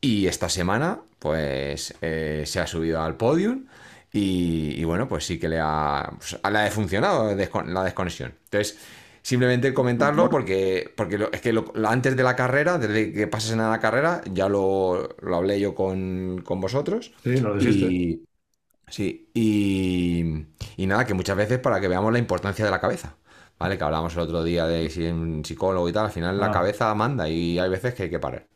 Y 0.00 0.28
esta 0.28 0.48
semana, 0.48 1.00
pues 1.18 1.94
eh, 2.02 2.44
se 2.46 2.60
ha 2.60 2.66
subido 2.68 3.02
al 3.02 3.16
podium 3.16 3.66
y, 4.12 4.82
bueno, 4.84 5.08
pues 5.08 5.26
sí 5.26 5.38
que 5.38 5.48
le 5.48 5.58
ha, 5.60 6.10
pues, 6.16 6.38
le 6.50 6.58
ha 6.58 6.70
funcionado 6.70 7.34
la 7.66 7.84
desconexión. 7.84 8.34
Entonces, 8.44 8.78
simplemente 9.28 9.74
comentarlo 9.74 10.28
porque, 10.30 10.92
porque 10.96 11.18
lo- 11.18 11.32
es 11.32 11.40
que 11.40 11.52
lo- 11.52 11.72
antes 11.86 12.16
de 12.16 12.22
la 12.22 12.36
carrera, 12.36 12.78
desde 12.78 13.12
que 13.12 13.26
pasen 13.26 13.60
a 13.60 13.70
la 13.70 13.80
carrera, 13.80 14.22
ya 14.32 14.48
lo, 14.48 15.16
lo 15.20 15.36
hablé 15.36 15.60
yo 15.60 15.74
con, 15.74 16.42
con 16.44 16.60
vosotros. 16.60 17.12
Sí, 17.22 17.36
lo 17.40 17.56
dijiste. 17.56 17.92
Y, 17.92 18.24
sí, 18.88 19.30
y, 19.34 20.24
y 20.76 20.86
nada, 20.86 21.06
que 21.06 21.14
muchas 21.14 21.36
veces 21.36 21.58
para 21.60 21.80
que 21.80 21.88
veamos 21.88 22.12
la 22.12 22.18
importancia 22.18 22.64
de 22.64 22.70
la 22.70 22.80
cabeza. 22.80 23.16
¿Vale? 23.58 23.78
Que 23.78 23.84
hablábamos 23.84 24.14
el 24.14 24.20
otro 24.20 24.44
día 24.44 24.66
de 24.66 24.88
si 24.90 25.04
un 25.06 25.44
psicólogo 25.44 25.88
y 25.88 25.92
tal, 25.92 26.06
al 26.06 26.12
final 26.12 26.38
la 26.40 26.48
Ah. 26.48 26.52
cabeza 26.52 26.94
manda 26.94 27.28
y 27.28 27.58
hay 27.58 27.70
veces 27.70 27.94
que 27.94 28.04
hay 28.04 28.10
que 28.10 28.20
parar. 28.20 28.48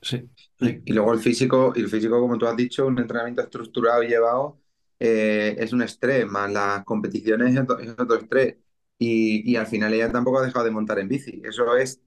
Sí. 0.00 0.28
Y, 0.58 0.90
y 0.90 0.92
luego 0.94 1.12
el 1.12 1.20
físico, 1.20 1.72
y 1.76 1.80
el 1.80 1.88
físico, 1.88 2.20
como 2.20 2.36
tú 2.38 2.46
has 2.46 2.56
dicho, 2.56 2.86
un 2.86 2.98
entrenamiento 2.98 3.42
estructurado 3.42 4.02
y 4.02 4.08
llevado 4.08 4.60
eh, 4.98 5.56
es 5.58 5.72
un 5.72 5.82
estrés, 5.82 6.26
más 6.26 6.50
las 6.52 6.84
competiciones 6.84 7.54
es 7.54 7.60
otro, 7.60 7.78
es 7.78 7.90
otro 7.90 8.16
estrés. 8.16 8.56
Y, 9.04 9.50
y 9.50 9.56
al 9.56 9.66
final 9.66 9.92
ella 9.92 10.12
tampoco 10.12 10.38
ha 10.38 10.46
dejado 10.46 10.64
de 10.64 10.70
montar 10.70 11.00
en 11.00 11.08
bici. 11.08 11.42
Eso 11.44 11.76
es, 11.76 12.00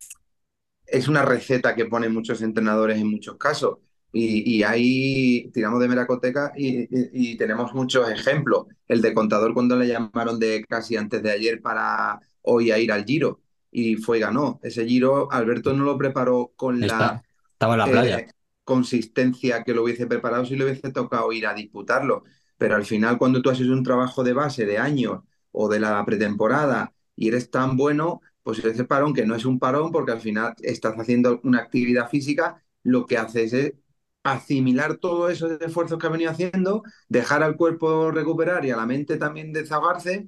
es 0.86 1.10
una 1.10 1.24
receta 1.24 1.76
que 1.76 1.88
ponen 1.88 2.14
muchos 2.14 2.42
entrenadores 2.42 2.98
en 2.98 3.12
muchos 3.12 3.36
casos. 3.36 3.80
Y, 4.14 4.50
y 4.50 4.64
ahí 4.64 5.52
tiramos 5.54 5.82
de 5.82 5.90
meracoteca 5.90 6.54
y, 6.56 7.36
tenemos 7.36 7.74
muchos 7.74 8.10
ejemplos. 8.10 8.68
El 8.88 9.02
de 9.02 9.14
contador 9.14 9.54
cuando 9.54 9.76
le 9.76 9.90
llamaron 9.90 10.40
de 10.40 10.64
casi 10.64 10.96
antes 10.96 11.22
de 11.22 11.32
ayer 11.32 11.62
para 11.62 12.22
hoy 12.44 12.72
a 12.72 12.80
ir 12.80 12.94
al 12.94 13.04
Giro 13.04 13.42
y 13.72 13.98
fue 13.98 14.20
y 14.20 14.22
ganó. 14.22 14.62
Ese 14.64 14.86
Giro 14.86 15.30
Alberto 15.34 15.74
no 15.74 15.84
lo 15.84 15.98
preparó 15.98 16.54
con 16.56 16.80
la 16.80 17.24
estaba 17.52 17.74
en 17.74 17.80
la 17.80 17.88
eh, 17.88 17.92
playa. 17.92 18.28
consistencia 18.64 19.66
que 19.66 19.74
lo 19.74 19.84
hubiese 19.84 20.08
preparado 20.08 20.46
si 20.46 20.56
le 20.56 20.64
hubiese 20.64 20.94
tocado 20.94 21.34
ir 21.34 21.46
a 21.46 21.54
disputarlo. 21.54 22.24
Pero 22.58 22.78
al 22.78 22.86
final, 22.86 23.18
cuando 23.18 23.42
tú 23.42 23.50
haces 23.50 23.68
un 23.68 23.84
trabajo 23.84 24.24
de 24.24 24.32
base 24.32 24.66
de 24.66 24.78
años 24.78 25.24
o 25.56 25.70
de 25.70 25.80
la 25.80 26.04
pretemporada 26.06 26.94
y 27.16 27.30
eres 27.30 27.50
tan 27.52 27.78
bueno, 27.78 28.22
pues 28.44 28.60
ese 28.64 28.84
parón, 28.86 29.14
que 29.14 29.26
no 29.26 29.36
es 29.36 29.46
un 29.46 29.60
parón, 29.60 29.92
porque 29.92 30.12
al 30.14 30.22
final 30.22 30.54
estás 30.62 30.96
haciendo 30.98 31.40
una 31.44 31.60
actividad 31.60 32.10
física, 32.10 32.64
lo 32.84 33.06
que 33.06 33.18
haces 33.18 33.54
es 33.54 33.74
asimilar 34.24 34.98
todos 34.98 35.32
esos 35.32 35.62
esfuerzos 35.62 36.00
que 36.00 36.08
ha 36.08 36.10
venido 36.10 36.32
haciendo, 36.32 36.84
dejar 37.10 37.44
al 37.44 37.56
cuerpo 37.58 38.12
recuperar 38.12 38.66
y 38.66 38.72
a 38.72 38.78
la 38.78 38.86
mente 38.86 39.18
también 39.18 39.54
desahogarse 39.54 40.28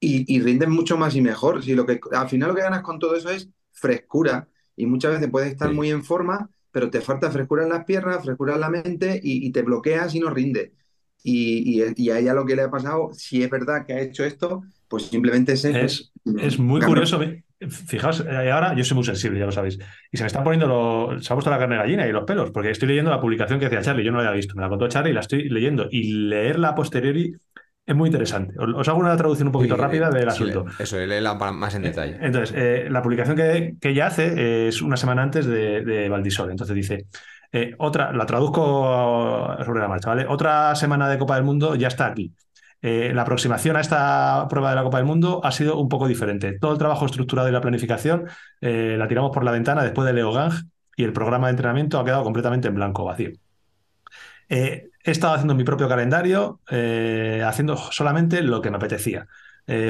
y, 0.00 0.34
y 0.34 0.40
rinden 0.40 0.70
mucho 0.70 0.96
más 0.96 1.14
y 1.16 1.20
mejor. 1.22 1.62
Si 1.62 1.74
lo 1.74 1.86
que, 1.86 2.00
al 2.12 2.28
final 2.28 2.50
lo 2.50 2.54
que 2.54 2.62
ganas 2.62 2.82
con 2.82 2.98
todo 2.98 3.14
eso 3.16 3.30
es 3.30 3.48
frescura 3.72 4.48
y 4.76 4.86
muchas 4.86 5.12
veces 5.12 5.30
puedes 5.30 5.50
estar 5.52 5.70
Sí. 5.70 5.74
muy 5.74 5.90
en 5.90 6.04
forma, 6.04 6.50
pero 6.70 6.90
te 6.90 7.00
falta 7.00 7.30
frescura 7.30 7.64
en 7.64 7.70
las 7.70 7.84
piernas, 7.84 8.24
frescura 8.24 8.54
en 8.54 8.60
la 8.60 8.70
mente 8.70 9.20
y, 9.22 9.46
y 9.46 9.52
te 9.52 9.62
bloqueas 9.62 10.14
y 10.14 10.20
no 10.20 10.30
rinde. 10.30 10.74
Y, 11.22 11.80
y- 11.82 11.92
y 11.96 12.10
a 12.10 12.18
ella 12.18 12.34
lo 12.34 12.46
que 12.46 12.56
le 12.56 12.62
ha 12.62 12.70
pasado, 12.70 13.10
si 13.12 13.42
es 13.42 13.50
verdad 13.50 13.84
que 13.86 13.92
ha 13.94 14.00
hecho 14.00 14.24
esto, 14.24 14.62
pues 14.88 15.04
simplemente 15.06 15.52
es, 15.52 15.64
Es, 15.64 16.12
es 16.38 16.58
muy 16.58 16.80
curioso. 16.80 17.20
Fijaos, 17.68 18.24
eh, 18.26 18.50
ahora 18.50 18.74
yo 18.74 18.82
soy 18.84 18.94
muy 18.94 19.04
sensible, 19.04 19.38
ya 19.38 19.44
lo 19.44 19.52
sabéis. 19.52 19.78
Y 20.10 20.16
se 20.16 20.22
me 20.22 20.28
están 20.28 20.42
poniendo 20.44 20.66
los, 20.66 21.24
se 21.24 21.30
ha 21.32 21.36
puesto 21.36 21.50
la 21.50 21.58
carne 21.58 21.74
de 21.76 21.82
gallina 21.82 22.06
y 22.06 22.12
los 22.12 22.24
pelos, 22.24 22.50
porque 22.52 22.70
estoy 22.70 22.88
leyendo 22.88 23.10
la 23.10 23.20
publicación 23.20 23.60
que 23.60 23.66
hacía 23.66 23.82
Charlie. 23.82 24.02
Yo 24.04 24.12
no 24.12 24.18
la 24.22 24.28
había 24.30 24.36
visto, 24.36 24.54
me 24.54 24.62
la 24.62 24.70
contó 24.70 24.88
Charlie 24.88 25.10
y 25.10 25.14
la 25.14 25.20
estoy 25.20 25.48
leyendo. 25.50 25.86
Y 25.90 26.12
leerla 26.12 26.68
a 26.70 26.74
posteriori 26.74 27.34
es 27.84 27.94
muy 27.96 28.08
interesante. 28.08 28.54
Os, 28.58 28.88
hago 28.88 28.98
una 29.00 29.14
traducción 29.16 29.48
un 29.48 29.52
poquito 29.52 29.74
Sí, 29.74 29.80
rápida 29.80 30.08
del 30.10 30.22
sí, 30.30 30.42
asunto. 30.42 30.64
Eso, 30.78 30.96
léela 30.98 31.36
para- 31.38 31.52
más 31.52 31.74
en 31.74 31.82
detalle. 31.82 32.16
Entonces, 32.20 32.54
eh, 32.56 32.88
la 32.90 33.02
publicación 33.02 33.36
que, 33.36 33.74
que 33.78 33.90
ella 33.90 34.06
hace 34.06 34.32
eh, 34.36 34.68
es 34.68 34.80
una 34.80 34.96
semana 34.96 35.22
antes 35.22 35.44
de, 35.44 35.82
de 35.84 36.08
Valdisol. 36.08 36.50
Entonces 36.50 36.74
dice, 36.74 37.06
eh, 37.52 37.74
otra, 37.78 38.12
la 38.12 38.26
traduzco 38.26 39.56
sobre 39.64 39.80
la 39.80 39.88
marcha, 39.88 40.10
¿vale? 40.10 40.26
Otra 40.28 40.74
semana 40.76 41.08
de 41.08 41.18
Copa 41.18 41.34
del 41.34 41.44
Mundo 41.44 41.74
ya 41.74 41.88
está 41.88 42.06
aquí. 42.06 42.32
Eh, 42.82 43.12
la 43.12 43.22
aproximación 43.22 43.76
a 43.76 43.80
esta 43.80 44.46
prueba 44.48 44.70
de 44.70 44.76
la 44.76 44.82
Copa 44.82 44.98
del 44.98 45.06
Mundo 45.06 45.40
ha 45.44 45.50
sido 45.50 45.76
un 45.78 45.88
poco 45.88 46.06
diferente. 46.06 46.58
Todo 46.58 46.72
el 46.72 46.78
trabajo 46.78 47.06
estructurado 47.06 47.48
y 47.48 47.52
la 47.52 47.60
planificación 47.60 48.26
eh, 48.60 48.94
la 48.98 49.08
tiramos 49.08 49.32
por 49.32 49.44
la 49.44 49.50
ventana 49.50 49.82
después 49.82 50.06
de 50.06 50.12
Leo 50.12 50.32
Gang 50.32 50.52
y 50.96 51.04
el 51.04 51.12
programa 51.12 51.48
de 51.48 51.52
entrenamiento 51.52 51.98
ha 51.98 52.04
quedado 52.04 52.22
completamente 52.22 52.68
en 52.68 52.74
blanco, 52.74 53.04
vacío. 53.04 53.30
He 54.48 54.90
estado 55.04 55.34
haciendo 55.34 55.54
mi 55.54 55.62
propio 55.64 55.88
calendario, 55.88 56.60
haciendo 56.66 57.76
solamente 57.76 58.42
lo 58.42 58.60
que 58.60 58.70
me 58.70 58.76
apetecía. 58.76 59.26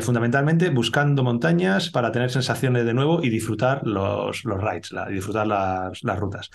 Fundamentalmente 0.03 0.69
buscando 0.69 1.25
montañas 1.25 1.89
para 1.89 2.13
tener 2.13 2.31
sensaciones 2.31 2.85
de 2.85 2.93
nuevo 2.93 3.23
y 3.23 3.31
disfrutar 3.31 3.81
los, 3.87 4.45
los 4.45 4.63
rides, 4.63 4.93
y 5.09 5.15
disfrutar 5.15 5.47
las, 5.47 6.05
las 6.05 6.19
rutas. 6.19 6.51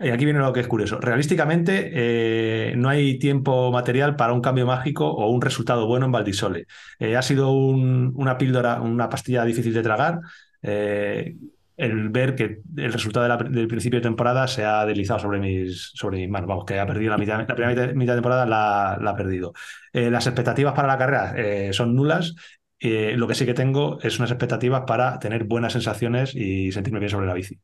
Y 0.00 0.10
aquí 0.10 0.24
viene 0.24 0.38
lo 0.38 0.52
que 0.52 0.60
es 0.60 0.68
curioso. 0.68 1.00
Realísticamente, 1.00 1.90
eh, 1.92 2.74
no 2.76 2.88
hay 2.88 3.18
tiempo 3.18 3.72
material 3.72 4.14
para 4.14 4.32
un 4.32 4.40
cambio 4.40 4.64
mágico 4.66 5.08
o 5.10 5.28
un 5.30 5.40
resultado 5.42 5.86
bueno 5.86 6.06
en 6.06 6.12
Valdisole. 6.12 6.66
Eh, 7.00 7.16
ha 7.16 7.22
sido 7.22 7.50
un- 7.50 8.12
una 8.14 8.38
píldora, 8.38 8.80
una 8.80 9.08
pastilla 9.08 9.44
difícil 9.44 9.72
de 9.74 9.82
tragar. 9.82 10.20
eh, 10.62 11.36
el 11.76 12.08
ver 12.08 12.34
que 12.34 12.58
el 12.76 12.92
resultado 12.92 13.36
del 13.44 13.68
principio 13.68 14.00
de 14.00 14.02
temporada 14.02 14.48
se 14.48 14.64
ha 14.64 14.84
deslizado 14.84 15.20
sobre 15.20 15.38
mis, 15.38 15.92
sobre 15.94 16.26
manos. 16.26 16.48
Vamos, 16.48 16.64
que 16.64 16.80
ha 16.80 16.86
perdido 16.86 17.10
la 17.10 17.16
primera 17.16 17.38
mitad, 17.38 17.86
de 17.86 18.14
temporada 18.14 18.44
la, 18.46 18.94
ha 18.94 19.16
perdido. 19.16 19.52
Eh, 19.92 20.10
las 20.10 20.26
expectativas 20.26 20.74
para 20.74 20.88
la 20.88 20.98
carrera 20.98 21.34
eh, 21.36 21.72
son 21.72 21.94
nulas. 21.94 22.34
Eh, 22.80 23.14
lo 23.16 23.28
que 23.28 23.34
sí 23.36 23.46
que 23.46 23.54
tengo 23.54 23.98
es 24.02 24.18
unas 24.18 24.30
expectativas 24.32 24.82
para 24.86 25.18
tener 25.20 25.44
buenas 25.44 25.72
sensaciones 25.72 26.34
y 26.34 26.72
sentirme 26.72 26.98
bien 26.98 27.10
sobre 27.10 27.26
la 27.28 27.34
bici. 27.34 27.60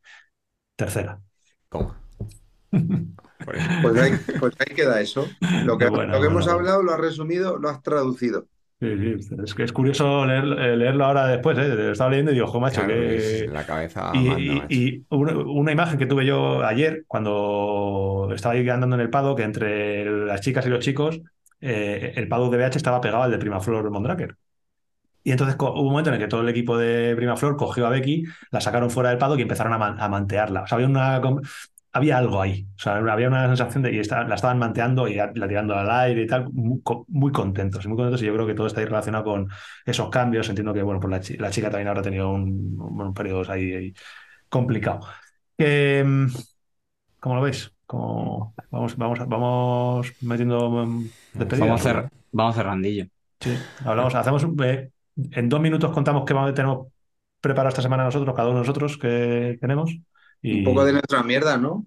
Tercera. 0.77 1.21
Toma. 1.71 2.04
Pues 3.81 3.97
ahí, 3.99 4.13
pues 4.39 4.55
ahí 4.59 4.75
queda 4.75 5.01
eso. 5.01 5.27
Lo 5.65 5.77
que, 5.79 5.85
Qué 5.85 5.91
bueno, 5.91 6.13
lo 6.15 6.21
que 6.21 6.27
bueno, 6.27 6.31
hemos 6.31 6.49
hablado 6.49 6.83
lo 6.83 6.93
has 6.93 7.01
resumido, 7.01 7.59
lo 7.59 7.69
has 7.69 7.83
traducido. 7.83 8.47
Sí, 8.81 8.89
sí, 8.99 9.35
es 9.43 9.55
que 9.55 9.63
es 9.63 9.73
curioso 9.73 10.27
leer- 10.27 10.59
eh, 10.61 10.77
leerlo 10.77 11.05
ahora 11.07 11.27
después, 11.29 11.57
¿eh? 11.59 11.69
Lo 11.69 11.93
Estaba 11.93 12.11
leyendo 12.11 12.33
y 12.33 12.35
digo, 12.35 12.49
jo, 12.49 12.61
macho, 12.61 12.81
Claro, 12.83 12.93
que... 12.93 13.49
la 13.51 13.65
cabeza 13.67 14.11
Y, 14.15 14.19
manda, 14.19 14.39
y- 14.39 14.55
macho. 14.59 14.67
y 14.69 15.07
una, 15.11 15.33
una 15.39 15.73
imagen 15.73 15.99
que 15.99 16.07
tuve 16.07 16.27
yo 16.27 16.63
ayer, 16.65 17.05
cuando 17.07 18.31
estaba 18.35 18.55
ahí 18.55 18.69
andando 18.69 18.97
en 18.97 19.01
el 19.03 19.11
Pado, 19.11 19.35
que 19.37 19.43
entre 19.45 20.05
las 20.27 20.41
chicas 20.43 20.67
y 20.67 20.69
los 20.71 20.81
chicos, 20.85 21.21
eh, 21.61 22.13
el 22.17 22.29
Pado 22.29 22.51
de 22.51 22.59
BH 22.59 22.77
estaba 22.77 23.01
pegado 23.01 23.23
al 23.23 23.31
de 23.31 23.39
Primaflor 23.39 23.91
Mondraker. 23.91 24.37
Y 25.23 25.33
entonces 25.33 25.57
hubo 25.59 25.81
un 25.81 25.89
momento 25.91 26.11
en 26.11 26.15
el 26.17 26.21
que 26.21 26.29
todo 26.29 26.43
el 26.43 26.49
equipo 26.51 26.77
de 26.77 27.17
Primaflor 27.17 27.57
cogió 27.57 27.87
a 27.87 27.91
Becky, 27.91 28.25
la 28.51 28.61
sacaron 28.61 28.91
fuera 28.91 29.09
del 29.11 29.19
Pado 29.19 29.39
y 29.39 29.43
empezaron 29.43 29.73
a, 29.73 29.79
man- 29.79 29.97
a 29.99 30.09
mantearla. 30.09 30.63
O 30.63 30.67
sea, 30.67 30.77
había 30.77 30.89
una... 30.89 31.21
Había 31.97 32.19
algo 32.19 32.43
ahí, 32.43 32.67
o 32.77 32.79
sea, 32.79 32.97
había 32.97 33.29
una 33.29 33.47
sensación 33.47 33.85
de 33.85 33.95
y 33.95 34.01
esta- 34.01 34.25
la 34.25 34.35
estaban 34.35 34.59
manteando 34.59 35.07
y 35.07 35.15
la 35.15 35.33
tirando 35.33 35.77
al 35.77 35.89
aire 35.91 36.23
y 36.23 36.27
tal, 36.27 36.51
muy, 36.53 36.81
co- 36.83 37.05
muy 37.09 37.31
contentos, 37.31 37.87
muy 37.87 37.97
contentos 37.97 38.21
y 38.23 38.27
yo 38.27 38.35
creo 38.35 38.47
que 38.49 38.55
todo 38.55 38.67
está 38.67 38.81
ahí 38.81 38.87
relacionado 38.87 39.23
con 39.25 39.49
esos 39.87 40.11
cambios. 40.11 40.49
Entiendo 40.49 40.75
que, 40.75 40.83
bueno, 40.83 40.99
pues 41.01 41.31
la, 41.39 41.45
la 41.47 41.51
chica 41.51 41.71
también 41.71 41.89
habrá 41.89 42.03
tenido 42.03 42.33
un, 42.33 42.77
un 42.81 43.15
periodo 43.15 43.51
ahí, 43.51 43.73
ahí 43.75 43.95
complicado. 44.49 45.01
Eh, 45.57 46.05
¿cómo 47.21 47.37
lo 47.37 47.43
veis? 47.43 47.73
¿Cómo- 47.87 48.55
vamos, 48.71 48.97
vamos, 48.97 49.19
vamos 49.29 50.13
metiendo 50.23 50.69
mm, 50.87 51.09
despedidas, 51.35 51.69
Vamos, 51.69 51.87
cer- 51.87 52.09
vamos 52.33 52.55
cerrandillo. 52.57 53.07
Sí, 53.41 53.51
hablamos, 53.85 54.15
hacemos 54.15 54.45
un- 54.45 54.63
eh, 54.65 54.91
en 55.33 55.49
dos 55.49 55.61
minutos 55.61 55.93
contamos 55.93 56.25
qué 56.27 56.35
vamos- 56.35 56.55
tenemos 56.55 56.89
preparado 57.41 57.69
esta 57.69 57.83
semana 57.83 58.05
nosotros, 58.05 58.35
cada 58.35 58.49
uno 58.49 58.59
de 58.59 58.63
nosotros 58.63 58.99
que 58.99 59.59
tenemos. 59.61 59.97
Y 60.45 60.59
Un 60.59 60.65
poco 60.65 60.85
de 60.85 60.93
nuestra 60.93 61.23
mierda, 61.23 61.57
¿no? 61.57 61.85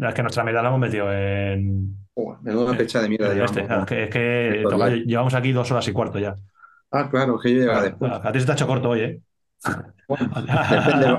es 0.00 0.14
que 0.14 0.22
nuestra 0.22 0.42
medida 0.44 0.62
la 0.62 0.68
hemos 0.68 0.80
metido 0.80 1.12
en, 1.12 1.96
Joder, 2.14 2.40
menuda 2.42 2.76
pecha 2.76 3.00
de 3.02 3.08
mierda 3.08 3.32
en 3.32 3.42
este. 3.42 3.62
llevamos. 3.62 3.82
Es 3.84 3.88
que, 3.88 4.02
es 4.04 4.10
que 4.10 4.56
Estos 4.56 4.72
toca- 4.72 4.86
likes. 4.88 5.06
llevamos 5.06 5.34
aquí 5.34 5.52
dos 5.52 5.70
horas 5.70 5.86
y 5.88 5.92
cuarto 5.92 6.18
ya. 6.18 6.36
Ah, 6.90 7.08
claro, 7.10 7.38
que 7.38 7.52
yo 7.52 7.60
llegaba 7.60 7.80
A, 7.80 7.82
después. 7.82 8.12
a 8.12 8.32
ti 8.32 8.40
se 8.40 8.46
te 8.46 8.52
ha 8.52 8.54
hecho 8.54 8.66
corto 8.66 8.90
hoy, 8.90 9.00
¿eh? 9.00 9.20
Bueno, 10.08 10.28
depende, 10.34 11.16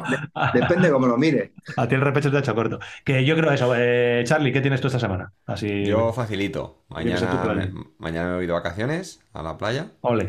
depende 0.54 0.92
cómo 0.92 1.08
lo 1.08 1.18
mires. 1.18 1.52
A 1.78 1.88
ti 1.88 1.96
el 1.96 2.02
repecho 2.02 2.30
te 2.30 2.38
ha 2.38 2.40
hecho 2.42 2.54
corto. 2.54 2.80
Que 3.06 3.24
yo 3.26 3.36
creo 3.36 3.52
eso. 3.52 3.74
Eh, 3.76 4.24
Charlie, 4.26 4.52
¿qué 4.52 4.62
tienes 4.62 4.82
tú 4.82 4.88
esta 4.88 5.00
semana? 5.00 5.32
Así. 5.46 5.86
Yo 5.86 6.12
facilito. 6.14 6.84
Mañana, 6.90 7.72
mañana 7.98 8.30
me 8.32 8.36
voy 8.36 8.46
de 8.48 8.54
vacaciones 8.54 9.22
a 9.34 9.42
la 9.42 9.58
playa. 9.58 9.92
Ole. 10.02 10.28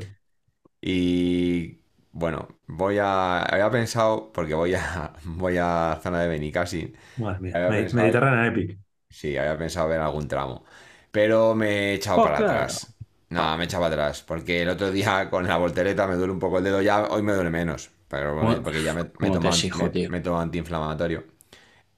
Y 0.81 1.81
bueno, 2.15 2.49
voy 2.67 2.99
a. 2.99 3.41
Había 3.43 3.71
pensado, 3.71 4.33
porque 4.33 4.55
voy 4.55 4.75
a 4.75 5.13
voy 5.25 5.59
a 5.59 6.01
zona 6.03 6.23
de 6.23 6.29
Benicàssim. 6.29 6.93
Madre 7.17 7.41
mía. 7.41 7.55
Había 7.55 7.69
Medi- 7.69 7.89
pensado- 7.89 7.93
Mediterráneo 7.93 8.45
Epic. 8.53 8.79
Sí, 9.09 9.37
había 9.37 9.57
pensado 9.59 9.89
ver 9.89 10.01
algún 10.01 10.27
tramo. 10.29 10.65
Pero 11.11 11.55
me 11.55 11.93
he 11.93 11.95
echado 11.95 12.21
Oh, 12.21 12.23
para 12.23 12.37
claro. 12.37 12.41
atrás. 12.41 12.95
No, 13.31 13.57
me 13.57 13.65
he 13.65 13.67
echado 13.67 13.83
para 13.85 13.95
atrás. 13.95 14.23
Porque 14.23 14.63
el 14.63 14.69
otro 14.69 14.91
día 14.91 15.31
con 15.31 15.47
la 15.47 15.57
voltereta 15.57 16.07
me 16.07 16.17
duele 16.17 16.33
un 16.33 16.39
poco 16.41 16.59
el 16.59 16.65
dedo. 16.65 16.83
Ya 16.83 17.05
hoy 17.07 17.23
me 17.23 17.33
duele 17.33 17.51
menos. 17.51 17.91
Pero 18.09 18.35
bueno, 18.35 18.57
¿Cómo- 18.57 18.63
porque 18.63 18.83
ya 18.83 18.95
me, 18.95 19.05
me 19.19 19.31
tomo, 19.31 19.49
exijo, 19.49 19.77
me- 19.77 19.93
tío? 19.93 20.11
me 20.11 20.21
tomo 20.21 20.41
antiinflamatorio. 20.41 21.25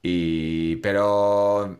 Y. 0.01 0.77
Pero. 0.77 1.79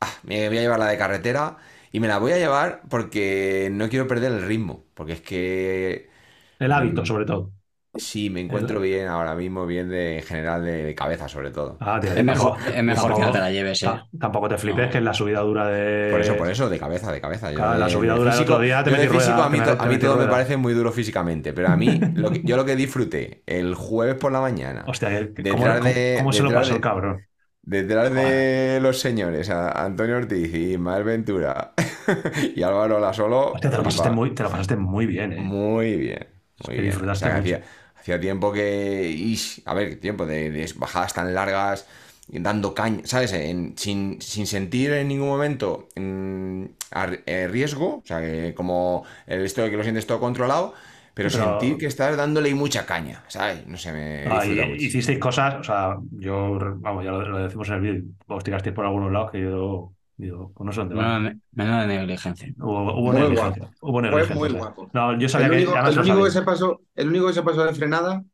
ah, 0.00 0.14
me 0.24 0.48
voy 0.48 0.58
a 0.58 0.60
llevar 0.62 0.78
la 0.80 0.88
de 0.88 0.98
carretera. 0.98 1.58
Y 1.92 2.00
me 2.00 2.08
la 2.08 2.18
voy 2.18 2.32
a 2.32 2.38
llevar 2.38 2.82
porque 2.90 3.68
no 3.72 3.88
quiero 3.88 4.06
perder 4.06 4.32
el 4.32 4.42
ritmo. 4.46 4.84
Porque 4.94 5.14
es 5.14 5.20
que. 5.22 6.10
El 6.58 6.72
hábito, 6.72 7.02
Mm. 7.02 7.06
sobre 7.06 7.24
todo. 7.24 7.50
Sí, 7.98 8.28
me 8.28 8.42
encuentro 8.42 8.78
bien 8.78 9.06
ahora 9.08 9.34
mismo, 9.34 9.64
bien 9.64 9.88
de 9.88 10.18
en 10.18 10.22
general 10.22 10.62
de, 10.62 10.84
de 10.84 10.94
cabeza, 10.94 11.28
sobre 11.28 11.50
todo. 11.50 11.78
Ah, 11.80 11.98
tío, 11.98 12.12
Es 12.12 12.22
mejor, 12.22 12.58
es 12.74 12.82
mejor 12.84 13.14
que 13.14 13.20
no 13.22 13.30
te 13.32 13.38
la 13.38 13.50
lleves, 13.50 13.82
¿eh? 13.82 13.86
ta- 13.86 14.06
Tampoco 14.20 14.50
te 14.50 14.58
flipes 14.58 14.84
No. 14.86 14.90
que 14.92 14.98
en 14.98 15.04
la 15.06 15.14
subida 15.14 15.40
dura 15.40 15.66
de. 15.68 16.10
Por 16.10 16.20
eso, 16.20 16.36
por 16.36 16.50
eso, 16.50 16.68
de 16.68 16.78
cabeza, 16.78 17.10
de 17.10 17.22
cabeza. 17.22 17.50
Yo 17.50 17.56
Claro, 17.56 17.78
la 17.78 17.88
subida 17.88 18.14
dura 18.14 18.34
del 18.34 18.42
otro 18.42 18.58
día 18.58 18.84
te 18.84 18.90
metí 18.90 19.06
rueda, 19.06 19.20
físico 19.20 19.42
a 19.42 19.48
mí, 19.48 19.58
metí 19.60 19.70
a 19.78 19.86
mí 19.86 19.98
todo 19.98 20.16
me 20.18 20.26
parece 20.26 20.58
muy 20.58 20.74
duro 20.74 20.92
físicamente, 20.92 21.54
pero 21.54 21.68
a 21.68 21.76
mí, 21.76 21.98
lo 22.14 22.30
que- 22.30 22.42
yo 22.44 22.56
lo 22.58 22.66
que 22.66 22.76
disfruté 22.76 23.42
el 23.46 23.74
jueves 23.74 24.16
por 24.16 24.30
la 24.30 24.42
mañana, 24.42 24.84
Hostia, 24.86 25.08
¿cómo, 25.50 25.64
de- 25.66 26.16
cómo 26.18 26.32
se 26.34 26.42
lo 26.42 26.48
detrás 26.50 26.64
pasó 26.64 26.74
el 26.74 26.80
cabrón? 26.82 27.22
detrás 27.62 28.12
de 28.12 28.78
los 28.82 29.00
señores, 29.00 29.48
a 29.48 29.70
Antonio 29.84 30.18
Ortiz 30.18 30.52
y 30.54 30.72
Ismael 30.74 31.02
Ventura 31.02 31.72
y 32.54 32.62
Álvaro 32.62 33.00
Lasolo, 33.00 33.52
Hostia, 33.52 33.70
te 33.70 33.76
lo 33.78 33.82
pasaste 33.82 34.10
muy, 34.10 34.34
te 34.34 34.42
lo 34.42 34.50
pasaste 34.50 34.76
muy 34.76 35.06
bien, 35.06 35.32
eh. 35.32 35.40
Muy 35.40 35.96
bien, 35.96 36.26
Es 36.58 36.68
que 36.70 36.82
disfrutaste 36.82 37.30
mucho. 37.30 37.56
hacía, 37.56 37.62
hacía 37.98 38.20
tiempo 38.20 38.52
que. 38.52 39.10
ish, 39.10 39.62
a 39.66 39.74
ver, 39.74 40.00
tiempo 40.00 40.26
de, 40.26 40.50
de 40.50 40.72
bajadas 40.76 41.14
tan 41.14 41.34
largas, 41.34 41.86
dando 42.28 42.74
caña, 42.74 43.02
¿sabes? 43.06 43.32
En- 43.32 43.76
sin, 43.78 44.20
sin 44.22 44.46
sentir 44.46 44.92
en 44.92 45.08
ningún 45.08 45.28
momento 45.28 45.88
mm, 45.96 46.64
ar- 46.92 47.22
eh, 47.26 47.48
riesgo, 47.48 47.96
o 47.98 48.02
sea, 48.06 48.20
que 48.20 48.54
como 48.54 49.04
el 49.26 49.44
esto 49.44 49.62
de 49.62 49.70
que 49.70 49.76
lo 49.76 49.82
sientes 49.82 50.06
todo 50.06 50.20
controlado, 50.20 50.74
pero, 51.14 51.30
sentir 51.30 51.78
que 51.78 51.86
estás 51.86 52.16
dándole 52.16 52.54
mucha 52.54 52.86
caña, 52.86 53.24
¿sabes? 53.28 53.66
No 53.66 53.76
sé, 53.78 53.92
me 53.92 54.28
Ah, 54.28 54.44
y- 54.44 54.50
disfruta 54.50 54.66
mucho. 54.66 54.86
hicisteis 54.86 55.18
cosas, 55.20 55.54
o 55.60 55.62
sea, 55.62 55.96
yo, 56.10 56.58
vamos, 56.80 57.04
ya 57.04 57.12
lo, 57.12 57.20
lo 57.28 57.38
decimos 57.38 57.68
en 57.68 57.74
el 57.74 57.80
vídeo, 57.80 58.04
os 58.26 58.42
tirasteis 58.42 58.74
por 58.74 58.84
algunos 58.84 59.12
lados 59.12 59.30
que 59.30 59.40
yo 59.40 59.94
digo, 60.16 60.52
pues 60.54 60.66
no 60.66 60.72
sé 60.72 60.80
dónde 60.80 60.94
van. 60.94 61.22
Menuda, 61.22 61.36
menuda 61.52 61.86
negligencia. 61.86 62.48
Hubo, 62.58 62.94
hubo 63.00 63.12
Muy 63.12 63.20
negligencia. 63.20 63.62
guapo. 63.62 63.74
Hubo 63.80 63.92
Fue 63.92 64.02
negligencia. 64.02 64.34
muy 64.36 64.48
sí. 64.50 64.56
guapo. 64.56 64.90
No, 64.92 65.18
yo 65.18 65.28
sabía 65.28 65.46
El 65.46 65.52
que 65.52 65.56
único, 65.58 65.72
además 65.72 65.92
el 65.92 65.98
único 66.00 66.24
que 66.24 66.30
se 66.30 66.42
pasó, 66.42 66.80
el 66.94 67.08
único 67.08 67.26
que 67.28 67.32
se 67.34 67.42
pasó 67.42 67.64
de 67.64 67.74
frenada 67.74 68.24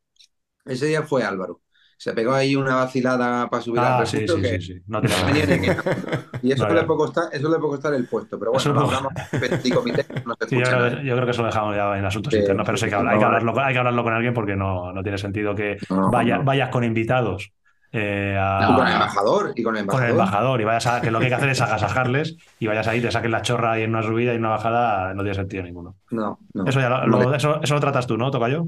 ese 0.65 0.87
día 0.87 1.03
fue 1.03 1.25
Álvaro. 1.25 1.61
Se 1.99 2.13
pegó 2.15 2.33
ahí 2.35 2.57
una 2.57 2.75
vacilada 2.77 3.49
para 3.49 3.63
subir 3.63 3.81
al 3.81 4.03
Ah, 4.03 4.07
sí, 4.07 4.19
repuesto 4.19 4.37
sí, 4.37 4.43
que 4.43 4.61
sí, 4.61 4.75
sí. 4.75 4.81
No 4.89 5.01
te 5.01 5.09
que- 5.09 5.77
Y 6.43 6.51
eso, 6.53 6.67
No, 6.67 6.75
le 6.75 6.83
puede 6.83 6.99
costar, 6.99 7.25
eso 7.33 7.49
le 7.49 7.59
puede 7.59 7.71
costar 7.71 7.95
el 7.95 8.09
puesto. 8.09 8.39
Pero 8.41 8.51
bueno, 8.53 8.73
no- 8.75 8.81
hablamos 8.81 9.13
comité, 9.75 10.07
no 10.27 10.35
se 10.41 10.49
Sí, 10.49 10.57
yo, 10.57 10.63
creo, 10.65 10.91
que- 10.99 11.05
yo 11.07 11.15
creo 11.15 11.25
que 11.25 11.31
eso 11.31 11.43
lo 11.43 11.47
dejamos 11.49 11.77
ya 11.77 11.97
en 11.99 12.05
asuntos 12.05 12.33
Sí, 12.33 12.41
internos, 12.41 12.67
pero 12.67 12.77
sí 12.77 12.81
sí, 12.85 12.87
que 12.87 12.91
sí, 12.91 12.97
habla- 12.97 13.13
hay, 13.13 13.19
que 13.19 13.25
hablarlo, 13.25 13.61
hay 13.61 13.73
que 13.73 13.79
hablarlo 13.79 14.03
con 14.03 14.13
alguien 14.15 14.35
porque 14.35 14.57
no, 14.57 14.93
no 14.93 15.03
tiene 15.05 15.19
sentido 15.19 15.55
que 15.55 15.77
No, 15.91 16.11
vaya- 16.11 16.39
no. 16.39 16.45
vayas 16.45 16.71
con 16.71 16.83
invitados 16.85 17.53
eh, 17.93 18.37
a- 18.41 18.69
Y 18.71 18.75
con 18.75 18.87
el 18.87 18.93
embajador, 18.95 19.53
y 19.55 19.63
con 19.63 19.77
el 19.77 19.87
con 19.87 20.03
embajador. 20.03 20.05
el 20.05 20.11
embajador 20.13 20.61
y 20.61 20.65
vayas 20.65 20.87
a, 20.87 21.01
que 21.01 21.11
lo 21.11 21.19
que 21.19 21.25
hay 21.27 21.31
que 21.31 21.35
hacer 21.37 21.49
es 21.51 21.61
agasajarles 21.61 22.37
y 22.59 22.67
vayas 22.67 22.89
ahí, 22.89 23.01
te 23.01 23.11
saquen 23.11 23.31
la 23.31 23.43
chorra 23.43 23.79
y 23.79 23.83
en 23.83 23.91
una 23.91 24.03
subida 24.03 24.33
y 24.33 24.37
en 24.37 24.41
una 24.41 24.51
bajada 24.51 25.15
no 25.15 25.23
tiene 25.23 25.35
sentido 25.35 25.63
ninguno. 25.63 25.97
No, 26.11 26.39
no. 26.55 26.65
Eso 26.67 26.81
ya 26.81 26.89
lo, 26.89 27.07
No, 27.07 27.21
lo- 27.23 27.35
eso, 27.35 27.61
eso 27.63 27.75
lo 27.75 27.81
tratas 27.81 28.07
tú, 28.07 28.17
¿no, 28.17 28.31
Tocayo? 28.31 28.67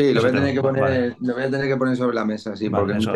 Sí, 0.00 0.14
lo 0.14 0.20
voy, 0.20 0.30
a 0.30 0.32
te 0.32 0.38
tener 0.38 0.54
que 0.54 0.60
poner, 0.62 0.82
vale. 0.82 1.16
lo 1.20 1.34
voy 1.34 1.42
a 1.42 1.50
tener 1.50 1.68
que 1.68 1.76
poner 1.76 1.96
sobre 1.96 2.14
la 2.14 2.24
mesa, 2.24 2.56
sí, 2.56 2.68
Vale, 2.68 2.84
porque 2.84 2.98
eso- 2.98 3.12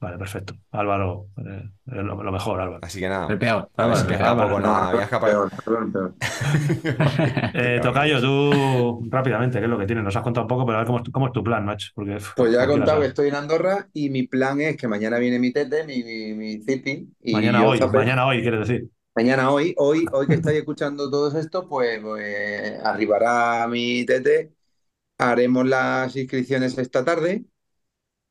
vale, 0.00 0.18
perfecto. 0.18 0.54
Álvaro, 0.72 1.28
eh, 1.38 1.70
lo, 1.86 2.22
lo 2.22 2.32
mejor, 2.32 2.60
Álvaro. 2.60 2.80
Así 2.82 3.00
que 3.00 3.08
nada, 3.08 3.26
El 3.28 3.38
peor. 3.38 3.70
Álvaro, 3.76 4.04
me 4.06 4.12
escapo 4.14 4.42
Álvaro. 4.42 4.60
nada, 4.60 4.90
peor, 5.20 5.50
peor, 5.64 5.92
peor. 5.92 6.14
Eh, 7.54 7.80
Tocayo, 7.82 8.20
tú 8.20 9.06
rápidamente, 9.10 9.58
¿qué 9.58 9.64
es 9.64 9.70
lo 9.70 9.78
que 9.78 9.86
tienes? 9.86 10.04
Nos 10.04 10.14
has 10.16 10.22
contado 10.22 10.44
un 10.44 10.48
poco, 10.48 10.66
pero 10.66 10.78
a 10.78 10.80
ver 10.80 10.86
cómo 10.86 10.98
es, 10.98 11.04
tu- 11.04 11.12
cómo 11.12 11.26
es 11.26 11.32
tu 11.32 11.42
plan, 11.44 11.64
macho. 11.64 11.90
Porque, 11.94 12.18
Pues 12.36 12.52
ya 12.52 12.64
he 12.64 12.66
contado 12.66 13.00
que 13.00 13.06
estoy 13.06 13.28
en 13.28 13.34
Andorra 13.36 13.88
y 13.92 14.10
mi 14.10 14.24
plan 14.26 14.60
es 14.60 14.76
que 14.76 14.88
mañana 14.88 15.18
viene 15.18 15.38
mi 15.38 15.52
tete, 15.52 15.84
mi, 15.84 16.02
mi, 16.02 16.34
mi 16.34 16.62
zipi, 16.62 17.08
y 17.22 17.32
Mañana 17.32 17.66
hoy, 17.66 17.80
mañana 17.92 18.26
hoy, 18.26 18.42
quieres 18.42 18.60
decir. 18.68 18.88
Mañana 19.16 19.50
hoy, 19.52 19.74
hoy, 19.78 20.04
hoy 20.12 20.26
que 20.26 20.34
estáis 20.34 20.58
escuchando 20.58 21.08
todo 21.08 21.38
esto, 21.38 21.68
pues, 21.68 22.00
pues 22.00 22.80
arribará 22.82 23.66
mi 23.68 24.04
tete, 24.04 24.52
haremos 25.18 25.66
las 25.66 26.16
inscripciones 26.16 26.78
esta 26.78 27.04
tarde 27.04 27.44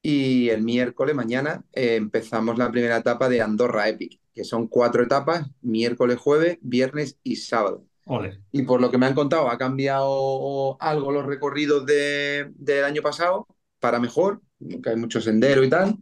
y 0.02 0.50
el 0.50 0.64
miércoles, 0.64 1.16
mañana, 1.16 1.66
eh, 1.74 1.96
empezamos 1.96 2.58
la 2.58 2.72
primera 2.72 2.98
etapa 2.98 3.30
de 3.30 3.42
Andorra 3.42 3.88
Epic, 3.90 4.20
que 4.34 4.44
son 4.44 4.68
cuatro 4.68 5.04
etapas, 5.04 5.50
miércoles, 5.62 6.18
jueves, 6.18 6.58
viernes 6.62 7.18
y 7.24 7.38
sábado. 7.38 7.86
Ole. 8.06 8.42
Y 8.52 8.64
por 8.64 8.82
lo 8.82 8.92
que 8.92 8.98
me 8.98 9.06
han 9.08 9.16
contado, 9.16 9.50
ha 9.50 9.58
cambiado 9.58 10.78
algo 10.82 11.12
los 11.12 11.26
recorridos 11.26 11.86
de- 11.86 12.52
del 12.56 12.86
año 12.86 13.02
pasado 13.02 13.48
para 13.80 14.00
mejor, 14.00 14.42
que 14.84 14.90
hay 14.90 14.96
mucho 14.96 15.22
sendero 15.22 15.64
y 15.64 15.70
tal. 15.70 15.98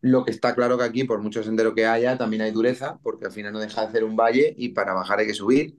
Lo 0.00 0.24
que 0.24 0.30
está 0.32 0.54
claro 0.54 0.76
que 0.78 0.84
aquí, 0.84 1.04
por 1.04 1.20
mucho 1.22 1.42
sendero 1.42 1.74
que 1.74 1.86
haya, 1.86 2.18
también 2.18 2.42
hay 2.42 2.50
dureza, 2.52 2.98
porque 3.02 3.26
al 3.26 3.32
final 3.32 3.52
no 3.54 3.60
deja 3.60 3.86
de 3.86 3.92
ser 3.92 4.04
un 4.04 4.16
valle 4.16 4.54
y 4.56 4.70
para 4.70 4.92
bajar 4.94 5.20
hay 5.20 5.26
que 5.26 5.34
subir. 5.34 5.78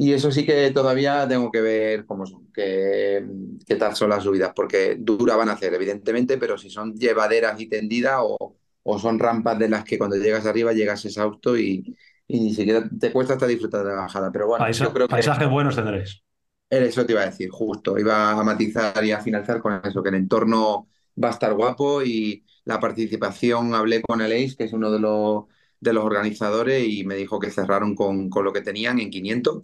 Y 0.00 0.12
eso 0.12 0.30
sí 0.30 0.46
que 0.46 0.70
todavía 0.70 1.26
tengo 1.28 1.50
que 1.50 1.60
ver 1.60 2.06
cómo 2.06 2.24
son, 2.24 2.52
qué, 2.52 3.26
qué 3.66 3.74
tal 3.76 3.96
son 3.96 4.10
las 4.10 4.22
subidas, 4.22 4.52
porque 4.54 4.96
dura 4.98 5.34
van 5.36 5.48
a 5.48 5.52
hacer, 5.54 5.74
evidentemente, 5.74 6.38
pero 6.38 6.56
si 6.56 6.70
son 6.70 6.94
llevaderas 6.94 7.60
y 7.60 7.68
tendidas 7.68 8.18
o, 8.22 8.56
o 8.84 8.98
son 9.00 9.18
rampas 9.18 9.58
de 9.58 9.68
las 9.68 9.82
que 9.84 9.98
cuando 9.98 10.16
llegas 10.16 10.46
arriba 10.46 10.72
llegas 10.72 11.04
exhausto 11.04 11.58
y, 11.58 11.96
y 12.28 12.40
ni 12.40 12.54
siquiera 12.54 12.88
te 13.00 13.12
cuesta 13.12 13.32
hasta 13.34 13.46
disfrutar 13.48 13.84
de 13.84 13.90
la 13.94 14.02
bajada. 14.02 14.30
Pero 14.30 14.46
bueno, 14.46 14.64
Paisa- 14.66 14.84
yo 14.84 14.92
creo 14.92 15.08
que 15.08 15.14
Paisajes 15.14 15.50
buenos 15.50 15.74
tendréis. 15.76 16.22
eso 16.70 17.04
te 17.06 17.12
iba 17.12 17.22
a 17.22 17.26
decir, 17.26 17.48
justo. 17.50 17.98
Iba 17.98 18.32
a 18.32 18.42
matizar 18.44 19.04
y 19.04 19.12
a 19.12 19.20
finalizar 19.20 19.60
con 19.60 19.80
eso, 19.84 20.02
que 20.02 20.10
el 20.10 20.16
entorno 20.16 20.88
va 21.22 21.28
a 21.28 21.30
estar 21.32 21.54
guapo 21.54 22.02
y 22.02 22.44
la 22.64 22.78
participación, 22.80 23.74
hablé 23.74 24.02
con 24.02 24.20
Aleix, 24.20 24.56
que 24.56 24.64
es 24.64 24.72
uno 24.72 24.90
de 24.90 24.98
los, 25.00 25.44
de 25.80 25.92
los 25.92 26.04
organizadores, 26.04 26.86
y 26.86 27.04
me 27.04 27.16
dijo 27.16 27.38
que 27.38 27.50
cerraron 27.50 27.94
con, 27.94 28.28
con 28.30 28.44
lo 28.44 28.52
que 28.52 28.60
tenían 28.60 28.98
en 28.98 29.10
500, 29.10 29.62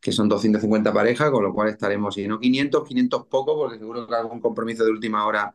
que 0.00 0.12
son 0.12 0.28
250 0.28 0.92
parejas, 0.92 1.30
con 1.30 1.42
lo 1.44 1.52
cual 1.52 1.68
estaremos, 1.68 2.14
si 2.14 2.26
no 2.28 2.38
500, 2.38 2.86
500 2.88 3.26
poco, 3.26 3.56
porque 3.56 3.78
seguro 3.78 4.06
que 4.06 4.14
algún 4.14 4.40
compromiso 4.40 4.84
de 4.84 4.90
última 4.90 5.26
hora 5.26 5.54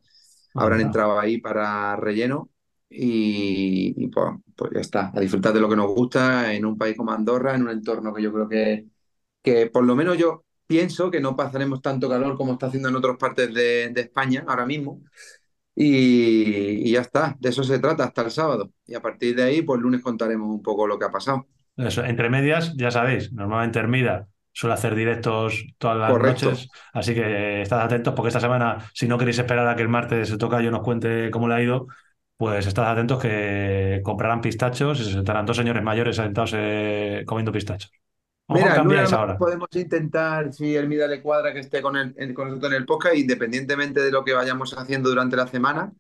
habrán 0.57 0.81
entrado 0.81 1.19
ahí 1.19 1.39
para 1.39 1.95
relleno. 1.95 2.49
Y, 2.89 3.93
y, 3.97 4.07
pues, 4.09 4.33
pues 4.55 4.71
ya 4.75 4.81
está, 4.81 5.11
a 5.15 5.19
disfrutar 5.19 5.51
de 5.53 5.59
lo 5.59 5.67
que 5.69 5.75
nos 5.75 5.87
gusta 5.87 6.53
en 6.53 6.63
un 6.65 6.77
país 6.77 6.95
como 6.95 7.11
Andorra, 7.11 7.55
en 7.55 7.63
un 7.63 7.69
entorno 7.71 8.13
que 8.13 8.21
yo 8.21 8.31
creo 8.31 8.47
que, 8.47 8.87
que 9.41 9.67
por 9.67 9.83
lo 9.85 9.95
menos 9.95 10.17
yo 10.17 10.45
pienso 10.67 11.11
que 11.11 11.19
no 11.19 11.35
pasaremos 11.35 11.81
tanto 11.81 12.09
calor 12.09 12.37
como 12.37 12.53
está 12.53 12.67
haciendo 12.67 12.89
en 12.89 12.95
otras 12.95 13.17
partes 13.17 13.53
de, 13.53 13.89
de 13.89 14.01
España 14.01 14.45
ahora 14.47 14.65
mismo. 14.65 15.01
Y, 15.75 16.87
y 16.89 16.91
ya 16.91 17.01
está, 17.01 17.35
de 17.39 17.49
eso 17.49 17.63
se 17.63 17.79
trata 17.79 18.03
hasta 18.05 18.21
el 18.23 18.31
sábado. 18.31 18.71
Y 18.85 18.95
a 18.95 19.01
partir 19.01 19.35
de 19.35 19.43
ahí, 19.43 19.61
pues 19.63 19.77
el 19.77 19.83
lunes 19.83 20.01
contaremos 20.01 20.49
un 20.49 20.61
poco 20.61 20.87
lo 20.87 20.99
que 20.99 21.05
ha 21.05 21.11
pasado. 21.11 21.47
Eso, 21.77 22.03
entre 22.05 22.29
medias, 22.29 22.75
ya 22.77 22.91
sabéis, 22.91 23.31
normalmente 23.31 23.79
Hermida 23.79 24.27
suele 24.53 24.75
hacer 24.75 24.95
directos 24.95 25.65
todas 25.77 25.97
las 25.97 26.11
Correcto. 26.11 26.51
noches, 26.51 26.69
así 26.93 27.13
que 27.13 27.61
estad 27.63 27.81
atentos 27.81 28.13
porque 28.13 28.29
esta 28.29 28.39
semana, 28.39 28.89
si 28.93 29.07
no 29.07 29.17
queréis 29.17 29.39
esperar 29.39 29.67
a 29.67 29.75
que 29.75 29.81
el 29.81 29.89
martes 29.89 30.31
el 30.31 30.37
Tocayo 30.37 30.71
nos 30.71 30.81
cuente 30.81 31.29
cómo 31.31 31.47
le 31.47 31.55
ha 31.55 31.61
ido, 31.61 31.87
pues 32.37 32.65
estad 32.65 32.89
atentos 32.91 33.21
que 33.21 34.01
comprarán 34.03 34.41
pistachos 34.41 34.99
y 34.99 35.05
se 35.05 35.11
sentarán 35.11 35.45
dos 35.45 35.57
señores 35.57 35.83
mayores 35.83 36.15
sentados 36.15 36.53
eh, 36.55 37.23
comiendo 37.25 37.51
pistachos. 37.51 37.91
Mira, 38.49 38.75
ahora. 39.11 39.37
podemos 39.37 39.69
intentar, 39.73 40.51
si 40.53 40.75
el 40.75 40.87
Mida 40.87 41.07
le 41.07 41.21
cuadra, 41.21 41.53
que 41.53 41.59
esté 41.59 41.81
con, 41.81 41.95
el, 41.95 42.33
con 42.33 42.49
nosotros 42.49 42.71
en 42.71 42.77
el 42.77 42.85
podcast, 42.85 43.15
independientemente 43.15 44.01
de 44.01 44.11
lo 44.11 44.23
que 44.23 44.33
vayamos 44.33 44.77
haciendo 44.77 45.09
durante 45.09 45.35
la 45.35 45.47
semana, 45.47 45.91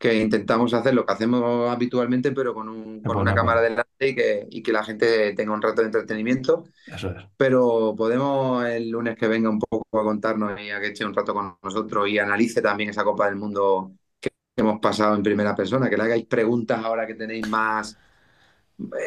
que 0.00 0.14
intentamos 0.18 0.72
hacer 0.72 0.94
lo 0.94 1.04
que 1.04 1.12
hacemos 1.12 1.70
habitualmente, 1.70 2.32
pero 2.32 2.54
con, 2.54 2.70
un, 2.70 3.02
con 3.02 3.18
una 3.18 3.34
cámara 3.34 3.60
delante 3.60 4.08
y 4.08 4.14
que, 4.14 4.46
y 4.50 4.62
que 4.62 4.72
la 4.72 4.82
gente 4.82 5.34
tenga 5.34 5.52
un 5.52 5.60
rato 5.60 5.82
de 5.82 5.88
entretenimiento. 5.88 6.64
Eso 6.86 7.10
es. 7.10 7.22
Pero 7.36 7.94
podemos 7.94 8.64
el 8.64 8.88
lunes 8.88 9.14
que 9.14 9.28
venga 9.28 9.50
un 9.50 9.58
poco 9.58 10.00
a 10.00 10.02
contarnos 10.02 10.58
y 10.58 10.70
a 10.70 10.80
que 10.80 10.86
eche 10.86 11.04
un 11.04 11.14
rato 11.14 11.34
con 11.34 11.54
nosotros 11.62 12.08
y 12.08 12.18
analice 12.18 12.62
también 12.62 12.88
esa 12.88 13.04
Copa 13.04 13.26
del 13.26 13.36
Mundo 13.36 13.92
que 14.18 14.30
hemos 14.56 14.80
pasado 14.80 15.14
en 15.14 15.22
primera 15.22 15.54
persona, 15.54 15.90
que 15.90 15.98
le 15.98 16.04
hagáis 16.04 16.24
preguntas 16.24 16.82
ahora 16.82 17.06
que 17.06 17.14
tenéis 17.14 17.46
más, 17.46 17.98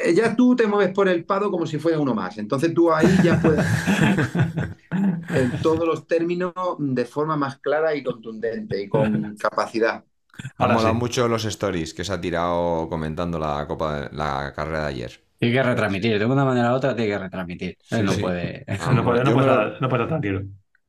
eh, 0.03 0.14
ya 0.14 0.36
tú 0.36 0.56
te 0.56 0.68
mueves 0.68 0.94
por 0.94 1.10
el 1.10 1.26
pado 1.26 1.49
como 1.49 1.65
si 1.65 1.80
fuera 1.80 1.98
uno 1.98 2.14
más. 2.14 2.38
Entonces 2.38 2.72
tú 2.72 2.94
ahí 2.94 3.07
ya 3.24 3.41
puedes 3.41 3.65
en 5.30 5.60
todos 5.64 5.88
los 5.88 6.06
términos 6.06 6.53
de 6.78 7.06
forma 7.06 7.36
más 7.36 7.57
clara 7.57 7.95
y 7.95 8.03
contundente 8.03 8.80
y 8.80 8.88
con 8.88 9.36
capacidad. 9.40 10.03
Han 10.58 10.72
molado 10.74 10.94
sí. 10.94 10.98
mucho 11.00 11.28
los 11.28 11.46
stories 11.46 11.94
que 11.94 12.04
se 12.04 12.14
ha 12.14 12.20
tirado 12.22 12.88
comentando 12.90 13.38
la 13.40 13.66
copa 13.68 14.02
de- 14.02 14.10
la 14.16 14.52
carrera 14.56 14.82
de 14.82 14.88
ayer. 14.88 15.24
Tiene 15.40 15.56
que 15.56 15.64
retransmitir, 15.64 16.18
de 16.20 16.26
una 16.26 16.46
manera 16.46 16.72
u 16.72 16.76
otra 16.76 16.96
tiene 16.96 17.12
que 17.12 17.20
retransmitir. 17.20 17.78
Sí, 17.82 18.02
no 18.02 18.12
sí. 18.14 18.22
puede. 18.22 18.66
Ah, 18.68 18.92
No 18.94 19.04
puede, 19.04 19.24
no 19.24 19.34
puede 19.34 19.48
lo- 19.48 19.80
no 19.80 19.90
puede 19.90 20.04
estar 20.04 20.08
tranquilo. 20.08 20.42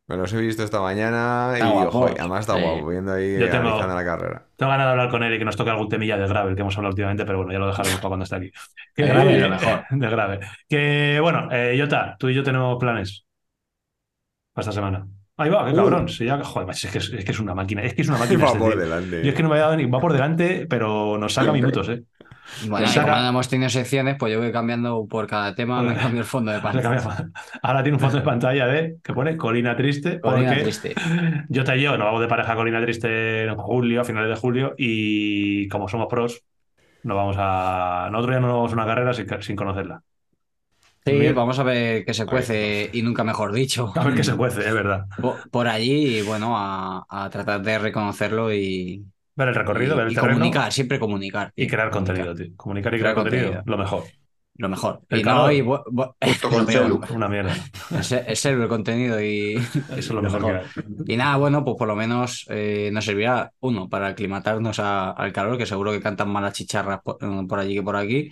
Me 0.07 0.16
los 0.19 0.31
he 0.35 0.41
visto 0.41 0.62
esta 0.62 0.81
mañana 0.83 1.53
Está 1.55 1.66
y 1.66 1.73
guapo. 1.73 1.99
ojo, 2.01 2.15
además 2.19 2.41
está 2.41 2.57
Sí. 2.57 2.61
guapo, 2.62 2.89
viendo 2.89 3.12
ahí 3.15 3.39
Yo 3.41 3.49
tengo- 3.51 3.69
analizando 3.69 3.95
la 3.95 4.05
carrera. 4.05 4.47
Tengo 4.57 4.71
ganas 4.71 4.87
de 4.87 4.91
hablar 4.91 5.09
con 5.11 5.23
él 5.23 5.35
y 5.35 5.39
que 5.39 5.45
nos 5.47 5.57
toque 5.57 5.71
algún 5.71 5.89
temilla 5.89 6.19
de 6.19 6.29
gravel 6.29 6.55
que 6.55 6.61
hemos 6.61 6.77
hablado 6.77 6.91
últimamente, 6.93 7.25
pero 7.25 7.39
bueno, 7.39 7.53
ya 7.53 7.59
lo 7.59 7.66
dejaremos 7.69 7.97
para 8.01 8.09
cuando 8.09 8.25
esté 8.25 8.37
aquí. 8.37 8.51
Que, 8.95 9.03
De 9.05 9.09
grave, 9.09 9.39
lo 9.41 9.49
mejor. 9.49 9.85
De 9.91 10.09
grave. 10.11 10.41
Que 10.69 11.19
bueno, 11.23 11.49
eh, 11.51 11.77
Jota, 11.81 12.16
tú 12.19 12.29
y 12.29 12.35
yo 12.35 12.43
tenemos 12.43 12.77
planes 12.79 13.25
para 14.53 14.62
esta 14.62 14.73
semana. 14.73 15.07
Ahí 15.36 15.51
va, 15.51 15.65
qué 15.66 15.73
Uh. 15.73 15.77
cabrón. 15.77 16.09
Sí, 16.09 16.24
ya, 16.27 16.43
joder, 16.44 16.70
es, 16.70 16.86
que 16.90 16.98
es, 16.98 17.12
es 17.12 17.24
que 17.24 17.32
es 17.32 17.40
una 17.40 17.55
máquina. 17.55 17.82
Es 17.82 17.94
que 17.94 18.02
es 18.02 18.09
una 18.09 18.19
máquina. 18.20 18.40
Va 18.44 18.47
este 18.48 18.59
por 18.59 18.73
tío. 18.73 18.81
delante. 18.81 19.23
Yo 19.23 19.28
es 19.31 19.35
que 19.35 19.43
no 19.43 19.48
me 19.48 19.55
había 19.56 19.65
dado 19.65 19.77
ni. 19.77 19.86
Va 19.86 19.98
por 20.01 20.12
delante, 20.12 20.66
pero 20.69 21.19
nos 21.19 21.32
saca 21.35 21.52
minutos, 21.52 21.89
¿eh? 21.89 22.02
Bueno, 22.69 22.86
saca- 22.86 23.23
no 23.23 23.28
hemos 23.31 23.48
tenido 23.48 23.70
secciones, 23.70 24.16
pues 24.19 24.32
yo 24.32 24.39
voy 24.39 24.52
cambiando 24.52 25.06
por 25.09 25.27
cada 25.27 25.55
tema, 25.55 25.82
me 25.82 25.94
cambio 25.97 26.20
el 26.20 26.27
fondo 26.27 26.52
de 26.52 26.61
pantalla. 26.61 27.31
Ahora 27.62 27.82
tiene 27.82 27.97
un 27.97 28.01
fondo 28.01 28.19
de 28.19 28.23
pantalla 28.23 28.66
de 28.66 28.97
que 29.02 29.12
pone 29.15 29.36
Colina 29.36 29.74
Triste. 29.74 30.20
Colina 30.20 30.48
porque 30.51 30.62
triste. 30.62 30.94
Jota 31.52 31.74
y 31.74 31.82
yo 31.82 31.97
nos 31.97 32.05
vamos 32.06 32.20
de 32.20 32.28
pareja 32.28 32.52
a 32.52 32.56
Colina 32.56 32.81
Triste 32.82 33.44
en 33.44 33.56
julio, 33.56 34.02
a 34.02 34.05
finales 34.05 34.28
de 34.28 34.36
julio, 34.36 34.74
y 34.77 35.66
como 35.69 35.89
somos 35.89 36.06
pros, 36.09 36.43
nos 37.02 37.16
vamos 37.16 37.36
a. 37.39 38.09
Nosotros 38.12 38.36
ya 38.36 38.40
no 38.40 38.47
nos 38.48 38.56
vamos 38.56 38.73
a 38.73 38.74
una 38.74 38.86
carrera 38.86 39.15
sin, 39.15 39.27
sin 39.43 39.56
conocerla. 39.56 40.02
Sí, 41.06 41.32
vamos 41.35 41.59
a 41.59 41.62
ver 41.64 42.05
qué 42.05 42.14
se 42.14 42.24
cuece 42.24 42.89
y 42.93 43.02
nunca 43.02 43.24
mejor 43.24 43.52
dicho. 43.52 43.93
A 43.94 44.05
ver 44.05 44.14
qué 44.14 44.24
se 44.24 44.36
cuece, 44.36 44.60
es 44.66 44.72
verdad. 44.72 45.06
Por, 45.20 45.51
por 45.51 45.68
allí, 45.68 46.18
y 46.18 46.22
bueno, 46.22 46.56
a, 46.56 47.05
a 47.09 47.28
tratar 47.31 47.60
de 47.62 47.78
reconocerlo 47.78 48.52
y, 48.55 49.05
Ver 49.36 49.48
el 49.48 49.55
recorrido, 49.55 49.94
y- 49.94 49.97
ver 49.98 50.06
el 50.06 50.12
y 50.12 50.14
terreno 50.14 50.35
comunicar, 50.35 50.72
siempre 50.72 50.98
comunicar. 50.98 51.52
y 51.56 51.66
crear 51.66 51.90
comunicar. 51.90 52.16
contenido, 52.26 52.35
tío. 52.35 52.56
Comunicar 52.56 52.94
y 52.94 52.98
crear, 52.98 53.14
Crear 53.14 53.22
contenido, 53.24 53.47
contenido. 53.52 53.76
lo 53.76 53.82
mejor. 53.82 54.05
Lo 54.56 54.68
mejor. 54.68 55.01
El 55.09 55.18
y 55.18 55.22
calor. 55.24 55.43
no, 55.47 55.52
y 55.52 55.62
lo 56.43 56.48
con 56.51 56.64
peor. 56.66 57.01
Una 57.10 57.28
mierda. 57.28 57.55
Es, 57.98 58.12
es 58.12 58.39
ser 58.40 58.55
el 58.59 58.68
contenido 58.68 59.20
y, 59.20 59.56
Eso 59.56 59.90
es 59.97 60.10
lo 60.12 60.22
mejor, 60.22 60.43
que 60.44 60.51
hay. 60.52 60.64
Y 61.06 61.16
nada, 61.16 61.36
bueno, 61.36 61.64
pues 61.64 61.76
por 61.76 61.89
lo 61.89 61.97
menos 61.97 62.47
eh, 62.48 62.89
nos 62.93 63.05
servirá, 63.05 63.51
uno, 63.60 63.89
para 63.90 64.06
aclimatarnos 64.09 64.78
a- 64.78 65.10
al 65.10 65.32
calor, 65.32 65.59
que 65.59 65.66
seguro 65.66 65.90
que 65.93 66.01
cantan 66.01 66.31
más 66.31 66.43
las 66.44 66.52
chicharras 66.55 67.01
por, 67.02 67.18
por 67.48 67.59
allí 67.59 67.74
que 67.74 67.82
por 67.82 67.97
aquí, 67.97 68.31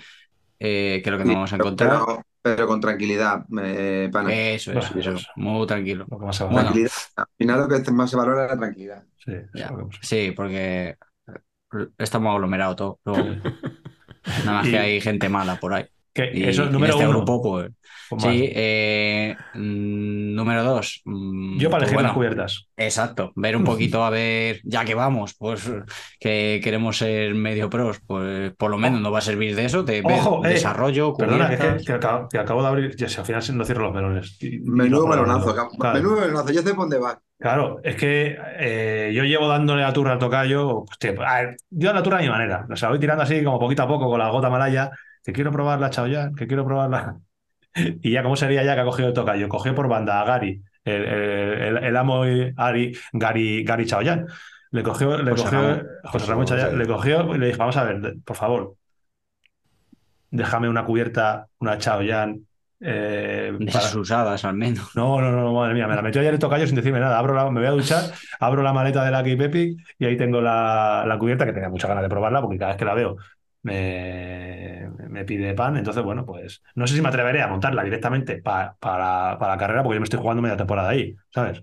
eh, 0.61 1.01
que 1.03 1.11
es 1.11 1.13
lo 1.13 1.19
que 1.19 1.25
nos 1.25 1.35
vamos 1.35 1.53
a 1.53 1.57
Pero- 1.57 1.67
encontrar. 1.69 1.91
Pero, 2.07 2.23
pero 2.43 2.67
con 2.67 2.81
tranquilidad, 2.81 3.45
eh, 3.63 4.09
pana. 4.13 4.33
Eso 4.33 4.73
es, 4.73 4.79
Bueno, 4.93 5.01
eso 5.01 5.13
es, 5.13 5.27
muy 5.37 5.67
tranquilo. 5.67 6.07
Lo 6.11 6.19
que 6.19 6.27
más 6.27 6.37
se 6.37 6.45
Bueno. 6.45 6.57
valora. 6.57 6.73
Tranquilidad. 6.73 6.93
Al 7.17 7.27
final 7.39 7.61
lo 7.61 7.69
que 7.85 7.91
más 7.93 8.11
se 8.11 8.17
valora 8.17 8.45
es 8.45 8.51
la 8.51 8.59
tranquilidad. 8.59 9.05
Sí, 9.25 9.33
eso 9.33 9.49
Ya. 9.55 9.71
porque 10.35 10.97
estamos 11.99 12.35
aglomerados 12.35 12.77
todos. 12.77 12.99
luego. 13.05 13.35
Nada 14.45 14.53
más 14.59 14.67
Y- 14.67 14.71
que 14.71 14.79
hay 14.79 15.01
gente 15.01 15.29
mala 15.29 15.57
por 15.57 15.75
ahí. 15.75 15.87
Que 16.15 16.51
eso 16.51 16.65
es 16.65 16.71
número 16.71 16.93
este 16.93 17.07
uno. 17.07 17.17
grupo, 17.19 17.43
pues. 17.43 17.71
Sí, 18.19 18.51
eh, 18.55 19.37
mm, 19.55 20.35
número 20.35 20.65
dos. 20.65 21.01
mm, 21.05 21.59
Yo 21.59 21.71
para 21.71 21.81
pues 21.81 21.93
elegir 21.93 21.95
bueno, 21.95 22.09
las 22.09 22.15
cubiertas. 22.17 22.67
Exacto, 22.77 23.33
ver 23.37 23.57
un 23.57 23.65
poquito 23.65 24.05
a 24.05 24.11
ver, 24.11 24.61
ya 24.65 24.85
que 24.85 24.95
vamos, 24.95 25.35
pues 25.39 25.71
que 26.21 26.61
queremos 26.63 26.99
ser 26.99 27.35
medio 27.35 27.71
pros, 27.71 28.01
pues 28.07 28.53
por 28.57 28.71
lo 28.71 28.79
menos 28.79 29.01
nos 29.01 29.13
va 29.13 29.19
a 29.19 29.23
servir 29.23 29.55
de 29.57 29.65
eso, 29.65 29.83
de 29.83 30.03
ver 30.03 30.19
Ojo, 30.19 30.45
eh, 30.45 30.51
desarrollo, 30.51 31.15
Perdona, 31.15 31.49
que, 31.49 31.55
es 31.55 31.61
que, 31.61 31.67
cubiertas. 31.69 31.95
acabo, 31.97 32.29
que 32.29 32.39
acabo 32.39 32.63
de 32.63 32.69
abrir. 32.69 32.97
Ya, 32.97 33.09
si 33.09 33.19
al 33.19 33.27
final 33.27 33.43
no 33.55 33.65
cierro 33.65 33.85
los 33.85 33.95
melones. 33.95 34.39
Menudo 34.65 35.03
no- 35.05 35.09
melonazo. 35.11 35.55
Claro. 35.79 35.95
Menudo 35.99 36.21
melonazo. 36.21 36.53
Yo 36.53 36.63
sé 36.63 36.71
por 36.71 36.85
dónde 36.85 36.99
va. 36.99 37.21
Claro, 37.39 37.81
es 37.83 37.97
que 37.97 38.37
eh, 38.61 39.13
yo 39.15 39.25
llevo 39.25 39.49
dándole 39.49 39.83
la 39.83 39.93
turra 39.93 40.13
al 40.13 40.19
tocayo. 40.19 40.83
hostia, 40.83 41.13
a 41.27 41.43
ver, 41.43 41.57
yo 41.71 41.93
la 41.93 42.03
turra 42.03 42.19
a 42.19 42.23
mi 42.23 42.29
manera. 42.29 42.67
O 42.71 42.77
sea, 42.77 42.89
voy 42.91 43.01
tirando 43.01 43.25
así 43.25 43.43
como 43.43 43.59
poquito 43.59 43.83
a 43.83 43.89
poco 43.89 44.09
con 44.09 44.19
la 44.19 44.29
gota 44.31 44.49
malaya. 44.49 44.91
Que 45.25 45.33
quiero 45.33 45.53
probar 45.53 45.79
la 45.81 45.89
Chaoyan, 45.91 46.35
que 46.35 46.47
quiero 46.49 46.65
probarla. 46.65 47.17
Y 48.03 48.11
ya, 48.11 48.23
¿cómo 48.23 48.37
sería 48.37 48.63
ya 48.63 48.75
que 48.75 48.81
ha 48.81 48.85
cogido 48.85 49.09
el 49.09 49.15
tocayo? 49.15 49.49
Cogió 49.49 49.75
por 49.75 49.89
banda 49.89 50.21
a 50.21 50.25
Gary, 50.25 50.63
el, 50.85 51.05
el, 51.05 51.63
el- 51.77 51.85
el 51.85 51.97
amo 51.97 52.23
Ari, 52.57 52.97
Gary, 53.13 53.65
Gary 53.65 53.87
Chaoyan. 53.87 54.27
Le 54.71 54.83
cogió, 54.83 55.17
le 55.19 55.31
José 55.33 55.45
cogió 55.45 55.61
Ramón. 55.61 55.87
José 56.05 56.27
Ramón 56.27 56.47
Chaoyan, 56.47 56.79
le 56.79 56.87
cogió 56.87 57.35
y 57.35 57.39
le 57.39 57.47
dije, 57.47 57.59
vamos 57.59 57.77
a 57.77 57.85
ver, 57.85 58.15
por 58.25 58.37
favor, 58.37 58.75
déjame 60.31 60.69
una 60.69 60.85
cubierta, 60.85 61.47
una 61.59 61.79
Chaoyan. 61.79 62.47
Eh, 62.85 63.53
De 63.61 63.71
para- 63.71 63.97
usadas 63.97 64.45
al 64.45 64.55
menos. 64.57 64.91
no, 64.97 65.21
no, 65.21 65.31
no, 65.31 65.53
madre 65.53 65.75
mía, 65.75 65.87
me 65.87 65.95
la 65.95 66.03
metió 66.03 66.21
ayer 66.21 66.35
el 66.35 66.41
tocayo 66.41 66.67
sin 66.67 66.75
decirme 66.75 66.99
nada. 66.99 67.17
Abro 67.19 67.33
la, 67.35 67.49
me 67.49 67.61
voy 67.61 67.69
a 67.69 67.73
duchar, 67.73 68.03
abro 68.41 68.61
la 68.63 68.73
maleta 68.73 69.05
de 69.05 69.11
la 69.13 69.23
Keep 69.23 69.41
Epic 69.43 69.79
y 70.01 70.05
ahí 70.05 70.17
tengo 70.17 70.41
la, 70.41 71.05
la 71.07 71.17
cubierta 71.19 71.47
que 71.47 71.53
tenía 71.53 71.69
muchas 71.69 71.89
ganas 71.89 72.03
de 72.03 72.09
probarla 72.09 72.41
porque 72.43 72.59
cada 72.59 72.73
vez 72.73 72.79
que 72.79 72.85
la 72.85 72.95
veo 72.95 73.17
me, 73.63 74.91
me 75.09 75.25
pide 75.25 75.55
pan. 75.55 75.77
Entonces, 75.77 76.03
bueno, 76.03 76.25
pues 76.27 76.63
no 76.75 76.87
sé 76.87 76.95
si 76.95 77.03
me 77.03 77.09
atreveré 77.09 77.43
a 77.43 77.49
montarla 77.49 77.85
directamente 77.85 78.43
pa- 78.43 78.77
para, 78.79 79.39
para 79.39 79.53
la 79.55 79.59
carrera 79.59 79.83
porque 79.83 79.97
yo 79.97 80.01
me 80.01 80.05
estoy 80.05 80.21
jugando 80.21 80.43
media 80.43 80.57
temporada 80.57 80.91
ahí, 80.91 81.15
¿sabes? 81.35 81.63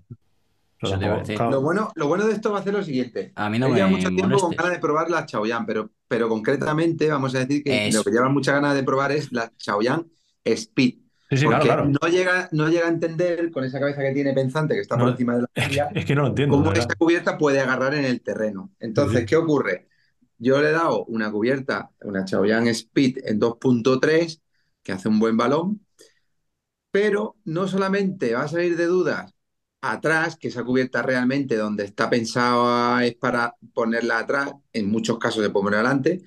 Tampoco- 0.80 1.22
claro, 1.26 1.50
Lo 1.50 1.60
bueno, 1.60 1.92
lo 1.94 2.08
bueno 2.08 2.26
de 2.26 2.32
esto 2.32 2.52
va 2.52 2.60
a 2.60 2.62
ser 2.62 2.72
lo 2.72 2.82
siguiente. 2.82 3.32
A 3.36 3.50
mí 3.50 3.58
no 3.58 3.68
me 3.68 3.74
lleva 3.76 3.88
mucho 3.88 4.08
tiempo 4.08 4.38
con 4.38 4.52
ganas 4.56 4.72
de 4.72 4.78
probar 4.78 5.10
la 5.10 5.26
Chaoyan, 5.26 5.66
pero, 5.66 5.90
pero 6.08 6.26
concretamente 6.28 7.06
vamos 7.10 7.34
a 7.34 7.40
decir 7.40 7.62
que 7.62 7.88
Eso. 7.88 7.98
lo 7.98 8.04
que 8.04 8.10
lleva 8.12 8.30
muchas 8.30 8.54
ganas 8.54 8.74
de 8.74 8.82
probar 8.82 9.12
es 9.12 9.30
la 9.30 9.52
Chaoyan 9.58 10.06
Speed. 10.42 10.94
sí, 11.28 11.36
sí, 11.36 11.46
claro, 11.46 11.58
porque 11.58 11.66
claro. 11.68 11.84
No, 11.84 12.08
llega, 12.08 12.48
no 12.52 12.68
llega 12.70 12.86
a 12.86 12.88
entender 12.88 13.50
con 13.50 13.64
esa 13.64 13.78
cabeza 13.78 14.00
que 14.00 14.12
tiene 14.14 14.32
pensante 14.32 14.72
que 14.72 14.80
está 14.80 14.96
por 14.96 15.10
encima 15.10 15.34
de 15.34 15.42
la 15.42 15.48
Es, 15.54 15.68
que- 15.68 15.82
es 16.00 16.04
que 16.06 16.14
no 16.14 16.22
lo 16.22 16.28
entiendo. 16.28 16.56
cómo 16.56 16.72
esa 16.72 16.94
cubierta 16.96 17.36
puede 17.36 17.60
agarrar 17.60 17.92
en 17.92 18.06
el 18.06 18.22
terreno. 18.22 18.70
Entonces, 18.80 19.20
sí. 19.20 19.26
¿qué 19.26 19.36
ocurre? 19.36 19.89
Yo 20.40 20.60
le 20.62 20.70
he 20.70 20.72
dado 20.72 21.04
una 21.04 21.30
cubierta, 21.30 21.90
una 22.00 22.24
Chaoyan 22.24 22.66
Speed 22.68 23.18
en 23.24 23.38
2.3, 23.38 24.40
que 24.82 24.92
hace 24.92 25.08
un 25.08 25.18
buen 25.18 25.36
balón, 25.36 25.86
pero 26.90 27.36
no 27.44 27.68
solamente 27.68 28.32
va 28.32 28.44
a 28.44 28.48
salir 28.48 28.76
de 28.76 28.86
dudas 28.86 29.34
atrás, 29.82 30.36
que 30.36 30.48
esa 30.48 30.64
cubierta 30.64 31.02
realmente 31.02 31.56
donde 31.56 31.84
está 31.84 32.08
pensada 32.08 33.04
es 33.04 33.14
para 33.16 33.54
ponerla 33.74 34.18
atrás, 34.18 34.52
en 34.72 34.90
muchos 34.90 35.18
casos 35.18 35.44
se 35.44 35.50
poner 35.50 35.74
adelante, 35.74 36.22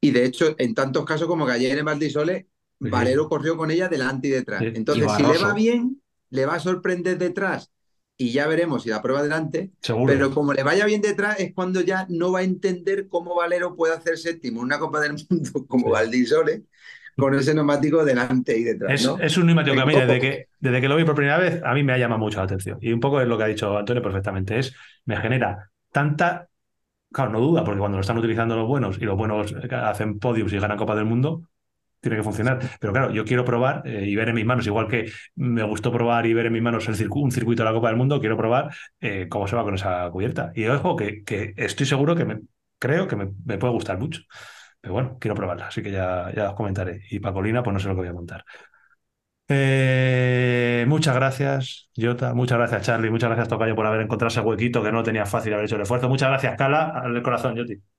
y 0.00 0.10
de 0.10 0.24
hecho, 0.24 0.56
en 0.58 0.74
tantos 0.74 1.04
casos 1.04 1.28
como 1.28 1.46
que 1.46 1.52
ayer 1.52 1.78
en 1.78 1.84
Valdisole. 1.84 2.48
Valero 2.80 3.28
corrió 3.28 3.56
con 3.56 3.70
ella 3.70 3.88
delante 3.88 4.28
y 4.28 4.30
detrás. 4.32 4.62
Entonces, 4.62 5.06
Y 5.06 5.16
si 5.16 5.22
le 5.22 5.38
va 5.38 5.54
bien, 5.54 6.02
le 6.28 6.44
va 6.44 6.56
a 6.56 6.60
sorprender 6.60 7.16
detrás 7.16 7.70
y 8.16 8.32
ya 8.32 8.46
veremos 8.46 8.84
si 8.84 8.90
la 8.90 9.02
prueba 9.02 9.22
delante, 9.22 9.72
Seguro. 9.80 10.12
pero 10.12 10.30
como 10.30 10.52
le 10.52 10.62
vaya 10.62 10.86
bien 10.86 11.00
detrás 11.00 11.40
es 11.40 11.52
cuando 11.54 11.80
ya 11.80 12.06
no 12.08 12.30
va 12.32 12.40
a 12.40 12.42
entender 12.42 13.08
cómo 13.08 13.34
Valero 13.34 13.74
puede 13.74 13.94
hacer 13.94 14.18
séptimo 14.18 14.60
en 14.60 14.66
una 14.66 14.78
Copa 14.78 15.00
del 15.00 15.14
Mundo 15.28 15.50
como 15.68 15.86
Sí. 15.86 15.92
Valdisole 15.92 16.62
con 17.16 17.34
ese 17.34 17.54
neumático 17.54 18.04
delante 18.04 18.58
y 18.58 18.64
detrás, 18.64 18.92
Es, 18.92 19.06
¿no? 19.06 19.18
es 19.20 19.36
un 19.36 19.46
neumático 19.46 19.76
que 19.76 19.82
a 19.82 19.86
mí, 19.86 19.94
desde 19.94 20.20
que, 20.20 20.48
desde 20.58 20.80
que 20.80 20.88
lo 20.88 20.96
vi 20.96 21.04
por 21.04 21.14
primera 21.14 21.38
vez, 21.38 21.62
a 21.64 21.72
mí 21.72 21.84
me 21.84 21.92
ha 21.92 21.98
llamado 21.98 22.18
mucho 22.18 22.38
la 22.38 22.44
atención. 22.44 22.78
Y 22.80 22.92
un 22.92 22.98
poco 22.98 23.20
es 23.20 23.28
lo 23.28 23.38
que 23.38 23.44
ha 23.44 23.46
dicho 23.46 23.78
Antonio 23.78 24.02
perfectamente. 24.02 24.58
Es, 24.58 24.74
me 25.04 25.16
genera 25.16 25.70
tanta. 25.92 26.48
Claro, 27.12 27.30
no 27.30 27.38
duda, 27.40 27.62
porque 27.62 27.78
cuando 27.78 27.98
lo 27.98 28.00
están 28.00 28.18
utilizando 28.18 28.56
los 28.56 28.66
buenos 28.66 28.98
y 29.00 29.04
los 29.04 29.16
buenos 29.16 29.54
hacen 29.70 30.18
podiums 30.18 30.52
y 30.52 30.58
ganan 30.58 30.76
Copa 30.76 30.96
del 30.96 31.04
Mundo, 31.04 31.48
tiene 32.04 32.16
que 32.18 32.22
funcionar. 32.22 32.60
Pero 32.80 32.92
claro, 32.92 33.10
yo 33.12 33.24
quiero 33.24 33.44
probar 33.44 33.82
eh, 33.86 34.04
y 34.06 34.14
ver 34.14 34.28
en 34.28 34.34
mis 34.36 34.46
manos, 34.46 34.66
igual 34.66 34.88
que 34.88 35.10
me 35.34 35.62
gustó 35.64 35.90
probar 35.92 36.26
y 36.26 36.34
ver 36.34 36.46
en 36.46 36.52
mis 36.52 36.62
manos 36.62 36.86
un 36.88 37.30
circuito 37.32 37.62
de 37.62 37.68
la 37.68 37.74
Copa 37.74 37.88
del 37.88 37.96
Mundo, 37.96 38.20
quiero 38.20 38.36
probar 38.36 38.74
eh, 39.00 39.26
cómo 39.28 39.48
se 39.48 39.56
va 39.56 39.64
con 39.64 39.74
esa 39.74 40.08
cubierta. 40.10 40.52
Y 40.54 40.66
ojo, 40.66 40.96
que, 40.96 41.24
que 41.24 41.54
estoy 41.56 41.86
seguro 41.86 42.14
que 42.14 42.24
me, 42.24 42.40
creo 42.78 43.08
que 43.08 43.16
me, 43.16 43.26
puede 43.58 43.72
gustar 43.72 43.98
mucho. 43.98 44.22
Pero 44.80 44.94
bueno, 44.94 45.16
quiero 45.18 45.34
probarla, 45.34 45.68
así 45.68 45.82
que 45.82 45.90
ya, 45.90 46.30
ya 46.34 46.50
os 46.50 46.54
comentaré. 46.54 47.02
Y 47.10 47.18
Pacolina, 47.20 47.62
pues 47.62 47.72
no 47.74 47.80
sé 47.80 47.88
lo 47.88 47.94
que 47.94 48.00
voy 48.00 48.08
a 48.08 48.12
montar. 48.12 48.44
Eh, 49.48 50.84
muchas 50.88 51.14
gracias, 51.14 51.90
Jota. 51.96 52.34
Muchas 52.34 52.58
gracias, 52.58 52.82
Charlie. 52.82 53.10
Muchas 53.10 53.28
gracias, 53.28 53.48
Tocayo, 53.48 53.74
por 53.74 53.86
haber 53.86 54.00
encontrado 54.02 54.28
ese 54.28 54.40
huequito 54.40 54.82
que 54.82 54.92
no 54.92 55.02
tenía 55.02 55.26
fácil 55.26 55.52
haber 55.54 55.66
hecho 55.66 55.76
el 55.76 55.82
esfuerzo. 55.82 56.08
Muchas 56.08 56.28
gracias, 56.30 56.56
Cala. 56.56 56.88
Al 56.90 57.22
corazón, 57.22 57.56
Joti. 57.56 57.93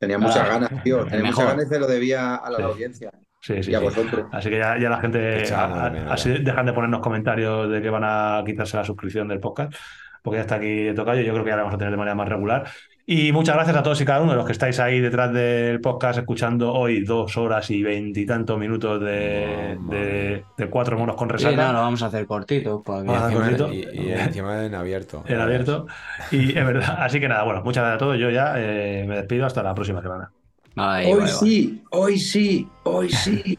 Tenía 0.00 0.18
muchas 0.18 0.38
Ah, 0.38 0.48
ganas, 0.48 0.82
tío. 0.82 1.04
Tenía 1.04 1.18
mejor. 1.20 1.34
muchas 1.34 1.46
ganas 1.50 1.66
y 1.66 1.68
se 1.68 1.78
lo 1.78 1.86
debía 1.86 2.34
a 2.36 2.50
la 2.50 2.56
Sí. 2.56 2.62
audiencia 2.62 3.10
Sí, 3.42 3.62
sí, 3.62 3.70
y 3.70 3.74
a 3.74 3.78
sí. 3.78 3.84
vosotros. 3.84 4.26
Así 4.32 4.48
que 4.50 4.58
ya, 4.58 4.78
ya 4.78 4.88
la 4.90 4.98
gente 5.00 5.44
a- 5.54 5.86
así 6.12 6.30
dejan 6.42 6.64
de 6.66 6.72
ponernos 6.72 7.00
comentarios 7.00 7.70
de 7.70 7.80
que 7.82 7.90
van 7.90 8.02
a 8.04 8.42
quitarse 8.44 8.76
la 8.78 8.84
suscripción 8.84 9.28
del 9.28 9.40
podcast, 9.40 9.74
porque 10.22 10.38
ya 10.38 10.40
está 10.42 10.54
aquí 10.56 10.92
Tocayo. 10.96 11.20
Yo 11.22 11.32
creo 11.32 11.44
que 11.44 11.50
ya 11.50 11.56
la 11.56 11.62
vamos 11.62 11.74
a 11.74 11.78
tener 11.78 11.90
de 11.92 11.96
manera 11.98 12.14
más 12.14 12.28
regular. 12.28 12.66
Y 13.12 13.32
muchas 13.32 13.56
gracias 13.56 13.76
a 13.76 13.82
todos 13.82 14.00
y 14.00 14.04
cada 14.04 14.20
uno 14.20 14.30
de 14.30 14.36
los 14.36 14.46
que 14.46 14.52
estáis 14.52 14.78
ahí 14.78 15.00
detrás 15.00 15.32
del 15.32 15.80
podcast 15.80 16.20
escuchando 16.20 16.72
hoy 16.72 17.00
dos 17.02 17.36
horas 17.36 17.68
y 17.72 17.82
veintitantos 17.82 18.56
minutos 18.56 19.00
de, 19.00 19.74
Mamma 19.80 19.94
de, 19.96 20.44
de 20.56 20.70
cuatro 20.70 20.96
monos 20.96 21.16
con 21.16 21.26
Sí, 21.30 21.32
resaca. 21.32 21.56
no, 21.66 21.72
lo 21.72 21.78
vamos 21.80 22.00
a 22.04 22.06
hacer 22.06 22.24
cortito. 22.24 22.84
Vamos 22.86 23.16
a 23.16 23.26
hacer 23.26 23.36
cortito. 23.36 23.72
y, 23.72 23.78
y 23.94 24.12
encima 24.16 24.64
en 24.64 24.76
abierto. 24.76 25.24
en 25.26 25.40
abierto. 25.40 25.88
Y 26.30 26.50
es 26.56 26.64
verdad. 26.64 26.98
Así 27.00 27.18
que 27.18 27.26
nada, 27.26 27.42
bueno, 27.42 27.62
muchas 27.64 27.82
gracias 27.82 27.96
a 27.96 27.98
todos. 27.98 28.16
Yo 28.16 28.30
ya 28.30 28.54
eh, 28.58 29.04
me 29.08 29.16
despido 29.16 29.44
hasta 29.44 29.64
la 29.64 29.74
próxima 29.74 30.00
semana. 30.02 30.30
Ahí, 30.76 31.06
hoy 31.06 31.18
vale, 31.18 31.32
vale. 31.32 31.32
sí, 31.32 31.82
hoy 31.90 32.16
sí, 32.16 32.68
hoy 32.84 33.08
sí. 33.10 33.58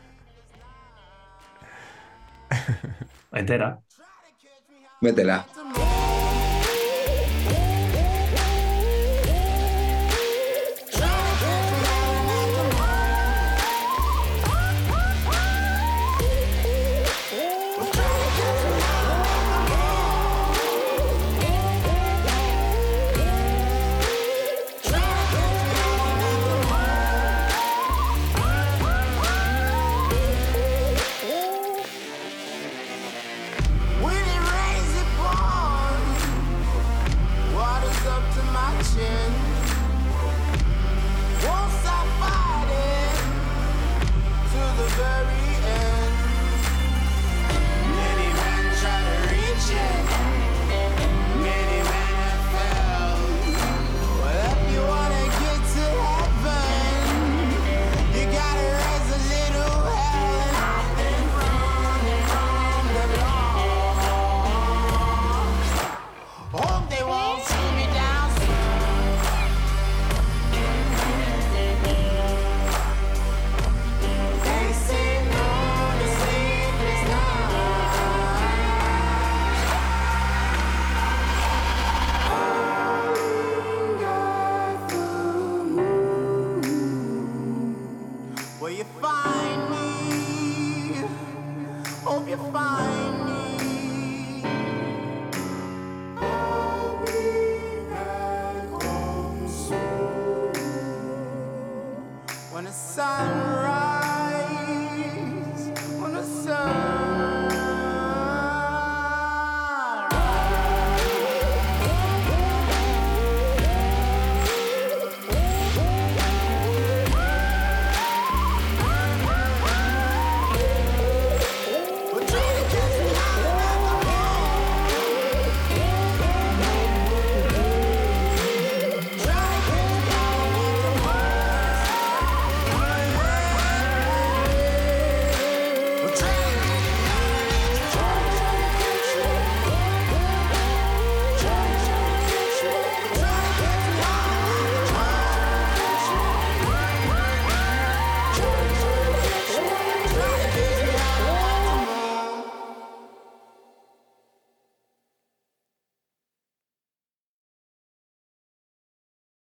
Entera. 3.33 3.79
Métela. 5.01 5.45